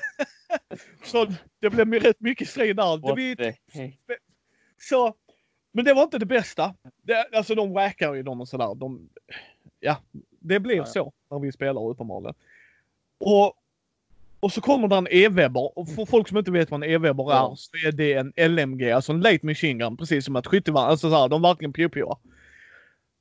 så 1.03 1.27
det 1.61 1.69
blev 1.69 1.93
rätt 1.93 2.19
mycket 2.19 2.49
strid 2.49 2.75
där. 2.75 2.97
What 2.97 3.55
så, 4.81 5.13
men 5.71 5.85
det 5.85 5.93
var 5.93 6.03
inte 6.03 6.17
det 6.17 6.25
bästa. 6.25 6.73
Det, 7.01 7.27
alltså 7.33 7.55
de 7.55 7.73
wackar 7.73 8.13
ju 8.13 8.23
dem 8.23 8.41
och 8.41 8.47
sådär. 8.47 8.75
De, 8.75 9.09
ja, 9.79 9.97
det 10.39 10.59
blev 10.59 10.77
Ja, 10.77 10.83
ja. 10.83 10.91
så 10.91 11.13
när 11.31 11.39
vi 11.39 11.51
spelar 11.51 11.87
uppenbarligen. 11.89 12.35
Och, 13.17 13.53
och 14.39 14.51
så 14.51 14.61
kommer 14.61 14.87
det 14.87 14.95
en 14.95 15.07
e-webber. 15.11 15.77
Och 15.79 15.89
för 15.89 16.05
folk 16.05 16.27
som 16.27 16.37
inte 16.37 16.51
vet 16.51 16.71
vad 16.71 16.83
en 16.83 16.89
e-webber 16.89 17.31
är 17.31 17.35
Ja. 17.35 17.55
så 17.57 17.87
är 17.87 17.91
det 17.91 18.13
en 18.13 18.33
LMG, 18.55 18.91
alltså 18.91 19.11
en 19.11 19.21
late 19.21 19.45
machine 19.45 19.77
gun. 19.79 19.97
Precis 19.97 20.25
som 20.25 20.35
att 20.35 20.47
skyttevapen, 20.47 20.91
alltså 20.91 21.09
så 21.09 21.15
här, 21.15 21.27
de 21.29 21.41
verkligen 21.41 21.73
pio 21.73 22.17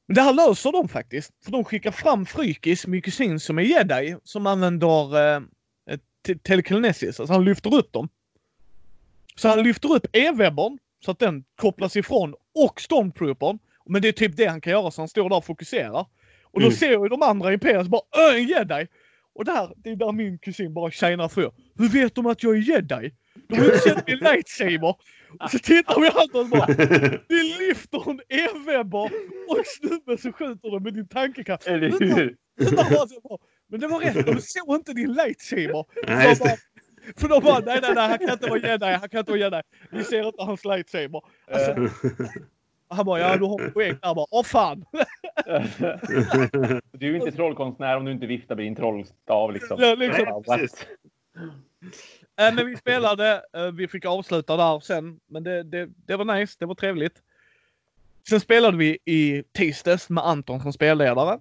Men 0.07 0.14
det 0.14 0.22
här 0.22 0.32
löser 0.32 0.72
de 0.72 0.88
faktiskt. 0.88 1.32
För 1.44 1.53
de 1.53 1.64
skickar 1.64 1.90
fram 1.90 2.26
Frykis, 2.26 2.86
min 2.86 3.03
kusin 3.03 3.40
som 3.40 3.59
är 3.59 3.62
jedi, 3.62 4.16
som 4.24 4.46
använder 4.46 5.34
eh, 5.36 5.40
te- 6.26 6.38
telekinesis. 6.38 7.20
Alltså 7.20 7.32
han 7.34 7.44
lyfter 7.44 7.74
upp 7.74 7.92
dem. 7.92 8.09
Så 9.36 9.49
han 9.49 9.62
lyfter 9.62 9.92
upp 9.94 10.07
e-webbern 10.12 10.78
så 11.05 11.11
att 11.11 11.18
den 11.18 11.44
kopplas 11.57 11.96
ifrån 11.96 12.34
och 12.55 12.80
stormtroopern. 12.80 13.59
Men 13.86 14.03
det 14.03 14.09
är 14.09 14.12
typ 14.12 14.36
det 14.36 14.46
han 14.46 14.61
kan 14.61 14.70
göra 14.72 14.90
så 14.90 15.01
han 15.01 15.09
står 15.09 15.28
där 15.30 15.36
och 15.36 15.44
fokuserar. 15.44 16.07
Och 16.44 16.61
då 16.61 16.66
Mm. 16.66 16.76
ser 16.76 16.90
ju 16.90 17.09
de 17.09 17.22
andra 17.22 17.53
imperiet 17.53 17.84
så 17.84 17.90
bara 17.90 18.03
"Ö, 18.18 18.36
en 18.36 18.46
jedi! 18.46 18.86
Och 19.34 19.44
där, 19.44 19.72
det 19.76 19.90
är 19.90 19.96
där 19.96 20.12
min 20.12 20.38
kusin 20.38 20.74
bara 20.74 20.90
shinar 20.90 21.28
för. 21.28 21.53
Hur 21.78 21.88
vet 21.88 22.14
de 22.14 22.26
att 22.26 22.42
jag 22.42 22.55
är 22.57 22.61
jedi? 22.61 23.14
De 23.49 23.57
har 23.57 23.64
ju 23.64 23.70
inte 23.72 23.78
sett 23.78 24.07
min 24.07 24.18
lightsaber. 24.18 24.96
Och 25.40 25.51
så 25.51 25.59
tittar 25.59 26.01
vi 26.01 26.07
allt 26.09 26.34
och 26.34 26.46
bara 26.49 26.66
Vi 27.28 27.55
lyfter 27.68 28.11
en 28.11 28.20
e-webber 28.28 29.11
och 29.49 29.59
snubben 29.66 30.18
så 30.18 30.32
skjuter 30.32 30.70
de 30.70 30.82
med 30.82 30.94
din 30.94 31.09
tankekraft. 31.09 31.66
Eller 31.66 31.90
hur? 31.90 32.36
Det. 32.57 33.34
Men 33.70 33.80
det 33.80 33.86
var 33.88 34.01
rätt, 34.01 34.26
de 34.26 34.40
såg 34.40 34.74
inte 34.76 34.92
din 34.92 35.12
lightsaber. 35.12 35.84
Nej, 36.07 36.36
bara- 36.38 36.49
det. 36.49 36.57
För 37.16 37.28
de 37.28 37.42
bara, 37.44 37.59
nej 37.59 37.78
nej 37.82 37.94
nej, 37.94 38.09
han 38.09 38.18
kan 38.18 38.30
inte 38.30 38.48
vara 38.48 38.59
jedi, 38.59 38.86
han 38.86 39.09
kan 39.09 39.20
inte 39.20 39.32
vara 39.32 39.40
jedi. 39.40 39.62
Vi 39.90 40.04
ser 40.04 40.26
inte 40.26 40.42
hans 40.42 40.64
lightsaber. 40.64 41.22
Alltså, 41.52 41.74
han 42.88 43.06
bara, 43.06 43.20
ja 43.20 43.36
du 43.36 43.44
har 43.44 43.70
poäng. 43.70 43.98
Jag 44.02 44.16
bara, 44.16 44.26
åh 44.30 44.44
fan. 44.44 44.84
du 46.92 47.06
är 47.06 47.11
ju 47.11 47.16
inte 47.16 47.32
trollkonstnär 47.32 47.96
om 47.96 48.04
du 48.04 48.12
inte 48.12 48.26
viftar 48.26 48.56
med 48.56 48.64
din 48.64 48.76
trollstav 48.76 49.52
liksom. 49.52 49.76
Ja, 49.80 49.94
liksom. 49.94 50.24
Ja, 50.28 50.42
what? 50.46 50.61
Precis. 50.61 50.86
Äh, 52.40 52.54
men 52.54 52.66
vi 52.66 52.76
spelade, 52.76 53.42
eh, 53.52 53.72
vi 53.72 53.88
fick 53.88 54.04
avsluta 54.04 54.56
där 54.56 54.80
sen. 54.80 55.20
Men 55.26 55.44
det, 55.44 55.62
det, 55.62 55.88
det 56.06 56.16
var 56.16 56.24
nice, 56.38 56.56
det 56.59 56.66
var 56.66 56.74
trevligt. 56.74 57.22
Sen 58.28 58.40
spelade 58.40 58.76
vi 58.76 58.98
i 59.04 59.42
tisdags 59.52 60.11
med 60.11 60.26
Anton 60.26 60.61
som 60.61 60.72
spelledare. 60.72 61.40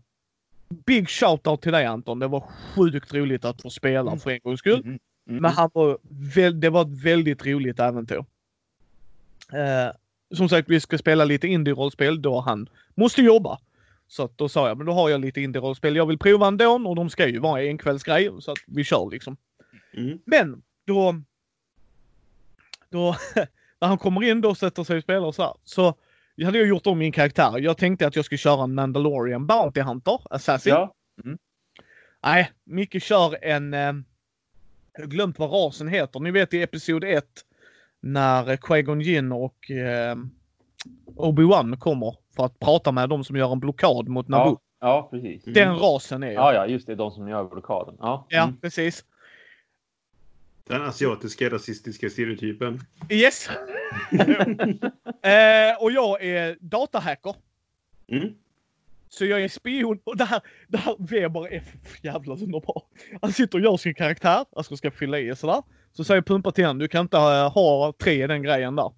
Big 0.70 1.08
shout-out 1.08 1.58
till 1.58 1.72
dig 1.72 1.86
Anton. 1.86 2.20
Det 2.20 2.28
var 2.28 2.44
sjukt 2.76 3.14
roligt 3.14 3.46
att 3.46 3.62
få 3.62 3.70
spela 3.70 4.18
för 4.18 4.32
en 4.32 4.40
gångs 4.44 4.60
skull. 4.60 5.00
Mm. 5.28 5.38
Mm. 5.38 5.42
Men 5.42 5.52
han 5.52 5.70
var 5.74 5.98
väl, 6.36 6.60
det 6.60 6.70
var 6.70 6.82
ett 6.82 7.04
väldigt 7.04 7.46
roligt 7.46 7.80
äventyr. 7.80 8.26
Eh, 9.54 9.92
som 10.36 10.50
sagt, 10.50 10.70
vi 10.70 10.80
ska 10.80 10.98
spela 10.98 11.26
lite 11.26 11.48
indie-rollspel 11.48 12.22
då 12.22 12.40
han 12.40 12.70
måste 12.96 13.22
jobba. 13.22 13.60
Så 14.08 14.24
att 14.24 14.38
då 14.38 14.50
sa 14.50 14.68
jag, 14.68 14.78
men 14.78 14.86
då 14.86 14.94
har 14.94 15.10
jag 15.10 15.22
lite 15.22 15.42
indie-rollspel 15.42 15.96
jag 15.96 16.06
vill 16.06 16.18
prova 16.18 16.48
ändå 16.48 16.66
och 16.66 16.96
de 16.96 17.10
ska 17.10 17.28
ju 17.28 17.40
vara 17.40 17.64
en 17.64 17.78
kvällsgrej 17.78 18.32
så 18.40 18.52
att 18.52 18.58
vi 18.68 18.84
kör 18.84 19.10
liksom. 19.12 19.38
Mm. 19.94 20.20
Men 20.26 20.62
då, 20.86 21.22
då 22.90 23.16
när 23.80 23.88
han 23.88 23.98
kommer 23.98 24.24
in 24.24 24.42
då 24.42 24.50
och 24.50 24.58
sätter 24.58 24.84
sig 24.84 24.98
och 24.98 25.04
spelar 25.04 25.28
och 25.28 25.36
så 25.36 25.44
här. 25.44 25.54
Så 25.64 25.94
Jag 26.36 26.46
hade 26.46 26.58
ju 26.58 26.68
gjort 26.68 26.88
om 26.88 26.98
min 26.98 27.12
karaktär. 27.12 27.60
Jag 27.60 27.78
tänkte 27.78 28.08
att 28.08 28.16
jag 28.16 28.26
skulle 28.26 28.38
köra 28.38 28.64
en 28.64 28.74
Mandalorian 28.74 29.48
Bounty 29.48 29.82
Hunter, 29.82 30.20
Assassin. 30.30 30.74
Ja. 30.74 30.94
Nej, 32.24 32.52
Micke 32.66 33.04
kör 33.04 33.46
en... 33.46 33.74
Jag 34.98 35.04
har 35.04 35.08
glömt 35.10 35.40
vad 35.40 35.52
rasen 35.52 35.88
heter. 35.88 36.20
Ni 36.20 36.32
vet 36.32 36.54
i 36.54 36.62
Episod 36.62 37.04
1 37.04 37.26
när 38.00 38.50
eh, 38.50 38.58
Qui-Gon 38.58 39.02
Jinn 39.02 39.32
och 39.32 39.72
eh, 39.72 40.16
Obi-Wan 41.16 41.78
kommer 41.78 42.16
för 42.36 42.46
att 42.46 42.60
prata 42.60 42.92
med 42.92 43.10
de 43.10 43.24
som 43.24 43.36
gör 43.36 43.52
en 43.52 43.60
blockad 43.60 44.08
mot 44.08 44.28
Naboo. 44.28 44.60
Ja, 44.80 44.88
ja, 44.88 45.08
precis. 45.12 45.44
Den 45.44 45.76
rasen 45.80 46.24
är 46.24 46.32
jag. 46.32 46.44
Ja, 46.44 46.54
ja, 46.54 46.68
just 46.68 46.88
det. 46.88 46.96
De 46.96 47.12
som 47.12 47.28
gör 47.28 47.44
blockaden. 47.44 47.96
Ja. 48.00 48.26
Ja, 48.30 48.44
Mm. 48.44 48.58
precis. 48.58 49.06
Den 50.68 50.82
asiatiska 50.82 51.50
rasistiska 51.50 52.10
stereotypen. 52.10 52.80
Yes! 53.10 53.50
eh, 55.22 55.82
och 55.84 55.92
jag 55.92 56.24
är 56.24 56.58
datahacker. 56.62 57.36
Mm. 58.08 58.34
Så 59.10 59.26
jag 59.26 59.44
är 59.44 59.48
spion 59.48 60.00
och 60.04 60.18
det 60.18 60.26
här, 60.26 60.42
det 60.68 60.78
här 60.78 60.96
Weber 61.00 61.54
är 61.54 61.60
för 61.60 62.06
jävla 62.06 62.34
underbar. 62.34 62.84
Han 63.22 63.34
sitter 63.34 63.58
och 63.58 63.64
gör 63.64 63.78
sin 63.78 63.94
karaktär, 63.94 64.46
alltså 64.56 64.78
ska 64.78 64.92
fylla 64.92 65.20
i 65.20 65.32
och 65.32 65.38
sådär. 65.38 65.64
Så 65.94 66.04
säger 66.04 66.22
Pumpa 66.22 66.52
till 66.52 66.66
honom, 66.66 66.78
du 66.78 66.88
kan 66.88 67.02
inte 67.02 67.18
ha, 67.18 67.48
ha 67.48 67.94
tre 68.00 68.24
i 68.24 68.28
den 68.28 68.44
grejen 68.44 68.76
där. 68.76 68.92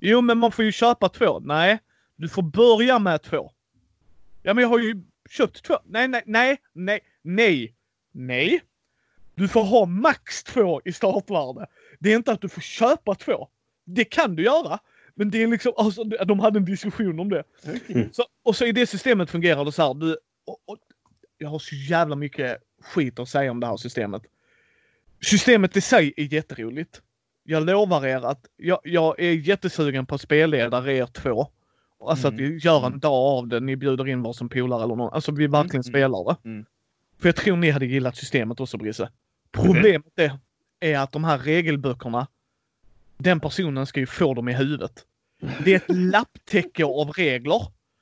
Jo 0.00 0.20
men 0.20 0.38
man 0.38 0.52
får 0.52 0.64
ju 0.64 0.72
köpa 0.72 1.08
två. 1.08 1.40
Nej, 1.40 1.78
du 2.16 2.28
får 2.28 2.42
börja 2.42 2.98
med 2.98 3.22
två. 3.22 3.52
Ja 4.42 4.54
men 4.54 4.62
jag 4.62 4.68
har 4.68 4.78
ju 4.78 5.02
köpt 5.30 5.64
två. 5.64 5.74
Nej, 5.84 6.08
nej, 6.08 6.22
nej, 6.26 6.58
nej, 6.72 7.00
nej, 7.22 7.74
nej. 8.12 8.60
Du 9.34 9.48
får 9.48 9.62
ha 9.62 9.86
max 9.86 10.44
två 10.44 10.80
i 10.84 10.92
startvärde. 10.92 11.66
Det 11.98 12.12
är 12.12 12.16
inte 12.16 12.32
att 12.32 12.40
du 12.40 12.48
får 12.48 12.60
köpa 12.60 13.14
två. 13.14 13.48
Det 13.84 14.04
kan 14.04 14.36
du 14.36 14.42
göra. 14.44 14.78
Men 15.16 15.30
det 15.30 15.42
är 15.42 15.46
liksom, 15.46 15.72
alltså, 15.76 16.04
de 16.04 16.40
hade 16.40 16.58
en 16.58 16.64
diskussion 16.64 17.20
om 17.20 17.28
det. 17.28 17.44
Så, 18.12 18.24
och 18.44 18.56
så 18.56 18.64
i 18.64 18.72
det 18.72 18.86
systemet 18.86 19.30
fungerar 19.30 19.64
det 19.64 19.72
så 19.72 19.82
här. 19.82 19.94
Du, 19.94 20.12
och, 20.46 20.58
och, 20.66 20.76
jag 21.38 21.48
har 21.48 21.58
så 21.58 21.74
jävla 21.74 22.16
mycket 22.16 22.58
skit 22.82 23.18
att 23.18 23.28
säga 23.28 23.50
om 23.50 23.60
det 23.60 23.66
här 23.66 23.76
systemet. 23.76 24.22
Systemet 25.22 25.76
i 25.76 25.80
sig 25.80 26.14
är 26.16 26.34
jätteroligt. 26.34 27.02
Jag 27.44 27.66
lovar 27.66 28.06
er 28.06 28.26
att 28.26 28.46
jag, 28.56 28.78
jag 28.84 29.20
är 29.20 29.32
jättesugen 29.32 30.06
på 30.06 30.14
att 30.14 30.20
spelleda 30.20 30.92
er 30.92 31.06
två. 31.06 31.46
Alltså 32.08 32.28
att 32.28 32.34
Mm. 32.34 32.44
vi 32.50 32.56
gör 32.58 32.86
en 32.86 32.98
dag 32.98 33.12
av 33.38 33.48
det. 33.48 33.60
Ni 33.60 33.76
bjuder 33.76 34.08
in 34.08 34.22
varsin 34.22 34.48
polare 34.48 34.82
eller 34.84 34.96
någon. 34.96 35.12
Alltså 35.12 35.32
vi 35.32 35.46
verkligen 35.46 35.74
Mm. 35.76 35.82
spelar 35.82 36.24
det. 36.24 36.48
Mm. 36.48 36.64
För 37.18 37.28
jag 37.28 37.36
tror 37.36 37.56
ni 37.56 37.70
hade 37.70 37.86
gillat 37.86 38.16
systemet 38.16 38.60
också 38.60 38.78
Brisse. 38.78 39.10
Problemet 39.52 40.18
är, 40.18 40.38
är 40.80 40.98
att 40.98 41.12
de 41.12 41.24
här 41.24 41.38
regelböckerna, 41.38 42.26
den 43.18 43.40
personen 43.40 43.86
ska 43.86 44.00
ju 44.00 44.06
få 44.06 44.34
dem 44.34 44.48
i 44.48 44.52
huvudet. 44.52 44.92
Det 45.64 45.72
är 45.72 45.76
ett 45.76 45.84
lapptäcke 46.12 46.84
av 46.84 47.10
regler. 47.10 47.60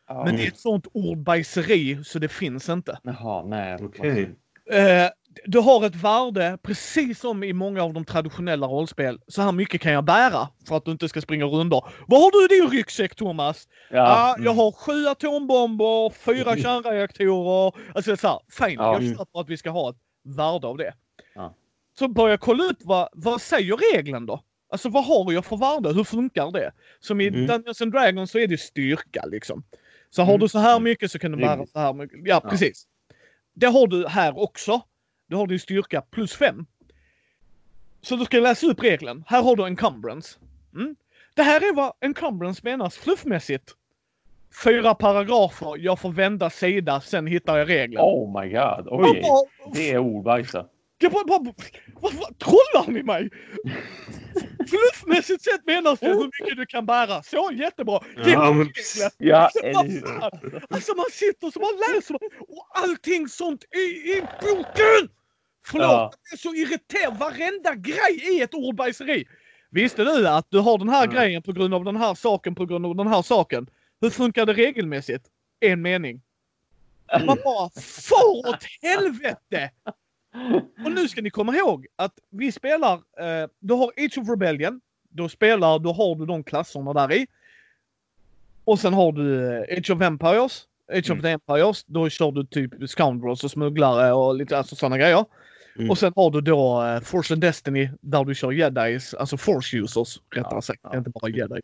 Ja. 0.09 0.25
Men 0.25 0.37
det 0.37 0.43
är 0.45 0.49
ett 0.49 0.59
sånt 0.59 0.87
ordbajseri 0.95 2.05
så 2.05 2.19
det 2.19 2.29
finns 2.29 2.69
inte. 2.69 2.99
Jaha, 3.03 3.45
nej. 3.47 3.79
Okej. 3.83 4.35
Eh, 4.71 5.11
du 5.47 5.59
har 5.59 5.87
ett 5.87 5.95
värde, 5.95 6.59
precis 6.63 7.21
som 7.21 7.45
i 7.45 7.53
många 7.53 7.83
av 7.83 7.93
de 7.93 8.05
traditionella 8.05 8.67
rollspel. 8.67 9.21
Så 9.29 9.43
här 9.43 9.53
mycket 9.53 9.81
kan 9.81 9.93
jag 9.93 10.05
bära 10.05 10.49
för 10.69 10.77
att 10.77 10.85
du 10.85 10.91
inte 10.91 11.09
ska 11.09 11.21
springa 11.21 11.45
rundor. 11.45 11.89
Vad 12.07 12.21
har 12.21 12.31
du 12.49 12.55
i 12.55 12.61
din 12.61 12.71
ryggsäck 12.71 13.15
Thomas? 13.15 13.69
Ja, 13.91 13.97
Ja. 13.97 14.45
jag 14.45 14.55
har 14.55 14.73
sju 14.73 15.07
atombomber, 15.07 16.11
fyra 16.11 16.57
kärnreaktorer. 16.63 17.73
Alltså 17.95 18.17
så 18.17 18.29
här, 18.29 18.39
fine, 18.51 18.79
Ja. 18.79 19.01
jag 19.03 19.17
köper 19.19 19.41
att 19.41 19.49
vi 19.49 19.57
ska 19.57 19.71
ha 19.71 19.91
ett 19.91 19.97
värde 20.37 20.67
av 20.67 20.77
det. 20.77 20.95
Ja. 21.35 21.55
Så 21.99 22.09
börjar 22.09 22.31
jag 22.31 22.41
kolla 22.41 22.65
ut 22.65 22.79
vad, 22.81 23.09
vad 23.13 23.41
säger 23.41 23.77
regeln 23.95 24.27
då? 24.27 24.41
Alltså 24.75 24.89
vad 24.89 25.05
har 25.05 25.33
jag 25.33 25.45
för 25.45 25.57
värde? 25.57 25.93
Hur 25.95 26.05
funkar 26.05 26.51
det? 26.51 26.73
Som 27.01 27.21
i 27.21 27.27
Mm. 27.29 27.47
Dungeons 27.47 27.81
and 27.83 27.93
Dragons 27.93 28.31
så 28.31 28.39
är 28.39 28.47
det 28.47 28.59
styrka 28.61 29.25
liksom. 29.27 29.65
Så 30.11 30.23
har 30.23 30.29
Mm. 30.33 30.41
du 30.41 30.49
så 30.49 30.59
här 30.59 30.81
mycket 30.81 31.11
så 31.11 31.19
kan 31.19 31.33
du 31.33 31.37
bära 31.39 31.67
så 31.67 31.79
här 31.79 31.93
mycket. 31.93 32.19
Ja, 32.25 32.41
Ja. 32.45 32.51
precis. 32.51 32.87
Det 33.55 33.67
har 33.67 33.87
du 33.87 34.07
här 34.09 34.39
också. 34.39 34.81
Du 35.29 35.37
har 35.37 35.47
din 35.47 35.59
styrka 35.59 36.01
plus 36.01 36.33
fem. 36.37 36.67
Så 38.03 38.17
du 38.17 38.25
ska 38.25 38.39
läsa 38.41 38.67
upp 38.67 38.83
regeln. 38.83 39.25
Här 39.27 39.43
har 39.43 39.57
du 39.57 39.65
encumbrance. 39.67 40.39
Mm. 40.75 40.97
Det 41.35 41.43
här 41.43 41.61
är 41.61 41.75
vad 41.75 41.93
encumbrance 42.01 42.61
menas 42.65 42.97
fluffmässigt. 42.97 43.75
Fyra 44.65 44.95
paragrafer, 44.95 45.77
jag 45.79 45.99
får 45.99 46.11
vända 46.13 46.51
sida, 46.51 47.01
sen 47.01 47.27
hittar 47.27 47.59
jag 47.59 47.69
regeln. 47.69 48.01
Oh 48.03 48.43
my 48.43 48.49
god. 48.51 48.89
Oj. 48.91 49.23
Det 49.75 49.91
är 49.91 49.99
ordbajs 49.99 50.55
det 51.05 51.11
bara, 51.11 51.25
bara, 51.25 51.55
vad, 52.01 52.15
vad, 52.15 52.39
trollar 52.39 52.93
ni 52.93 53.03
mig? 53.03 53.31
Fluffmässigt 54.71 55.43
sett 55.45 55.67
menas 55.67 56.01
det 56.01 56.09
hur 56.09 56.25
mycket 56.25 56.57
du 56.57 56.67
kan 56.67 56.87
bära. 56.87 57.23
Så 57.23 57.51
jättebra. 57.55 58.01
Det 58.17 58.23
är 58.23 58.29
Ja, 58.33 58.53
men-. 58.53 58.71
Ja, 59.19 59.51
Alltså? 59.75 60.07
Alltså 60.71 60.95
man 60.95 61.07
sitter 61.13 61.47
och 61.47 61.53
så 61.53 61.61
man 61.61 61.95
läser 61.95 62.15
och 62.15 62.67
allting 62.75 63.29
sånt 63.29 63.65
i, 63.65 64.11
i 64.11 64.21
boken! 64.41 65.09
Förlåt, 65.67 65.85
Ja. 65.87 66.13
jag 66.23 66.33
är 66.33 66.37
så 66.37 66.55
irriterad. 66.55 67.19
Varenda 67.19 67.75
grej 67.75 68.39
är 68.41 68.45
ett 68.45 68.55
ordbajseri. 68.55 69.25
Visste 69.71 70.05
du 70.05 70.29
att 70.29 70.47
du 70.51 70.59
har 70.59 70.79
den 70.79 70.89
här 70.89 71.07
Ja. 71.07 71.13
grejen 71.13 71.43
på 71.43 71.53
grund 71.53 71.75
av 71.75 71.85
den 71.85 71.97
här 71.97 72.15
saken 72.15 72.55
på 72.55 72.67
grund 72.67 72.87
av 72.87 72.97
den 72.97 73.07
här 73.07 73.23
saken? 73.23 73.67
Hur 74.01 74.11
funkar 74.11 74.47
det 74.47 74.53
regelmässigt? 74.53 75.27
En 75.61 75.83
mening. 75.83 76.23
Man 77.27 77.39
bara, 77.45 77.71
far 77.81 78.49
åt 78.49 78.65
helvete! 78.83 79.71
Och 80.85 80.93
nu 80.93 81.09
ska 81.09 81.23
ni 81.23 81.31
komma 81.31 81.57
ihåg 81.57 81.87
att 81.97 82.13
vi 82.31 82.53
spelar, 82.53 82.93
eh, 82.95 83.49
du 83.61 83.75
har 83.75 83.87
Age 83.97 84.19
of 84.19 84.29
Rebellion. 84.29 84.81
Då 85.09 85.29
spelar, 85.29 85.79
då 85.79 85.93
har 85.93 86.17
du 86.17 86.27
de 86.27 86.45
klasserna 86.45 86.93
där 86.93 87.13
i. 87.13 87.27
Och 88.65 88.79
sen 88.79 88.95
har 88.95 89.13
du 89.13 89.53
eh, 89.57 89.79
Age 89.79 89.91
of 89.91 90.03
Empires. 90.03 90.67
Age 90.93 91.11
of 91.11 91.11
Mm. 91.11 91.23
the 91.23 91.29
Empires, 91.29 91.85
då 91.85 92.09
kör 92.09 92.33
du 92.33 92.45
typ 92.47 92.91
scoundrels 92.91 93.45
och 93.45 93.51
smugglare 93.51 94.13
och 94.13 94.35
lite 94.35 94.59
alltså 94.59 94.77
sådana 94.77 94.99
grejer. 94.99 95.25
Mm. 95.79 95.91
Och 95.91 95.99
sen 95.99 96.13
har 96.17 96.31
du 96.31 96.41
då 96.41 96.83
uh, 96.83 97.01
Force 97.01 97.35
and 97.35 97.41
Destiny 97.41 97.91
där 98.01 98.25
du 98.25 98.35
kör 98.35 98.53
jedis, 98.53 99.15
alltså 99.15 99.37
force 99.37 99.77
users 99.77 100.21
rättare 100.31 100.55
Ja, 100.55 100.63
sagt, 100.63 100.81
ja. 100.83 100.97
inte 100.97 101.11
bara 101.11 101.29
jedis. 101.31 101.61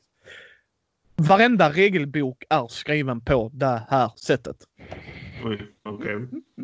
Varenda 1.16 1.70
regelbok 1.70 2.44
är 2.48 2.68
skriven 2.68 3.20
på 3.20 3.50
det 3.54 3.82
här 3.90 4.10
sättet. 4.16 4.56
Oj, 5.44 5.66
okej. 5.82 6.16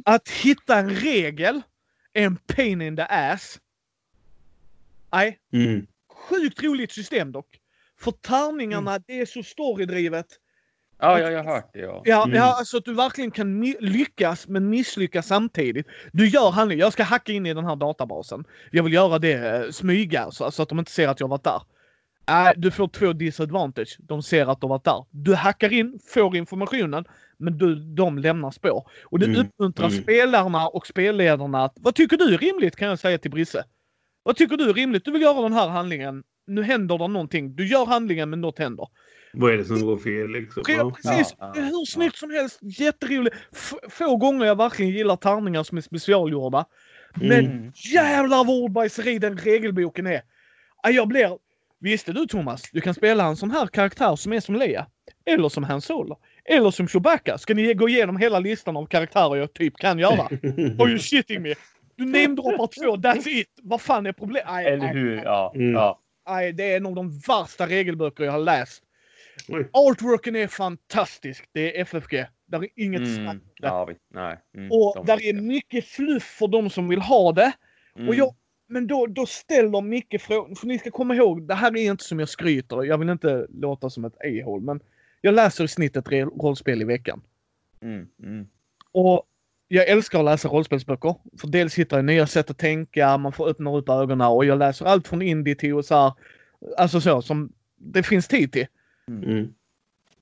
Att 0.04 0.28
hitta 0.28 0.78
en 0.78 0.90
regel 0.90 1.60
en 2.16 2.36
pain 2.36 2.82
in 2.82 2.96
the 2.96 3.02
ass. 3.02 3.58
Nej, 5.12 5.38
Mm. 5.52 5.86
sjukt 6.28 6.62
roligt 6.62 6.92
system 6.92 7.32
dock. 7.32 7.46
För 8.00 8.10
tärningarna, 8.10 8.90
Mm. 8.90 9.02
det 9.06 9.20
är 9.20 9.26
så 9.26 9.42
storydrivet. 9.42 10.26
Ja, 10.98 11.20
ja, 11.20 11.30
jag 11.30 11.44
har 11.44 11.54
hört 11.54 11.70
det. 11.72 11.78
Ja. 11.80 12.02
Ja, 12.04 12.24
Mm. 12.24 12.36
ja, 12.36 12.42
alltså 12.58 12.76
att 12.76 12.84
du 12.84 12.94
verkligen 12.94 13.30
kan 13.30 13.60
lyckas 13.80 14.48
men 14.48 14.70
misslyckas 14.70 15.26
samtidigt. 15.26 15.86
Du 16.12 16.28
gör 16.28 16.50
handling. 16.50 16.78
Jag 16.78 16.92
ska 16.92 17.02
hacka 17.02 17.32
in 17.32 17.46
i 17.46 17.54
den 17.54 17.64
här 17.64 17.76
databasen. 17.76 18.44
Jag 18.70 18.82
vill 18.82 18.92
göra 18.92 19.18
det 19.18 19.32
eh, 19.64 19.70
smyga 19.70 20.30
så, 20.30 20.50
så 20.50 20.62
att 20.62 20.68
de 20.68 20.78
inte 20.78 20.90
ser 20.90 21.08
att 21.08 21.20
jag 21.20 21.28
varit 21.28 21.44
där. 21.44 21.62
Nej, 22.28 22.54
du 22.56 22.70
får 22.70 22.88
två 22.88 23.12
disadvantage. 23.12 23.96
De 23.98 24.22
ser 24.22 24.46
att 24.46 24.60
du 24.60 24.66
varit 24.68 24.84
där. 24.84 25.04
Du 25.10 25.34
hackar 25.34 25.72
in, 25.72 25.98
får 26.08 26.36
informationen, 26.36 27.04
men 27.38 27.58
du, 27.58 27.74
de 27.74 28.18
lämnar 28.18 28.50
spår. 28.50 28.88
Och 29.04 29.18
det 29.18 29.26
Mm. 29.26 29.40
uppmuntrar 29.40 29.86
Mm. 29.88 30.02
spelarna 30.02 30.68
och 30.68 30.86
spelledarna 30.86 31.64
att 31.64 31.76
vad 31.80 31.94
tycker 31.94 32.16
du 32.16 32.34
är 32.34 32.38
rimligt 32.38 32.76
kan 32.76 32.88
jag 32.88 32.98
säga 32.98 33.18
till 33.18 33.30
Brisse. 33.30 33.64
Vad 34.22 34.36
tycker 34.36 34.56
du 34.56 34.70
är 34.70 34.74
rimligt? 34.74 35.04
Du 35.04 35.10
vill 35.10 35.22
göra 35.22 35.42
den 35.42 35.52
här 35.52 35.68
handlingen. 35.68 36.22
Nu 36.46 36.62
händer 36.62 36.98
det 36.98 37.08
någonting. 37.08 37.56
Du 37.56 37.66
gör 37.66 37.86
handlingen 37.86 38.30
men 38.30 38.40
något 38.40 38.58
händer. 38.58 38.88
Vad 39.32 39.52
är 39.52 39.56
det 39.56 39.64
som 39.64 39.80
går 39.86 39.98
fel 39.98 40.30
liksom? 40.30 40.62
Precis, 40.62 41.34
Ja, 41.38 41.52
ja, 41.56 41.62
hur 41.62 41.84
snyggt 41.86 42.16
som 42.16 42.30
helst. 42.30 42.58
Jätteroligt. 42.62 43.36
F- 43.52 43.74
få 43.90 44.16
gånger 44.16 44.46
jag 44.46 44.56
verkligen 44.56 44.92
gillar 44.92 45.16
tärningar 45.16 45.62
som 45.62 45.78
är 45.78 45.82
specialgjorda. 45.82 46.64
Men 47.14 47.46
Mm. 47.46 47.72
jävlar 47.92 48.44
vad 48.44 48.62
ordbajseri 48.62 49.18
den 49.18 49.38
regelboken 49.38 50.06
är. 50.06 50.22
Ja, 50.82 50.90
Jag 50.90 51.08
blir... 51.08 51.38
Visste 51.80 52.12
du 52.12 52.26
Thomas? 52.26 52.62
Du 52.72 52.80
kan 52.80 52.94
spela 52.94 53.24
en 53.26 53.36
sån 53.36 53.50
här 53.50 53.66
karaktär 53.66 54.16
som 54.16 54.32
är 54.32 54.40
som 54.40 54.54
Leia. 54.54 54.86
Eller 55.24 55.48
som 55.48 55.64
Han 55.64 55.80
Solo. 55.80 56.18
Eller 56.48 56.70
som 56.70 56.88
Chewbacca. 56.88 57.38
Ska 57.38 57.54
ni 57.54 57.74
gå 57.74 57.88
igenom 57.88 58.16
hela 58.16 58.38
listan 58.38 58.76
av 58.76 58.86
karaktärer 58.86 59.36
jag 59.36 59.52
typ 59.52 59.76
kan 59.76 59.98
göra? 59.98 60.22
Are 60.78 60.88
you 60.88 60.98
shitting 60.98 61.42
me? 61.42 61.54
Du 61.96 62.04
namedroppar 62.04 62.66
två, 62.66 62.96
that's 62.96 63.28
it! 63.28 63.58
Vad 63.62 63.80
fan 63.80 64.06
är 64.06 64.12
problemet? 64.12 64.66
Eller 64.66 64.94
hur? 64.94 65.16
Ja. 65.24 65.52
Mm. 65.54 65.72
ja. 65.72 66.00
nej, 66.28 66.52
det 66.52 66.72
är 66.72 66.76
en 66.76 66.86
av 66.86 66.94
de 66.94 67.18
värsta 67.18 67.66
regelböcker 67.66 68.24
jag 68.24 68.32
har 68.32 68.38
läst. 68.38 68.82
Oj. 69.48 69.68
Artworken 69.72 70.36
är 70.36 70.46
fantastisk. 70.46 71.44
Det 71.52 71.78
är 71.78 71.82
FFG. 71.82 72.26
Där 72.46 72.64
är 72.64 72.68
inget 72.76 73.14
snack. 73.14 73.34
Mm. 73.34 73.40
Ja, 73.54 73.84
vi, 73.84 73.94
nej. 74.14 74.38
Mm. 74.56 74.72
Och 74.72 75.06
där 75.06 75.22
är 75.22 75.32
det. 75.32 75.40
mycket 75.40 75.84
fluff 75.84 76.22
för 76.22 76.48
de 76.48 76.70
som 76.70 76.88
vill 76.88 77.00
ha 77.00 77.32
det. 77.32 77.52
Mm. 77.96 78.08
Och 78.08 78.14
jag, 78.14 78.34
men 78.68 78.86
då, 78.86 79.06
då 79.06 79.26
ställer 79.26 79.80
Micke 79.80 80.20
frågor. 80.20 80.54
För 80.54 80.66
ni 80.66 80.78
ska 80.78 80.90
komma 80.90 81.14
ihåg, 81.14 81.48
det 81.48 81.54
här 81.54 81.76
är 81.76 81.90
inte 81.90 82.04
som 82.04 82.18
jag 82.18 82.28
skryter. 82.28 82.84
Jag 82.84 82.98
vill 82.98 83.08
inte 83.08 83.46
låta 83.50 83.90
som 83.90 84.04
ett 84.04 84.16
a-hole. 84.16 84.64
Men 84.64 84.80
jag 85.26 85.34
läser 85.34 85.64
i 85.64 85.68
snitt 85.68 85.96
ett 85.96 86.08
rollspel 86.10 86.82
i 86.82 86.84
veckan. 86.84 87.22
Mm. 87.82 88.06
Mm. 88.22 88.46
Och 88.92 89.22
jag 89.68 89.88
älskar 89.88 90.18
att 90.18 90.24
läsa 90.24 90.48
rollspelsböcker. 90.48 91.14
För 91.40 91.48
dels 91.48 91.74
hittar 91.74 91.96
jag 91.96 92.04
nya 92.04 92.26
sätt 92.26 92.50
att 92.50 92.58
tänka, 92.58 93.18
man 93.18 93.32
får 93.32 93.48
öppna 93.48 93.76
upp 93.76 93.88
ögonen 93.88 94.26
och 94.26 94.44
jag 94.44 94.58
läser 94.58 94.86
allt 94.86 95.08
från 95.08 95.22
indie 95.22 95.54
till 95.54 95.74
och 95.74 95.84
så 95.84 95.94
här, 95.94 96.12
Alltså 96.78 97.00
så 97.00 97.22
som 97.22 97.52
det 97.76 98.02
finns 98.02 98.28
tid 98.28 98.52
till. 98.52 98.66
Mm. 99.08 99.54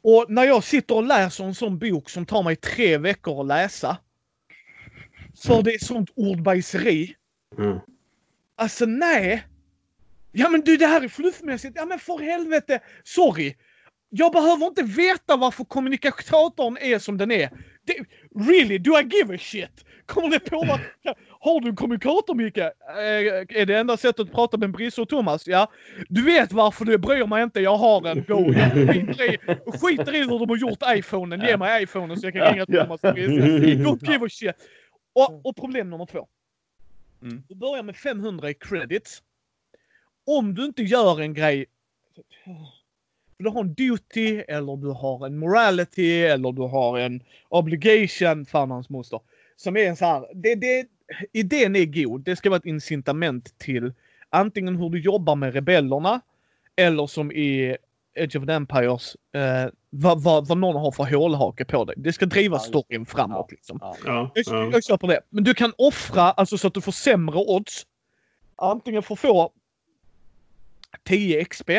Och 0.02 0.26
när 0.28 0.44
jag 0.44 0.64
sitter 0.64 0.94
och 0.94 1.04
läser 1.04 1.44
en 1.44 1.54
sån 1.54 1.78
bok 1.78 2.10
som 2.10 2.26
tar 2.26 2.42
mig 2.42 2.56
tre 2.56 2.98
veckor 2.98 3.40
att 3.40 3.46
läsa. 3.46 3.96
För 5.46 5.62
det 5.62 5.74
är 5.74 5.84
sånt 5.84 6.10
ordbajseri. 6.14 7.14
Ja. 7.56 7.84
Alltså 8.56 8.86
nej. 8.86 9.46
Ja 10.32 10.48
men 10.48 10.60
du 10.60 10.76
det 10.76 10.86
här 10.86 11.02
är 11.02 11.08
fluffmässigt. 11.08 11.76
Ja 11.76 11.86
men 11.86 11.98
för 11.98 12.18
helvete. 12.18 12.80
Sorry. 13.04 13.54
Jag 14.16 14.32
behöver 14.32 14.66
inte 14.66 14.82
veta 14.82 15.36
varför 15.36 15.64
kommunikatorn 15.64 16.76
är 16.80 16.98
som 16.98 17.18
den 17.18 17.30
är. 17.30 17.50
Det, 17.86 17.94
really, 18.48 18.78
do 18.78 18.98
I 18.98 19.02
give 19.02 19.34
a 19.34 19.38
shit? 19.40 19.84
Kommer 20.06 20.30
det 20.30 20.40
påverka? 20.40 21.14
Har 21.40 21.60
du 21.60 21.68
en 21.68 21.76
kommunikator 21.76 22.34
Micke? 22.34 22.58
Eh, 22.58 23.60
är 23.60 23.66
det 23.66 23.78
enda 23.78 23.96
sättet 23.96 24.20
att 24.20 24.32
prata 24.32 24.56
med 24.56 24.70
Brisse 24.72 25.02
och 25.02 25.08
Thomas? 25.08 25.46
Ja. 25.46 25.70
Du 26.08 26.24
vet 26.24 26.52
varför 26.52 26.84
du 26.84 26.98
bryr 26.98 27.26
mig 27.26 27.42
inte. 27.42 27.60
Jag 27.60 27.76
har 27.76 28.08
en 28.08 28.24
Go. 28.24 28.52
Jag 28.52 28.72
skiter 28.72 29.34
i, 29.34 29.38
skiter 29.78 30.14
i 30.14 30.18
hur 30.18 30.38
de 30.38 30.48
har 30.48 30.56
gjort 30.56 30.78
iPhonen. 30.88 31.40
Ge 31.40 31.56
mig 31.56 31.82
iPhonen 31.82 32.16
så 32.16 32.26
jag 32.26 32.32
kan 32.34 32.52
ringa 32.52 32.64
Ja. 32.68 32.84
Thomas 32.84 33.04
och 33.04 33.14
Brisse. 33.14 33.32
Don't 33.84 34.10
give 34.10 34.26
a 34.26 34.28
shit. 34.30 34.56
Och, 35.12 35.46
och 35.46 35.56
problem 35.56 35.90
nummer 35.90 36.06
två. 36.06 36.26
Mm. 37.22 37.42
Du 37.48 37.54
börjar 37.54 37.82
med 37.82 37.96
500 37.96 38.50
i 38.50 38.54
credits. 38.54 39.22
Om 40.26 40.54
du 40.54 40.64
inte 40.64 40.82
gör 40.82 41.20
en 41.20 41.34
grej. 41.34 41.66
Du 43.44 43.50
har 43.50 43.60
en 43.60 43.74
duty 43.74 44.44
eller 44.48 44.76
du 44.76 44.88
har 44.88 45.26
en 45.26 45.38
morality 45.38 46.22
eller 46.22 46.52
du 46.52 46.62
har 46.62 46.98
en 46.98 47.22
obligation, 47.48 48.46
fan 48.46 48.70
hans 48.70 48.90
moster. 48.90 49.20
Som 49.56 49.76
är 49.76 49.88
en 49.88 49.96
så 49.96 50.04
här, 50.04 50.26
det, 50.34 50.54
det, 50.54 50.86
idén 51.32 51.76
är 51.76 51.84
god. 51.84 52.20
Det 52.20 52.36
ska 52.36 52.50
vara 52.50 52.58
ett 52.58 52.66
incitament 52.66 53.58
till 53.58 53.92
antingen 54.30 54.76
hur 54.76 54.90
du 54.90 55.00
jobbar 55.00 55.36
med 55.36 55.54
rebellerna 55.54 56.20
eller 56.76 57.06
som 57.06 57.32
i 57.32 57.76
Edge 58.14 58.36
of 58.36 58.46
the 58.46 58.52
Empires, 58.52 59.16
eh, 59.32 59.70
vad, 59.90 60.22
vad, 60.22 60.48
vad 60.48 60.58
någon 60.58 60.76
har 60.76 60.92
för 60.92 61.04
hålhake 61.04 61.64
på 61.64 61.84
dig. 61.84 61.94
Det 61.98 62.12
ska 62.12 62.26
driva 62.26 62.58
storyn 62.58 63.06
framåt 63.06 63.50
liksom. 63.50 63.78
Ja. 63.80 63.96
Ja, 64.04 64.30
Jag, 64.34 64.44
ja. 64.46 64.70
jag 64.72 64.84
köper 64.84 65.08
det. 65.08 65.20
Men 65.30 65.44
du 65.44 65.54
kan 65.54 65.72
offra 65.78 66.22
alltså 66.22 66.58
så 66.58 66.66
att 66.66 66.74
du 66.74 66.80
får 66.80 66.92
sämre 66.92 67.36
odds. 67.36 67.86
Antingen 68.56 69.02
för 69.02 69.14
att 69.14 69.20
få 69.20 69.52
10 71.02 71.44
XP. 71.44 71.70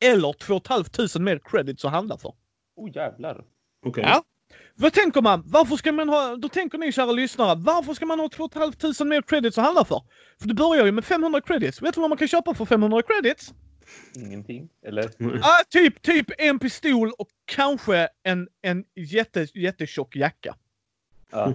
Eller 0.00 0.32
2 0.32 0.60
500 0.68 1.20
mer 1.20 1.40
credits 1.44 1.84
att 1.84 1.90
handla 1.90 2.18
för. 2.18 2.34
Oh 2.76 2.90
jävlar. 2.94 3.44
Okej. 3.86 4.04
Ja. 4.06 4.24
Vad 4.74 4.92
tänker 4.92 5.22
man? 5.22 5.42
Varför 5.46 5.76
ska 5.76 5.92
man 5.92 6.08
ha, 6.08 6.36
då 6.36 6.48
tänker 6.48 6.78
ni 6.78 6.92
kära 6.92 7.12
lyssnare, 7.12 7.54
varför 7.58 7.94
ska 7.94 8.06
man 8.06 8.20
ha 8.20 8.28
2 8.28 8.48
500 8.48 9.04
mer 9.04 9.22
credits 9.22 9.58
att 9.58 9.64
handla 9.64 9.84
för? 9.84 10.02
För 10.40 10.48
du 10.48 10.54
börjar 10.54 10.86
ju 10.86 10.92
med 10.92 11.04
500 11.04 11.40
credits. 11.40 11.82
Vet 11.82 11.94
du 11.94 12.00
vad 12.00 12.10
man 12.10 12.18
kan 12.18 12.28
köpa 12.28 12.54
för 12.54 12.64
500 12.64 13.02
credits? 13.02 13.54
Ingenting. 14.14 14.68
Eller? 14.86 15.04
Ah, 15.42 15.64
typ, 15.68 16.02
typ 16.02 16.26
en 16.38 16.58
pistol 16.58 17.12
och 17.18 17.28
kanske 17.44 18.08
en, 18.22 18.48
en 18.62 18.84
jätte, 18.94 19.46
jättetjock 19.54 20.16
jacka. 20.16 20.56
Ja. 21.30 21.54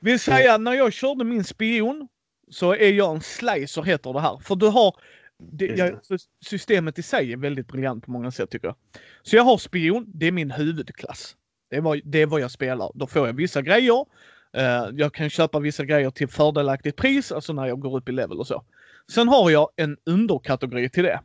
Vill 0.00 0.20
säga 0.20 0.58
när 0.58 0.72
jag 0.72 0.92
körde 0.92 1.24
min 1.24 1.44
spion 1.44 2.08
så 2.50 2.74
är 2.74 2.92
jag 2.92 3.14
en 3.14 3.20
slicer 3.20 3.82
heter 3.82 4.12
det 4.12 4.20
här. 4.20 4.38
För 4.38 4.56
du 4.56 4.66
har 4.66 4.96
det, 5.52 5.66
Just 5.66 6.10
jag, 6.10 6.20
systemet 6.44 6.98
i 6.98 7.02
sig 7.02 7.32
är 7.32 7.36
väldigt 7.36 7.68
briljant 7.68 8.04
på 8.04 8.10
många 8.10 8.30
sätt 8.30 8.50
tycker 8.50 8.68
jag. 8.68 8.76
Så 9.22 9.36
jag 9.36 9.42
har 9.42 9.58
spion, 9.58 10.04
det 10.14 10.26
är 10.26 10.32
min 10.32 10.50
huvudklass. 10.50 11.36
Det 11.70 11.76
är 11.76 11.80
vad, 11.80 12.00
det 12.04 12.22
är 12.22 12.26
vad 12.26 12.40
jag 12.40 12.50
spelar. 12.50 12.90
Då 12.94 13.06
får 13.06 13.26
jag 13.26 13.34
vissa 13.34 13.62
grejer. 13.62 14.04
Eh, 14.56 14.88
jag 14.92 15.14
kan 15.14 15.30
köpa 15.30 15.58
vissa 15.60 15.84
grejer 15.84 16.10
till 16.10 16.28
fördelaktigt 16.28 16.96
pris, 16.96 17.32
alltså 17.32 17.52
när 17.52 17.66
jag 17.66 17.80
går 17.80 17.96
upp 17.96 18.08
i 18.08 18.12
level 18.12 18.38
och 18.38 18.46
så. 18.46 18.64
Sen 19.12 19.28
har 19.28 19.50
jag 19.50 19.68
en 19.76 19.96
underkategori 20.06 20.88
till 20.90 21.04
det. 21.04 21.20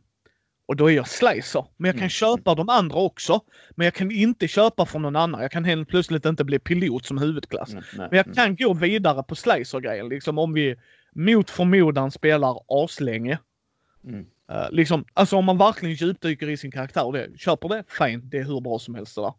Och 0.65 0.75
då 0.75 0.91
är 0.91 0.95
jag 0.95 1.07
slicer. 1.07 1.65
Men 1.77 1.89
jag 1.89 1.95
kan 1.95 2.01
Mm. 2.01 2.09
köpa 2.09 2.55
de 2.55 2.69
andra 2.69 2.97
också. 2.97 3.41
Men 3.75 3.85
jag 3.85 3.93
kan 3.93 4.11
inte 4.11 4.47
köpa 4.47 4.85
från 4.85 5.01
någon 5.01 5.15
annan. 5.15 5.41
Jag 5.41 5.51
kan 5.51 5.63
helt 5.65 5.89
plötsligt 5.89 6.25
inte 6.25 6.43
bli 6.43 6.59
pilot 6.59 7.05
som 7.05 7.17
huvudklass. 7.17 7.71
Mm, 7.71 7.83
nej, 7.97 8.07
Men 8.11 8.17
jag 8.17 8.25
mm. 8.27 8.35
kan 8.35 8.55
gå 8.55 8.73
vidare 8.73 9.23
på 9.23 9.35
slicer-grejen. 9.35 10.09
Liksom 10.09 10.37
om 10.37 10.53
vi 10.53 10.75
mot 11.15 11.49
förmodan 11.49 12.11
spelar 12.11 12.59
aslänge. 12.67 13.39
Mm. 14.07 14.25
Uh, 14.51 14.71
liksom, 14.71 15.05
alltså 15.13 15.35
om 15.35 15.45
man 15.45 15.57
verkligen 15.57 15.95
djupdyker 15.95 16.49
i 16.49 16.57
sin 16.57 16.71
karaktär 16.71 17.05
och 17.05 17.13
det, 17.13 17.39
köper 17.39 17.69
det, 17.69 17.83
fine. 17.87 18.21
Det 18.29 18.37
är 18.37 18.43
hur 18.43 18.61
bra 18.61 18.79
som 18.79 18.95
helst 18.95 19.15
det 19.15 19.21
där. 19.21 19.33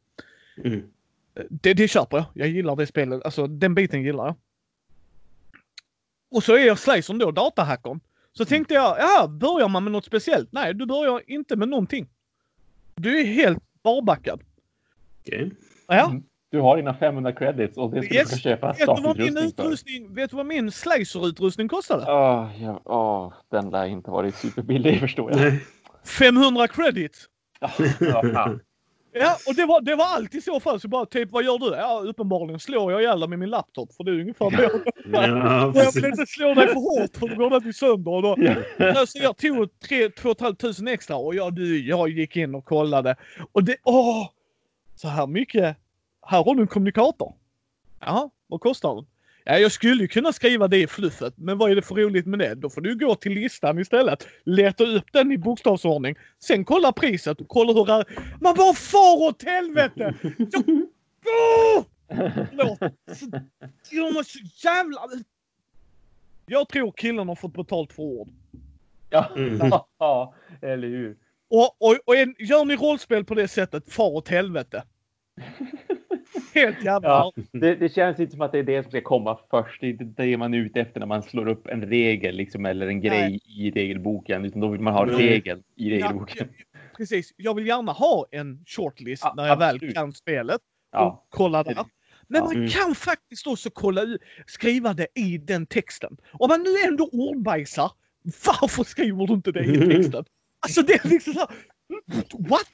Mm. 0.64 0.90
Eh, 1.34 1.44
Det, 1.50 1.74
det 1.74 1.88
köper 1.88 2.16
jag. 2.16 2.26
Jag 2.34 2.48
gillar 2.48 2.76
det 2.76 2.86
spelet. 2.86 3.24
Alltså 3.24 3.46
den 3.46 3.74
biten 3.74 4.02
gillar 4.02 4.26
jag. 4.26 4.34
Och 6.30 6.42
så 6.44 6.54
är 6.54 6.66
jag 6.66 6.78
slicern 6.78 7.18
då, 7.18 7.30
datahackern. 7.30 8.00
Så 8.32 8.44
tänkte 8.44 8.74
jag, 8.74 8.98
ja, 8.98 9.28
börjar 9.28 9.68
man 9.68 9.84
med 9.84 9.92
något 9.92 10.04
speciellt? 10.04 10.52
Nej, 10.52 10.74
du 10.74 10.86
börjar 10.86 11.22
inte 11.26 11.56
med 11.56 11.68
någonting. 11.68 12.08
Du 12.94 13.20
är 13.20 13.24
helt 13.24 13.62
barbackad. 13.82 14.42
Okej. 15.20 15.50
Ja. 15.86 16.10
Mm. 16.10 16.22
Du 16.50 16.60
har 16.60 16.76
dina 16.76 16.94
500 16.94 17.32
credits 17.32 17.76
och 17.78 17.90
det 17.90 18.02
ska 18.02 18.14
Yes. 18.14 18.30
du 18.30 18.38
köpa 18.38 18.66
Vet 18.72 18.78
du 18.78 18.86
vad 18.86 18.96
min 19.18 19.32
startutrustning 19.32 19.54
för. 19.56 19.64
utrustning, 19.64 20.14
vet 20.14 20.30
du 20.30 20.36
vad 20.36 20.46
min 20.46 20.70
slicer-utrustning 20.72 21.68
kostade? 21.68 22.04
Åh, 22.12 22.50
ja, 22.62 22.80
åh, 22.84 23.32
den 23.50 23.70
lär 23.70 23.84
inte 23.86 24.10
varit 24.10 24.34
superbillig 24.34 25.00
förstår 25.00 25.30
jag. 25.30 25.40
Nej. 25.40 25.60
500 26.04 26.68
credits! 26.68 27.26
Ja, 29.12 29.36
och 29.48 29.54
det 29.54 29.66
var, 29.66 29.80
det 29.80 29.94
var 29.96 30.04
alltid 30.04 30.44
så 30.44 30.60
fall. 30.60 30.80
Så 30.80 30.88
bara 30.88 31.06
typ, 31.06 31.30
vad 31.32 31.44
gör 31.44 31.58
du? 31.58 31.76
Ja, 31.76 32.02
uppenbarligen 32.04 32.60
slår 32.60 32.92
jag 32.92 33.00
ihjäl 33.02 33.28
med 33.28 33.38
min 33.38 33.50
laptop. 33.50 33.92
För 33.94 34.04
det 34.04 34.10
är 34.10 34.20
ungefär 34.20 34.50
det 34.50 34.62
jag 34.62 34.70
Ja, 35.12 35.72
jag 35.84 35.92
vill 35.94 36.04
inte 36.04 36.26
slå 36.26 36.54
dig 36.54 36.66
för 36.68 36.74
hårt 36.74 37.16
för 37.16 37.28
då 37.28 37.34
går 37.34 37.50
den 37.50 37.62
till 37.62 37.74
sönder. 37.74 38.12
Och 38.12 38.22
då, 38.22 38.36
Ja. 38.78 39.06
så 39.06 39.18
jag 39.22 39.36
tog 39.36 39.78
3 39.80 40.08
2 40.10 40.34
500 40.34 40.92
extra 40.92 41.16
och 41.16 41.34
jag, 41.34 41.54
du, 41.54 41.86
jag 41.86 42.08
gick 42.08 42.36
in 42.36 42.54
och 42.54 42.64
kollade. 42.64 43.16
Och 43.52 43.64
det, 43.64 43.76
åh! 43.84 44.28
Så 44.94 45.08
här 45.08 45.26
mycket. 45.26 45.76
Här 46.30 46.44
har 46.44 46.54
du 46.54 46.60
en 46.62 46.66
kommunikator. 46.68 47.34
Jaha, 48.00 48.30
vad 48.46 48.60
kostar 48.60 48.94
den? 48.94 49.06
Ja, 49.44 49.58
jag 49.58 49.72
skulle 49.72 50.02
ju 50.02 50.08
kunna 50.08 50.32
skriva 50.32 50.68
det 50.68 50.76
i 50.82 50.86
fluffet, 50.86 51.34
men 51.36 51.58
vad 51.58 51.70
är 51.70 51.74
det 51.76 51.82
för 51.82 51.94
roligt 51.94 52.26
med 52.26 52.38
det? 52.38 52.54
Då 52.54 52.70
får 52.70 52.80
du 52.80 52.98
gå 52.98 53.14
till 53.14 53.32
listan 53.32 53.78
istället. 53.78 54.26
Leta 54.44 54.84
upp 54.84 55.12
den 55.12 55.32
i 55.32 55.38
bokstavsordning. 55.38 56.16
Sen 56.38 56.64
kolla 56.64 56.92
priset 56.92 57.40
och 57.40 57.48
kolla 57.48 57.72
hur 57.72 57.84
det 57.86 57.92
är. 57.92 58.04
Man 58.40 58.54
bara 58.54 58.74
far 58.74 59.22
åt 59.28 59.42
helvete! 59.42 60.14
Jag! 60.22 61.84
Förlåt. 62.50 62.78
Så- 63.18 63.26
De 63.90 63.98
är 64.18 64.22
så 64.22 64.38
jävla... 64.68 65.00
Jag 66.46 66.68
tror 66.68 66.92
killen 66.96 67.28
har 67.28 67.34
fått 67.34 67.52
betalt 67.54 67.92
för 67.92 68.02
ord. 68.02 68.28
Ja, 69.10 69.30
Mm. 69.36 69.70
ja, 69.98 70.34
eller 70.62 70.88
hur. 70.88 71.16
Och, 71.50 71.76
och, 71.82 71.96
och 72.04 72.16
en, 72.16 72.34
gör 72.38 72.64
ni 72.64 72.76
rollspel 72.76 73.24
på 73.24 73.34
det 73.34 73.48
sättet, 73.48 73.92
far 73.92 74.10
åt 74.10 74.28
helvete. 74.28 74.82
Helt 76.66 76.84
jävla... 76.84 77.08
Ja, 77.08 77.32
det, 77.52 77.74
det 77.74 77.88
känns 77.94 78.20
inte 78.20 78.32
som 78.32 78.40
att 78.40 78.52
det 78.52 78.58
är 78.58 78.62
det 78.62 78.82
som 78.82 78.90
ska 78.90 79.00
komma 79.00 79.38
först. 79.50 79.80
Det 79.80 79.86
är 79.86 79.90
inte 79.90 80.22
det 80.22 80.36
man 80.36 80.54
är 80.54 80.58
ute 80.58 80.80
efter 80.80 81.00
när 81.00 81.06
man 81.06 81.22
slår 81.22 81.48
upp 81.48 81.66
en 81.66 81.82
regel 81.86 82.34
liksom, 82.36 82.66
eller 82.66 82.86
en 82.86 83.00
grej 83.00 83.40
i 83.44 83.70
regelboken. 83.70 84.44
Utan 84.44 84.60
då 84.60 84.68
vill 84.68 84.80
man 84.80 84.94
ha 84.94 85.04
Nej. 85.04 85.16
regeln 85.16 85.62
i 85.76 85.88
Ja, 85.88 85.94
regelboken. 85.94 86.48
precis. 86.96 87.34
Jag 87.36 87.54
vill 87.54 87.66
gärna 87.66 87.92
ha 87.92 88.26
en 88.30 88.64
shortlist 88.66 89.22
Ja, 89.24 89.34
när 89.36 89.46
jag 89.46 89.56
väl 89.56 89.74
absolut. 89.74 89.94
kan 89.94 90.12
spelet. 90.12 90.60
Ja, 90.92 91.06
och 91.06 91.26
kolla 91.30 91.62
där. 91.62 91.74
Men 91.74 92.38
Ja. 92.40 92.44
man 92.44 92.56
Mm. 92.56 92.68
kan 92.68 92.94
faktiskt 92.94 93.46
också 93.46 93.70
kolla 93.70 94.02
skriva 94.46 94.94
det 94.94 95.06
i 95.14 95.38
den 95.38 95.66
texten. 95.66 96.16
Om 96.32 96.48
man 96.48 96.62
nu 96.62 96.68
ändå 96.88 97.08
ordbajsar, 97.12 97.90
varför 98.46 98.84
skriver 98.84 99.26
du 99.26 99.32
inte 99.34 99.52
det 99.52 99.64
i 99.64 99.76
texten? 99.90 100.24
Alltså 100.60 100.82
det 100.82 100.92
är 101.04 101.08
liksom 101.08 101.32
så 101.32 101.38
här, 101.40 101.48
What? 102.48 102.66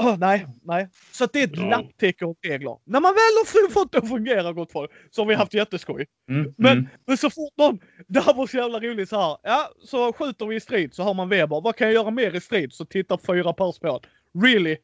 Åh, 0.00 0.16
nej, 0.18 0.46
nej. 0.62 0.88
Så 1.12 1.26
det 1.32 1.40
är 1.40 1.44
ett 1.44 1.56
Ja. 1.56 1.70
lapptäcke 1.70 2.24
av 2.24 2.36
regler. 2.42 2.76
När 2.84 3.00
man 3.00 3.12
väl 3.12 3.18
har 3.64 3.70
fått 3.70 3.92
det 3.92 3.98
att 3.98 4.08
fungera 4.08 4.52
gott 4.52 4.72
folk, 4.72 4.90
så 5.10 5.22
har 5.22 5.26
vi 5.26 5.34
haft 5.34 5.54
jätteskoj. 5.54 6.06
mm, 6.30 6.54
Men, 6.58 6.72
mm. 6.72 6.88
men 7.06 7.16
så 7.16 7.30
fort 7.30 7.52
någon, 7.58 7.78
det 8.08 8.20
här 8.20 8.34
var 8.34 8.46
så 8.46 8.56
jävla 8.56 8.80
roligt 8.80 9.08
så 9.08 9.16
här. 9.20 9.36
Ja, 9.42 9.68
så 9.84 10.12
skjuter 10.12 10.46
vi 10.46 10.56
i 10.56 10.60
strid 10.60 10.94
så 10.94 11.02
har 11.02 11.14
man 11.14 11.28
Weber. 11.28 11.60
Vad 11.60 11.76
kan 11.76 11.86
jag 11.86 11.94
göra 11.94 12.10
mer 12.10 12.34
i 12.36 12.40
strid? 12.40 12.72
Så 12.72 12.84
tittar 12.84 13.18
fyra 13.26 13.52
pers 13.52 13.78
på 13.78 13.88
en. 13.88 14.00
Really? 14.42 14.76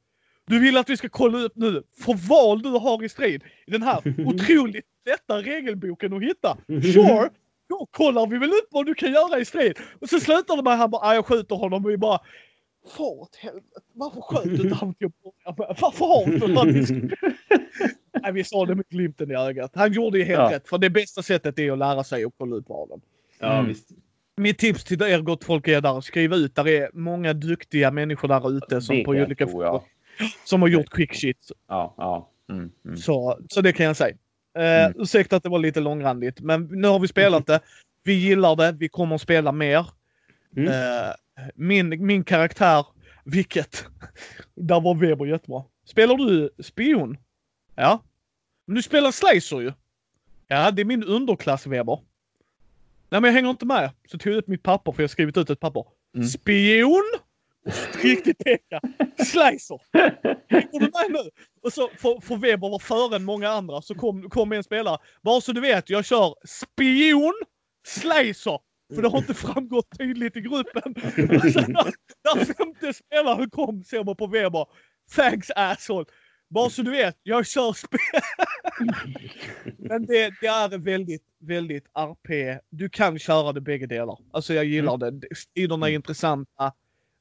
Du 0.47 0.59
vill 0.61 0.77
att 0.77 0.91
vi 0.91 0.97
ska 0.97 1.09
kolla 1.09 1.39
upp 1.39 1.53
nu 1.57 1.83
för 2.05 2.29
val 2.29 2.63
du 2.63 2.69
har 2.69 3.05
i 3.05 3.09
strid 3.09 3.43
i 3.67 3.71
den 3.71 3.83
här 3.83 3.99
otroligt 4.27 4.85
lätta 5.07 5.43
regelboken 5.43 6.13
att 6.13 6.23
hitta? 6.23 6.57
Sure! 6.93 7.29
Då 7.69 7.87
kollar 7.91 8.27
vi 8.27 8.39
väl 8.39 8.49
upp 8.49 8.69
vad 8.71 8.87
du 8.87 8.95
kan 8.95 9.13
göra 9.13 9.39
i 9.41 9.45
strid. 9.45 9.79
Och 10.01 10.09
så 10.09 10.21
slutar 10.21 10.57
det 10.57 10.63
med 10.63 10.73
att 10.73 10.79
han 10.79 10.91
bara, 10.91 11.07
"Ah, 11.07 11.15
jag 11.15 11.27
skjuter 11.27 11.57
honom 11.57 11.85
och 11.85 11.91
vi 11.91 11.97
bara 11.97 12.19
Far 12.97 13.21
åt 13.21 13.37
helvete, 13.37 13.81
varför 13.93 14.21
sköt 14.21 14.45
du 14.45 14.63
inte 14.63 14.75
han 14.75 14.95
till 14.95 15.07
att 15.07 15.57
börja 15.57 15.69
med? 15.69 15.77
Varför 15.81 16.05
har 16.07 16.27
du 16.27 16.55
han? 16.57 17.11
Nej, 18.23 18.33
vi 18.33 18.45
sa 18.45 18.67
det 18.67 18.75
med 18.75 18.89
glimten 18.89 19.31
i 19.31 19.35
ögat. 19.35 19.71
Han 19.75 19.93
gjorde 19.93 20.19
ju 20.19 20.25
helt 20.25 20.39
Ja. 20.41 20.51
rätt. 20.57 20.69
För 20.69 20.79
det 20.79 20.91
bästa 20.91 21.23
sättet 21.23 21.59
är 21.59 21.73
att 21.73 21.79
lära 21.79 22.05
sig 22.05 22.25
att 22.25 22.33
kolla 22.39 22.57
ut 22.57 22.69
valen. 22.69 23.01
Ja, 23.41 23.53
Mm. 23.53 23.67
visst. 23.69 23.89
Mitt 24.37 24.59
tips 24.59 24.85
till 24.85 25.03
er 25.03 25.21
gott 25.21 25.45
folk 25.45 25.69
är 25.69 25.81
där, 25.81 26.01
skriv 26.01 26.35
ut. 26.35 26.55
Där 26.55 26.69
är 26.69 26.91
många 26.93 27.33
duktiga 27.33 27.91
människor 27.91 28.29
där 28.29 28.57
ute 28.57 28.81
som 28.81 28.97
Det 28.97 29.05
på 29.05 29.11
olika 29.11 29.45
jag. 29.51 29.83
som 30.45 30.63
har 30.63 30.69
gjort 30.69 30.91
quick 30.91 31.15
shit. 31.15 31.49
Ja, 31.69 31.95
ja. 31.97 32.31
Mm, 32.51 32.71
mm. 32.85 32.97
Så, 32.97 33.39
så 33.49 33.61
det 33.61 33.73
kan 33.73 33.87
jag 33.87 33.97
säga. 33.97 34.17
Eh, 34.59 34.87
Mm. 34.87 35.03
Ursäkta 35.03 35.37
att 35.37 35.43
det 35.43 35.49
var 35.49 35.59
lite 35.59 35.81
långrandigt, 35.81 36.41
men 36.41 36.65
nu 36.65 36.89
har 36.89 36.99
vi 36.99 37.09
spelat 37.09 37.47
det. 37.47 37.61
Vi 38.03 38.13
gillar 38.13 38.57
det. 38.57 38.73
Vi 38.79 38.89
kommer 38.89 39.15
att 39.15 39.21
spela 39.21 39.53
mer. 39.53 39.87
Mm. 40.57 40.69
Eh, 40.69 41.15
min, 41.55 42.07
min 42.07 42.25
karaktär, 42.25 42.87
Vilket? 43.25 43.87
Där 44.55 44.81
var 44.81 44.95
Weber 44.95 45.27
jättebra. 45.27 45.65
Spelar 45.85 46.17
du 46.17 46.51
spion? 46.63 47.17
Ja. 47.75 48.03
Men 48.67 48.77
du 48.77 48.83
spelar 48.83 49.11
Slicer 49.11 49.61
ju. 49.61 49.73
Ja, 50.49 50.71
det 50.71 50.83
är 50.83 50.87
min 50.87 51.05
underklass 51.05 51.67
Weber. 51.67 51.99
Nej 53.11 53.21
men 53.21 53.25
jag 53.25 53.33
hänger 53.33 53.51
inte 53.51 53.67
med. 53.67 53.91
Så 54.09 54.19
tog 54.19 54.33
jag 54.33 54.39
ut 54.39 54.47
mitt 54.47 54.63
papper 54.63 54.93
för 54.93 55.03
jag 55.03 55.09
har 55.09 55.09
skrivit 55.09 55.37
ut 55.37 55.51
ett 55.51 55.61
papper. 55.61 55.85
Mm. 56.15 56.27
Spion! 56.27 57.05
Riktigt 58.03 58.39
peka. 58.39 58.81
Slicer. 59.17 59.81
Hänger 60.49 60.81
du 60.81 60.81
med 60.81 61.11
nu? 61.25 61.31
Och 61.63 61.73
så 61.73 61.89
får, 61.99 62.21
får 62.21 62.37
Weber 62.37 62.69
vara 62.69 62.79
före 62.79 63.17
än 63.17 63.25
många 63.25 63.49
andra 63.49 63.83
så 63.83 63.95
kom, 63.95 64.31
kom 64.31 64.53
en 64.53 64.65
spelare. 64.65 64.99
Bara 65.23 65.41
så 65.41 65.53
du 65.53 65.61
vet, 65.61 65.91
jag 65.91 66.05
kör 66.05 66.35
spion, 66.47 67.35
slicer. 67.87 68.59
För 68.95 69.03
det 69.03 69.09
har 69.09 69.19
inte 69.19 69.35
framgått 69.35 69.99
tydligt 69.99 70.37
i 70.37 70.41
gruppen. 70.41 70.95
Sen 71.53 71.65
när, 71.73 71.85
när 72.37 72.45
femte 72.45 72.93
spelaren 72.95 73.51
kom 73.51 73.85
ser 73.85 74.05
man 74.05 74.17
på 74.17 74.27
Weber. 74.27 74.67
Thanks 75.17 75.51
asshole. 75.57 76.05
Bara 76.49 76.71
så 76.71 76.83
du 76.83 76.91
vet, 76.91 77.17
jag 77.23 77.47
kör 77.47 77.73
spel. 77.73 77.99
Men 79.79 80.07
det, 80.07 80.35
det 80.41 80.47
är 80.47 80.79
väldigt, 80.79 81.23
väldigt 81.39 81.85
RP. 81.95 82.59
Du 82.71 82.89
kan 82.89 83.19
köra 83.19 83.53
det 83.53 83.61
bägge 83.61 83.87
delar. 83.87 84.19
Alltså 84.31 84.55
jag 84.55 84.65
gillar 84.65 84.97
det. 84.97 85.37
Striderna 85.37 85.91
är 85.91 85.95
intressanta. 85.95 86.73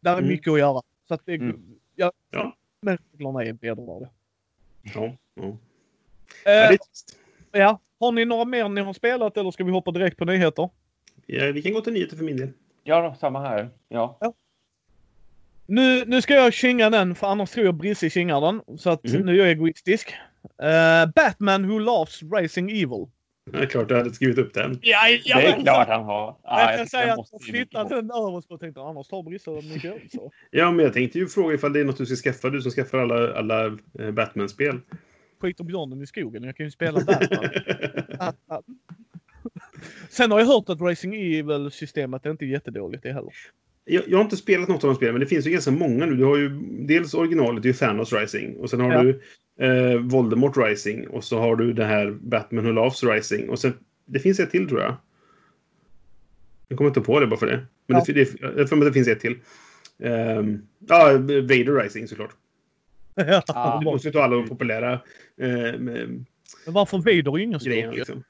Där 0.01 0.13
är 0.13 0.17
Mm. 0.17 0.29
mycket 0.29 0.53
att 0.53 0.59
göra. 0.59 0.81
Så 1.07 1.13
att 1.13 1.21
det, 1.25 1.33
Mm. 1.35 1.61
ja, 1.95 2.11
Ja. 2.31 2.55
men 2.81 2.97
reglerna 3.11 3.43
är 3.43 3.53
vedervärdiga. 3.53 4.09
Ja, 4.81 5.17
ja. 5.35 5.57
Eh, 6.51 6.77
ja. 7.51 7.79
Har 7.99 8.11
ni 8.11 8.25
några 8.25 8.45
mer 8.45 8.69
ni 8.69 8.81
har 8.81 8.93
spelat 8.93 9.37
eller 9.37 9.51
ska 9.51 9.63
vi 9.63 9.71
hoppa 9.71 9.91
direkt 9.91 10.17
på 10.17 10.25
nyheter? 10.25 10.69
Ja, 11.25 11.51
vi 11.51 11.61
kan 11.61 11.73
gå 11.73 11.81
till 11.81 11.93
nyheter 11.93 12.17
för 12.17 12.23
min 12.23 12.37
del. 12.37 12.49
Ja, 12.83 13.01
då, 13.01 13.15
samma 13.19 13.39
här. 13.41 13.69
Ja. 13.89 14.19
Nu, 15.65 16.03
nu 16.05 16.21
ska 16.21 16.33
jag 16.33 16.53
kinga 16.53 16.89
den 16.89 17.15
för 17.15 17.27
annars 17.27 17.51
tror 17.51 17.65
jag 17.65 17.75
Brisse 17.75 18.09
kingar 18.09 18.41
den. 18.41 18.77
Så 18.79 18.89
att 18.89 19.03
Mhm. 19.03 19.21
nu 19.25 19.31
är 19.33 19.37
jag 19.37 19.49
egoistisk. 19.49 20.13
Eh, 20.63 21.11
Batman 21.15 21.67
Who 21.69 21.79
Loves 21.79 22.23
Racing 22.23 22.71
Evil. 22.71 23.05
Det 23.51 23.57
är 23.57 23.65
klart 23.65 23.89
jag 23.91 23.97
hade 23.97 24.13
skrivit 24.13 24.37
upp 24.37 24.53
den. 24.53 24.79
Ja, 24.81 24.97
ja, 25.23 25.37
Det 25.37 25.47
är 25.47 25.61
klart 25.61 25.87
han 25.87 26.03
har. 26.03 26.35
Ja, 26.43 26.69
Jag 26.69 26.77
kan 26.77 26.87
säga 26.87 27.13
att 27.13 27.27
jag 27.31 27.41
flyttade 27.43 27.83
mycket 27.83 27.97
den 28.09 28.11
överst 28.27 28.51
och 28.51 28.59
tänkte 28.59 28.81
annars 28.81 29.07
tar 29.07 29.23
Brisse 29.23 29.51
mycket. 29.51 30.11
Så. 30.11 30.31
Ja, 30.51 30.71
men 30.71 30.85
jag 30.85 30.93
tänkte 30.93 31.19
ju 31.19 31.27
fråga 31.27 31.55
ifall 31.55 31.73
det 31.73 31.79
är 31.79 31.83
något 31.85 31.97
du 31.97 32.05
ska 32.05 32.15
skaffa. 32.31 32.49
Du 32.49 32.61
som 32.61 32.71
skaffar 32.71 32.97
alla, 32.97 33.33
alla 33.33 33.65
eh, 33.99 34.11
Batman-spel. 34.11 34.79
Skiter 35.41 35.63
björnen 35.63 36.01
i 36.01 36.07
skogen. 36.07 36.43
Jag 36.43 36.57
kan 36.57 36.65
ju 36.65 36.71
spela 36.71 36.99
Batman. 36.99 37.49
Sen 40.09 40.31
har 40.31 40.39
jag 40.39 40.47
hört 40.47 40.69
att 40.69 40.81
Racing 40.81 41.15
Evil-systemet 41.15 42.25
är 42.25 42.31
inte 42.31 42.45
jättedåligt 42.45 43.03
det 43.03 43.13
heller. 43.13 43.33
Jag, 43.85 44.03
jag 44.07 44.17
har 44.17 44.23
inte 44.23 44.37
spelat 44.37 44.69
något 44.69 44.83
av 44.83 44.89
de 44.89 44.95
spelen, 44.95 45.13
men 45.13 45.19
det 45.19 45.25
finns 45.25 45.47
ju 45.47 45.51
ganska 45.51 45.71
många 45.71 46.05
nu. 46.05 46.15
Du 46.15 46.23
har 46.23 46.37
ju 46.37 46.49
dels 46.69 47.13
originalet, 47.13 47.63
det 47.63 47.67
är 47.67 47.73
ju 47.73 47.77
Thanos 47.77 48.13
Rising. 48.13 48.55
Och 48.57 48.69
sen 48.69 48.79
har 48.79 48.93
Ja. 48.93 49.03
du 49.03 49.21
eh, 49.65 49.99
Voldemort 49.99 50.57
Rising. 50.57 51.07
Och 51.07 51.23
så 51.23 51.39
har 51.39 51.55
du 51.55 51.73
det 51.73 51.85
här 51.85 52.11
Batman 52.21 52.65
Who 52.65 52.71
Loves 52.71 53.03
Rising. 53.03 53.49
Och 53.49 53.59
sen, 53.59 53.73
det 54.05 54.19
finns 54.19 54.39
ett 54.39 54.51
till 54.51 54.67
tror 54.69 54.81
jag. 54.81 54.95
Jag 56.67 56.77
kommer 56.77 56.89
inte 56.89 57.01
på 57.01 57.19
det 57.19 57.27
bara 57.27 57.39
för 57.39 57.47
det. 57.47 57.65
Men 57.87 57.97
Ja. 57.97 58.03
det, 58.07 58.13
det, 58.13 58.41
jag 58.57 58.67
tror 58.69 58.79
att 58.79 58.85
det 58.85 58.93
finns 58.93 59.07
ett 59.07 59.19
till. 59.19 59.39
Ehm, 60.03 60.61
ja, 60.87 61.11
Vader 61.17 61.83
Rising 61.83 62.07
såklart. 62.07 62.31
Ja. 63.15 63.77
Du 63.79 63.85
måste 63.85 64.07
ju 64.07 64.11
ta 64.11 64.23
alla 64.23 64.35
de 64.35 64.47
populära 64.47 64.93
eh, 65.37 65.49
med, 65.79 66.25
Men 66.65 66.73
varför 66.73 66.97
Vader 66.97 67.33
är 67.33 67.37
ju 67.37 67.43
ingen 67.43 67.59
skurk? 67.59 67.95
liksom. 67.95 68.23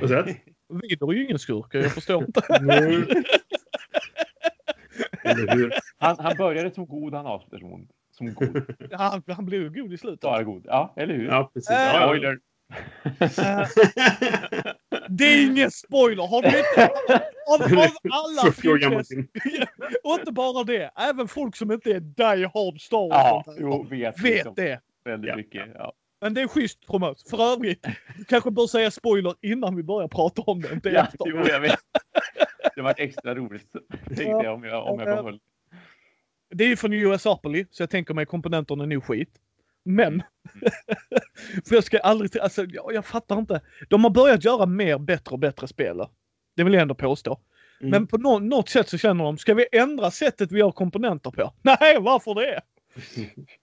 Vad 0.00 0.10
sa 0.10 0.22
du? 0.22 0.34
Vader 0.68 1.10
är 1.12 1.16
ju 1.16 1.24
ingen 1.24 1.38
skurk. 1.38 1.74
Jag 1.74 1.92
förstår 1.92 2.24
inte. 2.24 2.40
Eller 5.24 5.54
hur? 5.56 5.72
Han, 5.98 6.16
han 6.18 6.36
började 6.36 6.70
som 6.74 6.86
god, 6.86 7.14
han 7.14 7.26
avslutar 7.26 7.58
som 7.58 7.72
ond. 7.72 7.90
Som 8.10 8.34
god. 8.34 8.74
Han, 8.92 9.22
han 9.26 9.46
blev 9.46 9.62
ju 9.62 9.82
god 9.82 9.92
i 9.92 9.98
slutet. 9.98 10.20
Bara 10.20 10.42
god. 10.42 10.62
Ja, 10.66 10.94
eller 10.96 11.14
hur? 11.14 11.26
Ja, 11.26 11.50
precis. 11.54 11.70
Äh. 11.70 12.02
Spoiler. 12.02 12.38
Eh, 13.20 13.66
det 15.08 15.24
är 15.24 15.46
ingen 15.46 15.70
spoiler. 15.70 16.26
Har 16.26 16.42
du 16.42 16.48
inte... 16.48 16.92
Av, 17.48 17.62
av 17.78 17.90
alla 18.10 18.52
40 18.52 18.68
år 18.68 18.78
gammal 18.78 19.02
filmer- 19.04 19.40
film. 19.42 19.66
Och 20.04 20.14
inte 20.20 20.32
bara 20.32 20.64
det. 20.64 20.90
Även 20.96 21.28
folk 21.28 21.56
som 21.56 21.72
inte 21.72 21.90
är 21.90 22.00
die 22.00 22.46
hard 22.54 22.80
Star 22.80 23.08
Ja, 23.10 23.44
jo, 23.58 23.82
vet, 23.90 23.90
vet 24.20 24.22
liksom 24.24 24.54
det. 24.54 24.80
väldigt 25.04 25.28
Ja. 25.28 25.36
mycket. 25.36 25.68
Ja. 25.74 25.92
Men 26.20 26.34
det 26.34 26.40
är 26.40 26.48
schysst 26.48 26.86
promot. 26.86 27.30
För 27.30 27.52
övrigt, 27.52 27.86
du 28.18 28.24
kanske 28.24 28.50
bör 28.50 28.66
säga 28.66 28.90
spoiler 28.90 29.34
innan 29.42 29.76
vi 29.76 29.82
börjar 29.82 30.08
prata 30.08 30.42
om 30.42 30.62
det. 30.62 30.72
Inte 30.72 30.88
Ja, 30.88 31.08
jo, 31.24 31.44
jag 31.48 31.60
vet. 31.60 31.78
Det 32.74 32.82
var 32.82 32.94
extra 32.96 33.34
roligt, 33.34 33.72
tänkte 34.06 34.22
jag, 34.22 34.54
om 34.54 34.64
jag, 34.64 34.86
om 34.86 35.00
jag 35.00 35.08
behöll. 35.08 35.40
Det 36.50 36.64
är 36.64 36.68
ju 36.68 36.76
från 36.76 36.92
USApoly, 36.92 37.66
så 37.70 37.82
jag 37.82 37.90
tänker 37.90 38.14
mig 38.14 38.26
komponenterna 38.26 38.84
är 38.84 38.88
nog 38.88 39.04
skit. 39.04 39.30
Men. 39.84 40.22
för 41.68 41.74
jag 41.74 41.84
ska 41.84 41.98
aldrig... 41.98 42.38
Alltså, 42.38 42.64
jag, 42.64 42.94
jag 42.94 43.06
fattar 43.06 43.38
inte. 43.38 43.60
De 43.88 44.04
har 44.04 44.10
börjat 44.10 44.44
göra 44.44 44.66
mer 44.66 44.98
bättre 44.98 45.32
och 45.32 45.38
bättre 45.38 45.68
spel. 45.68 46.06
Det 46.56 46.64
vill 46.64 46.72
jag 46.72 46.82
ändå 46.82 46.94
påstå. 46.94 47.40
Mm. 47.80 47.90
Men 47.90 48.06
på 48.06 48.18
nå- 48.18 48.38
något 48.38 48.68
sätt 48.68 48.88
så 48.88 48.98
känner 48.98 49.24
de, 49.24 49.38
ska 49.38 49.54
vi 49.54 49.66
ändra 49.72 50.10
sättet 50.10 50.52
vi 50.52 50.58
gör 50.58 50.72
komponenter 50.72 51.30
på? 51.30 51.52
Nej, 51.62 51.96
varför 52.00 52.34
det? 52.34 52.60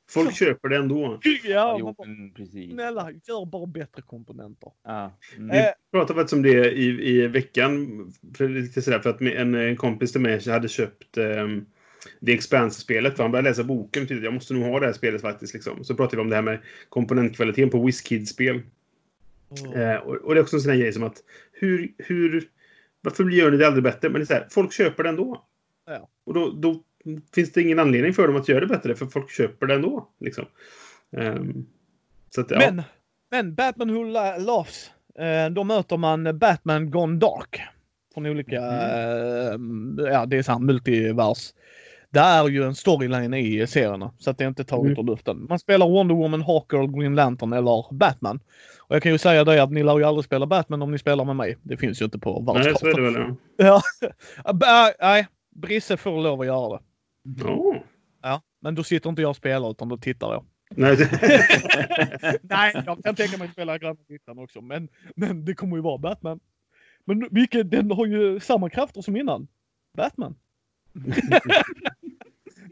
Folk 0.10 0.36
köper 0.36 0.70
det 0.70 0.78
ändå. 0.78 1.20
Ja, 1.44 1.78
jo, 1.80 1.94
bara, 1.94 2.08
precis. 2.36 2.72
snälla, 2.72 3.12
gör 3.12 3.46
bara 3.46 3.66
bättre 3.66 4.02
komponenter. 4.02 4.72
Ja. 4.84 5.18
Mm. 5.38 5.50
Vi 5.50 5.72
pratade 5.92 6.20
faktiskt 6.20 6.34
om 6.34 6.42
det 6.42 6.72
i, 6.72 7.10
i 7.10 7.28
veckan. 7.28 7.88
För, 8.38 8.50
lite 8.50 8.82
sådär, 8.82 9.00
för 9.00 9.10
att 9.10 9.22
en, 9.22 9.56
en 9.56 9.76
kompis 9.76 10.12
till 10.12 10.22
mig 10.22 10.50
hade 10.50 10.68
köpt 10.68 11.18
um, 11.18 11.66
The 12.26 12.34
Expanse-spelet. 12.34 13.16
För 13.16 13.24
han 13.24 13.32
började 13.32 13.50
läsa 13.50 13.64
boken. 13.64 14.08
Tyckte 14.08 14.26
jag 14.26 14.34
måste 14.34 14.54
nog 14.54 14.64
ha 14.64 14.80
det 14.80 14.86
här 14.86 14.94
spelet 14.94 15.22
faktiskt. 15.22 15.54
Liksom. 15.54 15.84
Så 15.84 15.96
pratade 15.96 16.16
vi 16.16 16.22
om 16.22 16.30
det 16.30 16.36
här 16.36 16.44
med 16.44 16.60
komponentkvaliteten 16.90 17.70
på 17.70 17.86
WizKids-spel. 17.86 18.62
Eh, 19.76 19.96
och, 19.96 20.16
och 20.16 20.34
det 20.34 20.40
är 20.40 20.44
också 20.44 20.56
en 20.56 20.62
sån 20.62 20.72
här 20.72 20.80
grej 20.80 20.94
som 20.94 21.04
att 21.04 21.24
hur, 21.52 21.94
hur, 21.98 22.50
varför 23.02 23.30
gör 23.30 23.52
ni 23.52 23.58
det 23.58 23.68
aldrig 23.68 23.84
bättre? 23.84 24.10
Men 24.10 24.14
det 24.14 24.24
är 24.24 24.26
så 24.26 24.34
här, 24.34 24.48
folk 24.50 24.74
köper 24.74 25.04
det 25.04 25.10
ändå. 25.10 25.46
Ja. 25.86 26.10
Och 26.26 26.34
då, 26.34 26.52
då 26.52 26.84
finns 27.36 27.52
det 27.52 27.62
ingen 27.62 27.80
anledning 27.80 28.14
för 28.14 28.28
dem 28.28 28.36
att 28.36 28.50
göra 28.50 28.60
det 28.60 28.68
bättre, 28.68 28.96
för 28.96 29.06
folk 29.06 29.32
köper 29.32 29.66
det 29.68 29.74
ändå. 29.74 30.08
Liksom. 30.20 30.46
Så 32.36 32.42
att, 32.42 32.52
ja. 32.52 32.58
Men, 32.60 32.82
men 33.32 33.56
Batman 33.56 33.94
Who 33.94 34.04
La- 34.04 34.38
Laughs, 34.38 34.92
eh, 35.20 35.50
då 35.54 35.64
möter 35.64 35.98
man 35.98 36.40
Batman 36.40 36.92
Gone 36.92 37.20
Dark. 37.20 37.62
Från 38.14 38.26
olika, 38.26 38.56
eh, 38.56 39.56
ja 39.98 40.26
det 40.26 40.38
är 40.38 40.44
såhär 40.44 40.60
multivers. 40.60 41.54
Det 42.10 42.20
är 42.20 42.48
ju 42.50 42.64
en 42.64 42.76
storyline 42.76 43.34
i 43.34 43.68
serierna, 43.68 44.12
så 44.20 44.30
att 44.30 44.38
det 44.38 44.44
är 44.44 44.48
inte 44.48 44.64
taget 44.64 44.92
Mm. 44.98 45.00
ur 45.00 45.12
luften. 45.12 45.46
Man 45.50 45.60
spelar 45.60 45.90
Wonder 45.90 46.16
Woman, 46.16 46.42
Hawker, 46.42 47.00
Green 47.00 47.16
Lantern 47.16 47.54
eller 47.54 47.94
Batman. 47.94 48.40
Och 48.80 48.96
jag 48.96 49.04
kan 49.04 49.12
ju 49.12 49.18
säga 49.18 49.44
det 49.44 49.64
att 49.64 49.72
ni 49.72 49.84
lär 49.84 49.98
ju 49.98 50.04
aldrig 50.04 50.26
spela 50.26 50.46
Batman 50.46 50.82
om 50.82 50.92
ni 50.92 50.98
spelar 50.98 51.26
med 51.26 51.36
mig. 51.36 51.58
Det 51.62 51.78
finns 51.78 52.02
ju 52.02 52.06
inte 52.06 52.20
på 52.20 52.54
Nej, 52.54 52.64
så 52.64 52.70
är 52.70 52.74
världskartan. 52.74 53.04
det 53.04 53.12
väl. 53.20 53.36
Ja. 53.58 53.82
Ja. 54.46 54.54
Ba- 54.54 54.94
Nej, 55.02 55.28
Brisse 55.56 55.98
får 55.98 56.22
lov 56.22 56.42
att 56.42 56.48
göra 56.48 56.70
det. 56.78 56.84
Ja. 57.24 57.84
Ja, 58.22 58.42
men 58.60 58.76
då 58.76 58.84
sitter 58.84 59.10
inte 59.10 59.22
jag 59.22 59.30
och 59.30 59.36
spelar 59.36 59.72
utan 59.72 59.90
då 59.90 59.98
tittar 59.98 60.32
jag. 60.34 60.46
Nej, 60.70 60.98
Nej, 62.42 62.84
jag 62.86 63.04
kan 63.04 63.16
tänka 63.16 63.38
mig 63.38 63.46
att 63.48 63.52
spela 63.54 63.78
Gröna 63.78 63.98
Grytan 64.08 64.40
också, 64.40 64.62
men, 64.62 64.90
men 65.16 65.46
det 65.46 65.54
kommer 65.54 65.76
ju 65.76 65.82
vara 65.82 65.98
Batman. 65.98 66.40
Men 67.06 67.28
vilket, 67.32 67.72
den 67.72 67.92
har 67.92 68.06
ju 68.06 68.40
samma 68.40 68.70
krafter 68.70 69.02
som 69.02 69.16
innan. 69.16 69.48
Batman. 69.98 70.36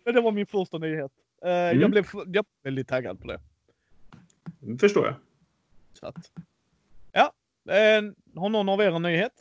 men 0.06 0.14
det 0.16 0.22
var 0.22 0.32
min 0.32 0.46
första 0.46 0.78
nyhet. 0.78 1.12
Jag 1.42 1.76
Mm. 1.76 1.92
blev 1.92 2.06
jag 2.14 2.28
blev 2.28 2.44
väldigt 2.64 2.88
taggad 2.88 3.20
på 3.22 3.28
det. 3.28 3.40
förstår 4.80 5.06
jag. 5.06 5.16
Så 5.94 6.06
att, 6.06 6.32
ja, 7.12 7.34
eh, 7.70 8.02
har 8.36 8.50
någon 8.50 8.70
av 8.70 8.82
er 8.82 8.92
en 8.96 9.02
nyhet? 9.02 9.34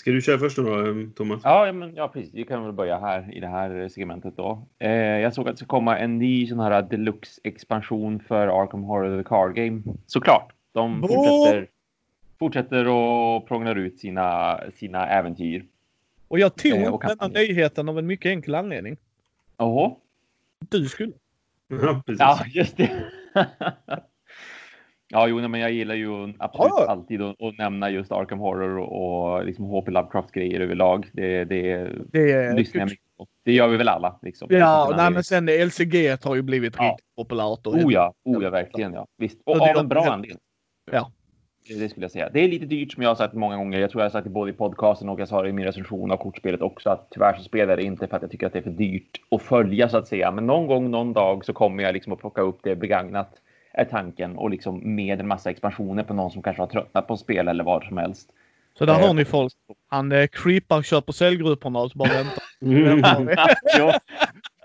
Ska 0.00 0.10
du 0.10 0.20
köra 0.20 0.38
först 0.38 0.56
då, 0.56 0.94
Thomas? 1.16 1.40
Ja, 1.44 1.72
men, 1.72 1.94
ja, 1.94 2.08
precis. 2.08 2.34
Vi 2.34 2.44
kan 2.44 2.64
väl 2.64 2.72
börja 2.72 2.98
här 2.98 3.34
i 3.36 3.40
det 3.40 3.46
här 3.46 3.88
segmentet 3.88 4.36
då. 4.36 4.66
Eh, 4.78 4.90
jag 4.90 5.34
såg 5.34 5.48
att 5.48 5.54
det 5.54 5.56
ska 5.56 5.66
komma 5.66 5.98
en 5.98 6.18
ny 6.18 6.46
sån 6.46 6.60
här 6.60 6.82
deluxe-expansion 6.82 8.20
för 8.20 8.62
Arkham 8.62 8.82
Horror 8.82 9.22
The 9.22 9.28
Card 9.28 9.54
Game. 9.54 9.82
Såklart. 10.06 10.52
De 10.72 11.00
fortsätter, 11.02 11.68
fortsätter 12.38 12.88
och 12.88 13.48
prånglar 13.48 13.76
ut 13.76 13.98
sina, 13.98 14.60
sina 14.74 15.08
äventyr. 15.08 15.64
Och 16.28 16.38
jag 16.38 16.56
tog 16.56 16.72
Eh, 16.72 16.94
och 16.94 17.02
denna 17.06 17.28
nyheten 17.28 17.88
av 17.88 17.98
en 17.98 18.06
mycket 18.06 18.30
enkel 18.30 18.54
anledning. 18.54 18.96
Oho. 19.58 19.96
Du 20.68 20.88
skulle. 20.88 21.12
Ja, 21.68 22.02
precis. 22.06 22.20
Ja, 22.20 22.44
just 22.46 22.76
det. 22.76 22.90
ja, 25.10 25.28
jo, 25.28 25.38
nej, 25.40 25.48
men 25.48 25.60
jag 25.60 25.72
gillar 25.72 25.94
ju 25.94 26.34
absolut 26.38 26.72
Ja. 26.76 26.86
alltid 26.88 27.22
att, 27.22 27.42
att 27.42 27.58
nämna 27.58 27.90
just 27.90 28.12
Arkham 28.12 28.38
Horror 28.38 28.78
och, 28.78 29.34
och 29.36 29.44
liksom 29.44 29.64
HP 29.64 29.88
Lovecraft-grejer 29.88 30.60
överlag. 30.60 31.06
Det, 31.12 31.44
det 31.44 31.90
Det 32.12 32.32
är... 32.32 32.54
lyssnar 32.56 32.80
jag 32.80 32.88
mycket 32.90 33.16
på. 33.18 33.26
Det 33.44 33.52
gör 33.52 33.68
vi 33.68 33.76
väl 33.76 33.88
alla. 33.88 34.18
Liksom. 34.22 34.48
Ja, 34.50 34.94
nej 34.96 35.10
men 35.10 35.24
sen 35.24 35.46
LCG 35.46 36.16
har 36.24 36.34
ju 36.34 36.42
blivit 36.42 36.74
Ja. 36.78 36.84
riktigt 36.84 37.16
populärt. 37.16 37.66
Och 37.66 37.74
Oh 37.74 37.92
ja, 37.92 38.12
oh 38.24 38.42
ja, 38.44 38.50
verkligen 38.50 38.92
ja. 38.92 39.06
Visst. 39.18 39.40
Och 39.46 39.60
av 39.60 39.76
en 39.76 39.88
bra 39.88 40.04
anledning. 40.04 40.38
Ja. 40.92 41.12
det 41.80 41.88
skulle 41.88 42.04
jag 42.04 42.10
säga. 42.10 42.30
Det 42.32 42.40
är 42.40 42.48
lite 42.48 42.66
dyrt 42.66 42.92
som 42.92 43.02
jag 43.02 43.10
har 43.10 43.14
sagt 43.14 43.34
många 43.34 43.56
gånger. 43.56 43.78
Jag 43.80 43.90
tror 43.90 44.00
jag 44.02 44.04
har 44.04 44.10
sagt 44.10 44.24
det 44.24 44.30
både 44.30 44.50
i 44.50 44.54
podcasten 44.54 45.08
och 45.08 45.20
jag 45.20 45.28
sa 45.28 45.42
det 45.42 45.48
i 45.48 45.52
min 45.52 45.64
recension 45.64 46.10
av 46.10 46.16
kortspelet 46.16 46.62
också. 46.62 46.90
Att 46.90 47.08
tyvärr 47.10 47.36
så 47.36 47.42
spelar 47.42 47.76
det 47.76 47.82
inte 47.82 48.06
för 48.06 48.16
att 48.16 48.22
jag 48.22 48.30
tycker 48.30 48.46
att 48.46 48.52
det 48.52 48.58
är 48.58 48.62
för 48.62 48.70
dyrt 48.70 49.20
att 49.30 49.42
följa 49.42 49.88
så 49.88 49.96
att 49.98 50.08
säga. 50.08 50.30
Men 50.30 50.46
någon 50.46 50.66
gång, 50.66 50.90
någon 50.90 51.12
dag 51.12 51.44
så 51.44 51.52
kommer 51.52 51.82
jag 51.82 51.92
liksom 51.92 52.12
att 52.12 52.18
plocka 52.18 52.40
upp 52.42 52.58
det 52.62 52.76
begagnat 52.76 53.30
är 53.72 53.84
tanken 53.84 54.36
och 54.36 54.50
liksom 54.50 54.94
med 54.94 55.20
en 55.20 55.28
massa 55.28 55.50
expansioner 55.50 56.02
på 56.02 56.14
någon 56.14 56.30
som 56.30 56.42
kanske 56.42 56.62
har 56.62 56.66
tröttnat 56.66 57.06
på 57.06 57.16
spel 57.16 57.48
eller 57.48 57.64
vad 57.64 57.84
som 57.84 57.96
helst. 57.96 58.32
Så 58.78 58.86
där 58.86 58.92
Eh, 58.94 59.06
har 59.06 59.14
ni 59.14 59.24
folk. 59.24 59.52
Han 59.88 60.12
eh, 60.12 60.26
creepar 60.26 60.82
köper 60.82 61.12
säljgrupperna 61.12 61.78
och 61.78 61.90
så 61.90 61.98
bara 61.98 62.08
väntar. 62.08 62.42
Mm. 62.62 63.02
jo, 63.78 63.90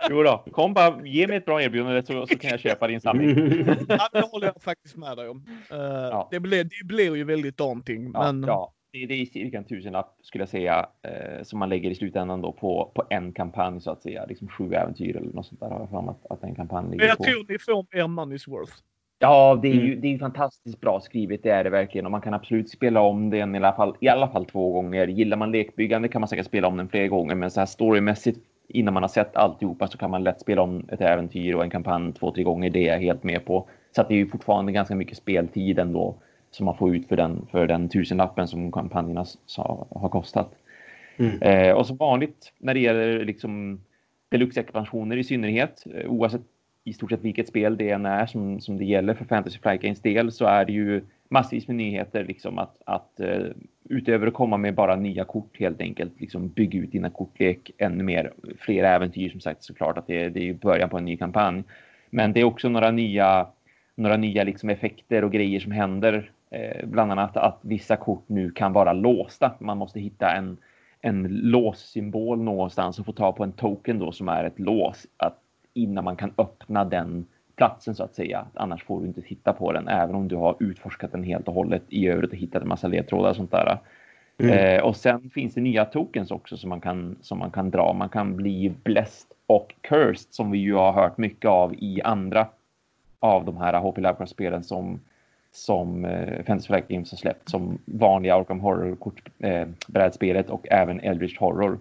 jo 0.09 0.23
då, 0.23 0.45
kom 0.51 0.73
bara, 0.73 1.05
ge 1.05 1.27
mig 1.27 1.37
ett 1.37 1.45
bra 1.45 1.61
erbjudande 1.61 2.03
så, 2.03 2.27
så 2.27 2.37
kan 2.37 2.49
jag 2.49 2.59
köpa 2.59 2.87
din 2.87 3.01
samling. 3.01 3.29
Ja, 3.89 4.09
det 4.13 4.21
håller 4.31 4.47
jag 4.47 4.63
faktiskt 4.63 4.97
med 4.97 5.17
dig 5.17 5.29
om. 5.29 5.45
Eh, 5.71 6.27
det, 6.31 6.39
blir, 6.39 6.63
det 6.63 6.85
blir 6.85 7.15
ju 7.15 7.23
väldigt 7.23 7.57
daunting. 7.57 8.11
Ja, 8.13 8.31
men 8.31 8.43
ja. 8.43 8.73
Det, 8.91 9.05
det 9.05 9.13
är 9.13 9.25
cirka 9.25 9.57
en 9.57 9.63
tusenlapp 9.63 10.17
skulle 10.21 10.41
jag 10.41 10.49
säga 10.49 10.85
eh, 11.01 11.43
som 11.43 11.59
man 11.59 11.69
lägger 11.69 11.89
i 11.89 11.95
slutändan 11.95 12.41
då 12.41 12.51
på, 12.51 12.91
på 12.95 13.03
en 13.09 13.31
kampanj 13.31 13.81
så 13.81 13.91
att 13.91 14.01
säga. 14.01 14.25
Liksom 14.25 14.47
sju 14.47 14.73
äventyr 14.73 15.15
eller 15.15 15.33
något 15.33 15.45
sånt 15.45 15.59
där 15.59 15.69
har 15.69 15.87
jag 15.91 16.03
mig 16.03 16.15
att, 16.23 16.31
att 16.31 16.43
en 16.43 16.55
kampanj 16.55 16.91
ligger 16.91 17.07
jag 17.07 17.17
på. 17.17 17.23
tror 17.23 17.45
ni 17.49 17.59
får 17.59 17.85
er 17.91 18.03
money's 18.03 18.49
worth. 18.49 18.73
Ja, 19.19 19.59
det 19.61 19.67
är 19.67 19.73
ju 19.73 19.87
Mm. 19.87 20.01
det 20.01 20.07
är 20.07 20.11
ju 20.11 20.19
fantastiskt 20.19 20.81
bra 20.81 20.99
skrivet. 20.99 21.43
Det 21.43 21.49
är 21.49 21.63
det 21.63 21.69
verkligen 21.69 22.05
och 22.05 22.11
man 22.11 22.21
kan 22.21 22.33
absolut 22.33 22.69
spela 22.69 23.01
om 23.01 23.29
den 23.29 23.55
i 23.55 23.57
alla 23.57 23.73
fall, 23.73 23.95
i 23.99 24.07
alla 24.07 24.27
fall 24.27 24.45
två 24.45 24.71
gånger. 24.71 25.07
Gillar 25.07 25.37
man 25.37 25.51
lekbyggande 25.51 26.07
kan 26.07 26.21
man 26.21 26.27
säkert 26.27 26.45
spela 26.45 26.67
om 26.67 26.77
den 26.77 26.87
fler 26.89 27.07
gånger, 27.07 27.35
men 27.35 27.51
så 27.51 27.59
här 27.61 27.65
storymässigt 27.65 28.39
innan 28.67 28.93
man 28.93 29.03
har 29.03 29.07
sett 29.07 29.35
alltihopa 29.35 29.87
så 29.87 29.97
kan 29.97 30.11
man 30.11 30.23
lätt 30.23 30.41
spela 30.41 30.61
om 30.61 30.85
ett 30.91 31.01
äventyr 31.01 31.53
och 31.55 31.63
en 31.63 31.69
kampanj 31.69 32.13
två, 32.13 32.31
tre 32.31 32.43
gånger. 32.43 32.69
Det 32.69 32.87
är 32.87 32.93
jag 32.93 32.99
helt 32.99 33.23
med 33.23 33.45
på. 33.45 33.67
Så 33.91 34.01
att 34.01 34.07
det 34.07 34.13
är 34.13 34.17
ju 34.17 34.27
fortfarande 34.27 34.71
ganska 34.71 34.95
mycket 34.95 35.17
speltid 35.17 35.79
ändå 35.79 36.15
som 36.51 36.65
man 36.65 36.77
får 36.77 36.95
ut 36.95 37.07
för 37.07 37.15
den, 37.15 37.47
för 37.51 37.67
den 37.67 37.89
tusenlappen 37.89 38.47
som 38.47 38.71
kampanjerna 38.71 39.25
sa, 39.45 39.87
har 39.89 40.09
kostat. 40.09 40.51
Mm. 41.17 41.41
Eh, 41.41 41.71
och 41.73 41.87
som 41.87 41.97
vanligt 41.97 42.53
när 42.59 42.73
det 42.73 42.79
gäller 42.79 43.25
liksom 43.25 43.79
deluxe-expansioner 44.29 45.17
i 45.17 45.23
synnerhet, 45.23 45.83
eh, 45.95 46.11
oavsett 46.11 46.41
i 46.85 46.93
stort 46.93 47.09
sett 47.09 47.21
vilket 47.21 47.47
spel 47.47 47.77
det 47.77 47.89
än 47.89 48.05
är 48.05 48.25
som, 48.25 48.59
som 48.59 48.77
det 48.77 48.85
gäller 48.85 49.13
för 49.13 49.25
Fantasy 49.25 49.59
Flight 49.59 49.81
Games 49.81 50.01
del 50.01 50.31
så 50.31 50.45
är 50.45 50.65
det 50.65 50.71
ju 50.71 51.01
massvis 51.29 51.67
med 51.67 51.75
nyheter 51.75 52.23
liksom 52.23 52.59
att, 52.59 52.81
att 52.85 53.19
uh, 53.21 53.47
utöver 53.89 54.27
att 54.27 54.33
komma 54.33 54.57
med 54.57 54.75
bara 54.75 54.95
nya 54.95 55.23
kort 55.23 55.59
helt 55.59 55.81
enkelt 55.81 56.21
liksom 56.21 56.49
bygga 56.49 56.79
ut 56.79 56.91
dina 56.91 57.09
kortlek 57.09 57.71
ännu 57.77 58.03
mer. 58.03 58.33
Fler 58.59 58.83
äventyr 58.83 59.29
som 59.29 59.39
sagt 59.39 59.63
såklart 59.63 59.97
att 59.97 60.07
det, 60.07 60.29
det 60.29 60.39
är 60.39 60.43
ju 60.43 60.53
början 60.53 60.89
på 60.89 60.97
en 60.97 61.05
ny 61.05 61.17
kampanj. 61.17 61.63
Men 62.09 62.33
det 62.33 62.39
är 62.39 62.43
också 62.43 62.69
några 62.69 62.91
nya, 62.91 63.47
några 63.95 64.17
nya 64.17 64.43
liksom 64.43 64.69
effekter 64.69 65.23
och 65.23 65.31
grejer 65.31 65.59
som 65.59 65.71
händer. 65.71 66.31
Eh, 66.49 66.85
bland 66.87 67.11
annat 67.11 67.37
att 67.37 67.59
vissa 67.61 67.95
kort 67.95 68.23
nu 68.27 68.51
kan 68.51 68.73
vara 68.73 68.93
låsta. 68.93 69.55
Man 69.59 69.77
måste 69.77 69.99
hitta 69.99 70.31
en, 70.31 70.57
en 71.01 71.27
låssymbol 71.27 72.41
någonstans 72.41 72.99
och 72.99 73.05
få 73.05 73.11
ta 73.11 73.31
på 73.31 73.43
en 73.43 73.51
token 73.51 73.99
då 73.99 74.11
som 74.11 74.29
är 74.29 74.43
ett 74.43 74.59
lås 74.59 75.07
att, 75.17 75.39
innan 75.75 76.03
man 76.03 76.15
kan 76.15 76.33
öppna 76.37 76.85
den 76.85 77.25
platsen 77.55 77.95
så 77.95 78.03
att 78.03 78.15
säga. 78.15 78.45
Annars 78.53 78.83
får 78.83 79.01
du 79.01 79.07
inte 79.07 79.21
titta 79.21 79.53
på 79.53 79.71
den 79.71 79.87
även 79.87 80.15
om 80.15 80.27
du 80.27 80.35
har 80.35 80.55
utforskat 80.59 81.11
den 81.11 81.23
helt 81.23 81.47
och 81.47 81.53
hållet 81.53 81.83
i 81.89 82.07
övrigt 82.07 82.31
och 82.31 82.37
hittat 82.37 82.61
en 82.61 82.67
massa 82.67 82.87
ledtrådar 82.87 83.29
och 83.29 83.35
sånt 83.35 83.51
där. 83.51 83.77
Mm. 84.37 84.77
Eh, 84.77 84.83
och 84.83 84.95
sen 84.95 85.29
finns 85.29 85.53
det 85.53 85.61
nya 85.61 85.85
tokens 85.85 86.31
också 86.31 86.57
som 86.57 86.69
man 86.69 86.81
kan, 86.81 87.15
som 87.21 87.39
man 87.39 87.51
kan 87.51 87.71
dra. 87.71 87.93
Man 87.93 88.09
kan 88.09 88.35
bli 88.35 88.73
blessed 88.83 89.31
och 89.47 89.75
cursed 89.81 90.33
som 90.33 90.51
vi 90.51 90.57
ju 90.57 90.73
har 90.73 90.93
hört 90.93 91.17
mycket 91.17 91.49
av 91.49 91.73
i 91.73 92.01
andra 92.01 92.47
av 93.19 93.45
de 93.45 93.57
här 93.57 93.73
HP 93.73 93.97
Lovecraft-spelen 93.97 94.63
som, 94.63 94.99
som 95.51 96.05
eh, 96.05 96.43
Fantasy 96.43 96.67
Flight 96.67 96.87
Games 96.87 97.11
har 97.11 97.17
släppt 97.17 97.49
som 97.49 97.77
vanliga 97.85 98.35
Arkham 98.35 98.59
Horror-brädspelet 98.59 100.49
och 100.49 100.67
även 100.71 100.99
Eldritch 100.99 101.39
Horror. 101.39 101.79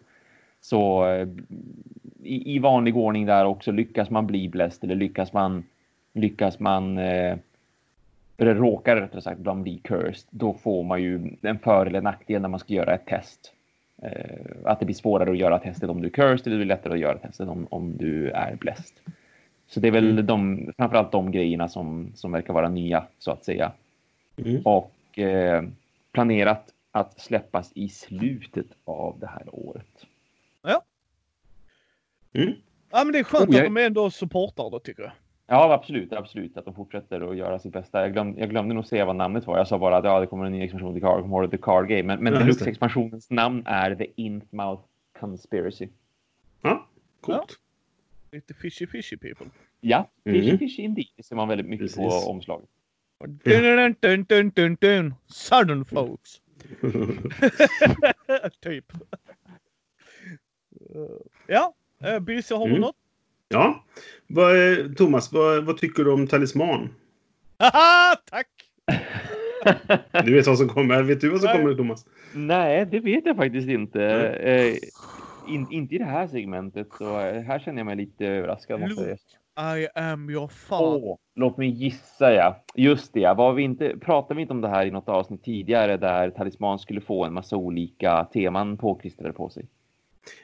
Så 0.64 1.06
eh, 1.06 1.28
i, 2.22 2.54
i 2.54 2.58
vanlig 2.58 2.96
ordning 2.96 3.26
där 3.26 3.44
också 3.44 3.72
lyckas 3.72 4.10
man 4.10 4.26
bli 4.26 4.48
blessed 4.48 4.84
eller 4.84 4.94
lyckas 4.94 5.32
man 5.32 5.64
lyckas 6.12 6.60
man 6.60 6.98
eh, 6.98 7.36
eller 8.36 8.54
råkar 8.54 8.96
rättare 8.96 9.20
sagt 9.20 9.40
man 9.44 9.62
bli 9.62 9.78
cursed, 9.78 10.28
då 10.30 10.54
får 10.54 10.82
man 10.82 11.02
ju 11.02 11.36
en 11.42 11.58
för 11.58 11.86
eller 11.86 12.00
nackdel 12.00 12.42
när 12.42 12.48
man 12.48 12.60
ska 12.60 12.74
göra 12.74 12.94
ett 12.94 13.06
test. 13.06 13.52
Eh, 14.02 14.46
att 14.64 14.80
det 14.80 14.86
blir 14.86 14.94
svårare 14.94 15.30
att 15.30 15.38
göra 15.38 15.58
testet 15.58 15.90
om 15.90 16.02
du 16.02 16.08
är 16.08 16.12
cursed 16.12 16.46
eller 16.46 16.58
det 16.58 16.64
lättare 16.64 16.94
att 16.94 17.00
göra 17.00 17.18
testet 17.18 17.48
om, 17.48 17.66
om 17.70 17.96
du 17.96 18.30
är 18.30 18.56
blessed. 18.56 18.96
Så 19.66 19.80
det 19.80 19.88
är 19.88 19.92
väl 19.92 20.10
Mm. 20.10 20.26
de, 20.26 20.72
framförallt 20.76 21.12
de 21.12 21.32
grejerna 21.32 21.68
som, 21.68 22.12
som 22.14 22.32
verkar 22.32 22.54
vara 22.54 22.68
nya 22.68 23.04
så 23.18 23.30
att 23.30 23.44
säga. 23.44 23.72
Mm. 24.36 24.62
Och 24.64 25.18
eh, 25.18 25.62
planerat 26.12 26.72
att 26.92 27.20
släppas 27.20 27.72
i 27.74 27.88
slutet 27.88 28.66
av 28.84 29.16
det 29.20 29.26
här 29.26 29.44
året. 29.52 30.06
Mm. 32.36 32.52
Ja, 32.90 33.04
men 33.04 33.12
det 33.12 33.18
är 33.18 33.24
skönt 33.24 33.48
Oh, 33.50 33.54
jag- 33.56 33.66
att 33.66 33.74
de 33.74 33.84
ändå 33.84 34.10
supportar 34.10 34.70
det 34.70 34.80
tycker 34.80 35.02
jag. 35.02 35.12
Ja, 35.46 35.72
absolut, 35.74 36.12
absolut 36.12 36.56
att 36.56 36.64
de 36.64 36.74
fortsätter 36.74 37.30
att 37.30 37.36
göra 37.36 37.58
sitt 37.58 37.72
bästa. 37.72 38.00
Jag 38.00 38.12
glömde, 38.12 38.40
jag 38.40 38.50
glömde 38.50 38.74
nog 38.74 38.86
säga 38.86 39.04
vad 39.04 39.16
namnet 39.16 39.46
var. 39.46 39.58
Jag 39.58 39.68
sa 39.68 39.78
bara 39.78 39.96
att 39.96 40.04
ja, 40.04 40.20
det 40.20 40.26
kommer 40.26 40.44
en 40.44 40.52
ny 40.52 40.62
expansion 40.64 40.92
till 40.94 41.02
Card, 41.02 41.24
Horror 41.24 41.48
the 41.48 41.58
Card 41.58 41.88
Game. 41.88 42.02
Men, 42.02 42.24
men 42.24 42.32
Ja. 42.32 42.38
Deluxe-expansionens 42.40 43.30
namn 43.30 43.62
är 43.66 43.94
The 43.94 44.06
Inthmouth 44.16 44.82
Conspiracy. 45.20 45.88
Ja, 46.62 46.86
coolt. 47.20 47.58
Lite 48.32 48.54
fishy 48.54 48.86
fishy 48.86 49.16
people. 49.16 49.46
Ja, 49.80 50.08
Mm. 50.24 50.40
Fishy 50.40 50.58
Fishy 50.58 50.82
Indeed. 50.82 51.06
Det 51.16 51.22
ser 51.22 51.36
man 51.36 51.48
väldigt 51.48 51.66
mycket 51.66 51.84
Precis. 51.84 51.96
på 52.24 52.30
omslaget. 52.30 52.68
Dun, 53.24 53.38
dun, 53.62 53.94
dun, 54.00 54.24
dun, 54.24 54.50
dun, 54.50 54.76
dun. 54.80 55.14
Southern 55.26 55.84
folks. 55.84 56.40
typ. 58.60 58.92
Eh, 60.94 61.00
ja, 61.46 61.74
uh, 62.14 62.18
Birse 62.18 62.54
har 62.54 62.64
du 62.64 62.70
Mm. 62.70 62.80
något? 62.80 62.96
Ja. 63.48 63.84
Vad, 64.26 64.52
Thomas, 64.96 65.32
vad, 65.32 65.64
vad 65.64 65.78
tycker 65.78 66.04
du 66.04 66.12
om 66.12 66.26
talisman? 66.26 66.88
Haha, 67.58 68.16
tack! 68.30 68.48
Du 70.24 70.34
vet 70.34 70.46
vad 70.46 70.58
som 70.58 70.68
kommer. 70.68 71.02
Vet 71.02 71.20
du 71.20 71.28
vad 71.28 71.40
som 71.40 71.46
Nej. 71.46 71.58
kommer, 71.58 71.74
Thomas? 71.74 72.06
Nej, 72.34 72.86
det 72.86 73.00
vet 73.00 73.26
jag 73.26 73.36
faktiskt 73.36 73.68
inte. 73.68 74.02
Eh, 74.28 74.76
in, 75.54 75.66
inte 75.70 75.94
i 75.94 75.98
det 75.98 76.04
här 76.04 76.26
segmentet. 76.26 76.88
Så 76.98 77.20
eh, 77.20 77.42
här 77.42 77.58
känner 77.58 77.78
jag 77.78 77.86
mig 77.86 77.96
lite 77.96 78.26
överraskad. 78.26 78.80
Luke. 78.80 79.16
I 79.76 79.88
am 79.98 80.30
your 80.30 80.48
father. 80.48 81.04
Åh, 81.04 81.16
låt 81.34 81.56
mig 81.56 81.68
gissa 81.68 82.32
ja. 82.32 82.64
Just 82.74 83.12
det, 83.12 83.20
ja. 83.20 83.34
var 83.34 83.52
vi 83.52 83.62
inte, 83.62 83.96
pratade 84.00 84.34
vi 84.34 84.42
inte 84.42 84.54
om 84.54 84.60
det 84.60 84.68
här 84.68 84.86
i 84.86 84.90
något 84.90 85.08
avsnitt 85.08 85.44
tidigare 85.44 85.96
där 85.96 86.30
Talisman 86.30 86.78
skulle 86.78 87.00
få 87.00 87.24
en 87.24 87.32
massa 87.32 87.56
olika 87.56 88.24
teman 88.24 88.76
påklistrade 88.76 89.32
på 89.32 89.48
sig? 89.48 89.66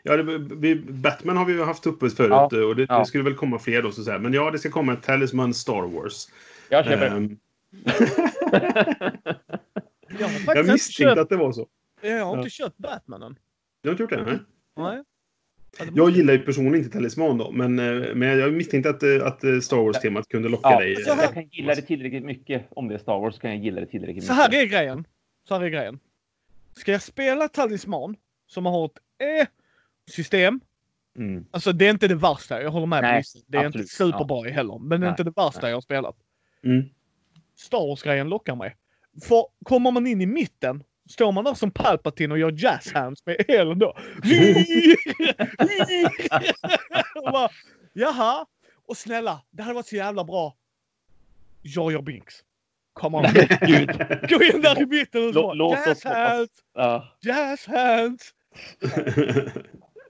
Ja, 0.02 0.16
det, 0.16 0.38
vi, 0.38 0.74
Batman 0.76 1.36
har 1.36 1.44
vi 1.44 1.52
ju 1.52 1.62
haft 1.62 1.86
uppe 1.86 2.10
förut 2.10 2.30
Ja. 2.30 2.64
och 2.64 2.76
det, 2.76 2.86
Ja. 2.88 2.98
det 2.98 3.04
skulle 3.06 3.24
väl 3.24 3.34
komma 3.34 3.58
fler 3.58 3.82
då. 3.82 3.92
Så 3.92 4.00
att 4.00 4.04
säga. 4.04 4.18
Men 4.18 4.32
ja, 4.32 4.50
det 4.50 4.58
ska 4.58 4.70
komma 4.70 4.92
ett 4.92 5.02
Talisman 5.02 5.54
Star 5.54 5.82
Wars. 5.82 6.28
Jag 6.68 6.84
köper. 6.84 7.06
Ehm, 7.06 7.36
Jag 10.18 10.30
jag 10.46 10.56
inte 10.58 10.72
misstänkte 10.72 10.92
köpt, 11.10 11.18
att 11.20 11.28
det 11.28 11.36
var 11.36 11.52
så. 11.52 11.66
jag 12.02 12.10
har 12.10 12.18
Ja. 12.18 12.38
inte 12.38 12.50
köpt 12.50 12.76
Batmanen. 12.78 13.38
Du 13.82 13.88
har 13.88 13.92
inte 13.94 14.02
gjort 14.02 14.10
det? 14.10 14.24
Nej. 14.24 14.38
Nej. 14.76 15.04
Ja, 15.78 15.84
det 15.84 15.90
Jag 15.94 16.10
gillar 16.10 16.32
ju 16.32 16.38
personligen 16.38 16.84
inte 16.84 16.90
Talisman 16.98 17.38
då, 17.38 17.50
men, 17.50 17.78
eh, 17.78 18.14
men 18.14 18.38
jag 18.38 18.52
misstänkte 18.52 18.90
att, 18.90 19.02
eh, 19.02 19.26
att 19.26 19.44
eh, 19.44 19.58
Star 19.60 19.76
Wars-temat 19.76 20.28
kunde 20.28 20.48
locka 20.48 20.68
Ja, 20.70 20.80
dig. 20.80 20.96
så 20.96 21.14
här- 21.14 21.22
jag 21.22 21.34
kan 21.34 21.48
gilla 21.48 21.74
det 21.74 21.82
tillräckligt 21.82 22.24
mycket. 22.24 22.66
Om 22.70 22.88
det 22.88 22.94
är 22.94 22.98
Star 22.98 23.18
Wars 23.20 23.34
så 23.34 23.40
kan 23.40 23.50
jag 23.50 23.64
gilla 23.64 23.80
det 23.80 23.86
tillräckligt 23.86 24.24
Så 24.24 24.32
mycket. 24.32 24.52
här 24.52 24.62
är 24.62 24.66
grejen. 24.66 25.04
Så 25.48 25.54
här 25.54 25.62
är 25.64 25.68
grejen. 25.68 25.98
Ska 26.76 26.92
jag 26.92 27.02
spela 27.02 27.48
Talisman 27.48 28.16
som 28.46 28.66
har 28.66 28.84
ett 28.86 29.50
E-system. 30.10 30.60
Mm. 31.18 31.44
Alltså 31.50 31.72
det 31.72 31.86
är 31.86 31.90
inte 31.90 32.08
det 32.08 32.14
värsta. 32.14 32.62
Jag 32.62 32.70
håller 32.70 32.86
med. 32.86 33.02
Nej. 33.02 33.22
Det 33.46 33.58
är 33.58 33.64
absolut. 33.64 33.84
inte 33.84 33.94
superbra 33.94 34.50
heller. 34.50 34.78
Men 34.78 35.00
det 35.00 35.06
är 35.06 35.10
inte 35.10 35.24
det 35.24 35.32
värsta 35.36 35.60
nej. 35.62 35.70
jag 35.70 35.76
har 35.76 35.80
spelat. 35.80 36.16
Mm. 36.64 36.84
Star 37.56 37.88
Wars-grejen 37.88 38.28
lockar 38.28 38.56
mig. 38.56 38.76
För 39.22 39.46
kommer 39.64 39.90
man 39.90 40.06
in 40.06 40.20
i 40.20 40.26
mitten, 40.26 40.84
står 41.10 41.32
man 41.32 41.44
där 41.44 41.54
som 41.54 41.70
Palpatine 41.70 42.32
och 42.32 42.38
gör 42.38 42.52
jazz 42.64 42.92
hands 42.92 43.26
med 43.26 43.36
elen 43.48 43.78
då. 43.78 43.86
och 47.14 47.32
bara, 47.32 47.48
Jaha. 47.92 48.46
Och 48.86 48.96
snälla, 48.96 49.42
det 49.50 49.62
hade 49.62 49.74
varit 49.74 49.86
så 49.86 49.96
jävla 49.96 50.24
bra. 50.24 50.56
Jar 51.62 51.90
Jar 51.90 52.02
Binks. 52.02 52.34
Come 52.92 53.16
on. 53.16 53.22
Gå 54.28 54.42
in 54.42 54.62
där 54.62 54.82
i 54.82 54.86
mitten 54.86 55.28
och 55.28 55.34
så 55.34 55.54
låt 55.54 55.86
jazz 55.86 56.04
hands, 56.04 56.50
Ja. 56.74 57.18
jazz 57.20 57.66
hands. 57.66 58.34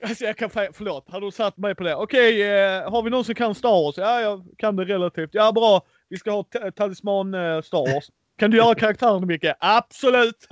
Alltså 0.03 0.25
jag 0.25 0.37
kan, 0.37 0.51
förlåt, 0.51 1.11
hade 1.11 1.27
du 1.27 1.31
satt 1.31 1.57
mig 1.57 1.75
på 1.75 1.83
det? 1.85 1.95
Okej, 1.95 2.43
eh, 2.43 2.91
har 2.91 3.03
vi 3.03 3.11
någon 3.11 3.25
som 3.25 3.35
kan 3.35 3.55
Star 3.55 3.85
Wars? 3.85 3.97
Ja, 3.99 4.21
jag 4.21 4.45
kan 4.59 4.77
det 4.77 4.85
relativt. 4.85 5.31
Ja, 5.33 5.53
bra. 5.53 5.83
Vi 6.09 6.17
ska 6.17 6.31
ha 6.31 6.43
ta- 6.43 6.71
talisman 6.71 7.35
eh, 7.35 7.61
Star 7.63 7.95
Wars. 7.95 8.11
Kan 8.39 8.51
du 8.51 8.57
göra 8.57 8.75
karaktären 8.75 9.27
Micke? 9.27 9.45
Absolut! 9.61 10.47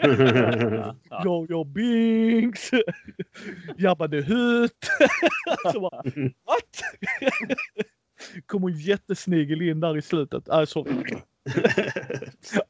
Ja. 0.00 0.96
Jar 1.10 1.46
Jar 1.50 1.64
Binks! 1.64 2.70
Jabba 3.78 4.08
the 4.08 4.20
Hutt! 4.20 4.88
Så 5.72 5.80
bara, 5.80 6.02
what? 6.46 6.82
Kommer 8.46 8.68
en 8.68 8.78
jättesnigel 8.78 9.62
in 9.62 9.80
där 9.80 9.96
i 9.98 10.02
slutet. 10.02 10.48
Äh, 10.48 10.64
sorry. 10.64 10.92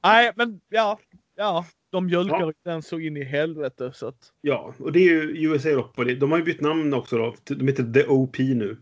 Nej, 0.02 0.32
men 0.36 0.60
ja, 0.68 0.98
ja, 1.40 1.66
de 1.90 2.06
mjölkar 2.06 2.40
ja. 2.40 2.52
den 2.64 2.82
så 2.82 2.98
in 2.98 3.16
i 3.16 3.24
helvete 3.24 3.90
så 3.94 4.06
att. 4.06 4.32
Ja, 4.40 4.74
och 4.78 4.92
det 4.92 4.98
är 4.98 5.04
ju 5.04 5.48
USA 5.48 5.68
Europe. 5.68 6.14
De 6.14 6.30
har 6.30 6.38
ju 6.38 6.44
bytt 6.44 6.60
namn 6.60 6.94
också 6.94 7.16
då. 7.18 7.34
De 7.44 7.68
heter 7.68 7.92
The 7.92 8.06
OP 8.06 8.38
nu. 8.38 8.76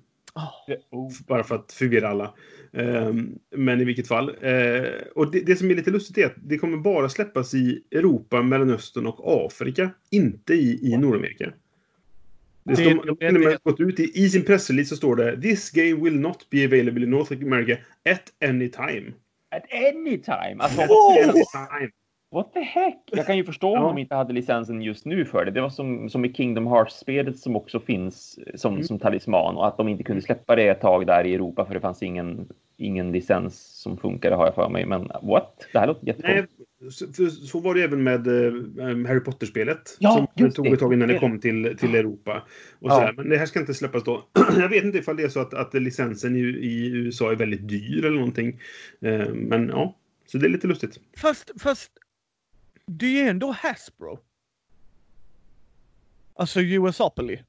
Oh. 0.90 1.10
Bara 1.26 1.44
för 1.44 1.55
att 1.55 1.72
förvirra 1.72 2.09
alla. 2.09 2.35
Um, 2.72 3.39
men 3.51 3.80
i 3.80 3.85
vilket 3.85 4.09
fall. 4.09 4.30
Uh, 4.30 4.89
och 5.14 5.30
det, 5.30 5.40
det, 5.40 5.56
som 5.56 5.70
är 5.70 5.74
lite 5.74 5.90
lustigt 5.90 6.18
är 6.18 6.26
att 6.26 6.36
det 6.36 6.59
kommer 6.59 6.76
bara 6.76 7.09
släppas 7.09 7.55
i 7.55 7.82
Europa, 7.90 8.43
Mellanöstern 8.43 9.06
och 9.06 9.47
Afrika. 9.47 9.90
Inte 10.10 10.55
i, 10.55 10.93
i 10.93 10.97
Nordamerika. 10.97 11.52
Det 12.64 12.76
står, 12.76 12.85
de 12.85 13.09
har 13.09 13.14
till 13.14 13.36
och 13.36 13.43
med 13.43 13.59
gått 13.62 13.80
ut 13.80 14.01
i, 14.01 14.24
i 14.24 14.28
sin 14.30 14.44
pressrelease 14.44 14.89
så 14.89 14.97
står 14.97 15.16
det 15.16 15.43
This 15.43 15.70
game 15.70 15.94
will 16.05 16.20
not 16.20 16.51
be 16.51 16.64
available 16.64 17.05
in 17.05 17.10
North 17.10 17.32
America 17.32 17.76
at 18.10 18.48
any 18.48 18.70
time. 18.70 19.12
At 19.51 19.62
any 19.72 20.18
time? 20.18 20.56
Alltså, 20.59 20.80
oh! 20.80 21.28
any 21.28 21.44
time. 21.52 21.90
What 22.30 22.52
the 22.52 22.60
heck? 22.60 23.02
Jag 23.06 23.26
kan 23.26 23.36
ju 23.36 23.44
förstå 23.44 23.76
om 23.76 23.82
de 23.82 23.98
inte 23.98 24.14
hade 24.14 24.32
licensen 24.32 24.82
just 24.82 25.05
nu 25.05 25.24
för 25.24 25.44
det. 25.44 25.50
Det 25.50 25.60
var 25.60 25.70
som, 25.70 26.10
som 26.10 26.24
i 26.24 26.32
Kingdom 26.32 26.66
Hearts-spelet 26.66 27.38
som 27.38 27.56
också 27.56 27.80
finns 27.80 28.38
som, 28.55 28.74
mm. 28.74 28.84
som 28.84 28.98
talisman 28.98 29.56
och 29.56 29.66
att 29.66 29.76
de 29.76 29.88
inte 29.88 30.05
kunde 30.05 30.22
släppa 30.22 30.56
det 30.56 30.68
ett 30.68 30.80
tag 30.80 31.06
där 31.06 31.26
i 31.26 31.34
Europa 31.34 31.64
för 31.66 31.74
det 31.74 31.80
fanns 31.80 32.02
ingen, 32.02 32.48
ingen 32.76 33.12
licens 33.12 33.80
som 33.82 33.96
funkade 33.96 34.36
har 34.36 34.44
jag 34.44 34.55
för 34.55 34.68
mig. 34.68 34.86
Men 34.86 35.10
what? 35.22 35.66
Det 35.72 35.78
här 35.78 35.86
låter 35.86 36.06
jättekonstigt. 36.06 37.16
Så, 37.16 37.26
så 37.30 37.60
var 37.60 37.74
det 37.74 37.82
även 37.82 38.02
med 38.02 38.26
äh, 38.26 39.06
Harry 39.06 39.20
Potter-spelet. 39.20 39.96
Ja, 39.98 40.28
som 40.36 40.50
tog 40.50 40.66
ett 40.66 40.80
tag 40.80 40.92
innan 40.92 41.09
det 41.09 41.18
kom 41.18 41.40
till, 41.40 41.76
till 41.78 41.94
Europa. 41.94 42.42
Och 42.80 42.90
ja. 42.90 43.12
Men 43.16 43.28
det 43.28 43.36
här 43.36 43.46
ska 43.46 43.60
inte 43.60 43.74
släppas 43.74 44.05
då. 44.05 44.24
jag 44.59 44.68
vet 44.68 44.84
inte 44.84 44.98
ifall 44.98 45.16
det 45.16 45.22
är 45.22 45.28
så 45.28 45.40
att, 45.40 45.55
att 45.55 45.74
licensen 45.74 46.36
i, 46.36 46.40
i 46.40 46.90
USA 46.90 47.32
är 47.32 47.36
väldigt 47.36 47.68
dyr 47.68 48.05
eller 48.05 48.16
någonting. 48.16 48.60
Uh, 49.06 49.34
men 49.34 49.68
ja, 49.68 49.94
så 50.26 50.38
det 50.38 50.46
är 50.46 50.50
lite 50.50 50.66
lustigt. 50.66 51.00
Fast, 51.16 51.50
fast 51.62 51.92
det 52.89 53.06
är 53.06 53.23
ju 53.23 53.28
ändå 53.28 53.51
Hasbro. 53.51 54.19
Alltså 56.35 56.60
USapoly. 56.60 57.35
Uh, 57.35 57.43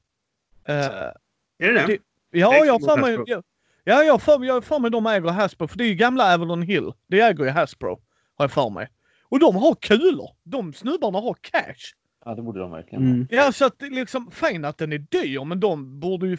är 0.68 1.14
det 1.58 1.72
det? 1.72 1.86
det 1.86 1.98
ja, 2.30 2.64
jag 2.64 2.72
har 2.72 2.80
för 2.80 3.00
mig... 3.00 3.24
Ja, 3.26 3.42
ja, 3.84 4.02
jag 4.02 4.12
har 4.12 4.60
för 4.60 4.78
mig 4.78 4.90
de 4.90 5.06
äger 5.06 5.28
Hasbro. 5.28 5.68
För 5.68 5.78
det 5.78 5.84
är 5.84 5.88
ju 5.88 5.94
gamla 5.94 6.34
Avalon 6.34 6.62
Hill. 6.62 6.92
Det 7.06 7.20
äger 7.20 7.44
ju 7.44 7.50
Hasbro. 7.50 8.00
Har 8.34 8.44
jag 8.44 8.52
för 8.52 8.70
mig. 8.70 8.88
Och 9.22 9.38
de 9.38 9.56
har 9.56 9.74
kulor. 9.74 10.30
De 10.42 10.72
snubbarna 10.72 11.18
har 11.18 11.34
cash. 11.40 11.94
Ja, 12.24 12.34
det 12.34 12.42
borde 12.42 12.60
de 12.60 12.70
verkligen 12.70 13.04
mm. 13.04 13.26
Ja, 13.30 13.52
så 13.52 13.64
att 13.64 13.82
liksom 13.82 14.30
fint 14.30 14.64
att 14.66 14.78
den 14.78 14.92
är 14.92 14.98
dyr, 14.98 15.44
men 15.44 15.60
de 15.60 16.00
borde 16.00 16.28
ju 16.28 16.38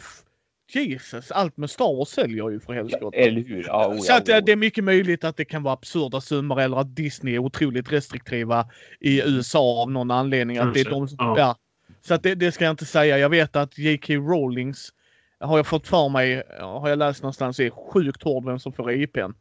Jesus, 0.68 1.30
allt 1.30 1.56
med 1.56 1.70
Star 1.70 1.96
Wars 1.96 2.08
säljer 2.08 2.50
ju 2.50 2.60
för 2.60 2.72
helskotta. 2.72 3.18
Ja, 3.18 3.26
eller 3.26 3.44
hur? 3.44 3.64
Ja, 3.66 3.88
oh, 3.88 3.98
så 3.98 4.12
att, 4.12 4.28
oh. 4.28 4.38
det 4.44 4.52
är 4.52 4.56
mycket 4.56 4.84
möjligt 4.84 5.24
att 5.24 5.36
det 5.36 5.44
kan 5.44 5.62
vara 5.62 5.74
absurda 5.74 6.20
summor 6.20 6.60
eller 6.60 6.76
att 6.76 6.96
Disney 6.96 7.34
är 7.34 7.38
otroligt 7.38 7.92
restriktiva 7.92 8.66
i 9.00 9.22
USA 9.22 9.82
av 9.82 9.90
någon 9.90 10.10
anledning. 10.10 10.58
Att 10.58 10.74
det 10.74 10.80
är 10.80 10.90
de, 10.90 11.08
ja. 11.18 11.34
ja. 11.38 11.56
Så 12.00 12.14
att 12.14 12.22
det, 12.22 12.34
det, 12.34 12.52
ska 12.52 12.64
jag 12.64 12.72
inte 12.72 12.84
säga. 12.84 13.18
Jag 13.18 13.28
vet 13.30 13.56
att 13.56 13.78
J.K. 13.78 14.14
Rowlings 14.14 14.92
har 15.40 15.56
jag 15.56 15.66
fått 15.66 15.88
för 15.88 16.08
mig, 16.08 16.42
har 16.60 16.88
jag 16.88 16.98
läst 16.98 17.22
någonstans, 17.22 17.60
är 17.60 17.70
sjukt 17.70 18.22
hård 18.22 18.44
vem 18.44 18.58
som 18.58 18.72
får 18.72 18.92
IPn. 18.92 19.32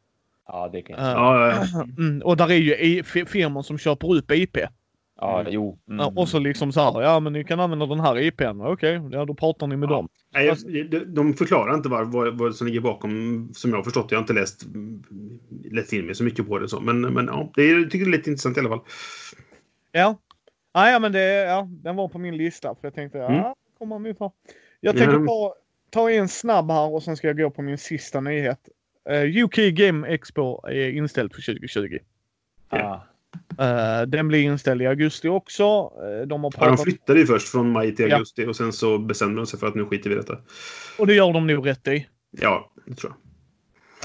Ja, 0.47 0.69
det 0.73 0.81
kan 0.81 0.95
jag 0.95 1.05
säga. 1.05 1.17
Uh, 1.17 1.67
ja, 1.73 1.83
mm, 1.97 2.21
och 2.21 2.37
där 2.37 2.51
är 2.51 2.55
ju 2.55 3.03
firmor 3.03 3.61
som 3.61 3.77
köper 3.77 4.15
upp 4.15 4.31
IP. 4.31 4.57
Ja, 5.21 5.45
jo. 5.49 5.77
Mm. 5.89 6.17
Och 6.17 6.29
så 6.29 6.39
liksom 6.39 6.71
så 6.71 6.81
här, 6.81 7.01
ja 7.01 7.19
men 7.19 7.33
ni 7.33 7.43
kan 7.43 7.59
använda 7.59 7.85
den 7.85 7.99
här 7.99 8.19
IPn. 8.19 8.61
Okej, 8.61 8.99
okay, 8.99 9.17
ja 9.19 9.25
då 9.25 9.33
pratar 9.33 9.67
ni 9.67 9.77
med 9.77 9.89
ja. 9.89 9.93
dem. 9.93 10.09
Nej, 10.33 10.53
de 11.05 11.33
förklarar 11.33 11.75
inte 11.75 11.89
vad, 11.89 12.11
vad, 12.11 12.37
vad, 12.37 12.55
som 12.55 12.67
ligger 12.67 12.79
bakom, 12.79 13.49
som 13.53 13.69
jag 13.71 13.77
har 13.77 13.83
förstått. 13.83 14.11
Jag 14.11 14.17
har 14.17 14.23
inte 14.23 14.33
läst, 14.33 14.65
läst 15.71 15.93
in 15.93 16.05
mig 16.05 16.15
så 16.15 16.23
mycket 16.23 16.47
på 16.47 16.59
det. 16.59 16.69
Så. 16.69 16.79
Men, 16.79 17.01
men 17.01 17.25
ja, 17.25 17.51
det 17.55 17.61
är, 17.61 17.79
jag 17.79 17.91
tycker 17.91 18.05
det 18.05 18.11
är 18.11 18.17
lite 18.17 18.29
intressant 18.29 18.57
i 18.57 18.59
alla 18.59 18.69
fall. 18.69 18.81
Ja. 19.91 20.17
ja 20.73 20.99
men 20.99 21.11
det, 21.11 21.33
ja, 21.33 21.67
den 21.71 21.95
var 21.95 22.07
på 22.07 22.19
min 22.19 22.37
lista. 22.37 22.75
För 22.75 22.87
jag 22.87 22.93
tänkte, 22.93 23.17
ja, 23.17 23.29
mm. 23.29 23.53
kommer 23.77 23.99
man 23.99 24.15
ta. 24.15 24.31
Jag 24.79 24.97
tänker 24.97 25.15
mm. 25.15 25.27
ta, 25.27 25.55
ta 25.89 26.11
en 26.11 26.27
snabb 26.27 26.71
här 26.71 26.93
och 26.93 27.03
sen 27.03 27.17
ska 27.17 27.27
jag 27.27 27.37
gå 27.37 27.49
på 27.49 27.61
min 27.61 27.77
sista 27.77 28.21
nyhet. 28.21 28.69
Uh, 29.09 29.15
eh, 29.15 29.45
UK 29.45 29.55
Game 29.55 30.07
Expo 30.07 30.67
är 30.67 30.89
inställd 30.89 31.33
för 31.33 31.41
2020. 31.41 31.97
Ah. 32.69 32.99
Uh, 33.61 34.07
den 34.07 34.27
blir 34.27 34.41
inställd 34.41 34.81
i 34.81 34.87
augusti 34.87 35.27
också. 35.27 35.63
Uh, 35.63 36.27
de, 36.27 36.43
har 36.43 36.51
pratat... 36.51 36.69
ja, 36.69 36.75
de 36.75 36.83
flyttade 36.83 37.19
ju 37.19 37.25
först 37.25 37.47
från 37.47 37.71
maj 37.71 37.95
till 37.95 38.13
augusti 38.13 38.41
ja. 38.41 38.49
och 38.49 38.55
sen 38.55 38.73
så 38.73 38.97
bestämde 38.97 39.41
de 39.41 39.45
sig 39.45 39.59
för 39.59 39.67
att 39.67 39.75
nu 39.75 39.85
skiter 39.85 40.09
vi 40.09 40.15
i 40.15 40.19
detta. 40.19 40.37
Och 40.97 41.07
det 41.07 41.13
gör 41.13 41.33
de 41.33 41.47
nog 41.47 41.67
rätt 41.67 41.87
i. 41.87 42.07
Ja, 42.31 42.71
det 42.85 42.95
tror 42.95 43.11
jag. 43.11 43.17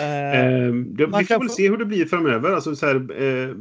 Uh, 0.00 0.74
det, 0.74 1.06
vi 1.06 1.24
får 1.24 1.38
väl 1.38 1.50
se 1.50 1.68
hur 1.68 1.76
det 1.76 1.84
blir 1.84 2.06
framöver. 2.06 2.52
Alltså, 2.52 2.76
så 2.76 2.86
här, 2.86 2.94
eh, 3.22 3.54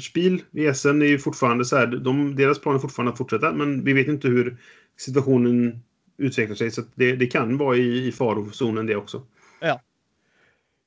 Spiel, 0.00 0.42
VSN 0.50 1.02
är 1.02 1.06
ju 1.06 1.18
fortfarande 1.18 1.64
så 1.64 1.76
här. 1.76 1.86
De, 1.86 2.36
deras 2.36 2.60
plan 2.60 2.74
är 2.74 2.78
fortfarande 2.78 3.12
att 3.12 3.18
fortsätta, 3.18 3.52
men 3.52 3.84
vi 3.84 3.92
vet 3.92 4.08
inte 4.08 4.28
hur 4.28 4.56
situationen 4.96 5.82
utvecklar 6.18 6.56
sig. 6.56 6.70
Så 6.70 6.82
det, 6.94 7.16
det 7.16 7.26
kan 7.26 7.58
vara 7.58 7.76
i, 7.76 8.08
i 8.08 8.12
farozonen 8.12 8.86
det 8.86 8.96
också. 8.96 9.22
Ja. 9.60 9.80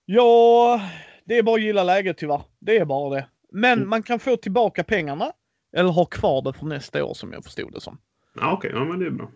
Ja, 0.06 0.82
det 1.26 1.38
är 1.38 1.44
bara 1.44 1.56
att 1.56 1.62
gilla 1.62 1.84
läget 1.84 2.18
tyvärr. 2.18 2.42
Det 2.60 2.78
är 2.78 2.86
bara 2.86 3.16
det. 3.16 3.28
Men 3.52 3.78
mm. 3.78 3.90
man 3.90 4.04
kan 4.04 4.20
få 4.20 4.38
tillbaka 4.38 4.84
pengarna 4.84 5.32
eller 5.76 5.90
ha 5.90 6.06
kvar 6.06 6.42
det 6.42 6.54
för 6.54 6.66
nästa 6.66 7.06
år 7.06 7.14
som 7.14 7.34
jag 7.34 7.44
förstod 7.44 7.74
det 7.74 7.82
som. 7.82 7.98
Ja, 8.40 8.54
okej. 8.54 8.70
Okay. 8.70 8.82
Ja, 8.82 8.86
men 8.86 9.00
det 9.00 9.06
är 9.06 9.12
bra. 9.12 9.32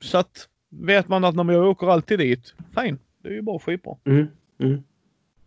Så 0.00 0.18
att 0.18 0.48
vet 0.70 1.08
man 1.08 1.24
att 1.24 1.34
när 1.34 1.52
jag 1.52 1.66
åker 1.66 1.86
alltid 1.86 2.18
dit, 2.18 2.54
fine. 2.74 2.98
Det 3.22 3.28
är 3.28 3.32
ju 3.32 3.42
bara 3.42 3.58
skitbra. 3.58 3.96
Mm. 4.04 4.26
Mm. 4.58 4.72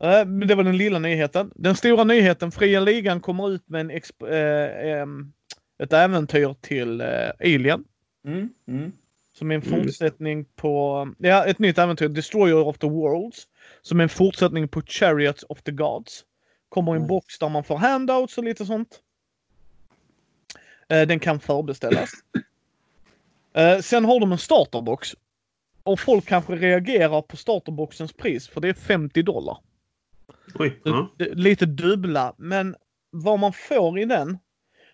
Uh, 0.03 0.25
men 0.25 0.47
det 0.47 0.55
var 0.55 0.63
den 0.63 0.77
lilla 0.77 0.99
nyheten. 0.99 1.51
Den 1.55 1.75
stora 1.75 2.03
nyheten, 2.03 2.51
Fria 2.51 2.79
Ligan 2.79 3.21
kommer 3.21 3.51
ut 3.51 3.69
med 3.69 3.81
en 3.81 3.91
exp- 3.91 4.97
uh, 4.97 5.03
um, 5.03 5.33
ett 5.83 5.93
äventyr 5.93 6.55
till 6.61 7.01
uh, 7.01 7.29
Alien. 7.39 7.83
Mm. 8.27 8.49
Mm. 8.67 8.91
Som 9.33 9.51
är 9.51 9.55
en 9.55 9.61
mm, 9.61 9.83
fortsättning 9.83 10.45
på, 10.45 11.07
ja 11.17 11.45
ett 11.45 11.59
nytt 11.59 11.77
äventyr, 11.77 12.09
Destroyer 12.09 12.67
of 12.67 12.77
the 12.77 12.87
Worlds. 12.87 13.47
Som 13.81 13.99
är 13.99 14.03
en 14.03 14.09
fortsättning 14.09 14.67
på 14.67 14.81
Chariots 14.81 15.45
of 15.49 15.61
the 15.61 15.71
Gods. 15.71 16.23
Kommer 16.75 16.91
i 16.91 16.95
en 16.95 16.97
mm. 16.97 17.07
box 17.07 17.39
där 17.39 17.49
man 17.49 17.63
får 17.63 17.77
handouts 17.77 18.37
och 18.37 18.43
lite 18.43 18.65
sånt. 18.65 18.99
Eh, 20.89 21.07
den 21.07 21.19
kan 21.19 21.39
förbeställas. 21.39 22.11
Eh, 23.53 23.79
sen 23.79 24.05
har 24.05 24.19
de 24.19 24.31
en 24.31 24.37
starterbox. 24.37 25.15
Och 25.83 25.99
folk 25.99 26.25
kanske 26.25 26.55
reagerar 26.55 27.21
på 27.21 27.37
starterboxens 27.37 28.13
pris 28.13 28.47
för 28.47 28.61
det 28.61 28.69
är 28.69 28.73
50 28.73 29.21
dollar. 29.21 29.57
Oj, 30.53 30.81
ja. 30.83 31.15
Lite 31.17 31.65
dubbla, 31.65 32.33
men 32.37 32.75
vad 33.09 33.39
man 33.39 33.53
får 33.53 33.99
i 33.99 34.05
den. 34.05 34.37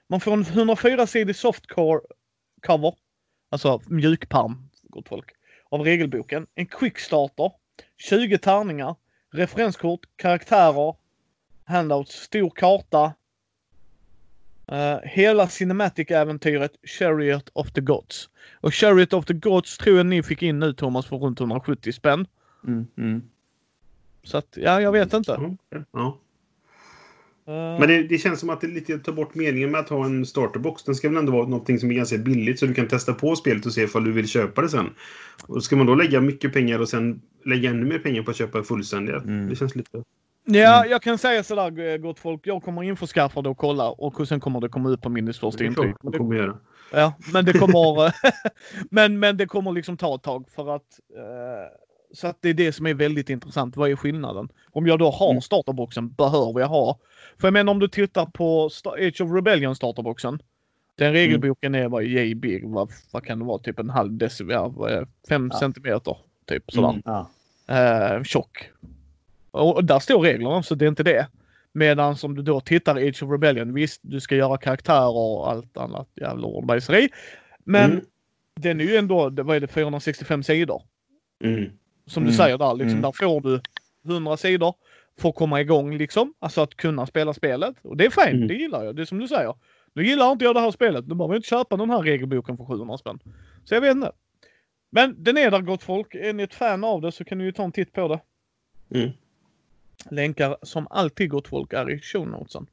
Man 0.08 0.20
får 0.20 0.34
en 0.34 0.44
104-sidig 0.44 1.36
softcore 1.36 2.00
cover. 2.62 2.94
Alltså 3.50 3.82
mjukparm, 3.88 4.70
gott 4.84 5.08
folk. 5.08 5.32
Av 5.70 5.82
regelboken. 5.82 6.48
En 6.56 6.66
quickstarter. 6.66 7.52
20 7.98 8.38
tärningar. 8.38 8.96
Referenskort, 9.34 10.02
karaktärer, 10.16 10.96
handouts, 11.66 12.16
stor 12.16 12.50
karta. 12.50 13.14
Uh, 14.72 15.00
hela 15.04 15.48
Cinematic-äventyret 15.48 16.72
Chariot 16.84 17.50
of 17.54 17.72
the 17.72 17.82
Gods. 17.82 18.30
Och 18.62 18.74
Chariot 18.74 19.14
of 19.14 19.26
the 19.26 19.34
Gods 19.34 19.78
tror 19.78 19.98
jag 19.98 20.06
ni 20.06 20.24
fick 20.24 20.42
in 20.44 20.60
nu 20.60 20.74
Thomas 20.74 21.06
för 21.06 21.18
runt 21.18 21.40
170 21.40 21.92
spänn. 21.92 22.28
Mm, 22.68 22.88
mm. 22.98 23.22
Så 24.24 24.38
att, 24.38 24.58
ja, 24.58 24.82
jag 24.82 24.92
vet 24.92 25.14
inte. 25.14 25.34
Mm, 25.34 25.58
ja. 25.92 26.18
Uh, 27.48 27.80
Men 27.80 27.88
det, 27.88 28.04
det, 28.04 28.18
känns 28.18 28.40
som 28.40 28.50
att 28.50 28.62
det 28.62 28.68
lite 28.68 29.00
tar 29.00 29.14
bort 29.14 29.36
meningen 29.36 29.72
med 29.72 29.80
att 29.80 29.90
ha 29.90 30.06
en 30.06 30.26
starterbox. 30.26 30.84
Den 30.84 30.96
ska 30.96 31.10
väl 31.10 31.18
ändå 31.18 31.32
vara 31.32 31.48
någonting 31.48 31.80
som 31.80 31.92
är 31.92 31.96
ganska 31.96 32.18
billigt 32.18 32.60
så 32.60 32.66
du 32.66 32.74
kan 32.74 32.88
testa 32.88 33.14
på 33.14 33.36
spelet 33.36 33.66
och 33.66 33.74
se 33.74 33.82
ifall 33.82 34.04
du 34.04 34.12
vill 34.12 34.28
köpa 34.28 34.62
det 34.62 34.70
sen. 34.70 34.90
Och 35.48 35.64
ska 35.64 35.76
man 35.76 35.86
då 35.86 35.96
lägga 35.96 36.22
mycket 36.22 36.54
pengar 36.54 36.80
och 36.80 36.90
sen 36.90 37.22
lägga 37.46 37.70
ännu 37.70 37.86
mer 37.86 38.00
pengar 38.00 38.24
på 38.24 38.32
att 38.32 38.38
köpa 38.38 38.64
fullständiga. 38.64 39.18
Mm. 39.18 39.50
Det 39.50 39.56
känns 39.56 39.76
lite... 39.76 40.04
Ja, 40.46 40.78
mm. 40.78 40.92
jag 40.92 41.02
kan 41.02 41.18
säga 41.18 41.44
sådär 41.44 41.80
eh, 41.80 41.98
gott 41.98 42.20
folk. 42.20 42.48
Jag 42.48 42.64
kommer 42.64 42.84
införskaffa 42.84 43.42
det 43.42 43.50
och 43.50 43.58
kolla 43.58 43.90
och 43.90 44.28
sen 44.28 44.40
kommer 44.40 44.62
det 44.62 44.70
komma 44.70 44.90
ut 44.90 45.02
på 45.02 45.10
min 45.10 45.28
intryck. 45.28 45.96
Det 46.02 46.18
kommer 46.18 46.36
göra. 46.36 46.58
Ja, 46.92 47.14
men 47.34 47.46
det 47.46 47.54
kommer, 47.54 48.14
men, 48.90 49.20
men 49.20 49.38
det 49.38 49.46
kommer 49.46 49.72
liksom 49.72 49.98
ta 49.98 50.16
ett 50.16 50.24
tag 50.24 50.50
för 50.56 50.76
att 50.76 51.00
uh, 51.18 51.78
så 52.14 52.28
att 52.28 52.38
det 52.42 52.50
är 52.50 52.54
det 52.54 52.72
som 52.72 52.88
är 52.88 52.94
väldigt 52.94 53.30
intressant. 53.30 53.78
Vad 53.78 53.92
är 53.92 53.96
skillnaden? 53.96 54.50
Om 54.72 54.88
jag 54.88 55.00
då 55.00 55.10
har 55.10 55.32
mm. 55.32 55.42
starterboxen, 55.42 56.10
behöver 56.10 56.60
jag 56.60 56.68
ha? 56.68 57.00
För 57.38 57.48
jag 57.48 57.54
menar 57.54 57.72
om 57.72 57.80
du 57.80 57.88
tittar 57.88 58.26
på 58.26 58.70
Age 58.86 59.22
of 59.22 59.32
Rebellion 59.32 59.76
starterboxen. 59.76 60.42
Den 60.96 61.08
mm. 61.08 61.14
regelboken 61.14 61.76
är 61.76 61.88
vad 61.88 62.04
j 62.04 62.36
big, 62.36 62.68
vad, 62.68 62.92
vad 63.12 63.26
kan 63.26 63.40
det 63.40 63.46
vara, 63.46 63.60
typ 63.60 63.80
en 63.80 63.90
halv 63.90 64.14
decimeter, 64.14 65.08
fem 65.30 65.50
ja. 65.54 65.60
centimeter 65.60 66.18
typ 66.46 66.72
sådär. 66.72 66.90
Mm, 66.90 67.02
ja. 67.06 68.18
Uh, 68.18 68.24
tjock. 68.24 68.70
Och 69.52 69.86
där 69.86 70.00
står 70.00 70.22
reglerna 70.22 70.64
så 70.64 70.76
det 70.76 70.86
är 70.86 70.90
inte 70.90 71.04
det. 71.04 71.28
Medan 71.74 72.16
om 72.24 72.36
du 72.36 72.42
då 72.42 72.62
tittar 72.62 73.00
i 73.00 73.10
Age 73.10 73.24
of 73.24 73.32
Rebellion, 73.32 73.74
visst 73.74 74.00
du 74.04 74.20
ska 74.20 74.36
göra 74.36 74.58
karaktärer 74.58 75.18
och 75.18 75.52
allt 75.52 75.78
annat 75.78 76.10
jävla 76.16 76.48
ordbajseri. 76.48 77.10
Men 77.64 77.92
mm. 77.92 78.06
den 78.60 78.80
är 78.80 78.86
ju 78.86 78.96
ändå, 78.96 79.30
vad 79.30 79.56
är 79.56 79.60
det, 79.60 79.68
465 79.68 80.44
sidor. 80.44 80.84
Mm. 81.44 81.70
Som 82.06 82.26
du 82.26 82.34
säger 82.34 82.58
där, 82.58 82.74
liksom, 82.74 82.90
mm. 82.90 83.02
där 83.02 83.12
får 83.12 83.42
du 83.42 83.62
100 84.06 84.38
sidor. 84.38 84.76
få 85.20 85.32
komma 85.32 85.62
igång 85.62 85.98
liksom. 85.98 86.34
Alltså 86.40 86.62
att 86.62 86.76
kunna 86.76 87.06
spela 87.06 87.34
spelet. 87.34 87.76
Och 87.82 87.98
det 87.98 88.06
är 88.06 88.10
fint, 88.10 88.36
Mm. 88.36 88.48
det 88.48 88.54
gillar 88.54 88.84
jag. 88.84 88.96
Det 88.96 89.02
är 89.02 89.06
som 89.06 89.20
du 89.20 89.28
säger. 89.28 89.56
Nu 89.94 90.06
gillar 90.06 90.32
inte 90.32 90.46
jag 90.46 90.56
det 90.56 90.60
här 90.60 90.72
spelet. 90.72 91.08
Nu 91.08 91.16
behöver 91.16 91.34
jag 91.34 91.40
inte 91.40 91.50
köpa 91.50 91.78
den 91.78 91.90
här 91.90 92.02
regelboken 92.02 92.58
för 92.58 92.66
700 92.66 92.98
spänn. 92.98 93.20
Så 93.64 93.74
jag 93.74 93.82
vet 93.82 93.92
inte. 93.92 94.12
Men 94.90 95.24
den 95.24 95.38
är 95.38 95.52
där 95.52 95.62
gott 95.62 95.84
folk. 95.84 96.16
Är 96.16 96.34
ni 96.34 96.44
ett 96.44 96.54
fan 96.54 96.84
av 96.84 97.02
det 97.02 97.12
så 97.12 97.24
kan 97.24 97.38
ni 97.38 97.44
ju 97.44 97.52
ta 97.52 97.64
en 97.64 97.72
titt 97.72 97.94
på 97.94 98.08
det. 98.08 98.20
Mm. 99.00 99.12
Länkar 100.10 100.58
som 100.62 100.88
alltid 100.90 101.30
gott 101.30 101.48
folk 101.48 101.74
är 101.74 101.90
i 101.90 102.00
show 102.00 102.28
notesen. 102.28 102.68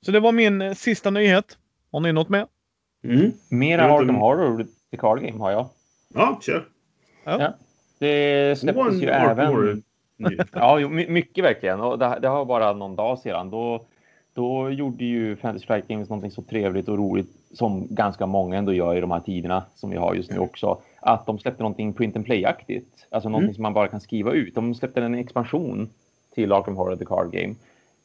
Så 0.00 0.10
det 0.10 0.20
var 0.20 0.32
min 0.32 0.62
eh, 0.62 0.74
sista 0.74 1.10
nyhet. 1.10 1.58
Har 1.92 2.00
ni 2.00 2.12
något 2.12 2.28
mer? 2.28 2.46
Mm. 3.04 3.32
Mera 3.48 3.92
Arkham 3.92 4.16
Horror 4.16 4.66
The 4.90 4.96
Card 4.96 5.20
Game 5.20 5.38
har 5.38 5.50
jag. 5.50 5.66
Ja, 6.14 6.40
kör. 6.42 6.68
Det 7.98 8.58
släpptes 8.58 8.86
One 8.86 8.98
ju 8.98 9.08
även... 9.08 9.82
Ja, 10.52 10.88
mycket 10.88 11.44
verkligen. 11.44 11.80
Och 11.80 11.98
det, 11.98 12.18
det 12.22 12.28
har 12.28 12.44
bara 12.44 12.72
någon 12.72 12.96
dag 12.96 13.18
sedan. 13.18 13.50
Då, 13.50 13.86
då 14.34 14.70
gjorde 14.70 15.04
ju 15.04 15.36
Fantasy 15.36 15.66
Flight 15.66 15.88
Games 15.88 16.08
någonting 16.08 16.30
så 16.30 16.42
trevligt 16.42 16.88
och 16.88 16.98
roligt 16.98 17.28
som 17.52 17.86
ganska 17.90 18.26
många 18.26 18.56
ändå 18.56 18.72
gör 18.72 18.96
i 18.96 19.00
de 19.00 19.10
här 19.10 19.20
tiderna 19.20 19.64
som 19.74 19.90
vi 19.90 19.96
har 19.96 20.14
just 20.14 20.30
nu 20.30 20.38
också. 20.38 20.78
Att 21.06 21.26
de 21.26 21.38
släppte 21.38 21.62
någonting 21.62 21.92
print 21.92 22.16
and 22.16 22.24
play-aktigt. 22.26 23.06
Alltså 23.10 23.28
någonting 23.28 23.46
Mm. 23.48 23.54
som 23.54 23.62
man 23.62 23.74
bara 23.74 23.88
kan 23.88 24.00
skriva 24.00 24.32
ut. 24.32 24.54
De 24.54 24.74
släppte 24.74 25.02
en 25.02 25.14
expansion 25.14 25.90
till 26.34 26.52
Arkham 26.52 26.76
Horror 26.76 26.96
The 26.96 27.04
Card 27.04 27.32
Game. 27.32 27.54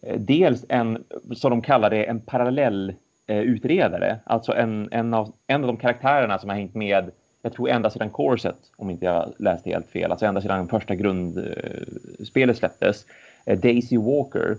Eh, 0.02 0.20
Dels 0.20 0.66
en, 0.70 1.04
som 1.36 1.50
de 1.52 1.62
kallar 1.62 1.90
det, 1.90 2.04
en 2.06 2.20
parallell 2.20 2.94
eh, 3.28 3.40
utredare. 3.40 4.20
Alltså 4.24 4.54
en, 4.56 4.90
en, 4.92 5.14
av, 5.14 5.34
en 5.48 5.62
av 5.62 5.68
de 5.68 5.78
karaktärerna 5.78 6.40
som 6.40 6.50
har 6.50 6.58
hängt 6.58 6.76
med, 6.76 7.12
jag 7.42 7.54
tror 7.54 7.70
ända 7.70 7.90
sedan 7.90 8.10
Corset, 8.10 8.56
om 8.78 8.90
inte 8.90 9.06
jag 9.06 9.34
läste 9.38 9.70
helt 9.70 9.88
fel, 9.88 10.12
alltså 10.12 10.26
ända 10.26 10.42
sedan 10.42 10.68
första 10.68 10.96
grundspelet 10.96 12.58
släpptes, 12.58 13.06
eh, 13.46 13.60
Daisy 13.60 13.98
Walker. 13.98 14.58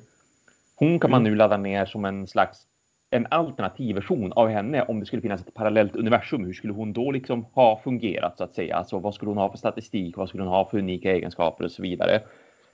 Hon 0.77 1.01
kan 1.01 1.11
man 1.11 1.23
nu 1.25 1.35
ladda 1.35 1.57
ner 1.57 1.87
som 1.87 2.05
en 2.05 2.27
slags 2.27 2.67
en 3.11 3.27
alternativ 3.31 3.95
version 3.95 4.32
av 4.32 4.49
henne 4.49 4.82
om 4.82 5.01
det 5.01 5.07
skulle 5.07 5.23
finnas 5.23 5.41
ett 5.41 5.55
parallellt 5.55 5.97
universum. 5.97 6.45
Hur 6.45 6.53
skulle 6.53 6.73
hon 6.73 6.93
då 6.93 7.11
liksom 7.11 7.45
ha 7.53 7.81
fungerat 7.85 8.39
så 8.39 8.45
att 8.45 8.55
säga? 8.55 8.77
Alltså 8.77 8.99
vad 8.99 9.15
skulle 9.15 9.31
hon 9.31 9.39
ha 9.39 9.51
för 9.51 9.59
statistik? 9.59 10.16
Vad 10.16 10.28
skulle 10.28 10.43
hon 10.43 10.53
ha 10.53 10.65
för 10.65 10.78
unika 10.78 11.12
egenskaper 11.12 11.65
och 11.65 11.70
så 11.70 11.82
vidare? 11.82 12.20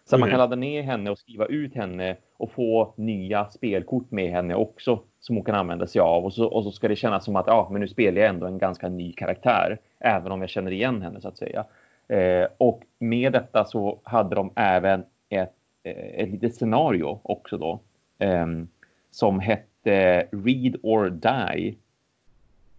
Så 0.05 0.17
att 0.17 0.21
man 0.21 0.31
kan 0.31 0.39
ladda 0.39 0.57
ner 0.57 0.83
henne 0.83 1.11
och 1.11 1.19
skriva 1.19 1.47
ut 1.47 1.75
henne 1.75 2.17
och 2.37 2.53
få 2.53 2.95
nya 2.97 3.51
spelkort 3.51 4.11
med 4.11 4.31
henne 4.31 4.55
också 4.55 5.01
som 5.21 5.37
hon 5.37 5.45
kan 5.45 5.55
använda 5.55 5.87
sig 5.87 6.01
av. 6.01 6.25
Och 6.25 6.33
så, 6.33 6.47
och 6.47 6.65
så 6.65 6.71
ska 6.73 6.89
det 6.89 6.97
kännas 6.97 7.25
som 7.25 7.37
att 7.37 7.47
ja, 7.47 7.69
men 7.73 7.81
nu 7.81 7.89
spelar 7.89 8.21
jag 8.21 8.31
ändå 8.31 8.47
en 8.47 8.59
ganska 8.59 8.89
ny 8.89 9.13
karaktär, 9.13 9.79
även 9.99 10.33
om 10.33 10.41
jag 10.41 10.51
känner 10.51 10.71
igen 10.71 11.03
henne 11.03 11.21
så 11.21 11.29
att 11.29 11.39
säga. 11.39 11.65
Eh, 12.09 12.49
och 12.59 12.83
med 12.99 13.33
detta 13.33 13.65
så 13.65 14.01
hade 14.03 14.35
de 14.35 14.53
även 14.57 15.05
ett, 15.29 15.55
eh, 15.83 16.23
ett 16.23 16.29
litet 16.29 16.55
scenario 16.55 17.21
också 17.23 17.59
då 17.59 17.81
ehm, 18.19 18.69
som 19.11 19.41
hette 19.41 19.76
Read 20.31 20.77
or 20.83 21.11
Die. 21.11 21.77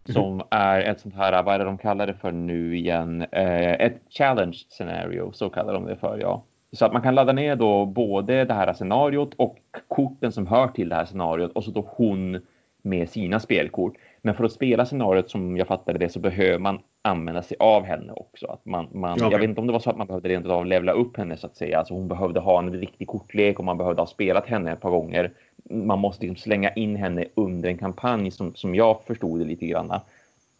Som 0.06 0.42
är 0.52 0.82
ett 0.82 1.00
sånt 1.00 1.16
här, 1.16 1.44
vad 1.44 1.56
är 1.56 1.60
det 1.60 1.66
de 1.66 1.78
kallar 1.78 2.08
det 2.08 2.14
för 2.14 2.32
nu 2.32 2.78
igen? 2.78 3.22
Eh, 3.32 3.72
ett 3.72 4.02
challenge 4.10 4.58
scenario, 4.70 5.32
så 5.32 5.50
kallar 5.50 5.74
de 5.74 5.86
det 5.86 5.96
för 5.96 6.18
ja. 6.18 6.44
Så 6.72 6.86
att 6.86 6.94
man 6.94 7.02
kan 7.02 7.16
ladda 7.16 7.34
ner 7.34 7.56
då 7.56 7.86
både 7.86 8.46
det 8.46 8.54
här 8.54 8.74
scenariot 8.74 9.34
och 9.36 9.58
korten 9.88 10.32
som 10.32 10.48
hör 10.48 10.68
till 10.68 10.90
det 10.90 10.96
här 10.96 11.06
scenariot 11.06 11.52
och 11.52 11.64
så 11.64 11.72
då 11.72 11.86
hon 11.88 12.42
med 12.82 13.10
sina 13.10 13.40
spelkort. 13.40 13.94
Men 14.22 14.36
för 14.36 14.44
att 14.44 14.52
spela 14.52 14.86
scenariot 14.86 15.30
som 15.30 15.58
jag 15.58 15.68
fattade 15.68 16.00
det 16.00 16.10
så 16.10 16.20
behöver 16.20 16.60
man 16.60 16.80
använda 17.02 17.42
sig 17.42 17.58
av 17.60 17.84
henne 17.84 18.14
också. 18.14 18.48
Att 18.48 18.66
man, 18.66 18.88
man, 18.92 19.12
Okej. 19.12 19.28
Jag 19.32 19.40
vet 19.40 19.50
inte 19.50 19.62
om 19.62 19.68
det 19.68 19.74
var 19.74 19.80
så 19.80 19.90
att 19.90 19.98
man 19.98 20.08
behövde 20.08 20.30
rent 20.30 20.48
av 20.48 20.66
levla 20.66 20.92
upp 20.92 21.18
henne 21.18 21.38
så 21.38 21.48
att 21.48 21.56
säga. 21.56 21.80
Alltså 21.80 21.94
hon 21.94 22.08
behövde 22.08 22.40
ha 22.40 22.60
en 22.60 22.74
riktig 22.74 23.08
kortlek 23.08 23.60
och 23.60 23.66
man 23.66 23.78
behövde 23.78 24.02
ha 24.02 24.08
spelat 24.08 24.48
henne 24.48 24.72
ett 24.72 24.82
par 24.82 24.90
gånger. 24.90 25.32
Man 25.70 26.00
måste 26.00 26.26
liksom 26.26 26.44
slänga 26.44 26.70
in 26.74 26.96
henne 26.96 27.26
under 27.36 27.70
en 27.70 27.78
kampanj 27.78 28.32
som, 28.32 28.56
som 28.56 28.76
jag 28.76 29.04
förstod 29.08 29.40
det 29.40 29.46
lite 29.46 29.66
grann. 29.66 30.00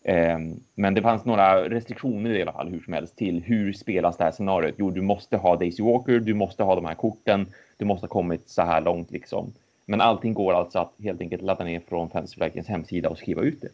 Ehm, 0.04 0.60
Men 0.76 0.94
det 0.94 1.02
fanns 1.02 1.26
några 1.26 1.70
restriktioner 1.70 2.30
i 2.30 2.42
alla 2.42 2.54
fall 2.54 2.70
hur 2.70 2.80
som 2.80 2.94
helst 2.94 3.16
till 3.18 3.44
hur 3.44 3.74
spelas 3.74 4.18
det 4.18 4.24
här 4.24 4.32
scenariot. 4.32 4.76
Jo, 4.78 4.92
du 4.92 5.02
måste 5.02 5.38
ha 5.38 5.56
Daisy 5.56 5.84
Walker, 5.84 6.20
du 6.20 6.34
måste 6.34 6.64
ha 6.64 6.76
de 6.76 6.86
här 6.86 6.96
korten, 6.96 7.48
du 7.78 7.86
måste 7.86 8.04
ha 8.04 8.10
kommit 8.10 8.50
så 8.50 8.62
här 8.62 8.82
långt 8.82 9.12
liksom. 9.12 9.54
Men 9.86 10.02
allting 10.02 10.34
går 10.34 10.54
alltså 10.54 10.80
att 10.80 10.94
helt 11.04 11.22
enkelt 11.22 11.42
ladda 11.42 11.64
ner 11.64 11.82
från 11.88 12.10
Fantasy 12.10 12.36
Flightens 12.36 12.68
hemsida 12.68 13.10
och 13.10 13.18
skriva 13.18 13.42
ut 13.42 13.62
det. 13.62 13.70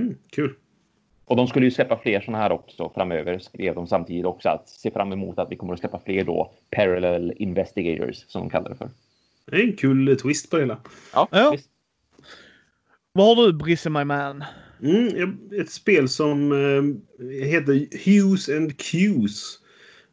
Mm, 0.00 0.16
kul. 0.30 0.54
Och 1.24 1.36
de 1.36 1.46
skulle 1.46 1.66
ju 1.66 1.70
släppa 1.70 1.96
fler 1.96 2.20
sådana 2.20 2.42
här 2.42 2.52
också 2.52 2.90
framöver, 2.94 3.38
skrev 3.38 3.74
de 3.74 3.86
samtidigt 3.86 4.24
också. 4.24 4.48
Att 4.48 4.68
se 4.68 4.90
fram 4.90 5.12
emot 5.12 5.38
att 5.38 5.50
vi 5.50 5.56
kommer 5.56 5.74
att 5.74 5.80
släppa 5.80 5.98
fler 5.98 6.24
då 6.24 6.50
Parallel 6.70 7.32
Investigators 7.36 8.24
som 8.28 8.40
de 8.40 8.50
kallar 8.50 8.68
det 8.68 8.76
för. 8.76 8.88
Det 9.50 9.56
är 9.56 9.64
en 9.64 9.76
kul 9.76 10.08
eh, 10.08 10.14
twist 10.16 10.50
på 10.50 10.56
det 10.56 10.62
hela. 10.62 10.80
Ja, 11.12 11.28
Ja. 11.30 11.56
Vad 13.14 13.36
har 13.36 13.46
du 13.46 13.52
Brisse 13.52 13.90
my 13.90 14.04
man? 14.04 14.44
Mm, 14.82 15.38
ett 15.60 15.70
spel 15.70 16.08
som 16.08 16.52
eh, 16.52 16.82
heter 17.44 17.88
Hughes 18.04 18.48
and 18.48 18.78
Cues. 18.78 19.58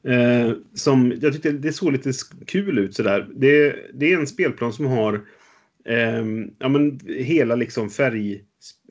Eh, 0.03 0.51
som 0.73 1.13
jag 1.21 1.33
tyckte 1.33 1.51
det 1.51 1.73
såg 1.73 1.91
lite 1.91 2.11
kul 2.45 2.79
ut 2.79 2.95
sådär. 2.95 3.27
Det, 3.35 3.75
det 3.93 4.13
är 4.13 4.19
en 4.19 4.27
spelplan 4.27 4.73
som 4.73 4.85
har 4.85 5.21
ehm, 5.85 6.51
ja, 6.59 6.69
men 6.69 6.99
hela 7.07 7.55
liksom 7.55 7.89
färg... 7.89 8.43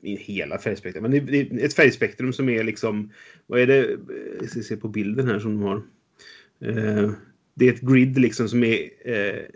Hela 0.03 0.57
färgspektrum, 0.57 1.01
men 1.01 1.11
det, 1.11 1.19
det 1.19 1.39
är 1.39 1.65
ett 1.65 1.73
färgspektrum 1.73 2.33
som 2.33 2.49
är 2.49 2.63
liksom... 2.63 3.11
Vad 3.47 3.59
är 3.59 3.67
det? 3.67 3.97
Jag 4.39 4.49
ska 4.49 4.61
se 4.61 4.77
på 4.77 4.87
bilden 4.87 5.27
här 5.27 5.39
som 5.39 5.59
de 5.59 5.63
har. 5.63 5.75
Eh, 6.65 7.11
det 7.55 7.67
är 7.67 7.73
ett 7.73 7.81
grid 7.81 8.17
liksom 8.17 8.49
som 8.49 8.63
är 8.63 8.77
eh, 9.05 9.35
1 9.35 9.49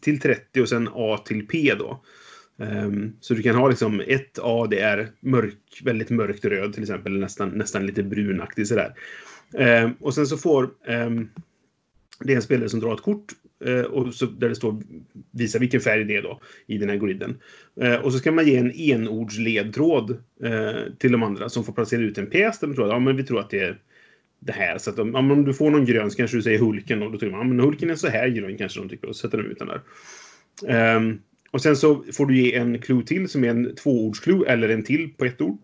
till 0.00 0.20
30 0.20 0.60
och 0.60 0.68
sen 0.68 0.88
A 0.92 1.22
till 1.26 1.46
P 1.46 1.74
då. 1.78 2.04
Um, 2.56 3.16
så 3.20 3.34
du 3.34 3.42
kan 3.42 3.56
ha 3.56 3.68
liksom 3.68 4.02
ett 4.06 4.38
A, 4.42 4.66
det 4.70 4.80
är 4.80 5.08
mörk, 5.20 5.80
väldigt 5.84 6.10
mörkt 6.10 6.44
röd 6.44 6.72
till 6.72 6.82
exempel, 6.82 7.18
nästan, 7.18 7.48
nästan 7.48 7.86
lite 7.86 8.02
brunaktig 8.02 8.66
sådär. 8.66 8.94
Um, 9.52 9.94
och 10.00 10.14
sen 10.14 10.26
så 10.26 10.36
får 10.36 10.70
um, 10.88 11.28
det 12.20 12.32
är 12.32 12.36
en 12.36 12.42
spelare 12.42 12.68
som 12.68 12.80
drar 12.80 12.94
ett 12.94 13.02
kort 13.02 13.32
uh, 13.66 13.82
och 13.82 14.14
så, 14.14 14.26
där 14.26 14.48
det 14.48 14.54
står 14.54 14.82
visa 15.30 15.58
vilken 15.58 15.80
färg 15.80 16.04
det 16.04 16.16
är 16.16 16.22
då 16.22 16.40
i 16.66 16.78
den 16.78 16.88
här 16.88 16.96
griden. 16.96 17.38
Uh, 17.80 17.88
eh, 17.88 18.00
och 18.00 18.12
så 18.12 18.18
ska 18.18 18.32
man 18.32 18.46
ge 18.46 18.56
en 18.56 18.72
enordsledtråd 18.72 20.10
uh, 20.44 20.52
eh, 20.52 20.76
till 20.98 21.12
de 21.12 21.22
andra 21.22 21.48
som 21.48 21.64
får 21.64 21.72
placera 21.72 22.00
ut 22.00 22.18
en 22.18 22.26
pjäs 22.26 22.58
där 22.58 22.66
man 22.66 22.76
tror 22.76 22.86
att 22.86 22.92
ja, 22.92 22.98
men 22.98 23.16
vi 23.16 23.22
tror 23.22 23.40
att 23.40 23.50
det 23.50 23.60
är 23.60 23.78
det 24.40 24.52
här. 24.52 24.78
Så 24.78 24.90
att 24.90 24.96
men 24.96 25.30
om 25.30 25.44
du 25.44 25.54
får 25.54 25.70
någon 25.70 25.84
grön 25.84 26.10
så 26.10 26.16
kanske 26.16 26.36
du 26.36 26.42
säger 26.42 26.58
Hulken 26.58 27.02
och 27.02 27.12
då 27.12 27.18
tycker 27.18 27.36
man 27.36 27.48
men 27.48 27.60
Hulken 27.60 27.90
är 27.90 27.94
så 27.94 28.08
här 28.08 28.28
grön 28.28 28.58
kanske 28.58 28.80
de 28.80 28.88
tycker 28.88 29.08
och 29.08 29.16
sätter 29.16 29.38
de 29.38 29.44
ut 29.50 29.58
den 29.58 29.68
där. 29.68 29.80
Ehm, 30.68 31.18
och 31.50 31.62
sen 31.62 31.76
så 31.76 32.04
får 32.12 32.26
du 32.26 32.36
ge 32.36 32.54
en 32.54 32.78
clue 32.78 33.02
till 33.02 33.28
som 33.28 33.44
är 33.44 33.48
en 33.48 33.74
tvåordsklue 33.74 34.48
eller 34.48 34.68
en 34.68 34.82
till 34.82 35.14
på 35.16 35.24
ett 35.24 35.40
ord. 35.40 35.58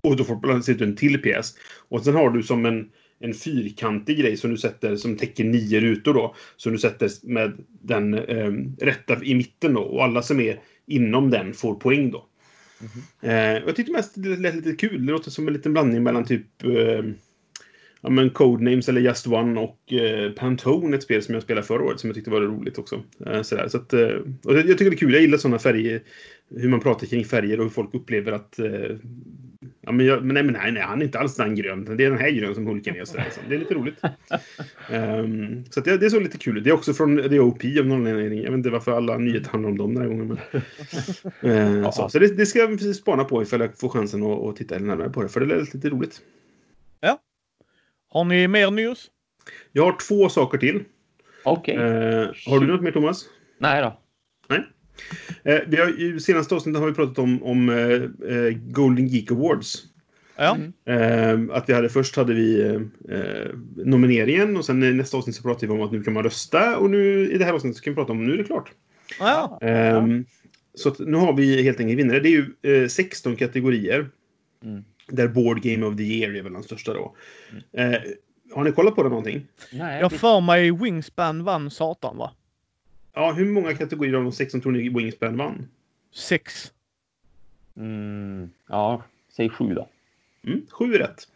Och 0.00 0.16
då 0.16 0.24
får 0.24 0.34
du 0.34 0.40
placera 0.40 0.76
ut 0.76 0.82
en 0.82 0.96
till 0.96 1.22
pjäs. 1.22 1.54
Och 1.88 2.04
sen 2.04 2.14
har 2.14 2.30
du 2.30 2.42
som 2.42 2.66
en, 2.66 2.88
en 3.18 3.34
fyrkantig 3.34 4.18
grej 4.18 4.36
som 4.36 4.50
du 4.50 4.56
sätter 4.56 4.96
som 4.96 5.16
täcker 5.16 5.44
nio 5.44 5.80
rutor 5.80 6.14
då. 6.14 6.34
Som 6.56 6.72
du 6.72 6.78
sätter 6.78 7.10
med 7.22 7.52
den 7.82 8.14
ehm, 8.14 8.76
rätta 8.80 9.24
i 9.24 9.34
mitten 9.34 9.74
då. 9.74 9.80
Och 9.80 10.04
alla 10.04 10.22
som 10.22 10.40
är 10.40 10.60
inom 10.86 11.30
den 11.30 11.54
får 11.54 11.74
poäng 11.74 12.10
då. 12.10 12.26
Eh, 13.20 13.32
jag 13.34 13.76
tyckte 13.76 13.92
mest 13.92 14.12
det 14.14 14.36
lät 14.36 14.54
lite 14.54 14.72
kul. 14.72 15.06
Det 15.06 15.12
låter 15.12 15.30
som 15.30 15.48
en 15.48 15.54
liten 15.54 15.72
blandning 15.72 16.02
mellan 16.02 16.24
typ 16.24 16.64
eh, 16.64 17.04
ja, 18.00 18.10
men 18.10 18.30
Codenames 18.30 18.88
eller 18.88 19.00
Just 19.00 19.26
One 19.26 19.60
och 19.60 19.92
eh, 19.92 20.32
Pantone, 20.32 20.96
ett 20.96 21.02
spel 21.02 21.22
som 21.22 21.34
jag 21.34 21.42
spelade 21.42 21.66
förra 21.66 21.82
året 21.82 22.00
som 22.00 22.08
jag 22.08 22.14
tyckte 22.14 22.30
var 22.30 22.40
roligt 22.40 22.78
också. 22.78 23.02
Eh, 23.26 23.42
sådär. 23.42 23.68
Så 23.68 23.76
att, 23.76 23.92
eh, 23.92 24.08
och 24.44 24.54
jag, 24.56 24.66
tycker 24.66 24.84
det 24.84 24.96
är 24.96 24.96
kul. 24.96 25.12
Jag 25.12 25.22
gillar 25.22 25.38
sådana 25.38 25.58
färger. 25.58 26.02
Hur 26.56 26.68
man 26.68 26.80
pratar 26.80 27.06
kring 27.06 27.24
färger 27.24 27.58
och 27.58 27.64
hur 27.64 27.70
folk 27.70 27.94
upplever 27.94 28.32
att 28.32 28.58
eh, 28.58 28.96
Ja, 29.82 29.92
men, 29.92 30.06
jag, 30.06 30.24
men, 30.24 30.34
nej, 30.34 30.42
men 30.42 30.52
nej, 30.52 30.72
nej, 30.72 30.82
han 30.82 31.00
är 31.00 31.04
inte 31.04 31.18
alls 31.18 31.36
den 31.36 31.54
grön. 31.54 31.84
Det 31.84 32.04
är 32.04 32.10
den 32.10 32.18
här 32.18 32.30
grön 32.30 32.54
som 32.54 32.66
Hulken 32.66 32.96
är. 32.96 33.00
och 33.00 33.08
Sådär, 33.08 33.24
liksom. 33.24 33.42
Det 33.48 33.54
är 33.54 33.58
lite 33.58 33.74
roligt. 33.74 33.94
Ehm, 34.90 35.64
så 35.70 35.80
det, 35.80 35.96
det 35.96 36.10
såg 36.10 36.22
lite 36.22 36.38
kul 36.38 36.58
ut. 36.58 36.64
Det 36.64 36.70
är 36.70 36.74
också 36.74 36.94
från 36.94 37.28
The 37.28 37.40
OP 37.40 37.62
av 37.80 37.86
någon 37.86 38.06
anledning. 38.06 38.42
Jag 38.42 38.50
vet 38.50 38.58
inte 38.58 38.70
varför 38.70 38.92
alla 38.92 39.18
nyheter 39.18 39.50
handlar 39.50 39.70
om 39.70 39.78
dem 39.78 39.94
den 39.94 40.02
här 40.02 40.08
gången. 40.08 40.26
Men, 40.28 40.62
Eh, 41.82 41.90
så 41.90 42.08
så 42.08 42.18
det, 42.18 42.36
det 42.36 42.46
ska 42.46 42.58
jag 42.58 42.94
spana 42.96 43.24
på 43.24 43.42
ifall 43.42 43.60
jag 43.60 43.78
får 43.78 43.88
chansen 43.88 44.22
att, 44.22 44.44
att 44.44 44.56
titta 44.56 44.78
närmare 44.78 45.10
på 45.10 45.22
det. 45.22 45.28
För 45.28 45.40
det 45.40 45.46
lät 45.46 45.74
lite 45.74 45.88
roligt. 45.88 46.20
Har 48.10 48.24
ni 48.24 48.48
mer 48.48 48.70
news? 48.70 49.06
Jag 49.72 49.84
har 49.84 49.96
två 50.08 50.28
saker 50.28 50.58
till. 50.58 50.84
Okej. 51.44 51.74
Eh, 51.76 52.28
har 52.46 52.60
du 52.60 52.66
något 52.66 52.82
mer 52.82 52.92
Thomas? 52.92 53.24
Nej 53.58 53.82
då. 53.82 53.96
Eh, 55.44 55.60
vi 55.66 55.76
har, 55.76 56.00
I 56.00 56.20
senaste 56.20 56.54
avsnittet 56.54 56.80
har 56.80 56.88
vi 56.88 56.94
pratat 56.94 57.18
om, 57.18 57.42
om 57.42 57.68
eh, 57.68 57.76
eh, 58.36 58.52
Golden 58.56 59.06
Geek 59.06 59.30
Awards. 59.30 59.84
Ja. 60.36 60.56
Mm. 60.86 61.50
Eh, 61.50 61.56
att 61.56 61.68
vi 61.68 61.72
hade, 61.72 61.88
först 61.88 62.16
hade 62.16 62.34
vi 62.34 62.60
eh, 63.08 63.50
nomineringen 63.84 64.56
och 64.56 64.64
sen 64.64 64.82
i 64.82 64.92
nästa 64.92 65.16
avsnitt 65.16 65.36
så 65.36 65.42
pratade 65.42 65.66
vi 65.66 65.72
om 65.72 65.82
att 65.82 65.92
nu 65.92 66.02
kan 66.02 66.12
man 66.12 66.22
rösta 66.24 66.78
och 66.78 66.90
nu 66.90 67.30
i 67.30 67.38
det 67.38 67.44
här 67.44 67.52
avsnittet 67.52 67.76
så 67.76 67.82
kan 67.82 67.92
vi 67.92 67.96
prata 67.96 68.12
om 68.12 68.26
nu 68.26 68.32
är 68.32 68.36
det 68.38 68.44
klart. 68.44 68.72
Ja. 69.18 69.58
Ehm, 69.62 70.24
Så 70.74 70.88
att 70.88 70.98
nu 70.98 71.16
har 71.16 71.32
vi 71.32 71.62
helt 71.62 71.80
enkelt 71.80 71.98
vinnare. 71.98 72.20
Det 72.20 72.28
är 72.28 72.44
ju 72.62 72.82
eh, 72.82 72.88
16 72.88 73.36
kategorier. 73.36 74.10
Mm. 74.64 74.84
Där 75.12 75.28
Board 75.28 75.62
Game 75.62 75.86
of 75.86 75.96
the 75.96 76.02
Year 76.02 76.36
är 76.36 76.42
väl 76.42 76.52
den 76.52 76.62
största 76.62 76.94
då. 76.94 77.14
Eh, 77.72 77.94
Har 78.54 78.64
ni 78.64 78.72
kollat 78.72 78.94
på 78.94 79.02
det 79.02 79.08
någonting? 79.08 79.46
Nej, 79.72 80.00
Jag 80.00 80.12
för 80.12 80.40
mig 80.40 80.72
Wingspan 80.72 81.44
vann 81.44 81.70
Satan 81.70 82.16
va? 82.16 82.32
Ja, 83.14 83.32
hur 83.32 83.46
många 83.46 83.74
kategorier 83.74 84.14
av 84.14 84.22
de 84.22 84.32
sex 84.32 84.50
som 84.52 84.60
tror 84.60 84.72
ni 84.72 84.88
Wingspan 84.88 85.36
vann? 85.36 85.68
Sex. 86.14 86.72
mm, 87.76 88.50
ja, 88.68 89.02
säg 89.36 89.48
sju 89.48 89.74
då. 89.74 89.88
Mm, 90.46 90.66
sju 90.70 90.92
rätt. 90.92 91.28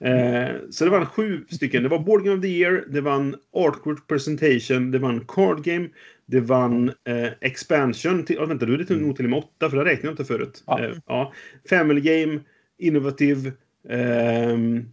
Eh, 0.00 0.56
så 0.70 0.84
det 0.84 0.90
vann 0.90 1.06
sju 1.06 1.44
stycken. 1.50 1.82
Det 1.82 1.88
var 1.88 1.98
Board 1.98 2.24
Game 2.24 2.36
of 2.36 2.42
the 2.42 2.48
Year, 2.48 2.84
det 2.88 3.00
vann 3.00 3.36
Artwork 3.52 4.06
Presentation, 4.06 4.90
det 4.90 4.98
vann 4.98 5.24
Card 5.28 5.64
Game, 5.64 5.88
det 6.26 6.40
vann 6.40 6.88
eh, 6.88 7.28
Expansion. 7.40 8.24
Till, 8.24 8.38
oh, 8.38 8.46
vänta, 8.46 8.66
du 8.66 8.74
är 8.74 8.78
det 8.78 8.96
nog 8.96 9.16
till 9.16 9.24
och 9.24 9.30
med 9.30 9.38
åtta, 9.38 9.70
för 9.70 9.76
det 9.76 9.84
räknade 9.84 10.06
jag 10.06 10.12
inte 10.12 10.24
förut. 10.24 10.62
Ja. 10.66 10.84
Eh, 10.84 10.96
ja. 11.06 11.32
Family 11.70 12.00
Game, 12.00 12.40
Innovative, 12.80 13.52
ehm, 13.88 14.88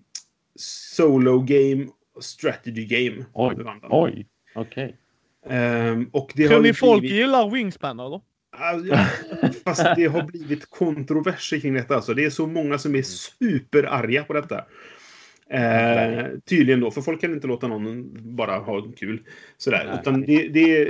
Solo 0.55 1.39
Game, 1.39 1.87
Strategy 2.21 2.85
Game. 2.85 3.25
Oj, 3.33 3.55
oj, 3.89 4.25
okej. 4.55 4.95
Och 6.11 6.31
det 6.35 6.47
Tror 6.47 6.55
har 6.55 6.61
ni 6.61 6.67
ju 6.67 6.73
folk 6.73 6.99
blivit- 7.01 7.17
gillar 7.17 7.49
Wingspan 7.49 7.99
eller? 7.99 8.21
Alltså, 8.59 8.95
Fast 9.65 9.85
det 9.95 10.05
har 10.05 10.23
blivit 10.23 10.69
kontroverser 10.69 11.59
kring 11.59 11.73
detta. 11.73 11.95
Alltså. 11.95 12.13
Det 12.13 12.25
är 12.25 12.29
så 12.29 12.47
många 12.47 12.77
som 12.77 12.95
är 12.95 13.01
superarga 13.01 14.23
på 14.23 14.33
detta. 14.33 14.65
Eh, 15.49 16.25
tydligen 16.45 16.79
då, 16.79 16.91
för 16.91 17.01
folk 17.01 17.21
kan 17.21 17.33
inte 17.33 17.47
låta 17.47 17.67
någon 17.67 18.09
bara 18.35 18.57
ha 18.59 18.81
kul. 18.97 19.21
Sådär. 19.57 19.85
Nej. 19.85 19.97
Utan 20.01 20.21
det, 20.21 20.47
det 20.47 20.77
är... 20.81 20.87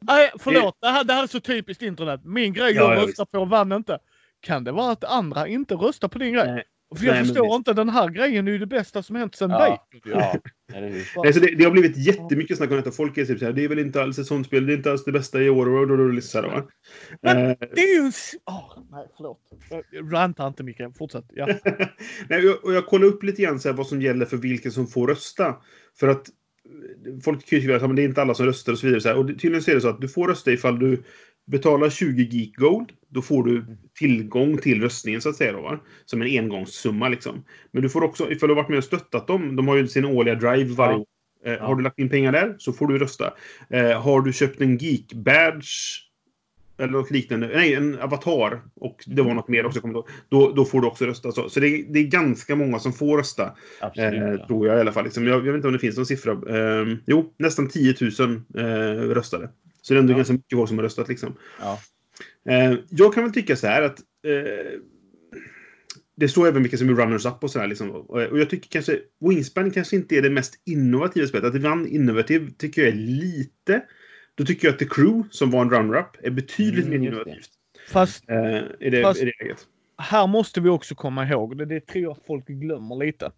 Nej, 0.00 0.30
förlåt. 0.38 0.76
Det 0.80 0.88
här, 0.88 1.04
det 1.04 1.12
här 1.12 1.22
är 1.22 1.26
så 1.26 1.40
typiskt 1.40 1.82
internet. 1.82 2.20
Min 2.24 2.52
grej 2.52 2.72
Ja, 2.74 2.82
jag 2.94 3.02
ja, 3.02 3.06
röstar 3.08 3.24
på 3.24 3.44
vann 3.44 3.72
inte. 3.72 3.98
Kan 4.44 4.64
det 4.64 4.72
vara 4.72 4.92
att 4.92 5.04
andra 5.04 5.48
inte 5.48 5.74
röstar 5.74 6.08
på 6.08 6.18
din 6.18 6.32
grej? 6.34 6.46
Nej. 6.46 6.64
För 6.98 7.04
jag 7.04 7.12
Nej, 7.12 7.20
men 7.20 7.26
förstår 7.28 7.44
visst. 7.44 7.56
inte, 7.56 7.72
den 7.72 7.88
här 7.88 8.08
grejen 8.08 8.48
är 8.48 8.52
ju 8.52 8.58
det 8.58 8.66
bästa 8.66 9.02
som 9.02 9.16
hänt 9.16 9.34
sen 9.34 9.50
Ja, 9.50 9.58
Bacon. 9.92 10.12
ja? 10.20 10.34
Nej, 11.22 11.32
så 11.32 11.40
det, 11.40 11.54
det 11.54 11.64
har 11.64 11.70
blivit 11.70 11.96
jättemycket 11.96 12.56
snack 12.56 12.70
om 12.70 12.76
detta. 12.76 12.90
Folk 12.90 13.18
är 13.18 13.24
typ 13.24 13.38
såhär, 13.38 13.52
det 13.52 13.64
är 13.64 13.68
väl 13.68 13.78
inte 13.78 14.02
alls 14.02 14.18
ett 14.18 14.26
sånt 14.26 14.46
spel, 14.46 14.66
det 14.66 14.72
är 14.72 14.76
inte 14.76 14.90
alls 14.90 15.04
det 15.04 15.12
bästa 15.12 15.42
i 15.42 15.50
år. 15.50 15.68
Och, 15.68 15.82
och, 15.90 16.00
och, 16.00 16.16
och, 16.16 16.22
så 16.24 16.40
här, 16.40 16.46
va? 16.48 16.66
Men- 17.22 17.36
Eh, 17.50 17.56
Det 17.74 17.80
är 17.80 17.94
ju 18.00 18.06
en... 18.06 18.12
Åh, 18.46 18.78
nej, 18.90 19.06
förlåt. 19.16 19.40
Jag 19.90 20.12
rantar 20.14 20.48
inte 20.48 20.62
Mikael. 20.62 20.92
Fortsätt. 20.92 21.24
Ja. 21.34 21.48
Nej, 22.28 22.48
och- 22.48 22.64
och 22.64 22.72
jag 22.74 22.86
kollar 22.86 23.06
upp 23.06 23.22
lite 23.22 23.42
grann 23.42 23.60
så 23.60 23.72
vad 23.72 23.86
som 23.86 24.02
gäller 24.02 24.26
för 24.26 24.36
vilka 24.36 24.70
som 24.70 24.86
får 24.86 25.06
rösta. 25.08 25.56
För 25.98 26.08
att 26.08 26.28
eh, 26.28 27.18
folk 27.24 27.46
kan 27.46 27.58
ju 27.58 27.62
tycka 27.62 27.84
att 27.86 27.96
det 27.96 28.02
är 28.02 28.08
inte 28.08 28.22
alla 28.22 28.34
som 28.34 28.46
röstar 28.46 28.72
och 28.72 28.78
så 28.78 28.86
vidare. 28.86 29.14
Och 29.14 29.26
det- 29.26 29.32
tydligen 29.34 29.62
så 29.62 29.70
är 29.70 29.74
det 29.74 29.80
så 29.80 29.88
att 29.88 30.00
du 30.00 30.08
får 30.08 30.28
rösta 30.28 30.52
ifall 30.52 30.78
du 30.78 31.02
betalar 31.46 31.90
20 31.90 32.22
geek 32.22 32.56
gold. 32.56 32.88
Då 33.08 33.22
får 33.22 33.44
du 33.44 33.64
tillgång 33.98 34.58
till 34.58 34.82
röstningen 34.82 35.20
så 35.20 35.28
att 35.28 35.36
säga. 35.36 35.52
Då, 35.52 35.60
va? 35.60 35.78
Som 36.04 36.22
en 36.22 36.38
engångssumma 36.38 37.08
liksom. 37.08 37.44
Men 37.72 37.82
du 37.82 37.88
får 37.88 38.02
också, 38.02 38.30
ifall 38.32 38.48
du 38.48 38.54
har 38.54 38.62
varit 38.62 38.68
med 38.70 38.78
och 38.78 38.84
stöttat 38.84 39.26
dem. 39.26 39.56
De 39.56 39.68
har 39.68 39.76
ju 39.76 39.88
sin 39.88 40.04
årliga 40.04 40.34
drive 40.34 40.74
varje 40.74 40.92
Ja. 40.92 40.98
år. 40.98 41.06
Eh, 41.46 41.58
Har 41.58 41.74
du 41.74 41.82
lagt 41.82 41.98
in 41.98 42.08
pengar 42.08 42.32
där 42.32 42.54
så 42.58 42.72
får 42.72 42.86
du 42.86 42.98
rösta. 42.98 43.32
Eh, 43.70 44.02
har 44.02 44.20
du 44.20 44.32
köpt 44.32 44.60
en 44.60 44.76
geek 44.78 45.12
badge 45.14 46.00
eller 46.78 46.92
något 46.92 47.10
liknande. 47.10 47.50
Nej, 47.54 47.74
en 47.74 47.98
avatar. 47.98 48.60
Och 48.74 49.04
det 49.06 49.22
var 49.22 49.34
något 49.34 49.48
mer 49.48 49.66
också. 49.66 49.80
kommer. 49.80 50.02
Då, 50.28 50.52
då 50.52 50.64
får 50.64 50.80
du 50.80 50.86
också 50.86 51.04
rösta. 51.04 51.32
Så, 51.32 51.48
så 51.48 51.60
det, 51.60 51.68
är, 51.68 51.84
det 51.92 51.98
är 51.98 52.04
ganska 52.04 52.56
många 52.56 52.78
som 52.78 52.92
får 52.92 53.18
rösta. 53.18 53.54
Absolut. 53.80 54.22
Eh, 54.22 54.28
ja. 54.28 54.46
tror 54.46 54.66
jag 54.66 54.76
i 54.76 54.80
alla 54.80 54.92
fall. 54.92 55.04
Liksom, 55.04 55.26
jag, 55.26 55.36
jag 55.38 55.42
vet 55.52 55.54
inte 55.54 55.66
om 55.68 55.72
det 55.72 55.78
finns 55.78 55.96
någon 55.96 56.06
siffra. 56.06 56.32
Eh, 56.32 56.96
jo, 57.06 57.34
nästan 57.38 57.68
10 57.68 57.94
000 58.18 58.42
eh, 58.58 58.64
röstade. 59.14 59.48
Så 59.86 59.94
det 59.94 59.98
är 59.98 60.00
ändå 60.00 60.12
Ja. 60.12 60.16
ganska 60.16 60.32
mycket 60.32 60.56
folk 60.58 60.68
som 60.68 60.78
har 60.78 60.82
röstat. 60.84 61.08
Liksom. 61.08 61.36
Ja. 61.60 61.78
Eh, 62.48 62.74
jag 62.90 63.14
kan 63.14 63.22
väl 63.22 63.32
tycka 63.32 63.56
så 63.56 63.66
här 63.66 63.82
att 63.82 63.98
eh, 64.26 64.80
det 66.16 66.28
står 66.28 66.48
även 66.48 66.62
vilka 66.62 66.76
som 66.76 66.88
är 66.88 66.92
runners-up 66.94 67.44
och 67.44 67.50
sådär. 67.50 67.66
Liksom. 67.66 67.90
Och, 67.90 68.10
och 68.10 68.38
jag 68.38 68.50
tycker 68.50 68.68
kanske 68.68 68.98
Wingspan 69.20 69.70
kanske 69.70 69.96
inte 69.96 70.16
är 70.16 70.22
det 70.22 70.30
mest 70.30 70.54
innovativa 70.64 71.26
spelet. 71.26 71.44
Att 71.46 71.52
det 71.52 71.58
vann 71.58 71.86
innovativ 71.88 72.50
tycker 72.58 72.82
jag 72.82 72.88
är 72.92 72.96
lite. 72.96 73.82
Då 74.34 74.44
tycker 74.44 74.66
jag 74.68 74.72
att 74.72 74.78
The 74.78 74.88
Crew, 74.88 75.28
som 75.30 75.50
var 75.50 75.62
en 75.62 75.70
runner-up, 75.70 76.06
är 76.22 76.30
betydligt 76.30 76.86
Mm, 76.86 77.00
mer 77.00 77.08
innovativt. 77.08 77.50
Fast 77.88 78.24
Eh, 78.30 78.56
i, 78.80 78.90
det, 78.90 79.02
Fast- 79.02 79.22
i 79.22 79.24
det 79.24 79.56
här 79.98 80.26
måste 80.26 80.60
vi 80.60 80.68
också 80.68 80.94
komma 80.94 81.28
ihåg, 81.28 81.58
det, 81.58 81.64
det 81.64 81.80
tror 81.80 82.02
jag 82.04 82.16
folk 82.26 82.46
glömmer 82.46 82.96
lite. 83.06 83.32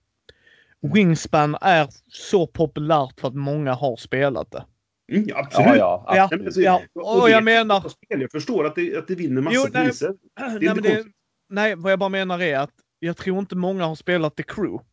Wingspan 0.94 1.56
är 1.60 1.88
så 2.08 2.46
populärt 2.46 3.20
för 3.20 3.28
att 3.28 3.34
många 3.34 3.72
har 3.74 3.96
spelat 3.96 4.50
det. 4.50 4.64
Mm, 5.12 5.24
ja, 5.28 5.38
absolut. 5.38 5.66
Ja, 5.68 5.76
ja, 5.76 6.16
Ja, 6.16 6.22
absolut. 6.24 6.46
alltså, 6.46 6.60
ja. 6.60 6.82
och 6.94 7.18
Och 7.20 7.26
det- 7.26 7.32
jag 7.32 7.44
menar... 7.44 7.84
Jag 8.08 8.30
förstår 8.32 8.66
att 8.66 8.74
det, 8.74 8.96
att 8.96 9.08
det 9.08 9.14
vinner 9.14 9.42
massa 9.42 9.56
Jo, 9.56 9.66
nej. 9.72 9.86
priser. 9.86 10.14
Nej, 10.40 10.52
inte 10.54 10.74
men 10.74 10.82
det, 10.82 11.04
nej, 11.50 11.74
vad 11.76 11.92
jag 11.92 11.98
bara 11.98 12.08
menar 12.08 12.42
är 12.42 12.58
att 12.58 12.70
jag 12.98 13.16
tror 13.16 13.38
inte 13.38 13.56
många 13.56 13.84
har 13.86 13.94
spelat 13.94 14.36
The 14.36 14.42
Crew. 14.42 14.84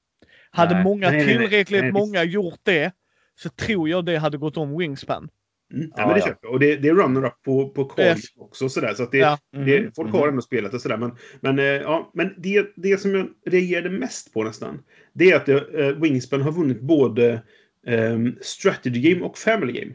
Hade 0.52 0.73
Nej. 0.73 0.84
många, 0.84 1.10
Nej, 1.10 1.18
nej, 1.18 1.26
nej. 1.38 1.38
tillräckligt 1.48 1.81
Nej, 1.81 1.91
många 1.91 2.23
gjort 2.23 2.60
det 2.64 2.91
så 3.35 3.49
tror 3.49 3.90
jag 3.90 4.06
det 4.06 4.18
hade 4.18 4.38
gått 4.38 4.57
om 4.57 4.77
Wingspan. 4.77 5.30
Mm, 5.73 5.88
ja, 5.95 6.02
Ja, 6.02 6.06
men 6.06 6.14
det 6.15 6.19
ja. 6.19 6.26
köper 6.27 6.40
jag. 6.41 6.53
Och 6.53 6.60
det, 6.60 6.76
det 6.76 6.88
är 6.90 6.94
runner-up 6.94 7.41
på, 7.45 7.69
på 7.69 7.85
call 7.85 8.06
Yes. 8.06 8.22
också. 8.38 8.69
Sådär, 8.69 8.94
så 8.94 9.03
att 9.03 9.11
det, 9.11 9.18
Ja. 9.18 9.38
det, 9.65 9.77
Mm, 9.77 9.91
folk 9.95 10.10
mm. 10.10 10.22
har 10.22 10.27
ändå 10.27 10.41
spelat 10.41 10.73
och 10.73 10.81
sådär. 10.81 10.98
Men, 10.98 11.15
men, 11.41 11.60
eh, 11.60 11.65
ja, 11.65 12.11
men 12.14 12.34
det, 12.38 12.68
det 12.76 12.98
som 13.02 13.15
jag 13.15 13.27
reagerade 13.45 13.90
mest 13.90 14.34
på 14.34 14.44
nästan. 14.44 14.81
Det 15.14 15.31
är 15.31 15.35
att 15.35 15.45
det, 15.45 15.80
eh, 15.80 15.95
Wingspan 15.95 16.41
har 16.41 16.52
vunnit 16.52 16.81
både 16.81 17.41
ehm, 17.88 18.35
Strategy 18.41 19.02
Game 19.14 19.26
och 19.26 19.38
Family 19.38 19.73
Game. 19.80 19.94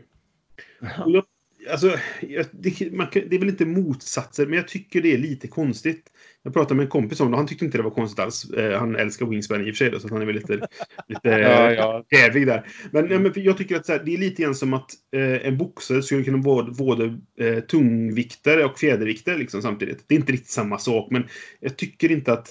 Jag, 1.07 1.25
alltså, 1.71 1.99
jag, 2.21 2.47
det, 2.53 2.93
man, 2.93 3.07
det 3.13 3.37
är 3.37 3.39
väl 3.39 3.49
inte 3.49 3.65
motsatser, 3.65 4.47
men 4.47 4.57
jag 4.57 4.69
tycker 4.69 5.03
det 5.03 5.15
är 5.15 5.19
lite 5.19 5.49
konstigt. 5.49 6.13
Jag 6.43 6.53
pratade 6.53 6.75
med 6.75 6.85
en 6.85 6.91
kompis 6.91 7.21
om 7.21 7.31
det 7.31 7.37
han 7.37 7.47
tyckte 7.47 7.65
inte 7.65 7.79
det 7.79 7.83
var 7.83 7.91
konstigt 7.91 8.19
alls. 8.19 8.51
Eh, 8.51 8.79
han 8.79 8.97
älskar 8.97 9.27
Wingspan 9.27 9.61
i 9.61 9.71
och 9.71 9.75
för 9.75 9.85
sig, 9.85 9.91
då, 9.91 10.01
så 10.01 10.09
han 10.09 10.23
är 10.23 10.27
väl 10.27 10.35
lite, 10.35 10.69
lite 11.09 11.29
Ja, 11.29 11.73
ja. 11.73 12.05
jävig 12.11 12.47
där. 12.47 12.67
Men, 12.93 13.07
nej, 13.07 13.19
men 13.19 13.35
för 13.35 13.41
jag 13.41 13.59
tycker 13.59 13.77
att 13.77 13.89
här, 13.89 14.03
det 14.05 14.15
är 14.15 14.19
lite 14.19 14.43
grann 14.43 14.55
som 14.55 14.75
att 14.75 14.91
eh, 15.13 15.47
en 15.47 15.59
boxare 15.59 16.03
skulle 16.03 16.25
kunna 16.25 16.39
vara 16.39 16.71
både 16.71 17.19
eh, 17.41 17.61
tungviktare 17.61 18.65
och 18.65 18.79
fjäderviktare 18.79 19.39
liksom, 19.39 19.63
samtidigt. 19.63 20.05
Det 20.07 20.15
är 20.15 20.19
inte 20.19 20.33
riktigt 20.33 20.51
samma 20.51 20.79
sak, 20.79 21.11
men 21.11 21.25
jag 21.61 21.77
tycker 21.77 22.13
inte 22.13 22.33
att 22.33 22.49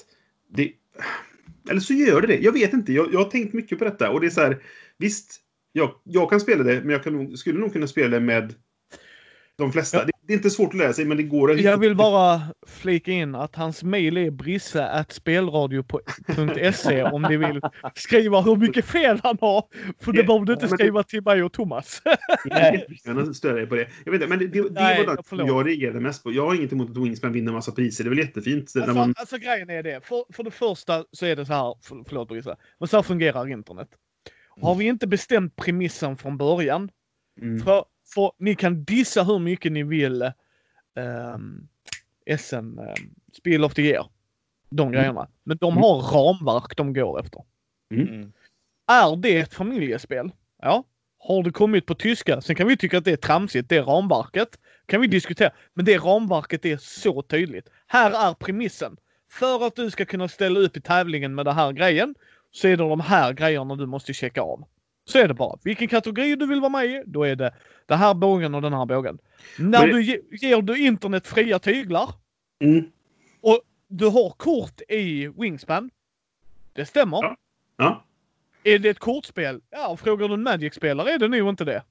det... 0.53 0.71
Eller 1.69 1.81
så 1.81 1.93
gör 1.93 2.21
det 2.21 2.27
det. 2.27 2.37
Jag 2.37 2.51
vet 2.51 2.73
inte. 2.73 2.93
Jag, 2.93 3.13
jag 3.13 3.19
har 3.19 3.29
tänkt 3.29 3.53
mycket 3.53 3.79
på 3.79 3.85
detta. 3.85 4.09
Och 4.09 4.21
det 4.21 4.27
är 4.27 4.31
så 4.31 4.41
här, 4.41 4.57
visst, 4.97 5.41
jag, 5.77 5.91
jag 6.03 6.29
kan 6.29 6.39
spela 6.39 6.63
det, 6.63 6.81
men 6.81 6.89
jag 6.89 7.03
kan 7.03 7.37
skulle 7.37 7.59
nog 7.59 7.73
kunna 7.73 7.87
spela 7.87 8.09
det 8.09 8.19
med 8.19 8.53
de 9.57 9.71
flesta. 9.71 9.97
Ja. 9.97 10.03
Det, 10.05 10.11
det 10.27 10.33
är 10.33 10.37
inte 10.37 10.49
svårt 10.49 10.69
att 10.69 10.77
lära 10.77 10.93
sig, 10.93 11.05
men 11.05 11.17
det 11.17 11.23
går 11.23 11.51
att 11.51 11.61
Jag 11.61 11.77
vill 11.77 11.95
bara 11.95 12.41
flika 12.67 13.11
in 13.11 13.35
att 13.35 13.55
hans 13.55 13.83
mail 13.83 14.17
är 14.17 14.31
brisse.spelradio.se 14.31 17.03
om 17.03 17.21
ni 17.21 17.37
vill 17.37 17.61
skriva 17.95 18.41
hur 18.41 18.55
mycket 18.55 18.85
fel 18.85 19.19
han 19.23 19.37
har. 19.41 19.63
För 19.99 20.11
det 20.11 20.23
behöver 20.23 20.45
du 20.45 20.53
inte 20.53 20.67
skriva 20.67 21.03
till 21.03 21.23
mig 21.23 21.43
och 21.43 21.53
Thomas. 21.53 22.01
Jag 23.03 23.35
stödja 23.35 23.55
dig 23.55 23.67
på 23.67 23.75
det. 23.75 23.87
Jag 24.05 24.11
vet 24.11 24.21
inte, 24.21 24.37
men 24.37 24.39
det, 24.39 24.47
det, 24.47 24.61
det 24.61 24.69
Nej, 24.71 25.05
var 25.05 25.15
det 25.15 25.21
förlåt. 25.25 25.47
jag 25.47 25.67
reagerade 25.67 25.99
mest 25.99 26.23
på. 26.23 26.31
Jag 26.31 26.45
har 26.45 26.55
inget 26.55 26.73
emot 26.73 26.89
att 26.89 26.97
Wingspan 26.97 27.31
vinner 27.31 27.51
massa 27.51 27.71
priser. 27.71 28.03
Det 28.03 28.07
är 28.07 28.09
väl 28.09 28.19
jättefint. 28.19 28.73
Alltså, 28.75 28.93
man, 28.93 29.13
alltså 29.17 29.37
grejen 29.37 29.69
är 29.69 29.83
det. 29.83 30.05
För, 30.05 30.33
för 30.33 30.43
det 30.43 30.51
första 30.51 31.05
så 31.11 31.25
är 31.25 31.35
det 31.35 31.45
så 31.45 31.53
här, 31.53 31.75
för, 31.83 32.03
förlåt 32.07 32.27
Brisse, 32.27 32.55
men 32.79 32.87
så 32.87 32.97
här 32.97 33.03
fungerar 33.03 33.47
internet. 33.47 33.89
Har 34.61 34.75
vi 34.75 34.85
inte 34.85 35.07
bestämt 35.07 35.55
premissen 35.55 36.17
från 36.17 36.37
början, 36.37 36.91
mm, 37.41 37.59
för, 37.59 37.85
för 38.13 38.31
ni 38.37 38.55
kan 38.55 38.83
dissa 38.83 39.23
hur 39.23 39.39
mycket 39.39 39.71
ni 39.71 39.83
vill 39.83 40.31
um, 40.95 41.67
SM, 42.37 42.55
um, 42.55 43.15
Spiel 43.37 43.63
of 43.63 43.73
the 43.73 43.81
Year. 43.81 44.05
De 44.69 44.91
grejerna. 44.91 45.27
Men 45.43 45.57
de 45.57 45.71
Mm. 45.73 45.83
har 45.83 46.01
ramverk 46.01 46.77
de 46.77 46.93
går 46.93 47.19
efter. 47.19 47.43
Mm. 47.93 48.31
Är 48.87 49.15
det 49.15 49.37
ett 49.37 49.53
familjespel? 49.53 50.31
Ja. 50.61 50.83
Har 51.19 51.43
det 51.43 51.51
kommit 51.51 51.85
på 51.85 51.95
tyska? 51.95 52.41
Sen 52.41 52.55
kan 52.55 52.67
vi 52.67 52.77
tycka 52.77 52.97
att 52.97 53.05
det 53.05 53.11
är 53.11 53.17
tramsigt, 53.17 53.69
det 53.69 53.81
ramverket. 53.81 54.59
kan 54.85 55.01
vi 55.01 55.07
diskutera. 55.07 55.51
Men 55.73 55.85
det 55.85 55.97
ramverket 55.97 56.65
är 56.65 56.77
så 56.77 57.21
tydligt. 57.21 57.69
Här 57.87 58.29
är 58.29 58.33
premissen. 58.33 58.97
För 59.29 59.67
att 59.67 59.75
du 59.75 59.91
ska 59.91 60.05
kunna 60.05 60.27
ställa 60.27 60.59
upp 60.59 60.77
i 60.77 60.81
tävlingen 60.81 61.35
med 61.35 61.45
den 61.45 61.55
här 61.55 61.71
grejen 61.71 62.15
så 62.57 62.67
är 62.67 62.77
det 62.77 62.83
de 62.83 62.99
här 62.99 63.33
grejerna 63.33 63.75
du 63.75 63.85
måste 63.85 64.13
checka 64.13 64.41
av. 64.41 64.67
Så 65.05 65.19
är 65.19 65.27
det 65.27 65.33
bara. 65.33 65.59
Vilken 65.63 65.87
kategori 65.87 66.35
du 66.35 66.47
vill 66.47 66.59
vara 66.59 66.69
med 66.69 66.85
i, 66.85 67.03
då 67.05 67.23
är 67.23 67.35
det 67.35 67.53
den 67.85 67.97
här 67.97 68.13
bågen 68.13 68.55
och 68.55 68.61
den 68.61 68.73
här 68.73 68.85
bågen. 68.85 69.17
När 69.57 69.87
du 69.87 70.03
ge, 70.03 70.19
ger 70.31 70.61
du 70.61 70.77
internet 70.77 71.27
fria 71.27 71.59
tyglar 71.59 72.09
mm, 72.59 72.91
och 73.41 73.61
du 73.87 74.05
har 74.05 74.29
kort 74.29 74.81
i 74.89 75.27
Wingspan. 75.27 75.89
Det 76.73 76.85
stämmer. 76.85 77.17
Ja. 77.17 77.37
ja. 77.77 78.05
Är 78.63 78.79
det 78.79 78.89
ett 78.89 78.99
kortspel? 78.99 79.61
Ja, 79.69 79.97
frågar 79.97 80.27
du 80.27 80.33
en 80.33 80.43
Magic-spelare 80.43 81.11
är 81.11 81.19
det 81.19 81.27
nog 81.27 81.49
inte 81.49 81.65
det. 81.65 81.83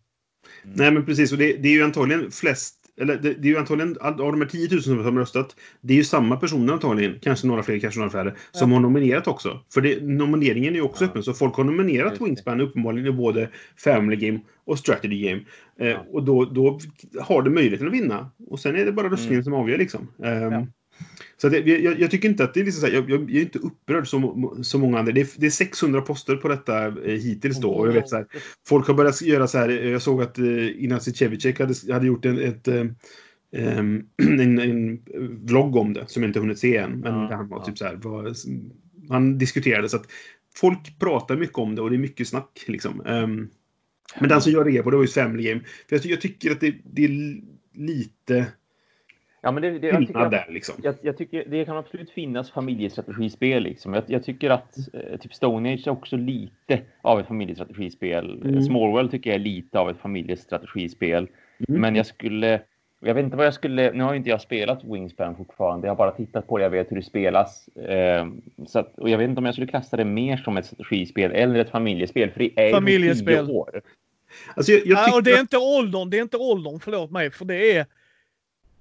Nej, 0.62 0.90
men 0.90 1.06
precis. 1.06 1.32
Och 1.32 1.38
det, 1.38 1.56
det 1.56 1.68
är 1.68 1.72
ju 1.72 1.84
antagligen 1.84 2.30
flest... 2.30 2.85
Eller 3.00 3.16
det, 3.16 3.34
det 3.34 3.48
är 3.48 3.52
ju 3.52 3.58
antagligen 3.58 3.96
av 4.00 4.16
de 4.16 4.40
här 4.40 4.48
10 4.48 4.68
000 4.72 4.82
som 4.82 5.04
har 5.04 5.12
röstat. 5.12 5.56
Det 5.80 5.92
är 5.92 5.96
ju 5.96 6.04
samma 6.04 6.36
personer 6.36 6.72
antagligen. 6.72 7.18
Kanske 7.22 7.46
några 7.46 7.62
fler, 7.62 7.78
kanske 7.78 8.00
några 8.00 8.10
färre. 8.10 8.34
Som 8.52 8.72
har 8.72 8.80
nominerat 8.80 9.26
också. 9.26 9.60
För 9.74 9.80
det, 9.80 10.02
nomineringen 10.02 10.72
är 10.72 10.76
ju 10.78 10.82
också 10.82 11.04
Ja. 11.04 11.10
öppen. 11.10 11.22
Så 11.22 11.32
folk 11.34 11.54
har 11.54 11.64
nominerat 11.64 12.10
Just. 12.12 12.22
Wingspan 12.22 12.60
uppenbarligen 12.60 13.08
i 13.14 13.16
både 13.16 13.48
Family 13.76 14.16
Game 14.16 14.40
och 14.64 14.78
Strategy 14.78 15.22
Game. 15.28 15.40
Eh, 15.80 15.86
Ja. 15.88 16.04
Och 16.12 16.22
då, 16.24 16.44
då 16.44 16.78
har 17.20 17.42
det 17.42 17.50
möjligheten 17.50 17.86
att 17.86 17.92
vinna. 17.92 18.30
Och 18.50 18.60
sen 18.60 18.76
är 18.76 18.84
det 18.84 18.92
bara 18.92 19.08
röstningen 19.08 19.34
Mm. 19.34 19.44
som 19.44 19.54
avgör 19.54 19.78
liksom. 19.78 20.08
Ja. 20.16 20.66
Så 21.36 21.46
att 21.46 21.52
jag, 21.52 22.00
jag, 22.00 22.10
tycker 22.10 22.28
inte 22.28 22.44
att 22.44 22.54
det 22.54 22.60
är 22.60 22.64
liksom 22.64 22.80
så 22.80 22.86
här, 22.86 22.94
jag, 22.94 23.10
jag 23.10 23.30
är 23.30 23.40
inte 23.40 23.58
upprörd 23.58 24.08
som, 24.08 24.50
som 24.62 24.80
många 24.80 24.98
andra. 24.98 25.12
Det 25.12 25.20
är, 25.20 25.28
det 25.36 25.46
är 25.46 25.50
600 25.50 26.00
poster 26.00 26.36
på 26.36 26.48
detta 26.48 26.86
eh, 26.86 26.92
hittills 27.20 27.60
då. 27.60 27.70
Och 27.70 27.88
jag 27.88 27.92
vet 27.92 28.08
så 28.08 28.16
här, 28.16 28.26
folk 28.68 28.86
har 28.86 28.94
börjat 28.94 29.22
göra 29.22 29.46
så 29.46 29.58
här. 29.58 29.68
Jag 29.68 30.02
såg 30.02 30.22
att 30.22 30.38
eh, 30.38 30.66
Ignacy 30.66 31.12
Cevicek 31.12 31.60
hade, 31.60 31.74
hade 31.92 32.06
gjort 32.06 32.24
en, 32.24 32.38
ett, 32.38 32.68
eh, 32.68 32.84
em, 33.56 34.06
en, 34.22 34.58
en 34.58 34.98
vlogg 35.46 35.76
om 35.76 35.92
det 35.92 36.04
som 36.06 36.22
jag 36.22 36.30
inte 36.30 36.40
hunnit 36.40 36.58
se 36.58 36.76
än. 36.76 37.00
Men 37.00 37.14
Ja, 37.14 37.36
han 37.36 37.48
var 37.48 37.58
ja. 37.58 37.64
typ 37.64 37.78
så 37.78 37.84
här. 37.84 37.94
Var, 37.94 38.34
han 39.08 39.38
diskuterade 39.38 39.88
så 39.88 39.96
att 39.96 40.06
folk 40.56 40.98
pratar 40.98 41.36
mycket 41.36 41.58
om 41.58 41.74
det 41.74 41.82
och 41.82 41.90
det 41.90 41.96
är 41.96 41.98
mycket 41.98 42.28
snack 42.28 42.64
liksom. 42.66 43.06
Em, 43.06 43.48
men 44.20 44.28
den 44.28 44.42
som 44.42 44.52
jag 44.52 44.66
reagerade 44.66 44.84
på 44.84 44.90
det 44.90 44.96
var 44.96 45.04
ju 45.04 45.08
Family 45.08 45.48
Game. 45.48 45.60
För 45.88 45.96
jag, 45.96 46.04
jag 46.04 46.20
tycker 46.20 46.50
att 46.50 46.60
det, 46.60 46.74
det 46.84 47.04
är 47.04 47.40
lite 47.74 48.46
Ja, 49.46 49.52
men 49.52 49.62
det, 49.62 49.78
det, 49.78 49.86
jag 49.86 49.98
tycker 50.06 50.30
där 50.30 50.46
liksom. 50.48 50.74
jag, 50.82 50.94
jag 51.02 51.16
tycker 51.16 51.44
det 51.48 51.64
kan 51.64 51.76
absolut 51.76 52.10
finnas 52.10 52.50
familjestrategispel. 52.50 53.62
Liksom. 53.62 53.94
Jag, 53.94 54.04
jag 54.06 54.24
tycker 54.24 54.50
att 54.50 54.76
eh, 54.94 55.18
typ 55.20 55.34
Stone 55.34 55.72
Age 55.74 55.86
är 55.86 55.90
också 55.90 56.16
lite 56.16 56.80
av 57.02 57.20
ett 57.20 57.26
familjestrategispel. 57.26 58.42
Mm. 58.44 58.62
Small 58.62 58.90
World 58.90 59.10
tycker 59.10 59.30
jag 59.30 59.34
är 59.34 59.44
lite 59.44 59.78
av 59.78 59.90
ett 59.90 59.98
familjestrategispel. 59.98 61.28
Mm. 61.68 61.80
Men 61.80 61.96
jag 61.96 62.06
skulle... 62.06 62.60
Jag 63.00 63.14
vet 63.14 63.24
inte 63.24 63.36
vad 63.36 63.46
jag 63.46 63.54
skulle... 63.54 63.92
Nu 63.92 64.04
har 64.04 64.12
ju 64.12 64.16
inte 64.16 64.30
jag 64.30 64.40
spelat 64.40 64.84
Wingspan 64.84 65.36
fortfarande. 65.36 65.86
Jag 65.86 65.90
har 65.90 65.96
bara 65.98 66.10
tittat 66.10 66.46
på 66.46 66.58
det. 66.58 66.64
Jag 66.64 66.70
vet 66.70 66.90
hur 66.90 66.96
det 66.96 67.02
spelas. 67.02 67.68
Eh, 67.68 68.26
så 68.66 68.78
att, 68.78 68.98
och 68.98 69.10
jag 69.10 69.18
vet 69.18 69.28
inte 69.28 69.38
om 69.38 69.44
jag 69.44 69.54
skulle 69.54 69.66
klassa 69.66 69.96
det 69.96 70.04
mer 70.04 70.36
som 70.36 70.56
ett 70.56 70.66
strategispel 70.66 71.32
eller 71.32 71.60
ett 71.60 71.70
familjespel. 71.70 72.30
För 72.30 72.38
det 72.38 72.50
är 72.56 72.66
ju 72.66 72.72
Familjespel. 72.72 73.46
tio 73.46 73.54
år. 73.54 73.82
Alltså 74.54 74.72
jag, 74.72 74.86
jag 74.86 75.08
Ja, 75.08 75.16
och 75.16 75.22
det 75.22 75.30
är 75.30 75.34
att- 75.34 75.40
inte 75.40 75.58
åldern, 75.58 76.10
det 76.10 76.18
är 76.18 76.22
inte 76.22 76.36
åldern, 76.36 76.80
förlåt 76.80 77.10
mig, 77.10 77.30
för 77.30 77.44
det 77.44 77.76
är... 77.76 77.86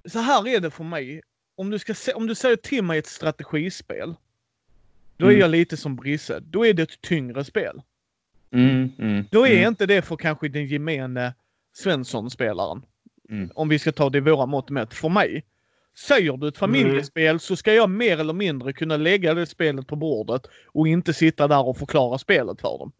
Så 0.07 0.19
här 0.19 0.47
är 0.47 0.59
det 0.59 0.71
för 0.71 0.83
mig. 0.83 1.21
Om 1.55 1.69
du, 1.69 1.79
ska 1.79 1.93
se, 1.93 2.13
om 2.13 2.27
du 2.27 2.35
säger 2.35 2.55
till 2.55 2.83
mig 2.83 2.99
ett 2.99 3.07
strategispel, 3.07 4.15
då 5.17 5.25
är 5.25 5.29
Mm. 5.29 5.41
jag 5.41 5.51
lite 5.51 5.77
som 5.77 5.95
Brisse. 5.95 6.39
Då 6.39 6.65
är 6.65 6.73
det 6.73 6.83
ett 6.83 7.01
tyngre 7.01 7.43
spel. 7.43 7.81
Mm, 8.51 8.91
mm, 8.99 9.25
Då 9.31 9.47
är 9.47 9.51
mm. 9.51 9.67
inte 9.67 9.85
det 9.85 10.01
för 10.01 10.15
kanske 10.15 10.47
den 10.49 10.65
gemene 10.65 11.33
Svensson-spelaren. 11.73 12.81
Mm. 13.29 13.49
Om 13.55 13.69
vi 13.69 13.79
ska 13.79 13.91
ta 13.91 14.09
det 14.09 14.17
i 14.17 14.21
våra 14.21 14.45
mått 14.45 14.69
mätt. 14.69 14.93
För 14.93 15.09
mig. 15.09 15.43
Säger 15.97 16.37
du 16.37 16.47
ett 16.47 16.57
familjespel 16.57 17.39
så 17.39 17.55
ska 17.55 17.73
jag 17.73 17.89
mer 17.89 18.19
eller 18.19 18.33
mindre 18.33 18.73
kunna 18.73 18.97
lägga 18.97 19.33
det 19.33 19.45
spelet 19.45 19.87
på 19.87 19.95
bordet 19.95 20.47
och 20.67 20.87
inte 20.87 21.13
sitta 21.13 21.47
där 21.47 21.67
och 21.67 21.77
förklara 21.77 22.17
spelet 22.17 22.61
för 22.61 22.77
dem. 22.77 22.91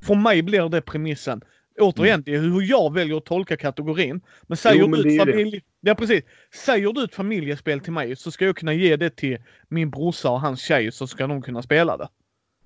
För 0.00 0.14
mig 0.14 0.42
blir 0.42 0.68
det 0.68 0.80
premissen. 0.80 1.40
Återigen, 1.78 2.22
det 2.22 2.34
är 2.34 2.38
hur 2.38 2.62
jag 2.62 2.94
väljer 2.94 3.16
att 3.16 3.24
tolka 3.24 3.56
kategorin. 3.56 4.20
Men 4.42 4.56
säger 4.56 4.80
Jo, 4.80 4.88
men 4.88 5.02
du 5.02 5.18
familje... 5.18 5.60
Ja, 5.80 5.94
precis. 5.94 6.24
Säger 6.54 6.92
du 6.92 7.04
ett 7.04 7.14
familjespel 7.14 7.80
till 7.80 7.92
mig 7.92 8.16
så 8.16 8.30
ska 8.30 8.44
jag 8.44 8.56
kunna 8.56 8.74
ge 8.74 8.96
det 8.96 9.16
till 9.16 9.38
min 9.68 9.90
brorsa 9.90 10.30
och 10.30 10.40
hans 10.40 10.60
tjej 10.60 10.92
så 10.92 11.06
ska 11.06 11.26
de 11.26 11.42
kunna 11.42 11.62
spela 11.62 11.96
det. 11.96 12.08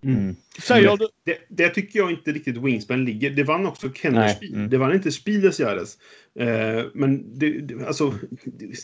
Mm. 0.05 0.37
Säger 0.63 0.97
du... 0.97 1.09
Det, 1.25 1.39
det 1.49 1.69
tycker 1.69 1.99
jag 1.99 2.11
inte 2.11 2.33
riktigt 2.33 2.57
Wingspan 2.57 3.05
ligger. 3.05 3.31
Det 3.31 3.45
vann 3.45 3.67
också 3.67 3.87
Nej, 3.87 3.97
Kennerspiel. 3.97 4.55
mm. 4.55 4.71
Det 4.71 4.79
vann 4.79 4.95
inte 4.95 5.13
Spieles 5.13 5.61
Jahres. 5.61 5.99
Eh, 6.39 6.85
men 6.95 7.39
det, 7.39 7.61
det, 7.61 7.87
alltså, 7.87 8.15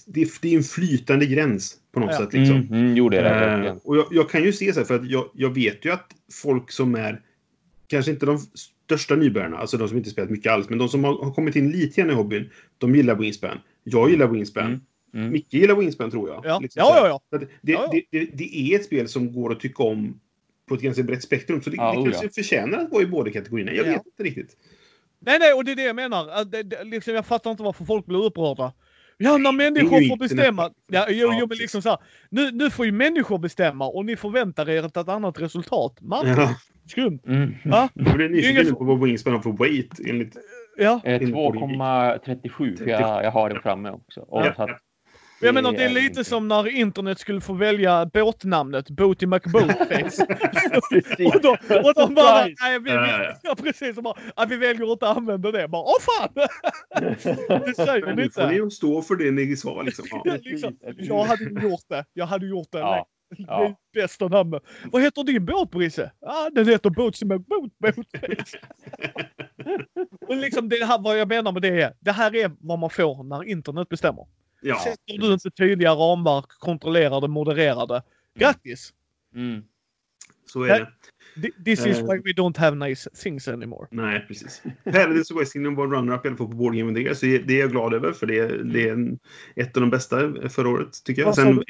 det, 0.06 0.28
det, 0.42 0.52
är 0.52 0.56
en 0.56 0.62
flytande 0.62 1.26
gräns 1.26 1.76
på 1.92 2.00
något 2.00 2.10
Ja. 2.12 2.18
sätt. 2.18 2.32
Liksom. 2.32 2.56
Mm, 2.56 2.74
mm, 2.74 2.96
jo, 2.96 3.08
det 3.08 3.18
är 3.18 3.58
det. 3.60 3.68
Eh, 3.68 3.76
och 3.84 3.96
jag, 3.96 4.06
jag 4.10 4.30
kan 4.30 4.42
ju 4.42 4.52
se 4.52 4.72
så 4.72 4.80
här, 4.80 4.86
för 4.86 4.94
att 4.94 5.10
jag, 5.10 5.30
jag 5.34 5.54
vet 5.54 5.84
ju 5.84 5.92
att 5.92 6.10
folk 6.32 6.70
som 6.70 6.94
är 6.94 7.20
kanske 7.86 8.10
inte 8.10 8.26
de 8.26 8.38
största 8.98 9.16
nybörjarna, 9.16 9.58
alltså 9.58 9.76
de 9.76 9.88
som 9.88 9.96
inte 9.98 10.10
spelat 10.10 10.30
mycket 10.30 10.52
alls, 10.52 10.68
men 10.68 10.78
de 10.78 10.88
som 10.88 11.04
har, 11.04 11.24
har 11.24 11.32
kommit 11.34 11.56
in 11.56 11.70
lite 11.70 12.00
grann 12.00 12.10
i 12.10 12.14
hobbyn, 12.14 12.50
de 12.78 12.94
gillar 12.94 13.14
Wingspan. 13.14 13.58
Jag 13.84 14.10
gillar 14.10 14.26
Wingspan. 14.26 14.66
Mm, 14.66 14.80
mm. 15.14 15.30
Micke 15.32 15.54
gillar 15.54 15.74
Wingspan 15.74 16.10
tror 16.10 16.28
jag. 16.28 16.40
Ja, 16.44 16.58
Liksom 16.58 16.80
ja, 16.80 17.08
ja. 17.08 17.20
ja. 17.30 17.38
Det, 17.38 17.46
Ja, 17.72 17.90
ja. 17.92 18.00
Det, 18.10 18.18
det, 18.18 18.30
det 18.34 18.56
är 18.56 18.78
ett 18.78 18.84
spel 18.84 19.08
som 19.08 19.32
går 19.32 19.52
att 19.52 19.60
tycka 19.60 19.82
om 19.82 20.20
på 20.68 20.74
ett 20.74 20.80
ganska 20.80 21.02
brett 21.02 21.22
spektrum. 21.22 21.62
Så 21.62 21.70
det, 21.70 21.76
Ja, 21.76 21.92
det 21.92 21.98
oh 21.98 22.04
kanske 22.04 22.24
ja. 22.24 22.30
förtjänar 22.34 22.78
att 22.78 22.90
vara 22.90 23.02
i 23.02 23.06
båda 23.06 23.30
kategorierna. 23.30 23.72
Jag 23.72 23.86
Ja. 23.86 23.92
vet 23.92 24.06
inte 24.06 24.22
riktigt. 24.22 24.56
Nej, 25.18 25.38
nej, 25.38 25.52
och 25.52 25.64
det 25.64 25.72
är 25.72 25.76
det 25.76 25.82
jag 25.82 25.96
menar. 25.96 26.44
Det, 26.44 26.62
det, 26.62 26.84
liksom, 26.84 27.14
jag 27.14 27.26
fattar 27.26 27.50
inte 27.50 27.62
varför 27.62 27.84
folk 27.84 28.06
blir 28.06 28.24
upprörda. 28.24 28.72
Ja, 29.18 29.36
när 29.36 29.52
Det 29.52 29.64
är 29.64 29.70
människor 29.70 30.08
får 30.08 30.16
bestämma. 30.16 30.70
Ja, 30.92 31.06
jo, 31.08 31.30
jo, 31.40 31.46
men 31.48 31.58
liksom 31.58 31.82
så 31.82 31.88
här. 31.88 31.98
Nu, 32.30 32.50
nu 32.52 32.70
får 32.70 32.86
ju 32.86 32.92
människor 32.92 33.38
bestämma 33.38 33.86
och 33.88 34.04
ni 34.04 34.16
förväntar 34.16 34.68
er 34.70 34.86
ett 34.86 35.08
annat 35.08 35.40
resultat. 35.40 35.96
Man, 36.00 36.26
Ja. 36.28 36.54
skumt. 36.90 37.20
Mm. 37.26 37.54
Va? 37.64 37.88
Blir 37.94 38.18
Det 38.18 38.24
är 38.24 38.28
nyfiken 38.28 38.50
ingen 38.50 38.64
nu 38.64 38.70
så- 38.70 38.76
på 38.76 38.84
vad 38.84 39.00
Wingspan 39.00 39.32
har 39.32 39.40
för 39.40 39.52
weight. 39.52 40.00
Enligt... 40.06 40.36
Ja, 40.78 41.00
Eh, 41.04 41.18
Till 41.18 41.32
2,37. 41.34 42.76
för 42.76 42.86
Jag, 42.86 43.24
jag 43.24 43.30
har 43.30 43.48
den 43.50 43.62
framme 43.62 43.90
också. 43.90 44.20
Och 44.20 44.46
Ja. 44.46 44.68
Jag 45.42 45.54
menar 45.54 45.72
det 45.72 45.84
är 45.84 45.88
lite 45.88 46.06
inte- 46.06 46.24
som 46.24 46.48
när 46.48 46.68
internet 46.68 47.18
skulle 47.18 47.40
få 47.40 47.52
välja 47.52 48.06
båtnamnet 48.06 48.90
Boaty 48.90 49.26
McBoatface. 49.26 50.26
Och, 51.34 51.40
då, 51.42 51.50
och 51.84 51.94
de 51.94 52.14
bara, 52.14 52.44
nej, 52.60 52.78
vi, 52.80 52.90
Ja, 52.90 53.02
vi, 53.02 53.10
ja, 53.10 53.22
ja. 53.24 53.34
ja, 53.42 53.54
precis, 53.62 53.96
bara, 53.96 54.14
ja, 54.36 54.46
vi 54.48 54.56
väljer 54.56 54.92
inte 54.92 55.08
att 55.08 55.16
använda 55.16 55.50
det. 55.52 55.68
Bara, 55.68 55.82
åh 55.82 55.94
fan! 56.00 56.28
det 57.66 57.74
säger 57.76 58.06
Men 58.06 58.16
ni 58.16 58.22
nu 58.22 58.30
får 58.30 58.46
ni 58.48 58.56
inte. 58.56 58.70
stå 58.76 59.02
för 59.02 59.16
det 59.16 59.30
ni 59.30 59.56
sa. 59.56 59.82
Liksom. 59.82 60.04
Ja. 60.10 60.22
Ja, 60.24 60.36
liksom, 60.42 60.76
jag 60.98 61.24
hade 61.24 61.44
gjort 61.44 61.84
det. 61.88 62.04
Jag 62.12 62.26
hade 62.26 62.46
gjort 62.46 62.68
det. 62.72 62.78
Ja. 62.78 63.06
Det 63.36 63.42
är 63.42 63.46
Ja. 63.48 63.74
bästa 63.94 64.28
namnet. 64.28 64.62
Vad 64.92 65.02
heter 65.02 65.24
din 65.24 65.44
båt 65.44 65.70
Brisse? 65.70 66.12
Ja, 66.20 66.50
den 66.52 66.68
heter 66.68 66.90
Boatsy 66.90 67.26
McBoat 67.26 67.70
Boatface. 67.78 68.58
Och 70.28 70.36
liksom 70.36 70.68
det 70.68 70.84
här, 70.84 70.98
vad 71.02 71.18
jag 71.18 71.28
menar 71.28 71.52
med 71.52 71.62
det 71.62 71.80
är, 71.82 71.94
det 72.00 72.12
här 72.12 72.36
är 72.36 72.50
vad 72.60 72.78
man 72.78 72.90
får 72.90 73.24
när 73.24 73.44
internet 73.44 73.88
bestämmer. 73.88 74.26
Ja, 74.62 74.78
Sätter 74.84 75.18
du 75.18 75.32
inte 75.32 75.50
tydliga 75.50 75.90
ramverk, 75.92 76.48
kontrollerar 76.48 77.20
det, 77.20 77.28
modererar 77.28 77.86
det. 77.86 78.02
Grattis! 78.38 78.92
Mm. 79.34 79.62
så 80.46 80.62
är 80.62 80.68
det. 80.68 80.88
Thi- 81.36 81.64
This 81.64 81.86
is 81.86 81.98
Eh. 81.98 82.04
why 82.06 82.18
we 82.18 82.32
don't 82.32 82.58
have 82.58 82.76
nice 82.88 83.10
things 83.10 83.48
anymore. 83.48 83.88
Nej, 83.90 84.24
precis. 84.28 84.62
Paradise 84.84 85.34
of 85.34 85.40
West 85.40 85.52
Kingdom 85.52 85.74
var 85.74 85.86
runner-up 85.86 86.24
i 86.24 86.28
alla 86.28 86.36
fall 86.36 86.46
på 86.48 86.54
Board 86.56 86.74
Game 86.76 87.00
Year, 87.00 87.14
så 87.14 87.26
det 87.26 87.38
det 87.38 87.54
är 87.54 87.60
jag 87.60 87.70
glad 87.70 87.94
över 87.94 88.12
för 88.12 88.26
det, 88.26 88.62
det 88.72 88.88
är 88.88 88.92
en, 88.92 89.18
ett 89.56 89.76
av 89.76 89.80
de 89.80 89.90
bästa 89.90 90.32
förra 90.48 90.68
året, 90.68 91.04
tycker 91.04 91.22
jag. 91.22 91.34
Sen, 91.34 91.62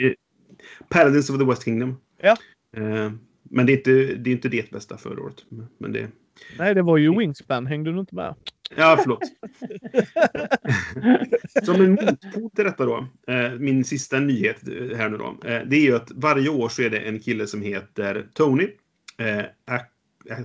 Paradise 0.89 1.32
of 1.32 1.39
the 1.39 1.44
West 1.44 1.64
Kingdom. 1.64 1.97
Ja. 2.23 2.36
Eh, 2.77 3.12
men 3.43 3.66
det 3.66 3.73
är, 3.73 3.77
inte, 3.77 3.90
det 4.14 4.31
är 4.31 4.32
inte 4.32 4.48
det 4.48 4.70
bästa 4.70 4.97
förra 4.98 5.23
året. 5.23 5.36
Men 5.78 5.93
det, 5.93 6.09
Nej, 6.59 6.74
det 6.74 6.82
var 6.82 6.97
ju 6.97 7.19
Wingspan. 7.19 7.66
Hängde 7.66 7.93
du 7.93 8.01
inte 8.01 8.14
med? 8.14 8.35
Ja, 8.77 8.99
förlåt. 9.03 9.23
Som 11.65 11.74
en 11.74 11.90
motpol 11.90 12.51
till 12.51 12.65
detta 12.65 12.86
då, 12.86 13.07
eh, 13.27 13.53
min 13.59 13.85
sista 13.85 14.20
nyhet 14.20 14.69
eh, 14.69 14.97
här 14.97 15.09
nu 15.09 15.16
då. 15.16 15.36
Eh, 15.44 15.62
det 15.66 15.77
är 15.77 15.81
ju 15.81 15.97
att 15.97 16.11
varje 16.15 16.49
år 16.49 16.69
så 16.69 16.82
är 16.82 16.90
det 16.90 16.99
en 16.99 17.20
kille 17.20 17.47
som 17.47 17.62
heter 17.62 18.27
Tony. 18.32 18.69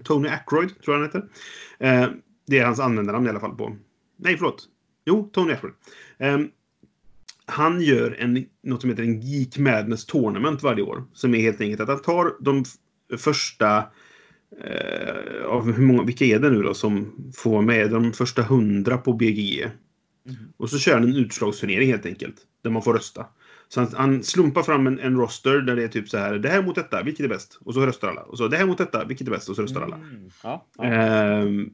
Tony 0.03 0.29
Ackroyd, 0.29 0.69
tror 0.83 0.95
jag 0.95 1.01
han 1.01 1.03
heter. 1.03 1.23
Det 2.47 2.59
är 2.59 2.65
hans 2.65 2.79
användarnamn 2.79 3.25
i 3.25 3.29
alla 3.29 3.39
fall 3.39 3.55
på... 3.55 3.77
Nej, 4.17 4.37
förlåt. 4.37 4.65
Jo, 5.05 5.29
Tony 5.33 5.53
Ackroyd. 5.53 5.73
Ehm, 6.17 6.49
han 7.45 7.81
gör 7.81 8.15
en, 8.19 8.45
något 8.63 8.81
som 8.81 8.89
heter 8.89 9.03
en 9.03 9.21
Geek 9.21 9.57
Madness 9.57 10.05
Tournament 10.05 10.63
varje 10.63 10.83
år. 10.83 11.03
Som 11.13 11.35
är 11.35 11.39
helt 11.39 11.61
enkelt 11.61 11.81
att 11.81 11.87
han 11.87 12.01
tar 12.01 12.35
de 12.39 12.63
första 13.17 13.83
eh, 14.63 15.45
av 15.45 15.71
hur 15.71 15.83
många, 15.83 16.03
vilka 16.03 16.25
är 16.25 16.39
det 16.39 16.49
nu 16.49 16.61
då 16.61 16.73
som 16.73 17.15
får 17.35 17.51
vara 17.51 17.61
med? 17.61 17.91
De 17.91 18.13
första 18.13 18.41
hundra 18.41 18.97
på 18.97 19.13
BGE. 19.13 19.71
Mhm. 20.25 20.53
Och 20.57 20.69
så 20.69 20.79
kör 20.79 20.93
han 20.93 21.03
en 21.03 21.15
utslagsturnering 21.15 21.89
helt 21.89 22.05
enkelt. 22.05 22.35
Där 22.61 22.69
man 22.69 22.81
får 22.81 22.93
rösta. 22.93 23.25
Så 23.67 23.79
han, 23.79 23.89
han 23.93 24.23
slumpar 24.23 24.63
fram 24.63 24.87
en, 24.87 24.99
en 24.99 25.17
roster 25.17 25.61
där 25.61 25.75
det 25.75 25.83
är 25.83 25.87
typ 25.87 26.09
så 26.09 26.17
här. 26.17 26.33
Det 26.33 26.49
här 26.49 26.61
mot 26.61 26.75
detta, 26.75 27.03
vilket 27.03 27.25
är 27.25 27.29
bäst? 27.29 27.59
Och 27.65 27.73
så 27.73 27.85
röstar 27.85 28.07
alla. 28.07 28.21
Och 28.21 28.37
så 28.37 28.47
det 28.47 28.57
här 28.57 28.65
mot 28.65 28.77
detta, 28.77 29.05
vilket 29.05 29.27
är 29.27 29.31
bäst? 29.31 29.49
Och 29.49 29.55
så 29.55 29.61
röstar 29.61 29.81
alla. 29.81 29.95
Mm. 29.95 30.29
Ja, 30.43 30.65
ja. 30.77 30.83
Ehm, 30.83 31.69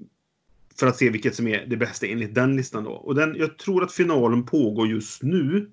för 0.80 0.88
att 0.88 0.98
se 0.98 1.10
vilket 1.10 1.36
som 1.36 1.48
är 1.48 1.66
det 1.68 1.78
bästa 1.78 2.08
enligt 2.08 2.36
den 2.36 2.56
listan 2.56 2.84
då. 2.84 2.92
Och 2.92 3.16
den, 3.16 3.36
jag 3.38 3.58
tror 3.58 3.84
att 3.84 3.92
finalen 3.92 4.46
pågår 4.46 4.88
just 4.88 5.24
nu. 5.24 5.70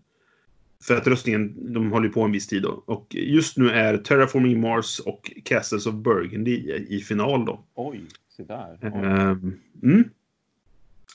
För 0.84 0.96
att 0.96 1.06
röstningen, 1.06 1.72
de 1.74 1.92
håller 1.92 2.08
på 2.08 2.22
en 2.22 2.32
viss 2.32 2.46
tid 2.46 2.62
då. 2.62 2.82
Och 2.86 3.06
just 3.14 3.56
nu 3.56 3.70
är 3.70 3.96
Terraforming 3.98 4.60
Mars 4.60 5.00
och 5.00 5.32
Castles 5.44 5.86
of 5.86 5.94
Burgundy 5.94 6.50
i, 6.50 6.86
i 6.96 7.00
final 7.00 7.44
då. 7.44 7.64
Oj, 7.74 8.04
se 8.36 8.42
där. 8.42 8.78
Oj. 8.82 8.88
Ehm, 8.94 9.54
mm. 9.82 10.04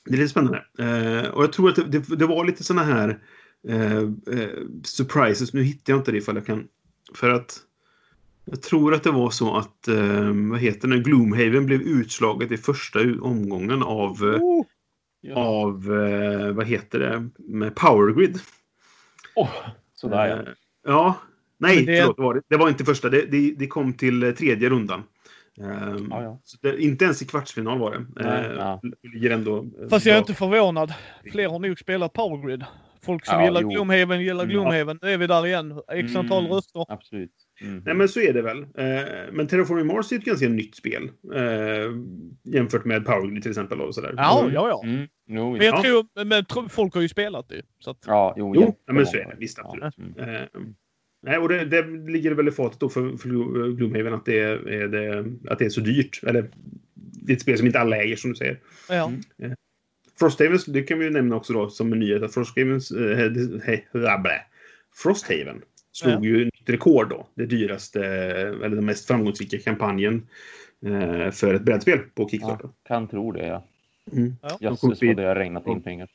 Det 0.06 0.14
är 0.14 0.18
lite 0.18 0.30
spännande. 0.30 0.66
Eh, 0.80 1.30
och 1.30 1.44
jag 1.44 1.54
tror 1.54 1.70
att 1.70 1.76
det, 1.76 1.84
det, 1.84 2.16
det 2.16 2.26
var 2.26 2.46
lite 2.46 2.64
såna 2.64 2.84
här 2.84 3.20
eh, 3.68 3.98
eh, 3.98 4.50
surprises. 4.84 5.54
Nu 5.54 5.64
hittar 5.64 5.94
jag 5.94 6.00
inte 6.00 6.12
det 6.12 6.18
ifall 6.18 6.36
jag 6.36 6.46
kan. 6.46 6.68
För 7.14 7.30
att 7.30 7.60
jag 8.46 8.62
tror 8.62 8.94
att 8.94 9.04
det 9.04 9.12
var 9.12 9.30
så 9.30 9.58
att, 9.58 9.88
eh, 9.88 10.32
vad 10.52 10.60
heter 10.60 10.88
det, 10.88 11.00
Gloomhaven 11.00 11.66
blev 11.66 11.82
utslaget 11.82 12.52
i 12.52 12.58
första 12.58 13.00
omgången 13.22 13.84
av, 13.84 14.24
Oh, 14.24 14.66
Ja. 15.22 15.36
av 15.36 15.94
eh, 15.94 16.52
vad 16.52 16.68
heter 16.68 17.00
det, 17.00 17.30
med 17.38 17.76
Power 17.76 18.14
Grid. 18.14 18.40
Åh, 19.36 19.50
sådär 19.96 20.28
ja. 20.28 20.36
Eh, 20.36 20.48
ja. 20.86 21.16
Nej, 21.58 21.86
det- 21.86 21.98
förlåt, 22.02 22.18
det 22.18 22.24
var, 22.24 22.34
det. 22.34 22.42
det 22.50 22.58
var 22.58 22.70
inte 22.70 22.86
första. 22.86 23.10
Det, 23.10 23.26
det, 23.26 23.54
det 23.58 23.68
kom 23.68 23.94
till 23.94 24.24
eh, 24.24 24.32
tredje 24.32 24.70
rundan. 24.70 25.04
Ehm, 25.62 26.08
Ja, 26.10 26.24
ja. 26.24 26.40
Så 26.44 26.58
det, 26.62 26.82
inte 26.84 27.06
ens 27.06 27.22
i 27.22 27.26
kvartsfinal 27.26 27.80
var 27.80 27.92
det. 27.92 28.06
Nej, 28.16 28.80
det 29.02 29.08
ligger 29.14 29.30
ändå... 29.32 29.66
fast 29.90 30.06
jag 30.06 30.14
är 30.14 30.20
bra. 30.20 30.24
inte 30.24 30.34
förvånad. 30.34 30.94
Fler 31.32 31.50
har 31.50 31.60
nog 31.60 31.80
spelat 31.80 32.14
Power 32.14 32.48
Grid. 32.48 32.66
Folk 33.02 33.26
som 33.26 33.40
Ja, 33.40 33.46
gillar 33.46 33.62
jo. 33.62 33.70
Gloomhaven 33.70 34.22
gillar 34.22 34.44
Mm. 34.44 34.54
Gloomhaven. 34.54 35.00
Nu 35.02 35.10
är 35.14 35.18
vi 35.18 35.28
där 35.28 35.46
igen. 35.46 35.82
X 35.92 36.16
antal 36.16 36.40
Mm. 36.46 36.52
röster. 36.56 36.86
Absolut. 36.90 37.32
Mm. 37.62 37.82
Nej, 37.86 37.94
men 37.96 38.10
så 38.10 38.20
är 38.20 38.34
det 38.34 38.42
väl. 38.42 38.58
Eh, 38.62 39.04
men 39.32 39.48
Terraforming 39.48 39.88
Mars 39.88 40.12
är 40.12 40.16
ett 40.16 40.26
ganska 40.26 40.50
nytt 40.50 40.76
spel. 40.76 41.10
Eh, 41.36 41.92
jämfört 42.44 42.86
med 42.86 43.06
Power 43.06 43.28
Grid 43.32 43.42
till 43.42 43.52
exempel. 43.52 43.82
Och 43.82 43.96
sådär. 43.96 44.14
Ja, 44.18 44.42
Mm. 44.42 44.54
ja, 44.54 44.70
ja. 44.70 44.90
Mm. 44.90 45.08
Jo, 45.28 45.52
Men 45.52 45.66
jag 45.66 45.76
Ja. 45.76 45.82
tror, 45.84 46.26
men 46.26 46.70
folk 46.70 46.94
har 46.94 47.02
ju 47.02 47.10
spelat 47.10 47.50
det. 47.50 47.62
Så 47.80 47.92
att, 47.92 47.98
Ja, 48.08 48.34
jo, 48.38 48.54
Jo, 48.56 48.76
ja, 48.86 48.94
men 48.94 49.06
så 49.06 49.18
är 49.18 49.26
det. 49.26 49.36
Visst, 49.40 49.60
absolut. 49.60 49.94
Ja. 50.18 50.24
Mm. 50.24 50.36
Eh, 50.36 50.42
nej, 51.24 51.38
och 51.38 51.50
det, 51.50 51.66
det 51.66 51.82
ligger 52.12 52.32
väl 52.32 52.48
i 52.48 52.52
fatet 52.52 52.80
då 52.80 52.90
för, 52.90 53.18
för 53.18 53.30
Glo- 53.30 53.76
Gloomhaven 53.76 54.14
att 54.14 54.26
det, 54.26 54.40
är, 54.40 54.88
det, 54.88 55.26
att 55.52 55.60
det 55.60 55.66
är 55.66 55.70
så 55.70 55.82
dyrt. 55.82 56.20
Eller 56.24 56.50
det 56.94 57.32
är 57.32 57.36
ett 57.36 57.42
spel 57.42 57.58
som 57.58 57.68
inte 57.68 57.80
alla 57.80 57.98
äger 57.98 58.16
som 58.16 58.30
du 58.32 58.36
säger. 58.36 58.60
ja. 58.90 59.12
Mm. 59.40 59.56
Frosthavens, 60.20 60.66
det 60.66 60.84
kan 60.84 61.00
vi 61.00 61.06
ju 61.06 61.12
nämna 61.12 61.36
också 61.36 61.54
då 61.54 61.70
som 61.70 61.94
en 61.94 62.00
nyhet 62.00 62.24
att 62.24 62.34
Frosthavens, 62.34 62.92
blä. 64.24 64.42
Frosthaven 64.96 65.62
slog 65.96 66.14
Ja. 66.26 66.30
ju 66.30 66.46
nytt 66.46 66.70
rekord 66.70 67.10
då. 67.10 67.28
Det 67.36 67.46
dyraste, 67.46 68.06
eller 68.06 68.70
den 68.76 68.86
mest 68.86 69.08
framgångsrika 69.08 69.58
kampanjen 69.60 70.28
eh, 70.86 71.32
för 71.32 71.54
ett 71.54 71.62
brädspel 71.62 72.00
på 72.00 72.30
Kickstarter. 72.30 72.68
Ja, 72.68 72.88
kan 72.88 73.08
tro 73.08 73.32
det, 73.32 73.48
ja. 73.48 73.64
Mm. 74.12 74.36
Ja. 74.42 74.58
Jösses 74.62 75.02
vad 75.02 75.16
det 75.16 75.24
har 75.24 75.36
regnat 75.36 75.68
in 75.68 75.82
pengar. 75.82 76.08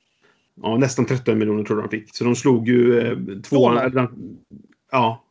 Ja, 0.62 0.76
nästan 0.76 1.06
13 1.06 1.38
miljoner 1.38 1.64
tror 1.64 1.80
jag 1.80 1.90
de 1.90 1.98
fick. 2.00 2.16
Så 2.16 2.24
de 2.24 2.36
slog 2.36 2.68
ju 2.68 2.98
eh, 3.00 3.18
tvåan. 3.42 3.78
Eller 3.78 3.90
Den, 3.90 4.38
ja. 4.92 5.24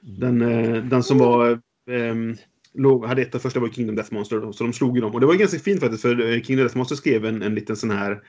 Den, 0.00 0.42
eh, 0.42 0.84
den 0.84 1.02
som 1.02 1.18
var... 1.18 1.60
ehm, 1.90 2.36
låg, 2.74 3.06
hade 3.06 3.22
ett 3.22 3.34
av 3.34 3.38
första 3.38 3.60
var 3.60 3.68
Kingdom 3.68 3.96
Death 3.96 4.12
Monster. 4.12 4.52
Så 4.52 4.64
de 4.64 4.72
slog 4.72 4.96
ju 4.96 5.00
dem. 5.00 5.14
Och 5.14 5.20
det 5.20 5.26
var 5.26 5.34
ganska 5.34 5.58
fint 5.58 5.80
faktiskt 5.80 6.02
för 6.02 6.32
eh, 6.32 6.42
Kingdom 6.42 6.64
Death 6.64 6.76
Monster 6.76 6.96
skrev 6.96 7.26
en, 7.26 7.42
en 7.42 7.54
liten 7.54 7.76
sån 7.76 7.90
här... 7.90 8.22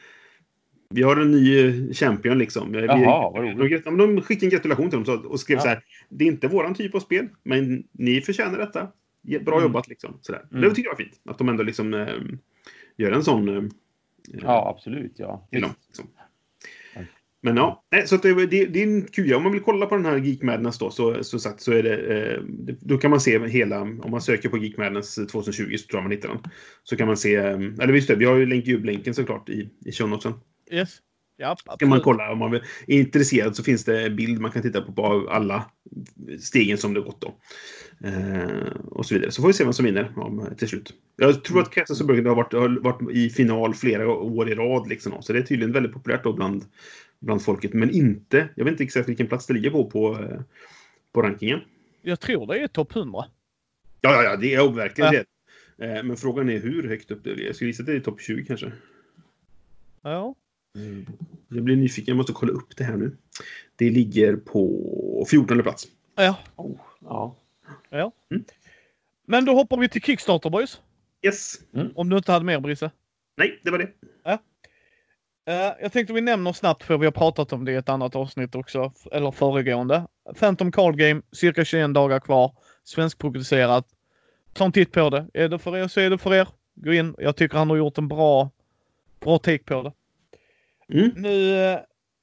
Vi 0.90 1.04
har 1.04 1.18
en 1.18 1.32
ny 1.32 1.60
eh, 1.68 1.94
champion 1.94 2.38
liksom. 2.38 2.72
Vi- 2.72 2.86
Jaha, 2.86 3.30
vad 3.32 3.44
de, 3.44 3.52
roligt. 3.58 3.84
de, 3.84 3.98
de 3.98 4.22
skickade 4.22 4.46
en 4.46 4.50
gratulation 4.50 4.90
till 4.90 5.04
dem 5.04 5.26
och 5.26 5.40
skrev 5.40 5.58
Ja. 5.58 5.62
så 5.62 5.68
här. 5.68 5.84
Det 6.10 6.24
är 6.24 6.28
inte 6.28 6.48
våran 6.48 6.74
typ 6.74 6.96
av 6.96 7.00
spel, 7.00 7.28
men 7.44 7.84
ni 7.92 8.22
förtjänar 8.22 8.58
detta. 8.60 8.88
Bra 9.42 9.56
Mm. 9.56 9.64
jobbat 9.64 9.88
liksom. 9.88 10.18
Sådär. 10.22 10.42
Mm. 10.52 10.62
Det 10.62 10.70
tycker 10.70 10.90
jag 10.90 10.92
var 10.92 11.04
fint. 11.04 11.22
Att 11.26 11.38
de 11.38 11.50
ändå 11.50 11.64
liksom 11.64 11.94
ehm, 11.94 12.40
gör 12.98 13.12
en 13.12 13.24
sån... 13.24 13.50
ehm, 13.58 13.70
Ja, 14.42 14.70
absolut, 14.76 15.14
ja. 15.16 15.48
dem. 15.52 15.70
Liksom. 15.88 16.06
Men 17.42 17.58
ja, 17.58 17.84
så 18.06 18.18
det, 18.18 18.46
det, 18.46 18.66
det 18.66 18.80
är 18.84 18.88
en 18.88 19.02
kul. 19.02 19.34
Om 19.34 19.44
man 19.44 19.52
vill 19.52 19.62
kolla 19.62 19.86
på 19.86 19.96
den 19.96 20.06
här 20.06 20.18
Geek 20.18 20.42
Madness 20.42 20.78
då, 20.78 20.90
så, 20.92 21.24
så, 21.24 21.40
sagt, 21.40 21.62
så 21.62 21.72
är 21.72 21.84
det, 21.84 21.98
eh, 21.98 22.42
Då 22.80 22.98
kan 22.98 23.12
man 23.12 23.22
se 23.22 23.48
hela, 23.48 23.82
om 23.82 24.12
man 24.12 24.22
söker 24.22 24.50
på 24.50 24.58
Geek 24.58 24.78
Madness 24.78 25.16
2020 25.16 25.78
så 25.78 25.88
tror 25.88 25.98
jag 25.98 26.04
man 26.04 26.12
hittar 26.12 26.30
den. 26.30 26.38
Så 26.84 26.96
kan 26.98 27.08
man 27.08 27.18
se, 27.18 27.36
eller 27.36 27.88
visst 27.92 28.08
det, 28.08 28.16
vi 28.16 28.26
har 28.26 28.36
ju 28.36 28.46
länk, 28.46 28.68
länken 28.68 29.14
såklart 29.14 29.50
i, 29.50 29.70
i 29.86 29.92
show 29.92 30.10
notesen. 30.10 30.34
Yes. 30.72 30.98
Ja, 31.39 31.56
Kan 31.56 31.89
man 31.89 31.98
absolut. 31.98 32.03
kolla 32.03 32.31
om 32.31 32.38
man 32.38 32.53
är 32.53 32.61
intresserad 32.88 33.56
så 33.56 33.64
finns 33.64 33.84
det 33.85 34.06
en 34.06 34.15
bild 34.15 34.41
man 34.41 34.52
kan 34.52 34.61
titta 34.61 34.81
på 34.81 34.91
på 34.94 35.27
alla 35.30 35.72
stegen 36.39 36.77
som 36.77 36.94
det 36.94 37.02
gått 37.02 37.22
då. 37.22 37.35
Eh, 38.07 38.72
och 38.85 39.06
så 39.06 39.14
vidare. 39.15 39.31
Så 39.31 39.41
får 39.41 39.48
vi 39.48 39.53
se 39.53 39.64
vem 39.64 39.73
som 39.73 39.85
vinner 39.85 40.11
om, 40.15 40.49
till 40.57 40.68
slut. 40.68 40.94
Jag 41.15 41.44
tror 41.44 41.61
att 41.61 41.72
Castles 41.72 42.02
of 42.02 42.07
Burgundy 42.07 42.30
har 42.30 42.35
varit, 42.35 42.53
har 42.53 42.80
varit 42.81 43.11
i 43.15 43.30
final 43.30 43.73
flera 43.73 44.10
år 44.14 44.49
i 44.49 44.56
rad. 44.56 44.88
Liksom, 44.89 45.22
så 45.22 45.34
det 45.34 45.39
är 45.39 45.44
tydligen 45.44 45.73
väldigt 45.73 45.94
populärt 45.94 46.23
då 46.23 46.34
bland, 46.34 46.65
bland 47.19 47.41
folket. 47.41 47.73
Men 47.73 47.89
inte, 47.91 48.49
jag 48.56 48.64
vet 48.65 48.72
inte 48.72 48.84
exakt 48.84 49.10
vilken 49.10 49.27
plats 49.27 49.45
det 49.48 49.53
ligger 49.53 49.69
på 49.69 49.89
på, 49.89 50.14
eh, 50.19 50.39
på 51.14 51.22
rankingen. 51.22 51.60
Jag 52.02 52.19
tror 52.19 52.48
det 52.48 52.60
är 52.60 52.68
topp 52.68 52.95
100. 52.95 53.26
Ja, 54.02 54.11
ja, 54.11 54.23
ja, 54.23 54.35
det 54.35 54.53
är 54.53 54.72
verkligen 54.72 55.14
Ja. 55.14 55.23
det. 55.77 55.98
Eh, 55.98 56.03
men 56.03 56.18
frågan 56.18 56.49
är 56.49 56.60
hur 56.60 56.88
högt 56.88 57.11
upp 57.11 57.23
det 57.23 57.30
är. 57.31 57.39
Jag 57.45 57.56
skulle 57.56 57.69
gissa 57.69 57.84
att 57.84 57.88
det 57.88 57.94
är 57.95 57.99
topp 57.99 58.22
20 58.22 58.45
kanske. 58.45 58.72
Ja. 60.02 60.35
Jag 61.48 61.64
blir 61.64 61.76
nyfiken, 61.76 62.12
jag 62.12 62.18
måste 62.18 62.34
kolla 62.34 62.52
upp 62.52 62.78
det 62.78 62.84
här 62.84 62.98
nu. 62.98 63.18
Det 63.76 63.90
ligger 63.90 64.36
på 64.36 65.26
14 65.30 65.64
plats. 65.64 65.88
Ja. 66.16 66.38
Oh, 66.56 66.80
ja. 67.90 68.12
Men 69.28 69.45
då 69.45 69.54
hoppar 69.54 69.78
vi 69.78 69.90
till 69.90 70.02
Kickstarter 70.02 70.49
boys. 70.49 70.82
Yes. 71.26 71.56
Om 71.95 72.10
du 72.10 72.18
inte 72.18 72.32
hade 72.32 72.45
mer 72.45 72.60
Brisse. 72.60 72.91
Nej, 73.38 73.60
det 73.64 73.72
var 73.72 73.78
det. 73.78 73.90
Eh, 75.48 75.74
jag 75.82 75.91
tänkte 75.91 76.14
vi 76.14 76.22
nämner 76.22 76.54
snabbt 76.54 76.84
för 76.84 76.98
vi 76.98 77.06
har 77.06 77.12
pratat 77.12 77.54
om 77.54 77.66
det 77.66 77.72
i 77.72 77.76
ett 77.76 77.90
annat 77.90 78.16
avsnitt 78.16 78.56
också. 78.56 78.91
Eller 79.12 79.32
föregående. 79.32 80.08
Phantom 80.40 80.72
Card 80.72 80.98
Game, 80.98 81.22
cirka 81.32 81.66
21 81.66 81.94
dagar 81.94 82.20
kvar. 82.20 82.52
Svenskproducerat. 82.84 83.88
Ta 84.54 84.66
en 84.66 84.72
titt 84.72 84.91
på 84.91 85.10
det. 85.10 85.28
Är 85.34 85.49
det 85.49 85.60
för 85.60 85.78
er 85.78 85.88
så 85.88 85.99
är 85.99 86.10
det 86.10 86.18
för 86.18 86.34
er. 86.34 86.48
Gå 86.76 86.94
in. 86.94 87.16
Jag 87.18 87.36
tycker 87.36 87.58
han 87.58 87.70
har 87.70 87.78
gjort 87.78 87.98
en 87.98 88.08
bra, 88.08 88.52
bra 89.20 89.38
take 89.38 89.64
på 89.64 89.84
det. 89.84 89.91
Mm. 90.94 91.12
Nu 91.16 91.64
eh, 91.64 91.80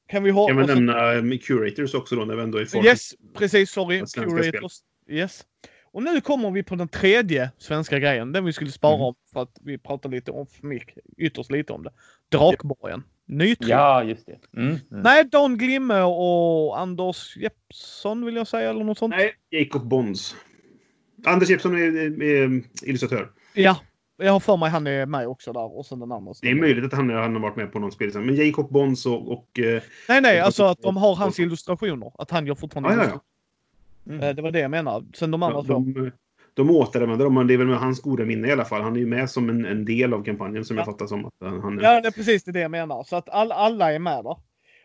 kan 0.08 0.22
vi 0.24 0.30
ha... 0.30 0.46
Kan 0.46 0.56
man 0.56 0.66
nämna 0.66 1.14
eh, 1.14 1.38
Curators 1.38 1.94
också 1.94 2.16
då 2.16 2.24
när 2.24 2.36
vi 2.36 2.42
ändå 2.42 2.58
är 2.58 2.76
i 2.76 2.86
Yes, 2.86 3.14
precis. 3.34 3.70
Sorry. 3.70 3.98
Svenska 3.98 4.20
spel. 4.20 4.42
Curators. 4.42 4.72
Yes. 5.08 5.44
Och 5.84 6.02
nu 6.02 6.20
kommer 6.20 6.50
vi 6.50 6.62
på 6.62 6.74
den 6.74 6.88
tredje 6.88 7.50
svenska 7.58 7.98
grejen. 7.98 8.32
Den 8.32 8.44
vi 8.44 8.52
skulle 8.52 8.70
spara 8.70 8.94
Mm. 8.94 9.04
om 9.06 9.14
för 9.32 9.42
att 9.42 9.58
vi 9.64 9.78
pratade 9.78 10.16
lite 10.16 10.30
om, 10.30 10.46
för 10.46 10.66
mycket, 10.66 10.98
ytterst 11.16 11.50
lite 11.50 11.72
om 11.72 11.82
det. 11.82 11.90
Drakborgen. 12.28 13.02
Nytryck. 13.26 13.70
ja, 13.70 14.04
just 14.04 14.26
det. 14.26 14.38
Mm. 14.56 14.68
Mm. 14.68 14.80
Nej, 14.88 15.24
Dan 15.24 15.58
Glimme 15.58 16.00
och 16.02 16.78
Anders 16.78 17.36
Jeppsson 17.36 18.24
vill 18.24 18.36
jag 18.36 18.48
säga 18.48 18.70
eller 18.70 18.84
något 18.84 18.98
sånt. 18.98 19.14
Nej, 19.16 19.34
Jacob 19.50 19.88
Bonds. 19.88 20.36
Anders 21.24 21.50
Jeppsson 21.50 21.74
är, 21.74 21.96
är, 21.96 22.22
är 22.22 22.62
illustratör. 22.82 23.30
Ja, 23.54 23.76
jag 24.16 24.32
har 24.32 24.40
för 24.40 24.56
mig 24.56 24.70
han 24.70 24.86
är 24.86 25.06
med 25.06 25.28
också 25.28 25.52
där 25.52 25.78
och 25.78 25.86
sen 25.86 25.98
den 26.00 26.12
andra. 26.12 26.32
Det 26.42 26.50
är 26.50 26.54
möjligt 26.54 26.84
att 26.84 26.92
han, 26.92 27.10
han 27.10 27.34
har 27.34 27.42
varit 27.42 27.56
med 27.56 27.72
på 27.72 27.78
någon 27.78 27.92
spel. 27.92 28.10
Men 28.14 28.34
Jacob 28.34 28.72
Bonds 28.72 29.06
och... 29.06 29.32
och 29.32 29.58
eh, 29.58 29.82
Nej, 30.08 30.20
nej, 30.20 30.36
Jag 30.36 30.46
alltså 30.46 30.64
att 30.64 30.82
de 30.82 30.96
har 30.96 31.14
hans 31.16 31.40
illustrationer. 31.40 32.12
Att 32.18 32.30
han 32.30 32.46
gör 32.46 32.54
fortfarande 32.54 32.88
Ja, 32.90 32.94
ja, 32.94 33.00
ja. 33.02 33.04
illustrationer. 33.04 33.24
Mm. 34.06 34.20
Eh, 34.28 34.34
Det 34.36 34.42
var 34.42 34.50
det 34.50 34.58
jag 34.60 34.70
menar. 34.70 35.04
Sen 35.14 35.30
de 35.30 35.42
andra 35.42 35.58
ja, 35.58 35.62
två. 35.64 35.72
de, 35.72 36.10
de 36.54 36.70
återanvänder 36.70 37.24
dem, 37.24 37.34
men 37.34 37.46
det 37.46 37.54
är 37.54 37.58
väl 37.58 37.66
med 37.66 37.78
hans 37.78 38.02
goda 38.02 38.24
minne 38.24 38.48
i 38.48 38.52
alla 38.52 38.64
fall. 38.64 38.82
Han 38.82 38.96
är 38.96 39.00
ju 39.00 39.06
med 39.06 39.30
som 39.30 39.50
en, 39.50 39.64
en 39.64 39.84
del 39.84 40.14
av 40.14 40.24
kampanjen 40.24 40.64
som 40.64 40.76
jag 40.76 40.86
Ja. 40.86 40.92
fattar 40.92 41.06
som. 41.06 41.24
att 41.26 41.34
han, 41.40 41.60
han, 41.60 41.78
Ja, 41.82 42.00
det 42.00 42.08
är 42.08 42.12
precis 42.12 42.44
det 42.44 42.60
jag 42.60 42.70
menar. 42.70 43.02
Så 43.04 43.16
att 43.16 43.28
all, 43.28 43.52
alla 43.52 43.92
är 43.92 43.98
med 43.98 44.24
där. 44.24 44.36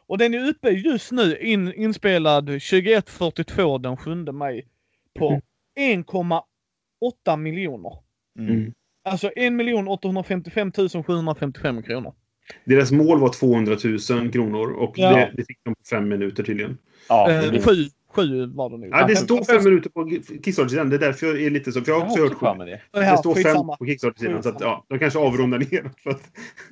Och 0.08 0.18
den 0.18 0.34
är 0.34 0.50
uppe 0.50 0.70
just 0.70 1.12
nu, 1.12 1.38
in, 1.38 1.74
inspelad 1.74 2.50
21.42 2.50 3.80
den 3.80 3.98
7 3.98 4.16
maj 4.16 4.68
på 5.20 5.42
1,8 5.80 7.38
miljoner. 7.38 7.94
Mm. 8.40 8.74
Mm. 9.06 9.12
Alltså 9.12 9.28
1 9.36 9.88
855 9.88 10.72
755 11.04 11.84
kronor. 11.84 12.14
Deras 12.66 12.92
mål 12.92 13.20
var 13.20 13.30
200 13.30 13.78
000 14.10 14.32
kronor 14.32 14.72
och 14.72 14.94
Ja. 14.98 15.10
det, 15.16 15.32
det 15.38 15.46
fick 15.46 15.60
de 15.64 15.76
på 15.76 15.82
fem 15.90 16.08
minuter 16.10 16.44
tydligen. 16.44 16.78
Ja, 17.10 17.32
Eh, 17.32 17.52
det- 17.52 17.62
sju, 17.62 17.74
sju 18.14 18.46
var 18.46 18.70
det 18.70 18.78
nu. 18.78 18.88
Ja, 18.92 19.08
det 19.08 19.16
Fem- 19.16 19.24
står 19.24 19.44
fem 19.44 19.64
minuter 19.64 19.90
på 19.90 20.10
Kickstarter-sidan. 20.46 20.90
Det 20.90 20.96
är 20.96 21.00
därför 21.00 21.28
jag 21.28 21.42
är 21.42 21.50
lite 21.50 21.72
så. 21.72 21.82
För 21.82 21.92
jag 21.92 22.00
har 22.00 22.02
jag 22.18 22.26
också 22.26 22.46
har 22.46 22.56
hört 22.56 22.58
sju. 22.60 22.66
det. 22.66 23.00
Det 23.12 23.18
står 23.18 23.36
fem 23.36 23.56
på 23.80 23.86
Kickstarter-sidan. 23.86 24.44
Så 24.44 24.50
att, 24.50 24.62
ja, 24.62 24.86
de 24.90 25.00
kanske 25.00 25.20
avrundar 25.20 25.58
ner. 25.60 25.92
För 26.04 26.10
att, 26.10 26.22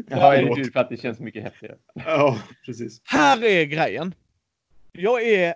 Ja, 0.10 0.32
hur? 0.32 0.72
För 0.72 0.80
att 0.80 0.90
det 0.90 0.98
känns 0.98 1.20
mycket 1.20 1.44
häftigare. 1.44 1.76
ja, 2.06 2.38
precis. 2.66 3.02
Här 3.04 3.44
är 3.44 3.64
grejen. 3.66 4.14
Jag 4.91 5.24
är, 5.28 5.54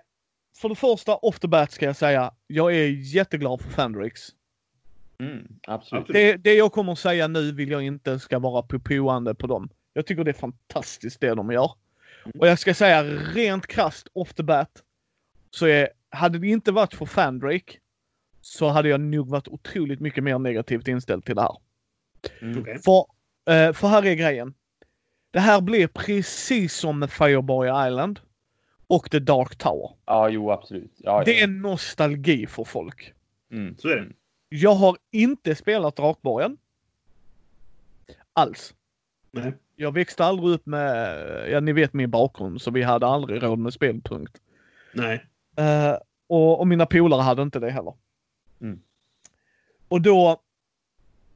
för 0.60 0.68
det 0.68 0.74
första, 0.74 1.16
off 1.16 1.38
the 1.40 1.48
bat 1.48 1.72
ska 1.72 1.86
jag 1.86 1.96
säga, 1.96 2.30
jag 2.46 2.74
är 2.76 2.86
jätteglad 3.14 3.60
för 3.60 3.70
Fandrix. 3.70 4.20
Mm, 5.22 5.46
absolut. 5.66 6.06
Det, 6.08 6.36
det 6.36 6.54
jag 6.54 6.72
kommer 6.72 6.92
att 6.92 6.98
säga 6.98 7.28
nu 7.28 7.52
vill 7.52 7.70
jag 7.70 7.82
inte 7.82 8.18
ska 8.18 8.38
vara 8.38 8.62
påpoande 8.62 9.34
på 9.34 9.46
dem. 9.46 9.68
Jag 9.92 10.06
tycker 10.06 10.24
det 10.24 10.30
är 10.30 10.32
fantastiskt 10.32 11.20
det 11.20 11.34
de 11.34 11.50
gör. 11.50 11.72
Och 12.38 12.46
jag 12.46 12.58
ska 12.58 12.74
säga 12.74 13.04
rent 13.04 13.66
krasst 13.66 14.08
off 14.12 14.34
the 14.34 14.42
bat. 14.42 14.82
Så 15.50 15.66
är, 15.66 15.88
hade 16.10 16.38
det 16.38 16.46
inte 16.46 16.72
varit 16.72 16.94
för 16.94 17.06
Fandrake 17.06 17.78
så 18.40 18.68
hade 18.68 18.88
jag 18.88 19.00
nog 19.00 19.28
varit 19.28 19.48
otroligt 19.48 20.00
mycket 20.00 20.24
mer 20.24 20.38
negativt 20.38 20.88
inställd 20.88 21.24
till 21.24 21.34
det 21.34 21.42
här. 21.42 21.56
Mm. 22.40 22.60
Okej. 22.60 22.78
För, 22.78 23.06
eh, 23.52 23.72
för 23.72 23.88
här 23.88 24.06
är 24.06 24.14
grejen. 24.14 24.54
Det 25.30 25.40
här 25.40 25.60
blir 25.60 25.86
precis 25.86 26.74
som 26.74 26.98
med 26.98 27.10
Fireboy 27.10 27.88
Island 27.88 28.20
och 28.86 29.10
The 29.10 29.18
Dark 29.18 29.56
Tower. 29.56 29.90
Ja, 30.06 30.28
jo, 30.28 30.50
absolut. 30.50 30.92
Ja, 30.96 31.22
Det 31.24 31.32
ja. 31.32 31.42
är 31.42 31.46
nostalgi 31.46 32.46
för 32.46 32.64
folk. 32.64 33.12
Mm. 33.52 33.76
Så 33.78 33.88
är 33.88 33.96
det. 33.96 34.06
Jag 34.54 34.74
har 34.74 34.96
inte 35.10 35.54
spelat 35.54 35.96
Drakborgen. 35.96 36.56
Alls. 38.32 38.74
Nej. 39.30 39.52
Jag 39.76 39.92
växte 39.92 40.24
aldrig 40.24 40.54
upp 40.54 40.66
med, 40.66 41.50
ja 41.50 41.60
ni 41.60 41.72
vet 41.72 41.92
min 41.92 42.10
bakgrund, 42.10 42.62
så 42.62 42.70
vi 42.70 42.82
hade 42.82 43.06
aldrig 43.06 43.42
råd 43.42 43.58
med 43.58 43.72
spel, 43.72 44.00
punkt. 44.00 44.40
Nej. 44.94 45.26
Eh, 45.56 45.96
och, 46.26 46.60
och 46.60 46.66
mina 46.66 46.86
polare 46.86 47.22
hade 47.22 47.42
inte 47.42 47.58
det 47.58 47.70
heller. 47.70 47.94
Mm. 48.60 48.82
Och 49.88 50.00
då, 50.00 50.40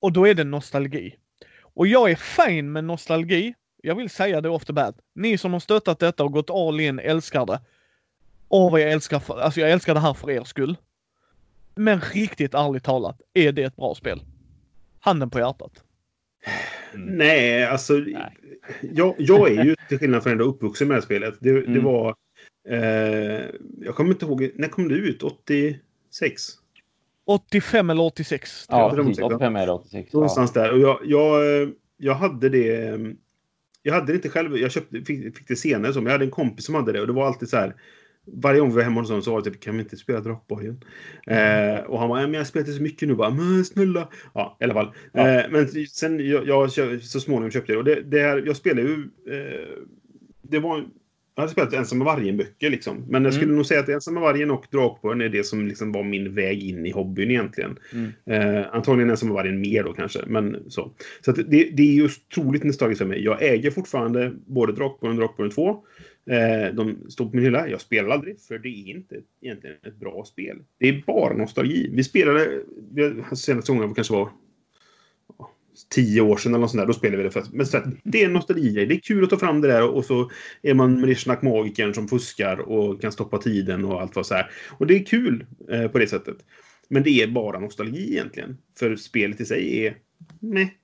och 0.00 0.12
då 0.12 0.26
är 0.26 0.34
det 0.34 0.44
nostalgi. 0.44 1.16
Och 1.60 1.86
jag 1.86 2.10
är 2.10 2.16
fin 2.16 2.72
med 2.72 2.84
nostalgi. 2.84 3.54
Jag 3.82 3.94
vill 3.94 4.10
säga 4.10 4.40
det 4.40 4.48
off 4.48 4.64
the 4.64 4.72
bat. 4.72 4.96
Ni 5.14 5.38
som 5.38 5.52
har 5.52 5.60
stöttat 5.60 5.98
detta 5.98 6.24
och 6.24 6.32
gått 6.32 6.50
all 6.50 6.80
in 6.80 6.98
älskar 6.98 7.46
det. 7.46 7.60
Åh 8.48 8.70
vad 8.70 8.80
jag 8.80 8.92
älskar, 8.92 9.18
för, 9.18 9.40
alltså 9.40 9.60
jag 9.60 9.70
älskar 9.70 9.94
det 9.94 10.00
här 10.00 10.14
för 10.14 10.30
er 10.30 10.44
skull. 10.44 10.76
Men 11.76 12.00
riktigt 12.00 12.54
ärligt 12.54 12.84
talat, 12.84 13.20
är 13.34 13.52
det 13.52 13.62
ett 13.62 13.76
bra 13.76 13.94
spel? 13.94 14.20
Handen 15.00 15.30
på 15.30 15.38
hjärtat. 15.38 15.82
Mm. 16.94 17.16
Nej, 17.16 17.64
alltså. 17.64 17.92
Nej. 17.92 18.36
Jag, 18.80 19.14
jag 19.18 19.52
är 19.52 19.64
ju 19.64 19.74
till 19.88 19.98
skillnad 19.98 20.22
från 20.22 20.32
ändå 20.32 20.44
uppvuxen 20.44 20.88
med 20.88 20.94
det 20.94 21.00
här 21.00 21.04
spelet. 21.04 21.34
Det, 21.40 21.52
det 21.52 21.66
Mm. 21.66 21.84
var... 21.84 22.14
Eh, 22.68 23.44
jag 23.80 23.94
kommer 23.94 24.10
inte 24.10 24.24
ihåg. 24.26 24.50
När 24.54 24.68
kom 24.68 24.88
det 24.88 24.94
ut? 24.94 25.22
86? 25.22 26.42
85 27.26 27.90
eller 27.90 28.02
86. 28.02 28.66
tror 28.66 28.80
Ja, 28.80 28.86
jag. 28.86 28.92
det 28.92 28.96
var 28.96 29.04
precis. 29.04 29.16
säkert. 29.16 29.32
85 29.32 29.56
eller 29.56 29.72
86. 29.72 30.08
Ja. 30.12 30.16
Någonstans 30.16 30.52
där. 30.52 30.72
Och 30.72 30.78
jag, 30.78 31.00
jag, 31.04 31.72
jag 31.96 32.14
hade 32.14 32.48
det... 32.48 32.98
Jag 33.82 33.94
hade 33.94 34.06
det 34.06 34.16
inte 34.16 34.28
själv. 34.28 34.56
Jag 34.58 34.72
köpte, 34.72 35.00
fick, 35.02 35.36
fick 35.38 35.48
det 35.48 35.56
senare. 35.56 35.92
Så, 35.92 35.98
men 36.00 36.06
jag 36.06 36.12
hade 36.12 36.24
en 36.24 36.30
kompis 36.30 36.64
som 36.66 36.74
hade 36.74 36.92
det. 36.92 37.00
Och 37.00 37.06
det 37.06 37.12
var 37.12 37.26
alltid 37.26 37.48
så 37.48 37.56
här. 37.56 37.74
Varje 38.32 38.60
gång 38.60 38.68
vi 38.68 38.76
var 38.76 38.82
hemma 38.82 39.00
hos 39.00 39.08
honom 39.08 39.22
så 39.22 39.32
var 39.32 39.42
det 39.42 39.50
typ, 39.50 39.60
kan 39.60 39.76
vi 39.76 39.82
inte 39.82 39.96
spela 39.96 40.20
Drakborgen? 40.20 40.84
Eh, 41.26 41.80
och 41.86 41.98
han 42.00 42.08
var, 42.08 42.20
ja, 42.20 42.26
men 42.26 42.34
jag 42.34 42.46
spelat 42.46 42.74
så 42.74 42.82
mycket 42.82 43.08
nu 43.08 43.14
bara, 43.14 43.30
men 43.30 43.64
snälla. 43.64 44.08
Ja, 44.34 44.56
i 44.60 44.64
alla 44.64 44.74
fall. 44.74 44.92
Ja. 45.12 45.28
Eh, 45.28 45.44
men 45.50 45.68
sen 45.88 46.28
jag, 46.28 46.46
jag 46.48 46.70
så 47.02 47.20
småningom 47.20 47.50
köpte 47.50 47.72
jag 47.72 47.84
det. 47.84 47.90
Och 47.90 47.96
det, 47.96 48.10
det 48.10 48.22
här, 48.22 48.42
jag 48.46 48.56
spelade 48.56 48.88
ju, 48.88 48.94
eh, 49.30 49.68
det 50.42 50.58
var, 50.58 50.84
jag 51.34 51.42
hade 51.42 51.52
spelat 51.52 51.72
Ensam 51.72 51.98
med 51.98 52.04
vargen-böcker 52.04 52.70
liksom. 52.70 53.04
Men 53.08 53.24
jag 53.24 53.32
skulle 53.32 53.44
Mm. 53.46 53.56
nog 53.56 53.66
säga 53.66 53.80
att 53.80 53.88
Ensam 53.88 54.14
med 54.14 54.22
vargen 54.22 54.50
och 54.50 54.64
Drakborgen 54.70 55.20
är 55.20 55.28
det 55.28 55.44
som 55.44 55.66
liksom 55.68 55.92
var 55.92 56.02
min 56.02 56.34
väg 56.34 56.62
in 56.62 56.86
i 56.86 56.90
hobbyn 56.90 57.30
egentligen. 57.30 57.78
Mm. 57.92 58.12
Eh, 58.26 58.66
antagligen 58.72 59.10
Ensam 59.10 59.28
med 59.28 59.34
vargen 59.34 59.60
mer 59.60 59.84
då 59.84 59.92
kanske, 59.92 60.18
men 60.26 60.70
så. 60.70 60.92
Så 61.20 61.32
det, 61.32 61.42
det 61.76 61.82
är 61.82 61.94
just 61.94 62.22
otroligt 62.38 62.64
nostalgiskt 62.64 62.98
för 62.98 63.06
mig. 63.08 63.24
Jag 63.24 63.42
äger 63.42 63.70
fortfarande 63.70 64.32
både 64.46 64.72
Drakborgen 64.72 65.18
och 65.18 65.20
Drakborgen 65.22 65.52
2. 65.52 65.84
Eh, 66.30 66.74
de 66.74 67.10
stod 67.10 67.30
på 67.30 67.36
min 67.36 67.44
hylla. 67.44 67.68
Jag 67.68 67.80
spelar 67.80 68.08
aldrig, 68.08 68.40
för 68.40 68.58
det 68.58 68.68
är 68.68 68.96
inte 68.96 69.20
egentligen 69.40 69.76
ett 69.86 69.96
bra 69.96 70.24
spel. 70.24 70.58
Det 70.78 70.88
är 70.88 71.02
bara 71.06 71.36
nostalgi. 71.36 71.90
Vi 71.92 72.04
spelade, 72.04 72.60
vi, 72.90 73.04
alltså, 73.04 73.36
senaste 73.36 73.72
gången 73.72 73.94
kanske 73.94 74.14
var 74.14 74.30
tio 75.90 76.20
år 76.20 76.36
sedan 76.36 76.54
eller 76.54 76.60
något 76.60 76.70
sånt 76.70 76.80
där. 76.80 76.86
Då 76.86 76.92
spelade 76.92 77.16
vi 77.16 77.22
det. 77.22 77.30
För, 77.30 77.44
men 77.52 77.66
så 77.66 77.76
att, 77.76 77.84
det 78.02 78.22
är 78.22 78.26
en 78.26 78.32
nostalgi. 78.32 78.86
Det 78.86 78.94
är 78.94 79.00
kul 79.00 79.24
att 79.24 79.30
ta 79.30 79.38
fram 79.38 79.60
det 79.60 79.68
där 79.68 79.88
och 79.88 80.04
så 80.04 80.30
är 80.62 80.74
man 80.74 81.00
Mrishnak 81.00 81.42
magikern 81.42 81.94
som 81.94 82.08
fuskar 82.08 82.56
och 82.56 83.00
kan 83.00 83.12
stoppa 83.12 83.38
tiden 83.38 83.84
och 83.84 84.00
allt 84.00 84.16
vad 84.16 84.26
så 84.26 84.34
här. 84.34 84.50
Och 84.78 84.86
det 84.86 84.94
är 84.94 85.04
kul 85.04 85.46
eh, 85.70 85.88
på 85.88 85.98
det 85.98 86.06
sättet. 86.06 86.36
Men 86.88 87.02
det 87.02 87.22
är 87.22 87.26
bara 87.26 87.60
nostalgi 87.60 88.12
egentligen. 88.12 88.56
För 88.78 88.96
spelet 88.96 89.40
i 89.40 89.44
sig 89.44 89.86
är... 89.86 89.96
Nej. 90.40 90.76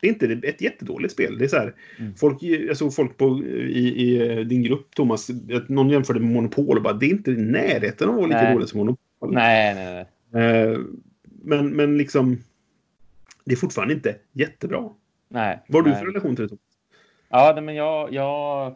Det 0.00 0.08
är 0.08 0.12
inte 0.30 0.48
ett 0.48 0.60
jättedåligt 0.60 1.12
spel. 1.12 1.38
Det 1.38 1.44
är 1.44 1.48
så 1.48 1.56
här, 1.56 1.74
Mm. 1.98 2.14
folk, 2.14 2.42
jag 2.42 2.76
såg 2.76 2.94
folk 2.94 3.16
på, 3.16 3.44
i, 3.44 4.06
i 4.06 4.44
din 4.44 4.62
grupp, 4.62 4.94
Thomas, 4.94 5.30
att 5.54 5.68
någon 5.68 5.90
jämförde 5.90 6.20
med 6.20 6.30
Monopol 6.32 6.76
och 6.76 6.82
bara 6.82 6.92
det 6.94 7.06
är 7.06 7.10
inte 7.10 7.30
i 7.30 7.36
närheten 7.36 8.08
av 8.08 8.14
att 8.14 8.20
vara 8.20 8.26
lika 8.28 8.42
Nej. 8.42 8.52
dåligt 8.54 8.68
som 8.68 8.78
Monopol. 8.78 8.98
Nej, 9.34 9.74
nej, 9.74 10.06
nej. 10.30 10.62
Eh, 10.72 10.78
men, 11.42 11.68
men 11.68 11.98
liksom, 11.98 12.38
det 13.44 13.52
är 13.52 13.56
fortfarande 13.56 13.94
inte 13.94 14.16
jättebra. 14.32 14.88
nej. 15.28 15.62
Vad 15.68 15.82
har 15.84 15.90
du 15.92 15.96
för 15.98 16.06
relation 16.06 16.36
till 16.36 16.44
det? 16.44 16.48
Thomas? 16.48 16.60
Ja, 17.28 17.60
men 17.62 17.74
jag, 17.74 18.12
jag 18.12 18.74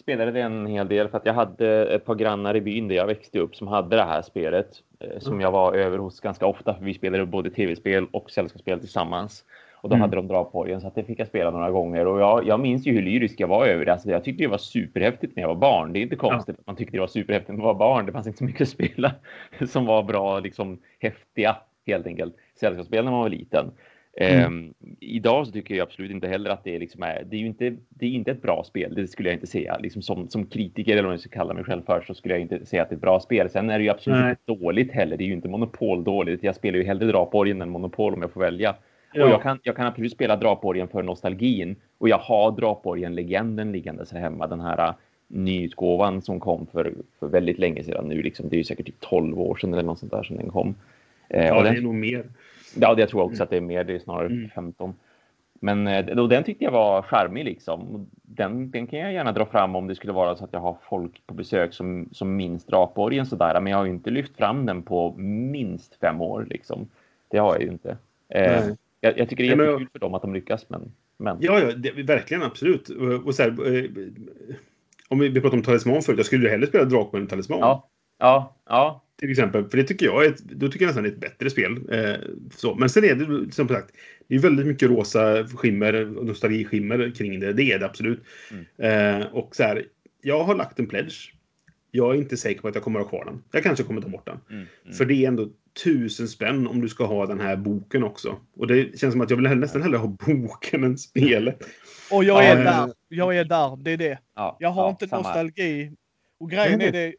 spelade 0.00 0.32
det 0.32 0.40
en 0.40 0.66
hel 0.66 0.88
del 0.88 1.08
för 1.08 1.18
att 1.18 1.26
jag 1.26 1.34
hade 1.34 1.86
ett 1.94 2.04
par 2.04 2.14
grannar 2.14 2.56
i 2.56 2.60
byn 2.60 2.88
där 2.88 2.94
jag 2.96 3.06
växte 3.06 3.38
upp 3.38 3.56
som 3.56 3.66
hade 3.68 3.96
det 3.96 4.02
här 4.04 4.22
spelet. 4.22 4.68
eh, 5.00 5.18
Som 5.18 5.32
Mm. 5.32 5.40
jag 5.42 5.50
var 5.52 5.74
över 5.74 5.98
hos 5.98 6.20
ganska 6.20 6.46
ofta 6.46 6.74
för 6.74 6.84
vi 6.84 6.94
spelade 6.94 7.26
både 7.26 7.50
tv-spel 7.50 8.06
och 8.10 8.30
sällskapsspel 8.30 8.80
tillsammans. 8.80 9.44
Och 9.84 9.90
då 9.90 9.94
Mm. 9.94 10.00
hade 10.00 10.16
de 10.16 10.28
Drakborgen 10.28 10.80
så 10.80 10.86
att 10.86 10.94
det 10.94 11.04
fick 11.04 11.20
jag 11.20 11.26
spela 11.26 11.50
några 11.50 11.70
gånger. 11.70 12.06
Och 12.06 12.20
jag, 12.20 12.46
jag 12.46 12.60
minns 12.60 12.86
ju 12.86 12.92
hur 12.92 13.02
lyrisk 13.02 13.40
jag 13.40 13.48
var 13.48 13.66
över 13.66 13.84
det. 13.84 13.92
Alltså, 13.92 14.10
jag 14.10 14.24
tyckte 14.24 14.44
det 14.44 14.48
var 14.48 14.58
superhäftigt 14.58 15.36
när 15.36 15.42
jag 15.42 15.48
var 15.48 15.54
barn. 15.54 15.92
Det 15.92 15.98
är 15.98 16.02
inte 16.02 16.16
konstigt 16.16 16.58
att 16.58 16.66
man 16.66 16.76
tyckte 16.76 16.96
det 16.96 17.00
var 17.00 17.06
superhäftigt 17.06 17.48
när 17.48 17.56
man 17.56 17.66
var 17.66 17.74
barn. 17.74 18.06
Det 18.06 18.12
fanns 18.12 18.26
inte 18.26 18.38
så 18.38 18.44
mycket 18.44 18.60
att 18.60 18.68
spela 18.68 19.12
som 19.68 19.86
var 19.86 20.02
bra, 20.02 20.40
liksom 20.40 20.78
häftiga 21.00 21.56
helt 21.86 22.06
enkelt. 22.06 22.34
Sällskapsspel 22.60 23.04
när 23.04 23.10
man 23.10 23.20
var 23.20 23.28
liten. 23.28 23.70
Mm. 24.16 24.44
Ehm, 24.44 24.74
idag 25.00 25.46
så 25.46 25.52
tycker 25.52 25.74
jag 25.74 25.82
absolut 25.86 26.10
inte 26.10 26.28
heller 26.28 26.50
att 26.50 26.64
det 26.64 26.74
är, 26.74 26.80
liksom 26.80 27.02
är, 27.02 27.24
det 27.30 27.36
är 27.36 27.40
ju 27.40 27.46
inte, 27.46 27.76
det 27.88 28.06
är 28.06 28.10
inte 28.10 28.30
ett 28.30 28.42
bra 28.42 28.64
spel. 28.64 28.94
Det 28.94 29.06
skulle 29.06 29.28
jag 29.28 29.36
inte 29.36 29.46
säga. 29.46 29.78
Liksom 29.78 30.02
som, 30.02 30.28
som 30.28 30.46
kritiker 30.46 30.92
eller 30.92 31.02
vad 31.02 31.12
jag 31.12 31.20
ska 31.20 31.30
kalla 31.30 31.54
mig 31.54 31.64
själv 31.64 31.82
för 31.86 32.04
så 32.06 32.14
skulle 32.14 32.34
jag 32.34 32.40
inte 32.40 32.66
säga 32.66 32.82
att 32.82 32.88
det 32.88 32.92
är 32.92 32.96
ett 32.96 33.02
bra 33.02 33.20
spel. 33.20 33.50
Sen 33.50 33.70
är 33.70 33.78
det 33.78 33.84
ju 33.84 33.90
absolut 33.90 34.20
Nej. 34.20 34.30
inte 34.30 34.62
dåligt 34.64 34.92
heller. 34.92 35.16
Det 35.16 35.24
är 35.24 35.26
ju 35.26 35.32
inte 35.32 35.48
monopol 35.48 36.04
dåligt. 36.04 36.42
Jag 36.42 36.54
spelar 36.54 36.78
ju 36.78 36.84
hellre 36.84 37.06
Drakborgen 37.06 37.62
än 37.62 37.70
monopol 37.70 38.14
om 38.14 38.22
jag 38.22 38.32
får 38.32 38.40
välja. 38.40 38.74
Ja. 39.14 39.24
Och 39.24 39.30
jag 39.30 39.42
kan, 39.42 39.58
jag 39.62 39.76
kan 39.76 39.86
absolut 39.86 40.12
spela 40.12 40.36
Drakborgen 40.36 40.88
för 40.88 41.02
nostalgin. 41.02 41.76
Och 41.98 42.08
jag 42.08 42.18
har 42.18 42.52
Drakborgen-legenden 42.52 43.72
liggandes 43.72 44.12
här 44.12 44.20
hemma. 44.20 44.46
Den 44.46 44.60
här 44.60 44.88
uh, 44.88 44.94
nyutgåvan 45.28 46.22
som 46.22 46.40
kom 46.40 46.66
för, 46.66 46.94
för 47.18 47.26
väldigt 47.28 47.58
länge 47.58 47.84
sedan 47.84 48.08
nu. 48.08 48.22
Liksom. 48.22 48.48
Det 48.48 48.56
är 48.56 48.58
ju 48.58 48.64
säkert 48.64 48.86
typ 48.86 49.00
12 49.00 49.40
år 49.40 49.56
sedan 49.56 49.72
eller 49.72 49.82
något 49.82 49.98
sånt 49.98 50.12
där 50.12 50.22
som 50.22 50.36
den 50.36 50.50
kom. 50.50 50.74
Eh, 51.28 51.46
Ja, 51.46 51.56
och 51.56 51.62
det 51.62 51.68
den 51.68 51.78
är 51.78 51.82
nog 51.82 51.94
mer. 51.94 52.24
Ja, 52.76 52.94
jag 52.98 53.08
tror 53.08 53.22
också 53.22 53.42
att 53.42 53.50
det 53.50 53.56
är 53.56 53.60
mer. 53.60 53.84
Det 53.84 53.94
är 53.94 53.98
snarare 53.98 54.26
Mm. 54.26 54.50
15. 54.54 54.94
Men 55.60 55.86
eh, 55.86 56.18
och 56.18 56.28
den 56.28 56.44
tyckte 56.44 56.64
jag 56.64 56.72
var 56.72 57.02
charmig 57.02 57.44
liksom. 57.44 58.06
Den, 58.22 58.70
den 58.70 58.86
kan 58.86 58.98
jag 58.98 59.12
gärna 59.12 59.32
dra 59.32 59.46
fram 59.46 59.76
om 59.76 59.86
det 59.86 59.94
skulle 59.94 60.12
vara 60.12 60.36
så 60.36 60.44
att 60.44 60.52
jag 60.52 60.60
har 60.60 60.76
folk 60.82 61.26
på 61.26 61.34
besök 61.34 61.72
som, 61.72 62.08
som 62.12 62.36
minns 62.36 62.64
Drakborgen 62.64 63.26
sådär. 63.26 63.60
Men 63.60 63.70
jag 63.70 63.78
har 63.78 63.84
ju 63.84 63.90
inte 63.90 64.10
lyft 64.10 64.36
fram 64.36 64.66
den 64.66 64.82
på 64.82 65.14
minst 65.16 65.94
fem 65.94 66.20
år 66.20 66.46
liksom. 66.50 66.88
Det 67.28 67.38
har 67.38 67.54
jag 67.54 67.62
ju 67.62 67.68
inte. 67.68 67.96
Eh. 68.28 68.62
Jag, 69.04 69.18
jag 69.18 69.28
tycker 69.28 69.44
det 69.44 69.50
är 69.50 69.56
Nej, 69.56 69.66
jättekul 69.66 69.88
för 69.92 69.98
dem 69.98 70.14
att 70.14 70.22
de 70.22 70.34
lyckas, 70.34 70.66
men... 70.68 70.92
men. 71.16 71.36
Ja, 71.40 71.60
ja 71.60 71.72
det, 71.72 72.02
verkligen 72.02 72.42
absolut. 72.42 72.88
Och, 72.88 73.26
och 73.26 73.34
så 73.34 73.42
här, 73.42 73.76
eh, 73.76 73.90
om 75.08 75.18
vi, 75.18 75.28
vi 75.28 75.40
pratar 75.40 75.56
om 75.56 75.62
talisman 75.62 76.02
förut, 76.02 76.18
jag 76.18 76.26
skulle 76.26 76.44
ju 76.44 76.50
hellre 76.50 76.66
spela 76.66 76.84
Drakborgen 76.84 77.24
än 77.24 77.28
talisman. 77.28 77.58
Ja, 77.58 77.90
ja, 78.18 78.56
ja. 78.68 79.04
Till 79.18 79.30
exempel. 79.30 79.64
För 79.68 79.76
det 79.76 79.84
tycker 79.84 80.06
jag 80.06 80.24
är 80.24 80.28
ett, 80.28 80.38
då 80.38 80.68
tycker 80.68 80.84
jag 80.84 80.88
nästan 80.88 81.02
det 81.02 81.08
är 81.08 81.12
ett 81.12 81.20
bättre 81.20 81.50
spel. 81.50 81.88
Eh, 81.90 82.14
så. 82.56 82.74
Men 82.74 82.88
sen 82.88 83.04
är 83.04 83.14
det 83.14 83.52
som 83.52 83.68
sagt, 83.68 83.94
det 84.28 84.34
är 84.34 84.38
väldigt 84.38 84.66
mycket 84.66 84.88
rosa 84.88 85.46
skimmer 85.46 86.04
nostalgiskimmer 86.04 87.12
kring 87.16 87.40
det. 87.40 87.52
Det 87.52 87.72
är 87.72 87.78
det 87.78 87.86
absolut. 87.86 88.24
Eh, 88.78 89.26
och 89.32 89.56
så 89.56 89.62
här, 89.62 89.86
jag 90.22 90.44
har 90.44 90.54
lagt 90.54 90.78
en 90.78 90.86
pledge. 90.86 91.32
Jag 91.90 92.14
är 92.14 92.18
inte 92.18 92.36
säker 92.36 92.60
på 92.60 92.68
att 92.68 92.74
jag 92.74 92.84
kommer 92.84 93.00
att 93.00 93.06
ha 93.06 93.10
kvar 93.10 93.24
den. 93.24 93.42
Jag 93.52 93.62
kanske 93.62 93.84
kommer 93.84 94.00
ta 94.00 94.08
bort 94.08 94.26
den. 94.26 94.38
Mm, 94.50 94.66
mm. 94.84 94.94
För 94.94 95.04
det 95.04 95.14
är 95.14 95.28
ändå 95.28 95.48
tusen 95.84 96.28
spänn 96.28 96.66
om 96.66 96.80
du 96.80 96.88
ska 96.88 97.04
ha 97.06 97.26
den 97.26 97.40
här 97.40 97.56
boken 97.56 98.04
också. 98.04 98.36
Och 98.56 98.66
det 98.66 98.98
känns 98.98 99.12
som 99.12 99.20
att 99.20 99.30
jag 99.30 99.36
vill 99.36 99.58
nästan 99.58 99.82
hellre 99.82 99.96
ha 99.98 100.06
boken 100.06 100.84
än 100.84 100.98
spelet. 100.98 101.58
Och 102.10 102.24
jag 102.24 102.44
är 102.44 102.58
Ja, 102.58 102.64
där. 102.64 102.92
Jag 103.08 103.36
är 103.36 103.44
där. 103.44 103.76
Det 103.76 103.90
är 103.90 103.96
det. 103.96 104.18
ja, 104.36 104.56
Jag 104.60 104.70
har 104.70 104.84
ja, 104.84 104.90
inte 104.90 105.08
samma. 105.08 105.22
nostalgi. 105.22 105.92
Och 106.38 106.50
grejen 106.50 106.80
är 106.80 106.92
det. 106.92 107.14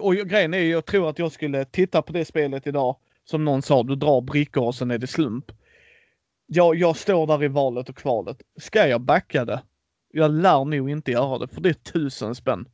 Och 0.00 0.14
grejen 0.14 0.54
är 0.54 0.58
jag 0.58 0.84
tror 0.86 1.10
att 1.10 1.18
jag 1.18 1.32
skulle 1.32 1.64
titta 1.64 2.02
på 2.02 2.12
det 2.12 2.24
spelet 2.24 2.66
idag. 2.66 2.96
Som 3.24 3.44
någon 3.44 3.62
sa, 3.62 3.82
du 3.82 3.94
drar 3.96 4.20
brickor 4.20 4.64
och 4.64 4.74
sen 4.74 4.90
är 4.90 4.98
det 4.98 5.06
slump. 5.06 5.44
Jag, 6.46 6.74
jag 6.76 6.96
står 6.96 7.26
där 7.26 7.44
i 7.44 7.48
valet 7.48 7.88
och 7.88 7.96
kvalet. 7.96 8.42
Ska 8.60 8.86
jag 8.88 9.00
backa 9.00 9.44
det? 9.44 9.62
Jag 10.12 10.30
lär 10.30 10.64
nog 10.64 10.90
inte 10.90 11.10
göra 11.10 11.38
det 11.38 11.48
för 11.48 11.60
det 11.60 11.68
är 11.68 11.72
tusen 11.92 12.34
spänn. 12.34 12.68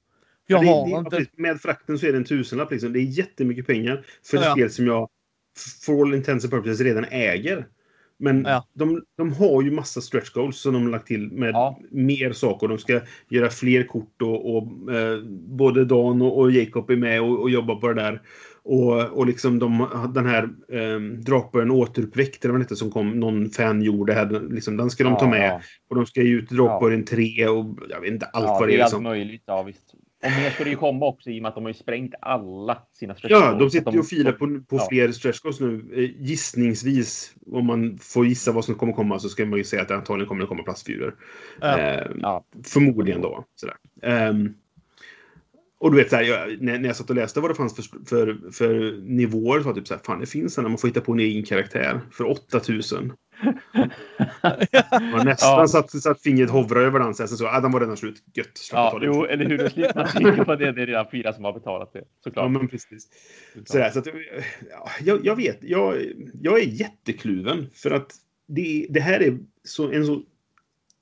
Jag 0.47 0.62
det, 0.62 0.68
har 0.68 0.86
det, 0.86 0.98
inte... 0.98 1.10
precis, 1.10 1.32
Med 1.36 1.60
frakten 1.60 1.98
så 1.98 2.06
är 2.06 2.12
det 2.12 2.18
en 2.18 2.24
tusenlapp. 2.24 2.70
Liksom. 2.70 2.93
Det 2.93 2.98
är 2.98 3.02
jättemycket 3.02 3.66
pengar 3.66 4.05
för 4.31 4.36
ett 4.36 4.44
Ja. 4.44 4.52
spel 4.52 4.70
som 4.70 4.86
jag 4.86 5.09
for 5.86 6.02
all 6.02 6.14
intents 6.14 6.44
and 6.44 6.51
purposes 6.52 6.81
redan 6.81 7.05
äger. 7.10 7.66
Men 8.18 8.44
Ja. 8.48 8.66
de, 8.74 9.02
de 9.16 9.32
har 9.32 9.62
ju 9.62 9.70
massa 9.70 10.01
stretch 10.01 10.31
goals 10.31 10.59
som 10.59 10.73
de 10.73 10.82
har 10.82 10.90
lagt 10.90 11.06
till 11.06 11.32
med 11.32 11.51
Ja. 11.51 11.81
mer 11.90 12.32
saker. 12.32 12.68
De 12.68 12.78
ska 12.78 13.01
göra 13.28 13.51
fler 13.51 13.82
kort 13.82 14.23
och, 14.23 14.56
och 14.56 14.93
eh, 14.94 15.18
både 15.48 15.85
Dan 15.85 16.23
och, 16.23 16.39
och 16.39 16.51
Jacob 16.51 16.90
är 16.90 16.97
med 16.97 17.23
och, 17.23 17.40
och 17.40 17.51
jobbar 17.51 17.74
på 17.77 17.89
det 17.89 17.94
där. 18.02 18.23
Och, 18.62 19.02
och 19.02 19.27
liksom 19.27 19.59
de, 19.59 19.89
den 20.14 20.27
här 20.27 20.43
eh, 20.73 21.01
Drakborgen 21.01 21.70
återuppväckt, 21.70 22.44
eller 22.44 22.55
vad 22.55 22.68
det 22.68 22.77
som 22.77 22.90
kom, 22.90 23.20
någon 23.20 23.51
fan 23.51 23.82
gjorde 23.82 24.12
här, 24.14 24.48
liksom, 24.51 24.77
den 24.77 24.90
ska 24.90 25.05
de 25.05 25.16
ta 25.16 25.24
Ja, 25.24 25.31
med. 25.31 25.48
ja. 25.51 25.60
Och 25.89 25.97
de 25.97 26.06
ska 26.06 26.23
ge 26.23 26.31
ut 26.31 26.51
Drakborgen 26.51 27.05
3 27.05 27.48
och 27.48 27.78
jag 27.90 28.01
vet 28.01 28.10
inte 28.12 28.27
allt 28.27 28.47
vad 28.47 28.62
det 28.62 28.66
det 28.66 28.73
är 28.74 28.78
är. 28.78 28.82
allt 28.82 28.90
Liksom. 28.93 29.02
möjligt. 29.02 29.43
Ja, 29.47 29.62
visst. 29.62 29.94
Och 30.27 30.32
mer 30.43 30.51
ska 30.51 30.65
det 30.65 30.70
ju 30.70 30.77
komma 30.77 31.07
också 31.07 31.31
i 31.31 31.39
och 31.39 31.43
med 31.43 31.48
att 31.48 31.55
de 31.55 31.65
har 31.65 31.70
ju 31.70 31.74
sprängt 31.74 32.15
alla 32.20 32.78
sina 32.93 33.15
stretch 33.15 33.31
Ja, 33.32 33.40
goals. 33.40 33.59
de 33.59 33.70
Så 33.70 33.70
sitter 33.78 33.93
ju 33.93 33.98
och 33.98 34.07
filar 34.07 34.32
på, 34.32 34.47
på 34.47 34.77
ja. 34.77 34.86
fler 34.90 35.12
stretch 35.12 35.40
goals 35.40 35.61
nu. 35.61 35.85
Eh, 35.94 36.11
Gissningsvis, 36.27 37.35
om 37.53 37.66
man 37.66 37.98
får 37.98 38.27
gissa 38.27 38.53
vad 38.53 38.65
som 38.65 38.74
kommer 38.74 38.93
komma, 38.93 39.19
så 39.19 39.28
ska 39.28 39.47
man 39.47 39.59
ju 39.59 39.65
säga 39.65 39.82
att 39.82 39.89
det 39.89 39.97
antagligen 39.97 40.28
kommer 40.28 40.43
att 40.43 40.48
komma 40.48 40.62
plastfigurer. 40.62 41.15
Ja. 41.61 41.78
Eh, 41.78 42.07
Ja. 42.20 42.44
Förmodligen 42.65 43.20
då. 43.23 43.44
Sådär. 43.55 43.77
Ehm, 44.03 44.55
och 45.78 45.90
du 45.90 45.97
vet, 45.97 46.11
så 46.11 46.16
här, 46.16 46.23
jag, 46.23 46.62
när, 46.62 46.78
när 46.78 46.86
jag 46.89 46.97
satt 46.97 47.11
och 47.11 47.16
läste 47.16 47.40
vad 47.40 47.51
det 47.51 47.55
fanns 47.55 47.77
för, 47.77 47.82
för, 48.09 48.51
för 48.53 49.01
nivåer, 49.03 49.61
så 49.61 49.66
var 49.66 49.74
det 49.74 49.81
typ 49.81 49.89
så 49.89 49.94
här, 49.94 50.01
fan 50.05 50.20
det 50.20 50.27
finns 50.27 50.59
en 50.59 50.65
man 50.65 50.78
får 50.78 50.89
hitta 50.89 51.01
på 51.01 51.12
en 51.12 51.20
egen 51.20 51.43
karaktär 51.44 52.01
för 52.12 52.24
8000. 52.31 53.12
Man 55.12 55.27
nästan 55.27 55.60
Ja. 55.60 55.68
satt, 55.68 55.90
satt 55.90 56.23
fingret 56.23 56.51
hovrar 56.51 56.81
över 56.81 56.98
den, 56.98 57.14
sen 57.14 57.28
så, 57.28 57.47
ah, 57.48 57.60
den 57.60 57.73
var 57.73 57.81
redan 57.81 57.97
slut. 57.97 58.23
Gött, 58.35 58.68
Ja, 58.73 58.98
jo, 59.02 59.24
eller 59.24 59.44
hur? 59.44 59.59
Då 59.59 59.68
slipper 59.70 59.94
man 59.94 60.09
tänka 60.09 60.44
på 60.44 60.56
det. 60.56 60.73
Det 60.73 60.82
är 60.82 60.86
redan 60.86 61.06
fyra 61.10 61.32
som 61.32 61.44
har 61.44 61.52
betalat 61.52 61.93
det. 61.93 62.05
Såklart. 62.24 62.44
Ja, 62.44 62.48
men 62.48 62.68
precis. 62.68 63.09
Sådär, 63.64 63.90
så 63.90 63.98
att, 63.98 64.06
ja, 64.70 64.90
jag, 65.05 65.27
jag 65.27 65.36
vet, 65.36 65.59
jag, 65.60 65.97
jag 66.43 66.59
är 66.60 66.66
jättekluven. 66.66 67.66
För 67.74 67.90
att 67.90 68.12
det, 68.48 68.86
det 68.90 69.01
här 69.01 69.23
är 69.23 69.39
så, 69.64 69.93
en 69.93 70.06
så 70.06 70.23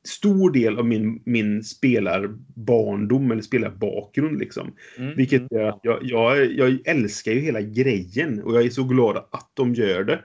stor 0.04 0.50
del 0.50 0.78
av 0.78 0.86
min, 0.86 1.22
min 1.24 1.64
spelarbarndom 1.64 3.30
eller 3.30 3.42
spelarbakgrund. 3.42 4.38
Liksom. 4.38 4.74
Mm, 4.98 5.16
Vilket 5.16 5.40
mm. 5.52 5.62
gör 5.62 5.68
att 5.68 5.80
jag, 5.82 5.98
jag, 6.02 6.52
jag 6.52 6.78
älskar 6.84 7.32
ju 7.32 7.40
hela 7.40 7.60
grejen 7.60 8.42
och 8.42 8.54
jag 8.54 8.64
är 8.64 8.70
så 8.70 8.84
glad 8.84 9.16
att 9.16 9.50
de 9.54 9.74
gör 9.74 10.04
det. 10.04 10.20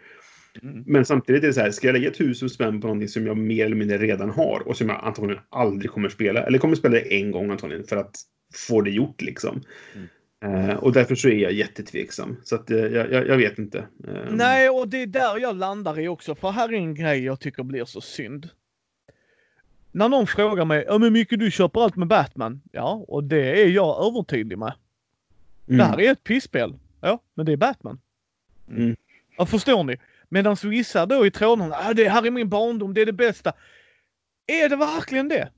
Mm. 0.63 0.83
Men 0.87 1.05
samtidigt 1.05 1.43
är 1.43 1.47
det 1.47 1.53
så 1.53 1.61
här, 1.61 1.71
ska 1.71 1.87
jag 1.87 1.93
lägga 1.93 2.11
tusen 2.11 2.49
spänn 2.49 2.81
på 2.81 2.87
någonting 2.87 3.09
som 3.09 3.27
jag 3.27 3.37
mer 3.37 3.65
eller 3.65 3.75
mindre 3.75 3.97
redan 3.97 4.29
har 4.29 4.67
och 4.67 4.77
som 4.77 4.89
jag 4.89 5.03
antagligen 5.03 5.43
aldrig 5.49 5.91
kommer 5.91 6.09
spela, 6.09 6.43
eller 6.43 6.57
kommer 6.57 6.75
spela 6.75 6.95
det 6.95 7.19
en 7.19 7.31
gång 7.31 7.51
antagligen 7.51 7.83
för 7.83 7.97
att 7.97 8.15
få 8.67 8.81
det 8.81 8.91
gjort 8.91 9.21
liksom. 9.21 9.61
Eh, 10.45 10.75
och 10.75 10.93
därför 10.93 11.15
så 11.15 11.29
är 11.29 11.37
jag 11.37 11.51
jättetveksam. 11.51 12.37
Så 12.43 12.55
att 12.55 12.71
eh, 12.71 12.77
jag, 12.77 13.11
jag, 13.11 13.37
vet 13.37 13.59
inte. 13.59 13.77
Eh, 13.77 14.31
Nej, 14.31 14.69
och 14.69 14.87
det 14.87 15.01
är 15.01 15.07
där 15.07 15.39
jag 15.39 15.55
landar 15.55 15.99
i 15.99 16.07
också. 16.07 16.35
För 16.35 16.51
här 16.51 16.69
är 16.69 16.77
en 16.77 16.95
grej 16.95 17.23
jag 17.23 17.39
tycker 17.39 17.63
blir 17.63 17.85
så 17.85 18.01
synd. 18.01 18.49
När 19.91 20.09
någon 20.09 20.27
frågar 20.27 20.65
mig, 20.65 20.85
ja 20.87 20.97
men 20.97 21.13
Micke 21.13 21.29
du 21.29 21.51
köper 21.51 21.81
allt 21.81 21.95
med 21.95 22.07
Batman. 22.07 22.61
Ja, 22.71 23.05
och 23.07 23.23
det 23.23 23.61
är 23.61 23.67
jag 23.67 24.07
övertydlig 24.07 24.57
med. 24.57 24.73
Det 25.65 25.73
mm. 25.73 25.85
här 25.85 26.01
är 26.01 26.11
ett 26.11 26.23
pisspel. 26.23 26.73
Ja, 27.01 27.19
men 27.33 27.45
det 27.45 27.51
är 27.51 27.57
Batman. 27.57 27.99
Mm. 28.69 28.95
Ja, 29.37 29.45
förstår 29.45 29.83
ni? 29.83 29.97
Medan 30.29 30.55
vissa 30.63 31.05
då 31.05 31.25
i 31.25 31.31
trådarna, 31.31 31.75
ah, 31.79 31.93
det 31.93 32.09
här 32.09 32.25
är 32.27 32.31
min 32.31 32.49
barndom, 32.49 32.93
det 32.93 33.01
är 33.01 33.05
det 33.05 33.13
bästa. 33.13 33.53
Är 34.47 34.69
det 34.69 34.75
verkligen 34.75 35.27
det? 35.29 35.49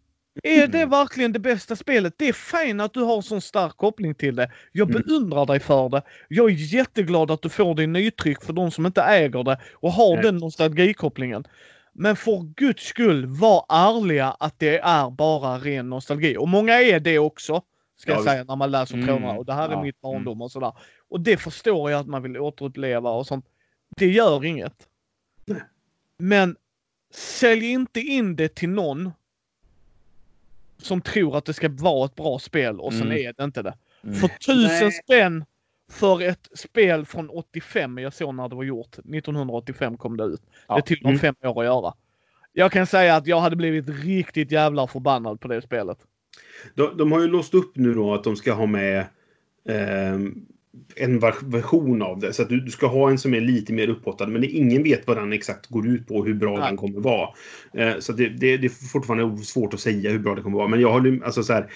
Är 0.43 0.67
det 0.67 0.85
verkligen 0.85 1.31
det 1.31 1.39
bästa 1.39 1.75
spelet? 1.75 2.13
Det 2.17 2.27
är 2.29 2.33
fint 2.33 2.81
att 2.81 2.93
du 2.93 2.99
har 3.01 3.21
sån 3.21 3.41
stark 3.41 3.77
koppling 3.77 4.15
till 4.15 4.35
det. 4.35 4.51
Jag 4.71 4.89
Mm. 4.89 5.01
beundrar 5.01 5.45
dig 5.45 5.59
för 5.59 5.89
det. 5.89 6.01
Jag 6.27 6.49
är 6.49 6.73
jätteglad 6.73 7.31
att 7.31 7.41
du 7.41 7.49
får 7.49 7.81
i 7.81 7.87
nytryck 7.87 8.43
för 8.43 8.53
de 8.53 8.71
som 8.71 8.85
inte 8.85 9.01
äger 9.01 9.43
det 9.43 9.59
och 9.73 9.91
har 9.91 10.13
Nej. 10.13 10.23
den 10.23 10.37
nostalgikopplingen. 10.37 11.43
Men 11.93 12.15
för 12.15 12.53
guds 12.55 12.83
skull, 12.83 13.25
var 13.25 13.65
ärliga 13.69 14.35
att 14.39 14.59
det 14.59 14.77
är 14.77 15.09
bara 15.09 15.57
ren 15.57 15.89
nostalgi. 15.89 16.37
Och 16.37 16.47
många 16.47 16.81
är 16.81 16.99
det 16.99 17.19
också. 17.19 17.61
Ska 17.97 18.11
Ja, 18.11 18.17
jag 18.17 18.23
säga 18.25 18.43
när 18.43 18.55
man 18.55 18.71
läser 18.71 18.95
Mm, 18.95 19.07
trådarna. 19.07 19.33
Och 19.33 19.45
det 19.45 19.53
här 19.53 19.69
är 19.69 19.73
ja, 19.73 19.81
mitt 19.83 20.01
barndom 20.01 20.41
och 20.41 20.51
sådär. 20.51 20.73
Och 21.09 21.21
det 21.21 21.37
förstår 21.37 21.91
jag 21.91 21.99
att 21.99 22.07
man 22.07 22.23
vill 22.23 22.37
återuppleva 22.37 23.09
och 23.09 23.27
sånt. 23.27 23.45
Det 23.97 24.07
gör 24.07 24.45
inget. 24.45 24.87
Nej. 25.45 25.61
Men 26.17 26.55
sälj 27.13 27.65
inte 27.65 27.99
in 27.99 28.35
det 28.35 28.55
till 28.55 28.69
någon 28.69 29.11
som 30.77 31.01
tror 31.01 31.37
att 31.37 31.45
det 31.45 31.53
ska 31.53 31.69
vara 31.69 32.05
ett 32.05 32.15
bra 32.15 32.39
spel 32.39 32.79
och 32.79 32.93
sen 32.93 33.01
Mm. 33.01 33.17
är 33.27 33.33
det 33.37 33.43
inte 33.43 33.61
det. 33.61 33.77
Mm. 34.03 34.15
För 34.15 34.27
tusen 34.27 34.79
Nej. 34.87 34.91
spänn 34.91 35.45
för 35.91 36.21
ett 36.21 36.49
spel 36.55 37.05
från 37.05 37.29
85, 37.29 37.97
jag 37.97 38.13
såg 38.13 38.35
när 38.35 38.49
det 38.49 38.55
var 38.55 38.63
gjort. 38.63 38.97
1985 38.97 39.97
kom 39.97 40.17
det 40.17 40.23
ut. 40.23 40.41
Ja. 40.67 40.75
Det 40.75 40.81
tog 40.81 40.97
dem 41.01 41.09
Mm. 41.09 41.19
fem 41.19 41.35
år 41.43 41.59
att 41.61 41.65
göra. 41.65 41.93
Jag 42.53 42.71
kan 42.71 42.87
säga 42.87 43.15
att 43.15 43.27
jag 43.27 43.39
hade 43.41 43.55
blivit 43.55 43.89
riktigt 43.89 44.51
jävla 44.51 44.87
förbannad 44.87 45.39
på 45.39 45.47
det 45.47 45.61
spelet. 45.61 45.97
De, 46.75 46.97
de 46.97 47.11
har 47.11 47.19
ju 47.19 47.27
låst 47.27 47.53
upp 47.53 47.75
nu 47.75 47.93
då 47.93 48.13
att 48.13 48.23
de 48.23 48.35
ska 48.35 48.53
ha 48.53 48.65
med 48.65 49.05
ehm, 49.69 50.45
en 50.95 51.19
version 51.43 52.01
av 52.01 52.19
det. 52.19 52.33
Så 52.33 52.41
att 52.41 52.49
du, 52.49 52.59
du 52.59 52.71
ska 52.71 52.87
ha 52.87 53.09
en 53.09 53.17
som 53.17 53.33
är 53.33 53.41
lite 53.41 53.73
mer 53.73 53.89
upphottad. 53.89 54.27
Men 54.27 54.41
det, 54.41 54.47
ingen 54.47 54.83
vet 54.83 55.07
vad 55.07 55.17
den 55.17 55.33
exakt 55.33 55.67
går 55.67 55.87
ut 55.87 56.07
på 56.07 56.15
och 56.15 56.25
hur 56.25 56.33
bra 56.33 56.57
Nej. 56.57 56.67
den 56.67 56.77
kommer 56.77 56.99
vara. 56.99 57.29
Eh, 57.73 57.99
så 57.99 58.13
det, 58.13 58.29
det, 58.29 58.57
det 58.57 58.67
är 58.67 58.87
fortfarande 58.91 59.43
svårt 59.43 59.73
att 59.73 59.79
säga 59.79 60.11
hur 60.11 60.19
bra 60.19 60.35
det 60.35 60.41
kommer 60.41 60.57
vara. 60.57 60.67
Men 60.67 60.81
jag 60.81 60.91
håller 60.91 61.25
alltså 61.25 61.43
så 61.43 61.53
här. 61.53 61.71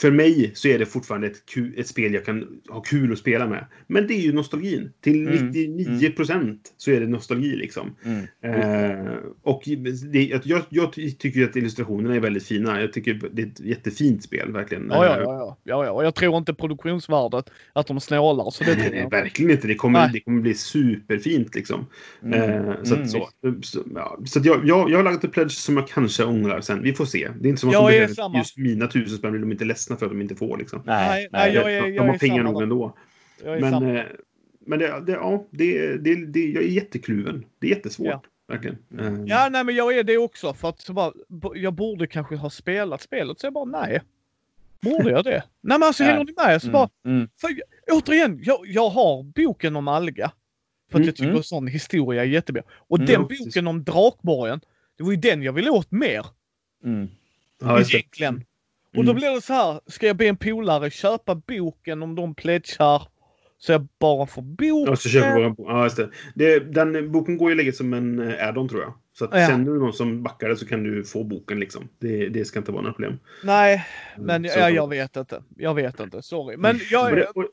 För 0.00 0.10
mig 0.10 0.50
så 0.54 0.68
är 0.68 0.78
det 0.78 0.86
fortfarande 0.86 1.26
ett, 1.26 1.46
ku, 1.46 1.72
ett 1.76 1.86
spel 1.86 2.14
jag 2.14 2.24
kan 2.24 2.60
ha 2.68 2.80
kul 2.80 3.12
att 3.12 3.18
spela 3.18 3.46
med. 3.46 3.66
Men 3.86 4.06
det 4.06 4.14
är 4.14 4.20
ju 4.20 4.32
nostalgin. 4.32 4.92
Till 5.00 5.28
Mm, 5.28 5.46
99 5.46 6.10
procent 6.10 6.74
så 6.76 6.90
är 6.90 7.00
det 7.00 7.06
nostalgi 7.06 7.56
liksom. 7.56 7.96
Mm. 8.04 8.26
Eh, 8.42 9.12
och 9.42 9.62
det, 10.12 10.40
jag, 10.44 10.62
jag 10.68 10.92
tycker 10.92 11.44
att 11.44 11.56
illustrationerna 11.56 12.14
är 12.14 12.20
väldigt 12.20 12.46
fina. 12.46 12.80
Jag 12.80 12.92
tycker 12.92 13.20
det 13.32 13.42
är 13.42 13.46
ett 13.46 13.60
jättefint 13.60 14.22
spel, 14.22 14.52
verkligen. 14.52 14.88
Ja, 14.90 15.04
ja, 15.06 15.16
ja, 15.18 15.24
ja, 15.24 15.56
ja, 15.64 15.84
ja. 15.84 15.90
Och 15.90 16.04
jag 16.04 16.14
tror 16.14 16.36
inte 16.36 16.54
produktionsvärdet 16.54 17.50
att 17.72 17.86
de 17.86 18.00
snålar. 18.00 18.50
Så 18.50 18.64
det 18.64 18.76
Nej, 18.76 19.00
jag. 19.00 19.10
verkligen 19.10 19.50
inte. 19.50 19.66
Det 19.66 19.74
kommer, 19.74 19.98
Nej. 19.98 20.10
det 20.12 20.20
kommer 20.20 20.42
bli 20.42 20.54
superfint 20.54 21.54
liksom. 21.54 21.86
Mm. 22.22 22.40
Eh, 22.40 22.74
så 22.82 22.94
Mm, 22.94 23.04
att, 23.04 23.10
så, 23.10 23.28
så, 23.62 23.84
ja, 23.94 24.18
så 24.26 24.38
att 24.38 24.44
jag, 24.44 24.60
jag, 24.64 24.90
jag 24.90 24.98
har 24.98 25.04
lagt 25.04 25.24
ett 25.24 25.32
pledge 25.32 25.50
som 25.52 25.76
jag 25.76 25.88
kanske 25.88 26.24
ångrar 26.24 26.60
sen. 26.60 26.82
Vi 26.82 26.92
får 26.92 27.04
se. 27.04 27.28
Det 27.40 27.48
är 27.48 27.50
inte 27.50 27.60
som 27.60 27.68
att 27.68 27.74
Jag 27.74 28.16
de 28.16 28.38
just 28.38 28.58
mina 28.58 28.86
tusen 28.86 29.18
spänn 29.18 29.30
blir 29.30 29.40
de 29.40 29.52
inte 29.52 29.64
ledsna 29.64 29.87
för 29.96 30.06
att 30.06 30.12
de 30.12 30.20
inte 30.20 30.36
får. 30.36 30.56
Liksom. 30.58 30.82
Nej, 30.84 31.28
nej, 31.32 31.54
jag 31.54 31.72
är- 31.74 31.82
de 31.82 31.94
jag 31.94 32.02
har 32.02 32.14
är 32.14 32.18
pengar 32.18 32.42
nog 32.42 32.62
ändå. 32.62 32.96
Jag 33.44 33.56
är 33.56 33.60
Men, 33.60 33.96
eh, 33.96 34.02
men 34.60 34.78
det, 34.78 35.00
det, 35.06 35.12
ja, 35.12 35.46
det, 35.50 35.96
det, 35.96 36.26
det, 36.26 36.40
jag 36.50 36.62
är 36.62 36.68
jättekluven. 36.68 37.44
Det 37.58 37.66
är 37.66 37.70
jättesvårt. 37.70 38.06
Ja. 38.08 38.22
Verkligen. 38.48 38.78
Mm. 38.92 39.14
Eh, 39.14 39.20
Ja, 39.26 39.48
nej, 39.48 39.64
men 39.64 39.74
jag 39.74 39.98
är 39.98 40.02
det 40.04 40.18
också. 40.18 40.54
För 40.54 40.68
att 40.68 40.80
så 40.80 40.92
bara, 40.92 41.12
jag 41.54 41.72
borde 41.74 42.06
kanske 42.06 42.36
ha 42.36 42.50
spelat 42.50 43.02
spelet. 43.02 43.40
Så 43.40 43.46
jag 43.46 43.52
bara, 43.52 43.64
nej. 43.64 44.02
Borde 44.80 45.10
jag 45.10 45.24
det? 45.24 45.30
nej, 45.60 45.78
men 45.78 45.82
alltså 45.82 46.04
hänger 46.04 46.24
ni 46.24 46.32
med? 46.36 46.62
Så 46.62 46.68
Mm. 46.68 46.72
bara, 46.72 46.88
Mm. 47.04 47.28
för, 47.40 47.48
återigen, 47.92 48.40
jag, 48.42 48.58
jag 48.66 48.88
har 48.88 49.22
boken 49.22 49.76
om 49.76 49.88
Alga. 49.88 50.32
För 50.90 50.98
att 50.98 51.00
Mm, 51.00 51.06
jag 51.06 51.16
tycker 51.16 51.30
mm. 51.30 51.42
sån 51.42 51.66
historia 51.66 52.22
är 52.22 52.26
jättebra. 52.26 52.62
Och 52.70 52.98
Mm, 52.98 53.06
den 53.06 53.22
boken 53.22 53.66
om 53.66 53.84
Drakborgen, 53.84 54.60
det 54.98 55.04
var 55.04 55.10
ju 55.10 55.16
den 55.16 55.42
jag 55.42 55.52
ville 55.52 55.70
åt 55.70 55.90
mer. 55.90 56.26
Mm. 56.84 57.08
ja, 57.60 57.80
egentligen. 57.80 58.44
Och 58.98 59.04
då 59.04 59.10
Mm. 59.10 59.20
blir 59.20 59.30
det 59.34 59.40
så 59.40 59.52
här, 59.52 59.80
ska 59.86 60.06
jag 60.06 60.16
be 60.16 60.26
en 60.26 60.36
polare 60.36 60.90
köpa 60.90 61.34
boken 61.34 62.02
om 62.02 62.14
de 62.14 62.34
pledgar 62.34 63.02
så 63.58 63.72
jag 63.72 63.88
bara 64.00 64.26
får 64.26 64.42
boken? 64.42 64.84
Ja, 64.90 64.96
så 64.96 65.08
köper 65.08 65.48
bok. 65.50 65.68
Ja, 65.70 65.84
just 65.84 65.96
det. 65.96 66.10
det. 66.34 66.58
Den 66.60 67.12
boken 67.12 67.36
går 67.38 67.50
ju 67.50 67.56
lägga 67.56 67.72
som 67.72 67.92
en 67.92 68.18
eh, 68.32 68.48
add-on 68.48 68.68
tror 68.68 68.82
jag. 68.82 68.92
Så 69.18 69.24
att 69.24 69.30
Ja. 69.40 69.46
känner 69.46 69.72
du 69.72 69.78
någon 69.78 69.92
som 69.92 70.22
backar 70.22 70.48
det 70.48 70.56
så 70.56 70.66
kan 70.66 70.82
du 70.82 71.04
få 71.04 71.24
boken 71.24 71.60
liksom. 71.60 71.88
Det, 71.98 72.28
det 72.28 72.44
ska 72.44 72.58
inte 72.58 72.72
vara 72.72 72.82
några 72.82 72.92
problem. 72.94 73.18
Nej, 73.44 73.86
men 74.16 74.36
Mm, 74.36 74.50
så 74.50 74.58
ja, 74.58 74.66
att- 74.68 74.74
jag 74.74 74.88
vet 74.88 75.16
inte. 75.16 75.42
Jag 75.56 75.74
vet 75.74 76.00
inte, 76.00 76.22
sorry. 76.22 76.56
Men 76.56 76.80
jag... 76.90 77.12
Och 77.12 77.18
och, 77.36 77.44
jag, 77.44 77.48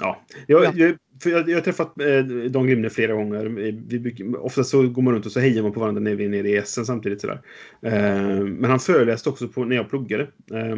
Ja. 0.00 0.22
Jag, 0.46 0.96
för 1.22 1.30
jag, 1.30 1.48
jag 1.48 1.56
har 1.56 1.60
träffat 1.60 2.00
eh, 2.00 2.24
Dan 2.50 2.66
Grimne 2.66 2.90
flera 2.90 3.12
gånger. 3.14 3.44
Vi, 3.88 3.98
brukar- 4.00 4.44
ofta 4.44 4.64
så 4.64 4.88
går 4.88 5.02
man 5.02 5.14
runt 5.14 5.26
och 5.26 5.32
så 5.32 5.40
hejar 5.40 5.62
man 5.62 5.72
på 5.72 5.80
varandra 5.80 6.00
när 6.00 6.14
vi 6.14 6.24
är 6.24 6.28
nere 6.28 6.48
i 6.48 6.56
Essen 6.56 6.86
samtidigt. 6.86 7.20
Sådär. 7.20 7.40
Eh, 7.82 8.40
men 8.44 8.64
han 8.64 8.80
föreläste 8.80 9.28
också 9.28 9.48
på, 9.48 9.64
när 9.64 9.76
jag 9.76 9.90
pluggade. 9.90 10.22
Eh, 10.52 10.76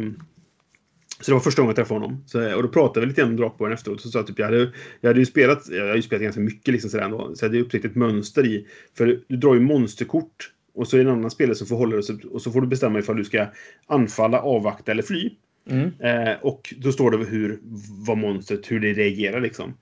så 1.21 1.31
det 1.31 1.33
var 1.33 1.39
första 1.39 1.61
gången 1.61 1.69
jag 1.69 1.75
träffade 1.75 1.99
honom. 1.99 2.23
Så, 2.27 2.55
och 2.55 2.63
då 2.63 2.69
pratade 2.69 2.99
vi 3.05 3.09
lite 3.09 3.21
grann 3.21 3.29
om 3.29 3.37
Drakborgen 3.37 3.73
efteråt. 3.73 4.01
Så 4.01 4.09
sa 4.09 4.19
jag 4.19 4.27
typ, 4.27 4.39
jag 4.39 4.45
hade, 4.45 4.71
jag 5.01 5.09
hade 5.09 5.19
ju 5.19 5.25
spelat, 5.25 5.69
jag 5.69 5.87
har 5.87 5.95
ju 5.95 6.01
spelat 6.01 6.23
ganska 6.23 6.41
mycket 6.41 6.71
liksom 6.71 6.89
sådär 6.89 7.03
ändå. 7.05 7.31
Så 7.35 7.45
jag 7.45 7.49
hade 7.49 7.61
upptäckt 7.61 7.85
ett 7.85 7.95
mönster 7.95 8.45
i. 8.45 8.67
För 8.97 9.19
du 9.27 9.37
drar 9.37 9.53
ju 9.53 9.59
monsterkort. 9.59 10.51
Och 10.73 10.87
så 10.87 10.97
är 10.97 11.03
det 11.03 11.09
en 11.11 11.17
annan 11.17 11.31
spelare 11.31 11.55
som 11.55 11.67
får 11.67 11.75
hålla 11.75 11.91
det. 11.91 11.97
och 11.97 12.05
så- 12.05 12.27
Och 12.31 12.41
så 12.41 12.51
får 12.51 12.61
du 12.61 12.67
bestämma 12.67 12.99
ifall 12.99 13.17
du 13.17 13.23
ska 13.23 13.45
anfalla, 13.87 14.41
avvakta 14.41 14.91
eller 14.91 15.03
fly. 15.03 15.29
Mm. 15.69 15.89
Eh, 15.99 16.35
och 16.41 16.73
då 16.77 16.91
står 16.91 17.11
det 17.11 17.17
hur, 17.25 17.59
vad 18.07 18.17
monstret, 18.17 18.71
hur 18.71 18.79
det 18.79 18.93
reagerar 18.93 19.41
liksom. 19.41 19.73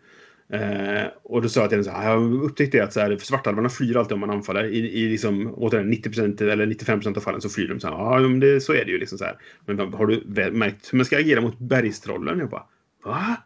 Eh, 0.54 1.08
och 1.24 1.42
då 1.42 1.50
sa 1.50 1.60
jag 1.62 1.70
till 1.70 1.76
henne 1.78 1.84
så 1.84 1.92
här, 1.92 2.10
jag 2.12 2.20
har 2.20 2.44
upptäckt 2.44 2.72
det 2.72 2.80
att 2.82 2.94
så 2.94 3.00
här, 3.00 3.18
svartalvarna 3.18 3.70
flyr 3.70 3.98
alltid 3.98 4.14
om 4.14 4.20
man 4.20 4.30
anfaller. 4.30 4.64
I, 4.64 4.78
i 4.78 5.10
liksom, 5.10 5.54
återigen, 5.58 5.94
90% 5.94 6.50
eller 6.52 6.66
95% 6.66 7.18
av 7.18 7.22
fallen 7.22 7.42
så 7.42 7.50
flyr 7.50 7.68
de 7.68 7.80
så 7.80 7.88
här. 7.88 7.96
Ja, 7.96 8.20
men 8.20 8.40
det, 8.40 8.62
så 8.62 8.74
är 8.74 8.86
det 8.86 8.92
ju 8.92 8.98
liksom 9.00 9.18
så 9.18 9.26
här. 9.26 9.36
Men 9.66 9.80
har 9.94 10.06
du 10.06 10.24
märkt 10.52 10.94
hur 10.94 10.98
man 10.98 11.06
ska 11.06 11.18
agera 11.18 11.42
mot 11.42 11.60
bergstrollen? 11.60 12.40
Jag 12.40 12.50
bara, 12.50 12.64
va? 13.06 13.38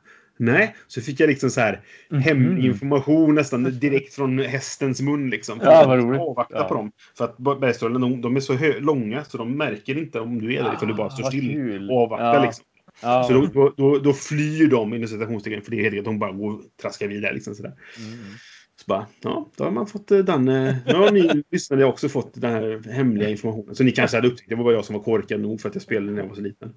Nej, 0.41 0.75
så 0.87 1.01
fick 1.01 1.19
jag 1.19 1.27
liksom 1.27 1.49
så 1.49 1.61
här 1.61 1.81
Mhm. 2.09 2.21
hemlig 2.21 2.65
information 2.65 3.35
nästan 3.35 3.63
direkt 3.79 4.13
från 4.13 4.39
hästens 4.39 5.01
mun 5.01 5.29
liksom. 5.29 5.59
Ja, 5.63 5.83
vad 5.87 5.99
roligt. 5.99 6.21
Avvakta 6.21 6.55
Ja. 6.57 6.63
på 6.63 6.73
dem. 6.73 6.91
För 7.17 7.25
att 7.25 7.37
bergstrollen, 7.37 8.01
de, 8.01 8.21
de 8.21 8.35
är 8.35 8.39
så 8.39 8.57
långa 8.79 9.23
så 9.23 9.37
de 9.37 9.57
märker 9.57 9.97
inte 9.97 10.19
om 10.19 10.39
du 10.41 10.53
är 10.55 10.63
där 10.63 10.73
ifall 10.73 10.87
du 10.87 10.93
bara 10.93 11.09
står 11.09 11.23
Ah, 11.23 11.27
still 11.27 11.49
kul. 11.53 11.89
och 11.89 12.01
avvaktar 12.03 12.33
Ja. 12.35 12.43
liksom. 12.45 12.65
Ja. 13.01 13.23
Så 13.23 13.33
då, 13.53 13.73
då, 13.77 13.97
då, 13.99 14.13
flyr 14.13 14.67
de 14.67 14.93
inom 14.93 15.07
citationstecken 15.07 15.61
för 15.61 15.71
det 15.71 15.77
är 15.77 15.81
helt 15.81 15.93
enkelt 15.93 16.07
att 16.07 16.13
de 16.13 16.19
bara 16.19 16.31
går 16.31 16.51
och 16.53 16.61
traskar 16.81 17.07
vidare. 17.07 17.33
Liksom 17.33 17.55
sådär. 17.55 17.73
Mm. 17.97 18.19
Så 18.81 18.83
bara, 18.87 19.07
ja, 19.21 19.51
då 19.57 19.63
har 19.63 19.71
man 19.71 19.87
fått 19.87 20.11
eh, 20.11 20.17
den. 20.17 20.47
eh, 20.47 20.75
Nu 20.87 20.93
har 20.93 21.11
ni 21.11 21.43
lyssnare 21.51 21.85
också 21.85 22.09
fått 22.09 22.33
den 22.41 22.51
här 22.51 22.91
hemliga 22.91 23.29
informationen. 23.29 23.75
Så 23.75 23.83
ni 23.83 23.91
kanske 23.91 24.17
hade 24.17 24.27
upptäckt, 24.27 24.49
det 24.49 24.55
var 24.55 24.63
bara 24.63 24.73
jag 24.73 24.85
som 24.85 24.95
var 24.95 25.03
korkad 25.03 25.41
nog 25.41 25.61
för 25.61 25.69
att 25.69 25.75
jag 25.75 25.81
spelade 25.81 26.11
när 26.11 26.21
jag 26.21 26.27
var 26.27 26.35
så 26.35 26.41
liten. 26.41 26.73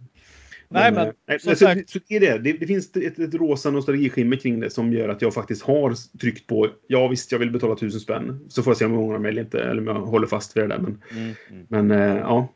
Nej, 0.68 0.92
men, 0.92 1.06
eh, 1.06 1.12
nej, 1.28 1.40
som 1.40 1.56
så, 1.56 1.74
så 1.86 1.98
det 2.08 2.16
är 2.16 2.20
det. 2.20 2.38
Det, 2.38 2.52
det 2.52 2.66
finns 2.66 2.96
ett, 2.96 3.18
ett 3.18 3.34
rosa 3.34 3.70
nostalgiskimmer 3.70 4.36
kring 4.36 4.60
det 4.60 4.70
som 4.70 4.92
gör 4.92 5.08
att 5.08 5.22
jag 5.22 5.34
faktiskt 5.34 5.62
har 5.62 6.18
tryckt 6.18 6.46
på, 6.46 6.68
ja 6.86 7.08
visst 7.08 7.32
jag 7.32 7.38
vill 7.38 7.50
betala 7.50 7.76
tusen 7.76 8.00
spänn. 8.00 8.40
Så 8.48 8.62
får 8.62 8.70
jag 8.70 8.78
se 8.78 8.84
om 8.84 8.92
jag 8.92 9.02
ångrar 9.02 9.18
mig 9.18 9.28
eller 9.30 9.42
inte, 9.42 9.60
eller 9.60 9.80
om 9.80 9.86
jag 9.86 9.94
håller 10.06 10.26
fast 10.26 10.56
vid 10.56 10.64
det 10.64 10.68
där. 10.68 10.78
Men, 10.78 11.02
Mm. 11.16 11.32
Mm. 11.50 11.66
men 11.68 11.90
eh, 11.90 12.16
ja, 12.18 12.48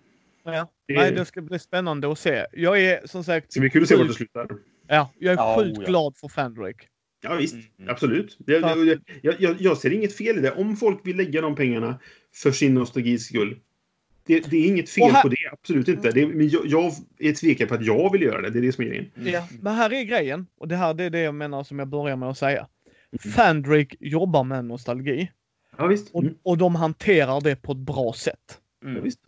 ja. 0.54 0.68
det, 0.88 0.94
Nej, 0.94 1.12
det 1.12 1.24
ska 1.24 1.40
bli 1.42 1.58
spännande 1.58 2.12
att 2.12 2.18
se. 2.18 2.46
Jag 2.52 2.80
är 2.82 3.00
som 3.06 3.24
sagt... 3.24 3.46
det 3.46 3.52
ska 3.52 3.60
bli 3.60 3.70
kul 3.70 3.82
att 3.82 3.88
se 3.88 3.96
vart 3.96 4.08
det 4.08 4.14
slutar. 4.14 4.48
Ja, 4.88 5.10
jag 5.18 5.32
är 5.32 5.36
Ja, 5.36 5.56
sjukt 5.58 5.78
oh 5.78 5.82
ja. 5.84 5.88
glad 5.88 6.16
för 6.16 6.28
Fandrake. 6.28 6.86
Ja 7.22 7.34
visst, 7.34 7.54
Mm, 7.54 7.66
mm. 7.78 7.90
absolut. 7.90 8.36
Jag, 8.46 8.60
jag, 9.22 9.34
jag, 9.40 9.56
jag, 9.60 9.78
ser 9.78 9.92
inget 9.92 10.16
fel 10.16 10.38
i 10.38 10.40
det. 10.40 10.50
Om 10.52 10.76
folk 10.76 11.00
vill 11.06 11.16
lägga 11.16 11.40
de 11.40 11.54
pengarna 11.56 11.98
för 12.34 12.50
sin 12.50 12.74
nostalgis 12.74 13.26
skull. 13.26 13.58
Det, 14.26 14.40
det 14.50 14.56
är 14.56 14.66
inget 14.66 14.90
fel 14.90 15.10
här- 15.10 15.22
på 15.22 15.28
det, 15.28 15.36
absolut 15.52 15.88
inte. 15.88 16.10
Det, 16.10 16.26
men 16.26 16.48
jag, 16.48 16.66
jag 16.66 16.92
är 17.18 17.32
tvekad 17.32 17.68
på 17.68 17.74
att 17.74 17.84
jag 17.84 18.12
vill 18.12 18.22
göra 18.22 18.40
det. 18.40 18.50
Det 18.50 18.58
är 18.58 18.62
det 18.62 18.72
som 18.72 18.84
är 18.84 18.88
grejen. 18.88 19.10
Mm. 19.16 19.32
Ja, 19.32 19.48
men 19.60 19.74
här 19.74 19.92
är 19.92 20.02
grejen. 20.04 20.46
Och 20.58 20.68
det 20.68 20.76
här 20.76 20.94
det 20.94 21.04
är 21.04 21.10
det 21.10 21.20
jag 21.20 21.34
menar 21.34 21.64
som 21.64 21.78
jag 21.78 21.88
börjar 21.88 22.16
med 22.16 22.28
att 22.28 22.38
säga. 22.38 22.66
Fandrake 23.34 23.96
jobbar 24.00 24.44
med 24.44 24.64
nostalgi. 24.64 25.30
Ja 25.78 25.86
visst. 25.86 26.10
Och, 26.14 26.22
Mm. 26.22 26.34
och 26.42 26.58
de 26.58 26.74
hanterar 26.74 27.40
det 27.40 27.56
på 27.56 27.72
ett 27.72 27.78
bra 27.78 28.12
sätt. 28.16 28.60
Ja, 28.82 28.88
Mm. 28.88 29.02
visst. 29.04 29.20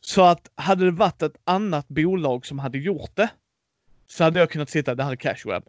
Så 0.00 0.24
att 0.24 0.50
hade 0.54 0.84
det 0.84 0.90
varit 0.90 1.22
ett 1.22 1.36
annat 1.44 1.88
bolag 1.88 2.46
som 2.46 2.58
hade 2.58 2.78
gjort 2.78 3.10
det. 3.16 3.30
Så 4.06 4.24
hade 4.24 4.40
jag 4.40 4.50
kunnat 4.50 4.70
sitta, 4.70 4.94
det 4.94 5.02
här 5.04 5.12
är 5.12 5.16
cash 5.16 5.36
grab. 5.44 5.64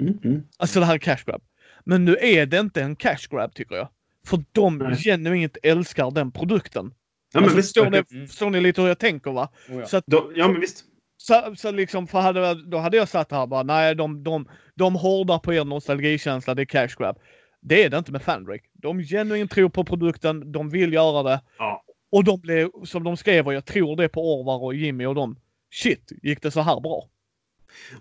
Mm, 0.00 0.18
mm. 0.24 0.42
Alltså 0.56 0.80
det 0.80 0.86
här 0.86 0.94
är 0.94 0.98
cash 0.98 1.24
grab. 1.26 1.42
Men 1.84 2.04
nu 2.04 2.16
är 2.20 2.46
det 2.46 2.58
inte 2.58 2.82
en 2.82 2.96
cash 2.96 3.28
grab 3.30 3.54
tycker 3.54 3.74
jag. 3.74 3.88
För 4.26 4.44
de 4.52 4.78
Nej. 4.78 4.96
genuint 4.96 5.56
älskar 5.62 6.10
den 6.10 6.30
produkten. 6.32 6.94
Ja, 7.32 7.40
men 7.40 7.42
alltså, 7.44 7.56
visst. 7.56 7.68
förstår, 7.68 7.90
ni. 7.90 8.02
Mm. 8.12 8.28
förstår 8.28 8.50
ni 8.50 8.60
lite 8.60 8.80
hur 8.80 8.88
jag 8.88 8.98
tänker 8.98 9.30
va? 9.32 9.48
Oh, 9.68 9.80
ja. 9.80 9.86
Så, 9.86 9.96
att, 9.96 10.06
Då- 10.06 10.32
Ja, 10.34 10.48
men 10.48 10.60
visst. 10.60 10.84
så, 11.16 11.54
så 11.56 11.70
liksom, 11.70 12.06
för 12.06 12.20
hade, 12.20 12.54
då 12.70 12.78
hade 12.78 12.96
jag 12.96 13.08
satt 13.08 13.32
här 13.32 13.46
bara, 13.46 13.62
nej 13.62 13.94
de, 13.94 14.24
de, 14.24 14.48
de 14.74 14.94
hårdar 14.94 15.38
på 15.38 15.54
er 15.54 15.64
nostalgikänsla, 15.64 16.54
det 16.54 16.62
är 16.62 16.66
cash 16.66 16.88
grab. 16.98 17.18
Det 17.60 17.84
är 17.84 17.90
det 17.90 17.98
inte 17.98 18.12
med 18.12 18.22
Fandrick. 18.22 18.62
De 18.72 19.00
genuint 19.02 19.50
tror 19.50 19.68
på 19.68 19.84
produkten, 19.84 20.52
de 20.52 20.70
vill 20.70 20.92
göra 20.92 21.22
det. 21.22 21.40
Ja. 21.58 21.84
Och 22.10 22.24
de 22.24 22.40
blev, 22.40 22.70
som 22.84 23.04
de 23.04 23.16
skrev, 23.16 23.46
och 23.46 23.54
jag 23.54 23.64
tror 23.64 23.96
det 23.96 24.08
på 24.08 24.34
Orvar 24.34 24.64
och 24.64 24.74
Jimmy 24.74 25.06
och 25.06 25.14
dem. 25.14 25.36
Shit, 25.70 26.12
gick 26.22 26.42
det 26.42 26.50
så 26.50 26.60
här 26.60 26.80
bra? 26.80 27.08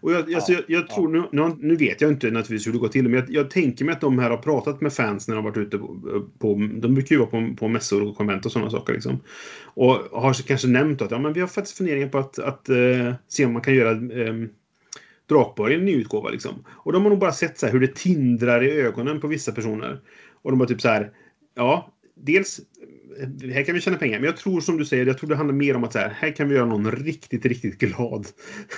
Och 0.01 0.11
jag, 0.11 0.33
alltså, 0.33 0.51
jag, 0.51 0.63
jag 0.67 0.87
tror, 0.87 1.07
nu, 1.07 1.23
nu, 1.31 1.55
nu 1.59 1.75
vet 1.75 2.01
jag 2.01 2.11
inte 2.11 2.31
naturligtvis 2.31 2.67
hur 2.67 2.73
det 2.73 2.79
går 2.79 2.87
till, 2.87 3.09
men 3.09 3.13
jag, 3.13 3.29
jag 3.29 3.51
tänker 3.51 3.85
mig 3.85 3.93
att 3.93 4.01
de 4.01 4.19
här 4.19 4.29
har 4.29 4.37
pratat 4.37 4.81
med 4.81 4.93
fans 4.93 5.27
när 5.27 5.35
de 5.35 5.43
varit 5.43 5.57
ute 5.57 5.77
på, 5.77 5.87
på 6.39 6.69
de 6.73 6.95
brukar 6.95 7.15
ju 7.15 7.19
vara 7.19 7.29
på, 7.29 7.55
på 7.55 7.67
mässor 7.67 8.03
och 8.03 8.17
konvent 8.17 8.45
och 8.45 8.51
sådana 8.51 8.71
saker 8.71 8.93
liksom. 8.93 9.19
Och 9.63 9.93
har 10.21 10.33
kanske 10.33 10.67
nämnt 10.67 11.01
att 11.01 11.11
ja, 11.11 11.19
men 11.19 11.33
vi 11.33 11.39
har 11.39 11.47
faktiskt 11.47 11.77
funderingar 11.77 12.07
på 12.07 12.17
att, 12.17 12.39
att 12.39 12.69
eh, 12.69 13.13
se 13.27 13.45
om 13.45 13.53
man 13.53 13.61
kan 13.61 13.75
göra 13.75 13.91
eh, 13.91 14.33
Drakborg 15.29 15.73
i 15.73 15.75
en 15.75 15.85
ny 15.85 15.95
utgåva 15.95 16.29
liksom. 16.29 16.65
Och 16.67 16.93
de 16.93 17.03
har 17.03 17.09
nog 17.09 17.19
bara 17.19 17.31
sett 17.31 17.59
så 17.59 17.65
här, 17.65 17.73
hur 17.73 17.79
det 17.79 17.95
tindrar 17.95 18.63
i 18.63 18.71
ögonen 18.71 19.21
på 19.21 19.27
vissa 19.27 19.51
personer. 19.51 19.99
Och 20.41 20.51
de 20.51 20.59
har 20.59 20.67
typ 20.67 20.81
så 20.81 20.87
här, 20.87 21.11
ja, 21.55 21.93
dels 22.15 22.59
här 23.53 23.63
kan 23.63 23.75
vi 23.75 23.81
tjäna 23.81 23.97
pengar. 23.97 24.19
Men 24.19 24.25
jag 24.25 24.37
tror 24.37 24.61
som 24.61 24.77
du 24.77 24.85
säger, 24.85 25.05
jag 25.05 25.17
tror 25.17 25.29
det 25.29 25.35
handlar 25.35 25.55
mer 25.55 25.75
om 25.75 25.83
att 25.83 25.93
så 25.93 25.99
här, 25.99 26.09
här 26.09 26.31
kan 26.31 26.49
vi 26.49 26.55
göra 26.55 26.65
någon 26.65 26.91
riktigt, 26.91 27.45
riktigt 27.45 27.77
glad. 27.79 28.27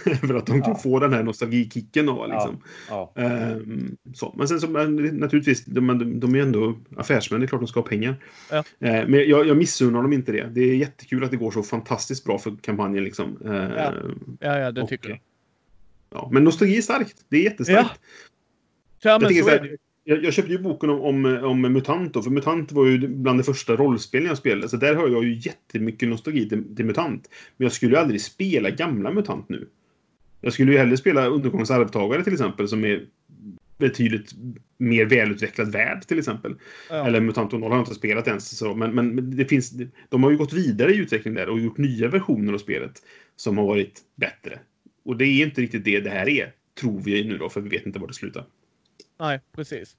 för 0.21 0.35
att 0.35 0.45
de 0.45 0.61
kan 0.61 0.71
Ja. 0.71 0.79
få 0.83 0.99
den 0.99 1.13
här 1.13 1.23
nostalgikicken 1.23 2.05
då 2.05 2.25
liksom. 2.27 2.63
Ja. 2.89 3.13
Ehm, 3.15 3.95
så. 4.13 4.33
Men 4.37 4.47
sen 4.47 4.59
så 4.59 4.67
naturligtvis, 4.67 5.65
de, 5.65 6.19
de, 6.19 6.33
är 6.33 6.37
ju 6.37 6.43
ändå 6.43 6.77
affärsmän, 6.97 7.39
det 7.39 7.45
är 7.45 7.47
klart 7.47 7.61
de 7.61 7.67
ska 7.67 7.79
ha 7.79 7.87
pengar. 7.87 8.15
Ja. 8.51 8.57
Eh, 8.57 9.07
men 9.07 9.13
jag, 9.29 9.47
jag 9.47 9.57
missunnar 9.57 10.01
dem 10.01 10.13
inte 10.13 10.31
det. 10.31 10.49
Det 10.53 10.61
är 10.61 10.75
jättekul 10.75 11.23
att 11.23 11.31
det 11.31 11.37
går 11.37 11.51
så 11.51 11.63
fantastiskt 11.63 12.23
bra 12.25 12.37
för 12.39 12.55
kampanjen 12.61 13.03
liksom. 13.03 13.37
Eh, 13.45 13.51
Ja. 13.53 13.93
Ja, 14.39 14.59
ja, 14.59 14.71
det 14.71 14.81
och- 14.81 14.89
tycker 14.89 15.09
jag. 15.09 15.19
ja, 16.13 16.29
Men 16.33 16.43
nostalgi 16.43 16.77
är 16.77 16.81
starkt. 16.81 17.15
Det 17.29 17.37
är 17.37 17.43
jättestarkt. 17.43 17.89
Ja, 19.01 19.09
Jag, 19.11 19.21
men 19.21 19.27
tänker 19.27 19.43
så 19.43 19.49
är 19.49 19.59
det 19.59 19.77
jag, 20.03 20.23
jag 20.23 20.33
köpte 20.33 20.51
ju 20.51 20.57
boken 20.57 20.89
om, 20.89 20.99
om, 21.01 21.25
om 21.43 21.61
MUTANT 21.61 22.13
för 22.13 22.29
MUTANT 22.29 22.71
var 22.71 22.85
ju 22.85 23.07
bland 23.07 23.39
det 23.39 23.43
första 23.43 23.75
rollspelen 23.75 24.27
jag 24.27 24.37
spelade. 24.37 24.69
Så 24.69 24.77
där 24.77 24.95
har 24.95 25.07
jag 25.07 25.23
ju 25.23 25.33
jättemycket 25.33 26.09
nostalgi 26.09 26.49
till, 26.49 26.75
till 26.75 26.85
MUTANT. 26.85 27.29
Men 27.57 27.65
jag 27.65 27.71
skulle 27.71 27.91
ju 27.91 27.97
aldrig 27.97 28.21
spela 28.21 28.69
gamla 28.69 29.11
MUTANT 29.11 29.49
nu. 29.49 29.67
Jag 30.41 30.53
skulle 30.53 30.71
ju 30.71 30.77
hellre 30.77 30.97
spela 30.97 31.27
Undergångens 31.27 31.71
arvtagare 31.71 32.23
till 32.23 32.33
exempel, 32.33 32.67
som 32.67 32.85
är 32.85 33.05
betydligt 33.77 34.31
mer 34.77 35.05
välutvecklad 35.05 35.71
värld 35.71 36.01
till 36.07 36.19
exempel. 36.19 36.55
Ja. 36.89 37.07
Eller 37.07 37.21
MUTANT 37.21 37.51
0 37.51 37.61
har 37.61 37.69
jag 37.69 37.81
inte 37.81 37.95
spelat 37.95 38.27
ens. 38.27 38.57
Så, 38.57 38.73
men, 38.73 38.95
men 38.95 39.37
det 39.37 39.45
finns, 39.45 39.73
de 40.09 40.23
har 40.23 40.31
ju 40.31 40.37
gått 40.37 40.53
vidare 40.53 40.93
i 40.93 40.97
utveckling 40.97 41.33
där 41.33 41.49
och 41.49 41.59
gjort 41.59 41.77
nya 41.77 42.07
versioner 42.07 42.53
av 42.53 42.57
spelet 42.57 43.01
som 43.35 43.57
har 43.57 43.65
varit 43.65 44.01
bättre. 44.15 44.59
Och 45.05 45.17
det 45.17 45.25
är 45.25 45.45
inte 45.45 45.61
riktigt 45.61 45.85
det 45.85 45.99
det 45.99 46.09
här 46.09 46.29
är, 46.29 46.53
tror 46.79 47.01
vi 47.01 47.23
nu 47.23 47.37
då, 47.37 47.49
för 47.49 47.61
vi 47.61 47.69
vet 47.69 47.85
inte 47.85 47.99
var 47.99 48.07
det 48.07 48.13
slutar. 48.13 48.45
Nej, 49.21 49.39
precis. 49.55 49.97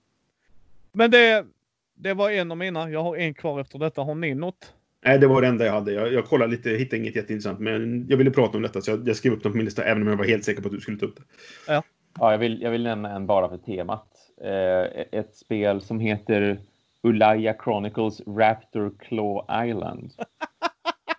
Men 0.93 1.11
det, 1.11 1.47
det 1.95 2.15
var 2.15 2.31
en 2.31 2.51
av 2.51 2.57
mina. 2.57 2.91
Jag 2.91 3.03
har 3.03 3.17
en 3.17 3.35
kvar 3.35 3.61
efter 3.61 3.79
detta. 3.79 4.03
Har 4.03 4.15
ni 4.15 4.35
något? 4.35 4.75
Nej, 5.05 5.19
det 5.19 5.27
var 5.27 5.43
det 5.43 5.49
enda 5.49 5.65
jag 5.65 5.73
hade. 5.73 5.93
Jag, 5.93 6.13
jag 6.13 6.25
kollade 6.25 6.51
lite, 6.51 6.71
hittade 6.71 6.97
inget 6.97 7.17
jätteintressant, 7.17 7.59
men 7.59 8.07
jag 8.09 8.17
ville 8.17 8.31
prata 8.31 8.57
om 8.57 8.63
detta 8.63 8.81
så 8.81 8.91
jag, 8.91 9.09
jag 9.09 9.17
skrev 9.17 9.33
upp 9.33 9.43
dem 9.43 9.53
på 9.53 9.57
min 9.57 9.65
lista, 9.65 9.85
även 9.85 10.03
om 10.03 10.09
jag 10.09 10.17
var 10.17 10.25
helt 10.25 10.45
säker 10.45 10.63
på 10.63 10.69
att 10.69 10.75
du 10.75 10.81
skulle 10.81 10.99
ta 10.99 11.07
upp 11.07 11.17
det. 11.17 11.23
Ja, 12.19 12.33
jag 12.33 12.39
vill, 12.39 12.63
jag 12.63 12.71
vill 12.71 12.83
nämna 12.83 13.11
en 13.17 13.27
bara 13.27 13.49
för 13.49 13.59
temat. 13.59 14.09
Eh, 14.45 15.19
ett 15.21 15.35
spel 15.35 15.81
som 15.81 16.01
heter 16.01 16.61
Ulaya 17.03 17.55
Chronicles 17.65 18.21
Raptor 18.27 18.95
Claw 18.99 19.67
Island. 19.69 20.13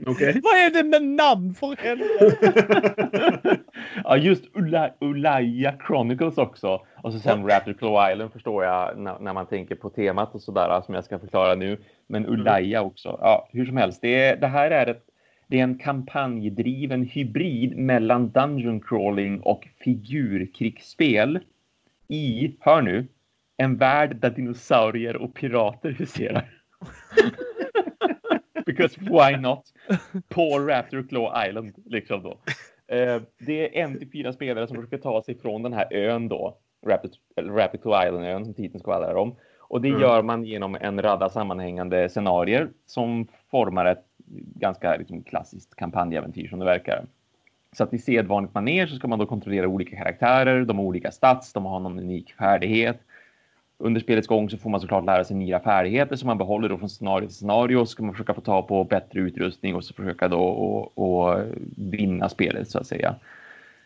Okej? 0.05 0.39
Vad 0.43 0.53
är 0.53 0.71
det 0.73 0.83
med 0.83 1.03
namn 1.03 1.53
för 1.53 1.75
helvete? 1.75 3.57
ja, 4.03 4.17
just 4.17 4.43
Ula, 4.53 4.93
Ulaya 4.99 5.73
Chronicles 5.87 6.37
också. 6.37 6.85
Och 7.03 7.13
så 7.13 7.19
sen 7.19 7.47
Raptor 7.47 7.73
Claw 7.73 8.11
Island 8.11 8.33
förstår 8.33 8.63
jag 8.63 8.97
när, 8.97 9.19
när 9.19 9.33
man 9.33 9.45
tänker 9.45 9.75
på 9.75 9.89
temat 9.89 10.35
och 10.35 10.41
sådär 10.41 10.81
som 10.85 10.95
jag 10.95 11.05
ska 11.05 11.19
förklara 11.19 11.55
nu. 11.55 11.77
Men 12.07 12.25
Ulaya 12.25 12.81
också. 12.81 13.17
Ja, 13.21 13.49
hur 13.51 13.65
som 13.65 13.77
helst, 13.77 14.01
det, 14.01 14.23
är, 14.23 14.37
det 14.37 14.47
här 14.47 14.71
är 14.71 14.87
ett 14.87 15.05
det 15.47 15.59
är 15.59 15.63
en 15.63 15.77
kampanjdriven 15.77 17.03
hybrid 17.03 17.77
mellan 17.77 18.29
dungeon 18.29 18.79
crawling 18.79 19.39
och 19.39 19.67
figurkrigsspel 19.83 21.39
i, 22.07 22.55
hör 22.59 22.81
nu, 22.81 23.07
en 23.57 23.77
värld 23.77 24.15
där 24.15 24.29
dinosaurier 24.29 25.15
och 25.15 25.33
pirater 25.33 25.91
huserar. 25.91 26.49
Because 28.77 28.99
why 29.01 29.37
not? 29.37 29.73
På 30.29 30.59
Raptor 30.59 31.07
Claw 31.09 31.47
Island, 31.49 31.73
liksom 31.85 32.23
då. 32.23 32.37
Eh, 32.95 33.21
det 33.39 33.79
är 33.79 33.83
en 33.83 33.99
till 33.99 34.11
fyra 34.11 34.33
spelare 34.33 34.67
som 34.67 34.75
försöker 34.75 34.97
ta 34.97 35.21
sig 35.23 35.37
från 35.39 35.63
den 35.63 35.73
här 35.73 35.93
ön 35.93 36.27
då, 36.27 36.57
Raptor, 36.85 37.11
eller 37.35 37.53
Raptor 37.53 37.77
Claw 37.79 38.07
Island-ön 38.07 38.45
som 38.45 38.53
titeln 38.53 38.79
skvallrar 38.79 39.15
om. 39.15 39.35
Och 39.59 39.81
det 39.81 39.87
Mm. 39.89 40.01
gör 40.01 40.21
man 40.21 40.45
genom 40.45 40.75
en 40.81 41.01
radda 41.01 41.29
sammanhängande 41.29 42.09
scenarier 42.09 42.69
som 42.85 43.27
formar 43.51 43.85
ett 43.85 44.05
ganska 44.55 44.95
liksom, 44.97 45.23
klassiskt 45.23 45.75
kampanjäventyr 45.75 46.47
som 46.47 46.59
det 46.59 46.65
verkar. 46.65 47.05
Så 47.71 47.83
att 47.83 47.93
i 47.93 47.97
sedvanligt 47.97 48.53
manér 48.53 48.87
så 48.87 48.95
ska 48.95 49.07
man 49.07 49.19
då 49.19 49.25
kontrollera 49.25 49.67
olika 49.67 49.97
karaktärer, 49.97 50.65
de 50.65 50.77
har 50.77 50.85
olika 50.85 51.11
stats, 51.11 51.53
de 51.53 51.65
har 51.65 51.79
någon 51.79 51.99
unik 51.99 52.33
färdighet. 52.33 52.99
Under 53.85 54.01
spelets 54.01 54.27
gång 54.27 54.49
så 54.49 54.57
får 54.57 54.69
man 54.69 54.81
såklart 54.81 55.05
lära 55.05 55.23
sig 55.23 55.35
nya 55.35 55.59
färdigheter 55.59 56.15
som 56.15 56.27
man 56.27 56.37
behåller 56.37 56.69
då 56.69 56.77
från 56.77 56.89
scenario 56.89 57.27
till 57.27 57.35
scenario. 57.35 57.79
Så 57.79 57.85
ska 57.85 58.03
man 58.03 58.13
försöka 58.13 58.33
få 58.33 58.41
ta 58.41 58.61
på 58.61 58.83
bättre 58.83 59.19
utrustning 59.19 59.75
och 59.75 59.83
så 59.83 59.93
försöka 59.93 60.27
då 60.27 60.39
och, 60.39 60.97
och 60.97 61.39
vinna 61.77 62.29
spelet 62.29 62.69
så 62.69 62.79
att 62.79 62.87
säga. 62.87 63.15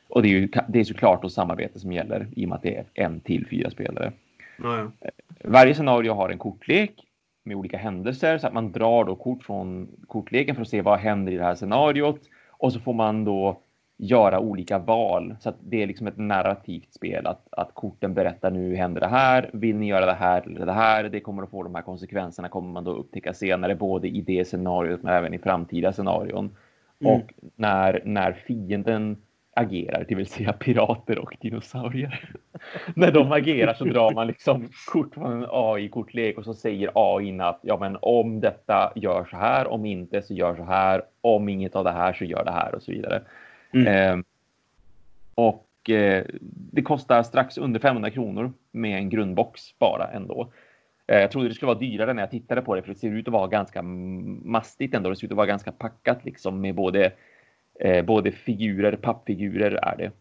Och 0.07 0.21
det 0.21 0.27
är 0.27 0.29
ju 0.29 0.49
det 0.67 0.79
är 0.79 0.83
såklart 0.83 1.21
då 1.21 1.29
samarbete 1.29 1.79
som 1.79 1.91
gäller 1.91 2.27
i 2.35 2.45
och 2.45 2.49
med 2.49 2.55
att 2.55 2.61
det 2.61 2.75
är 2.75 2.85
en 2.93 3.19
till 3.19 3.47
fyra 3.47 3.69
spelare. 3.69 4.11
Ja. 4.63 4.91
Varje 5.43 5.75
scenario 5.75 6.13
har 6.13 6.29
en 6.29 6.37
kortlek 6.37 6.91
med 7.43 7.55
olika 7.57 7.77
händelser 7.77 8.37
så 8.37 8.47
att 8.47 8.53
man 8.53 8.71
drar 8.71 9.05
då 9.05 9.15
kort 9.15 9.43
från 9.43 9.87
kortleken 10.07 10.55
för 10.55 10.61
att 10.61 10.69
se 10.69 10.81
vad 10.81 10.99
händer 10.99 11.31
i 11.31 11.37
det 11.37 11.43
här 11.43 11.55
scenariot 11.55 12.21
och 12.51 12.73
så 12.73 12.79
får 12.79 12.93
man 12.93 13.25
då 13.25 13.59
göra 13.97 14.39
olika 14.39 14.77
val 14.77 15.35
så 15.39 15.49
att 15.49 15.55
det 15.59 15.83
är 15.83 15.87
liksom 15.87 16.07
ett 16.07 16.17
narrativt 16.17 16.93
spel 16.93 17.27
att, 17.27 17.47
att 17.51 17.73
korten 17.73 18.13
berättar 18.13 18.51
nu 18.51 18.75
händer 18.75 19.01
det 19.01 19.07
här, 19.07 19.49
vill 19.53 19.75
ni 19.75 19.87
göra 19.87 20.05
det 20.05 20.13
här 20.13 20.41
eller 20.41 20.65
det 20.65 20.71
här, 20.71 21.03
det 21.03 21.19
kommer 21.19 21.43
att 21.43 21.49
få 21.49 21.63
de 21.63 21.75
här 21.75 21.81
konsekvenserna 21.81 22.49
kommer 22.49 22.71
man 22.71 22.83
då 22.83 22.91
upptäcka 22.91 23.33
senare 23.33 23.75
både 23.75 24.07
i 24.07 24.21
det 24.21 24.45
scenariot 24.45 25.03
men 25.03 25.13
även 25.13 25.33
i 25.33 25.39
framtida 25.39 25.93
scenarion. 25.93 26.55
Mm. 26.99 27.13
Och 27.13 27.33
när, 27.55 28.01
när 28.05 28.33
fienden 28.33 29.17
agerar, 29.55 30.05
det 30.07 30.15
vill 30.15 30.27
säga 30.27 30.53
pirater 30.53 31.19
och 31.19 31.37
dinosaurier. 31.41 32.29
När 32.95 33.11
de 33.11 33.31
agerar 33.31 33.73
så 33.73 33.85
drar 33.85 34.11
man 34.11 34.27
liksom 34.27 34.69
kort 34.91 35.13
från 35.13 35.31
en 35.31 35.49
AI-kortlek 35.51 36.37
och 36.37 36.43
så 36.43 36.53
säger 36.53 36.91
AI 36.93 37.39
att 37.39 37.59
ja, 37.61 37.77
men 37.77 37.97
om 38.01 38.39
detta 38.39 38.91
gör 38.95 39.25
så 39.25 39.37
här, 39.37 39.67
om 39.67 39.85
inte 39.85 40.21
så 40.21 40.33
gör 40.33 40.55
så 40.55 40.63
här, 40.63 41.01
om 41.21 41.49
inget 41.49 41.75
av 41.75 41.83
det 41.83 41.91
här 41.91 42.13
så 42.13 42.25
gör 42.25 42.45
det 42.45 42.51
här 42.51 42.75
och 42.75 42.83
så 42.83 42.91
vidare. 42.91 43.21
Mm. 43.81 44.19
Eh, 44.19 44.25
och 45.35 45.89
eh, 45.89 46.25
det 46.71 46.81
kostar 46.81 47.23
strax 47.23 47.57
under 47.57 47.79
500 47.79 48.09
kronor 48.09 48.53
med 48.71 48.97
en 48.97 49.09
grundbox 49.09 49.79
bara 49.79 50.07
ändå. 50.07 50.51
Eh, 51.07 51.19
jag 51.19 51.31
trodde 51.31 51.47
det 51.47 51.53
skulle 51.53 51.67
vara 51.67 51.79
dyrare 51.79 52.13
när 52.13 52.21
jag 52.21 52.31
tittade 52.31 52.61
på 52.61 52.75
det 52.75 52.81
för 52.81 52.89
det 52.89 52.99
ser 52.99 53.11
ut 53.11 53.27
att 53.27 53.33
vara 53.33 53.47
ganska 53.47 53.81
mastigt 53.81 54.95
ändå. 54.95 55.09
Det 55.09 55.15
ser 55.15 55.25
ut 55.25 55.31
att 55.31 55.37
vara 55.37 55.47
ganska 55.47 55.71
packat 55.71 56.25
liksom 56.25 56.61
med 56.61 56.75
både 56.75 57.11
Eh, 57.79 58.05
både 58.05 58.31
figurer, 58.31 58.95
pappfigurer 58.95 59.71
är 59.71 59.97
det, 59.97 60.11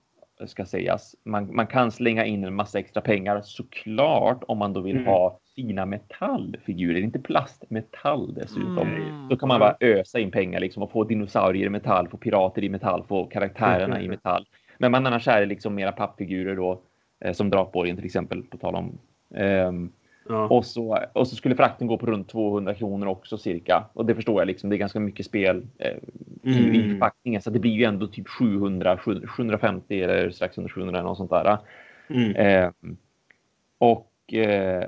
ska 0.49 0.67
sägas. 0.67 1.17
Man, 1.25 1.55
man 1.55 1.67
kan 1.67 1.93
slänga 1.93 2.25
in 2.25 2.45
en 2.45 2.55
massa 2.55 2.79
extra 2.79 3.01
pengar 3.01 3.41
såklart 3.41 4.45
om 4.49 4.59
man 4.59 4.73
då 4.73 4.81
vill 4.81 4.97
Mm. 4.97 5.07
ha 5.07 5.39
fina 5.57 5.87
metallfigurer, 5.87 7.01
inte 7.01 7.19
plast, 7.19 7.65
metall 7.71 8.35
dessutom. 8.35 8.79
Mm. 8.89 9.29
Då 9.29 9.37
kan 9.37 9.49
man 9.49 9.61
bara 9.61 9.77
ösa 9.81 10.19
in 10.19 10.31
pengar 10.31 10.61
liksom 10.61 10.83
och 10.83 10.91
få 10.91 11.05
dinosaurier 11.05 11.67
i 11.67 11.69
metall, 11.69 12.09
få 12.09 12.17
pirater 12.17 12.65
i 12.65 12.69
metall, 12.69 13.05
få 13.09 13.25
karaktärerna 13.25 14.01
i 14.01 14.09
metall. 14.09 14.47
Men 14.79 14.91
man 14.93 15.07
annars 15.07 15.29
är 15.29 15.41
det 15.41 15.47
liksom 15.47 15.75
mera 15.75 15.93
pappfigurer 15.93 16.57
då, 16.57 16.81
eh, 17.21 17.33
som 17.33 17.51
Drakborgen 17.51 17.97
till 17.97 18.05
exempel, 18.05 18.43
på 18.43 18.57
tal 18.57 18.75
om. 18.75 18.99
Ehm, 19.35 19.93
Ja. 20.29 20.49
och 20.49 20.67
så, 20.67 20.99
och 21.13 21.29
så 21.29 21.37
skulle 21.37 21.55
frakten 21.55 21.87
gå 21.87 21.99
på 21.99 22.07
runt 22.07 22.29
200 22.29 22.75
kronor 22.75 23.07
också 23.07 23.39
cirka. 23.39 23.85
Och 23.93 24.07
det 24.07 24.15
förstår 24.15 24.41
jag 24.41 24.47
liksom. 24.47 24.71
Det 24.71 24.77
är 24.77 24.79
ganska 24.79 25.01
mycket 25.01 25.27
spel 25.27 25.67
eh, 25.79 25.91
i, 26.43 26.51
i 26.51 26.77
Mm. 26.81 26.91
förpackningen. 26.91 27.43
Så 27.43 27.51
det 27.51 27.59
blir 27.59 27.71
ju 27.73 27.85
ändå 27.85 28.07
typ 28.07 28.29
700, 28.29 28.99
750 29.29 30.03
eller 30.03 30.31
strax 30.31 30.59
under 30.59 30.69
700 30.71 30.99
eller 30.99 31.09
något 31.09 31.17
sånt 31.19 31.31
där. 31.31 31.59
Mm. 32.09 32.37
Eh, 32.37 32.71
och 33.79 34.35
eh, 34.35 34.85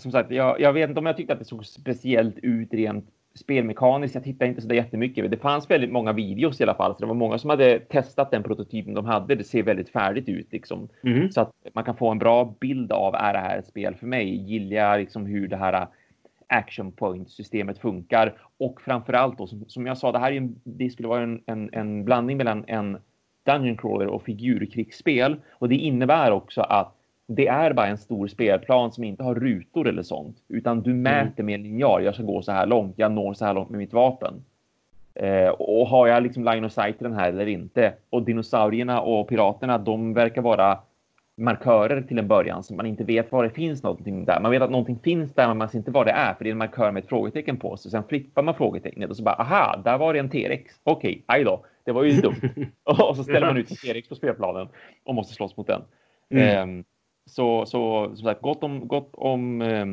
som 0.00 0.12
sagt, 0.12 0.30
jag, 0.30 0.60
jag 0.60 0.72
vet 0.72 0.88
inte 0.88 0.98
om 0.98 1.06
jag 1.06 1.16
tyckte 1.16 1.32
att 1.32 1.38
det 1.38 1.44
såg 1.44 1.66
speciellt 1.66 2.38
ut 2.38 2.74
rent 2.74 3.04
spelmekaniskt, 3.34 4.14
jag 4.14 4.24
tittade 4.24 4.48
inte 4.48 4.62
så 4.62 4.68
där 4.68 4.74
jättemycket. 4.74 5.30
Det 5.30 5.36
fanns 5.36 5.70
väldigt 5.70 5.92
många 5.92 6.12
videos 6.12 6.60
i 6.60 6.62
alla 6.62 6.74
fall, 6.74 6.94
så 6.94 7.00
det 7.00 7.06
var 7.06 7.14
många 7.14 7.38
som 7.38 7.50
hade 7.50 7.78
testat 7.78 8.30
den 8.30 8.42
prototypen 8.42 8.94
de 8.94 9.04
hade. 9.04 9.34
Det 9.34 9.44
ser 9.44 9.62
väldigt 9.62 9.88
färdigt 9.88 10.28
ut 10.28 10.52
liksom. 10.52 10.88
Mm. 11.04 11.30
Så 11.30 11.40
att 11.40 11.50
man 11.74 11.84
kan 11.84 11.96
få 11.96 12.10
en 12.10 12.18
bra 12.18 12.54
bild 12.60 12.92
av, 12.92 13.14
är 13.14 13.32
det 13.32 13.38
här 13.38 13.58
ett 13.58 13.66
spel 13.66 13.94
för 13.94 14.06
mig? 14.06 14.34
Gillar 14.34 14.76
jag 14.76 15.00
liksom 15.00 15.26
hur 15.26 15.48
det 15.48 15.56
här 15.56 15.86
action 16.46 16.92
point 16.92 17.30
systemet 17.30 17.78
funkar? 17.78 18.34
Och 18.58 18.80
framförallt 18.80 19.38
då, 19.38 19.46
som, 19.46 19.64
som 19.68 19.86
jag 19.86 19.98
sa, 19.98 20.12
det 20.12 20.18
här 20.18 20.32
är 20.32 20.36
en, 20.36 20.60
det 20.64 20.90
skulle 20.90 21.08
vara 21.08 21.22
en, 21.22 21.42
en, 21.46 21.70
en 21.72 22.04
blandning 22.04 22.36
mellan 22.36 22.64
en 22.66 22.98
Dungeon 23.46 23.76
Crawler 23.76 24.06
och 24.06 24.22
figurkrigsspel. 24.22 25.36
Och 25.52 25.68
det 25.68 25.76
innebär 25.76 26.30
också 26.30 26.60
att 26.60 26.99
det 27.32 27.48
är 27.48 27.72
bara 27.72 27.86
en 27.86 27.98
stor 27.98 28.28
spelplan 28.28 28.92
som 28.92 29.04
inte 29.04 29.22
har 29.22 29.34
rutor 29.34 29.88
eller 29.88 30.02
sånt, 30.02 30.36
utan 30.48 30.82
du 30.82 30.94
mäter 30.94 31.42
med 31.42 31.60
linjal. 31.60 32.04
Jag 32.04 32.14
ska 32.14 32.22
gå 32.22 32.42
så 32.42 32.52
här 32.52 32.66
långt. 32.66 32.94
Jag 32.98 33.12
når 33.12 33.34
så 33.34 33.44
här 33.44 33.54
långt 33.54 33.70
med 33.70 33.78
mitt 33.78 33.92
vapen. 33.92 34.44
Eh, 35.14 35.48
och 35.48 35.86
har 35.86 36.06
jag 36.06 36.22
liksom 36.22 36.44
line 36.44 36.64
of 36.64 36.72
sight 36.72 36.98
den 36.98 37.12
här 37.12 37.28
eller 37.28 37.46
inte? 37.46 37.92
Och 38.10 38.22
dinosaurierna 38.22 39.00
och 39.00 39.28
piraterna, 39.28 39.78
de 39.78 40.14
verkar 40.14 40.42
vara 40.42 40.78
markörer 41.36 42.02
till 42.02 42.18
en 42.18 42.28
början 42.28 42.62
så 42.62 42.74
man 42.74 42.86
inte 42.86 43.04
vet 43.04 43.32
var 43.32 43.44
det 43.44 43.50
finns 43.50 43.82
någonting 43.82 44.24
där. 44.24 44.40
Man 44.40 44.50
vet 44.50 44.62
att 44.62 44.70
någonting 44.70 44.98
finns 44.98 45.34
där, 45.34 45.48
men 45.48 45.56
man 45.56 45.68
ser 45.68 45.78
inte 45.78 45.90
vad 45.90 46.06
det 46.06 46.12
är 46.12 46.34
för 46.34 46.44
det 46.44 46.50
är 46.50 46.52
en 46.52 46.58
markör 46.58 46.92
med 46.92 47.02
ett 47.02 47.08
frågetecken 47.08 47.56
på. 47.56 47.76
Så 47.76 47.90
sen 47.90 48.04
flippar 48.04 48.42
man 48.42 48.54
frågetecknet 48.54 49.10
och 49.10 49.16
så 49.16 49.22
bara 49.22 49.34
aha, 49.34 49.76
där 49.84 49.98
var 49.98 50.12
det 50.12 50.18
en 50.18 50.30
T-rex. 50.30 50.74
Okej, 50.82 51.10
okay, 51.10 51.22
aj 51.26 51.44
då, 51.44 51.64
det 51.84 51.92
var 51.92 52.02
ju 52.02 52.20
dumt. 52.20 52.40
och 52.84 53.16
så 53.16 53.22
ställer 53.22 53.46
man 53.46 53.56
ut 53.56 53.70
en 53.70 53.76
T-rex 53.76 54.08
på 54.08 54.14
spelplanen 54.14 54.68
och 55.04 55.14
måste 55.14 55.34
slåss 55.34 55.56
mot 55.56 55.66
den. 55.66 55.82
Mm. 56.30 56.78
Eh, 56.78 56.84
så, 57.30 57.66
så 57.66 58.06
som 58.14 58.24
sagt, 58.24 58.40
gott 58.40 58.64
om, 58.64 58.88
gott 58.88 59.10
om 59.12 59.62
eh, 59.62 59.86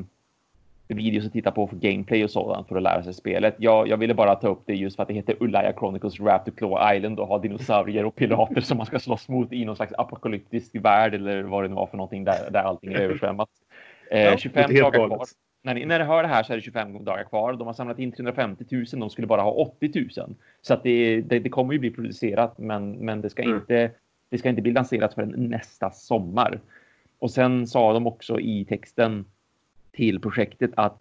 videos 0.88 1.26
att 1.26 1.34
titta 1.34 1.52
på 1.52 1.68
för 1.68 1.76
gameplay 1.76 2.24
och 2.24 2.32
sådant 2.32 2.68
för 2.68 2.76
att 2.76 2.84
lära 2.84 3.04
sig 3.04 3.14
spelet. 3.14 3.56
Jag, 3.58 3.88
jag 3.88 3.98
ville 3.98 4.14
bara 4.14 4.36
ta 4.36 4.48
upp 4.48 4.62
det 4.66 4.76
just 4.76 4.96
för 4.96 5.04
att 5.04 5.10
det 5.10 5.16
heter 5.16 5.36
Ulaya 5.40 5.74
Chronicles 5.74 6.20
Raptor 6.20 6.52
Claw 6.52 6.96
Island 6.96 7.20
och 7.20 7.28
har 7.28 7.40
dinosaurier 7.40 8.06
och 8.06 8.16
pirater 8.16 8.62
som 8.62 8.78
man 8.78 8.86
ska 8.86 9.00
slåss 9.00 9.30
mot 9.30 9.54
i 9.54 9.66
någon 9.66 9.76
slags 9.76 9.94
apokalyptisk 9.94 10.76
värld 10.76 11.14
eller 11.14 11.44
vad 11.44 11.64
det 11.64 11.68
nu 11.68 11.76
var 11.76 11.88
för 11.88 11.98
någonting 11.98 12.24
där, 12.24 12.52
där 12.52 12.64
allting 12.64 12.94
är 12.94 13.00
översvämmat. 13.00 13.50
Eh, 14.12 14.22
ja, 14.22 14.38
25 14.38 14.76
dagar 14.76 15.08
kvar. 15.08 15.26
När 15.64 15.74
ni, 15.74 15.86
när 15.86 16.00
ni 16.00 16.06
hör 16.06 16.24
det 16.24 16.30
här 16.30 16.44
så 16.44 16.54
är 16.54 16.58
det 16.58 16.64
25 16.64 17.04
dagar 17.04 17.24
kvar. 17.24 17.54
De 17.54 17.68
har 17.68 17.74
samlat 17.74 18.00
in 18.00 18.12
350 18.12 18.66
000. 18.70 18.86
De 18.92 19.10
skulle 19.10 19.28
bara 19.28 19.42
ha 19.42 19.52
80 19.52 19.92
000. 20.18 20.36
Så 20.62 20.74
att 20.74 20.84
det, 20.84 21.22
det, 21.22 21.40
det 21.40 21.50
kommer 21.50 21.74
ju 21.74 21.80
bli 21.80 21.92
producerat, 21.92 22.58
men, 22.58 22.92
men 22.92 23.22
det 23.22 23.30
ska 23.30 23.44
mm. 23.44 23.56
inte. 23.56 23.92
Det 24.30 24.38
ska 24.38 24.50
inte 24.50 24.62
bli 24.62 24.72
lanserat 24.72 25.14
förrän 25.14 25.50
nästa 25.50 25.92
sommar. 25.92 26.60
Och 27.20 27.32
sen 27.32 27.68
sa 27.68 27.94
de 27.94 28.08
också 28.08 28.40
i 28.40 28.66
texten 28.66 29.26
till 29.92 30.20
projektet 30.20 30.72
att 30.76 31.00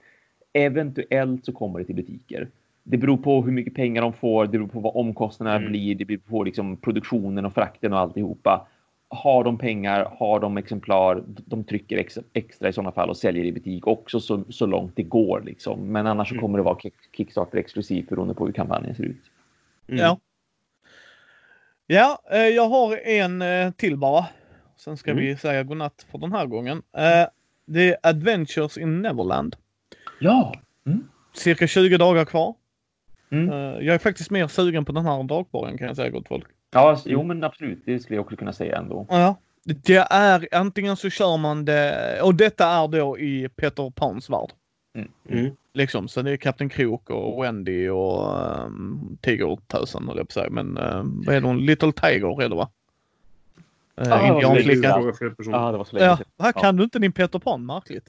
eventuellt 0.52 1.44
så 1.44 1.52
kommer 1.52 1.78
det 1.78 1.84
till 1.84 1.94
butiker. 1.94 2.48
Det 2.82 2.97
beror 2.97 3.16
på 3.16 3.43
hur 3.43 3.52
mycket 3.52 3.74
pengar 3.74 4.02
de 4.02 4.12
får, 4.12 4.44
det 4.44 4.51
beror 4.51 4.66
på 4.66 4.80
vad 4.80 4.97
omkostnaderna 4.97 5.56
mm. 5.56 5.70
blir, 5.70 5.94
det 5.94 6.05
beror 6.05 6.18
på 6.18 6.44
liksom 6.44 6.76
produktionen 6.76 7.44
och 7.44 7.55
frakten 7.55 7.93
och 7.93 7.98
alltihopa. 7.98 8.66
Har 9.09 9.44
de 9.44 9.59
pengar, 9.59 10.12
har 10.18 10.40
de 10.40 10.56
exemplar, 10.56 11.22
de 11.26 11.64
trycker 11.64 11.97
extra, 11.97 12.22
extra 12.32 12.68
i 12.68 12.72
sådana 12.72 12.93
fall 12.93 13.10
och 13.10 13.16
säljer 13.16 13.44
i 13.44 13.52
butik 13.52 13.86
också 13.86 14.20
så, 14.20 14.44
så 14.48 14.66
långt 14.66 14.97
det 14.97 15.02
går. 15.02 15.43
Liksom. 15.47 15.93
Men 15.93 16.06
annars 16.06 16.30
mm. 16.30 16.40
kommer 16.40 16.59
det 16.59 16.64
vara 16.64 16.78
Kickstarter 17.16 17.59
exklusivt 17.59 18.09
beroende 18.09 18.34
på 18.34 18.47
hur 18.47 18.52
kampanjen 18.52 18.94
ser 18.94 19.05
ut. 19.05 19.22
Mm. 19.88 20.01
Ja. 20.01 20.18
Ja, 21.86 22.22
eh, 22.30 22.38
jag 22.38 22.68
har 22.68 22.97
en 22.97 23.43
eh, 23.43 23.70
till 23.70 23.97
bara. 23.97 24.26
Sen 24.77 24.97
ska 24.97 25.11
mm. 25.11 25.24
vi 25.24 25.36
säga 25.36 25.62
godnatt 25.62 26.07
för 26.11 26.19
den 26.19 26.32
här 26.32 26.47
gången. 26.47 26.77
Uh, 26.77 27.28
det 27.66 27.90
är 27.90 27.97
Adventures 28.03 28.78
in 28.78 29.03
Neverland. 29.03 29.57
Ja! 30.20 30.55
Mm. 30.86 31.09
Cirka 31.32 31.66
20 31.66 31.98
dagar 31.98 32.24
kvar. 32.24 32.55
Mm. 33.31 33.51
Uh, 33.51 33.85
jag 33.85 33.94
är 33.94 33.98
faktiskt 33.98 34.31
mer 34.31 34.47
sugen 34.47 34.85
på 34.85 34.93
den 34.93 35.07
här 35.07 35.23
drakborgen 35.23 35.78
kan 35.78 35.86
jag 35.86 35.97
säga 35.97 36.11
gott 36.11 36.28
folk. 36.28 36.47
Ja, 36.73 37.01
jo 37.05 37.23
men 37.23 37.44
absolut. 37.44 37.82
Det 37.85 37.98
skulle 37.98 38.16
jag 38.16 38.24
också 38.24 38.36
kunna 38.36 38.53
säga 38.53 38.78
ändå. 38.78 39.07
Ja. 39.09 39.36
Det 39.65 40.07
är 40.11 40.48
antingen 40.53 40.97
så 40.97 41.11
kör 41.11 41.36
man 41.36 41.65
det 41.65 42.20
och 42.23 42.35
detta 42.35 42.66
är 42.66 42.89
då 42.89 43.19
i 43.19 43.48
Peter 43.48 43.90
Pans 43.90 44.31
värld. 44.31 44.51
Mm. 44.94 45.09
Mm. 45.28 45.57
Liksom, 45.74 46.09
så 46.09 46.23
det 46.23 46.31
är 46.31 46.36
Kapten 46.36 46.69
Krok 46.69 47.11
och 47.11 47.44
Wendy 47.44 47.89
och 47.89 48.65
um, 48.66 49.19
Tigertösen 49.20 50.09
höll 50.09 50.16
jag 50.16 50.28
på 50.28 50.31
att 50.31 50.32
säga. 50.32 50.51
Men 50.51 50.78
uh, 50.78 51.03
vad 51.27 51.36
är 51.36 51.40
det? 51.40 51.55
Little 51.55 51.93
Tiger 51.93 52.43
är 52.43 52.48
det 52.48 52.55
va? 52.55 52.70
Ah, 53.98 54.28
Indianflickan. 54.28 55.14
Ja, 55.39 55.73
det 55.73 55.78
var 55.78 55.85
så 55.85 55.97
länge 55.97 56.06
ja, 56.06 56.18
Här 56.39 56.52
kan 56.52 56.62
ja. 56.64 56.73
du 56.73 56.82
inte 56.85 56.98
din 56.98 57.12
Peter 57.12 57.39
Pan, 57.39 57.66
märkligt. 57.66 58.09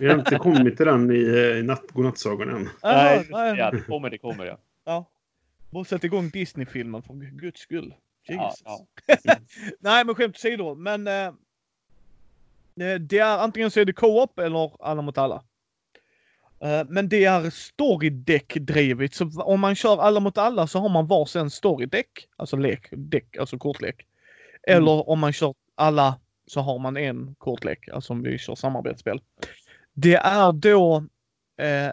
Vi 0.00 0.08
har 0.08 0.18
inte 0.18 0.36
kommit 0.36 0.76
till 0.76 0.86
den 0.86 1.10
i, 1.10 1.18
i 1.58 1.62
natt, 1.62 1.84
godnattsagan 1.92 2.48
än. 2.50 2.68
Nej, 2.82 3.26
nej. 3.30 3.58
Ja, 3.58 3.70
det 3.70 3.80
kommer, 3.80 4.10
det 4.10 4.18
kommer 4.18 4.46
ja. 4.46 4.58
ja. 4.84 5.10
Bara 5.70 5.84
sätt 5.84 6.04
igång 6.04 6.28
Disney-filmen 6.28 7.02
för 7.02 7.14
guds 7.14 7.60
skull. 7.60 7.94
Jesus. 8.28 8.62
Ja, 8.64 8.86
ja. 9.06 9.34
nej, 9.80 10.04
men 10.04 10.14
skämt 10.14 10.36
åsido. 10.36 10.74
Men 10.74 11.06
eh, 11.06 11.32
det 13.00 13.18
är 13.18 13.38
antingen 13.38 13.70
så 13.70 13.80
är 13.80 13.84
det 13.84 13.92
co-op 13.92 14.38
eller 14.38 14.84
alla 14.86 15.02
mot 15.02 15.18
alla. 15.18 15.42
Uh, 16.64 16.84
men 16.88 17.08
det 17.08 17.24
är 17.24 17.50
storydeck-drivet, 17.50 19.14
så 19.14 19.42
om 19.42 19.60
man 19.60 19.74
kör 19.74 19.98
alla 19.98 20.20
mot 20.20 20.38
alla 20.38 20.66
så 20.66 20.78
har 20.78 20.88
man 20.88 21.06
varsin 21.06 21.50
storydeck, 21.50 22.28
alltså 22.36 22.56
lek, 22.56 22.88
däck, 22.90 23.36
alltså 23.36 23.58
kortlek. 23.58 24.07
Mm. 24.66 24.76
Eller 24.76 25.08
om 25.08 25.18
man 25.18 25.32
kör 25.32 25.54
alla 25.74 26.20
så 26.46 26.60
har 26.60 26.78
man 26.78 26.96
en 26.96 27.34
kortlek, 27.38 27.88
alltså 27.88 28.12
om 28.12 28.22
vi 28.22 28.38
kör 28.38 28.54
samarbetsspel. 28.54 29.20
Det 29.94 30.14
är 30.14 30.52
då 30.52 31.04
eh, 31.56 31.92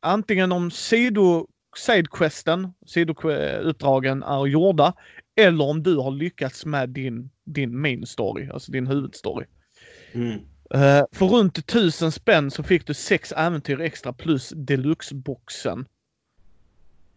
antingen 0.00 0.52
om 0.52 0.70
sido, 0.70 1.46
sidequesten, 1.76 2.72
sidouppdragen 2.86 4.22
är 4.22 4.46
gjorda, 4.46 4.94
eller 5.36 5.64
om 5.64 5.82
du 5.82 5.96
har 5.96 6.10
lyckats 6.10 6.66
med 6.66 6.88
din, 6.88 7.30
din 7.44 7.80
main 7.80 8.06
story, 8.06 8.48
alltså 8.48 8.72
din 8.72 8.86
huvudstory. 8.86 9.46
Mm. 10.12 10.38
Uh, 10.74 11.04
för 11.12 11.26
runt 11.26 11.58
1000 11.58 12.12
spänn 12.12 12.50
så 12.50 12.62
fick 12.62 12.86
du 12.86 12.94
sex 12.94 13.32
äventyr 13.32 13.80
extra 13.80 14.12
plus 14.12 14.52
deluxe-boxen. 14.56 15.84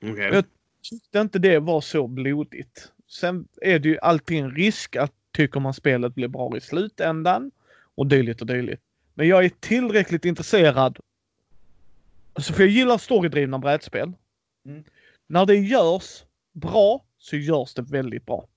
Okay. 0.02 0.34
Jag 0.34 0.45
tyckte 0.89 1.19
inte 1.19 1.39
det 1.39 1.60
var 1.60 1.81
så 1.81 2.07
blodigt. 2.07 2.91
Sen 3.07 3.48
är 3.61 3.80
det 3.80 3.90
ju 3.90 3.98
alltid 3.99 4.38
en 4.38 4.52
risk 4.52 4.95
att 4.95 5.11
tycker 5.32 5.60
man 5.60 5.73
spelet 5.73 6.15
blir 6.15 6.27
bra 6.27 6.57
i 6.57 6.61
slutändan 6.61 7.52
och 7.95 8.07
dylikt 8.07 8.41
och 8.41 8.48
dylikt. 8.48 8.84
Men 9.14 9.27
jag 9.27 9.45
är 9.45 9.52
tillräckligt 9.60 10.26
intresserad. 10.26 10.99
Alltså 12.34 12.53
för 12.53 12.64
jag 12.64 12.72
gillar 12.72 12.98
storydrivna 12.98 13.60
brädspel. 13.60 14.14
Mm. 14.65 14.84
När 15.27 15.45
det 15.45 15.56
görs 15.56 16.23
bra 16.53 17.06
så 17.18 17.36
görs 17.36 17.73
det 17.73 17.82
väldigt 17.82 18.26
bra. 18.26 18.48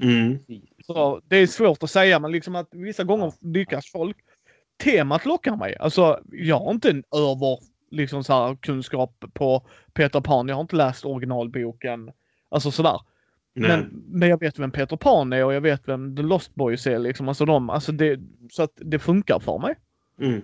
Mm. 0.00 0.38
Så 0.86 1.20
det 1.28 1.36
är 1.36 1.46
svårt 1.46 1.82
att 1.82 1.90
säga 1.90 2.18
men 2.18 2.32
liksom 2.32 2.56
att 2.56 2.68
vissa 2.70 3.04
gånger 3.04 3.32
lyckas 3.40 3.90
folk. 3.90 4.16
Temat 4.76 5.24
lockar 5.24 5.56
mig. 5.56 5.76
Alltså 5.76 6.20
jag 6.32 6.60
har 6.60 6.70
inte 6.70 6.90
en 6.90 7.04
över 7.16 7.58
liksom 7.90 8.24
så 8.24 8.32
här, 8.32 8.56
kunskap 8.56 9.24
på 9.32 9.66
Peter 9.92 10.20
Pan. 10.20 10.48
Jag 10.48 10.54
har 10.54 10.62
inte 10.62 10.76
läst 10.76 11.04
originalboken. 11.04 12.12
Alltså 12.48 12.70
sådär. 12.70 13.00
Men, 13.54 14.04
men 14.08 14.28
jag 14.28 14.40
vet 14.40 14.58
vem 14.58 14.70
Peter 14.70 14.96
Pan 14.96 15.32
är 15.32 15.44
och 15.44 15.54
jag 15.54 15.60
vet 15.60 15.88
vem 15.88 16.16
The 16.16 16.22
Lost 16.22 16.54
Boys 16.54 16.86
är 16.86 16.98
liksom. 16.98 17.28
Alltså 17.28 17.44
de, 17.44 17.70
alltså 17.70 17.92
det, 17.92 18.20
så 18.50 18.62
att 18.62 18.72
det 18.76 18.98
funkar 18.98 19.38
för 19.38 19.58
mig. 19.58 19.74
Mm. 20.20 20.42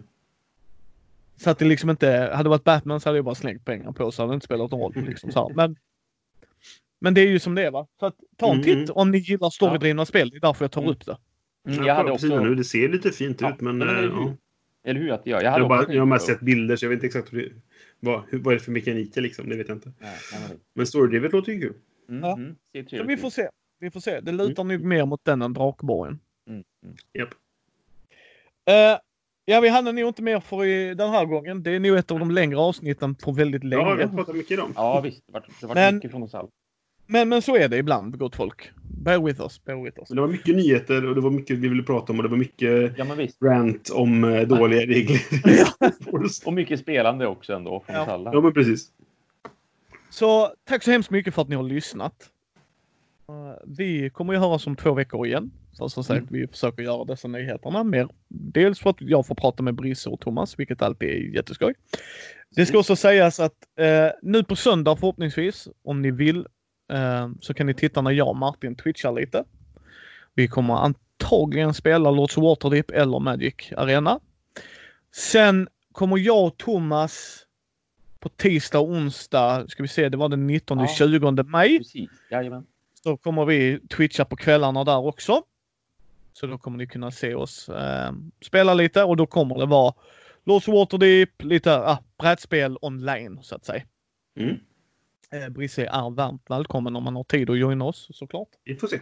Så 1.37 1.51
att 1.51 1.59
det 1.59 1.65
liksom 1.65 1.91
inte, 1.91 2.31
hade 2.33 2.43
det 2.43 2.49
varit 2.49 2.65
Batman 2.65 3.01
så 3.01 3.09
hade 3.09 3.19
jag 3.19 3.25
bara 3.25 3.35
slängt 3.35 3.65
pengar 3.65 3.93
på 3.93 4.13
så 4.13 4.23
hade 4.23 4.33
det 4.33 4.35
inte 4.35 4.45
spelat 4.45 4.71
någon 4.71 4.81
roll. 4.81 5.05
Liksom, 5.07 5.33
så 5.33 5.49
här. 5.49 5.55
Men, 5.55 5.77
men 6.99 7.15
det 7.15 7.21
är 7.21 7.27
ju 7.27 7.39
som 7.39 7.55
det 7.55 7.63
är 7.63 7.71
va. 7.71 7.87
Så 8.01 8.07
att, 8.07 8.15
ta 8.37 8.47
en 8.47 8.53
mm, 8.53 8.65
titt 8.65 8.77
mm. 8.77 8.91
om 8.95 9.11
ni 9.11 9.19
gillar 9.19 9.51
storydrivna 9.51 10.01
ja. 10.01 10.07
spel. 10.07 10.31
Det 10.31 10.37
är 10.37 10.41
därför 10.41 10.65
jag 10.65 10.73
tar 10.73 10.83
mm. 10.83 10.93
upp 10.93 11.07
det. 11.07 11.17
Mm, 11.69 11.87
jag 11.87 11.95
hade 11.95 12.13
också... 12.13 12.27
nu. 12.27 12.55
Det 12.55 12.65
ser 12.65 12.89
lite 12.89 13.11
fint 13.11 13.41
ja, 13.41 13.55
ut 13.55 13.61
men... 13.61 13.83
eller, 13.83 14.03
hur? 14.03 14.09
Ja. 14.09 14.37
eller 14.85 15.01
hur? 15.01 15.13
Att 15.13 15.23
jag, 15.25 15.43
jag, 15.43 15.51
hade 15.51 15.63
jag, 15.63 15.69
bara, 15.69 15.93
jag 15.93 16.01
har 16.01 16.07
bara 16.07 16.19
sett 16.19 16.41
bilder 16.41 16.77
så 16.77 16.85
jag 16.85 16.91
vet 16.91 16.97
inte 16.97 17.07
exakt 17.07 17.33
hur, 17.33 17.55
vad, 18.01 18.23
hur, 18.29 18.39
vad 18.39 18.55
är 18.55 18.59
det 18.59 18.65
för 18.65 18.73
mekaniker 18.73 19.21
liksom. 19.21 19.49
Det 19.49 19.57
vet 19.57 19.69
jag 19.69 19.77
inte. 19.77 19.93
Nej, 19.99 20.17
nej, 20.33 20.59
men 20.75 20.87
storydrivet 20.87 21.33
låter 21.33 21.53
ju 21.53 21.61
kul. 21.61 21.75
Mm, 22.11 22.25
ja. 22.25 22.33
mm, 22.33 22.89
så 22.89 23.03
vi 23.03 23.17
får 23.17 23.31
se. 23.31 23.49
Vi 23.81 23.91
får 23.91 24.01
se. 24.01 24.21
Det 24.21 24.33
lutar 24.33 24.63
mm. 24.63 24.77
nog 24.77 24.87
mer 24.87 25.07
mot 25.07 25.25
den 25.25 25.43
än 25.43 25.53
Drakborgen. 25.53 26.19
Mm. 26.49 26.65
Mm. 26.85 26.97
Yep. 27.15 27.29
Uh, 28.71 29.01
ja, 29.45 29.61
vi 29.61 29.69
hade 29.69 29.93
nog 29.93 30.09
inte 30.09 30.23
mer 30.23 30.41
för 30.41 30.95
den 30.95 31.11
här 31.11 31.25
gången. 31.25 31.63
Det 31.63 31.71
är 31.71 31.81
nog 31.81 31.97
ett 31.97 32.11
av 32.11 32.19
de 32.19 32.31
längre 32.31 32.59
avsnitten 32.59 33.15
på 33.15 33.33
väldigt 33.33 33.65
länge. 33.65 33.83
Ja, 33.83 33.95
vi 33.95 34.03
har 34.03 34.11
pratat 34.11 34.37
mycket 34.37 34.61
om. 34.61 34.73
Ja, 34.77 35.01
visst. 35.01 35.27
Det 35.27 35.33
var, 35.33 35.45
det 35.61 35.67
var 35.67 35.75
men, 35.75 35.95
mycket 35.95 36.11
från 36.11 36.23
oss 36.23 36.35
alla. 36.35 36.49
Men, 37.07 37.29
men 37.29 37.43
så 37.43 37.57
är 37.57 37.69
det 37.69 37.77
ibland, 37.77 38.19
gott 38.19 38.37
folk. 38.37 38.71
Bear 39.05 39.19
with 39.19 39.41
us, 39.41 39.65
bear 39.65 39.85
with 39.85 39.99
us. 39.99 40.09
Det 40.09 40.21
var 40.21 40.29
mycket 40.29 40.57
nyheter 40.57 41.07
och 41.07 41.15
det 41.15 41.21
var 41.21 41.31
mycket 41.31 41.59
vi 41.59 41.69
ville 41.69 41.83
prata 41.83 42.13
om 42.13 42.19
och 42.19 42.23
det 42.23 42.29
var 42.29 42.37
mycket 42.37 42.99
ja, 42.99 43.07
rant 43.45 43.91
om 43.91 44.25
eh, 44.25 44.43
dåliga 44.43 44.81
regler. 44.81 45.21
och 46.47 46.53
mycket 46.53 46.81
spelande 46.81 47.27
också 47.27 47.53
ändå 47.53 47.83
från 47.87 47.97
ja. 47.97 48.03
oss 48.03 48.09
alla. 48.09 48.33
Ja, 48.33 48.41
men 48.41 48.53
precis. 48.53 48.91
Så 50.11 50.55
tack 50.65 50.83
så 50.83 50.91
hemskt 50.91 51.11
mycket 51.11 51.35
för 51.35 51.43
att 51.43 51.49
ni 51.49 51.57
har 51.57 51.63
lyssnat. 51.63 52.31
Uh, 53.31 53.53
vi 53.65 54.11
kommer 54.11 54.33
ju 54.33 54.39
höras 54.39 54.67
om 54.67 54.77
två 54.77 54.95
veckor 54.95 55.27
igen. 55.27 55.51
För 55.79 55.89
som 55.89 56.05
sagt, 56.05 56.31
Mm. 56.31 56.41
vi 56.41 56.47
försöker 56.47 56.83
göra 56.83 57.05
dessa 57.05 57.29
nyheterna 57.29 57.85
mer. 57.85 58.09
Dels 58.29 58.79
för 58.81 58.91
att 58.91 59.01
jag 59.01 59.27
får 59.27 59.35
prata 59.35 59.63
med 59.63 59.75
Brisse 59.75 60.11
och 60.11 60.21
Thomas, 60.21 60.59
vilket 60.59 60.83
alltid 60.83 61.09
är 61.09 61.35
jätteskoj. 61.35 61.75
Det 62.57 62.67
ska 62.67 62.79
också 62.79 62.97
sägas 62.97 63.41
att 63.41 63.55
eh, 63.79 64.09
nu 64.23 64.45
på 64.45 64.57
söndag 64.57 64.97
förhoppningsvis, 64.97 65.69
om 65.83 66.03
ni 66.03 66.11
vill, 66.11 66.47
eh, 66.93 67.29
så 67.41 67.55
kan 67.55 67.67
ni 67.67 67.75
titta 67.75 68.01
när 68.03 68.11
jag 68.11 68.29
och 68.29 68.37
Martin 68.37 68.77
twitchar 68.77 69.13
lite. 69.13 69.45
Vi 70.35 70.49
kommer 70.49 70.75
antagligen 70.75 71.75
spela 71.75 72.11
Lords 72.11 72.37
Waterdeep 72.37 72.91
eller 72.91 73.19
Magic 73.21 73.55
Arena. 73.77 74.21
Sen 75.15 75.69
kommer 75.93 76.19
jag 76.19 76.47
och 76.47 76.57
Thomas 76.57 77.47
på 78.21 78.29
tisdag 78.29 78.79
och 78.79 78.89
onsdag, 78.89 79.67
ska 79.69 79.83
vi 79.83 79.89
se, 79.89 80.09
det 80.09 80.17
var 80.17 80.29
den 80.29 80.47
19 80.47 80.79
Ja. 80.79 80.87
20 80.87 81.43
maj. 81.43 81.79
Precis. 81.79 82.11
Jajamän. 82.31 82.67
Så 83.05 83.17
kommer 83.17 83.45
vi 83.45 83.81
twitcha 83.89 84.25
på 84.25 84.37
kvällarna 84.37 84.85
där 84.85 84.99
också. 84.99 85.43
Så 86.33 86.47
då 86.47 86.59
kommer 86.59 86.79
ni 86.79 86.87
kunna 86.87 87.11
se 87.11 87.35
oss 87.35 87.69
eh, 87.69 88.13
spela 88.41 88.75
lite 88.75 89.05
och 89.05 89.17
då 89.17 89.27
kommer 89.27 89.59
det 89.59 89.67
vara 89.67 89.95
Lords 90.45 90.69
Waterdeep, 90.69 91.43
lite 91.43 91.77
ah, 91.77 91.99
brädspel 92.19 92.77
online 92.83 93.39
så 93.43 93.55
att 93.55 93.65
säga. 93.65 93.83
Mm. 94.37 94.57
Eh, 95.33 95.49
Brisse 95.49 95.87
är 95.87 96.11
varmt 96.11 96.43
välkommen 96.49 96.97
om 96.97 97.05
man 97.05 97.17
har 97.17 97.25
tid 97.25 97.51
att 97.51 97.59
joina 97.59 97.85
oss 97.85 98.09
såklart. 98.13 98.49
Vi 98.65 98.77
får 98.77 98.87
se. 98.87 99.01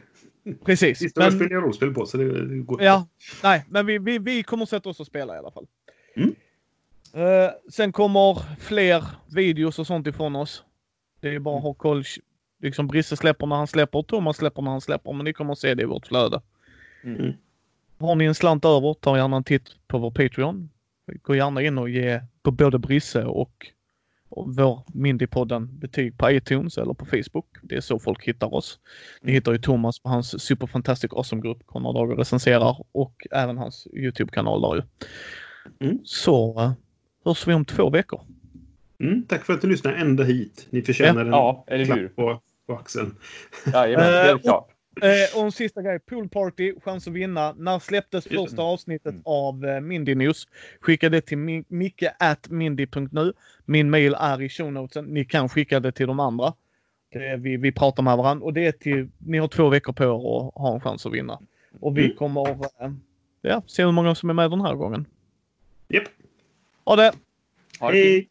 Precis. 0.65 0.99
Sista 0.99 1.21
men... 1.21 1.33
Spelar 1.33 1.51
jag 1.51 1.63
rollspel 1.63 1.95
på, 1.95 2.07
så 2.07 2.17
det, 2.17 2.49
det 2.49 2.59
går. 2.59 2.83
ja, 2.83 3.09
nej, 3.43 3.65
men 3.69 3.87
vi, 3.87 3.99
vi, 3.99 4.19
vi 4.19 4.43
kommer 4.43 4.67
sätta 4.67 4.89
oss 4.89 5.01
och 5.01 5.07
spela 5.07 5.35
i 5.35 5.39
alla 5.39 5.51
fall. 5.51 5.67
Mm. 6.17 6.35
Eh, 7.15 7.51
sen 7.73 7.93
kommer 7.93 8.57
fler 8.61 9.05
videos 9.35 9.79
och 9.79 9.87
sånt 9.87 10.07
ifrån 10.07 10.37
oss. 10.37 10.65
Det 11.21 11.35
är 11.35 11.39
bara 11.39 11.57
att 11.57 11.63
ha 11.63 11.75
koll. 11.75 12.05
Liksom 12.63 12.87
Brisse 12.87 13.17
släpper 13.17 13.47
när 13.47 13.57
han 13.57 13.67
släpper, 13.67 14.03
Thomas 14.03 14.37
släpper 14.37 14.63
när 14.63 14.71
han 14.71 14.81
släpper. 14.81 15.13
Men 15.13 15.25
ni 15.25 15.33
kommer 15.33 15.53
att 15.53 15.59
se 15.59 15.75
det 15.75 15.83
i 15.83 15.87
vårt 15.87 16.07
flöde. 16.07 16.41
Mm. 17.05 17.33
Har 17.99 18.15
ni 18.15 18.25
en 18.25 18.35
slant 18.35 18.65
över, 18.65 18.95
ta 18.95 19.17
gärna 19.17 19.37
en 19.37 19.45
titt 19.45 19.69
på 19.87 19.99
vår 19.99 20.11
Patreon. 20.11 20.71
Gå 21.23 21.35
gärna 21.35 21.63
in 21.63 21.79
och 21.79 21.91
ge 21.91 22.21
på 22.43 22.51
både 22.51 22.79
Brisse 22.79 23.25
och, 23.25 23.67
och 24.29 24.55
vår 24.57 24.83
Mindypodden 24.95 25.79
betyg 25.79 26.19
på 26.19 26.31
iTunes 26.31 26.79
eller 26.79 26.95
på 26.95 27.07
Facebook. 27.07 27.47
Det 27.63 27.77
är 27.77 27.81
så 27.81 27.99
folk 27.99 28.25
hittar 28.25 28.55
oss. 28.55 28.79
Ni 29.23 29.33
hittar 29.33 29.53
ju 29.53 29.59
Thomas 29.59 29.99
på 29.99 30.09
hans 30.09 30.43
Super 30.45 30.67
Fantastic 30.67 31.13
Awesome-grupp, 31.13 31.67
Konrad 31.67 31.95
Dager 31.95 32.17
recenserar 32.17 32.77
och 32.93 33.27
även 33.31 33.59
hans 33.59 33.87
YouTube-kanal 33.93 34.61
där 34.61 34.75
ju. 34.75 34.83
Mm. 35.87 35.99
Så 36.05 36.61
uh, 36.61 36.73
hörs 37.25 37.47
vi 37.47 37.55
om 37.55 37.65
två 37.65 37.91
veckor. 37.91 38.21
Mm, 39.01 39.23
tack 39.23 39.45
för 39.45 39.53
att 39.53 39.61
du 39.61 39.69
lyssnade 39.69 39.97
ända 39.97 40.25
hit. 40.25 40.67
Ni 40.71 40.83
förtjänar 40.83 41.21
en 41.21 41.27
Ja, 41.29 41.65
eller 41.67 41.85
klapp 41.85 41.99
hur? 41.99 42.09
på, 42.09 42.41
på 42.67 42.75
axeln. 42.75 43.15
Jajamän, 43.73 44.07
Eh, 44.15 44.23
helt 44.23 44.43
klart. 44.43 44.69
Eh, 45.03 45.39
och 45.39 45.45
en 45.45 45.53
sista 45.53 45.83
grej, 45.83 45.99
Pool 45.99 46.29
Party, 46.29 46.75
chans 46.85 47.07
att 47.09 47.13
vinna. 47.13 47.53
När 47.59 47.79
släpptes 47.79 48.25
det. 48.25 48.35
första 48.37 48.63
avsnittet 48.63 49.11
Mm. 49.13 49.23
av 49.25 49.65
eh, 49.65 49.81
Mindy 49.81 50.15
News? 50.15 50.49
Skicka 50.81 51.09
det 51.09 51.21
till 51.21 51.39
mi- 51.39 51.65
micke 51.69 52.05
at 52.19 52.51
mindy.nu. 52.51 53.33
Min 53.65 53.91
mail 53.91 54.15
är 54.19 54.43
i 54.43 54.49
show 54.49 54.73
notesen. 54.73 55.05
Ni 55.05 55.25
kan 55.25 55.49
skicka 55.49 55.81
det 55.81 55.93
till 55.93 56.07
de 56.07 56.21
andra. 56.21 56.53
Det, 57.13 57.37
vi, 57.37 57.57
vi 57.57 57.73
pratar 57.73 58.03
med 58.03 58.17
varandra 58.17 58.45
och 58.45 58.53
det 58.53 58.67
är 58.67 58.73
till, 58.73 59.09
ni 59.19 59.39
har 59.39 59.49
två 59.49 59.69
veckor 59.69 59.93
på 59.93 60.03
er 60.05 60.07
att 60.09 60.55
ha 60.55 60.75
en 60.75 60.81
chans 60.81 61.07
att 61.07 61.13
vinna. 61.13 61.39
Och 61.81 61.99
vi 61.99 62.05
Mm. 62.05 62.17
kommer 62.17 62.51
eh, 62.51 62.93
ja, 63.43 63.63
se 63.67 63.85
hur 63.85 63.93
många 63.93 64.15
som 64.15 64.31
är 64.31 64.35
med 64.35 64.51
den 64.51 64.61
här 64.61 64.75
gången. 64.75 65.07
Japp. 65.89 66.05
Ha 66.89 66.97
det! 66.97 67.13
Ha 67.81 67.91
det. 67.93 67.99
Hej! 67.99 68.29